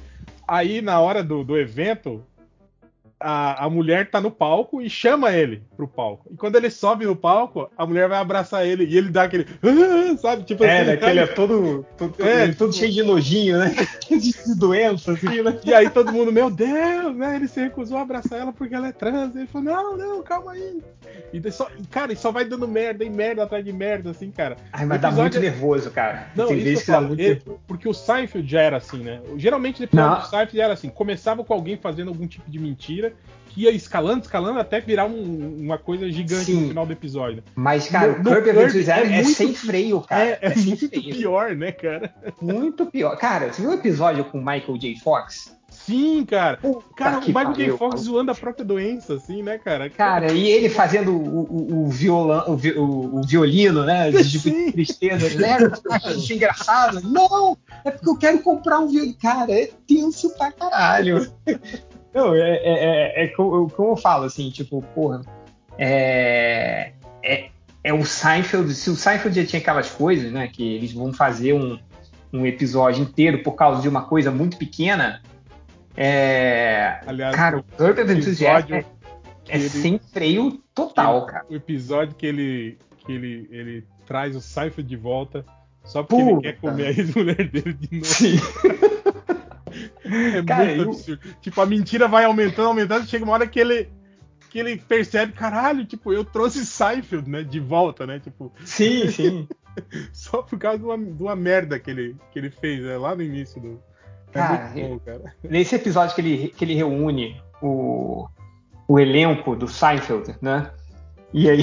Aí, 0.47 0.81
na 0.83 1.01
hora 1.01 1.23
do, 1.23 1.43
do 1.45 1.57
evento, 1.57 2.25
a, 3.25 3.65
a 3.65 3.71
mulher 3.71 4.11
tá 4.11 4.21
no 4.21 4.31
palco 4.31 4.83
e 4.83 4.91
chama 4.91 5.33
ele 5.33 5.63
pro 5.77 5.89
palco. 5.89 6.29
E 6.31 6.37
quando 6.37 6.57
ele 6.57 6.69
sobe 6.71 7.07
no 7.07 7.17
palco, 7.17 7.71
a 7.77 7.87
mulher 7.87 8.09
vai 8.09 8.19
abraçar 8.19 8.67
ele 8.67 8.85
e 8.85 8.97
ele 8.99 9.09
dá 9.09 9.23
aquele. 9.25 9.47
"Ah", 9.63 10.17
sabe? 10.19 10.43
Tipo 10.45 10.63
É, 10.65 10.77
assim, 10.83 10.87
daquele 10.91 11.19
é 11.21 11.25
sabe? 11.25 11.35
todo, 11.37 11.87
todo, 11.97 12.15
É, 12.23 12.53
todo 12.53 12.73
cheio 12.75 12.93
de 12.93 13.03
nojinho, 13.03 13.59
né? 13.59 13.75
De 14.45 14.55
doença, 14.59 15.13
assim, 15.13 15.43
né? 15.43 15.59
E 15.65 15.73
aí 15.73 15.89
todo 15.89 16.13
mundo, 16.13 16.31
meu 16.31 16.51
Deus, 16.51 17.17
né? 17.17 17.37
Ele 17.37 17.49
se 17.49 17.61
recusou 17.61 17.97
a 17.99 18.03
abraçar 18.03 18.39
ela 18.41 18.53
porque 18.53 18.75
ela 18.75 18.89
é 18.89 18.93
trans. 18.93 19.35
Ele 19.35 19.47
falou, 19.47 19.65
não, 19.73 19.97
não, 19.97 20.23
calma 20.23 20.53
aí. 20.53 20.83
E 21.33 21.51
só, 21.51 21.69
cara, 21.91 22.13
e 22.13 22.17
só 22.17 22.31
vai 22.31 22.45
dando 22.45 22.69
merda 22.69 23.05
e 23.05 23.11
merda 23.11 23.43
atrás 23.43 23.65
de 23.65 23.73
merda, 23.73 24.11
assim, 24.11 24.31
cara. 24.31 24.57
Ai, 24.73 24.85
mas 24.85 25.01
dá 25.01 25.11
muito 25.11 25.37
é- 25.39 25.41
nervoso, 25.41 25.91
cara. 25.91 26.29
Não, 26.37 26.49
Tem 26.49 26.59
isso 26.59 26.85
que 26.85 26.91
dá 26.93 27.01
muito 27.01 27.21
Ele- 27.21 27.43
porque 27.67 27.89
o 27.89 27.95
Seinfeld 27.95 28.49
já 28.51 28.61
era 28.61 28.77
assim, 28.77 28.99
né? 28.99 29.21
Geralmente 29.37 29.89
Não. 29.93 30.15
do 30.21 30.27
Seinfeld 30.27 30.61
era 30.61 30.73
assim, 30.75 30.89
começava 30.89 31.43
com 31.43 31.55
alguém 31.55 31.77
fazendo 31.77 32.09
algum 32.09 32.27
tipo 32.27 32.49
de 32.51 32.59
mentira, 32.59 33.14
que 33.49 33.63
ia 33.63 33.71
escalando, 33.71 34.23
escalando, 34.25 34.59
até 34.59 34.81
virar 34.81 35.07
um- 35.07 35.57
uma 35.61 35.79
coisa 35.79 36.11
gigante 36.11 36.47
Sim. 36.47 36.61
no 36.63 36.69
final 36.69 36.85
do 36.87 36.93
episódio. 36.93 37.43
Mas, 37.55 37.89
cara, 37.89 38.19
No- 38.19 38.31
Curb 38.31 38.49
Enthusiasm 38.51 39.07
é 39.13 39.19
é, 39.21 39.23
muito- 39.23 39.37
sem 39.37 39.55
freio, 39.55 40.01
cara. 40.01 40.25
é, 40.25 40.39
é 40.43 40.51
sem 40.55 40.65
muito 40.67 40.89
freio. 40.89 41.15
pior, 41.15 41.55
né, 41.55 41.71
cara? 41.73 42.13
Muito 42.41 42.87
pior. 42.87 43.17
Cara, 43.17 43.53
você 43.53 43.63
viu 43.63 43.71
o 43.71 43.75
episódio 43.75 44.25
com 44.25 44.39
o 44.39 44.45
Michael 44.45 44.77
J. 44.79 44.97
Fox? 44.97 45.55
Sim, 45.71 46.25
cara. 46.25 46.59
Cara, 46.97 47.19
o 47.19 47.27
Michael 47.27 47.53
J. 47.53 47.77
Fox 47.77 48.01
zoando 48.03 48.31
a 48.31 48.35
própria 48.35 48.65
doença, 48.65 49.15
assim, 49.15 49.43
né, 49.43 49.59
cara? 49.59 49.91
Cara, 49.91 50.33
e 50.33 50.49
ele 50.49 50.69
fazendo 50.69 51.13
o, 51.13 51.41
o, 51.43 51.85
o, 51.85 51.89
violão, 51.89 52.45
o, 52.49 52.81
o- 52.81 53.17
o 53.19 53.23
violino, 53.27 53.85
né? 53.85 54.11
De 54.11 54.39
Sim. 54.39 54.71
tristeza. 54.73 55.27
Isso 56.17 56.33
engraçado? 56.33 57.01
Não! 57.03 57.57
É 57.85 57.91
porque 57.91 58.09
eu 58.09 58.17
quero 58.17 58.39
comprar 58.39 58.79
um 58.79 58.89
violino. 58.89 59.17
Cara, 59.21 59.53
é 59.53 59.69
tenso 59.87 60.31
pra 60.37 60.51
caralho. 60.53 61.29
Não, 62.15 62.35
é, 62.35 62.41
é, 62.41 63.23
é, 63.23 63.25
é 63.25 63.29
como, 63.29 63.71
eu 63.77 63.97
falo, 63.97 64.25
assim, 64.25 64.49
tipo, 64.51 64.81
porra, 64.95 65.21
é, 65.77 66.93
é, 67.23 67.49
é 67.83 67.93
o 67.93 68.05
Seinfeld, 68.05 68.73
se 68.75 68.89
o 68.91 68.95
Seinfeld 68.97 69.41
já 69.41 69.47
tinha 69.47 69.61
aquelas 69.61 69.91
coisas, 69.91 70.31
né, 70.33 70.47
que 70.49 70.77
eles 70.77 70.93
vão 70.93 71.13
fazer 71.13 71.53
um, 71.53 71.79
um 72.33 72.47
episódio 72.47 73.03
inteiro 73.03 73.43
por 73.43 73.53
causa 73.53 73.83
de 73.83 73.89
uma 73.89 74.03
coisa 74.05 74.31
muito 74.31 74.57
pequena, 74.57 75.21
é, 75.97 77.01
Aliás, 77.07 77.35
cara, 77.35 77.59
o 77.59 77.63
Curb 77.63 78.01
Enthusiasm 78.01 78.73
episódio 78.73 78.75
é, 78.77 78.85
é 79.49 79.57
ele- 79.57 79.69
sem 79.69 79.99
freio 79.99 80.61
total, 80.75 81.27
cara. 81.27 81.45
o 81.49 81.55
episódio 81.55 82.15
que 82.15 82.27
ele 82.27 82.79
que 83.05 83.13
ele, 83.13 83.47
ele 83.51 83.85
traz 84.07 84.35
o 84.35 84.41
Seinfeld 84.41 84.89
de 84.89 84.97
volta 84.97 85.45
só 85.85 86.03
porque 86.03 86.23
ele 86.23 86.31
Puta. 86.35 86.43
quer 86.43 86.61
comer 86.61 86.87
a 86.87 86.91
ex-mulher 86.91 87.49
dele 87.49 87.73
de 87.75 87.95
novo. 87.97 88.05
Sim. 88.07 88.37
É 90.05 90.43
Cara, 90.45 90.65
muito 90.67 90.83
eu- 90.83 90.91
absurdo. 90.91 91.21
Tipo, 91.41 91.61
a 91.61 91.67
mentira 91.67 92.07
vai 92.07 92.25
aumentando, 92.25 92.69
aumentando, 92.69 93.07
chega 93.09 93.25
uma 93.25 93.33
hora 93.33 93.47
que 93.47 93.59
ele 93.59 93.89
que 94.51 94.59
ele 94.61 94.77
percebe, 94.77 95.33
caralho, 95.33 95.85
tipo, 95.85 96.13
eu 96.13 96.25
trouxe 96.25 96.65
Seinfeld, 96.65 97.29
né, 97.29 97.43
de 97.43 97.59
volta, 97.59 98.07
né, 98.07 98.21
tipo, 98.21 98.53
Sim, 98.65 99.11
sim. 99.11 99.49
só 100.15 100.43
por 100.43 100.57
causa 100.61 100.79
de 100.79 100.85
uma, 100.85 100.97
de 100.97 101.21
uma 101.21 101.35
merda 101.35 101.77
que 101.81 101.91
ele, 101.91 102.15
que 102.31 102.39
ele 102.39 102.51
fez, 102.51 102.81
né, 102.85 102.97
lá 102.97 103.17
no 103.17 103.23
início 103.23 103.61
do... 103.61 103.81
É 104.29 104.33
Cara, 104.39 104.71
muito 104.71 104.89
bom, 104.91 104.99
cara. 105.01 105.35
Nesse 105.43 105.75
episódio 105.75 106.15
que 106.15 106.21
ele, 106.21 106.49
que 106.57 106.65
ele 106.65 106.75
reúne 106.77 107.43
o, 107.61 108.29
o 108.87 109.01
elenco 109.01 109.57
do 109.57 109.67
Seinfeld, 109.67 110.37
né? 110.41 110.71
E 111.33 111.51
aí, 111.51 111.63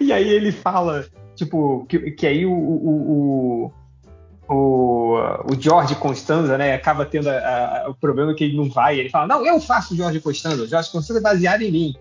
e 0.00 0.12
aí 0.12 0.28
ele 0.28 0.50
fala, 0.50 1.06
tipo, 1.36 1.84
que, 1.88 2.10
que 2.12 2.26
aí 2.26 2.44
o, 2.44 2.52
o, 2.52 3.72
o, 4.48 5.18
o, 5.52 5.60
George 5.60 5.94
Constanza, 5.96 6.56
né, 6.58 6.74
acaba 6.74 7.04
tendo 7.04 7.28
a- 7.28 7.32
a- 7.84 7.90
o 7.90 7.94
problema 7.94 8.34
que 8.34 8.44
ele 8.44 8.56
não 8.56 8.68
vai. 8.70 8.98
Ele 8.98 9.10
fala, 9.10 9.26
não, 9.26 9.46
eu 9.46 9.60
faço 9.60 9.94
o 9.94 9.96
George 9.96 10.20
Constanza, 10.20 10.62
o 10.62 10.66
George 10.66 10.90
Constanza 10.90 11.20
é 11.20 11.22
baseado 11.22 11.62
em 11.62 11.70
mim. 11.70 11.94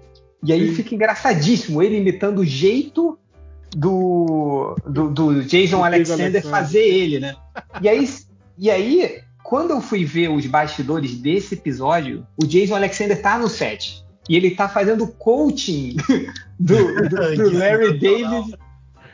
E 0.43 0.53
aí 0.53 0.69
Sim. 0.69 0.75
fica 0.75 0.95
engraçadíssimo 0.95 1.81
ele 1.81 1.97
imitando 1.97 2.39
o 2.39 2.45
jeito 2.45 3.17
do, 3.75 4.75
do, 4.87 5.09
do 5.09 5.43
Jason 5.43 5.83
Alexander 5.83 6.25
Alexander. 6.27 6.43
fazer 6.43 6.83
ele, 6.83 7.19
né? 7.19 7.35
E 7.81 7.89
aí, 7.89 8.07
e 8.57 8.69
aí, 8.69 9.21
quando 9.43 9.71
eu 9.71 9.81
fui 9.81 10.05
ver 10.05 10.29
os 10.29 10.45
bastidores 10.45 11.15
desse 11.15 11.55
episódio, 11.55 12.25
o 12.41 12.45
Jason 12.45 12.75
Alexander 12.75 13.19
tá 13.21 13.37
no 13.39 13.49
set. 13.49 14.03
E 14.29 14.35
ele 14.35 14.51
tá 14.51 14.67
fazendo 14.69 15.07
coaching 15.07 15.95
do, 16.59 16.75
do- 17.09 17.35
do 17.49 17.57
Larry. 17.57 17.97
David 17.99 18.55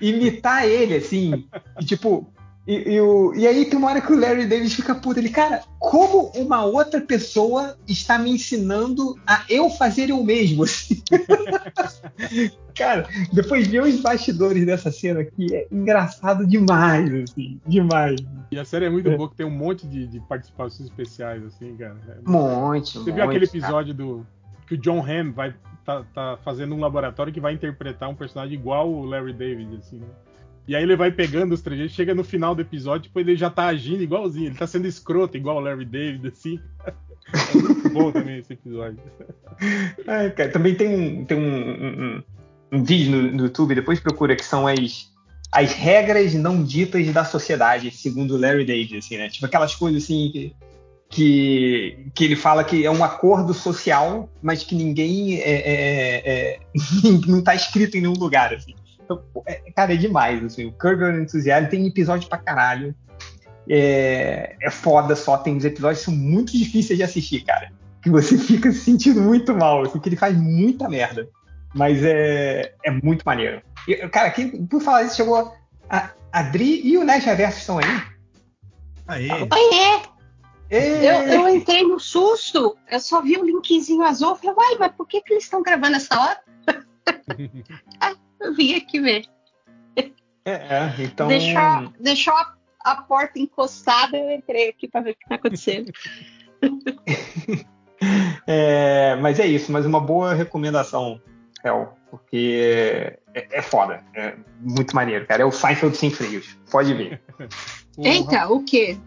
imitar 0.01 0.67
ele, 0.67 0.95
assim. 0.95 1.45
E 1.79 1.85
tipo. 1.85 2.27
E, 2.67 2.93
e 2.93 3.01
o- 3.01 3.33
e 3.33 3.47
aí 3.47 3.65
tem 3.65 3.77
uma 3.77 3.89
hora 3.89 3.99
que 4.01 4.13
o 4.13 4.19
Larry 4.19 4.45
David 4.45 4.73
fica 4.75 4.93
puto. 4.93 5.19
Ele, 5.19 5.29
cara, 5.29 5.63
como 5.79 6.27
uma 6.35 6.63
outra 6.63 7.01
pessoa 7.01 7.75
está 7.87 8.19
me 8.19 8.29
ensinando 8.29 9.19
a 9.25 9.43
eu 9.49 9.67
fazer 9.71 10.11
eu 10.11 10.23
mesmo? 10.23 10.63
assim? 10.63 11.01
cara, 12.75 13.07
depois 13.33 13.67
ver 13.67 13.81
os 13.81 13.99
bastidores 14.01 14.63
dessa 14.65 14.91
cena 14.91 15.21
aqui 15.21 15.53
é 15.55 15.67
engraçado 15.71 16.45
demais, 16.45 17.11
assim, 17.23 17.59
demais. 17.65 18.19
E 18.51 18.59
a 18.59 18.65
série 18.65 18.85
é 18.85 18.89
muito 18.89 19.09
É. 19.09 19.17
boa, 19.17 19.29
que 19.29 19.35
tem 19.35 19.45
um 19.45 19.49
monte 19.49 19.87
de, 19.87 20.05
de 20.07 20.19
participações 20.21 20.87
especiais, 20.89 21.43
assim, 21.43 21.75
cara. 21.75 21.97
É 22.09 22.29
Monte, 22.29 22.97
Você 22.99 23.11
viu 23.11 23.23
aquele 23.23 23.45
episódio 23.45 23.93
do 23.93 24.25
que 24.67 24.75
o 24.75 24.77
John 24.77 24.99
Hamm 25.03 25.31
vai 25.33 25.53
tá, 25.85 26.03
tá 26.13 26.37
fazendo 26.43 26.75
um 26.75 26.79
laboratório 26.79 27.31
que 27.33 27.39
vai 27.39 27.53
interpretar 27.53 28.09
um 28.09 28.15
personagem 28.15 28.53
igual 28.55 28.89
o 28.91 29.05
Larry 29.05 29.33
David, 29.33 29.75
assim, 29.77 29.97
né? 29.99 30.07
E 30.67 30.75
aí 30.75 30.83
ele 30.83 30.95
vai 30.95 31.11
pegando 31.11 31.53
os 31.53 31.61
trejeitos, 31.61 31.95
chega 31.95 32.13
no 32.13 32.23
final 32.23 32.53
do 32.53 32.61
episódio, 32.61 33.03
tipo, 33.03 33.19
ele 33.19 33.35
já 33.35 33.49
tá 33.49 33.65
agindo 33.65 34.03
igualzinho, 34.03 34.47
ele 34.47 34.57
tá 34.57 34.67
sendo 34.67 34.87
escroto 34.87 35.35
igual 35.35 35.57
o 35.57 35.59
Larry 35.59 35.85
David, 35.85 36.27
assim. 36.27 36.59
É 36.85 36.93
muito 37.57 37.89
bom 37.89 38.11
também 38.11 38.37
esse 38.39 38.53
episódio. 38.53 38.99
É, 40.07 40.29
cara, 40.31 40.49
também 40.51 40.73
tem 40.73 40.87
um, 40.87 41.23
tem 41.25 41.37
um- 41.37 41.85
um- 42.17 42.23
um 42.71 42.83
vídeo 42.83 43.11
no, 43.11 43.31
no 43.31 43.43
YouTube, 43.45 43.75
depois 43.75 43.99
procura, 43.99 44.35
que 44.35 44.43
são 44.43 44.65
as, 44.65 45.11
as 45.51 45.71
regras 45.73 46.33
não 46.33 46.63
ditas 46.63 47.05
da 47.13 47.23
sociedade, 47.23 47.91
segundo 47.91 48.37
Larry 48.37 48.65
David, 48.65 48.97
assim, 48.97 49.17
né? 49.17 49.29
Tipo 49.29 49.45
aquelas 49.45 49.75
coisas 49.75 50.03
assim 50.03 50.29
que, 50.31 50.55
que, 51.11 52.07
que 52.15 52.23
ele 52.23 52.37
fala 52.37 52.63
que 52.63 52.85
é 52.85 52.89
um 52.89 53.03
acordo 53.03 53.53
social, 53.53 54.29
mas 54.41 54.63
que 54.63 54.73
ninguém 54.73 55.39
é, 55.39 55.51
é, 55.51 56.29
é, 56.29 56.59
não 57.27 57.39
está 57.39 57.53
escrito 57.53 57.97
em 57.97 58.01
nenhum 58.01 58.13
lugar, 58.13 58.53
assim. 58.53 58.73
Então, 59.03 59.21
é, 59.45 59.55
cara, 59.75 59.93
é 59.93 59.97
demais, 59.97 60.41
assim. 60.41 60.67
O 60.67 60.71
Curb 60.71 61.03
Your 61.03 61.21
Enthusiasm 61.21 61.67
tem 61.67 61.85
episódio 61.85 62.29
pra 62.29 62.37
caralho. 62.37 62.95
É, 63.69 64.55
é 64.61 64.71
foda 64.71 65.13
só, 65.15 65.37
tem 65.37 65.57
uns 65.57 65.65
episódios 65.65 65.99
que 65.99 66.05
são 66.05 66.15
muito 66.15 66.57
difíceis 66.57 66.97
de 66.97 67.03
assistir, 67.03 67.41
cara. 67.41 67.73
Que 68.01 68.09
você 68.09 68.37
fica 68.39 68.71
se 68.71 68.79
sentindo 68.79 69.21
muito 69.21 69.53
mal, 69.53 69.83
assim, 69.83 69.99
que 69.99 70.07
ele 70.07 70.15
faz 70.15 70.35
muita 70.35 70.87
merda. 70.87 71.27
Mas 71.75 72.01
é, 72.05 72.73
é 72.85 72.91
muito 73.03 73.23
maneiro. 73.23 73.61
E, 73.85 73.95
cara, 74.07 74.31
quem, 74.31 74.65
por 74.65 74.81
falar 74.81 75.03
isso, 75.03 75.17
chegou 75.17 75.53
a 75.89 76.09
Adri 76.31 76.81
e 76.87 76.97
o 76.97 77.03
Nerd 77.03 77.25
Reverso 77.25 77.59
estão 77.59 77.79
aí. 77.79 78.01
Aí. 79.07 79.29
Oiê! 79.29 80.11
Eu, 80.71 81.23
eu, 81.23 81.49
entrei 81.49 81.83
no 81.83 81.99
susto, 81.99 82.77
eu 82.89 82.99
só 83.01 83.21
vi 83.21 83.37
o 83.37 83.43
linkzinho 83.43 84.03
azul, 84.03 84.37
falei, 84.37 84.55
uai, 84.55 84.77
mas 84.79 84.93
por 84.93 85.05
que, 85.05 85.19
que 85.19 85.33
eles 85.33 85.43
estão 85.43 85.61
gravando 85.61 85.97
essa 85.97 86.17
hora? 86.17 86.39
ah, 87.99 88.15
eu 88.39 88.53
vim 88.55 88.75
aqui 88.75 89.01
ver. 89.01 89.25
É, 90.45 90.51
é 90.53 90.95
então. 90.99 91.27
Deixou, 91.27 91.93
deixou 91.99 92.33
a, 92.33 92.55
a, 92.85 92.95
porta 93.01 93.37
encostada, 93.37 94.15
eu 94.15 94.31
entrei 94.31 94.69
aqui 94.69 94.87
para 94.87 95.01
ver 95.01 95.11
o 95.11 95.15
que 95.15 95.23
está 95.23 95.35
acontecendo. 95.35 95.91
é, 98.47 99.17
mas 99.17 99.41
é 99.41 99.47
isso, 99.47 99.73
mas 99.73 99.85
uma 99.85 99.99
boa 99.99 100.33
recomendação, 100.33 101.21
Hel, 101.65 101.97
porque 102.09 103.19
é, 103.33 103.47
é, 103.51 103.61
foda, 103.61 104.05
é 104.15 104.37
muito 104.61 104.95
maneiro, 104.95 105.27
cara. 105.27 105.43
É 105.43 105.45
o 105.45 105.51
Seinfeld 105.51 105.97
sem 105.97 106.09
freios, 106.09 106.57
pode 106.71 106.93
ver. 106.93 107.21
Eita, 107.97 108.47
o 108.47 108.63
quê? 108.63 108.97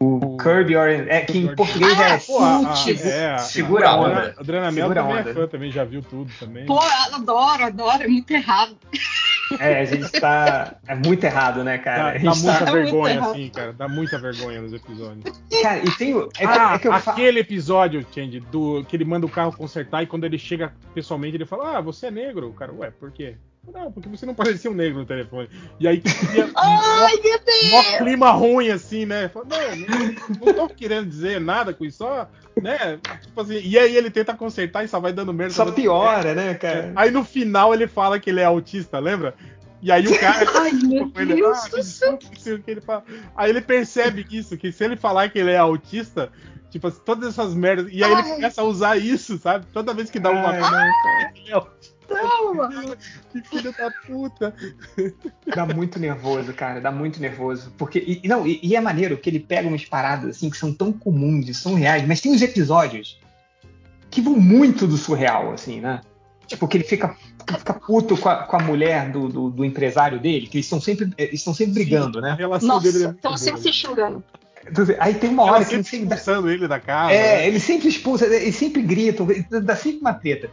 O 0.00 0.36
Curb 0.36 0.72
Your... 0.72 0.88
É, 1.08 1.22
que 1.22 1.38
em 1.38 1.54
português 1.54 1.98
ah, 1.98 2.08
é, 2.08 2.18
pô, 2.18 2.40
é 3.08 3.38
Segura 3.38 3.88
a 3.88 3.96
onda. 3.96 4.34
A 4.36 4.40
Adriana 4.40 4.70
Mel 4.70 4.94
também 4.94 5.18
é 5.18 5.24
fã, 5.34 5.46
também 5.48 5.70
já 5.72 5.84
viu 5.84 6.02
tudo 6.02 6.30
também. 6.38 6.66
Pô, 6.66 6.78
adoro, 7.12 7.64
adoro, 7.64 8.02
é 8.04 8.08
muito 8.08 8.30
errado. 8.30 8.76
É, 9.58 9.80
a 9.80 9.84
gente 9.84 10.10
tá. 10.12 10.76
É 10.86 10.94
muito 10.94 11.24
errado, 11.24 11.64
né, 11.64 11.78
cara? 11.78 12.18
Dá, 12.18 12.30
dá 12.30 12.34
muita 12.34 12.64
tá... 12.64 12.72
vergonha, 12.72 13.14
é 13.14 13.18
assim, 13.18 13.48
cara. 13.48 13.72
Dá 13.72 13.88
muita 13.88 14.18
vergonha 14.18 14.60
nos 14.60 14.72
episódios. 14.72 15.40
Cara, 15.62 15.78
e 15.78 15.90
tem. 15.96 16.12
É, 16.38 16.46
ah, 16.46 16.74
é 16.74 16.78
que 16.78 16.88
eu 16.88 16.92
aquele 16.92 17.40
episódio, 17.40 18.06
Change, 18.14 18.40
do 18.40 18.84
que 18.84 18.94
ele 18.94 19.04
manda 19.04 19.26
o 19.26 19.28
carro 19.28 19.56
consertar 19.56 20.02
e 20.02 20.06
quando 20.06 20.24
ele 20.24 20.38
chega 20.38 20.72
pessoalmente, 20.94 21.36
ele 21.36 21.46
fala: 21.46 21.78
Ah, 21.78 21.80
você 21.80 22.06
é 22.06 22.10
negro. 22.10 22.48
O 22.48 22.52
cara, 22.52 22.72
ué, 22.72 22.90
por 22.90 23.10
quê? 23.10 23.36
Não, 23.72 23.92
porque 23.92 24.08
você 24.08 24.24
não 24.24 24.34
parecia 24.34 24.70
um 24.70 24.74
negro 24.74 24.98
no 24.98 25.06
telefone. 25.06 25.48
E 25.78 25.86
aí 25.86 26.00
que 26.00 26.12
queria. 26.12 26.48
Ai, 26.56 27.14
meu 27.22 27.38
Deus! 27.44 27.72
Um 27.72 27.98
clima 27.98 28.30
ruim, 28.30 28.70
assim, 28.70 29.04
né? 29.04 29.28
Fala, 29.28 29.46
não, 29.46 29.76
não, 29.76 30.46
não 30.46 30.54
tô 30.54 30.74
querendo 30.74 31.08
dizer 31.08 31.40
nada 31.40 31.72
com 31.74 31.84
isso, 31.84 31.98
só. 31.98 32.28
Né? 32.60 32.98
Tipo 33.22 33.40
assim, 33.40 33.60
e 33.62 33.78
aí 33.78 33.96
ele 33.96 34.10
tenta 34.10 34.34
consertar 34.34 34.84
e 34.84 34.88
só 34.88 34.98
vai 34.98 35.12
dando 35.12 35.32
merda. 35.32 35.54
Só 35.54 35.70
piora, 35.70 36.34
né, 36.34 36.54
cara? 36.54 36.92
Aí 36.96 37.10
no 37.10 37.24
final 37.24 37.72
ele 37.72 37.86
fala 37.86 38.18
que 38.18 38.30
ele 38.30 38.40
é 38.40 38.44
autista, 38.44 38.98
lembra? 38.98 39.34
E 39.80 39.92
aí 39.92 40.06
o 40.06 40.10
cara. 40.18 40.46
Ai, 40.56 40.72
meu 40.72 41.10
ele, 41.16 41.34
Deus 41.36 41.58
ah, 41.58 41.68
do 41.68 41.82
céu. 41.82 42.18
Ele 42.66 42.80
fala. 42.80 43.04
Aí 43.36 43.50
ele 43.50 43.60
percebe 43.60 44.26
isso, 44.30 44.56
que 44.56 44.72
se 44.72 44.84
ele 44.84 44.96
falar 44.96 45.28
que 45.30 45.38
ele 45.38 45.50
é 45.50 45.58
autista, 45.58 46.30
tipo, 46.70 46.90
todas 46.90 47.30
essas 47.30 47.54
merdas. 47.54 47.92
E 47.92 48.02
aí 48.02 48.12
Ai. 48.12 48.22
ele 48.22 48.34
começa 48.34 48.60
a 48.60 48.64
usar 48.64 48.96
isso, 48.96 49.38
sabe? 49.38 49.66
Toda 49.72 49.94
vez 49.94 50.10
que 50.10 50.18
dá 50.18 50.30
uma. 50.30 50.50
Ai, 50.50 50.60
não, 51.50 51.58
é. 51.58 51.68
Não, 52.10 52.96
que 53.32 53.42
filho 53.42 53.72
da 53.72 53.90
puta. 54.06 54.54
Dá 55.54 55.66
muito 55.66 55.98
nervoso, 55.98 56.52
cara. 56.54 56.80
Dá 56.80 56.90
muito 56.90 57.20
nervoso. 57.20 57.72
Porque. 57.76 58.20
E, 58.22 58.28
não, 58.28 58.46
e, 58.46 58.60
e, 58.62 58.74
é 58.74 58.80
maneiro 58.80 59.18
que 59.18 59.28
ele 59.28 59.40
pega 59.40 59.68
umas 59.68 59.84
paradas 59.84 60.36
assim 60.36 60.48
que 60.48 60.56
são 60.56 60.72
tão 60.72 60.92
comuns, 60.92 61.56
são 61.56 61.74
reais, 61.74 62.06
mas 62.06 62.20
tem 62.20 62.32
uns 62.32 62.42
episódios 62.42 63.20
que 64.10 64.20
vão 64.20 64.38
muito 64.38 64.86
do 64.86 64.96
surreal, 64.96 65.52
assim, 65.52 65.80
né? 65.80 66.00
Tipo, 66.46 66.66
que 66.66 66.78
ele 66.78 66.84
fica, 66.84 67.14
fica 67.58 67.74
puto 67.74 68.16
com 68.16 68.28
a, 68.30 68.36
com 68.44 68.56
a 68.56 68.62
mulher 68.62 69.12
do, 69.12 69.28
do, 69.28 69.50
do, 69.50 69.64
empresário 69.64 70.18
dele, 70.18 70.46
que 70.46 70.56
eles 70.56 70.64
estão 70.64 70.80
sempre, 70.80 71.12
eles 71.18 71.34
estão 71.34 71.52
sempre 71.52 71.74
brigando, 71.74 72.22
né? 72.22 72.30
A 72.30 72.34
relação 72.34 72.68
Nossa, 72.68 72.90
dele 72.90 73.04
é 73.04 73.10
estão 73.10 73.36
sempre 73.36 73.60
se 73.60 73.72
xingando. 73.72 74.24
Aí 74.98 75.14
tem 75.14 75.30
uma 75.30 75.44
hora 75.44 75.64
que 75.64 75.74
ele 75.74 75.84
sempre 75.84 76.14
expulsando 76.14 76.50
ele 76.50 76.68
da 76.68 76.80
casa. 76.80 77.12
É, 77.12 77.36
né? 77.38 77.48
ele 77.48 77.60
sempre 77.60 77.88
expulsa, 77.88 78.26
ele 78.26 78.52
sempre 78.52 78.82
grita, 78.82 79.24
dá 79.60 79.76
sempre 79.76 80.00
uma 80.00 80.14
treta. 80.14 80.50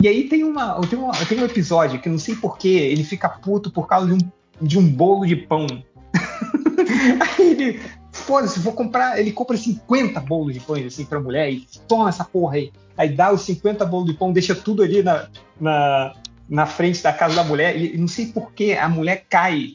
E 0.00 0.08
aí 0.08 0.28
tem, 0.28 0.44
uma, 0.44 0.80
tem, 0.86 0.98
uma, 0.98 1.12
tem 1.12 1.38
um 1.38 1.44
episódio 1.44 2.00
que 2.00 2.08
não 2.08 2.18
sei 2.18 2.34
porquê, 2.34 2.68
ele 2.68 3.04
fica 3.04 3.28
puto 3.28 3.70
por 3.70 3.86
causa 3.86 4.06
de 4.06 4.14
um, 4.14 4.30
de 4.66 4.78
um 4.78 4.88
bolo 4.90 5.26
de 5.26 5.36
pão. 5.36 5.66
aí 7.20 7.50
ele, 7.50 7.80
foda-se, 8.10 8.60
vou 8.60 8.72
comprar. 8.72 9.18
Ele 9.18 9.32
compra 9.32 9.56
50 9.56 10.18
bolos 10.20 10.54
de 10.54 10.60
pães 10.60 10.86
assim 10.86 11.04
pra 11.04 11.20
mulher 11.20 11.52
e 11.52 11.66
toma 11.86 12.08
essa 12.08 12.24
porra 12.24 12.56
aí. 12.56 12.72
Aí 12.96 13.10
dá 13.10 13.32
os 13.32 13.42
50 13.42 13.84
bolos 13.84 14.10
de 14.10 14.14
pão, 14.14 14.32
deixa 14.32 14.54
tudo 14.54 14.82
ali 14.82 15.02
na, 15.02 15.28
na, 15.60 16.14
na 16.48 16.66
frente 16.66 17.02
da 17.02 17.12
casa 17.12 17.36
da 17.36 17.44
mulher. 17.44 17.76
E 17.76 17.98
não 17.98 18.08
sei 18.08 18.26
porquê, 18.26 18.78
a 18.80 18.88
mulher 18.88 19.26
cai 19.28 19.74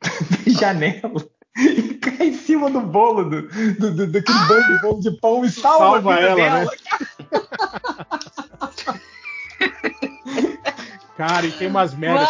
da 0.00 0.52
janela 0.52 1.35
e 1.58 1.94
cai 1.94 2.28
em 2.28 2.34
cima 2.34 2.70
do 2.70 2.80
bolo, 2.80 3.24
do, 3.24 3.42
do, 3.74 3.94
do, 3.94 4.06
daquele 4.06 4.38
ah! 4.38 4.46
bolo 4.46 4.62
de 4.62 4.80
bolo 4.80 5.00
de 5.00 5.10
pão 5.12 5.44
e 5.44 5.50
salva, 5.50 6.02
salva 6.02 6.14
ela, 6.20 6.34
dela. 6.34 6.60
Né? 6.60 6.66
Cara, 11.16 11.46
e 11.46 11.52
tem 11.52 11.68
umas 11.68 11.94
merdas. 11.94 12.28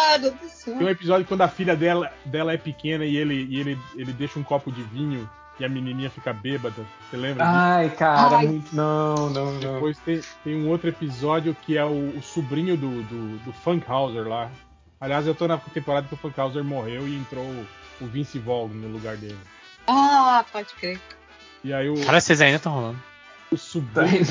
Tem 0.63 0.75
um 0.75 0.89
episódio 0.89 1.27
quando 1.27 1.41
a 1.41 1.49
filha 1.49 1.75
dela, 1.75 2.11
dela 2.25 2.53
é 2.53 2.57
pequena 2.57 3.03
e 3.03 3.17
ele, 3.17 3.45
e 3.49 3.59
ele, 3.59 3.77
ele 3.95 4.13
deixa 4.13 4.39
um 4.39 4.43
copo 4.43 4.71
de 4.71 4.81
vinho 4.83 5.29
e 5.59 5.65
a 5.65 5.69
menininha 5.69 6.09
fica 6.09 6.31
bêbada. 6.31 6.85
Você 7.09 7.17
lembra? 7.17 7.43
Ai, 7.45 7.85
disso? 7.85 7.97
cara, 7.97 8.37
Ai. 8.37 8.47
Muito... 8.47 8.73
não, 8.73 9.29
não, 9.29 9.51
não. 9.53 9.73
Depois 9.73 9.97
tem, 9.99 10.21
tem 10.43 10.55
um 10.55 10.69
outro 10.69 10.87
episódio 10.87 11.55
que 11.65 11.77
é 11.77 11.83
o, 11.83 12.17
o 12.17 12.21
sobrinho 12.21 12.77
do, 12.77 13.03
do, 13.03 13.37
do 13.39 13.51
Funkhauser 13.51 14.25
lá. 14.27 14.49
Aliás, 15.01 15.27
eu 15.27 15.35
tô 15.35 15.47
na 15.47 15.57
temporada 15.57 16.07
que 16.07 16.13
o 16.13 16.17
Funkhauser 16.17 16.63
morreu 16.63 17.07
e 17.07 17.17
entrou 17.17 17.45
o 18.01 18.05
Vince 18.05 18.39
Vaughn 18.39 18.69
no 18.69 18.87
lugar 18.87 19.17
dele. 19.17 19.37
Ah, 19.87 20.45
pode 20.51 20.73
crer. 20.75 20.99
E 21.63 21.73
aí 21.73 21.89
o. 21.89 22.03
Cara, 22.05 22.19
vocês 22.19 22.41
ainda 22.41 22.57
estão 22.57 22.73
rolando. 22.73 22.99
O 23.51 23.57
sobrinho. 23.57 24.23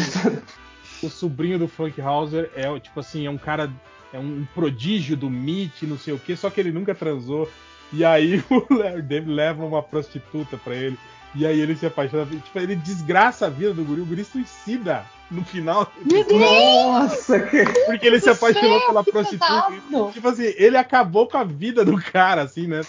o 1.02 1.10
sobrinho 1.10 1.58
do 1.58 1.68
Funkhauser 1.68 2.50
é, 2.54 2.78
tipo 2.78 3.00
assim, 3.00 3.26
é 3.26 3.30
um 3.30 3.38
cara 3.38 3.70
é 4.12 4.18
um 4.18 4.46
prodígio 4.54 5.16
do 5.16 5.28
Meat, 5.28 5.86
não 5.86 5.98
sei 5.98 6.14
o 6.14 6.18
que, 6.18 6.36
só 6.36 6.48
que 6.50 6.60
ele 6.60 6.72
nunca 6.72 6.94
transou. 6.94 7.50
E 7.92 8.04
aí 8.04 8.42
o 8.50 8.74
Larry 8.74 9.02
David 9.02 9.30
leva 9.30 9.64
uma 9.64 9.82
prostituta 9.82 10.56
para 10.56 10.74
ele. 10.74 10.98
E 11.34 11.46
aí 11.46 11.60
ele 11.60 11.76
se 11.76 11.86
apaixona. 11.86 12.24
Tipo, 12.24 12.58
ele 12.58 12.76
desgraça 12.76 13.46
a 13.46 13.50
vida 13.50 13.74
do 13.74 13.84
guri. 13.84 14.00
O 14.00 14.06
guri 14.06 14.24
suicida 14.24 15.04
no 15.30 15.44
final. 15.44 15.90
Nossa, 16.30 17.38
Porque 17.86 18.06
ele 18.06 18.20
se 18.20 18.30
apaixonou 18.30 18.80
pela 18.86 19.04
prostituta. 19.04 19.66
Tipo 20.12 20.28
assim, 20.28 20.52
ele 20.56 20.76
acabou 20.76 21.26
com 21.26 21.38
a 21.38 21.44
vida 21.44 21.84
do 21.84 22.00
cara, 22.00 22.42
assim, 22.42 22.66
né? 22.66 22.80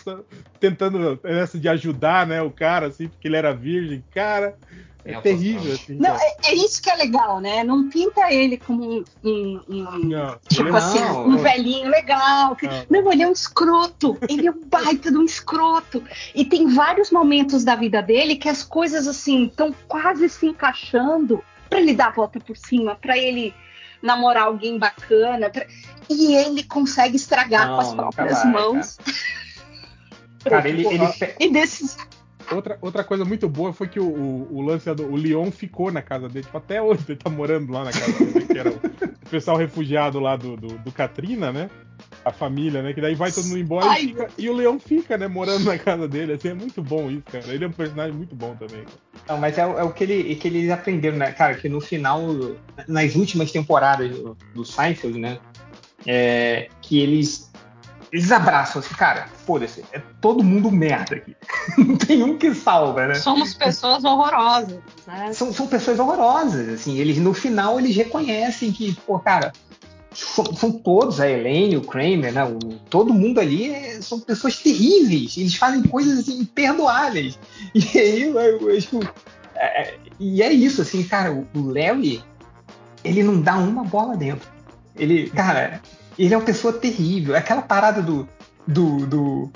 Tentando 0.60 1.20
essa 1.24 1.58
de 1.58 1.68
ajudar, 1.70 2.28
né, 2.28 2.42
o 2.42 2.52
cara, 2.52 2.88
assim, 2.88 3.08
porque 3.08 3.28
ele 3.28 3.38
era 3.38 3.54
virgem. 3.54 4.04
Cara, 4.14 4.56
é 5.08 5.22
terrível, 5.22 5.74
assim. 5.74 5.96
Não, 5.96 6.16
é, 6.16 6.36
é, 6.48 6.54
isso 6.54 6.82
que 6.82 6.90
é 6.90 6.96
legal, 6.96 7.40
né? 7.40 7.64
Não 7.64 7.90
pinta 7.90 8.32
ele 8.32 8.58
como 8.58 8.84
um, 8.84 9.04
um, 9.24 9.62
um 9.70 10.00
não, 10.00 10.38
tipo 10.50 10.76
assim, 10.76 11.00
não, 11.00 11.30
um 11.30 11.38
velhinho 11.38 11.90
legal. 11.90 12.58
Que, 12.58 12.68
não. 12.68 13.04
não, 13.04 13.14
ele 13.14 13.24
é 13.24 13.28
um 13.28 13.32
escroto. 13.32 14.18
Ele 14.28 14.48
é 14.48 14.52
um 14.52 14.66
baita 14.66 15.10
de 15.10 15.18
um 15.18 15.24
escroto. 15.24 16.04
E 16.36 16.44
tem 16.44 16.68
vários 16.68 17.10
momentos 17.10 17.64
da 17.64 17.76
vida 17.76 18.02
dele 18.02 18.36
que 18.36 18.50
as 18.50 18.64
coisas 18.64 19.08
assim 19.08 19.46
estão 19.46 19.74
quase 19.88 20.28
se 20.28 20.46
encaixando 20.46 21.42
para 21.68 21.80
ele 21.80 21.94
dar 21.94 22.08
a 22.08 22.12
volta 22.12 22.40
por 22.40 22.56
cima, 22.56 22.96
para 22.96 23.18
ele 23.18 23.54
namorar 24.02 24.44
alguém 24.44 24.78
bacana, 24.78 25.50
pra... 25.50 25.66
e 26.10 26.36
ele 26.36 26.64
consegue 26.64 27.16
estragar 27.16 27.68
com 27.68 27.80
as 27.80 27.94
próprias 27.94 28.44
vai, 28.44 28.52
mãos. 28.52 28.98
Cara, 30.44 30.62
cara 30.62 30.70
ele, 30.70 30.88
ele... 30.88 31.06
E 31.40 31.52
desses 31.52 31.98
Outra, 32.52 32.78
outra 32.82 33.04
coisa 33.04 33.26
muito 33.26 33.50
boa 33.50 33.74
foi 33.74 33.88
que 33.88 34.00
o, 34.00 34.08
o, 34.08 34.58
o 34.58 34.62
lance 34.62 34.94
do 34.94 35.06
o 35.06 35.16
Leon 35.16 35.52
ficou 35.52 35.92
na 35.92 36.02
casa 36.02 36.30
dele. 36.30 36.46
Tipo, 36.46 36.58
até 36.58 36.82
hoje 36.82 37.04
ele 37.08 37.18
tá 37.18 37.30
morando 37.30 37.72
lá 37.74 37.84
na 37.84 37.92
casa 37.92 38.24
dele, 38.24 38.46
que 38.46 38.58
era 38.58 38.70
o, 38.70 38.76
o 38.76 39.30
pessoal 39.30 39.58
refugiado 39.58 40.20
lá 40.20 40.38
do, 40.38 40.56
do, 40.56 40.68
do, 40.78 40.92
Katrina, 40.92 41.52
né? 41.52 41.70
A 42.24 42.32
família, 42.32 42.82
né? 42.82 42.94
Que 42.94 43.02
daí 43.02 43.16
vai 43.16 43.32
todo 43.32 43.46
mundo 43.46 43.60
embora 43.60 44.00
e, 44.00 44.08
fica, 44.08 44.30
e, 44.38 44.50
o 44.50 44.54
Leon 44.54 44.80
fica, 44.80 45.18
né? 45.18 45.28
Morando 45.28 45.66
na 45.66 45.78
casa 45.78 46.08
dele. 46.08 46.34
Assim, 46.34 46.50
é 46.50 46.54
muito 46.54 46.82
bom 46.82 47.10
isso, 47.10 47.24
cara. 47.24 47.46
Ele 47.48 47.66
é 47.66 47.68
um 47.68 47.72
personagem 47.72 48.14
muito 48.14 48.36
bom 48.36 48.56
também. 48.56 48.86
Não, 49.28 49.38
mas 49.38 49.58
é, 49.58 49.62
é 49.62 49.84
o 49.84 49.92
que, 49.92 50.04
ele, 50.04 50.32
é 50.32 50.36
que 50.36 50.48
eles 50.48 50.70
aprenderam, 50.70 51.18
né? 51.18 51.32
Cara, 51.32 51.56
que 51.56 51.70
no 51.70 51.80
final, 51.80 52.22
nas 52.88 53.16
últimas 53.16 53.52
temporadas 53.52 54.10
do, 54.12 54.38
do 54.54 54.66
Seinfeld, 54.66 55.20
né? 55.20 55.40
É, 56.06 56.70
que 56.82 57.00
eles 57.00 57.48
eles 58.12 58.32
abraçam 58.32 58.80
assim, 58.80 58.94
cara, 58.96 59.28
foda-se, 59.46 59.84
é 59.92 60.02
todo 60.22 60.44
mundo 60.44 60.72
merda 60.72 61.16
aqui. 61.16 61.36
Não 61.78 61.98
tem 61.98 62.24
um 62.24 62.38
que 62.38 62.54
salva, 62.54 63.08
né? 63.08 63.16
Somos 63.16 63.54
pessoas 63.54 64.04
horrorosas, 64.04 64.80
né? 65.06 65.34
São, 65.34 65.52
são 65.52 65.68
pessoas 65.68 66.00
horrorosas, 66.00 66.70
assim, 66.70 66.98
eles 66.98 67.18
no 67.18 67.34
final 67.34 67.80
eles 67.80 67.96
reconhecem 67.96 68.72
que, 68.72 68.94
pô, 69.06 69.20
cara, 69.20 69.52
são, 70.18 70.72
todos, 70.72 71.20
a 71.20 71.30
Elaine, 71.30 71.78
o 71.78 71.82
Kramer, 71.82 72.34
né? 72.34 72.44
O, 72.44 72.58
todo 72.90 73.14
mundo 73.14 73.40
ali 73.40 73.70
é, 73.70 74.02
são 74.02 74.20
pessoas 74.20 74.58
terríveis. 74.58 75.38
Eles 75.38 75.56
fazem 75.56 75.84
coisas 75.84 76.28
imperdoáveis. 76.28 77.38
E 77.76 78.00
aí, 78.00 78.24
eu, 78.24 78.40
eu 78.40 78.76
acho 78.76 78.88
que. 78.88 79.00
É, 79.56 79.96
e 80.20 80.42
é 80.42 80.52
isso, 80.52 80.82
assim, 80.82 81.04
cara, 81.04 81.32
o, 81.32 81.48
o 81.54 81.72
Larry, 81.72 82.24
ele 83.04 83.22
não 83.22 83.40
dá 83.40 83.58
uma 83.58 83.84
bola 83.84 84.18
dentro. 84.18 84.50
Ele, 84.96 85.30
cara, 85.30 85.82
ele 86.18 86.34
é 86.34 86.38
uma 86.38 86.46
pessoa 86.46 86.74
terrível. 86.74 87.36
Aquela 87.36 87.62
parada 87.62 88.02
do. 88.02 88.28
do, 88.66 89.06
do, 89.06 89.52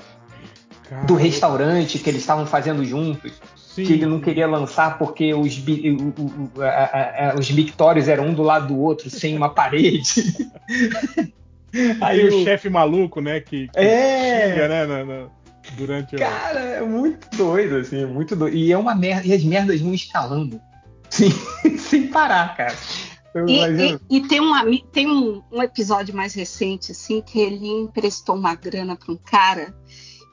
do 1.08 1.16
restaurante 1.16 1.98
que 1.98 2.08
eles 2.08 2.22
estavam 2.22 2.46
fazendo 2.46 2.86
juntos. 2.86 3.32
Sim. 3.74 3.86
que 3.86 3.94
ele 3.94 4.06
não 4.06 4.20
queria 4.20 4.48
lançar 4.48 4.98
porque 4.98 5.34
os, 5.34 5.58
os 7.40 7.52
mictórios 7.52 8.08
eram 8.10 8.28
um 8.28 8.34
do 8.34 8.44
lado 8.44 8.68
do 8.68 8.80
outro, 8.80 9.10
sem 9.10 9.36
uma 9.36 9.50
parede. 9.50 10.50
Aí 12.02 12.28
o, 12.28 12.42
o 12.42 12.44
chefe 12.44 12.70
maluco, 12.70 13.22
né? 13.22 13.40
Que, 13.40 13.70
que 13.70 13.80
é... 13.80 14.50
xinga, 14.50 14.68
né? 14.68 14.86
Na, 14.86 15.06
na, 15.06 15.28
durante 15.78 16.18
Cara, 16.18 16.60
o... 16.60 16.68
é 16.68 16.82
muito 16.82 17.30
doido, 17.38 17.78
assim, 17.78 18.06
muito 18.06 18.36
doido. 18.36 18.58
E 18.58 18.74
é 18.74 18.78
uma 18.78 18.94
merda, 18.94 19.26
e 19.26 19.34
as 19.34 19.44
merdas 19.44 19.80
vão 19.80 19.94
escalando. 19.94 20.60
Sim, 21.10 21.32
sem 21.80 22.08
parar, 22.08 22.56
cara. 22.58 22.76
E, 23.48 23.62
e, 23.64 24.00
e, 24.18 24.28
tem, 24.28 24.42
uma, 24.42 24.66
tem 24.92 25.08
um, 25.08 25.42
um, 25.50 25.64
episódio 25.64 26.14
mais 26.14 26.34
recente, 26.34 26.92
assim, 26.92 27.22
que 27.22 27.40
ele 27.40 27.66
emprestou 27.66 28.36
uma 28.36 28.54
grana 28.54 28.98
para 28.98 29.14
um 29.14 29.18
cara 29.18 29.74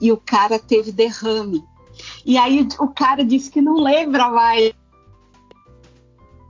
e 0.00 0.10
o 0.10 0.16
cara 0.16 0.58
teve 0.58 0.90
derrame. 0.90 1.62
E 2.24 2.36
aí 2.36 2.66
o 2.78 2.88
cara 2.88 3.24
disse 3.24 3.50
que 3.50 3.60
não 3.60 3.74
lembra 3.74 4.28
mais. 4.28 4.72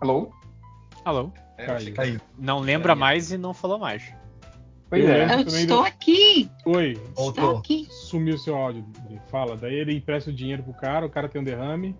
Alô? 0.00 0.30
Alô? 1.04 1.30
É, 1.56 1.90
caiu. 1.90 2.20
Não 2.38 2.60
lembra 2.60 2.94
mais 2.94 3.32
e 3.32 3.38
não 3.38 3.52
falou 3.52 3.78
mais. 3.78 4.02
Pois 4.88 5.04
eu 5.04 5.10
é. 5.10 5.34
Eu 5.34 5.40
estou 5.40 5.82
de... 5.82 5.88
aqui. 5.88 6.50
Oi. 6.64 7.00
Estou 7.18 7.58
aqui. 7.58 7.86
Sumiu 7.90 8.38
seu 8.38 8.56
áudio. 8.56 8.84
Fala. 9.30 9.56
Daí 9.56 9.74
ele 9.74 9.94
empresta 9.94 10.30
o 10.30 10.32
dinheiro 10.32 10.62
pro 10.62 10.72
cara, 10.74 11.06
o 11.06 11.10
cara 11.10 11.28
tem 11.28 11.40
um 11.40 11.44
derrame. 11.44 11.94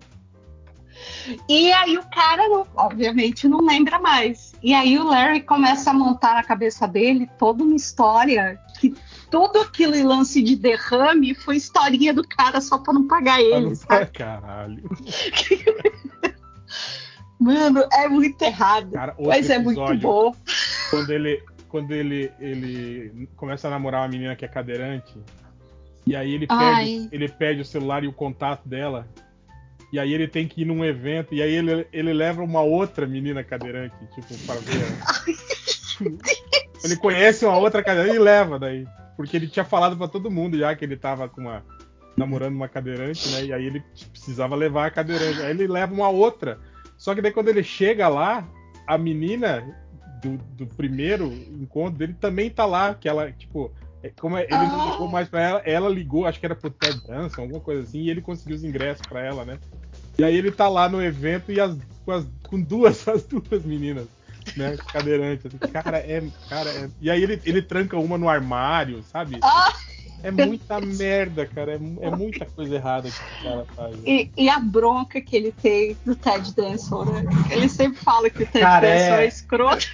E 1.47 1.71
aí 1.71 1.97
o 1.97 2.03
cara, 2.09 2.43
obviamente, 2.75 3.47
não 3.47 3.61
lembra 3.61 3.99
mais. 3.99 4.53
E 4.61 4.73
aí 4.73 4.97
o 4.97 5.05
Larry 5.05 5.41
começa 5.41 5.91
a 5.91 5.93
montar 5.93 6.33
na 6.33 6.43
cabeça 6.43 6.87
dele 6.87 7.29
toda 7.37 7.63
uma 7.63 7.75
história 7.75 8.59
que 8.79 8.95
tudo 9.29 9.59
aquele 9.61 10.03
lance 10.03 10.41
de 10.41 10.55
derrame 10.55 11.33
foi 11.35 11.57
historinha 11.57 12.13
do 12.13 12.27
cara 12.27 12.59
só 12.61 12.77
pra 12.77 12.93
não 12.93 13.07
pagar 13.07 13.41
ele, 13.41 13.75
sabe? 13.75 14.07
Caralho. 14.13 14.83
Mano, 17.39 17.87
é 17.93 18.07
muito 18.09 18.41
errado. 18.41 18.91
Cara, 18.91 19.15
mas 19.17 19.49
é 19.49 19.57
muito 19.57 19.81
bom. 19.99 20.35
Quando 20.89 21.09
ele, 21.11 21.41
quando 21.69 21.91
ele, 21.91 22.31
ele 22.39 23.29
começa 23.37 23.67
a 23.67 23.71
namorar 23.71 24.01
uma 24.01 24.09
menina 24.09 24.35
que 24.35 24.43
é 24.43 24.47
cadeirante, 24.47 25.17
e 26.05 26.15
aí 26.15 26.33
ele 26.33 26.47
perde, 26.47 27.09
ele 27.11 27.29
perde 27.29 27.61
o 27.61 27.65
celular 27.65 28.03
e 28.03 28.07
o 28.07 28.13
contato 28.13 28.67
dela. 28.67 29.07
E 29.91 29.97
aí 29.97 30.13
ele 30.13 30.27
tem 30.27 30.47
que 30.47 30.61
ir 30.61 30.65
num 30.65 30.83
evento, 30.83 31.33
e 31.33 31.41
aí 31.41 31.51
ele, 31.51 31.87
ele 31.91 32.13
leva 32.13 32.43
uma 32.43 32.61
outra 32.61 33.07
menina 33.07 33.43
cadeirante, 33.43 33.95
tipo, 34.13 34.37
para 34.45 34.59
ver. 34.59 34.85
ele 36.83 36.95
conhece 36.97 37.45
uma 37.45 37.57
outra 37.57 37.81
cadeirante 37.81 38.15
e 38.15 38.19
leva 38.19 38.59
daí. 38.59 38.85
Porque 39.19 39.35
ele 39.35 39.49
tinha 39.49 39.65
falado 39.65 39.97
para 39.97 40.07
todo 40.07 40.31
mundo 40.31 40.57
já 40.57 40.73
que 40.73 40.85
ele 40.85 40.95
tava 40.95 41.27
com 41.27 41.41
uma 41.41 41.61
namorando 42.15 42.55
uma 42.55 42.69
cadeirante, 42.69 43.27
né? 43.31 43.43
E 43.47 43.51
aí 43.51 43.65
ele 43.65 43.83
precisava 44.11 44.55
levar 44.55 44.85
a 44.85 44.91
cadeirante. 44.91 45.41
Aí 45.41 45.49
ele 45.49 45.67
leva 45.67 45.93
uma 45.93 46.07
outra. 46.07 46.57
Só 46.97 47.13
que 47.13 47.21
daí 47.21 47.33
quando 47.33 47.49
ele 47.49 47.61
chega 47.61 48.07
lá, 48.07 48.47
a 48.87 48.97
menina 48.97 49.77
do, 50.23 50.37
do 50.55 50.65
primeiro 50.65 51.25
encontro 51.25 51.99
dele 51.99 52.13
também 52.13 52.49
tá 52.49 52.65
lá, 52.65 52.93
que 52.93 53.09
ela, 53.09 53.29
tipo, 53.33 53.73
é, 54.01 54.09
como 54.17 54.37
é, 54.37 54.43
ele 54.43 54.67
não 54.67 54.91
ligou 54.93 55.09
mais 55.09 55.27
pra 55.27 55.41
ela, 55.41 55.61
ela 55.65 55.89
ligou, 55.89 56.25
acho 56.25 56.39
que 56.39 56.45
era 56.45 56.55
pro 56.55 56.69
Ted 56.69 57.05
Danson, 57.05 57.41
alguma 57.41 57.59
coisa 57.59 57.81
assim, 57.81 57.99
e 57.99 58.09
ele 58.09 58.21
conseguiu 58.21 58.55
os 58.55 58.63
ingressos 58.63 59.05
para 59.05 59.21
ela, 59.21 59.43
né? 59.43 59.59
E 60.17 60.23
aí 60.23 60.37
ele 60.37 60.49
tá 60.49 60.69
lá 60.69 60.87
no 60.87 61.03
evento 61.03 61.51
e 61.51 61.59
as, 61.59 61.77
com, 62.05 62.11
as, 62.13 62.25
com 62.47 62.61
duas, 62.61 63.03
as 63.05 63.25
duas 63.25 63.65
meninas 63.65 64.07
né? 64.57 64.77
Cadeirante. 64.91 65.47
Assim, 65.47 65.57
cara, 65.71 65.97
é. 65.97 66.23
Cara, 66.49 66.69
é... 66.69 66.89
E 67.01 67.09
aí 67.09 67.21
ele, 67.21 67.41
ele 67.45 67.61
tranca 67.61 67.97
uma 67.97 68.17
no 68.17 68.29
armário, 68.29 69.03
sabe? 69.03 69.39
Ah! 69.41 69.73
É 70.21 70.31
muita 70.31 70.81
merda, 70.81 71.45
cara. 71.45 71.73
É, 71.73 71.75
é, 71.75 72.11
muita 72.15 72.45
coisa 72.45 72.75
errada 72.75 73.09
que 73.09 73.17
o 73.17 73.43
cara 73.43 73.65
faz. 73.75 73.95
E, 74.05 74.29
e, 74.35 74.49
a 74.49 74.59
bronca 74.59 75.21
que 75.21 75.35
ele 75.35 75.51
tem 75.51 75.95
do 76.05 76.15
Ted 76.15 76.53
Danson, 76.53 77.05
né? 77.05 77.23
Ele 77.49 77.69
sempre 77.69 77.99
fala 77.99 78.29
que 78.29 78.43
o 78.43 78.45
Ted 78.45 78.59
cara, 78.59 78.87
Danson 78.87 79.15
é... 79.15 79.23
é 79.23 79.27
escroto. 79.27 79.87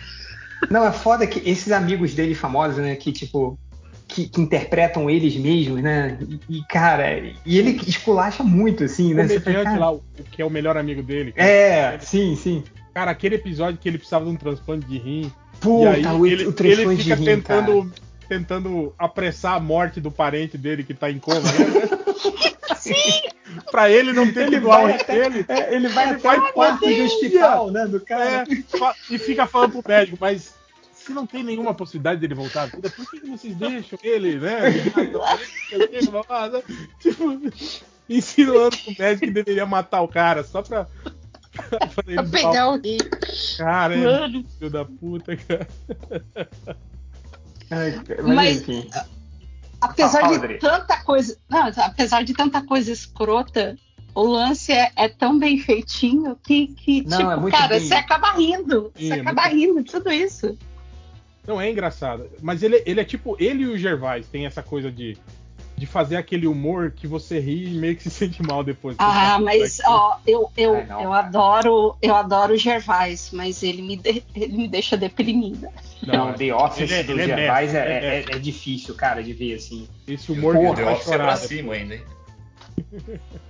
Não, 0.70 0.86
é 0.86 0.92
foda 0.92 1.28
que 1.28 1.48
esses 1.48 1.72
amigos 1.72 2.14
dele 2.16 2.34
famosos, 2.34 2.78
né? 2.78 2.96
Que, 2.96 3.12
tipo, 3.12 3.60
que, 4.08 4.28
que, 4.28 4.42
interpretam 4.42 5.10
eles 5.10 5.36
mesmos, 5.36 5.82
né? 5.82 6.18
E, 6.50 6.64
cara, 6.64 7.20
e 7.46 7.58
ele 7.58 7.80
esculacha 7.88 8.44
muito, 8.44 8.84
assim, 8.84 9.14
o 9.14 9.18
né? 9.18 9.28
Comediante 9.28 9.78
lá, 9.78 9.92
o 9.92 10.02
que 10.32 10.42
é 10.42 10.46
o 10.46 10.50
melhor 10.50 10.78
amigo 10.78 11.04
dele. 11.04 11.34
É, 11.36 12.00
sim, 12.00 12.36
sim. 12.36 12.64
Cara, 12.96 13.12
aquele 13.12 13.36
episódio 13.36 13.78
que 13.78 13.90
ele 13.90 13.98
precisava 13.98 14.24
de 14.24 14.32
um 14.32 14.38
transplante 14.38 14.88
de 14.88 14.98
rim. 14.98 15.30
Puta, 15.60 15.84
e 15.84 15.88
aí 15.88 16.06
o, 16.06 16.26
ele, 16.26 16.48
o 16.48 16.56
ele 16.62 16.96
fica 16.96 17.16
rim, 17.16 17.26
tentando, 17.26 17.82
cara. 17.82 17.96
tentando 18.30 18.96
apressar 18.98 19.56
a 19.56 19.60
morte 19.60 20.00
do 20.00 20.10
parente 20.10 20.58
dele 20.58 20.82
que 20.82 20.94
tá 20.94 21.12
em 21.12 21.20
coma, 21.20 21.42
né? 21.42 21.50
Sim! 22.80 22.94
pra 23.70 23.90
ele 23.90 24.14
não 24.14 24.32
ter 24.32 24.48
ele 24.48 24.62
doar 24.62 24.86
o 24.86 25.06
dele. 25.06 25.46
É, 25.50 25.76
ele 25.76 25.90
vai 25.90 26.08
ele 26.08 26.16
até 26.16 26.40
o 26.40 26.54
quarto 26.54 26.88
do 26.88 27.04
hospital, 27.04 27.70
né, 27.70 27.86
do 27.86 28.00
cara. 28.00 28.44
É, 28.44 28.46
e 29.10 29.18
fica 29.18 29.46
falando 29.46 29.82
pro 29.82 29.92
médico, 29.92 30.18
mas 30.20 30.54
se 30.94 31.12
não 31.12 31.28
tem 31.28 31.44
nenhuma 31.44 31.74
possibilidade 31.74 32.22
dele 32.22 32.34
voltar 32.34 32.64
à 32.64 32.66
vida, 32.68 32.90
por 32.90 33.12
que, 33.12 33.20
que 33.20 33.30
vocês 33.30 33.56
deixam 33.56 34.00
ele, 34.02 34.40
né? 34.40 34.72
tipo, 37.00 37.42
insinuando 38.10 38.78
pro 38.78 38.96
médico 38.98 39.26
que 39.28 39.32
deveria 39.32 39.66
matar 39.66 40.02
o 40.02 40.08
cara 40.08 40.46
só 40.46 40.62
pra 40.62 40.88
pra 41.56 42.24
pegar 42.24 42.70
o 42.72 42.82
rio. 42.82 42.98
Cara, 43.58 43.96
é 43.96 44.30
filho 44.30 44.70
da 44.70 44.86
puta, 44.86 45.36
cara. 45.38 45.68
Ai, 47.72 48.02
mas, 48.24 48.36
mas 48.36 48.62
enfim. 48.62 48.90
apesar 49.82 50.22
Fala, 50.22 50.48
de 50.48 50.54
tanta 50.56 51.04
coisa. 51.04 51.38
Não, 51.50 51.72
apesar 51.78 52.24
de 52.24 52.34
tanta 52.34 52.62
coisa 52.62 52.92
escrota, 52.92 53.76
o 54.14 54.24
lance 54.24 54.72
é, 54.72 54.92
é 54.96 55.10
tão 55.10 55.38
bem 55.38 55.60
feitinho 55.60 56.36
que, 56.44 56.68
que 56.68 57.02
não, 57.04 57.18
tipo, 57.18 57.48
é 57.48 57.52
cara, 57.52 57.68
bem... 57.80 57.88
você 57.88 57.94
acaba 57.96 58.32
rindo. 58.32 58.92
Sim, 58.96 59.08
você 59.08 59.14
é 59.14 59.20
acaba 59.22 59.42
muito... 59.44 59.56
rindo 59.56 59.84
de 59.84 59.92
tudo 59.92 60.12
isso. 60.12 60.58
Não, 61.48 61.62
é 61.62 61.70
engraçado. 61.70 62.28
Mas 62.42 62.64
ele, 62.64 62.82
ele 62.86 63.00
é 63.00 63.04
tipo. 63.04 63.36
Ele 63.40 63.64
e 63.64 63.68
o 63.68 63.78
Gervais 63.78 64.28
tem 64.28 64.46
essa 64.46 64.64
coisa 64.64 64.92
de 64.92 65.18
de 65.78 65.86
fazer 65.86 66.16
aquele 66.16 66.48
humor 66.48 66.92
que 66.92 67.06
você 67.06 67.40
ri 67.40 67.74
e 67.74 67.78
meio 67.78 67.96
que 67.96 68.04
se 68.04 68.10
sente 68.12 68.42
mal 68.42 68.64
depois. 68.64 68.96
Ah, 69.00 69.40
mas 69.40 69.80
ó, 69.86 70.18
eu, 70.26 70.50
eu, 70.56 70.86
não, 70.86 71.02
eu 71.02 71.14
adoro 71.14 71.96
eu 72.02 72.16
adoro 72.16 72.54
o 72.54 72.58
Gervais, 72.58 73.30
mas 73.34 73.64
ele 73.64 73.82
me, 73.82 73.98
de, 73.98 74.24
ele 74.36 74.58
me 74.58 74.68
deixa 74.68 74.96
deprimida. 74.96 75.70
Não, 76.06 76.34
The 76.34 76.54
Office 76.54 76.92
ele, 76.92 77.04
do 77.04 77.12
ele 77.14 77.22
é 77.22 77.26
Gervais 77.26 77.76
é, 77.76 77.80
é, 77.80 78.06
é, 78.06 78.26
é, 78.36 78.40
difícil, 78.40 78.96
cara, 78.96 79.24
de 79.24 79.34
ver 79.34 79.56
assim. 79.56 79.88
Esse 80.08 80.32
humor 80.32 80.56
Porra, 80.56 80.76
The 80.76 80.92
Office 80.92 81.12
é 81.12 81.18
pra 81.18 81.36
cima 81.36 81.74
ainda, 81.74 81.96
hein? 81.96 82.04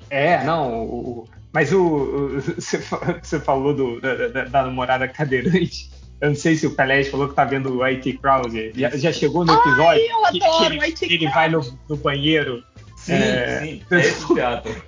É, 0.09 0.43
não, 0.43 0.83
o, 0.83 1.27
mas 1.51 1.71
o, 1.71 2.39
você 2.59 3.39
falou 3.39 3.73
do, 3.73 4.01
da, 4.01 4.27
da, 4.27 4.45
da 4.45 4.63
namorada 4.63 5.07
cadeirante. 5.07 5.89
Eu 6.21 6.29
não 6.29 6.35
sei 6.35 6.55
se 6.55 6.65
o 6.65 6.71
Pelé 6.71 7.03
falou 7.03 7.27
que 7.27 7.35
tá 7.35 7.43
vendo 7.43 7.77
o 7.77 7.83
IT 7.83 8.13
Crowd. 8.19 8.71
Já, 8.75 8.89
já 8.91 9.11
chegou 9.11 9.43
no 9.43 9.53
episódio 9.53 10.01
Ai, 10.25 10.31
que, 10.31 10.39
que, 10.39 11.05
ele, 11.05 11.15
ele 11.15 11.29
vai 11.29 11.49
no, 11.49 11.79
no 11.89 11.97
banheiro. 11.97 12.63
Sim, 12.95 13.13
é, 13.13 13.59
sim, 13.59 13.83
é 13.91 13.99
esse 13.99 14.25
teatro. 14.33 14.83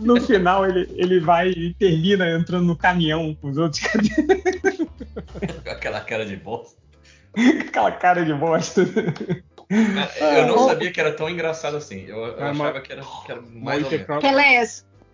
No 0.00 0.20
final, 0.20 0.66
ele, 0.66 0.88
ele 0.96 1.20
vai 1.20 1.50
e 1.50 1.74
termina 1.74 2.28
entrando 2.30 2.64
no 2.64 2.76
caminhão 2.76 3.36
com 3.40 3.50
os 3.50 3.58
outros 3.58 3.86
Com 3.86 5.70
aquela 5.70 6.00
cara 6.00 6.26
de 6.26 6.36
bosta. 6.36 6.80
aquela 7.68 7.92
cara 7.92 8.24
de 8.24 8.34
bosta. 8.34 8.82
eu 9.70 10.46
não 10.48 10.66
sabia 10.66 10.90
que 10.90 11.00
era 11.00 11.12
tão 11.12 11.28
engraçado 11.30 11.76
assim. 11.76 12.06
Eu, 12.06 12.16
eu 12.16 12.44
achava 12.44 12.80
que 12.80 12.92
era, 12.92 13.02
que 13.24 13.30
era 13.30 13.40
mais 13.42 13.84
ou 13.84 13.90
menos. 13.90 14.20
Pelé, 14.20 14.66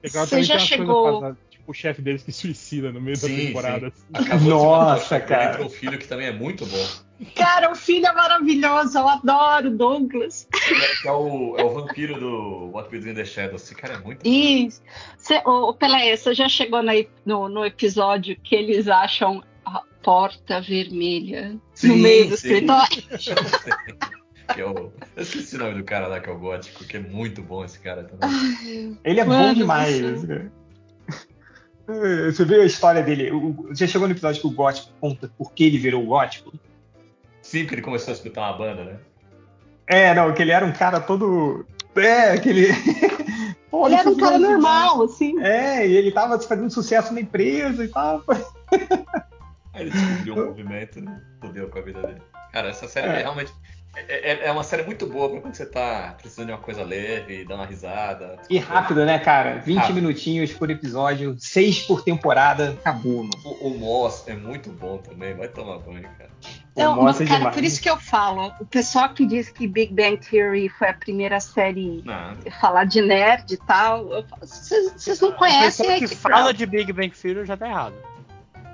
você 0.02 0.42
já 0.42 0.58
chegou 0.58 1.36
o 1.66 1.72
chefe 1.72 2.00
deles 2.00 2.22
que 2.22 2.32
suicida 2.32 2.92
no 2.92 3.00
meio 3.00 3.16
sim, 3.16 3.28
da 3.28 3.42
temporada. 3.42 3.92
Sim. 3.94 4.04
Acabou 4.12 4.48
Nossa, 4.50 5.20
de 5.20 5.26
cara. 5.26 5.52
Entra 5.52 5.66
o 5.66 5.70
filho 5.70 5.98
que 5.98 6.06
também 6.06 6.26
é 6.26 6.32
muito 6.32 6.64
bom. 6.66 6.86
Cara, 7.34 7.70
o 7.70 7.74
filho 7.74 8.06
é 8.06 8.12
maravilhoso, 8.12 8.98
eu 8.98 9.08
adoro 9.08 9.70
Douglas. 9.70 10.46
É, 11.04 11.08
é, 11.08 11.12
o, 11.12 11.56
é 11.56 11.64
o 11.64 11.70
vampiro 11.70 12.20
do 12.20 12.70
What 12.72 12.94
We 12.94 13.00
Do 13.00 13.08
in 13.08 13.14
the 13.14 13.24
Shadows. 13.24 13.62
Esse 13.62 13.74
cara 13.74 13.94
é 13.94 13.98
muito 13.98 14.20
Isso. 14.26 14.82
Cê, 15.16 15.42
ô, 15.46 15.72
Pelé, 15.72 16.14
você 16.14 16.34
já 16.34 16.48
chegou 16.48 16.80
no, 17.24 17.48
no 17.48 17.64
episódio 17.64 18.36
que 18.42 18.54
eles 18.54 18.86
acham 18.86 19.42
a 19.64 19.82
porta 20.02 20.60
vermelha 20.60 21.56
sim, 21.74 21.88
no 21.88 21.96
meio 21.96 22.28
do 22.28 22.36
sim. 22.36 22.48
escritório? 22.48 23.02
que 24.54 24.60
é 24.60 24.66
o, 24.66 24.92
eu 25.16 25.22
esqueci 25.22 25.56
o 25.56 25.58
nome 25.58 25.74
do 25.74 25.84
cara 25.84 26.06
lá 26.06 26.20
que 26.20 26.28
é 26.28 26.32
o 26.32 26.38
gótico, 26.38 26.84
que 26.84 26.96
é 26.96 27.00
muito 27.00 27.42
bom 27.42 27.64
esse 27.64 27.80
cara 27.80 28.04
também. 28.04 28.98
Ele 29.04 29.20
é 29.20 29.24
Mano, 29.24 29.48
bom 29.48 29.54
demais. 29.54 30.00
Você... 30.00 30.50
Você 31.86 32.44
viu 32.44 32.62
a 32.62 32.66
história 32.66 33.02
dele? 33.02 33.30
Já 33.72 33.86
chegou 33.86 34.08
no 34.08 34.14
episódio 34.14 34.40
que 34.40 34.46
o 34.46 34.50
gótico 34.50 34.92
conta 35.00 35.30
por 35.38 35.52
que 35.52 35.64
ele 35.64 35.78
virou 35.78 36.04
gótico? 36.04 36.52
Sim, 37.40 37.60
porque 37.60 37.76
ele 37.76 37.82
começou 37.82 38.10
a 38.10 38.14
escutar 38.14 38.40
uma 38.40 38.58
banda, 38.58 38.84
né? 38.84 38.98
É, 39.86 40.12
não, 40.12 40.34
que 40.34 40.42
ele 40.42 40.50
era 40.50 40.66
um 40.66 40.72
cara 40.72 40.98
todo. 40.98 41.64
É, 41.94 42.32
aquele. 42.32 42.68
Pô, 43.70 43.86
ele 43.86 43.94
era 43.94 44.08
um 44.08 44.16
cara 44.16 44.38
normal, 44.38 45.04
assim. 45.04 45.40
É, 45.40 45.86
e 45.86 45.96
ele 45.96 46.10
tava 46.10 46.38
fazendo 46.40 46.70
sucesso 46.70 47.14
na 47.14 47.20
empresa 47.20 47.84
e 47.84 47.88
tal. 47.88 48.22
Aí 49.72 49.82
ele 49.82 49.90
descobriu 49.90 50.34
um 50.34 50.46
movimento 50.46 50.98
e 50.98 51.06
fudeu 51.40 51.68
com 51.68 51.78
a 51.78 51.82
vida 51.82 52.02
dele. 52.02 52.22
Cara, 52.52 52.68
essa 52.68 52.88
série 52.88 53.08
é, 53.08 53.18
realmente. 53.18 53.52
É, 53.96 54.32
é, 54.32 54.46
é, 54.48 54.52
uma 54.52 54.62
série 54.62 54.82
muito 54.82 55.06
boa 55.06 55.30
pra 55.30 55.40
quando 55.40 55.54
você 55.54 55.64
tá 55.64 56.14
precisando 56.18 56.46
de 56.46 56.52
uma 56.52 56.60
coisa 56.60 56.84
leve, 56.84 57.46
dar 57.46 57.54
uma 57.54 57.64
risada. 57.64 58.38
E 58.50 58.58
rápido, 58.58 59.06
né, 59.06 59.18
cara? 59.18 59.58
20 59.58 59.76
rápido. 59.76 59.94
minutinhos 59.94 60.52
por 60.52 60.70
episódio, 60.70 61.34
6 61.38 61.82
por 61.82 62.04
temporada, 62.04 62.76
acabou, 62.78 63.24
mano. 63.24 63.30
O, 63.42 63.68
o 63.68 63.78
Moss 63.78 64.28
é 64.28 64.34
muito 64.34 64.70
bom 64.70 64.98
também, 64.98 65.34
vai 65.34 65.48
tomar 65.48 65.78
banho, 65.78 66.02
cara. 66.18 66.30
Não, 66.76 67.02
mas, 67.02 67.16
cara, 67.16 67.38
demais. 67.38 67.54
por 67.54 67.64
isso 67.64 67.80
que 67.80 67.88
eu 67.88 67.96
falo, 67.96 68.52
o 68.60 68.66
pessoal 68.66 69.08
que 69.08 69.24
diz 69.24 69.48
que 69.48 69.66
Big 69.66 69.94
Bang 69.94 70.18
Theory 70.18 70.68
foi 70.68 70.88
a 70.88 70.94
primeira 70.94 71.40
série 71.40 72.04
a 72.06 72.36
falar 72.60 72.84
de 72.84 73.00
nerd 73.00 73.54
e 73.54 73.56
tal, 73.56 74.08
vocês 74.40 75.18
não 75.20 75.32
conhecem. 75.32 75.96
O 75.96 75.98
que 76.06 76.14
fala 76.14 76.52
de 76.52 76.66
Big 76.66 76.92
Bang 76.92 77.10
Theory 77.10 77.46
já 77.46 77.56
tá 77.56 77.66
errado. 77.66 77.94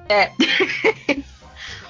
É. 0.08 0.32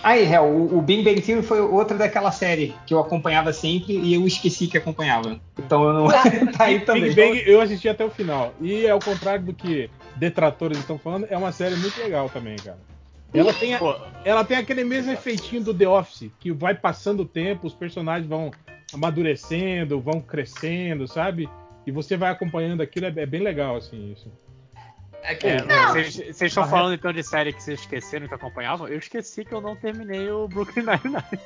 Aí, 0.03 0.25
Hel, 0.25 0.45
o, 0.45 0.79
o 0.79 0.83
Big 0.83 1.03
Bang 1.03 1.21
Theory 1.21 1.43
foi 1.43 1.61
outra 1.61 1.97
daquela 1.97 2.33
série 2.33 2.75
que 2.87 2.93
eu 2.93 2.99
acompanhava 2.99 3.53
sempre 3.53 3.97
e 3.97 4.15
eu 4.15 4.27
esqueci 4.27 4.67
que 4.67 4.77
acompanhava. 4.77 5.41
Então 5.59 5.85
eu 5.85 5.93
não. 5.93 6.09
tá 6.53 6.65
aí 6.65 6.81
também. 6.81 7.15
Big 7.15 7.15
Bang 7.15 7.43
eu 7.47 7.61
assisti 7.61 7.89
até 7.89 8.05
o 8.05 8.11
final. 8.11 8.53
E 8.61 8.89
ao 8.89 8.99
contrário 8.99 9.45
do 9.45 9.55
que 9.55 9.89
detratores 10.17 10.79
estão 10.79 10.99
falando, 10.99 11.27
é 11.31 11.37
uma 11.37 11.53
série 11.53 11.77
muito 11.77 11.99
legal 12.01 12.29
também, 12.29 12.57
cara. 12.57 12.79
Ela 13.35 13.53
tem, 13.55 13.75
a, 13.75 13.81
ela 14.25 14.45
tem 14.45 14.59
aquele 14.59 14.85
mesmo 14.85 15.11
efeitinho 15.11 15.65
do 15.65 15.73
The 15.73 15.89
Office, 15.89 16.31
que 16.39 16.53
vai 16.53 16.75
passando 16.75 17.21
o 17.21 17.25
tempo, 17.25 17.67
os 17.67 17.73
personagens 17.73 18.29
vão 18.29 18.51
amadurecendo, 18.93 20.01
vão 20.01 20.21
crescendo, 20.21 21.09
sabe? 21.09 21.49
E 21.87 21.91
você 21.91 22.15
vai 22.17 22.31
acompanhando 22.31 22.83
aquilo, 22.83 23.07
é, 23.07 23.13
é 23.17 23.27
bem 23.27 23.41
legal, 23.41 23.77
assim, 23.77 24.13
isso. 24.13 24.31
É 25.23 25.35
que 25.35 25.49
vocês 26.33 26.43
estão 26.43 26.67
falando 26.67 26.95
então 26.95 27.13
de 27.13 27.23
série 27.23 27.53
que 27.53 27.63
vocês 27.63 27.81
esqueceram 27.81 28.27
que 28.27 28.35
acompanhavam? 28.35 28.89
Eu 28.89 28.99
esqueci 28.99 29.45
que 29.45 29.53
eu 29.53 29.61
não 29.61 29.77
terminei 29.77 30.31
o 30.31 30.49
Brooklyn 30.49 30.85
Nine-Nine. 30.85 31.41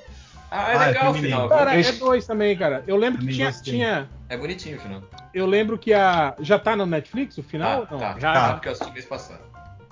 Ah, 0.51 0.73
é 0.73 0.77
ah, 0.77 0.87
legal 0.87 1.11
o 1.11 1.15
final. 1.15 1.49
Cara, 1.49 1.81
é 1.81 1.93
dois 1.93 2.27
também, 2.27 2.57
cara. 2.57 2.85
Eu 2.87 2.97
lembro 2.97 3.21
que 3.21 3.33
tinha, 3.33 3.53
tinha, 3.53 4.09
É 4.29 4.37
bonitinho 4.37 4.77
o 4.77 4.81
final. 4.81 5.03
Eu 5.35 5.47
lembro 5.47 5.77
que 5.77 5.93
a. 5.93 6.35
Já 6.41 6.59
tá 6.59 6.77
no 6.77 6.87
Netflix 6.87 7.37
o 7.39 7.43
final? 7.43 7.87
Tá, 7.87 7.97
tá. 7.97 8.19
Já, 8.19 8.33
tá. 8.33 8.53
porque 8.55 8.69
eu 8.69 8.73
assisti 8.73 8.93
mês 8.93 9.05
passado. 9.05 9.41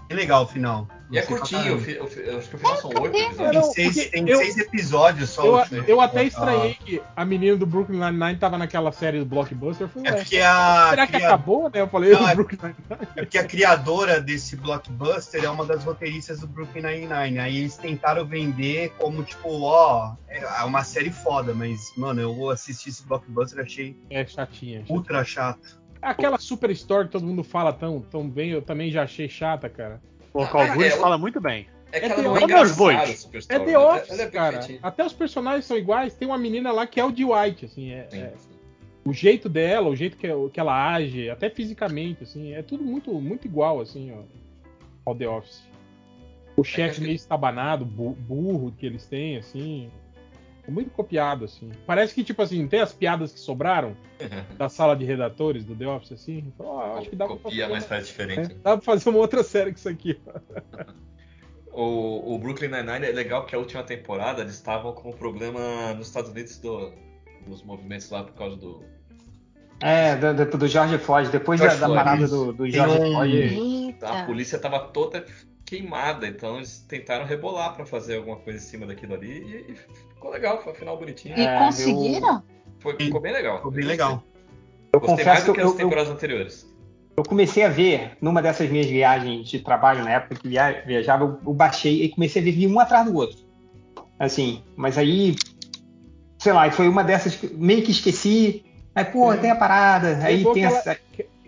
É 0.08 0.14
legal 0.14 0.44
o 0.44 0.46
final. 0.46 0.86
E 1.10 1.18
é 1.18 1.22
curtinho, 1.22 1.78
eu, 1.86 2.06
eu, 2.06 2.38
acho 2.38 2.48
que 2.48 2.56
o 2.56 2.58
final 2.58 2.76
são 2.76 2.90
oito 2.90 3.16
episódios. 3.16 3.68
Tem, 3.74 3.92
seis, 3.92 4.10
tem 4.10 4.28
eu, 4.28 4.38
seis, 4.38 4.56
episódios 4.56 5.30
só. 5.30 5.64
Eu, 5.70 5.84
eu 5.84 6.00
até 6.00 6.24
estranhei 6.24 6.74
que 6.74 7.02
a 7.14 7.24
menina 7.24 7.56
do 7.56 7.66
Brooklyn 7.66 7.98
Nine-Nine 7.98 8.38
tava 8.38 8.56
naquela 8.56 8.90
série 8.90 9.18
do 9.18 9.26
Blockbuster. 9.26 9.86
Eu 9.86 9.88
falei, 9.90 10.10
é 10.10 10.16
porque 10.16 10.38
a. 10.38 10.86
Será 10.90 11.06
que 11.06 11.16
acabou, 11.16 11.64
né? 11.64 11.80
Eu 11.80 11.88
falei, 11.88 12.12
Não, 12.12 12.28
é, 12.28 12.34
Brooklyn 12.34 12.58
Nine-Nine. 12.62 13.08
É 13.16 13.22
porque 13.22 13.38
a 13.38 13.44
criadora 13.44 14.20
desse 14.20 14.56
Blockbuster 14.56 15.44
é 15.44 15.50
uma 15.50 15.66
das 15.66 15.84
roteiristas 15.84 16.40
do 16.40 16.46
Brooklyn 16.46 16.82
Nine-Nine. 16.82 17.38
Aí 17.38 17.58
eles 17.58 17.76
tentaram 17.76 18.24
vender 18.24 18.92
como, 18.98 19.22
tipo, 19.22 19.62
ó, 19.62 20.14
é 20.28 20.64
uma 20.64 20.82
série 20.82 21.10
foda, 21.10 21.52
mas, 21.52 21.92
mano, 21.96 22.20
eu 22.20 22.34
vou 22.34 22.50
assistir 22.50 22.88
esse 22.88 23.06
Blockbuster 23.06 23.58
e 23.58 23.62
achei. 23.62 23.96
É 24.08 24.26
chatinha. 24.26 24.84
Ultra 24.88 25.22
chato. 25.22 25.84
Aquela 26.00 26.38
Super 26.38 26.70
Story 26.70 27.06
que 27.06 27.12
todo 27.12 27.26
mundo 27.26 27.42
fala 27.42 27.72
tão, 27.72 28.00
tão 28.00 28.28
bem, 28.28 28.50
eu 28.50 28.60
também 28.60 28.90
já 28.90 29.04
achei 29.04 29.28
chata, 29.28 29.68
cara. 29.70 30.02
O 30.34 30.46
Call 30.48 30.64
of 30.64 30.72
Duty 30.72 30.84
é, 30.84 30.90
fala 30.90 31.16
muito 31.16 31.40
bem. 31.40 31.66
É 31.92 32.00
que 32.00 32.06
é 32.06 32.10
ela 32.10 32.22
não 32.22 32.36
é 32.36 32.42
engraçada, 32.42 33.14
É 33.48 33.58
The 33.60 33.78
Office, 33.78 34.18
é 34.18 34.26
cara. 34.26 34.66
Até 34.82 35.06
os 35.06 35.12
personagens 35.12 35.64
são 35.64 35.78
iguais. 35.78 36.12
Tem 36.14 36.26
uma 36.26 36.36
menina 36.36 36.72
lá 36.72 36.86
que 36.88 36.98
é 36.98 37.04
o 37.04 37.12
de 37.12 37.24
White, 37.24 37.66
assim. 37.66 37.92
É, 37.92 38.08
sim, 38.10 38.20
é, 38.20 38.32
sim. 38.36 38.48
O 39.04 39.12
jeito 39.12 39.48
dela, 39.48 39.88
o 39.88 39.94
jeito 39.94 40.16
que, 40.16 40.26
que 40.52 40.58
ela 40.60 40.92
age, 40.92 41.30
até 41.30 41.48
fisicamente, 41.48 42.24
assim. 42.24 42.52
É 42.52 42.62
tudo 42.62 42.82
muito, 42.82 43.12
muito 43.14 43.46
igual, 43.46 43.80
assim, 43.80 44.12
ó, 44.12 44.22
ao 45.08 45.14
The 45.14 45.28
Office. 45.28 45.62
O 46.56 46.62
é 46.62 46.64
chefe 46.64 47.00
meio 47.00 47.14
estabanado, 47.14 47.84
burro 47.84 48.72
que 48.76 48.86
eles 48.86 49.06
têm, 49.06 49.36
assim. 49.36 49.88
Muito 50.66 50.90
copiado, 50.90 51.44
assim. 51.44 51.70
Parece 51.86 52.14
que, 52.14 52.24
tipo 52.24 52.40
assim, 52.40 52.66
tem 52.66 52.80
as 52.80 52.92
piadas 52.92 53.32
que 53.32 53.38
sobraram 53.38 53.96
da 54.56 54.68
sala 54.68 54.96
de 54.96 55.04
redatores 55.04 55.64
do 55.64 55.74
The 55.74 55.86
Office, 55.86 56.12
assim. 56.12 56.52
Oh, 56.58 56.78
acho 56.96 57.10
que 57.10 57.16
dá 57.16 57.26
pra 57.26 57.36
fazer. 57.36 57.68
mas 57.68 57.84
faz 57.84 58.06
diferente. 58.06 58.52
É, 58.52 58.54
dá 58.54 58.76
pra 58.76 58.80
fazer 58.80 59.10
uma 59.10 59.18
outra 59.18 59.42
série 59.42 59.72
com 59.72 59.76
isso 59.76 59.88
aqui. 59.88 60.18
o, 61.70 62.34
o, 62.34 62.38
Brooklyn 62.38 62.68
Nine-Nine 62.68 63.06
é 63.06 63.12
legal 63.12 63.44
que 63.44 63.54
a 63.54 63.58
última 63.58 63.82
temporada 63.82 64.40
eles 64.40 64.54
estavam 64.54 64.92
com 64.92 65.10
um 65.10 65.12
problema 65.12 65.92
nos 65.94 66.06
Estados 66.06 66.30
Unidos 66.30 66.58
do, 66.58 66.92
dos 67.46 67.62
movimentos 67.62 68.08
lá 68.10 68.24
por 68.24 68.34
causa 68.34 68.56
do. 68.56 68.82
É, 69.82 70.16
do, 70.16 70.56
do 70.56 70.66
George 70.66 70.96
Floyd, 70.98 71.30
depois 71.30 71.60
George 71.60 71.78
da, 71.78 71.88
da 71.88 71.94
parada 71.94 72.26
do, 72.26 72.52
do 72.52 72.70
George 72.70 72.96
Floyd. 72.96 73.96
A 74.00 74.24
polícia 74.24 74.58
tava 74.58 74.80
toda 74.80 75.24
queimada, 75.64 76.26
então 76.26 76.56
eles 76.56 76.84
tentaram 76.88 77.24
rebolar 77.24 77.74
para 77.74 77.86
fazer 77.86 78.16
alguma 78.16 78.36
coisa 78.36 78.58
em 78.58 78.62
cima 78.62 78.86
daquilo 78.86 79.14
ali 79.14 79.64
e, 79.68 79.72
e 79.72 79.76
ficou 80.14 80.30
legal, 80.30 80.62
foi 80.62 80.72
um 80.72 80.76
final 80.76 80.98
bonitinho. 80.98 81.36
E 81.36 81.42
é, 81.42 81.58
conseguiram? 81.58 82.42
Foi, 82.80 82.96
ficou 82.96 83.20
bem 83.20 83.32
legal. 83.32 83.56
Ficou 83.56 83.72
bem 83.72 83.84
legal. 83.84 84.22
Eu 84.92 85.00
Gostei 85.00 85.24
mais 85.24 85.44
do 85.44 85.52
que, 85.52 85.60
que 85.60 85.66
as 85.66 85.70
eu, 85.72 85.76
temporadas 85.76 86.08
eu, 86.08 86.14
anteriores. 86.14 86.74
Eu 87.16 87.22
comecei 87.24 87.64
a 87.64 87.68
ver, 87.68 88.16
numa 88.20 88.42
dessas 88.42 88.68
minhas 88.68 88.86
viagens 88.86 89.48
de 89.48 89.60
trabalho, 89.60 90.04
na 90.04 90.12
época 90.12 90.36
que 90.36 90.48
viajava, 90.48 91.24
eu, 91.24 91.40
eu 91.46 91.52
baixei 91.52 92.04
e 92.04 92.08
comecei 92.08 92.42
a 92.42 92.44
ver 92.44 92.66
um 92.66 92.78
atrás 92.78 93.06
do 93.06 93.14
outro. 93.16 93.38
Assim, 94.18 94.62
mas 94.76 94.98
aí, 94.98 95.34
sei 96.38 96.52
lá, 96.52 96.70
foi 96.70 96.88
uma 96.88 97.02
dessas 97.02 97.34
que 97.34 97.46
meio 97.48 97.82
que 97.82 97.90
esqueci. 97.90 98.64
Aí, 98.94 99.04
pô, 99.04 99.32
é. 99.32 99.36
tem 99.36 99.50
a 99.50 99.56
parada, 99.56 100.18
aí 100.22 100.44
tem 100.52 100.64
essa. 100.64 100.96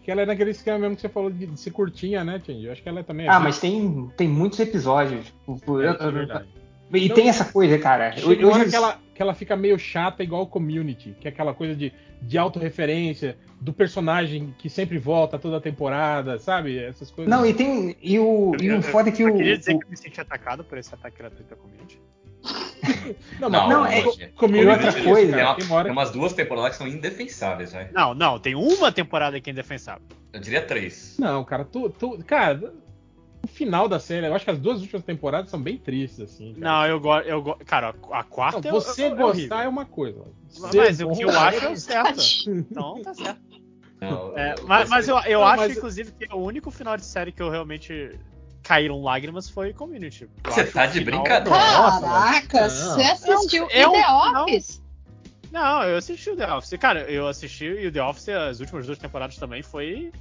Que 0.07 0.13
ela 0.13 0.23
é 0.23 0.27
naquele 0.27 0.53
esquema 0.53 0.79
mesmo 0.79 0.95
que 0.95 1.03
você 1.03 1.09
falou 1.09 1.33
de, 1.33 1.47
de 1.47 1.59
ser 1.59 1.73
curtinha, 1.73 2.23
né, 2.23 2.39
Tindy? 2.39 2.67
Eu 2.67 2.71
acho 2.71 2.81
que 2.81 2.89
ela 2.89 3.03
também 3.03 3.27
é. 3.27 3.29
Ah, 3.29 3.39
assim. 3.39 3.43
mas 3.43 3.59
tem, 3.59 4.09
tem 4.17 4.29
muitos 4.29 4.61
episódios. 4.61 5.27
Tipo, 5.45 5.83
é, 5.83 5.89
é 5.89 6.97
e 6.97 7.09
Não, 7.09 7.15
tem 7.17 7.29
essa 7.29 7.45
coisa, 7.45 7.77
cara. 7.77 8.15
Eu, 8.17 8.33
eu, 8.35 8.53
que, 8.53 8.77
ela, 8.77 9.01
que 9.17 9.23
ela 9.23 9.35
fica 9.35 9.57
meio 9.57 9.79
chata, 9.79 10.23
igual 10.23 10.43
o 10.43 10.47
community, 10.47 11.17
que 11.19 11.27
é 11.27 11.31
aquela 11.31 11.55
coisa 11.55 11.75
de, 11.75 11.91
de 12.21 12.37
autorreferência, 12.37 13.37
do 13.59 13.73
personagem 13.73 14.55
que 14.59 14.69
sempre 14.69 14.99
volta 14.99 15.39
toda 15.39 15.57
a 15.57 15.61
temporada, 15.61 16.39
sabe? 16.39 16.79
Essas 16.79 17.11
coisas. 17.11 17.31
Não, 17.31 17.45
e 17.47 17.55
tem. 17.55 17.97
E 18.03 18.19
o, 18.19 18.53
e 18.61 18.71
o 18.71 18.83
foda 18.83 19.09
é 19.09 19.13
que 19.13 19.23
eu 19.23 19.29
o. 19.29 19.31
Eu 19.31 19.37
queria 19.37 19.59
dizer 19.59 19.75
o, 19.75 19.79
que 19.79 19.87
eu 19.87 19.91
me 19.91 19.97
senti 19.97 20.21
atacado 20.21 20.63
por 20.63 20.77
esse 20.77 20.95
ataque 20.95 21.17
gratuito 21.17 21.49
da 21.49 21.57
community. 21.57 21.99
Não, 23.41 23.49
não, 23.49 23.69
não 23.69 23.87
é, 23.87 24.03
comigo 24.37 24.71
outra 24.71 24.93
coisa. 24.93 25.33
Tem, 25.33 25.67
uma, 25.67 25.83
tem, 25.83 25.93
umas 25.93 26.11
duas 26.13 26.33
temporadas 26.33 26.73
que 26.73 26.77
são 26.77 26.87
indefensáveis, 26.87 27.73
velho. 27.73 27.91
Não, 27.93 28.15
não, 28.15 28.39
tem 28.39 28.55
uma 28.55 28.93
temporada 28.93 29.41
que 29.41 29.51
é 29.51 29.53
indefensável. 29.53 30.07
Eu 30.33 30.41
diria 30.41 30.63
três. 30.63 31.17
Não, 31.19 31.45
cara, 31.45 31.65
tu, 31.65 31.89
tu 31.89 32.19
cara, 32.25 32.73
o 33.47 33.49
final 33.49 33.89
da 33.89 33.99
série, 34.01 34.27
eu 34.27 34.35
acho 34.35 34.45
que 34.45 34.51
as 34.51 34.59
duas 34.59 34.81
últimas 34.81 35.05
temporadas 35.05 35.51
são 35.51 35.61
bem 35.61 35.79
tristes, 35.79 36.21
assim. 36.21 36.53
Cara. 36.55 36.65
Não, 36.65 36.87
eu 36.87 37.01
gosto, 37.01 37.29
eu 37.29 37.43
go... 37.43 37.57
cara, 37.65 37.95
a 38.11 38.25
quarta 38.25 38.61
não, 38.61 38.81
Você 38.81 39.07
eu, 39.07 39.17
gostar 39.17 39.65
é, 39.65 39.69
uma 39.69 39.87
coisa. 39.87 40.25
Mas 40.59 41.01
o 41.01 41.11
que 41.13 41.23
eu 41.23 41.31
acho 41.31 41.65
é 41.65 41.71
o 41.71 41.77
certo. 41.77 42.21
Então 42.47 43.01
tá 43.03 43.15
certo. 43.15 43.41
Não, 44.01 44.37
é, 44.37 44.55
mas, 44.65 44.89
mas, 44.91 45.09
eu, 45.09 45.17
eu 45.21 45.41
não, 45.41 45.47
acho, 45.47 45.63
mas... 45.63 45.77
inclusive, 45.77 46.13
que 46.13 46.35
o 46.35 46.39
único 46.39 46.71
final 46.71 46.97
de 46.97 47.05
série 47.05 47.33
que 47.33 47.43
eu 47.43 47.49
realmente 47.49 48.19
caíram 48.63 49.01
lágrimas 49.01 49.49
foi 49.49 49.73
Community. 49.73 50.29
Você 50.45 50.65
tá 50.65 50.87
de 50.87 51.01
brincadeira. 51.01 51.59
Caraca, 51.59 52.69
você 52.69 53.03
assistiu 53.03 53.67
é, 53.71 53.89
The 53.89 54.11
Office? 54.43 54.83
Não, 55.53 55.85
eu 55.85 55.97
assisti 55.97 56.31
o 56.31 56.37
The 56.37 56.53
Office. 56.53 56.79
Cara, 56.79 57.11
eu 57.11 57.27
assisti 57.29 57.65
e 57.65 57.87
o 57.87 57.93
The 57.93 58.03
Office 58.03 58.29
as 58.29 58.61
últimas 58.61 58.87
duas 58.87 58.99
temporadas 58.99 59.37
também 59.37 59.63
foi 59.63 60.13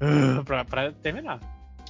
uh, 0.00 0.44
pra, 0.44 0.64
pra 0.64 0.92
terminar. 0.92 1.40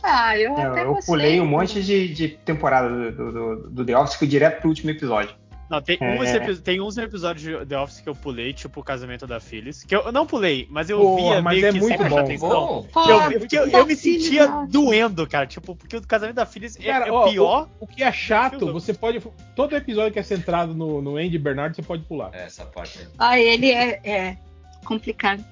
Ah, 0.03 0.39
eu, 0.39 0.53
eu 0.53 0.73
até 0.73 0.85
Eu 0.85 0.99
pulei 1.05 1.41
um 1.41 1.47
monte 1.47 1.83
de, 1.83 2.13
de 2.13 2.29
temporada 2.29 2.89
do, 2.89 3.33
do, 3.33 3.71
do 3.71 3.85
The 3.85 3.97
Office, 3.97 4.15
fui 4.15 4.27
direto 4.27 4.61
pro 4.61 4.69
último 4.69 4.91
episódio. 4.91 5.35
Não, 5.71 5.81
tem, 5.81 5.97
é... 6.01 6.51
uns, 6.51 6.61
tem 6.61 6.81
uns 6.81 6.99
episódios 6.99 7.45
de 7.45 7.67
The 7.67 7.79
Office 7.79 8.01
que 8.01 8.09
eu 8.09 8.15
pulei, 8.15 8.53
tipo 8.53 8.81
o 8.81 8.83
casamento 8.83 9.25
da 9.25 9.39
Phyllis. 9.39 9.85
Que 9.85 9.95
eu 9.95 10.11
não 10.11 10.27
pulei, 10.27 10.67
mas 10.69 10.91
eu 10.91 10.99
Pô, 10.99 11.17
via 11.17 11.41
mas 11.41 11.55
meio 11.55 11.67
é 11.69 11.73
que 11.73 11.79
muito 11.79 12.05
bom. 12.09 12.19
atenção. 12.19 12.49
Bom. 12.49 12.89
Eu, 13.09 13.39
porque 13.39 13.57
eu, 13.57 13.69
eu, 13.69 13.87
me 13.87 13.95
sentia 13.95 14.49
doendo, 14.69 15.25
cara. 15.29 15.47
Tipo, 15.47 15.77
porque 15.77 15.97
o 15.97 16.03
casamento 16.05 16.35
da 16.35 16.45
Phyllis 16.45 16.77
é, 16.77 16.83
cara, 16.83 17.07
é 17.07 17.13
ó, 17.13 17.29
pior. 17.29 17.69
O, 17.79 17.85
o, 17.85 17.87
que 17.87 18.03
é 18.03 18.11
chato, 18.11 18.73
você 18.73 18.93
pode. 18.93 19.23
Todo 19.55 19.77
episódio 19.77 20.13
que 20.13 20.19
é 20.19 20.25
centrado 20.25 20.75
no, 20.75 21.01
no 21.01 21.17
Andy 21.17 21.39
Bernard, 21.39 21.77
você 21.77 21.83
pode 21.83 22.03
pular. 22.03 22.31
É, 22.35 22.47
essa 22.47 22.67
parte 22.67 22.99
aí. 22.99 23.07
Ah, 23.17 23.39
ele 23.39 23.71
é, 23.71 24.01
é 24.03 24.37
complicado. 24.85 25.45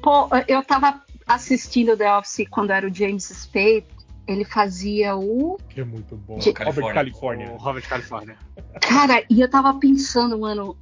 Pô, 0.00 0.30
eu 0.48 0.62
tava 0.62 1.02
assistindo 1.26 1.96
The 1.96 2.16
Office 2.16 2.46
quando 2.50 2.70
era 2.70 2.86
o 2.86 2.94
James 2.94 3.24
Spade 3.24 3.86
ele 4.26 4.44
fazia 4.44 5.16
o. 5.16 5.58
Que 5.68 5.80
é 5.80 5.84
muito 5.84 6.16
bom. 6.16 6.38
De... 6.38 6.50
Robert 6.50 6.94
California. 6.94 7.50
O 7.50 7.56
Robert 7.56 7.88
California. 7.88 8.36
Cara, 8.80 9.24
e 9.28 9.40
eu 9.40 9.48
tava 9.48 9.74
pensando, 9.74 10.38
mano, 10.38 10.76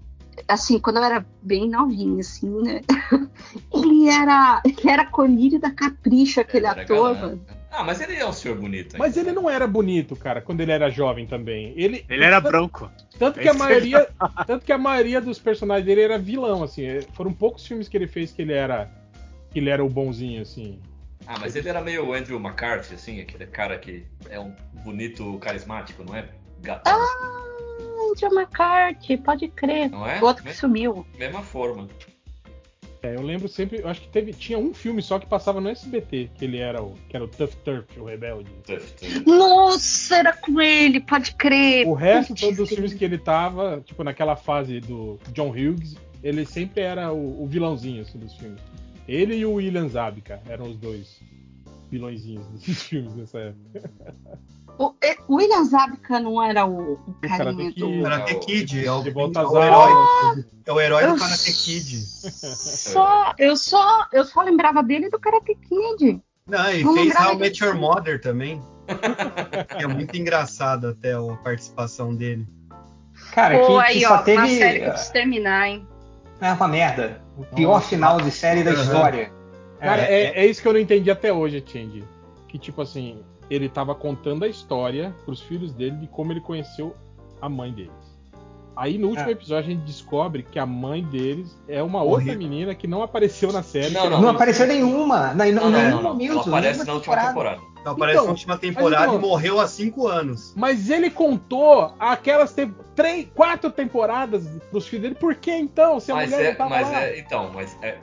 assim, 0.47 0.79
quando 0.79 0.97
eu 0.97 1.05
era 1.05 1.27
bem 1.43 1.69
novinha, 1.69 2.21
assim, 2.21 2.49
né? 2.63 2.81
ele 3.73 4.09
era. 4.09 4.61
Ele 4.65 4.91
era 4.91 5.07
colírio 5.07 5.59
da 5.59 5.71
capricho, 5.71 6.41
aquele 6.41 6.67
ator, 6.67 7.15
galã. 7.15 7.15
mano. 7.15 7.47
Ah, 7.73 7.85
mas 7.85 8.01
ele 8.01 8.17
é 8.17 8.27
um 8.27 8.33
senhor 8.33 8.59
bonito. 8.59 8.99
Mas 8.99 9.17
ele 9.17 9.31
não 9.31 9.49
era 9.49 9.65
bonito, 9.65 10.17
cara, 10.17 10.41
quando 10.41 10.61
ele 10.61 10.73
era 10.73 10.91
jovem 10.91 11.25
também. 11.25 11.73
Ele, 11.77 12.05
ele 12.09 12.25
era 12.25 12.41
branco. 12.41 12.91
Tanto 13.17 13.39
que 13.39 13.49
a 13.49 13.55
maioria, 13.55 14.09
tanto 14.45 14.67
que 14.67 14.73
a 14.73 14.79
maioria 14.79 15.21
dos 15.21 15.39
personagens 15.39 15.87
dele 15.87 16.01
era 16.01 16.19
vilão, 16.19 16.65
assim. 16.65 16.83
Foram 17.13 17.33
poucos 17.33 17.65
filmes 17.65 17.89
que 17.89 17.97
ele 17.97 18.09
fez 18.09 18.33
que 18.33 18.43
ele 18.43 18.53
era, 18.53 18.91
ele 19.59 19.71
era 19.71 19.85
o 19.85 19.89
bonzinho, 19.89 20.43
assim. 20.43 20.79
Ah, 21.27 21.39
mas 21.39 21.55
ele 21.55 21.69
era 21.69 21.81
meio 21.81 22.13
Andrew 22.13 22.39
McCarthy, 22.39 22.95
assim, 22.95 23.21
aquele 23.21 23.47
cara 23.47 23.79
que 23.79 24.05
é 24.29 24.41
um 24.41 24.55
bonito 24.83 25.39
carismático, 25.39 26.03
não 26.03 26.15
é? 26.15 26.29
Gatão. 26.61 26.93
Ah, 26.93 28.11
Andrew 28.11 28.33
McCarthy, 28.33 29.17
pode 29.17 29.49
crer. 29.49 29.91
Não 29.91 30.07
é? 30.07 30.21
O 30.21 30.25
outro 30.25 30.45
que 30.45 30.55
sumiu. 30.55 31.07
Mesma 31.19 31.43
forma. 31.43 31.89
É, 33.03 33.15
eu 33.15 33.23
lembro 33.23 33.49
sempre, 33.49 33.81
eu 33.81 33.89
acho 33.89 34.03
que 34.03 34.09
teve, 34.09 34.33
tinha 34.33 34.59
um 34.59 34.75
filme 34.75 35.01
só 35.01 35.19
que 35.19 35.27
passava 35.27 35.59
no 35.59 35.71
SBT, 35.71 36.31
que 36.35 36.45
ele 36.45 36.59
era 36.59 36.83
o, 36.83 36.95
que 37.09 37.17
era 37.17 37.25
o 37.25 37.29
Tough 37.29 37.55
Turf, 37.65 37.99
o 37.99 38.05
rebelde. 38.05 38.51
Nossa, 39.25 40.17
era 40.17 40.35
com 40.35 40.61
ele, 40.61 41.01
pode 41.01 41.35
crer. 41.35 41.87
O 41.87 41.95
resto 41.95 42.35
todos 42.35 42.59
os 42.59 42.69
filmes 42.69 42.93
que 42.93 43.03
ele 43.03 43.17
tava, 43.17 43.83
tipo 43.87 44.05
naquela 44.05 44.37
fase 44.37 44.81
do 44.81 45.19
John 45.33 45.49
Hughes, 45.49 45.97
ele 46.23 46.45
sempre 46.45 46.83
era 46.83 47.11
o, 47.11 47.43
o 47.43 47.47
vilãozinho 47.47 48.03
assim, 48.03 48.19
dos 48.19 48.35
filmes. 48.35 48.61
Ele 49.11 49.35
e 49.39 49.45
o 49.45 49.55
William 49.55 49.89
Zabka 49.89 50.41
eram 50.47 50.71
os 50.71 50.77
dois 50.77 51.21
vilõezinhos 51.91 52.47
desses 52.55 52.85
filmes 52.85 53.13
nessa 53.17 53.39
época. 53.41 53.91
O, 54.79 54.95
o 55.27 55.35
William 55.35 55.65
Zabka 55.65 56.21
não 56.21 56.41
era 56.41 56.65
o, 56.65 56.93
o 56.93 57.15
carinha 57.21 57.73
do... 57.73 58.03
Karate 58.05 58.39
Kid, 58.39 58.87
é 58.87 58.93
o, 58.93 59.03
de 59.03 59.11
volta 59.11 59.41
é 59.41 59.45
o 59.45 59.63
herói, 59.63 60.45
é 60.65 60.73
o 60.73 60.81
herói 60.81 61.07
do 61.09 61.19
Karate 61.19 61.53
Kid. 61.53 61.97
Só, 61.99 63.35
eu, 63.37 63.57
só, 63.57 64.07
eu 64.13 64.25
só 64.25 64.43
lembrava 64.43 64.81
dele 64.81 65.11
do 65.11 65.19
Karate 65.19 65.57
Kid. 65.57 66.23
Não, 66.47 66.71
ele 66.71 66.85
não 66.85 66.95
fez 66.95 67.15
How 67.17 67.37
Met 67.37 67.65
Your 67.65 67.75
Mother 67.75 68.21
também. 68.21 68.63
é 69.77 69.87
muito 69.89 70.17
engraçado 70.17 70.87
até 70.87 71.15
a 71.15 71.37
participação 71.43 72.15
dele. 72.15 72.47
Cara, 73.33 73.59
Pô, 73.59 73.67
que, 73.67 73.87
aí, 73.87 73.99
que 73.99 74.07
só 74.07 74.15
ó, 74.15 74.19
teve... 74.19 74.39
uma 74.39 74.49
série 74.49 74.89
precisa 74.89 75.13
terminar, 75.13 75.69
hein? 75.69 75.90
É 76.41 76.53
uma 76.53 76.69
merda. 76.69 77.23
O 77.37 77.45
pior 77.45 77.75
Nossa. 77.75 77.89
final 77.89 78.21
de 78.21 78.31
série 78.31 78.63
da 78.63 78.73
história. 78.73 79.33
Cara, 79.79 80.03
é, 80.03 80.23
é, 80.23 80.45
é, 80.45 80.47
isso 80.47 80.61
que 80.61 80.69
eu 80.69 80.73
não 80.73 80.81
entendi 80.81 81.11
até 81.11 81.33
hoje, 81.33 81.61
Tindy. 81.61 82.05
Que, 82.49 82.59
tipo 82.59 82.83
assim, 82.83 83.23
ele 83.49 83.69
tava 83.69 83.95
contando 83.95 84.45
a 84.45 84.49
história 84.49 85.15
pros 85.25 85.41
filhos 85.41 85.73
dele 85.73 85.97
de 85.97 86.07
como 86.07 86.33
ele 86.33 86.41
conheceu 86.41 86.95
a 87.41 87.49
mãe 87.49 87.73
deles. 87.73 88.11
Aí 88.77 88.97
no 88.97 89.09
último 89.09 89.29
é. 89.29 89.33
episódio 89.33 89.71
a 89.71 89.75
gente 89.75 89.85
descobre 89.85 90.43
que 90.43 90.59
a 90.59 90.65
mãe 90.65 91.05
deles 91.05 91.61
é 91.69 91.83
uma 91.83 92.03
outra 92.03 92.35
menina 92.35 92.75
que 92.75 92.87
não 92.87 93.03
apareceu 93.03 93.53
na 93.53 93.63
série. 93.63 93.91
Não, 93.91 94.09
não, 94.09 94.23
não 94.23 94.29
apareceu 94.31 94.67
nenhuma. 94.67 95.35
Não, 95.35 95.53
não, 95.53 95.71
nenhum 95.71 96.03
momento. 96.03 96.33
Ela 96.33 96.41
aparece 96.41 96.87
na 96.87 96.95
última 96.95 97.17
temporada. 97.27 97.61
Não, 97.85 97.93
aparece 97.93 98.17
então, 98.17 98.25
na 98.27 98.31
última 98.31 98.59
temporada 98.59 99.07
então, 99.07 99.17
e 99.17 99.19
morreu 99.19 99.61
há 99.61 99.67
cinco 99.67 100.07
anos. 100.07 100.53
Mas 100.57 100.91
ele 100.91 101.11
contou 101.11 101.95
aquelas 101.99 102.53
te 102.53 102.71
três, 102.95 103.27
quatro 103.35 103.71
temporadas 103.71 104.47
pros 104.71 104.87
filhos 104.87 105.03
dele. 105.03 105.15
Por 105.15 105.35
que 105.35 105.51
então? 105.51 105.99
Se 105.99 106.13
a 106.13 106.17
mas 106.17 106.31
mulher 106.31 106.45
é, 106.45 106.49
não 106.51 106.57
tava 106.57 106.71
mas 106.71 106.91
lá? 106.91 107.03
É, 107.03 107.19
então, 107.19 107.51
mas 107.55 107.77
é, 107.83 107.99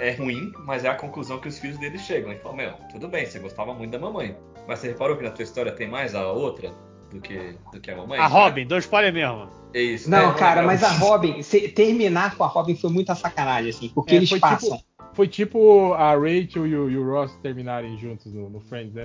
é 0.00 0.12
ruim, 0.12 0.52
mas 0.64 0.84
é 0.84 0.88
a 0.88 0.94
conclusão 0.94 1.38
que 1.38 1.48
os 1.48 1.58
filhos 1.58 1.78
dele 1.78 1.98
chegam. 1.98 2.30
Ele 2.30 2.40
fala, 2.40 2.56
meu, 2.56 2.72
tudo 2.90 3.08
bem, 3.08 3.26
você 3.26 3.38
gostava 3.38 3.74
muito 3.74 3.90
da 3.90 3.98
mamãe. 3.98 4.36
Mas 4.66 4.78
você 4.78 4.88
reparou 4.88 5.16
que 5.16 5.22
na 5.22 5.30
tua 5.30 5.42
história 5.42 5.72
tem 5.72 5.88
mais 5.88 6.14
a 6.14 6.30
outra 6.30 6.72
do 7.10 7.20
que, 7.20 7.54
do 7.72 7.80
que 7.80 7.90
a 7.90 7.96
mamãe? 7.96 8.18
A 8.18 8.26
Robin, 8.26 8.66
dois 8.66 8.84
spoiler 8.84 9.12
mesmo. 9.12 9.48
É 9.74 9.80
isso. 9.80 10.10
Não, 10.10 10.30
é, 10.30 10.34
cara, 10.34 10.62
é, 10.62 10.64
mas 10.64 10.82
a 10.82 10.90
Robin, 10.90 11.42
se, 11.42 11.68
terminar 11.68 12.36
com 12.36 12.44
a 12.44 12.46
Robin 12.46 12.74
foi 12.74 12.90
muita 12.90 13.14
sacanagem, 13.14 13.70
assim, 13.70 13.88
porque 13.94 14.14
é, 14.14 14.16
eles 14.16 14.28
foi 14.30 14.40
passam. 14.40 14.76
Tipo, 14.76 14.87
foi 15.18 15.26
tipo 15.26 15.94
a 15.94 16.12
Rachel 16.12 16.64
e 16.64 16.76
o, 16.76 16.88
e 16.88 16.96
o 16.96 17.10
Ross 17.10 17.34
terminarem 17.42 17.98
juntos 17.98 18.32
no, 18.32 18.48
no 18.48 18.60
Friends, 18.60 18.94
né? 18.94 19.04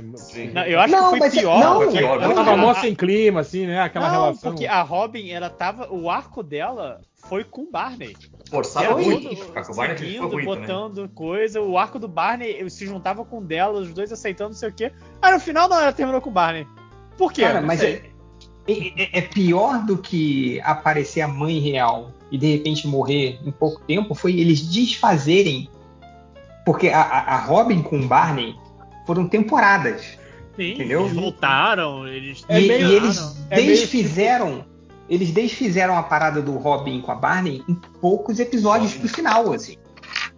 Não, 0.53 0.61
eu 0.63 0.79
acho 0.79 0.93
não, 0.93 1.11
que 1.11 1.17
foi 1.17 1.31
pior. 1.31 1.59
Não, 1.59 1.75
foi 1.77 1.91
pior. 1.91 2.21
Ela 2.21 2.35
tava 2.35 2.55
mó 2.55 2.71
sem 2.75 2.93
clima, 2.93 3.39
assim, 3.39 3.65
né? 3.65 3.81
Aquela 3.81 4.11
não, 4.11 4.21
relação. 4.21 4.51
Porque 4.51 4.67
a 4.67 4.83
Robin, 4.83 5.31
ela 5.31 5.49
tava. 5.49 5.91
O 5.91 6.11
arco 6.11 6.43
dela 6.43 7.01
foi 7.15 7.43
com 7.43 7.63
o 7.63 7.71
Barney. 7.71 8.15
Forçado 8.47 8.95
muito. 8.99 9.35
Ficar 9.35 9.65
com 9.65 9.73
o 9.73 9.75
Barney 9.75 9.97
seguindo, 9.97 10.29
foi 10.29 10.43
muito, 10.43 10.45
botando 10.45 11.01
né? 11.01 11.09
coisa. 11.15 11.59
O 11.59 11.79
arco 11.79 11.97
do 11.97 12.07
Barney 12.07 12.69
se 12.69 12.85
juntava 12.85 13.25
com 13.25 13.41
dela, 13.41 13.79
os 13.79 13.91
dois 13.91 14.11
aceitando 14.11 14.51
não 14.51 14.57
sei 14.57 14.69
o 14.69 14.73
quê. 14.73 14.91
Aí 15.19 15.33
no 15.33 15.39
final 15.39 15.67
não, 15.67 15.81
ela 15.81 15.91
terminou 15.91 16.21
com 16.21 16.29
o 16.29 16.33
Barney. 16.33 16.67
Por 17.17 17.33
quê? 17.33 17.41
Cara, 17.41 17.59
mas 17.59 17.81
é, 17.81 18.03
é, 18.67 19.17
é, 19.17 19.21
pior 19.21 19.83
do 19.83 19.97
que 19.97 20.61
aparecer 20.61 21.21
a 21.21 21.27
mãe 21.27 21.57
real 21.57 22.11
e 22.31 22.37
de 22.37 22.51
repente 22.51 22.87
morrer 22.87 23.39
em 23.43 23.51
pouco 23.51 23.81
tempo 23.81 24.13
foi 24.13 24.39
eles 24.39 24.61
desfazerem 24.61 25.67
porque 26.65 26.89
a, 26.89 27.01
a, 27.01 27.37
Robin 27.37 27.81
com 27.81 27.99
o 27.99 28.07
Barney 28.07 28.55
foram 29.05 29.27
temporadas. 29.27 30.17
Sim, 30.55 30.73
entendeu? 30.73 31.01
eles 31.01 31.13
voltaram, 31.13 32.07
eles. 32.07 32.45
E, 32.49 32.53
e 32.53 32.71
eles 32.71 33.37
é 33.49 33.61
desfizeram. 33.61 34.57
Tipo... 34.57 34.73
Eles 35.09 35.31
desfizeram 35.31 35.97
a 35.97 36.03
parada 36.03 36.41
do 36.41 36.57
Robin 36.57 37.01
com 37.01 37.11
a 37.11 37.15
Barney 37.15 37.61
em 37.67 37.75
poucos 37.99 38.39
episódios 38.39 38.93
pro 38.93 39.09
final, 39.09 39.51
assim. 39.51 39.75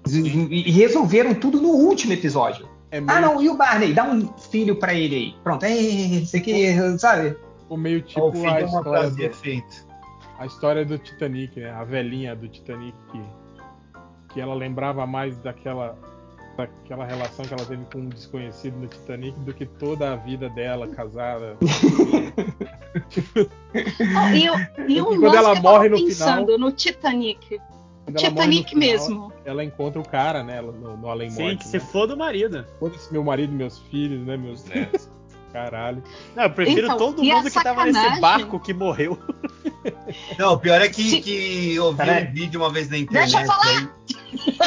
E, 0.08 0.70
e 0.70 0.72
resolveram 0.72 1.36
tudo 1.36 1.62
no 1.62 1.70
último 1.70 2.14
episódio. 2.14 2.68
É 2.90 3.00
meio... 3.00 3.18
Ah, 3.18 3.22
não, 3.22 3.42
e 3.42 3.50
o 3.50 3.56
Barney? 3.56 3.94
Dá 3.94 4.04
um 4.04 4.28
filho 4.38 4.76
para 4.76 4.94
ele 4.94 5.16
aí. 5.16 5.36
Pronto, 5.44 5.64
é 5.64 5.72
isso 5.76 6.36
aqui, 6.36 6.76
sabe? 6.98 7.38
O 7.70 7.78
meio 7.78 8.02
tipo 8.02 8.22
o 8.22 8.50
a 8.50 8.62
história 8.62 9.10
do... 9.10 9.34
feito. 9.36 9.88
A 10.40 10.46
história 10.46 10.84
do 10.84 10.98
Titanic, 10.98 11.60
né? 11.60 11.72
A 11.72 11.84
velhinha 11.84 12.36
do 12.36 12.48
Titanic 12.48 12.98
que, 13.12 13.22
que 14.34 14.42
ela 14.42 14.54
lembrava 14.54 15.06
mais 15.06 15.38
daquela 15.40 15.98
daquela 16.58 17.06
relação 17.06 17.46
que 17.46 17.54
ela 17.54 17.66
teve 17.66 17.84
com 17.92 18.00
um 18.00 18.10
desconhecido 18.10 18.78
no 18.78 18.88
Titanic 18.88 19.38
do 19.42 19.54
que 19.54 19.66
toda 19.66 20.14
a 20.14 20.16
vida 20.16 20.50
dela 20.50 20.88
casada. 20.88 21.58
oh, 24.14 24.86
e, 24.88 24.94
e 24.94 25.02
um 25.02 25.20
quando 25.20 25.36
ela 25.36 25.56
morre 25.56 25.90
no 25.90 25.98
pensando 25.98 26.54
final, 26.54 26.60
no 26.60 26.72
Titanic. 26.72 27.60
Titanic 28.16 28.70
final, 28.70 28.80
mesmo. 28.80 29.34
Ela 29.44 29.64
encontra 29.64 30.00
o 30.00 30.08
cara, 30.08 30.44
né, 30.44 30.62
no, 30.62 30.96
no 30.96 31.10
Além 31.10 31.30
Sim, 31.30 31.44
Morte. 31.44 31.58
que 31.58 31.68
se 31.68 31.78
né? 31.78 31.84
for 31.84 32.08
do 32.08 32.16
marido. 32.16 32.66
Foda-se 32.80 33.12
meu 33.12 33.24
marido, 33.24 33.52
meus 33.52 33.80
filhos, 33.80 34.26
né, 34.26 34.38
meus 34.38 34.64
netos. 34.66 35.10
Caralho. 35.52 36.04
Não, 36.36 36.44
eu 36.44 36.50
prefiro 36.50 36.86
então, 36.86 36.98
todo 36.98 37.24
mundo 37.24 37.50
que 37.50 37.64
tava 37.64 37.86
nesse 37.86 38.20
barco 38.20 38.60
que 38.60 38.74
morreu. 38.74 39.18
Não, 40.38 40.54
o 40.54 40.60
pior 40.60 40.82
é 40.82 40.90
que, 40.90 41.22
que 41.22 41.76
eu 41.76 41.94
vi 41.94 42.12
um 42.12 42.34
vídeo 42.34 42.60
uma 42.60 42.70
vez 42.70 42.90
na 42.90 42.98
internet. 42.98 43.32
Deixa 43.32 43.42
eu 43.42 43.48
falar! 43.48 43.96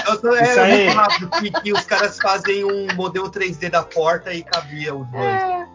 Eu 0.06 0.20
tô, 0.20 0.34
é, 0.34 0.42
Isso 0.42 0.60
aí. 0.60 0.88
Rápido, 0.88 1.30
que, 1.30 1.50
que, 1.50 1.72
os 1.72 1.84
caras 1.84 2.18
fazem 2.18 2.64
um 2.64 2.94
modelo 2.94 3.30
3D 3.30 3.70
da 3.70 3.82
porta 3.82 4.32
e 4.32 4.42
cabia 4.42 4.94
os 4.94 5.06
dois. 5.08 5.24
É. 5.24 5.66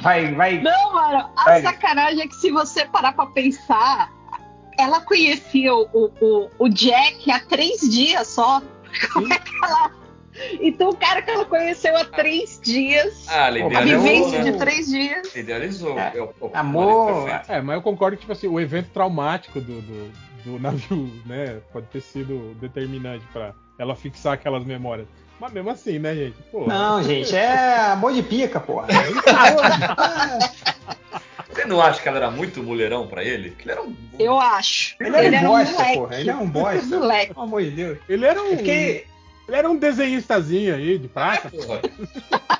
Vai, 0.00 0.34
vai. 0.34 0.60
Não, 0.60 0.94
mano, 0.94 1.30
a 1.36 1.44
vai. 1.44 1.62
sacanagem 1.62 2.22
é 2.22 2.26
que 2.26 2.36
se 2.36 2.50
você 2.50 2.86
parar 2.86 3.12
pra 3.12 3.26
pensar, 3.26 4.10
ela 4.78 5.00
conhecia 5.00 5.74
o, 5.74 6.10
o, 6.20 6.50
o 6.58 6.68
Jack 6.68 7.30
há 7.30 7.40
três 7.40 7.80
dias 7.80 8.26
só. 8.28 8.62
Como 9.12 9.32
é 9.32 9.38
que 9.38 9.52
ela 9.62 10.00
então 10.60 10.90
o 10.90 10.96
cara 10.96 11.22
que 11.22 11.30
ela 11.30 11.44
conheceu 11.44 11.96
há 11.96 12.04
três 12.04 12.58
dias. 12.62 13.26
Ah, 13.28 13.48
a 13.48 13.80
vivência 13.82 14.42
né? 14.42 14.50
de 14.50 14.58
três 14.58 14.86
dias. 14.86 15.34
Idealizou. 15.34 15.98
É. 15.98 16.12
Eu, 16.14 16.34
eu, 16.40 16.50
Amor. 16.54 17.28
É, 17.48 17.60
mas 17.60 17.76
eu 17.76 17.82
concordo 17.82 18.16
que 18.16 18.22
tipo 18.22 18.32
assim, 18.32 18.46
o 18.46 18.58
evento 18.58 18.90
traumático 18.90 19.60
do, 19.60 19.80
do, 19.82 20.12
do 20.44 20.58
navio, 20.58 21.10
né, 21.26 21.60
pode 21.72 21.86
ter 21.86 22.00
sido 22.00 22.54
determinante 22.60 23.24
para 23.32 23.54
ela 23.78 23.94
fixar 23.94 24.34
aquelas 24.34 24.64
memórias. 24.64 25.06
Mas 25.40 25.52
mesmo 25.52 25.70
assim, 25.70 25.98
né, 25.98 26.14
gente? 26.14 26.36
Não, 26.52 27.02
gente, 27.02 27.34
é 27.34 27.92
amor 27.92 28.12
de 28.12 28.22
pica, 28.22 28.60
porra. 28.60 28.88
Você 31.48 31.64
não 31.64 31.80
acha 31.80 32.00
que 32.00 32.08
ela 32.08 32.18
era 32.18 32.30
muito 32.30 32.62
mulherão 32.62 33.06
pra 33.06 33.24
ele? 33.24 33.56
ele 33.58 33.72
era 33.72 33.82
um... 33.82 33.96
Eu 34.18 34.38
acho. 34.38 34.96
Ele, 35.00 35.16
ele 35.16 35.36
era 35.36 35.50
um 35.50 35.52
bosta, 35.52 35.82
um 35.82 35.94
porra. 35.94 36.20
Ele 36.20 36.30
é 36.30 36.36
um 36.36 36.46
bosta. 36.46 36.86
Moleque. 36.98 37.34
Pelo 37.34 37.46
amor 37.46 37.62
de 37.62 37.70
Deus. 37.70 37.98
Ele 38.08 38.26
era 38.26 38.42
um. 38.42 38.56
Porque 38.56 39.06
ele 39.48 39.56
era 39.56 39.68
um 39.68 39.76
desenhistazinho 39.76 40.74
aí, 40.74 40.98
de 40.98 41.08
praça. 41.08 41.50
É, 41.52 42.59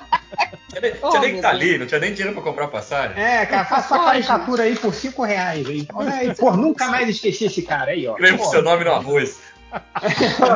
tinha, 0.81 0.97
oh, 1.01 1.19
nem 1.19 1.35
que 1.35 1.41
tá 1.41 1.49
ali, 1.49 1.77
não 1.77 1.85
tinha 1.85 1.99
nem 1.99 2.13
dinheiro 2.13 2.33
pra 2.33 2.43
comprar 2.43 2.67
passagem. 2.67 3.21
É, 3.21 3.45
cara, 3.45 3.65
faça 3.65 3.95
uma 3.95 4.05
caricatura 4.05 4.63
aí 4.63 4.75
por 4.75 4.93
5 4.93 5.23
reais. 5.23 5.67
Aí. 5.67 5.87
Aí, 6.11 6.35
pô, 6.35 6.51
nunca 6.51 6.87
mais 6.87 7.09
esqueci 7.09 7.45
esse 7.45 7.61
cara 7.61 7.91
aí, 7.91 8.07
ó. 8.07 8.13
Escreve 8.13 8.43
seu 8.45 8.61
nome 8.61 8.83
no 8.83 8.91
arroz. 8.91 9.39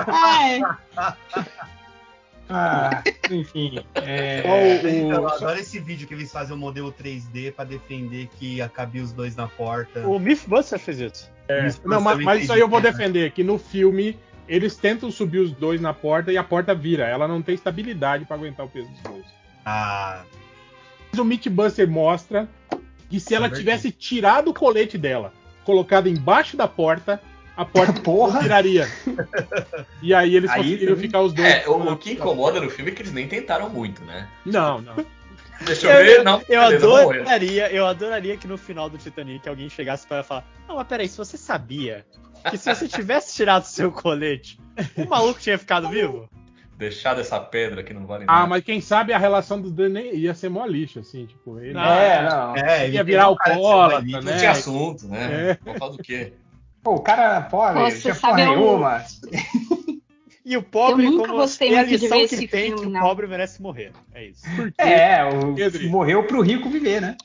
Ai. 0.07 0.61
Ah, 2.49 3.03
enfim. 3.31 3.79
É... 3.95 4.43
Eu 5.09 5.27
adoro 5.27 5.59
esse 5.59 5.79
vídeo 5.79 6.07
que 6.07 6.13
eles 6.13 6.31
fazem 6.31 6.53
o 6.53 6.57
um 6.57 6.59
modelo 6.59 6.93
3D 6.93 7.51
pra 7.51 7.65
defender 7.65 8.29
que 8.37 8.57
cabia 8.69 9.01
os 9.01 9.11
dois 9.11 9.35
na 9.35 9.47
porta. 9.47 10.07
O 10.07 10.19
Mythbusters 10.19 10.81
fez 10.81 10.99
isso. 10.99 11.31
É. 11.47 11.67
Não, 11.83 12.01
mas, 12.01 12.19
mas 12.19 12.43
isso 12.43 12.53
aí 12.53 12.59
eu 12.59 12.69
vou 12.69 12.81
defender, 12.81 13.31
que 13.31 13.43
no 13.43 13.57
filme 13.57 14.17
eles 14.47 14.75
tentam 14.77 15.09
subir 15.09 15.39
os 15.39 15.51
dois 15.51 15.81
na 15.81 15.93
porta 15.93 16.31
e 16.31 16.37
a 16.37 16.43
porta 16.43 16.75
vira. 16.75 17.07
Ela 17.07 17.27
não 17.27 17.41
tem 17.41 17.55
estabilidade 17.55 18.25
para 18.25 18.35
aguentar 18.35 18.65
o 18.65 18.69
peso 18.69 18.89
dos 18.89 19.01
dois. 19.01 19.25
Ah. 19.65 20.23
Mas 21.11 21.19
o 21.19 21.25
Mythbuster 21.25 21.89
mostra 21.89 22.47
que 23.09 23.19
se 23.19 23.33
ela 23.33 23.49
tivesse 23.49 23.91
tirado 23.91 24.49
o 24.49 24.53
colete 24.53 24.97
dela, 24.97 25.33
colocado 25.63 26.07
embaixo 26.07 26.55
da 26.55 26.67
porta, 26.67 27.21
a 27.55 27.65
porta 27.65 27.93
Porra. 28.01 28.41
viraria. 28.41 28.87
E 30.01 30.13
aí 30.13 30.35
eles 30.35 30.49
Aí 30.51 30.57
conseguiriam 30.57 30.89
também. 30.95 31.07
ficar 31.07 31.21
os 31.21 31.33
dois. 31.33 31.47
É, 31.47 31.67
o, 31.67 31.91
o 31.91 31.97
que 31.97 32.11
incomoda 32.13 32.59
no 32.59 32.69
filme 32.69 32.91
é 32.91 32.93
que 32.93 33.01
eles 33.01 33.13
nem 33.13 33.27
tentaram 33.27 33.69
muito, 33.69 34.03
né? 34.03 34.27
Não, 34.45 34.81
não. 34.81 34.95
Deixa 35.61 35.87
eu 35.87 36.05
ver, 36.05 36.23
não. 36.23 36.41
eu 36.49 36.61
beleza, 36.61 36.85
adoraria, 36.85 37.71
eu 37.71 37.87
adoraria 37.87 38.35
que 38.35 38.45
no 38.45 38.57
final 38.57 38.89
do 38.89 38.97
Titanic 38.97 39.47
alguém 39.47 39.69
chegasse 39.69 40.05
para 40.05 40.21
falar: 40.21 40.45
Não, 40.67 40.75
mas 40.75 40.87
peraí, 40.87 41.07
se 41.07 41.17
você 41.17 41.37
sabia 41.37 42.05
que 42.49 42.57
se 42.57 42.75
você 42.75 42.87
tivesse 42.89 43.33
tirado 43.33 43.63
seu 43.63 43.89
colete, 43.89 44.59
o 44.97 45.07
maluco 45.07 45.39
tinha 45.39 45.57
ficado 45.57 45.87
vivo? 45.87 46.29
Deixar 46.77 47.13
dessa 47.13 47.39
pedra 47.39 47.83
que 47.83 47.93
não 47.93 48.05
vale 48.05 48.25
nada. 48.25 48.43
Ah, 48.43 48.47
mas 48.47 48.63
quem 48.63 48.81
sabe 48.81 49.13
a 49.13 49.17
relação 49.17 49.61
dos 49.61 49.71
dois 49.71 49.91
nem 49.91 50.13
ia 50.15 50.33
ser 50.33 50.49
mó 50.49 50.65
lixo, 50.65 50.99
assim, 50.99 51.25
tipo, 51.25 51.57
ele 51.59 51.77
É, 51.77 52.29
não. 52.29 52.55
É, 52.55 52.89
ia 52.89 53.03
virar 53.03 53.29
o 53.29 53.31
alcoólatra, 53.31 53.53
alcoólatra, 53.53 54.21
Não 54.21 54.21
né? 54.21 54.37
tinha 54.37 54.51
assunto, 54.51 55.07
né? 55.07 55.51
É. 55.51 55.59
Vamos 55.63 55.79
falar 55.79 55.91
do 55.93 55.97
quê? 56.03 56.33
Pô, 56.83 56.95
o 56.95 57.01
cara 57.01 57.41
pobre, 57.43 57.81
não 57.81 57.99
tinha 57.99 58.13
porra 58.13 58.35
nenhuma. 58.35 59.03
E 60.45 60.55
o 60.55 60.61
pobre, 60.61 61.05
Eu 61.05 61.11
nunca 61.11 61.27
como 61.29 61.39
gostei 61.39 61.73
é 61.73 61.73
a 61.73 61.77
muito 61.77 61.89
de 61.89 61.97
lição 61.97 62.17
ver 62.19 62.27
que 62.27 62.35
esse 62.35 62.47
tem 62.47 62.65
filme, 62.67 62.81
que 62.81 62.87
o 62.87 62.89
não. 62.91 63.01
pobre 63.01 63.25
merece 63.25 63.59
morrer. 63.59 63.91
É 64.13 64.27
isso. 64.27 64.43
Por 64.55 64.71
quê? 64.71 64.81
É, 64.83 65.23
o, 65.25 65.55
Pedro. 65.55 65.89
morreu 65.89 66.27
pro 66.27 66.41
rico 66.41 66.69
viver, 66.69 67.01
né? 67.01 67.17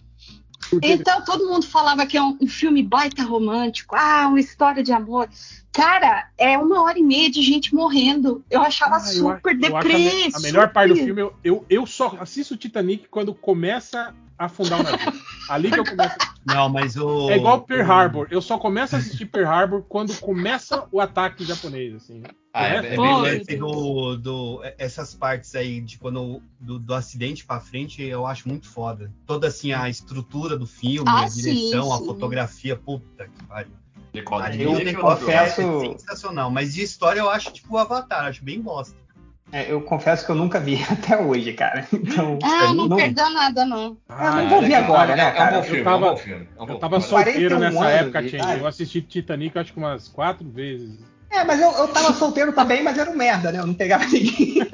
Então 0.83 1.23
todo 1.25 1.47
mundo 1.47 1.67
falava 1.67 2.07
que 2.07 2.17
é 2.17 2.23
um, 2.23 2.39
um 2.41 2.47
filme 2.47 2.83
baita 2.83 3.23
romântico, 3.23 3.95
ah, 3.95 4.27
uma 4.29 4.41
história 4.41 4.83
de 4.83 4.93
amor. 4.93 5.29
Cara, 5.73 6.29
é 6.37 6.59
uma 6.59 6.83
hora 6.83 6.99
e 6.99 7.03
meia 7.03 7.31
de 7.31 7.43
gente 7.43 7.75
morrendo. 7.75 8.45
Eu 8.51 8.61
achava 8.61 8.97
Ah, 8.97 9.01
super 9.01 9.57
eu 9.63 9.77
a, 9.77 9.85
me- 9.85 10.31
a 10.35 10.41
melhor 10.41 10.73
parte 10.73 10.91
do 10.93 10.97
filme, 10.97 11.21
eu, 11.23 11.33
eu, 11.45 11.65
eu 11.71 11.87
só 11.87 12.17
assisto 12.21 12.55
o 12.55 12.57
Titanic 12.57 13.07
quando 13.09 13.33
começa 13.33 14.13
a 14.37 14.47
afundar 14.47 14.81
o 14.81 14.83
navio. 14.83 15.13
Ali 15.49 15.71
que 15.71 15.79
eu 15.79 15.85
começo. 15.85 16.17
Não, 16.45 16.69
mas 16.69 16.97
o. 16.97 17.31
É 17.31 17.37
igual 17.37 17.61
Pearl 17.63 17.91
Harbor. 17.91 18.27
Eu 18.31 18.41
só 18.43 18.59
começo 18.59 18.97
a 18.97 18.99
assistir 18.99 19.27
Pearl 19.27 19.47
Harbor 19.49 19.83
quando 19.89 20.17
começa 20.19 20.87
o 20.91 21.01
ataque 21.01 21.45
japonês, 21.45 21.95
assim. 21.95 22.23
Ah, 22.53 22.67
é, 22.67 22.73
O 22.73 22.75
é 22.77 22.81
resto- 22.81 23.03
bem 23.03 23.21
leve. 23.21 23.57
Do, 23.57 24.17
do, 24.17 24.61
essas 24.79 25.15
partes 25.15 25.55
aí 25.55 25.81
de 25.81 25.99
quando 25.99 26.43
do, 26.59 26.79
do 26.81 26.95
acidente 26.95 27.45
pra 27.45 27.61
frente 27.61 28.03
eu 28.03 28.27
acho 28.27 28.49
muito 28.49 28.69
foda. 28.69 29.13
Toda 29.27 29.47
assim 29.47 29.73
a 29.73 29.89
estrutura 29.89 30.57
do 30.59 30.67
filme, 30.67 31.09
Ah, 31.09 31.25
a 31.25 31.29
direção, 31.29 31.85
sim, 31.85 31.93
a 31.93 31.99
sim. 31.99 32.07
fotografia, 32.07 32.75
puta 32.77 33.29
que 33.29 33.45
pariu. 33.45 33.73
Ali 34.43 34.59
de 34.59 34.63
eu 34.65 34.79
eu 34.79 34.99
confesso- 35.01 35.61
adoro. 35.63 35.85
É 35.95 35.99
sensacional, 35.99 36.51
mas 36.51 36.75
de 36.75 36.83
história 36.83 37.21
eu 37.21 37.31
acho 37.31 37.53
tipo 37.53 37.75
o 37.75 37.79
Avatar, 37.79 38.27
acho 38.27 38.43
bem 38.45 38.61
bosta. 38.61 38.97
É, 39.53 39.73
eu 39.73 39.81
confesso 39.83 40.25
que 40.25 40.31
eu 40.31 40.37
nunca 40.37 40.61
vi 40.61 40.79
até 40.91 41.17
hoje, 41.21 41.53
cara. 41.53 41.87
Então, 41.93 42.39
Ah, 42.43 42.73
não, 42.73 42.87
não- 42.89 42.97
perdeu 42.97 43.31
nada, 43.31 43.65
não. 43.65 43.97
Ah, 44.09 44.31
não 44.33 44.39
é 44.41 44.49
vou 44.49 44.61
ver 44.63 44.75
agora, 44.75 45.17
né, 45.17 45.23
É 45.23 45.31
um 45.31 45.35
cara? 45.37 45.57
bom 45.57 45.63
filme, 45.65 45.79
Eu 45.81 45.85
tava- 45.85 46.07
é 46.07 46.09
um 46.09 46.13
bom 46.13 46.17
filme. 46.17 46.49
É 46.59 46.63
um 46.63 46.67
bom 46.67 46.73
Eu 46.73 46.79
tava 46.79 47.01
filme. 47.01 47.25
solteiro 47.25 47.57
41 47.57 47.59
nessa 47.81 47.91
época, 47.91 48.23
Tchê. 48.23 48.37
Eu 48.61 48.67
assisti 48.67 49.03
Titanic 49.03 49.59
acho 49.59 49.73
que 49.73 49.79
umas 49.79 50.09
quatro 50.09 50.49
vezes. 50.49 50.99
É, 51.31 51.45
mas 51.45 51.61
eu, 51.61 51.71
eu 51.71 51.89
tava 51.89 52.13
solteiro 52.13 52.53
também, 52.53 52.83
mas 52.83 52.99
era 52.99 53.09
um 53.11 53.17
merda, 53.17 53.53
né? 53.53 53.61
Eu 53.61 53.67
não 53.67 53.75
pegava 53.75 54.05
ninguém. 54.07 54.69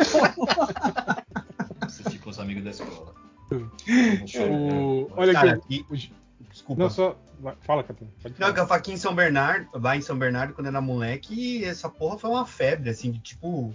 Você 1.87 2.03
fica 2.11 2.25
com 2.25 2.31
os 2.31 2.39
amigos 2.39 2.65
da 2.65 2.71
escola. 2.71 3.15
O... 3.53 5.11
Olha 5.17 5.33
Cara, 5.33 5.53
aqui. 5.53 5.85
Desculpa. 6.67 6.83
Não, 6.83 6.91
só. 6.91 7.17
Fala, 7.61 7.83
Capitão. 7.85 8.09
Pode 8.23 8.35
Não, 8.41 8.53
que 8.53 8.61
eu 8.61 8.67
falo 8.67 8.81
aqui 8.81 8.93
em 8.93 8.97
São 8.97 9.15
Bernardo, 9.15 9.69
lá 9.75 9.97
em 9.97 10.01
São 10.01 10.19
Bernardo, 10.19 10.55
quando 10.55 10.67
era 10.69 10.81
moleque, 10.81 11.35
e 11.61 11.65
essa 11.65 11.89
porra 11.89 12.19
foi 12.19 12.31
uma 12.31 12.47
febre, 12.47 12.91
assim, 12.91 13.13
de 13.13 13.19
tipo, 13.21 13.75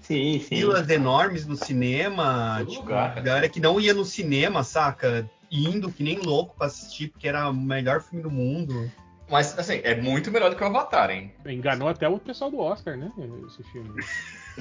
Sim, 0.00 0.40
sim. 0.40 0.56
filas 0.56 0.88
enormes 0.88 1.46
no 1.46 1.56
cinema, 1.56 2.56
Todo 2.60 2.70
tipo, 2.70 2.82
lugar, 2.82 3.20
galera 3.22 3.48
que 3.48 3.60
não 3.60 3.78
ia 3.80 3.92
no 3.92 4.04
cinema, 4.04 4.64
saca? 4.64 5.28
Indo 5.50 5.92
que 5.92 6.02
nem 6.02 6.18
louco 6.18 6.56
pra 6.56 6.66
assistir, 6.66 7.08
porque 7.08 7.28
era 7.28 7.48
o 7.50 7.54
melhor 7.54 8.00
filme 8.00 8.22
do 8.22 8.30
mundo. 8.30 8.90
Mas, 9.28 9.58
assim, 9.58 9.80
é 9.84 9.94
muito 9.94 10.30
melhor 10.30 10.50
do 10.50 10.56
que 10.56 10.62
o 10.62 10.66
Avatar, 10.66 11.10
hein? 11.10 11.32
Enganou 11.44 11.88
até 11.88 12.08
o 12.08 12.18
pessoal 12.18 12.50
do 12.50 12.58
Oscar, 12.60 12.96
né? 12.96 13.12
Esse 13.46 13.62
filme. 13.64 13.90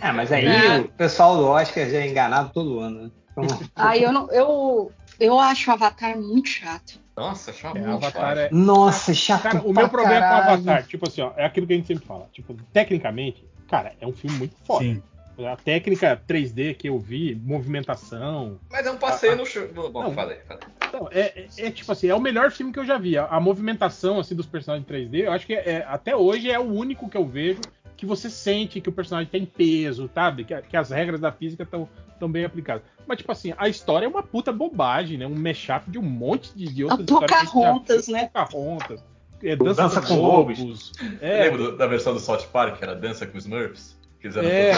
Ah, 0.02 0.11
mas 0.11 0.32
aí 0.32 0.45
É. 0.45 0.80
o 0.80 0.90
pessoal 0.90 1.38
do 1.38 1.45
Oscar 1.45 1.88
já 1.90 2.00
é 2.00 2.10
enganado 2.10 2.52
todo 2.52 2.80
ano, 2.80 3.03
né? 3.03 3.11
Então, 3.32 3.60
Aí 3.76 4.02
eu 4.02 4.11
não, 4.14 4.32
eu, 4.32 4.92
eu 5.19 5.40
acho 5.40 5.69
o 5.69 5.74
Avatar 5.74 6.18
muito 6.19 6.50
chato. 6.50 7.00
Nossa, 7.18 7.52
É, 7.52 7.74
muito 7.74 7.90
Avatar 7.90 8.35
chato. 8.35 8.38
é. 8.38 8.50
nossa, 8.52 9.14
chato 9.14 9.42
Cara, 9.44 9.61
o 9.61 9.74
meu 9.74 9.88
problema 9.90 10.19
com 10.22 10.27
o 10.27 10.30
caralho. 10.30 10.52
Avatar, 10.53 10.85
tipo 10.88 11.08
assim, 11.08 11.22
ó, 11.22 11.32
é 11.38 11.45
aquilo 11.45 11.66
que 11.66 11.74
a 11.74 11.76
gente 11.77 11.88
sempre 11.88 12.06
fala. 12.06 12.30
Tipo, 12.34 12.53
tecnicamente, 12.74 13.45
cara, 13.69 13.94
é 14.02 14.06
um 14.08 14.11
filme 14.14 14.38
muito 14.38 14.56
foda. 14.66 14.84
Sim. 14.84 15.02
A 15.38 15.58
técnica 15.58 16.22
3D 16.26 16.76
que 16.76 16.88
eu 16.88 16.98
vi, 16.98 17.35
movimentação. 17.35 18.58
Mas 18.72 18.85
é 18.85 18.92
um 18.92 18.98
passeio 18.98 19.35
no 19.35 19.45
show. 19.45 19.68
Bom, 19.68 20.03
Não. 20.03 20.14
falei, 20.14 20.38
falei. 20.48 20.64
Então, 20.88 21.10
é, 21.11 21.22
é- 21.22 21.48
é 21.68 21.72
tipo 21.72 21.92
assim, 21.92 22.08
é 22.08 22.16
o 22.16 22.22
melhor 22.22 22.52
filme 22.52 22.72
que 22.72 22.80
eu 22.80 22.85
já 22.85 22.98
vi. 22.98 23.18
A, 23.18 23.26
a 23.26 23.40
movimentação 23.40 24.18
assim 24.19 24.34
dos 24.34 24.45
personagens 24.45 24.85
em 24.85 24.94
3D, 24.94 25.26
eu 25.26 25.32
acho 25.34 25.45
que 25.45 25.53
é- 25.53 25.69
é- 25.80 25.85
até 25.90 26.16
hoje 26.16 26.50
é 26.50 26.58
o 26.58 26.64
único 26.72 27.10
que 27.10 27.18
eu 27.18 27.26
vejo 27.26 27.60
que 28.06 28.08
você 28.08 28.30
sente 28.30 28.80
que 28.80 28.90
o 28.90 28.93
personagem 28.93 29.30
tem 29.30 29.45
peso, 29.45 30.09
sabe? 30.14 30.45
Que, 30.45 30.61
que 30.61 30.77
as 30.77 30.92
regras 30.92 31.19
da 31.19 31.32
física 31.32 31.64
estão 31.64 31.90
tão 32.19 32.30
bem 32.30 32.45
aplicadas. 32.45 32.84
Mas, 33.08 33.17
tipo 33.17 33.32
assim, 33.32 33.53
a 33.58 33.67
história 33.67 34.06
é 34.06 34.08
uma 34.08 34.24
puta 34.24 34.51
bobagem, 34.53 35.17
né? 35.17 35.25
Um 35.25 35.35
mashup 35.35 35.90
de 35.90 35.98
um 35.98 36.03
monte 36.03 36.56
de, 36.56 36.72
de 36.72 36.84
outras 36.84 37.01
histórias. 37.01 37.30
que 37.30 37.35
a 37.35 37.45
Pocahontas, 37.45 38.08
né? 38.08 38.30
Pocahontas. 38.32 39.03
É, 39.43 39.56
dança, 39.56 39.84
Dança 39.84 40.01
com 40.01 40.08
com 40.08 40.22
lobos. 40.22 40.93
É, 41.19 41.50
Lembra 41.50 41.72
da 41.74 41.88
versão 41.88 42.14
do 42.14 42.19
South 42.19 42.48
Park, 42.53 42.77
que 42.77 42.84
era 42.84 42.95
Dança 42.95 43.25
com 43.25 43.38
os 43.38 43.43
Smurfs? 43.43 43.98
É, 44.38 44.72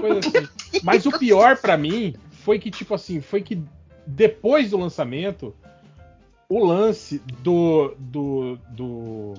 coisa 0.00 0.18
assim. 0.18 0.80
Mas 0.82 1.06
o 1.06 1.18
pior 1.18 1.56
pra 1.56 1.76
mim 1.76 2.14
foi 2.30 2.58
que, 2.58 2.70
tipo 2.70 2.94
assim, 2.94 3.20
foi 3.20 3.40
que 3.40 3.62
depois 4.06 4.70
do 4.70 4.76
lançamento, 4.76 5.54
o 6.48 6.62
lance 6.62 7.22
do, 7.42 7.94
do, 7.98 8.58
do, 8.68 9.34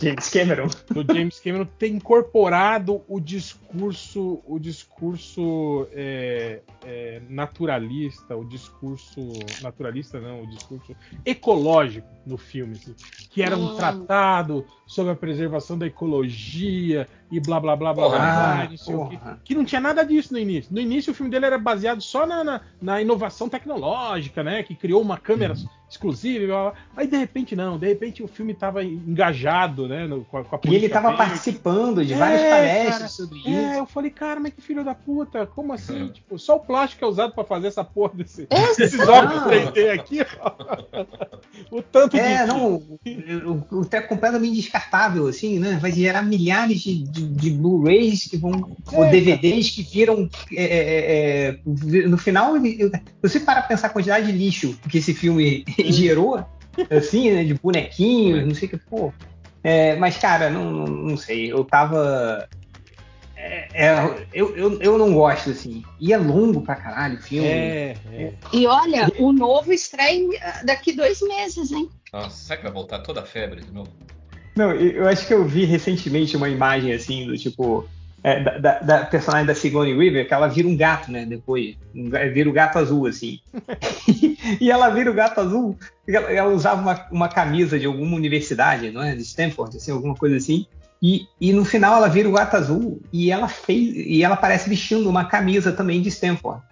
James 0.00 0.28
Cameron. 0.30 0.66
do 0.90 1.14
James 1.14 1.40
Cameron 1.40 1.66
ter 1.78 1.88
incorporado 1.88 3.02
o 3.08 3.20
discurso, 3.20 4.42
o 4.46 4.58
discurso 4.58 5.86
é, 5.92 6.60
é, 6.84 7.22
naturalista, 7.28 8.36
o 8.36 8.44
discurso 8.44 9.20
naturalista 9.62 10.20
não, 10.20 10.42
o 10.42 10.46
discurso 10.46 10.94
ecológico 11.24 12.08
no 12.26 12.36
filme, 12.36 12.74
assim, 12.76 12.94
que 13.30 13.42
era 13.42 13.56
um 13.56 13.72
Hum. 13.72 13.76
tratado 13.76 14.64
sobre 14.86 15.12
a 15.12 15.16
preservação 15.16 15.78
da 15.78 15.86
ecologia 15.86 17.08
e 17.30 17.40
blá 17.40 17.58
blá 17.58 17.74
blá 17.74 17.92
blá 17.92 18.04
Porra, 18.04 18.18
blá, 18.18 18.32
blá 18.32 18.62
ah, 18.62 18.68
não 18.70 18.76
sei 18.76 18.94
o 18.94 19.08
quê. 19.08 19.18
que 19.44 19.54
não 19.54 19.64
tinha 19.64 19.80
nada 19.80 20.04
disso 20.04 20.32
no 20.32 20.38
início. 20.38 20.72
No 20.72 20.80
início 20.80 21.12
o 21.12 21.14
filme 21.14 21.30
dele 21.30 21.46
era 21.46 21.58
baseado 21.58 22.00
só 22.00 22.26
na, 22.26 22.44
na, 22.44 22.60
na 22.80 23.02
inovação 23.02 23.48
tecnológica, 23.48 24.42
né, 24.44 24.62
que 24.62 24.74
criou 24.74 25.02
uma 25.02 25.18
câmera 25.18 25.54
exclusiva, 25.88 26.42
e 26.44 26.46
blá, 26.48 26.62
blá. 26.70 26.74
aí 26.96 27.06
de 27.06 27.16
repente 27.16 27.54
não, 27.54 27.78
de 27.78 27.86
repente 27.86 28.20
o 28.22 28.26
filme 28.28 28.52
estava 28.52 28.82
engajado, 28.84 29.86
né, 29.88 30.06
no- 30.06 30.24
com 30.24 30.38
a, 30.38 30.44
com 30.44 30.56
a 30.56 30.58
E 30.64 30.68
ele 30.68 30.76
política 30.78 30.94
tava 30.94 31.08
verde. 31.16 31.24
participando 31.24 32.04
de 32.04 32.12
É, 32.12 32.16
várias 32.16 32.42
palestras 32.42 32.94
cara, 32.96 33.08
sobre 33.08 33.38
isso. 33.38 33.48
É, 33.48 33.78
eu 33.80 33.86
falei, 33.86 34.10
cara, 34.10 34.40
mas 34.40 34.52
que 34.52 34.60
filho 34.60 34.84
da 34.84 34.94
puta, 34.94 35.46
como 35.46 35.72
assim? 35.72 36.08
Tipo, 36.08 36.38
só 36.38 36.56
o 36.56 36.60
plástico 36.60 37.04
é 37.04 37.08
usado 37.08 37.32
pra 37.34 37.44
fazer 37.44 37.68
essa 37.68 37.84
porra 37.84 38.14
desse, 38.14 38.46
desses 38.76 39.00
óculos 39.00 39.42
3D 39.44 39.90
aqui. 39.90 40.18
O 41.70 41.80
tanto 41.82 42.16
É, 42.16 42.42
de. 42.42 42.48
não, 42.48 42.74
o, 43.70 43.78
o 43.80 43.84
treco 43.84 44.08
completamente 44.08 44.54
descartável, 44.56 45.26
assim, 45.26 45.58
né? 45.58 45.78
Vai 45.80 45.90
gerar 45.90 46.22
milhares 46.22 46.80
de, 46.80 47.02
de, 47.16 47.26
de 47.26 47.50
Blu-rays 47.50 48.26
que 48.28 48.36
vão. 48.36 48.76
É, 48.92 48.96
ou 48.96 49.10
DVDs 49.10 49.70
que 49.70 49.82
viram. 49.82 50.28
é, 50.52 50.64
é, 50.64 51.48
é, 51.48 51.58
no 52.06 52.18
final, 52.18 52.54
você 53.22 53.40
parar 53.40 53.62
pra 53.62 53.68
pensar 53.68 53.88
a 53.88 53.90
quantidade 53.90 54.26
de 54.26 54.32
lixo 54.32 54.78
que 54.88 54.98
esse 54.98 55.14
filme 55.14 55.64
gerou, 55.78 56.44
assim, 56.90 57.30
né? 57.30 57.44
De 57.44 57.54
bonequinhos, 57.54 58.46
não 58.46 58.54
sei 58.54 58.68
o 58.68 58.70
que, 58.70 58.76
pô. 58.78 59.12
É, 59.64 59.96
mas, 59.96 60.16
cara, 60.16 60.48
não, 60.50 60.70
não, 60.70 60.86
não 60.86 61.16
sei, 61.16 61.50
eu 61.50 61.64
tava. 61.64 62.48
é, 63.36 63.86
é, 63.86 64.26
eu, 64.32 64.56
eu, 64.56 64.80
eu 64.80 64.96
não 64.96 65.12
gosto, 65.12 65.50
assim. 65.50 65.82
E 65.98 66.12
é 66.12 66.16
longo 66.16 66.60
pra 66.60 66.76
caralho 66.76 67.18
o 67.18 67.22
filme. 67.22 67.48
É, 67.48 67.96
é. 68.12 68.32
E 68.52 68.66
olha, 68.66 69.10
o 69.18 69.32
novo 69.32 69.72
estreia 69.72 70.62
daqui 70.64 70.92
dois 70.92 71.20
meses, 71.20 71.72
hein? 71.72 71.88
Nossa, 72.12 72.36
será 72.36 72.56
que 72.58 72.62
vai 72.62 72.72
voltar 72.72 73.00
toda 73.00 73.22
a 73.22 73.24
febre 73.24 73.62
de 73.62 73.72
novo? 73.72 73.90
Não, 74.56 74.72
eu 74.72 75.06
acho 75.06 75.26
que 75.26 75.34
eu 75.34 75.44
vi 75.44 75.64
recentemente 75.64 76.36
uma 76.36 76.48
imagem 76.48 76.92
assim 76.92 77.26
do 77.26 77.36
tipo. 77.36 77.86
é, 78.24 78.42
da, 78.42 78.58
da- 78.58 78.78
da 78.80 79.04
personagem 79.04 79.46
da 79.46 79.54
Sigourney 79.54 79.94
Weaver, 79.94 80.26
que 80.26 80.34
ela 80.34 80.48
vira 80.48 80.66
um 80.66 80.76
gato, 80.76 81.12
né? 81.12 81.24
Depois. 81.26 81.76
Um 81.94 82.08
vira 82.10 82.48
o 82.48 82.52
gato 82.52 82.78
azul, 82.78 83.06
assim. 83.06 83.38
e 84.60 84.70
ela 84.70 84.88
vira 84.90 85.10
o 85.10 85.14
gato 85.14 85.40
azul. 85.40 85.76
Ela, 86.08 86.32
ela 86.32 86.52
usava 86.52 86.80
uma, 86.80 87.06
uma 87.12 87.28
camisa 87.28 87.78
de 87.78 87.86
alguma 87.86 88.16
universidade, 88.16 88.90
não 88.90 89.02
é? 89.02 89.14
De 89.14 89.22
Stanford, 89.22 89.76
assim, 89.76 89.90
alguma 89.92 90.14
coisa 90.14 90.36
assim. 90.36 90.66
E, 91.02 91.26
e 91.40 91.52
no 91.52 91.64
final 91.64 91.96
ela 91.98 92.08
vira 92.08 92.28
o 92.28 92.32
gato 92.32 92.56
azul 92.56 93.00
e 93.12 93.30
ela 93.30 93.48
fez. 93.48 93.94
E 93.94 94.24
ela 94.24 94.36
parece 94.36 94.68
vestindo 94.68 95.08
uma 95.08 95.26
camisa 95.26 95.70
também 95.72 96.00
de 96.00 96.08
Stanford. 96.08 96.62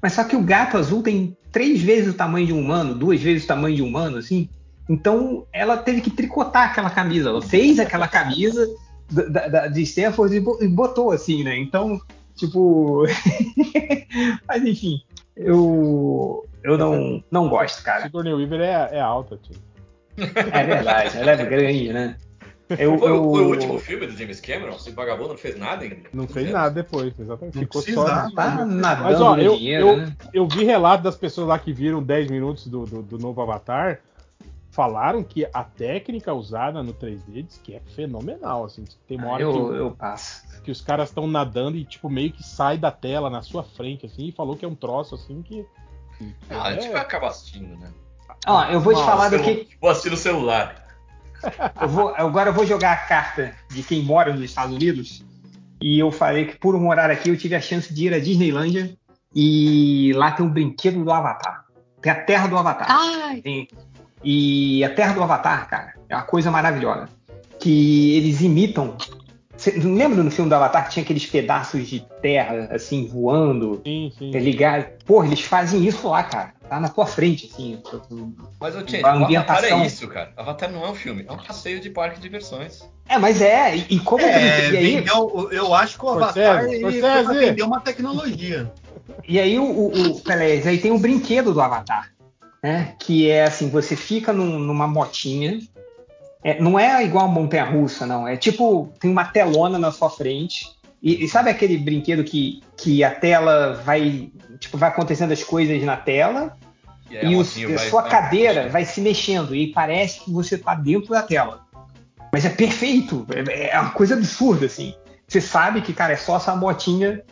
Mas 0.00 0.14
só 0.14 0.24
que 0.24 0.34
o 0.36 0.42
gato 0.42 0.76
azul 0.78 1.02
tem 1.02 1.36
três 1.52 1.82
vezes 1.82 2.08
o 2.10 2.16
tamanho 2.16 2.46
de 2.46 2.52
um 2.52 2.60
humano, 2.60 2.94
duas 2.94 3.20
vezes 3.20 3.44
o 3.44 3.48
tamanho 3.48 3.76
de 3.76 3.82
um 3.82 3.86
humano, 3.86 4.16
assim. 4.16 4.48
Então 4.88 5.46
ela 5.52 5.76
teve 5.76 6.00
que 6.00 6.10
tricotar 6.10 6.70
aquela 6.70 6.90
camisa. 6.90 7.28
Ela 7.28 7.42
fez 7.42 7.78
aquela 7.78 8.08
camisa 8.08 8.68
da, 9.10 9.48
da- 9.48 9.66
de 9.68 9.82
Stanford 9.82 10.34
e 10.34 10.40
bo- 10.40 10.58
botou 10.70 11.10
assim, 11.10 11.44
né? 11.44 11.56
Então, 11.58 12.00
tipo. 12.34 13.04
Mas 14.48 14.64
enfim, 14.64 15.02
eu, 15.36 16.46
eu 16.62 16.78
não, 16.78 17.22
não 17.30 17.48
gosto, 17.48 17.82
cara. 17.82 18.02
Sigourney 18.02 18.32
Weaver 18.32 18.60
é, 18.60 18.96
é 18.96 19.00
alta, 19.00 19.36
tio. 19.36 19.56
É 20.16 20.64
verdade, 20.64 21.16
ela 21.16 21.30
é 21.32 21.44
grande, 21.44 21.92
né? 21.92 22.16
Eu, 22.70 22.98
foi, 22.98 23.08
eu... 23.10 23.30
foi, 23.30 23.44
o 23.44 23.48
último 23.48 23.78
filme 23.78 24.06
do 24.06 24.16
James 24.16 24.40
Cameron? 24.40 24.74
Esse 24.74 24.90
vagabundo 24.90 25.30
não 25.30 25.38
fez 25.38 25.56
nada 25.56 25.84
ainda. 25.84 25.96
Não 26.12 26.26
fez 26.28 26.50
nada 26.50 26.70
depois, 26.70 27.18
exatamente. 27.18 27.54
Não 27.54 27.62
Ficou 27.62 27.80
só. 27.80 28.04
Tá 28.04 28.64
nadando 28.66 29.04
Mas 29.04 29.20
ó, 29.20 29.38
eu, 29.38 29.56
dinheiro, 29.56 29.88
eu, 29.88 29.96
né? 29.96 30.16
eu 30.34 30.46
vi 30.46 30.64
relato 30.64 31.02
das 31.02 31.16
pessoas 31.16 31.48
lá 31.48 31.58
que 31.58 31.72
viram 31.72 32.02
10 32.02 32.30
minutos 32.30 32.66
do, 32.66 32.84
do, 32.84 33.02
do 33.02 33.18
novo 33.18 33.40
Avatar. 33.40 34.00
Falaram 34.78 35.24
que 35.24 35.44
a 35.52 35.64
técnica 35.64 36.32
usada 36.32 36.84
no 36.84 36.94
3D 36.94 37.42
diz 37.42 37.58
que 37.58 37.74
é 37.74 37.80
fenomenal. 37.96 38.64
Assim, 38.64 38.84
tem 39.08 39.18
uma 39.18 39.26
hora 39.30 39.42
eu, 39.42 39.52
que, 39.52 39.58
eu 39.58 39.90
passo. 39.90 40.44
que 40.62 40.70
os 40.70 40.80
caras 40.80 41.08
estão 41.08 41.26
nadando 41.26 41.76
e 41.76 41.84
tipo 41.84 42.08
meio 42.08 42.30
que 42.30 42.44
sai 42.44 42.78
da 42.78 42.92
tela 42.92 43.28
na 43.28 43.42
sua 43.42 43.64
frente 43.64 44.06
assim 44.06 44.28
e 44.28 44.30
falou 44.30 44.56
que 44.56 44.64
é 44.64 44.68
um 44.68 44.76
troço 44.76 45.16
assim 45.16 45.42
que, 45.42 45.66
que 46.16 46.32
Ah, 46.48 46.62
a 46.62 46.72
gente 46.74 46.86
é- 46.86 46.92
vai 46.92 47.00
acabar 47.00 47.26
assistindo, 47.26 47.76
né? 47.76 47.90
Ó, 48.46 48.64
eu 48.66 48.80
vou 48.80 48.92
te 48.92 49.00
Nossa, 49.00 49.10
falar 49.10 49.32
Eu 49.32 49.38
daqui. 49.40 49.68
Vou 49.80 49.90
assistir 49.90 50.10
no 50.10 50.16
celular. 50.16 50.86
Eu 51.82 51.88
vou, 51.88 52.14
agora 52.16 52.50
eu 52.50 52.54
vou 52.54 52.64
jogar 52.64 52.92
a 52.92 52.96
carta 52.98 53.56
de 53.70 53.82
quem 53.82 54.02
mora 54.04 54.32
nos 54.32 54.42
Estados 54.42 54.76
Unidos. 54.76 55.24
E 55.80 55.98
eu 55.98 56.12
falei 56.12 56.44
que 56.46 56.56
por 56.56 56.78
morar 56.78 57.10
aqui 57.10 57.30
eu 57.30 57.36
tive 57.36 57.56
a 57.56 57.60
chance 57.60 57.92
de 57.92 58.06
ir 58.06 58.14
à 58.14 58.20
Disneylândia 58.20 58.96
e 59.34 60.12
lá 60.14 60.30
tem 60.30 60.46
um 60.46 60.50
brinquedo 60.50 61.02
do 61.02 61.10
Avatar. 61.12 61.64
Tem 62.00 62.12
a 62.12 62.24
Terra 62.24 62.46
do 62.46 62.56
Avatar. 62.56 62.86
Ai, 62.88 63.40
Tem- 63.40 63.68
E 64.22 64.82
a 64.84 64.90
Terra 64.94 65.14
do 65.14 65.22
Avatar, 65.22 65.68
cara, 65.68 65.94
é 66.08 66.14
uma 66.14 66.22
coisa 66.24 66.50
maravilhosa. 66.50 67.08
Que 67.60 68.16
eles 68.16 68.40
imitam. 68.40 68.96
Você 69.56 69.72
não 69.72 69.94
lembra 69.94 70.22
no 70.22 70.30
filme 70.30 70.48
do 70.48 70.54
Avatar 70.54 70.84
que 70.84 70.92
tinha 70.92 71.02
aqueles 71.02 71.26
pedaços 71.26 71.88
de 71.88 72.00
terra, 72.22 72.68
assim, 72.70 73.08
voando? 73.08 73.80
Sim, 73.84 74.12
sim. 74.16 74.30
É 74.34 74.38
ligado. 74.38 74.86
Porra, 75.04 75.26
eles 75.26 75.40
fazem 75.40 75.84
isso 75.84 76.08
lá, 76.08 76.22
cara. 76.22 76.52
Tá 76.68 76.78
na 76.78 76.88
tua 76.88 77.06
frente, 77.06 77.50
assim. 77.50 77.80
Mas 78.60 78.76
A 78.76 78.78
o 79.18 79.24
Avatar 79.24 79.64
é 79.64 79.86
isso, 79.86 80.06
cara. 80.06 80.32
Avatar 80.36 80.70
não 80.70 80.84
é 80.84 80.90
um 80.90 80.94
filme, 80.94 81.24
é 81.26 81.32
um 81.32 81.38
passeio 81.38 81.80
de 81.80 81.90
parque 81.90 82.16
de 82.16 82.22
diversões. 82.22 82.86
É, 83.08 83.18
mas 83.18 83.40
é. 83.40 83.74
E, 83.76 83.86
e 83.88 83.98
como 84.00 84.22
É, 84.22 84.70
e 84.70 84.76
aí, 84.76 84.96
vendeu- 84.96 85.48
eu 85.50 85.74
acho 85.74 85.98
que 85.98 86.04
o 86.04 86.10
Avatar 86.10 86.64
vender 86.66 87.62
uma 87.62 87.80
tecnologia. 87.80 88.70
E 89.26 89.40
aí 89.40 89.58
o, 89.58 89.64
o, 89.64 90.06
o 90.10 90.20
Pelé, 90.20 90.62
aí 90.66 90.78
tem 90.78 90.92
o 90.92 90.98
brinquedo 90.98 91.52
do 91.52 91.60
Avatar, 91.60 92.10
né? 92.62 92.94
Que 92.98 93.30
é 93.30 93.44
assim, 93.44 93.68
você 93.70 93.94
fica 93.96 94.32
num- 94.32 94.58
numa 94.58 94.86
motinha. 94.86 95.58
é, 96.44 96.60
não 96.60 96.78
é 96.78 97.04
igual 97.04 97.24
a 97.24 97.28
montanha 97.28 97.64
russa, 97.64 98.06
não. 98.06 98.26
É 98.26 98.36
tipo, 98.36 98.92
tem 99.00 99.10
uma 99.10 99.24
telona 99.24 99.78
na 99.78 99.90
sua 99.90 100.08
frente. 100.08 100.66
E, 101.02 101.24
e 101.24 101.28
sabe 101.28 101.50
aquele 101.50 101.76
brinquedo 101.76 102.22
que, 102.24 102.62
que 102.76 103.02
a 103.04 103.10
tela 103.14 103.74
vai. 103.84 104.30
Tipo, 104.60 104.78
vai 104.78 104.88
acontecendo 104.88 105.32
as 105.32 105.42
coisas 105.44 105.82
na 105.82 105.96
tela 105.96 106.56
E 107.10 107.16
aí 107.16 107.32
e 107.32 107.34
a 107.34 107.38
o- 107.38 107.40
a 107.74 107.78
sua 107.78 108.02
vai- 108.02 108.10
cadeira 108.10 108.68
vai 108.68 108.84
se 108.84 109.00
mexendo 109.00 109.54
e 109.54 109.68
parece 109.72 110.20
que 110.24 110.30
você 110.32 110.54
está 110.56 110.74
dentro 110.74 111.10
da 111.10 111.22
tela. 111.22 111.66
Mas 112.32 112.44
é 112.44 112.50
perfeito, 112.50 113.26
é, 113.48 113.70
é 113.70 113.80
uma 113.80 113.90
coisa 113.90 114.14
absurda, 114.14 114.66
assim. 114.66 114.94
Você 115.26 115.40
sabe 115.40 115.80
que, 115.82 115.92
cara, 115.92 116.12
é 116.12 116.16
só 116.16 116.36
essa 116.36 116.54
motinha 116.56 117.22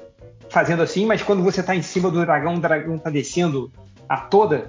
fazendo 0.49 0.83
assim, 0.83 1.05
mas 1.07 1.23
quando 1.23 1.43
você 1.43 1.63
tá 1.63 1.75
em 1.75 1.83
cima 1.83 2.11
do 2.11 2.21
dragão, 2.25 2.55
o 2.55 2.61
dragão 2.61 2.97
tá 2.99 3.11
descendo 3.11 3.71
a 4.09 4.17
toda, 4.19 4.67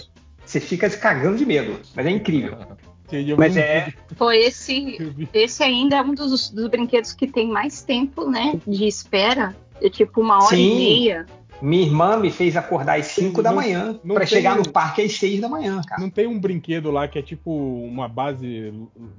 você 0.47 0.59
fica 0.59 0.89
se 0.89 0.97
cagando 0.97 1.37
de 1.37 1.45
medo. 1.45 1.79
Mas 1.95 2.05
é 2.05 2.09
incrível. 2.09 2.57
Mas 3.37 3.55
é. 3.55 3.93
foi 4.17 4.39
esse. 4.39 4.97
Esse 5.33 5.63
ainda 5.63 5.97
é 5.97 6.01
um 6.01 6.13
dos, 6.13 6.49
dos 6.49 6.67
brinquedos 6.67 7.13
que 7.13 7.25
tem 7.25 7.47
mais 7.47 7.81
tempo, 7.81 8.29
né? 8.29 8.59
De 8.67 8.85
espera. 8.85 9.55
É 9.81 9.89
tipo 9.89 10.19
uma 10.19 10.43
hora 10.43 10.55
Sim. 10.55 10.71
e 10.71 10.75
meia. 10.75 11.25
Minha 11.61 11.83
irmã 11.83 12.17
me 12.17 12.29
fez 12.29 12.55
acordar 12.55 12.99
às 12.99 13.07
5 13.07 13.41
da 13.41 13.51
manhã 13.51 13.93
tem 13.93 14.27
chegar 14.27 14.57
no 14.57 14.69
parque 14.69 15.01
às 15.01 15.13
6 15.13 15.39
da 15.39 15.49
manhã, 15.49 15.81
cara. 15.87 15.99
Não 16.01 16.09
tem 16.09 16.27
um 16.27 16.39
brinquedo 16.39 16.91
lá 16.91 17.07
que 17.07 17.17
é 17.17 17.21
tipo 17.21 17.51
uma 17.51 18.07
base 18.07 18.71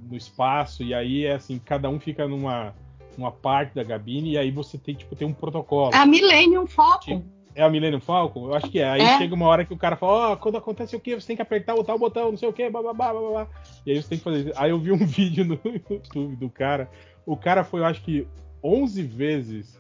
no 0.09 0.17
espaço, 0.17 0.85
e 0.85 0.95
aí 0.95 1.25
é 1.25 1.35
assim, 1.35 1.59
cada 1.59 1.89
um 1.89 1.99
fica 1.99 2.29
numa, 2.29 2.75
numa 3.17 3.33
parte 3.33 3.75
da 3.75 3.85
cabine, 3.85 4.33
e 4.33 4.39
aí 4.39 4.53
você 4.53 4.79
tem, 4.79 4.95
tipo, 4.95 5.17
tem 5.17 5.27
um 5.27 5.33
protocolo. 5.33 5.91
A 5.93 6.07
Millennium 6.07 6.67
Falcon. 6.67 7.25
É 7.55 7.63
a 7.63 7.69
Millennium 7.69 8.01
Falcon? 8.01 8.47
Eu 8.47 8.55
acho 8.55 8.71
que 8.71 8.79
é. 8.79 8.89
Aí 8.89 9.01
É. 9.01 9.19
chega 9.19 9.35
uma 9.35 9.47
hora 9.47 9.65
que 9.65 9.73
o 9.75 9.77
cara 9.77 9.97
fala, 9.97 10.33
ó, 10.33 10.37
quando 10.37 10.59
acontece 10.59 10.95
o 10.95 11.01
quê? 11.01 11.15
Você 11.19 11.27
tem 11.27 11.37
que 11.37 11.43
apertar 11.43 11.75
o 11.75 11.83
tal 11.83 11.99
botão, 11.99 12.31
não 12.31 12.39
sei 12.39 12.49
o 12.49 12.53
quê, 12.53 12.71
bababá, 12.71 13.13
babá. 13.13 13.47
E 13.85 13.91
aí 13.91 14.03
você 14.03 14.09
tem 14.11 14.19
que 14.19 14.25
fazer 14.25 14.41
isso. 14.41 14.53
Aí 14.57 14.71
eu 14.71 14.79
vi 14.79 14.93
um 14.93 14.99
vídeo 15.07 15.45
no 15.45 15.59
YouTube 15.65 16.37
do 16.37 16.49
cara. 16.49 16.89
O 17.27 17.37
cara 17.37 17.65
foi, 17.65 17.81
eu 17.81 17.87
acho 17.87 18.01
que, 18.03 18.27
11 18.63 19.03
vezes 19.03 19.79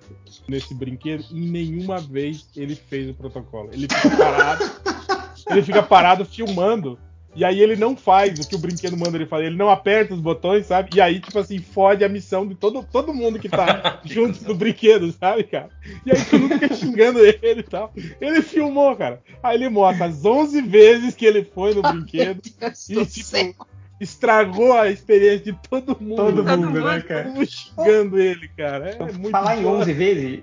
nesse 0.49 0.75
brinquedo 0.75 1.25
e 1.31 1.41
nenhuma 1.41 1.99
vez 1.99 2.49
ele 2.57 2.75
fez 2.75 3.11
o 3.11 3.15
protocolo. 3.15 3.71
Ele 3.73 3.89
fica 3.89 4.17
parado. 4.17 4.65
ele 5.51 5.63
fica 5.63 5.83
parado 5.83 6.25
filmando. 6.25 6.99
E 7.39 7.45
aí 7.45 7.61
ele 7.61 7.77
não 7.77 7.97
faz 7.97 8.37
o 8.41 8.49
que 8.49 8.57
o 8.57 8.59
brinquedo 8.59 8.97
manda 8.97 9.17
ele 9.17 9.25
fazer. 9.25 9.45
Ele 9.45 9.57
não 9.57 9.71
aperta 9.71 10.13
os 10.13 10.21
botões, 10.21 10.67
sabe? 10.67 10.91
E 10.97 11.01
aí, 11.01 11.21
tipo 11.21 11.39
assim, 11.39 11.61
fode 11.61 12.05
a 12.05 12.09
missão 12.09 12.45
de 12.45 12.57
todo, 12.57 12.83
todo 12.83 13.15
mundo 13.15 13.39
que 13.39 13.49
tá 13.49 14.01
junto 14.05 14.43
no 14.43 14.57
brinquedo, 14.57 15.13
sabe, 15.13 15.45
cara? 15.45 15.71
E 16.05 16.11
aí 16.11 16.25
todo 16.25 16.41
mundo 16.41 16.59
fica 16.59 16.75
xingando 16.75 17.21
ele 17.21 17.61
e 17.61 17.63
tal. 17.63 17.93
Ele 18.21 18.43
filmou, 18.43 18.97
cara. 18.97 19.23
Aí 19.41 19.57
ele 19.57 19.69
mostra 19.69 20.07
as 20.07 20.25
11 20.25 20.63
vezes 20.63 21.15
que 21.15 21.25
ele 21.25 21.45
foi 21.45 21.75
no 21.75 21.83
brinquedo. 21.83 22.43
E, 22.89 22.95
do 22.95 23.07
tipo, 23.07 23.67
estragou 24.01 24.73
a 24.73 24.91
experiência 24.91 25.53
de 25.53 25.59
todo 25.69 25.97
mundo. 26.01 26.17
Todo 26.17 26.45
Todo 26.45 26.67
mundo, 26.67 26.85
né, 26.85 27.01
cara? 27.01 27.25
Todo 27.25 27.35
mundo 27.35 27.47
xingando 27.47 28.19
ele, 28.19 28.49
cara. 28.49 28.91
É 28.91 29.13
muito 29.13 29.31
falar 29.31 29.57
em 29.57 29.63
foda. 29.63 29.83
11 29.83 29.93
vezes, 29.93 30.41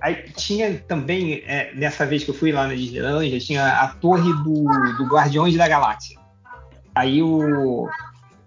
aí 0.00 0.24
tinha 0.34 0.78
também, 0.88 1.42
é, 1.46 1.72
nessa 1.74 2.06
vez 2.06 2.24
que 2.24 2.30
eu 2.30 2.34
fui 2.34 2.50
lá 2.50 2.66
na 2.66 2.74
Disneylandia, 2.74 3.38
tinha 3.38 3.66
a 3.82 3.88
torre 3.88 4.32
do, 4.42 4.64
do 4.96 5.04
Guardiões 5.06 5.54
da 5.54 5.68
Galáxia. 5.68 6.19
Aí 7.00 7.22
o. 7.22 7.88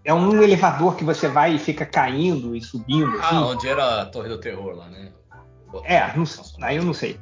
É 0.05 0.13
um 0.13 0.43
elevador 0.43 0.95
que 0.95 1.03
você 1.03 1.27
vai 1.27 1.55
e 1.55 1.59
fica 1.59 1.85
caindo 1.85 2.55
e 2.55 2.61
subindo, 2.61 3.09
assim. 3.19 3.35
Ah, 3.35 3.45
onde 3.47 3.67
era 3.67 4.01
a 4.01 4.05
Torre 4.05 4.29
do 4.29 4.37
Terror 4.37 4.75
lá, 4.75 4.87
né? 4.89 5.11
É, 5.85 6.13
não, 6.15 6.23
aí 6.61 6.75
eu 6.75 6.83
não 6.83 6.93
sei. 6.93 7.19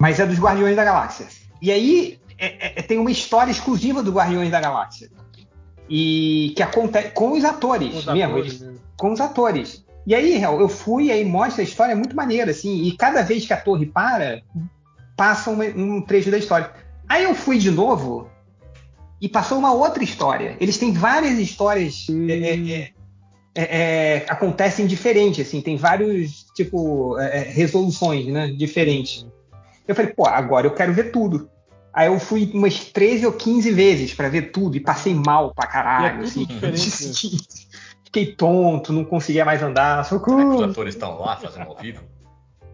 Mas 0.00 0.18
é 0.18 0.24
dos 0.26 0.38
Guardiões 0.38 0.74
da 0.76 0.84
Galáxia. 0.84 1.26
E 1.60 1.70
aí 1.70 2.18
é- 2.38 2.78
é- 2.78 2.82
tem 2.82 2.98
uma 2.98 3.10
história 3.10 3.50
exclusiva 3.50 4.02
do 4.02 4.12
Guardiões 4.12 4.50
da 4.50 4.60
Galáxia. 4.60 5.10
E 5.90 6.54
que 6.56 6.62
acontece 6.62 7.10
com 7.10 7.32
os 7.32 7.44
atores 7.44 7.94
Os 7.94 8.06
mesmo. 8.06 8.30
atores 8.30 8.52
eles- 8.52 8.60
mesmo. 8.62 8.80
com 8.96 9.12
os 9.12 9.20
atores. 9.20 9.84
E 10.06 10.14
aí, 10.14 10.42
eu 10.42 10.68
fui 10.68 11.06
e 11.06 11.12
aí 11.12 11.24
mostra 11.24 11.60
a 11.60 11.64
história 11.64 11.92
é 11.92 11.96
muito 11.96 12.16
maneira, 12.16 12.50
assim, 12.52 12.84
e 12.84 12.96
cada 12.96 13.22
vez 13.22 13.46
que 13.46 13.52
a 13.52 13.60
torre 13.60 13.84
para, 13.86 14.42
passa 15.16 15.50
uma- 15.50 15.64
um 15.64 16.00
trecho 16.00 16.30
da 16.30 16.38
história. 16.38 16.70
Aí 17.08 17.24
eu 17.24 17.34
fui 17.34 17.58
de 17.58 17.70
novo 17.70 18.28
e 19.22 19.28
passou 19.28 19.56
uma 19.56 19.72
outra 19.72 20.02
história. 20.02 20.56
Eles 20.60 20.76
têm 20.76 20.92
várias 20.92 21.38
histórias. 21.38 22.08
é, 22.28 22.32
é, 22.32 22.72
é, 22.72 22.90
é, 23.54 23.62
é, 24.16 24.26
acontecem 24.28 24.84
diferente, 24.84 25.40
assim, 25.40 25.60
tem 25.60 25.76
vários, 25.76 26.46
tipo, 26.56 27.16
é, 27.20 27.38
resoluções, 27.38 28.26
né, 28.26 28.48
diferentes. 28.48 29.24
Eu 29.86 29.94
falei, 29.94 30.12
pô, 30.12 30.26
agora 30.26 30.66
eu 30.66 30.74
quero 30.74 30.92
ver 30.92 31.12
tudo. 31.12 31.48
Aí 31.94 32.08
eu 32.08 32.18
fui 32.18 32.50
umas 32.52 32.86
13 32.86 33.26
ou 33.26 33.32
15 33.32 33.70
vezes 33.70 34.14
pra 34.14 34.28
ver 34.28 34.50
tudo 34.50 34.76
e 34.76 34.80
passei 34.80 35.14
mal 35.14 35.54
pra 35.54 35.68
caralho, 35.68 36.24
assim. 36.24 36.46
né? 36.46 36.72
Fiquei 38.04 38.34
tonto, 38.34 38.92
não 38.92 39.04
conseguia 39.04 39.44
mais 39.44 39.62
andar, 39.62 40.04
Será 40.04 40.20
que 40.20 40.30
os 40.30 40.36
socorro. 40.42 40.64
atores 40.64 40.94
estão 40.94 41.18
lá 41.20 41.36
fazendo 41.36 41.68
ao 41.68 41.76
vivo? 41.76 42.02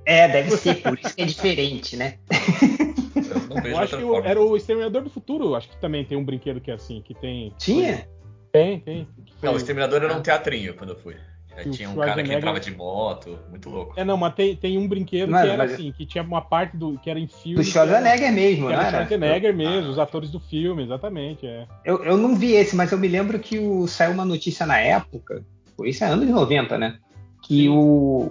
É, 0.06 0.28
deve 0.28 0.56
ser, 0.56 0.76
por 0.76 0.98
isso 0.98 1.14
que 1.14 1.22
é 1.22 1.26
diferente, 1.26 1.96
né? 1.96 2.14
Eu 3.48 3.54
não 3.56 3.62
vejo 3.62 3.74
Eu 3.74 3.78
acho 3.78 3.96
que 3.96 4.04
o- 4.04 4.24
era 4.24 4.40
o 4.40 4.56
Exterminador 4.56 5.02
do 5.02 5.10
Futuro, 5.10 5.54
acho 5.54 5.68
que 5.68 5.76
também 5.80 6.04
tem 6.04 6.16
um 6.18 6.24
brinquedo 6.24 6.60
que 6.60 6.70
é 6.70 6.74
assim, 6.74 7.00
que 7.02 7.14
tem. 7.14 7.52
Tinha? 7.58 8.06
Tem, 8.52 8.80
tem. 8.80 9.08
Não, 9.42 9.54
o 9.54 9.56
Exterminador 9.56 10.02
era 10.02 10.14
um 10.14 10.22
teatrinho 10.22 10.74
quando 10.74 10.90
eu 10.90 10.96
fui. 10.98 11.14
Que 11.60 11.70
tinha 11.70 11.90
um 11.90 11.96
cara 11.96 12.22
que 12.22 12.32
entrava 12.32 12.60
de 12.60 12.70
moto, 12.70 13.36
muito 13.50 13.68
louco. 13.68 13.92
É, 13.96 14.04
não, 14.04 14.16
mas 14.16 14.32
tem, 14.34 14.54
tem 14.54 14.78
um 14.78 14.86
brinquedo 14.86 15.30
Mas- 15.30 15.44
que 15.44 15.50
era 15.50 15.64
assim, 15.64 15.90
que 15.90 16.06
tinha 16.06 16.22
uma 16.22 16.40
parte 16.40 16.76
do. 16.76 16.96
que 17.00 17.10
era 17.10 17.18
em 17.18 17.26
filme. 17.26 17.56
Do 17.56 17.64
Schwarzenegger 17.64 18.32
mesmo, 18.32 18.68
né? 18.68 18.74
era? 18.76 18.90
Schwarzenegger 18.90 19.52
mesmo, 19.56 19.90
os 19.90 19.98
atores 19.98 20.30
do 20.30 20.38
filme, 20.38 20.84
exatamente, 20.84 21.44
é. 21.48 21.66
Eu, 21.84 22.04
eu 22.04 22.16
não 22.16 22.36
vi 22.36 22.52
esse, 22.52 22.76
mas 22.76 22.92
eu 22.92 22.98
me 22.98 23.08
lembro 23.08 23.40
que 23.40 23.58
o, 23.58 23.88
saiu 23.88 24.12
uma 24.12 24.24
notícia 24.24 24.64
na 24.64 24.78
época, 24.78 25.44
foi 25.76 25.88
isso 25.88 26.04
é 26.04 26.06
anos 26.06 26.28
90, 26.28 26.78
né? 26.78 26.96
Que 27.42 27.68
o, 27.68 27.74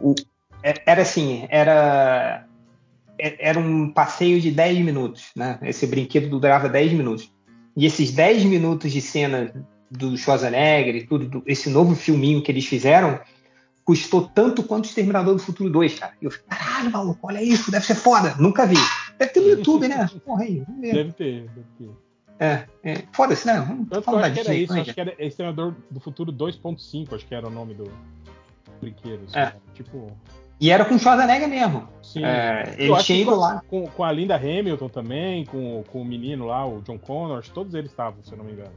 o- 0.02 0.16
é- 0.64 0.82
era 0.86 1.02
assim, 1.02 1.46
era 1.50 2.47
era 3.20 3.60
um 3.60 3.90
passeio 3.92 4.40
de 4.40 4.52
10 4.52 4.80
minutos, 4.80 5.26
né? 5.36 5.58
Esse 5.64 5.86
brinquedo 5.88 6.30
durava 6.40 6.70
10 6.70 6.94
minutos. 6.94 7.32
E 7.76 7.86
esses 7.86 8.12
10 8.12 8.44
minutos 8.46 8.92
de 8.92 9.02
cena 9.02 9.54
do 9.90 10.18
Schwarzenegger 10.18 10.96
e 10.96 11.06
tudo, 11.06 11.26
do- 11.28 11.44
esse 11.46 11.70
novo 11.70 11.96
filminho 11.96 12.42
que 12.42 12.52
eles 12.52 12.66
fizeram, 12.66 13.20
custou 13.86 14.28
tanto 14.28 14.64
quanto 14.64 14.86
o 14.86 14.88
Exterminador 14.88 15.36
do 15.36 15.42
Futuro 15.42 15.70
2, 15.70 15.98
cara. 16.00 16.14
E 16.22 16.26
eu 16.26 16.32
falei, 16.32 16.46
caralho, 16.50 16.92
maluco, 16.92 17.20
olha 17.28 17.42
isso, 17.42 17.72
deve 17.72 17.86
ser 17.86 17.96
foda. 17.96 18.36
Nunca 18.38 18.66
vi. 18.66 18.76
Deve 19.18 19.32
ter 19.32 19.40
no 19.40 19.50
YouTube, 19.50 19.88
né? 19.88 20.10
Porra 20.26 20.44
aí. 20.44 20.64
Deve 20.82 21.12
ter, 21.14 21.42
deve 21.50 21.68
ter. 21.78 21.90
É, 22.40 22.66
é. 22.84 23.04
Foda-se, 23.14 23.48
né? 23.48 23.54
Vamos 23.62 23.88
Tanto 23.90 23.90
que 23.90 23.98
eu 23.98 24.02
falar 24.04 24.22
acho 24.28 24.34
que 24.34 24.40
disso 24.40 24.50
era 24.52 24.60
isso, 24.60 24.74
acho 24.74 24.94
que 24.94 25.02
era 25.02 25.16
Exterminador 25.26 25.76
do 25.90 26.00
Futuro 26.00 26.32
2.5, 26.34 27.16
acho 27.16 27.26
que 27.26 27.34
era 27.34 27.48
o 27.48 27.50
nome 27.50 27.74
do 27.74 27.92
brinquedo. 28.82 29.24
assim, 29.26 29.40
É. 29.40 29.54
Tipo. 29.74 30.12
E 30.60 30.72
era 30.72 30.86
com 30.86 30.96
o 30.96 31.00
Schwarzenegger 31.00 31.48
mesmo. 31.48 31.88
Sim. 32.02 32.24
É, 32.24 32.76
Eu 32.78 32.96
ele 32.96 33.04
tinha 33.04 33.22
ido 33.22 33.32
com, 33.32 33.38
lá. 33.38 33.62
Com, 33.68 33.88
com 33.88 34.04
a 34.04 34.12
Linda 34.12 34.36
Hamilton 34.36 34.90
também, 34.90 35.46
com, 35.46 35.84
com 35.84 36.02
o 36.02 36.06
menino 36.06 36.46
lá, 36.46 36.66
o 36.66 36.82
John 36.82 36.98
Connor, 36.98 37.44
todos 37.54 37.76
eles 37.76 37.92
estavam, 37.92 38.24
se 38.24 38.32
eu 38.32 38.38
não 38.38 38.46
me 38.46 38.54
engano. 38.54 38.74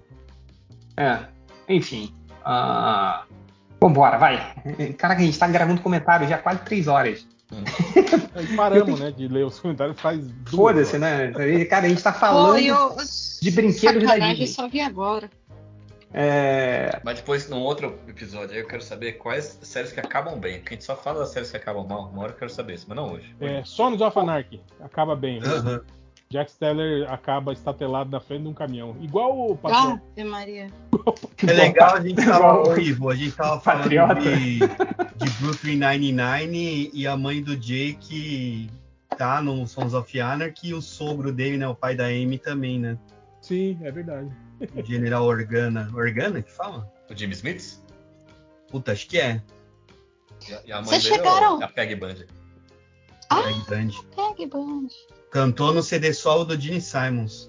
É, 0.97 1.21
enfim. 1.69 2.15
ah, 2.45 3.25
Vambora, 3.81 4.19
vai. 4.19 4.37
Caraca, 4.99 5.23
a 5.23 5.25
gente 5.25 5.39
tá 5.39 5.49
gravando 5.49 5.81
comentário 5.81 6.29
já 6.29 6.37
há 6.37 6.39
quase 6.39 6.61
três 6.65 6.87
horas. 6.87 7.27
Aí 8.35 8.57
paramos, 8.57 9.01
né, 9.01 9.11
de 9.11 9.27
ler 9.27 9.45
os 9.45 9.59
comentários 9.59 9.99
faz 9.99 10.21
duas 10.21 10.51
Foda-se, 10.51 10.99
né? 10.99 11.33
Cara, 11.69 11.87
a 11.87 11.89
gente 11.89 12.03
tá 12.03 12.13
falando 12.13 12.53
Pô, 12.53 12.59
eu, 12.59 12.97
de 13.41 13.51
brinquedos 13.51 14.03
da 14.03 14.09
sacanagem, 14.09 14.45
Disney. 14.45 14.55
só 14.55 14.69
vi 14.69 14.81
agora. 14.81 15.29
É... 16.13 17.01
Mas 17.05 17.19
depois, 17.19 17.49
num 17.49 17.61
outro 17.61 17.99
episódio, 18.09 18.55
aí 18.55 18.61
eu 18.61 18.67
quero 18.67 18.83
saber 18.83 19.13
quais 19.13 19.59
séries 19.63 19.93
que 19.93 20.01
acabam 20.01 20.39
bem. 20.39 20.59
Porque 20.59 20.75
a 20.75 20.77
gente 20.77 20.85
só 20.85 20.97
fala 20.97 21.21
das 21.21 21.31
séries 21.31 21.51
que 21.51 21.57
acabam 21.57 21.87
mal. 21.87 22.11
Uma 22.13 22.23
hora 22.25 22.33
eu 22.33 22.37
quero 22.37 22.51
saber 22.51 22.75
isso, 22.75 22.87
mas 22.89 22.97
não 22.97 23.13
hoje. 23.13 23.35
É, 23.41 23.63
Sons 23.65 24.01
of 24.01 24.19
Anarchy 24.19 24.61
acaba 24.81 25.15
bem. 25.15 25.41
né? 25.41 25.81
Jack 26.29 26.53
Steller 26.53 27.13
acaba 27.13 27.53
estatelado 27.53 28.09
na 28.09 28.21
frente 28.21 28.43
de 28.43 28.49
um 28.49 28.55
caminhão. 28.55 28.97
Igual 29.01 29.51
o 29.51 29.57
patrão. 29.57 30.01
Ah, 30.17 30.25
Maria. 30.25 30.69
É 31.45 31.53
legal, 31.53 31.97
a 31.97 32.01
gente 32.01 32.25
tava, 32.25 32.81
Ivo, 32.81 33.11
a 33.11 33.15
gente 33.17 33.33
tava 33.33 33.61
falando 33.61 33.83
Patriota. 33.83 34.15
de, 34.21 34.59
de 34.59 35.31
Brooklyn 35.41 35.77
Nine-Nine 35.77 36.91
e 36.95 37.07
a 37.07 37.17
mãe 37.17 37.43
do 37.43 37.57
Jake 37.57 38.71
tá 39.17 39.43
no 39.43 39.67
Sons 39.67 39.93
of 39.93 40.21
Anarchy 40.21 40.69
e 40.69 40.75
o 40.75 40.81
sogro 40.81 41.33
dele, 41.33 41.57
né, 41.57 41.67
o 41.67 41.75
pai 41.75 41.97
da 41.97 42.07
Amy 42.07 42.39
também, 42.39 42.79
né? 42.79 42.97
Sim, 43.41 43.79
é 43.83 43.91
verdade. 43.91 44.31
O 44.77 44.83
General 44.85 45.25
Organa. 45.25 45.91
Organa 45.95 46.43
que 46.43 46.51
fala? 46.51 46.91
O 47.11 47.15
Jimmy 47.17 47.33
Smith? 47.35 47.79
Puta, 48.71 48.93
acho 48.93 49.07
que 49.09 49.19
é. 49.19 49.43
E 50.49 50.55
a, 50.55 50.63
e 50.67 50.73
a 50.73 50.77
mãe 50.77 50.85
Vocês 50.85 51.03
dele 51.05 51.17
chegaram? 51.17 51.61
é 51.61 51.65
a 51.65 51.69
Peg 51.69 51.95
Bundy. 51.95 52.27
Ah, 53.31 53.41
É 53.49 53.65
grande. 53.69 53.99
pegue, 54.17 54.47
Band. 54.47 54.89
Cantou 55.31 55.73
no 55.73 55.83
CD 55.83 56.13
solo 56.13 56.45
do 56.45 56.59
Gene 56.61 56.81
Simons. 56.81 57.49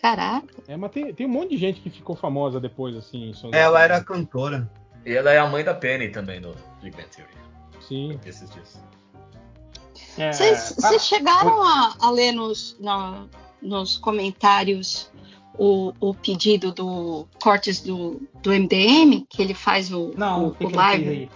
Caraca. 0.00 0.46
É, 0.68 0.76
mas 0.76 0.90
tem, 0.90 1.14
tem 1.14 1.26
um 1.26 1.30
monte 1.30 1.50
de 1.50 1.56
gente 1.56 1.80
que 1.80 1.88
ficou 1.90 2.14
famosa 2.16 2.60
depois, 2.60 2.94
assim. 2.96 3.32
Ela 3.52 3.82
era 3.82 4.02
cantora. 4.02 4.70
E 5.06 5.12
ela 5.12 5.30
é 5.32 5.38
a 5.38 5.46
mãe 5.46 5.62
da 5.64 5.72
Penny 5.74 6.08
também 6.10 6.40
no 6.40 6.54
Big 6.82 6.96
Bang 6.96 7.08
Theory. 7.08 7.30
Sim. 7.80 8.18
Esses 8.26 8.50
dias. 8.50 8.78
é, 10.18 10.32
Vocês 10.32 10.74
fala- 10.74 10.88
vocês 10.88 11.06
chegaram 11.06 11.62
a, 11.62 11.94
a 12.00 12.10
ler 12.10 12.32
nos, 12.32 12.76
na- 12.80 13.26
nos 13.62 13.96
comentários 13.96 15.10
o, 15.58 15.92
o 16.00 16.14
pedido 16.14 16.72
do 16.72 17.26
Cortes 17.42 17.80
do, 17.80 18.20
do 18.42 18.50
MDM, 18.50 19.24
que 19.28 19.40
ele 19.42 19.54
faz 19.54 19.92
o, 19.92 20.12
Não, 20.16 20.48
o, 20.48 20.56
o 20.64 20.68
live? 20.74 21.08
aí? 21.08 21.30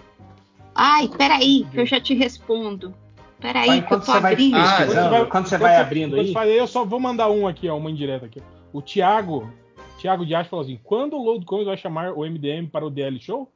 Ai, 0.75 1.07
peraí, 1.17 1.65
que 1.71 1.79
eu 1.79 1.85
já 1.85 1.99
te 1.99 2.13
respondo. 2.13 2.93
Peraí, 3.39 3.81
que 3.81 3.93
eu 3.93 3.99
tô 3.99 4.05
você 4.05 4.19
vai 4.19 4.33
abrindo. 4.33 4.57
Ah, 4.57 5.09
vai- 5.09 5.25
quando 5.25 5.47
você 5.47 5.57
vai 5.57 5.77
abrindo 5.77 6.15
aí, 6.19 6.33
faz 6.33 6.49
eu 6.51 6.67
só 6.67 6.83
vou 6.83 6.99
mandar 6.99 7.29
um 7.29 7.47
aqui, 7.47 7.69
ó, 7.69 7.77
uma 7.77 7.89
indireta 7.89 8.25
aqui. 8.25 8.41
O 8.73 8.81
Thiago, 8.81 9.49
Thiago 9.97 10.25
Dias 10.25 10.47
falou 10.47 10.63
assim: 10.65 10.79
quando 10.83 11.15
o 11.15 11.23
Load 11.23 11.45
Comics 11.45 11.67
vai 11.67 11.77
chamar 11.77 12.11
o 12.13 12.25
MDM 12.25 12.67
para 12.67 12.85
o 12.85 12.89
DL 12.89 13.19
Show? 13.19 13.49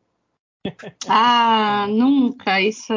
Ah, 1.08 1.86
nunca. 1.90 2.62
Isso 2.62 2.94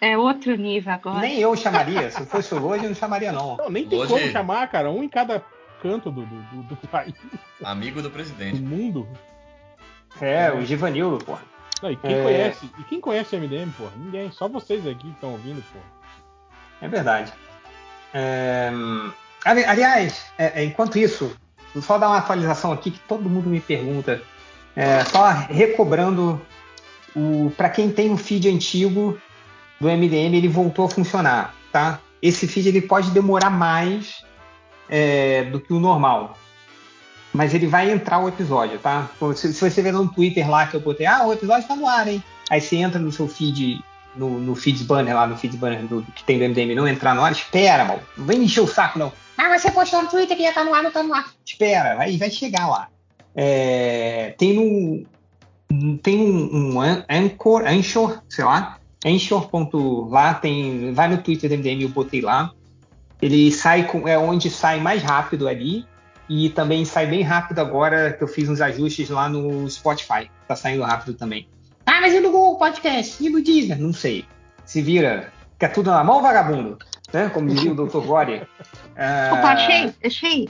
é 0.00 0.16
outro 0.16 0.54
nível 0.56 0.92
agora. 0.92 1.18
nem 1.20 1.40
eu 1.40 1.56
chamaria. 1.56 2.10
Se 2.10 2.24
fosse 2.26 2.54
o 2.54 2.58
Lodge, 2.60 2.84
eu 2.84 2.90
não 2.90 2.96
chamaria, 2.96 3.32
não. 3.32 3.56
Não, 3.56 3.68
nem 3.70 3.84
tem 3.86 3.98
Hoje- 3.98 4.12
como 4.12 4.30
chamar, 4.30 4.68
cara. 4.70 4.90
Um 4.90 5.02
em 5.02 5.08
cada 5.08 5.44
canto 5.82 6.10
do, 6.10 6.22
do, 6.26 6.42
do- 6.62 6.74
do 6.76 6.76
país, 6.88 7.14
Amigo 7.62 8.02
do 8.02 8.08
do 8.08 8.12
presidente. 8.12 8.60
mundo. 8.60 9.06
É, 10.20 10.50
o 10.52 10.64
Givanildo, 10.64 11.24
pô. 11.24 11.36
Não, 11.82 11.90
e 11.92 11.96
quem 11.96 12.12
É. 12.14 12.22
conhece? 12.22 12.70
E 12.78 12.84
quem 12.84 13.00
conhece 13.00 13.36
o 13.36 13.38
MDM, 13.40 13.70
porra? 13.76 13.92
Ninguém. 13.96 14.30
Só 14.32 14.48
vocês 14.48 14.86
aqui 14.86 14.98
que 15.02 15.08
estão 15.10 15.30
ouvindo, 15.32 15.62
porra. 15.72 15.84
É 16.80 16.88
verdade. 16.88 17.32
É, 18.12 18.70
ali- 19.44 19.64
aliás, 19.64 20.26
é, 20.38 20.62
é, 20.62 20.64
enquanto 20.64 20.98
isso, 20.98 21.36
vou 21.74 21.82
só 21.82 21.98
dar 21.98 22.08
uma 22.08 22.18
atualização 22.18 22.72
aqui 22.72 22.90
que 22.90 22.98
todo 23.00 23.28
mundo 23.28 23.48
me 23.48 23.60
pergunta. 23.60 24.22
É, 24.74 25.04
só 25.04 25.28
recobrando 25.28 26.40
o 27.14 27.52
para 27.56 27.68
quem 27.68 27.90
tem 27.90 28.10
um 28.10 28.16
feed 28.16 28.48
antigo 28.48 29.18
do 29.80 29.88
MDM, 29.88 30.34
ele 30.36 30.48
voltou 30.48 30.86
a 30.86 30.88
funcionar, 30.88 31.54
tá? 31.72 32.00
Esse 32.20 32.46
feed 32.48 32.68
ele 32.68 32.82
pode 32.82 33.10
demorar 33.10 33.50
mais 33.50 34.24
é, 34.88 35.44
do 35.44 35.60
que 35.60 35.72
o 35.72 35.78
normal, 35.80 36.36
mas 37.32 37.54
ele 37.54 37.66
vai 37.66 37.90
entrar 37.90 38.18
o 38.18 38.28
episódio, 38.28 38.78
tá? 38.78 39.08
Se, 39.36 39.52
se 39.52 39.70
você 39.70 39.82
ver 39.82 39.92
no 39.92 40.08
Twitter 40.08 40.48
lá 40.48 40.66
que 40.66 40.74
eu 40.76 40.80
botei, 40.80 41.06
ah, 41.06 41.24
o 41.26 41.32
episódio 41.32 41.68
tá 41.68 41.76
no 41.76 41.86
ar, 41.86 42.08
hein? 42.08 42.22
Aí 42.50 42.60
você 42.60 42.76
entra 42.76 42.98
no 42.98 43.12
seu 43.12 43.28
feed 43.28 43.82
no, 44.16 44.38
no 44.40 44.54
feeds 44.56 44.82
banner 44.82 45.14
lá, 45.14 45.26
no 45.26 45.36
feeds 45.36 45.58
banner 45.58 45.82
do, 45.86 46.02
que 46.14 46.24
tem 46.24 46.38
do 46.38 46.44
MDM 46.48 46.74
não 46.74 46.88
entrar 46.88 47.14
no 47.14 47.22
ar, 47.22 47.30
espera, 47.30 47.84
mal. 47.84 48.00
Não 48.16 48.24
vem 48.24 48.42
encher 48.42 48.62
o 48.62 48.66
saco, 48.66 48.98
não. 48.98 49.12
Ah, 49.36 49.48
mas 49.50 49.62
você 49.62 49.70
postou 49.70 50.02
no 50.02 50.08
Twitter 50.08 50.36
que 50.36 50.42
ia 50.42 50.48
estar 50.48 50.64
no 50.64 50.74
ar, 50.74 50.82
não 50.82 50.90
tá 50.90 51.02
no 51.02 51.14
ar. 51.14 51.26
Espera, 51.46 51.94
vai, 51.94 52.16
vai 52.16 52.30
chegar 52.30 52.66
lá. 52.66 52.88
É, 53.36 54.34
tem 54.36 54.58
um, 54.58 55.98
tem 56.02 56.18
um, 56.20 56.80
an- 56.80 57.04
Anchor, 57.08 57.62
Anchor, 57.66 58.20
sei 58.28 58.44
lá, 58.44 58.78
Anchor.lá, 59.06 60.34
tem, 60.34 60.92
vai 60.92 61.08
no 61.08 61.18
Twitter 61.18 61.48
do 61.50 61.56
MDM, 61.56 61.82
eu 61.82 61.88
botei 61.90 62.20
lá. 62.20 62.50
Ele 63.20 63.50
sai 63.50 63.84
com, 63.84 64.06
é 64.06 64.18
onde 64.18 64.50
sai 64.50 64.80
mais 64.80 65.02
rápido 65.02 65.48
ali. 65.48 65.86
E 66.28 66.50
também 66.50 66.84
sai 66.84 67.06
bem 67.06 67.22
rápido 67.22 67.58
agora 67.58 68.12
que 68.12 68.22
eu 68.22 68.28
fiz 68.28 68.48
uns 68.48 68.60
ajustes 68.60 69.08
lá 69.08 69.28
no 69.28 69.68
Spotify. 69.68 70.30
Tá 70.46 70.54
saindo 70.54 70.82
rápido 70.82 71.14
também. 71.14 71.48
Ah, 71.86 72.02
mas 72.02 72.12
e 72.12 72.20
no 72.20 72.30
Google 72.30 72.58
Podcast? 72.58 73.24
E 73.24 73.30
no 73.30 73.42
Deezer? 73.42 73.80
Não 73.80 73.94
sei. 73.94 74.26
Se 74.66 74.82
vira. 74.82 75.32
Quer 75.58 75.72
tudo 75.72 75.90
na 75.90 76.04
mão, 76.04 76.20
vagabundo? 76.20 76.78
Né? 77.12 77.30
Como 77.30 77.48
diria 77.48 77.72
o 77.72 77.74
Dr. 77.74 78.00
Gore. 78.00 78.42
Opa, 79.32 79.52
achei, 79.52 79.94
achei. 80.04 80.48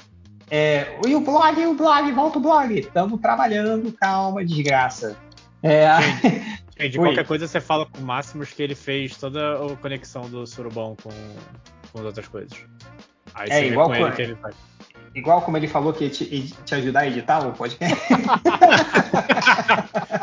é, 0.51 0.99
e 1.07 1.15
o 1.15 1.21
blog, 1.21 1.61
e 1.61 1.67
o 1.67 1.75
blog, 1.75 2.11
volta 2.13 2.39
o 2.39 2.43
blog. 2.43 2.79
Estamos 2.79 3.21
trabalhando, 3.21 3.93
calma, 3.93 4.45
desgraça. 4.45 5.17
É, 5.63 6.89
de 6.89 6.99
qualquer 6.99 7.25
coisa 7.27 7.47
você 7.47 7.61
fala 7.61 7.87
com 7.87 7.99
o 8.01 8.05
Máximos 8.05 8.53
que 8.53 8.63
ele 8.63 8.75
fez 8.75 9.17
toda 9.17 9.65
a 9.65 9.77
conexão 9.77 10.29
do 10.29 10.47
surubão 10.47 10.97
com, 11.03 11.11
com 11.93 11.99
as 12.01 12.05
outras 12.07 12.29
coisas. 12.29 12.59
Aí 13.35 13.49
É, 13.51 13.55
você 13.55 13.61
vê 13.61 13.69
igual 13.69 13.89
com 13.89 13.95
ele 13.97 14.13
que 14.13 14.23
ele 14.23 14.35
faz. 14.37 14.55
igual 15.15 15.43
como 15.43 15.57
ele 15.57 15.69
falou 15.69 15.93
que 15.93 16.05
ia 16.05 16.11
te, 16.11 16.25
ia 16.25 16.45
te 16.65 16.75
ajudar 16.75 17.01
a 17.01 17.07
editar 17.07 17.47
o 17.47 17.53
podcast. 17.53 17.97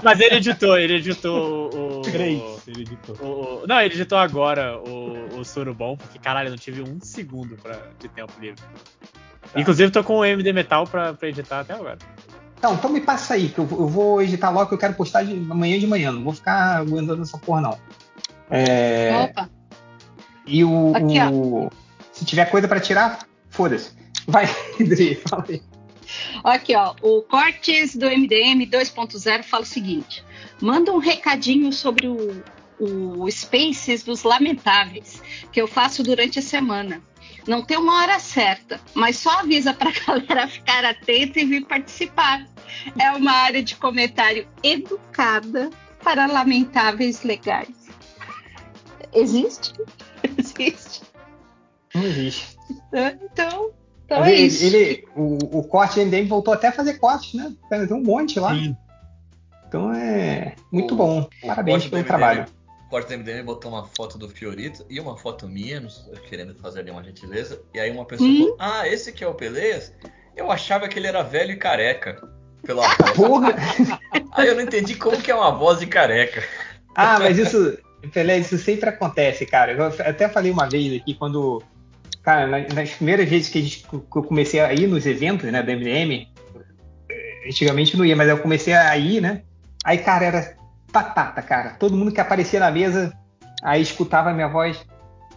Mas 0.04 0.20
ele 0.20 0.36
editou, 0.36 0.78
ele 0.78 0.96
editou 0.96 1.70
o. 1.74 1.98
o- 2.00 2.02
Três, 2.02 2.42
ele 2.68 2.82
editou. 2.82 3.16
o- 3.20 3.64
o- 3.64 3.68
não, 3.68 3.80
ele 3.82 3.94
editou 3.96 4.18
agora 4.18 4.78
o, 4.80 5.40
o 5.40 5.44
surubom, 5.46 5.98
porque 5.98 6.20
caralho, 6.20 6.48
eu 6.48 6.52
não 6.52 6.58
tive 6.58 6.82
um 6.82 7.00
segundo 7.02 7.56
pra, 7.58 7.80
de 8.00 8.08
tempo 8.10 8.34
livre. 8.40 8.62
Tá. 9.54 9.60
Inclusive, 9.60 9.92
tô 9.92 10.04
com 10.04 10.18
o 10.18 10.26
MD 10.26 10.52
Metal 10.54 10.86
pra, 10.86 11.14
pra 11.14 11.28
editar 11.30 11.62
até 11.62 11.74
agora. 11.74 11.98
Então, 12.58 12.74
então 12.74 12.90
me 12.90 13.02
passa 13.02 13.34
aí, 13.36 13.50
que 13.50 13.60
eu, 13.60 13.68
eu 13.72 13.88
vou 13.88 14.22
editar 14.22 14.50
logo, 14.50 14.68
que 14.70 14.74
eu 14.74 14.78
quero 14.80 14.94
postar 14.94 15.24
de, 15.24 15.34
amanhã 15.34 15.78
de 15.80 15.86
manhã. 15.88 16.12
Não 16.12 16.24
vou 16.24 16.34
ficar 16.34 16.78
aguentando 16.78 17.22
essa 17.22 17.38
porra, 17.38 17.62
não. 17.62 17.78
É, 18.50 19.12
Opa, 19.30 19.50
e 20.46 20.64
o, 20.64 20.94
Aqui, 20.96 21.20
o- 21.32 21.70
Se 22.12 22.26
tiver 22.26 22.46
coisa 22.46 22.68
pra 22.68 22.80
tirar, 22.80 23.20
foda-se. 23.50 23.92
Vai, 24.28 24.46
Idri, 24.80 25.16
fala 25.28 25.46
aí. 25.50 25.62
aqui 26.44 26.76
ó, 26.76 26.94
o 27.02 27.22
Cortes 27.24 27.96
do 27.96 28.06
MDM 28.08 28.66
2.0 28.68 29.44
fala 29.44 29.64
o 29.64 29.66
seguinte: 29.68 30.24
manda 30.62 30.92
um 30.92 30.98
recadinho 31.00 31.72
sobre 31.72 32.08
o, 32.08 32.44
o 32.80 33.30
Spaces 33.32 34.04
dos 34.04 34.24
Lamentáveis, 34.24 35.22
que 35.52 35.62
eu 35.62 35.68
faço 35.68 36.02
durante 36.04 36.40
a 36.40 36.42
semana. 36.42 37.02
Não 37.48 37.62
tem 37.64 37.78
uma 37.78 38.02
hora 38.02 38.18
certa, 38.20 38.80
mas 38.96 39.18
só 39.18 39.30
avisa 39.42 39.72
pra 39.74 39.92
galera 40.06 40.48
ficar 40.48 40.84
atenta 40.84 41.40
e 41.40 41.46
vir 41.46 41.66
participar. 41.66 42.46
É 43.00 43.12
uma 43.12 43.32
área 43.32 43.62
de 43.64 43.76
comentário 43.76 44.48
educada 44.64 45.70
para 46.04 46.26
lamentáveis 46.26 47.22
legais. 47.24 47.70
Existe? 49.14 49.74
Existe. 50.60 51.02
Não 51.94 52.04
existe. 52.04 52.58
Então, 52.92 53.72
então 54.06 54.20
Mas 54.20 54.28
é 54.30 54.32
ele, 54.34 54.42
isso. 54.46 54.64
ele- 54.66 55.08
o, 55.16 55.60
o 55.60 55.64
corte 55.68 56.00
MDM 56.00 56.28
voltou 56.28 56.54
até 56.54 56.68
a 56.68 56.72
fazer 56.72 56.96
cortes, 56.96 57.34
né? 57.34 57.54
Tem 57.70 57.82
um 57.94 58.04
monte 58.04 58.40
lá. 58.40 58.54
Sim. 58.54 58.76
Então 59.68 59.94
é 59.94 60.56
muito 60.72 60.94
O- 60.94 60.98
bom. 60.98 61.30
Parabéns 61.46 61.78
corte 61.78 61.90
pelo 61.90 62.04
do 62.04 62.08
trabalho. 62.08 62.40
MDM 62.42 62.56
O 62.86 62.90
corte 62.90 63.08
do 63.08 63.14
MDM 63.18 63.44
botou 63.46 63.72
uma 63.72 63.86
foto 63.88 64.18
do 64.18 64.30
Fiorito 64.30 64.86
e 64.90 65.00
uma 65.00 65.18
foto 65.18 65.48
minha, 65.48 65.86
querendo 66.30 66.56
fazer 66.56 66.80
ali 66.82 66.92
uma 66.92 67.04
gentileza. 67.04 67.62
E 67.74 67.80
aí 67.80 67.92
uma 67.92 68.06
pessoa 68.06 68.30
Hum. 68.30 68.38
falou: 68.40 68.56
Ah, 68.60 68.88
esse 68.88 69.12
que 69.12 69.24
é 69.24 69.28
o 69.28 69.34
Peleias? 69.34 69.92
Eu 70.36 70.52
achava 70.52 70.88
que 70.88 71.00
ele 71.00 71.08
era 71.08 71.24
velho 71.24 71.52
e 71.52 71.58
careca. 71.58 72.22
Pela 72.64 72.82
voz. 72.88 73.12
Porra! 73.16 73.56
Aí 74.32 74.48
eu 74.48 74.56
não 74.56 74.62
entendi 74.62 74.96
como 74.96 75.22
que 75.22 75.30
é 75.32 75.36
uma 75.36 75.52
voz 75.52 75.80
de 75.80 75.86
careca. 75.88 76.44
Ah, 76.96 77.20
mas 77.20 77.38
isso, 77.38 77.78
Pelé, 78.12 78.40
isso 78.40 78.58
sempre 78.58 78.90
acontece, 78.90 79.46
cara. 79.46 79.72
Eu 79.74 79.86
até 79.86 80.28
falei 80.30 80.52
uma 80.52 80.68
vez 80.70 81.00
aqui 81.02 81.14
quando. 81.14 81.62
Cara, 82.24 82.48
na- 82.48 82.74
nas 82.74 82.90
primeiras 82.92 83.30
vezes 83.30 83.50
que, 83.50 83.62
gente- 83.62 83.84
que 83.88 84.18
eu 84.18 84.24
comecei 84.24 84.60
a 84.60 84.74
ir 84.74 84.88
nos 84.88 85.06
eventos, 85.06 85.52
né, 85.52 85.62
da 85.62 85.72
MDM, 85.72 86.28
eh, 87.10 87.48
antigamente 87.48 87.96
não 87.96 88.04
ia, 88.06 88.16
mas 88.16 88.28
eu 88.30 88.40
comecei 88.40 88.74
a 88.74 88.98
ir, 88.98 89.22
né? 89.22 89.44
Aí, 89.84 90.00
cara, 90.00 90.26
era 90.26 90.56
batata, 90.92 91.42
cara. 91.42 91.72
Todo 91.72 91.96
mundo 91.96 92.12
que 92.12 92.20
aparecia 92.20 92.60
na 92.60 92.72
mesa, 92.72 93.14
aí 93.64 93.82
escutava 93.82 94.32
a 94.32 94.34
minha 94.34 94.48
voz. 94.48 94.84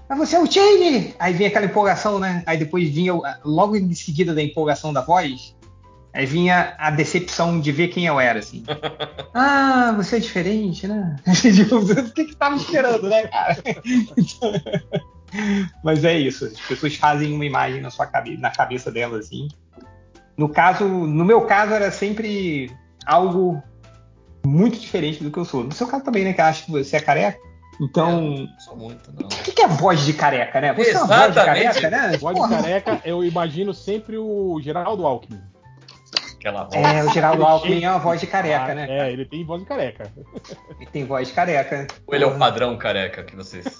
Mas 0.08 0.18
você 0.18 0.36
é 0.36 0.40
o 0.40 0.50
Change! 0.50 1.14
Aí 1.18 1.34
vinha 1.34 1.50
aquela 1.50 1.66
empolgação, 1.66 2.18
né? 2.18 2.42
Aí 2.46 2.56
depois 2.56 2.88
vinha, 2.88 3.12
logo 3.44 3.76
em 3.76 3.92
seguida 3.92 4.34
da 4.34 4.42
empolgação 4.42 4.90
da 4.90 5.02
voz, 5.02 5.54
Aí 6.18 6.26
vinha 6.26 6.74
a 6.78 6.90
decepção 6.90 7.60
de 7.60 7.70
ver 7.70 7.88
quem 7.88 8.06
eu 8.06 8.18
era, 8.18 8.40
assim. 8.40 8.64
ah, 9.32 9.94
você 9.96 10.16
é 10.16 10.18
diferente, 10.18 10.88
né? 10.88 11.14
Tipo, 11.32 11.76
o 11.76 12.12
que 12.12 12.24
que 12.24 12.34
tava 12.34 12.56
esperando, 12.56 13.08
né, 13.08 13.28
cara? 13.28 13.56
Mas 15.84 16.02
é 16.02 16.18
isso, 16.18 16.46
as 16.46 16.60
pessoas 16.62 16.96
fazem 16.96 17.32
uma 17.32 17.44
imagem 17.44 17.80
na 17.80 17.88
sua 17.88 18.04
cabeça, 18.04 18.40
na 18.40 18.50
cabeça 18.50 18.90
delas, 18.90 19.26
assim. 19.26 19.46
No 20.36 20.48
caso, 20.48 20.88
no 20.88 21.24
meu 21.24 21.42
caso 21.42 21.72
era 21.72 21.92
sempre 21.92 22.68
algo 23.06 23.62
muito 24.44 24.76
diferente 24.76 25.22
do 25.22 25.30
que 25.30 25.38
eu 25.38 25.44
sou. 25.44 25.62
No 25.62 25.72
seu 25.72 25.86
caso 25.86 26.02
também, 26.02 26.24
né? 26.24 26.32
Que 26.32 26.40
acho 26.40 26.64
que 26.64 26.72
você 26.72 26.96
é 26.96 27.00
careca. 27.00 27.38
Então. 27.80 28.48
É, 28.58 28.60
sou 28.60 28.76
muito, 28.76 29.12
não. 29.12 29.26
O 29.26 29.28
que, 29.28 29.52
que 29.52 29.62
é 29.62 29.68
voz 29.68 30.00
de 30.00 30.14
careca, 30.14 30.60
né? 30.60 30.74
Você 30.74 30.90
Exatamente. 30.90 30.98
é 30.98 31.06
uma 31.06 31.22
voz 31.22 31.34
de 31.34 31.44
careca, 31.44 31.90
né? 31.90 32.16
Voz 32.16 32.36
de 32.36 32.48
careca, 32.48 33.00
eu 33.04 33.22
imagino 33.22 33.72
sempre 33.72 34.18
o 34.18 34.58
Geraldo 34.60 35.06
Alckmin. 35.06 35.40
Aquela 36.38 36.64
voz. 36.64 36.74
É, 36.74 37.04
o 37.04 37.10
Geraldo 37.12 37.44
Alckmin 37.44 37.82
é 37.84 37.90
uma 37.90 37.98
voz 37.98 38.20
de 38.20 38.26
careca, 38.26 38.74
né? 38.74 38.86
É, 38.88 39.12
ele 39.12 39.24
tem 39.24 39.44
voz 39.44 39.60
de 39.62 39.66
careca. 39.68 40.12
Ele 40.78 40.90
tem 40.90 41.04
voz 41.04 41.28
de 41.28 41.34
careca. 41.34 41.86
Ou 42.06 42.14
ele 42.14 42.24
é 42.24 42.26
o 42.26 42.38
padrão 42.38 42.76
careca 42.76 43.22
que 43.24 43.34
vocês. 43.36 43.64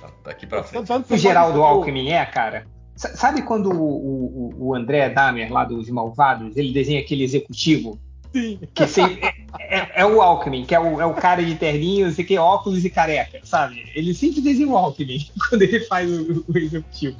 Tá, 0.00 0.10
Daqui 0.24 0.46
pra 0.46 0.62
frente. 0.62 0.90
O 1.10 1.16
Geraldo 1.16 1.62
Alckmin 1.62 2.10
é, 2.10 2.24
cara? 2.26 2.66
S- 2.96 3.16
Sabe 3.16 3.42
quando 3.42 3.70
o, 3.72 4.50
o, 4.60 4.68
o 4.68 4.74
André 4.74 5.08
Dahmer, 5.08 5.50
lá 5.52 5.64
dos 5.64 5.88
Malvados, 5.88 6.56
ele 6.56 6.72
desenha 6.72 7.00
aquele 7.00 7.24
executivo? 7.24 7.98
Sim. 8.32 8.58
Que 8.74 8.86
sempre, 8.86 9.24
é, 9.58 9.78
é- 9.78 9.90
é 9.96 10.06
o 10.06 10.20
Alckmin, 10.20 10.64
que 10.64 10.74
é 10.74 10.80
o, 10.80 11.00
é 11.00 11.06
o 11.06 11.14
cara 11.14 11.42
de 11.42 11.54
terninho, 11.54 12.06
não 12.06 12.12
sei 12.12 12.24
o 12.24 12.28
que, 12.28 12.36
óculos 12.38 12.84
e 12.84 12.90
careca, 12.90 13.40
sabe? 13.44 13.90
Ele 13.94 14.12
sempre 14.12 14.40
desenha 14.40 14.68
o 14.68 14.76
Alckmin 14.76 15.26
quando 15.48 15.62
ele 15.62 15.80
faz 15.80 16.10
o, 16.10 16.44
o 16.48 16.58
executivo. 16.58 17.16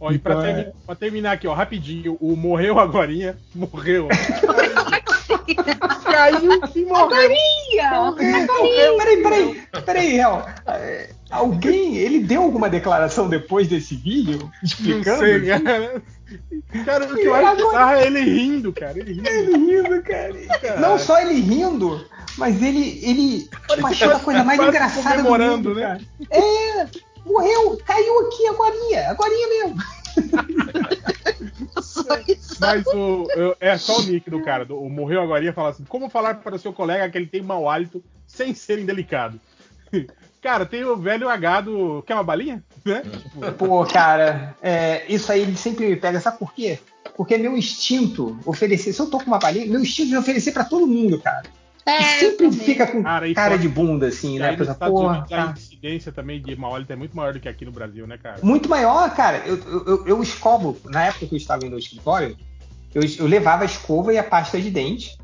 Ó, 0.00 0.12
e 0.12 0.18
pra, 0.18 0.32
Então, 0.34 0.42
termi- 0.44 0.72
pra 0.86 0.94
terminar 0.94 1.32
aqui, 1.32 1.46
ó, 1.48 1.54
rapidinho, 1.54 2.16
o 2.20 2.36
morreu 2.36 2.78
agorinha, 2.78 3.36
morreu. 3.54 4.08
Caiu 6.04 6.60
e 6.74 6.84
morreu. 6.84 8.16
Peraí, 8.16 9.22
peraí, 9.22 9.62
peraí, 9.84 10.08
Real. 10.12 10.48
É, 10.66 11.10
Alguém, 11.30 11.96
ele 11.96 12.20
deu 12.20 12.42
alguma 12.42 12.70
declaração 12.70 13.28
depois 13.28 13.68
desse 13.68 13.94
vídeo? 13.96 14.38
Não 14.40 14.50
Explicando? 14.62 15.18
sei, 15.18 15.40
cara. 15.60 16.02
Cara, 16.84 17.04
o 17.06 17.14
que 17.14 17.22
eu 17.24 17.34
acho 17.34 17.56
bizarro 17.56 17.92
é 17.96 18.06
ele 18.06 18.20
rindo, 18.20 18.72
cara. 18.72 18.98
Ele 18.98 19.12
rindo. 19.14 19.28
Ele 19.28 19.56
rindo, 19.56 20.02
cara. 20.02 20.80
Não 20.80 20.98
só 20.98 21.20
ele 21.20 21.34
rindo, 21.40 22.02
mas 22.38 22.62
ele, 22.62 23.00
ele 23.02 23.48
tipo, 23.68 23.86
achou 23.86 24.12
a 24.12 24.20
coisa 24.20 24.42
mais 24.44 24.58
Quase 24.58 24.70
engraçada 24.76 25.08
do 25.16 25.28
comemorando, 25.28 25.68
mundo, 25.70 25.74
né? 25.80 25.82
cara. 25.82 26.00
É, 26.30 26.86
morreu, 27.32 27.78
caiu 27.84 28.20
aqui 28.26 28.46
agorinha, 28.48 29.10
agorinha 29.10 29.48
mesmo. 29.48 29.76
Mas 32.60 32.86
o, 32.88 33.26
eu- 33.34 33.56
é 33.60 33.76
só 33.78 33.98
o 33.98 34.02
nick 34.02 34.28
do 34.30 34.42
cara. 34.42 34.64
do- 34.64 34.78
o 34.78 34.90
morreu 34.90 35.22
agora 35.22 35.52
fala 35.52 35.70
assim: 35.70 35.84
como 35.84 36.08
falar 36.10 36.34
para 36.36 36.56
o 36.56 36.58
seu 36.58 36.72
colega 36.72 37.08
que 37.10 37.18
ele 37.18 37.26
tem 37.26 37.42
mau 37.42 37.68
hálito 37.68 38.02
sem 38.26 38.54
ser 38.54 38.78
indelicado? 38.78 39.40
Cara, 40.40 40.64
tem 40.64 40.84
o 40.84 40.96
velho 40.96 41.28
H 41.28 41.62
do. 41.62 42.02
Quer 42.06 42.14
uma 42.14 42.22
balinha? 42.24 42.62
Né? 42.86 43.02
Tipo, 43.02 43.52
Pô, 43.52 43.84
cara, 43.84 44.56
é, 44.62 45.04
isso 45.12 45.30
aí 45.30 45.42
ele 45.42 45.54
sempre 45.56 45.86
me 45.88 45.96
pega, 45.96 46.20
sabe 46.20 46.38
por 46.38 46.54
quê? 46.54 46.78
Porque 47.16 47.34
é 47.34 47.38
meu 47.38 47.54
instinto 47.54 48.38
oferecer, 48.46 48.94
se 48.94 49.00
eu 49.00 49.10
tô 49.10 49.18
com 49.18 49.26
uma 49.26 49.38
balinha, 49.38 49.66
meu 49.66 49.80
instinto 49.80 50.14
é 50.14 50.18
oferecer 50.18 50.52
pra 50.52 50.64
todo 50.64 50.86
mundo, 50.86 51.20
cara. 51.20 51.42
É, 51.84 52.00
E 52.00 52.04
sempre 52.20 52.50
fica 52.52 52.86
com 52.86 53.02
Cara, 53.02 53.34
cara 53.34 53.48
fora- 53.50 53.58
de 53.58 53.68
bunda, 53.68 54.06
assim, 54.06 54.36
e 54.36 54.38
né? 54.38 54.56
Coisa, 54.56 54.74
porra, 54.74 55.26
tá. 55.28 55.54
Incidência 55.78 56.12
também 56.12 56.42
de 56.42 56.54
mau 56.56 56.74
hálito 56.74 56.92
é 56.92 56.96
muito 56.96 57.16
maior 57.16 57.32
do 57.32 57.40
que 57.40 57.48
aqui 57.48 57.64
no 57.64 57.70
Brasil, 57.70 58.06
né, 58.06 58.18
cara? 58.18 58.40
Muito 58.42 58.68
maior, 58.68 59.14
cara. 59.14 59.38
Eu, 59.46 59.56
eu, 59.86 60.06
eu- 60.06 60.22
escovo, 60.22 60.76
na 60.86 61.04
época 61.04 61.26
que 61.26 61.34
eu 61.34 61.38
estava 61.38 61.64
indo 61.64 61.74
ao 61.74 61.78
escritório, 61.78 62.36
eu, 62.94 63.02
eu 63.18 63.26
levava 63.26 63.62
a 63.62 63.66
escova 63.66 64.12
e 64.12 64.18
a 64.18 64.24
pasta 64.24 64.60
de 64.60 64.70
dente 64.70 65.16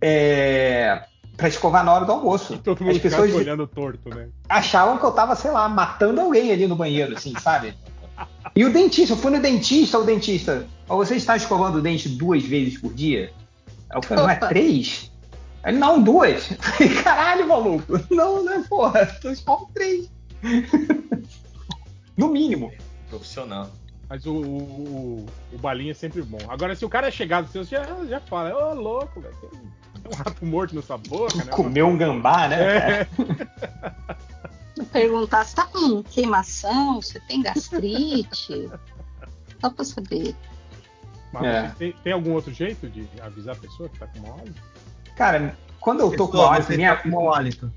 é, 0.00 1.02
para 1.36 1.48
escovar 1.48 1.84
na 1.84 1.92
hora 1.92 2.04
do 2.04 2.12
almoço. 2.12 2.56
Todo 2.58 2.84
mundo 2.84 2.96
As 2.96 3.02
pessoas 3.02 3.34
olhando 3.34 3.66
torto, 3.66 4.08
né? 4.14 4.28
achavam 4.48 4.98
que 4.98 5.04
eu 5.04 5.12
tava, 5.12 5.34
sei 5.34 5.50
lá, 5.50 5.68
matando 5.68 6.20
alguém 6.20 6.52
ali 6.52 6.66
no 6.66 6.76
banheiro, 6.76 7.16
assim, 7.16 7.34
sabe? 7.38 7.74
E 8.54 8.64
o 8.64 8.72
dentista, 8.72 9.12
eu 9.12 9.18
fui 9.18 9.30
no 9.30 9.40
dentista, 9.40 9.98
o 9.98 10.04
dentista, 10.04 10.66
"Ó, 10.88 10.96
você 10.96 11.16
está 11.16 11.36
escovando 11.36 11.76
o 11.76 11.82
dente 11.82 12.08
duas 12.08 12.42
vezes 12.44 12.78
por 12.78 12.94
dia? 12.94 13.30
Eu 13.92 14.00
falei, 14.02 14.24
não 14.24 14.30
é 14.30 14.36
três? 14.48 15.10
Ele, 15.66 15.78
não, 15.78 16.00
duas. 16.02 16.50
Eu 16.50 16.56
falei, 16.58 17.02
caralho, 17.02 17.48
maluco. 17.48 17.92
Não, 18.10 18.44
né, 18.44 18.64
porra, 18.68 19.02
escovo 19.24 19.68
três. 19.74 20.08
no 22.16 22.28
mínimo. 22.28 22.72
Profissional. 23.10 23.68
Mas 24.08 24.24
o, 24.24 24.32
o, 24.32 24.36
o, 24.42 25.26
o 25.52 25.58
balinha 25.58 25.90
é 25.90 25.94
sempre 25.94 26.22
bom. 26.22 26.38
Agora, 26.48 26.76
se 26.76 26.84
o 26.84 26.88
cara 26.88 27.08
é 27.08 27.10
chegado, 27.10 27.48
você 27.48 27.64
já, 27.64 27.84
já 28.04 28.20
fala, 28.20 28.54
ô 28.54 28.74
louco, 28.74 29.20
velho, 29.20 29.34
tem 29.40 30.12
um 30.12 30.14
rato 30.14 30.46
morto 30.46 30.74
na 30.76 30.82
sua 30.82 30.96
boca, 30.96 31.36
né? 31.38 31.50
Comeu 31.50 31.88
um 31.88 31.96
gambá, 31.96 32.46
né? 32.48 33.00
É. 33.00 33.08
Perguntar 34.92 35.44
se 35.44 35.56
tá 35.56 35.64
com 35.66 36.02
queimação, 36.04 37.02
se 37.02 37.18
tem 37.20 37.42
gastrite. 37.42 38.70
Só 39.60 39.70
pra 39.70 39.84
saber. 39.84 40.36
Mas 41.32 41.44
É. 41.44 41.74
tem, 41.76 41.92
tem 42.04 42.12
algum 42.12 42.32
outro 42.34 42.52
jeito 42.52 42.88
de 42.88 43.08
avisar 43.20 43.56
a 43.56 43.58
pessoa 43.58 43.88
que 43.88 43.98
tá 43.98 44.06
com 44.06 44.32
hálito? 44.32 44.62
Cara, 45.16 45.56
quando 45.80 46.00
eu 46.00 46.10
tô 46.14 46.26
com 46.26 46.32
Pessoal, 46.32 46.52
hálito, 46.52 46.72
minha... 46.72 46.94
tá 46.94 47.02
com 47.02 47.08
mau 47.08 47.34
hálito. 47.34 47.72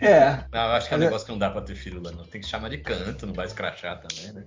É, 0.00 0.44
Não, 0.50 0.60
eu 0.60 0.72
acho 0.72 0.88
que 0.88 0.94
é 0.94 0.96
um 0.96 1.00
negócio 1.00 1.26
que 1.26 1.32
não 1.32 1.38
dá 1.38 1.50
pra 1.50 1.60
ter 1.60 1.74
filho 1.74 2.00
lá, 2.02 2.12
não. 2.12 2.24
Tem 2.24 2.40
que 2.40 2.46
chamar 2.46 2.70
de 2.70 2.78
canto, 2.78 3.26
não 3.26 3.34
vai 3.34 3.46
escrachar 3.46 4.00
também, 4.00 4.32
né? 4.32 4.44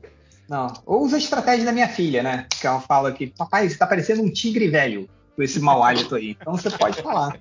não. 0.50 0.74
Ou 0.86 1.04
usa 1.04 1.18
a 1.18 1.20
estratégia 1.20 1.66
da 1.66 1.72
minha 1.72 1.90
filha, 1.90 2.24
né? 2.24 2.48
Que 2.50 2.66
ela 2.66 2.80
fala 2.80 3.12
que, 3.12 3.28
papai, 3.28 3.70
você 3.70 3.78
tá 3.78 3.86
parecendo 3.86 4.24
um 4.24 4.32
tigre 4.32 4.70
velho 4.70 5.08
com 5.36 5.44
esse 5.44 5.60
mau 5.60 5.84
hálito 5.84 6.16
aí. 6.16 6.38
Então 6.40 6.56
você 6.56 6.72
pode 6.72 7.02
falar. 7.02 7.38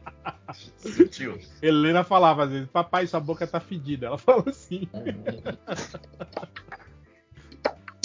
Sutil. 0.77 1.39
Helena 1.63 2.03
falava 2.03 2.45
às 2.45 2.51
vezes, 2.51 2.69
papai, 2.69 3.07
sua 3.07 3.21
boca 3.21 3.47
tá 3.47 3.61
fedida. 3.61 4.07
Ela 4.07 4.19
falou 4.19 4.45
assim. 4.49 4.89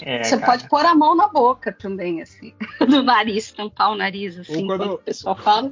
É, 0.03 0.23
Você 0.23 0.37
cara. 0.37 0.45
pode 0.53 0.69
pôr 0.69 0.85
a 0.85 0.95
mão 0.95 1.15
na 1.15 1.27
boca 1.27 1.71
também, 1.71 2.21
assim. 2.21 2.53
No 2.87 3.03
nariz, 3.03 3.51
tampar 3.51 3.91
o 3.91 3.95
nariz, 3.95 4.37
assim, 4.39 4.65
quando- 4.65 4.79
quando 4.79 4.93
o 4.93 4.97
pessoal 4.99 5.35
fala. 5.35 5.71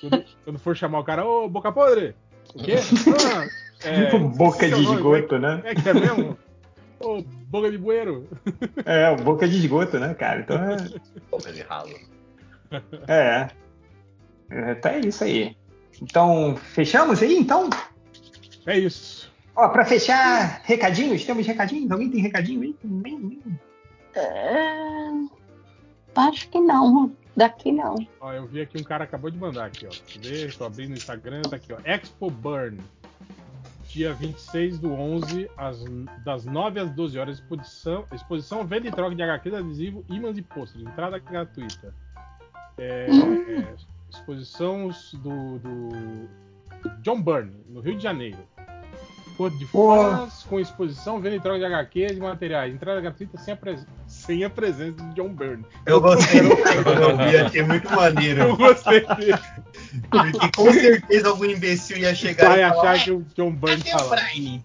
Quando, 0.00 0.24
quando 0.44 0.58
for 0.58 0.76
chamar 0.76 0.98
o 1.00 1.04
cara, 1.04 1.24
ô, 1.26 1.48
boca 1.48 1.70
podre! 1.72 2.14
O 2.54 2.62
quê? 2.62 2.76
Ah, 3.84 3.88
é, 3.88 4.18
boca 4.18 4.66
de 4.66 4.72
nome, 4.72 4.96
esgoto, 4.96 5.38
né? 5.38 5.60
É 5.64 5.72
que 5.72 5.88
é 5.88 5.94
mesmo? 5.94 6.36
Ô, 6.98 7.22
boca 7.22 7.70
de 7.70 7.78
bueiro. 7.78 8.28
É, 8.84 9.14
boca 9.14 9.46
de 9.46 9.56
esgoto, 9.56 10.00
né, 10.00 10.14
cara? 10.14 10.40
Então 10.40 10.56
é. 10.56 10.76
Boca 11.30 11.52
de 11.52 11.62
ralo. 11.62 11.94
É. 13.06 13.48
É, 14.50 14.72
Então 14.72 14.90
é 14.90 14.98
isso 15.00 15.22
aí. 15.22 15.56
Então, 16.02 16.56
fechamos 16.56 17.22
aí, 17.22 17.36
então? 17.36 17.70
É 18.66 18.76
isso. 18.76 19.27
Ó, 19.58 19.68
pra 19.70 19.84
fechar, 19.84 20.62
recadinhos? 20.62 21.24
Temos 21.24 21.44
recadinhos? 21.44 21.90
Alguém 21.90 22.08
tem 22.08 22.20
recadinho 22.20 22.62
aí? 22.62 22.76
É, 24.14 25.10
Acho 26.14 26.48
que 26.48 26.60
não. 26.60 27.12
Daqui 27.36 27.72
não. 27.72 27.96
Ó, 28.20 28.32
eu 28.32 28.46
vi 28.46 28.60
aqui 28.60 28.80
um 28.80 28.84
cara 28.84 29.02
acabou 29.02 29.28
de 29.32 29.36
mandar 29.36 29.64
aqui, 29.64 29.84
ó. 29.84 29.90
Deixa 29.90 30.16
eu 30.16 30.48
ver, 30.48 30.56
tô 30.56 30.64
abrindo 30.64 30.90
o 30.90 30.94
Instagram, 30.94 31.42
tá 31.42 31.56
aqui, 31.56 31.72
ó. 31.72 31.78
Expo 31.84 32.30
Burn. 32.30 32.78
Dia 33.88 34.14
26 34.14 34.78
do 34.78 34.92
11, 34.92 35.50
às, 35.56 35.84
das 36.24 36.44
9 36.44 36.78
às 36.78 36.90
12 36.92 37.18
horas, 37.18 37.38
exposição, 37.38 38.04
exposição 38.12 38.64
venda 38.64 38.86
e 38.86 38.92
troca 38.92 39.16
de 39.16 39.22
HQs, 39.22 39.54
adesivo, 39.54 40.04
ímãs 40.08 40.38
e 40.38 40.42
pôster. 40.42 40.80
Entrada 40.80 41.18
gratuita. 41.18 41.92
É, 42.76 43.08
é, 43.08 43.74
exposição 44.08 44.88
do, 45.14 45.58
do 45.58 46.28
John 47.02 47.20
Byrne, 47.20 47.52
no 47.68 47.80
Rio 47.80 47.96
de 47.96 48.04
Janeiro. 48.04 48.38
Cor 49.38 49.50
de 49.52 49.64
fãs, 49.66 50.42
com 50.48 50.58
exposição, 50.58 51.20
venda 51.20 51.36
e 51.36 51.40
troca 51.40 51.60
de 51.60 51.64
HQs 51.64 52.16
e 52.16 52.20
materiais. 52.20 52.74
Entrada 52.74 53.00
gratuita 53.00 53.38
sem 53.38 53.54
a, 53.54 53.56
pres- 53.56 53.86
sem 54.08 54.42
a 54.44 54.50
presença 54.50 55.00
de 55.00 55.14
John 55.14 55.28
Byrne. 55.28 55.64
Eu 55.86 56.00
gostei 56.00 56.40
do 56.40 56.48
eu 56.48 57.16
vi, 57.16 57.36
achei 57.36 57.62
muito 57.62 57.88
maneiro. 57.94 58.42
Eu 58.42 58.56
gostei. 58.56 59.06
Porque 60.10 60.50
com 60.56 60.72
certeza 60.72 61.28
algum 61.28 61.44
imbecil 61.44 61.98
ia 61.98 62.12
chegar 62.16 62.48
Vai 62.48 62.64
e 62.64 62.68
falar, 62.68 62.90
achar 62.90 63.04
que 63.04 63.10
o 63.12 63.24
John 63.36 63.52
Byrne 63.52 63.82
fala. 63.88 64.16
Brian? 64.16 64.60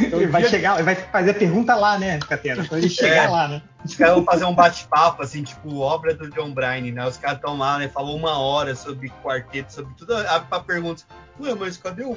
Ele 0.00 0.26
vai 0.26 0.44
chegar, 0.44 0.74
ele 0.74 0.82
vai 0.84 0.94
fazer 0.94 1.32
pergunta 1.34 1.74
lá, 1.74 1.98
né, 1.98 2.18
Catena? 2.18 2.66
Quando 2.66 2.82
ele 2.82 2.90
chegar 2.90 3.24
É. 3.24 3.28
lá, 3.28 3.48
né? 3.48 3.62
Os 3.84 3.94
caras 3.96 4.14
vão 4.14 4.24
fazer 4.24 4.44
um 4.44 4.54
bate-papo, 4.54 5.22
assim, 5.22 5.42
tipo, 5.42 5.78
obra 5.78 6.14
do 6.14 6.30
John 6.30 6.52
Bryan, 6.52 6.92
né? 6.92 7.06
Os 7.08 7.16
caras 7.16 7.38
estão 7.38 7.56
lá, 7.56 7.78
né? 7.78 7.88
Falou 7.88 8.14
uma 8.16 8.38
hora 8.38 8.74
sobre 8.76 9.10
quarteto, 9.24 9.72
sobre 9.72 9.94
tudo. 9.94 10.14
Abre 10.16 10.48
pra 10.48 10.60
pergunta. 10.60 11.02
Ué, 11.40 11.54
mas 11.54 11.76
cadê 11.78 12.04
o 12.04 12.16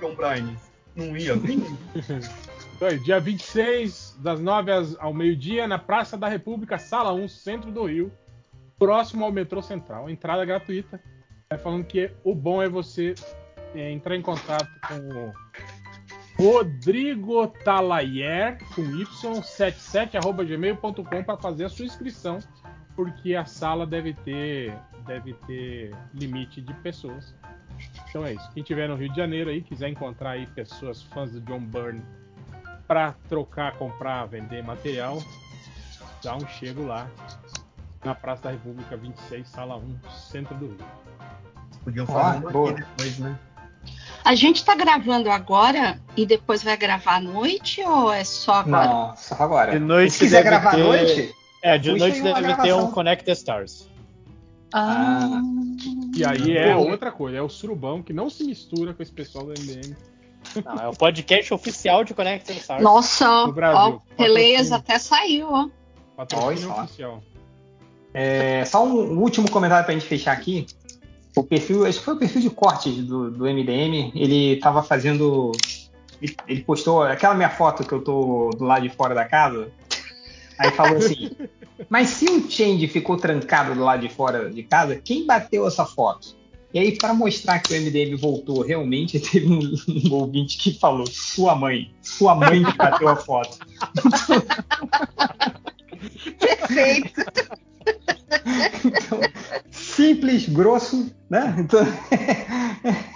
John 0.00 0.14
Bryan? 0.14 0.54
Não 0.94 1.16
ia 1.16 1.34
vir? 1.36 1.58
Então, 2.76 2.94
dia 2.98 3.18
26, 3.18 4.18
das 4.20 4.38
9 4.38 4.70
às- 4.70 4.94
ao 5.00 5.14
meio-dia, 5.14 5.66
na 5.66 5.78
Praça 5.78 6.14
da 6.14 6.28
República, 6.28 6.76
Sala 6.76 7.10
1, 7.10 7.26
centro 7.26 7.72
do 7.72 7.86
Rio, 7.86 8.12
próximo 8.78 9.24
ao 9.24 9.32
metrô 9.32 9.62
central. 9.62 10.10
Entrada 10.10 10.44
gratuita. 10.44 11.00
Vai 11.48 11.58
falando 11.58 11.84
que 11.86 12.10
o 12.22 12.34
bom 12.34 12.62
é 12.62 12.68
você 12.68 13.14
é, 13.74 13.90
entrar 13.90 14.14
em 14.14 14.20
contato 14.20 14.68
com 14.86 15.32
o 16.44 16.52
Rodrigo 16.52 17.46
Talayer, 17.64 18.58
com 18.74 18.82
y77.gmail.com 18.82 21.24
para 21.24 21.38
fazer 21.38 21.64
a 21.64 21.70
sua 21.70 21.86
inscrição 21.86 22.38
porque 22.94 23.34
a 23.34 23.46
sala 23.46 23.86
deve 23.86 24.12
ter, 24.12 24.74
deve 25.06 25.32
ter 25.46 25.96
limite 26.14 26.60
de 26.60 26.74
pessoas. 26.74 27.34
Então 28.08 28.24
é 28.24 28.32
isso. 28.34 28.50
Quem 28.52 28.62
tiver 28.62 28.88
no 28.88 28.94
Rio 28.96 29.10
de 29.10 29.16
Janeiro 29.16 29.50
aí, 29.50 29.60
quiser 29.62 29.88
encontrar 29.88 30.30
aí 30.30 30.46
pessoas 30.46 31.02
fãs 31.02 31.30
do 31.32 31.40
John 31.40 31.60
Byrne 31.60 32.02
para 32.86 33.14
trocar, 33.28 33.72
comprar, 33.76 34.26
vender 34.26 34.62
material, 34.62 35.22
dá 36.22 36.36
um 36.36 36.46
chego 36.46 36.86
lá 36.86 37.08
na 38.04 38.14
Praça 38.14 38.44
da 38.44 38.50
República 38.52 38.96
26, 38.96 39.48
sala 39.48 39.76
1, 39.76 39.96
centro 40.10 40.54
do 40.54 40.66
Rio. 40.66 40.78
Podiam 41.84 42.06
falar 42.06 42.36
um 42.42 42.48
aqui 42.68 42.74
depois, 42.74 43.18
né? 43.18 43.38
A 44.24 44.34
gente 44.34 44.64
tá 44.64 44.74
gravando 44.74 45.30
agora 45.30 46.00
e 46.16 46.26
depois 46.26 46.62
vai 46.62 46.76
gravar 46.76 47.16
à 47.16 47.20
noite 47.20 47.80
ou 47.82 48.12
é 48.12 48.24
só 48.24 48.54
agora? 48.54 48.88
Não, 48.88 49.16
só 49.16 49.34
agora. 49.38 49.72
De 49.72 49.78
noite 49.78 50.12
Se 50.14 50.18
quiser 50.20 50.42
gravar 50.42 50.70
ter- 50.74 50.80
à 50.80 50.84
noite, 50.84 51.34
É, 51.62 51.78
de 51.78 51.92
noite 51.92 52.20
deve 52.22 52.54
ter 52.56 52.72
um 52.74 52.90
Connect 52.90 53.24
the 53.24 53.32
Stars. 53.32 53.88
Ah, 54.72 55.40
E 56.16 56.24
aí 56.24 56.56
é 56.56 56.74
Pô. 56.74 56.88
outra 56.88 57.12
coisa, 57.12 57.36
é 57.36 57.42
o 57.42 57.48
surubão 57.48 58.02
que 58.02 58.12
não 58.12 58.30
se 58.30 58.42
mistura 58.42 58.94
com 58.94 59.02
esse 59.02 59.12
pessoal 59.12 59.44
do 59.44 59.50
MDM. 59.50 59.94
Não, 60.64 60.74
é 60.82 60.88
o 60.88 60.92
podcast 60.92 61.52
oficial 61.52 62.04
de 62.04 62.14
Connect 62.14 62.50
Stars. 62.52 62.82
nossa, 62.82 63.28
ó, 63.28 63.52
Patrocínio. 63.52 64.74
até 64.74 64.98
saiu, 64.98 65.48
ó. 65.50 65.68
Patrocínio 66.16 66.70
Olha 66.70 66.76
só. 66.76 66.82
oficial. 66.84 67.22
É, 68.14 68.64
só 68.64 68.82
um, 68.86 69.18
último 69.18 69.50
comentário 69.50 69.84
pra 69.84 69.92
gente 69.92 70.06
fechar 70.06 70.32
aqui. 70.32 70.66
O 71.36 71.42
perfil, 71.42 71.84
acho 71.84 71.98
que 71.98 72.04
foi 72.04 72.14
o 72.14 72.18
perfil 72.18 72.40
de 72.40 72.48
cortes 72.48 72.96
do, 73.04 73.30
do 73.30 73.44
MDM. 73.44 74.10
Ele 74.14 74.56
tava 74.56 74.82
fazendo. 74.82 75.52
Ele, 76.22 76.34
ele 76.48 76.62
postou 76.62 77.02
aquela 77.02 77.34
minha 77.34 77.50
foto 77.50 77.86
que 77.86 77.92
eu 77.92 78.02
tô 78.02 78.48
do 78.56 78.64
lado 78.64 78.88
de 78.88 78.88
fora 78.88 79.14
da 79.14 79.26
casa. 79.26 79.70
Aí 80.58 80.70
falou 80.72 80.98
assim: 80.98 81.30
Mas 81.88 82.08
se 82.08 82.26
o 82.26 82.50
Change 82.50 82.86
ficou 82.88 83.16
trancado 83.16 83.74
do 83.74 83.82
lado 83.82 84.00
de 84.00 84.08
fora 84.08 84.50
de 84.50 84.62
casa, 84.62 84.96
quem 84.96 85.26
bateu 85.26 85.66
essa 85.66 85.84
foto? 85.84 86.36
E 86.74 86.78
aí, 86.78 86.98
para 86.98 87.14
mostrar 87.14 87.60
que 87.60 87.72
o 87.72 87.80
MDM 87.80 88.16
voltou 88.16 88.62
realmente, 88.62 89.18
teve 89.18 89.46
um, 89.46 89.60
um 89.88 90.12
ouvinte 90.12 90.58
que 90.58 90.78
falou: 90.78 91.06
Sua 91.06 91.54
mãe, 91.54 91.90
sua 92.02 92.34
mãe 92.34 92.62
que 92.64 92.76
bateu 92.76 93.08
a 93.08 93.16
foto. 93.16 93.58
Perfeito. 96.38 97.24
Então, 98.84 99.20
simples, 99.70 100.48
grosso, 100.48 101.10
né? 101.30 101.54
Então, 101.58 101.80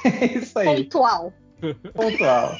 é 0.05 0.39
isso 0.39 0.59
aí, 0.59 0.85
Pontual. 0.85 1.33
Pontual. 1.95 2.57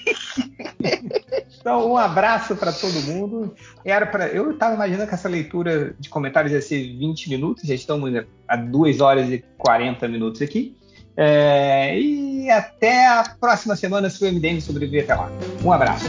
Então, 1.61 1.93
um 1.93 1.97
abraço 1.97 2.57
para 2.57 2.73
todo 2.73 3.03
mundo. 3.03 3.55
Era 3.85 4.07
para, 4.07 4.29
eu 4.29 4.53
estava 4.53 4.75
imaginando 4.75 5.07
que 5.07 5.15
essa 5.15 5.29
leitura 5.29 5.95
de 5.99 6.09
comentários 6.09 6.53
ia 6.53 6.63
ser 6.63 6.97
20 6.97 7.29
minutos, 7.29 7.65
já 7.65 7.75
estamos 7.75 8.11
a 8.49 8.57
2 8.57 9.01
horas 9.01 9.31
e 9.31 9.45
40 9.59 10.09
minutos 10.09 10.41
aqui. 10.41 10.77
É, 11.17 12.01
e 12.01 12.51
até 12.51 13.07
a 13.07 13.37
próxima 13.39 13.77
semana, 13.77 14.09
se 14.09 14.25
o 14.25 14.33
MDM 14.33 14.61
sobreviver 14.61 15.05
até 15.05 15.15
lá. 15.15 15.31
Um 15.63 15.73
abraço. 15.73 16.07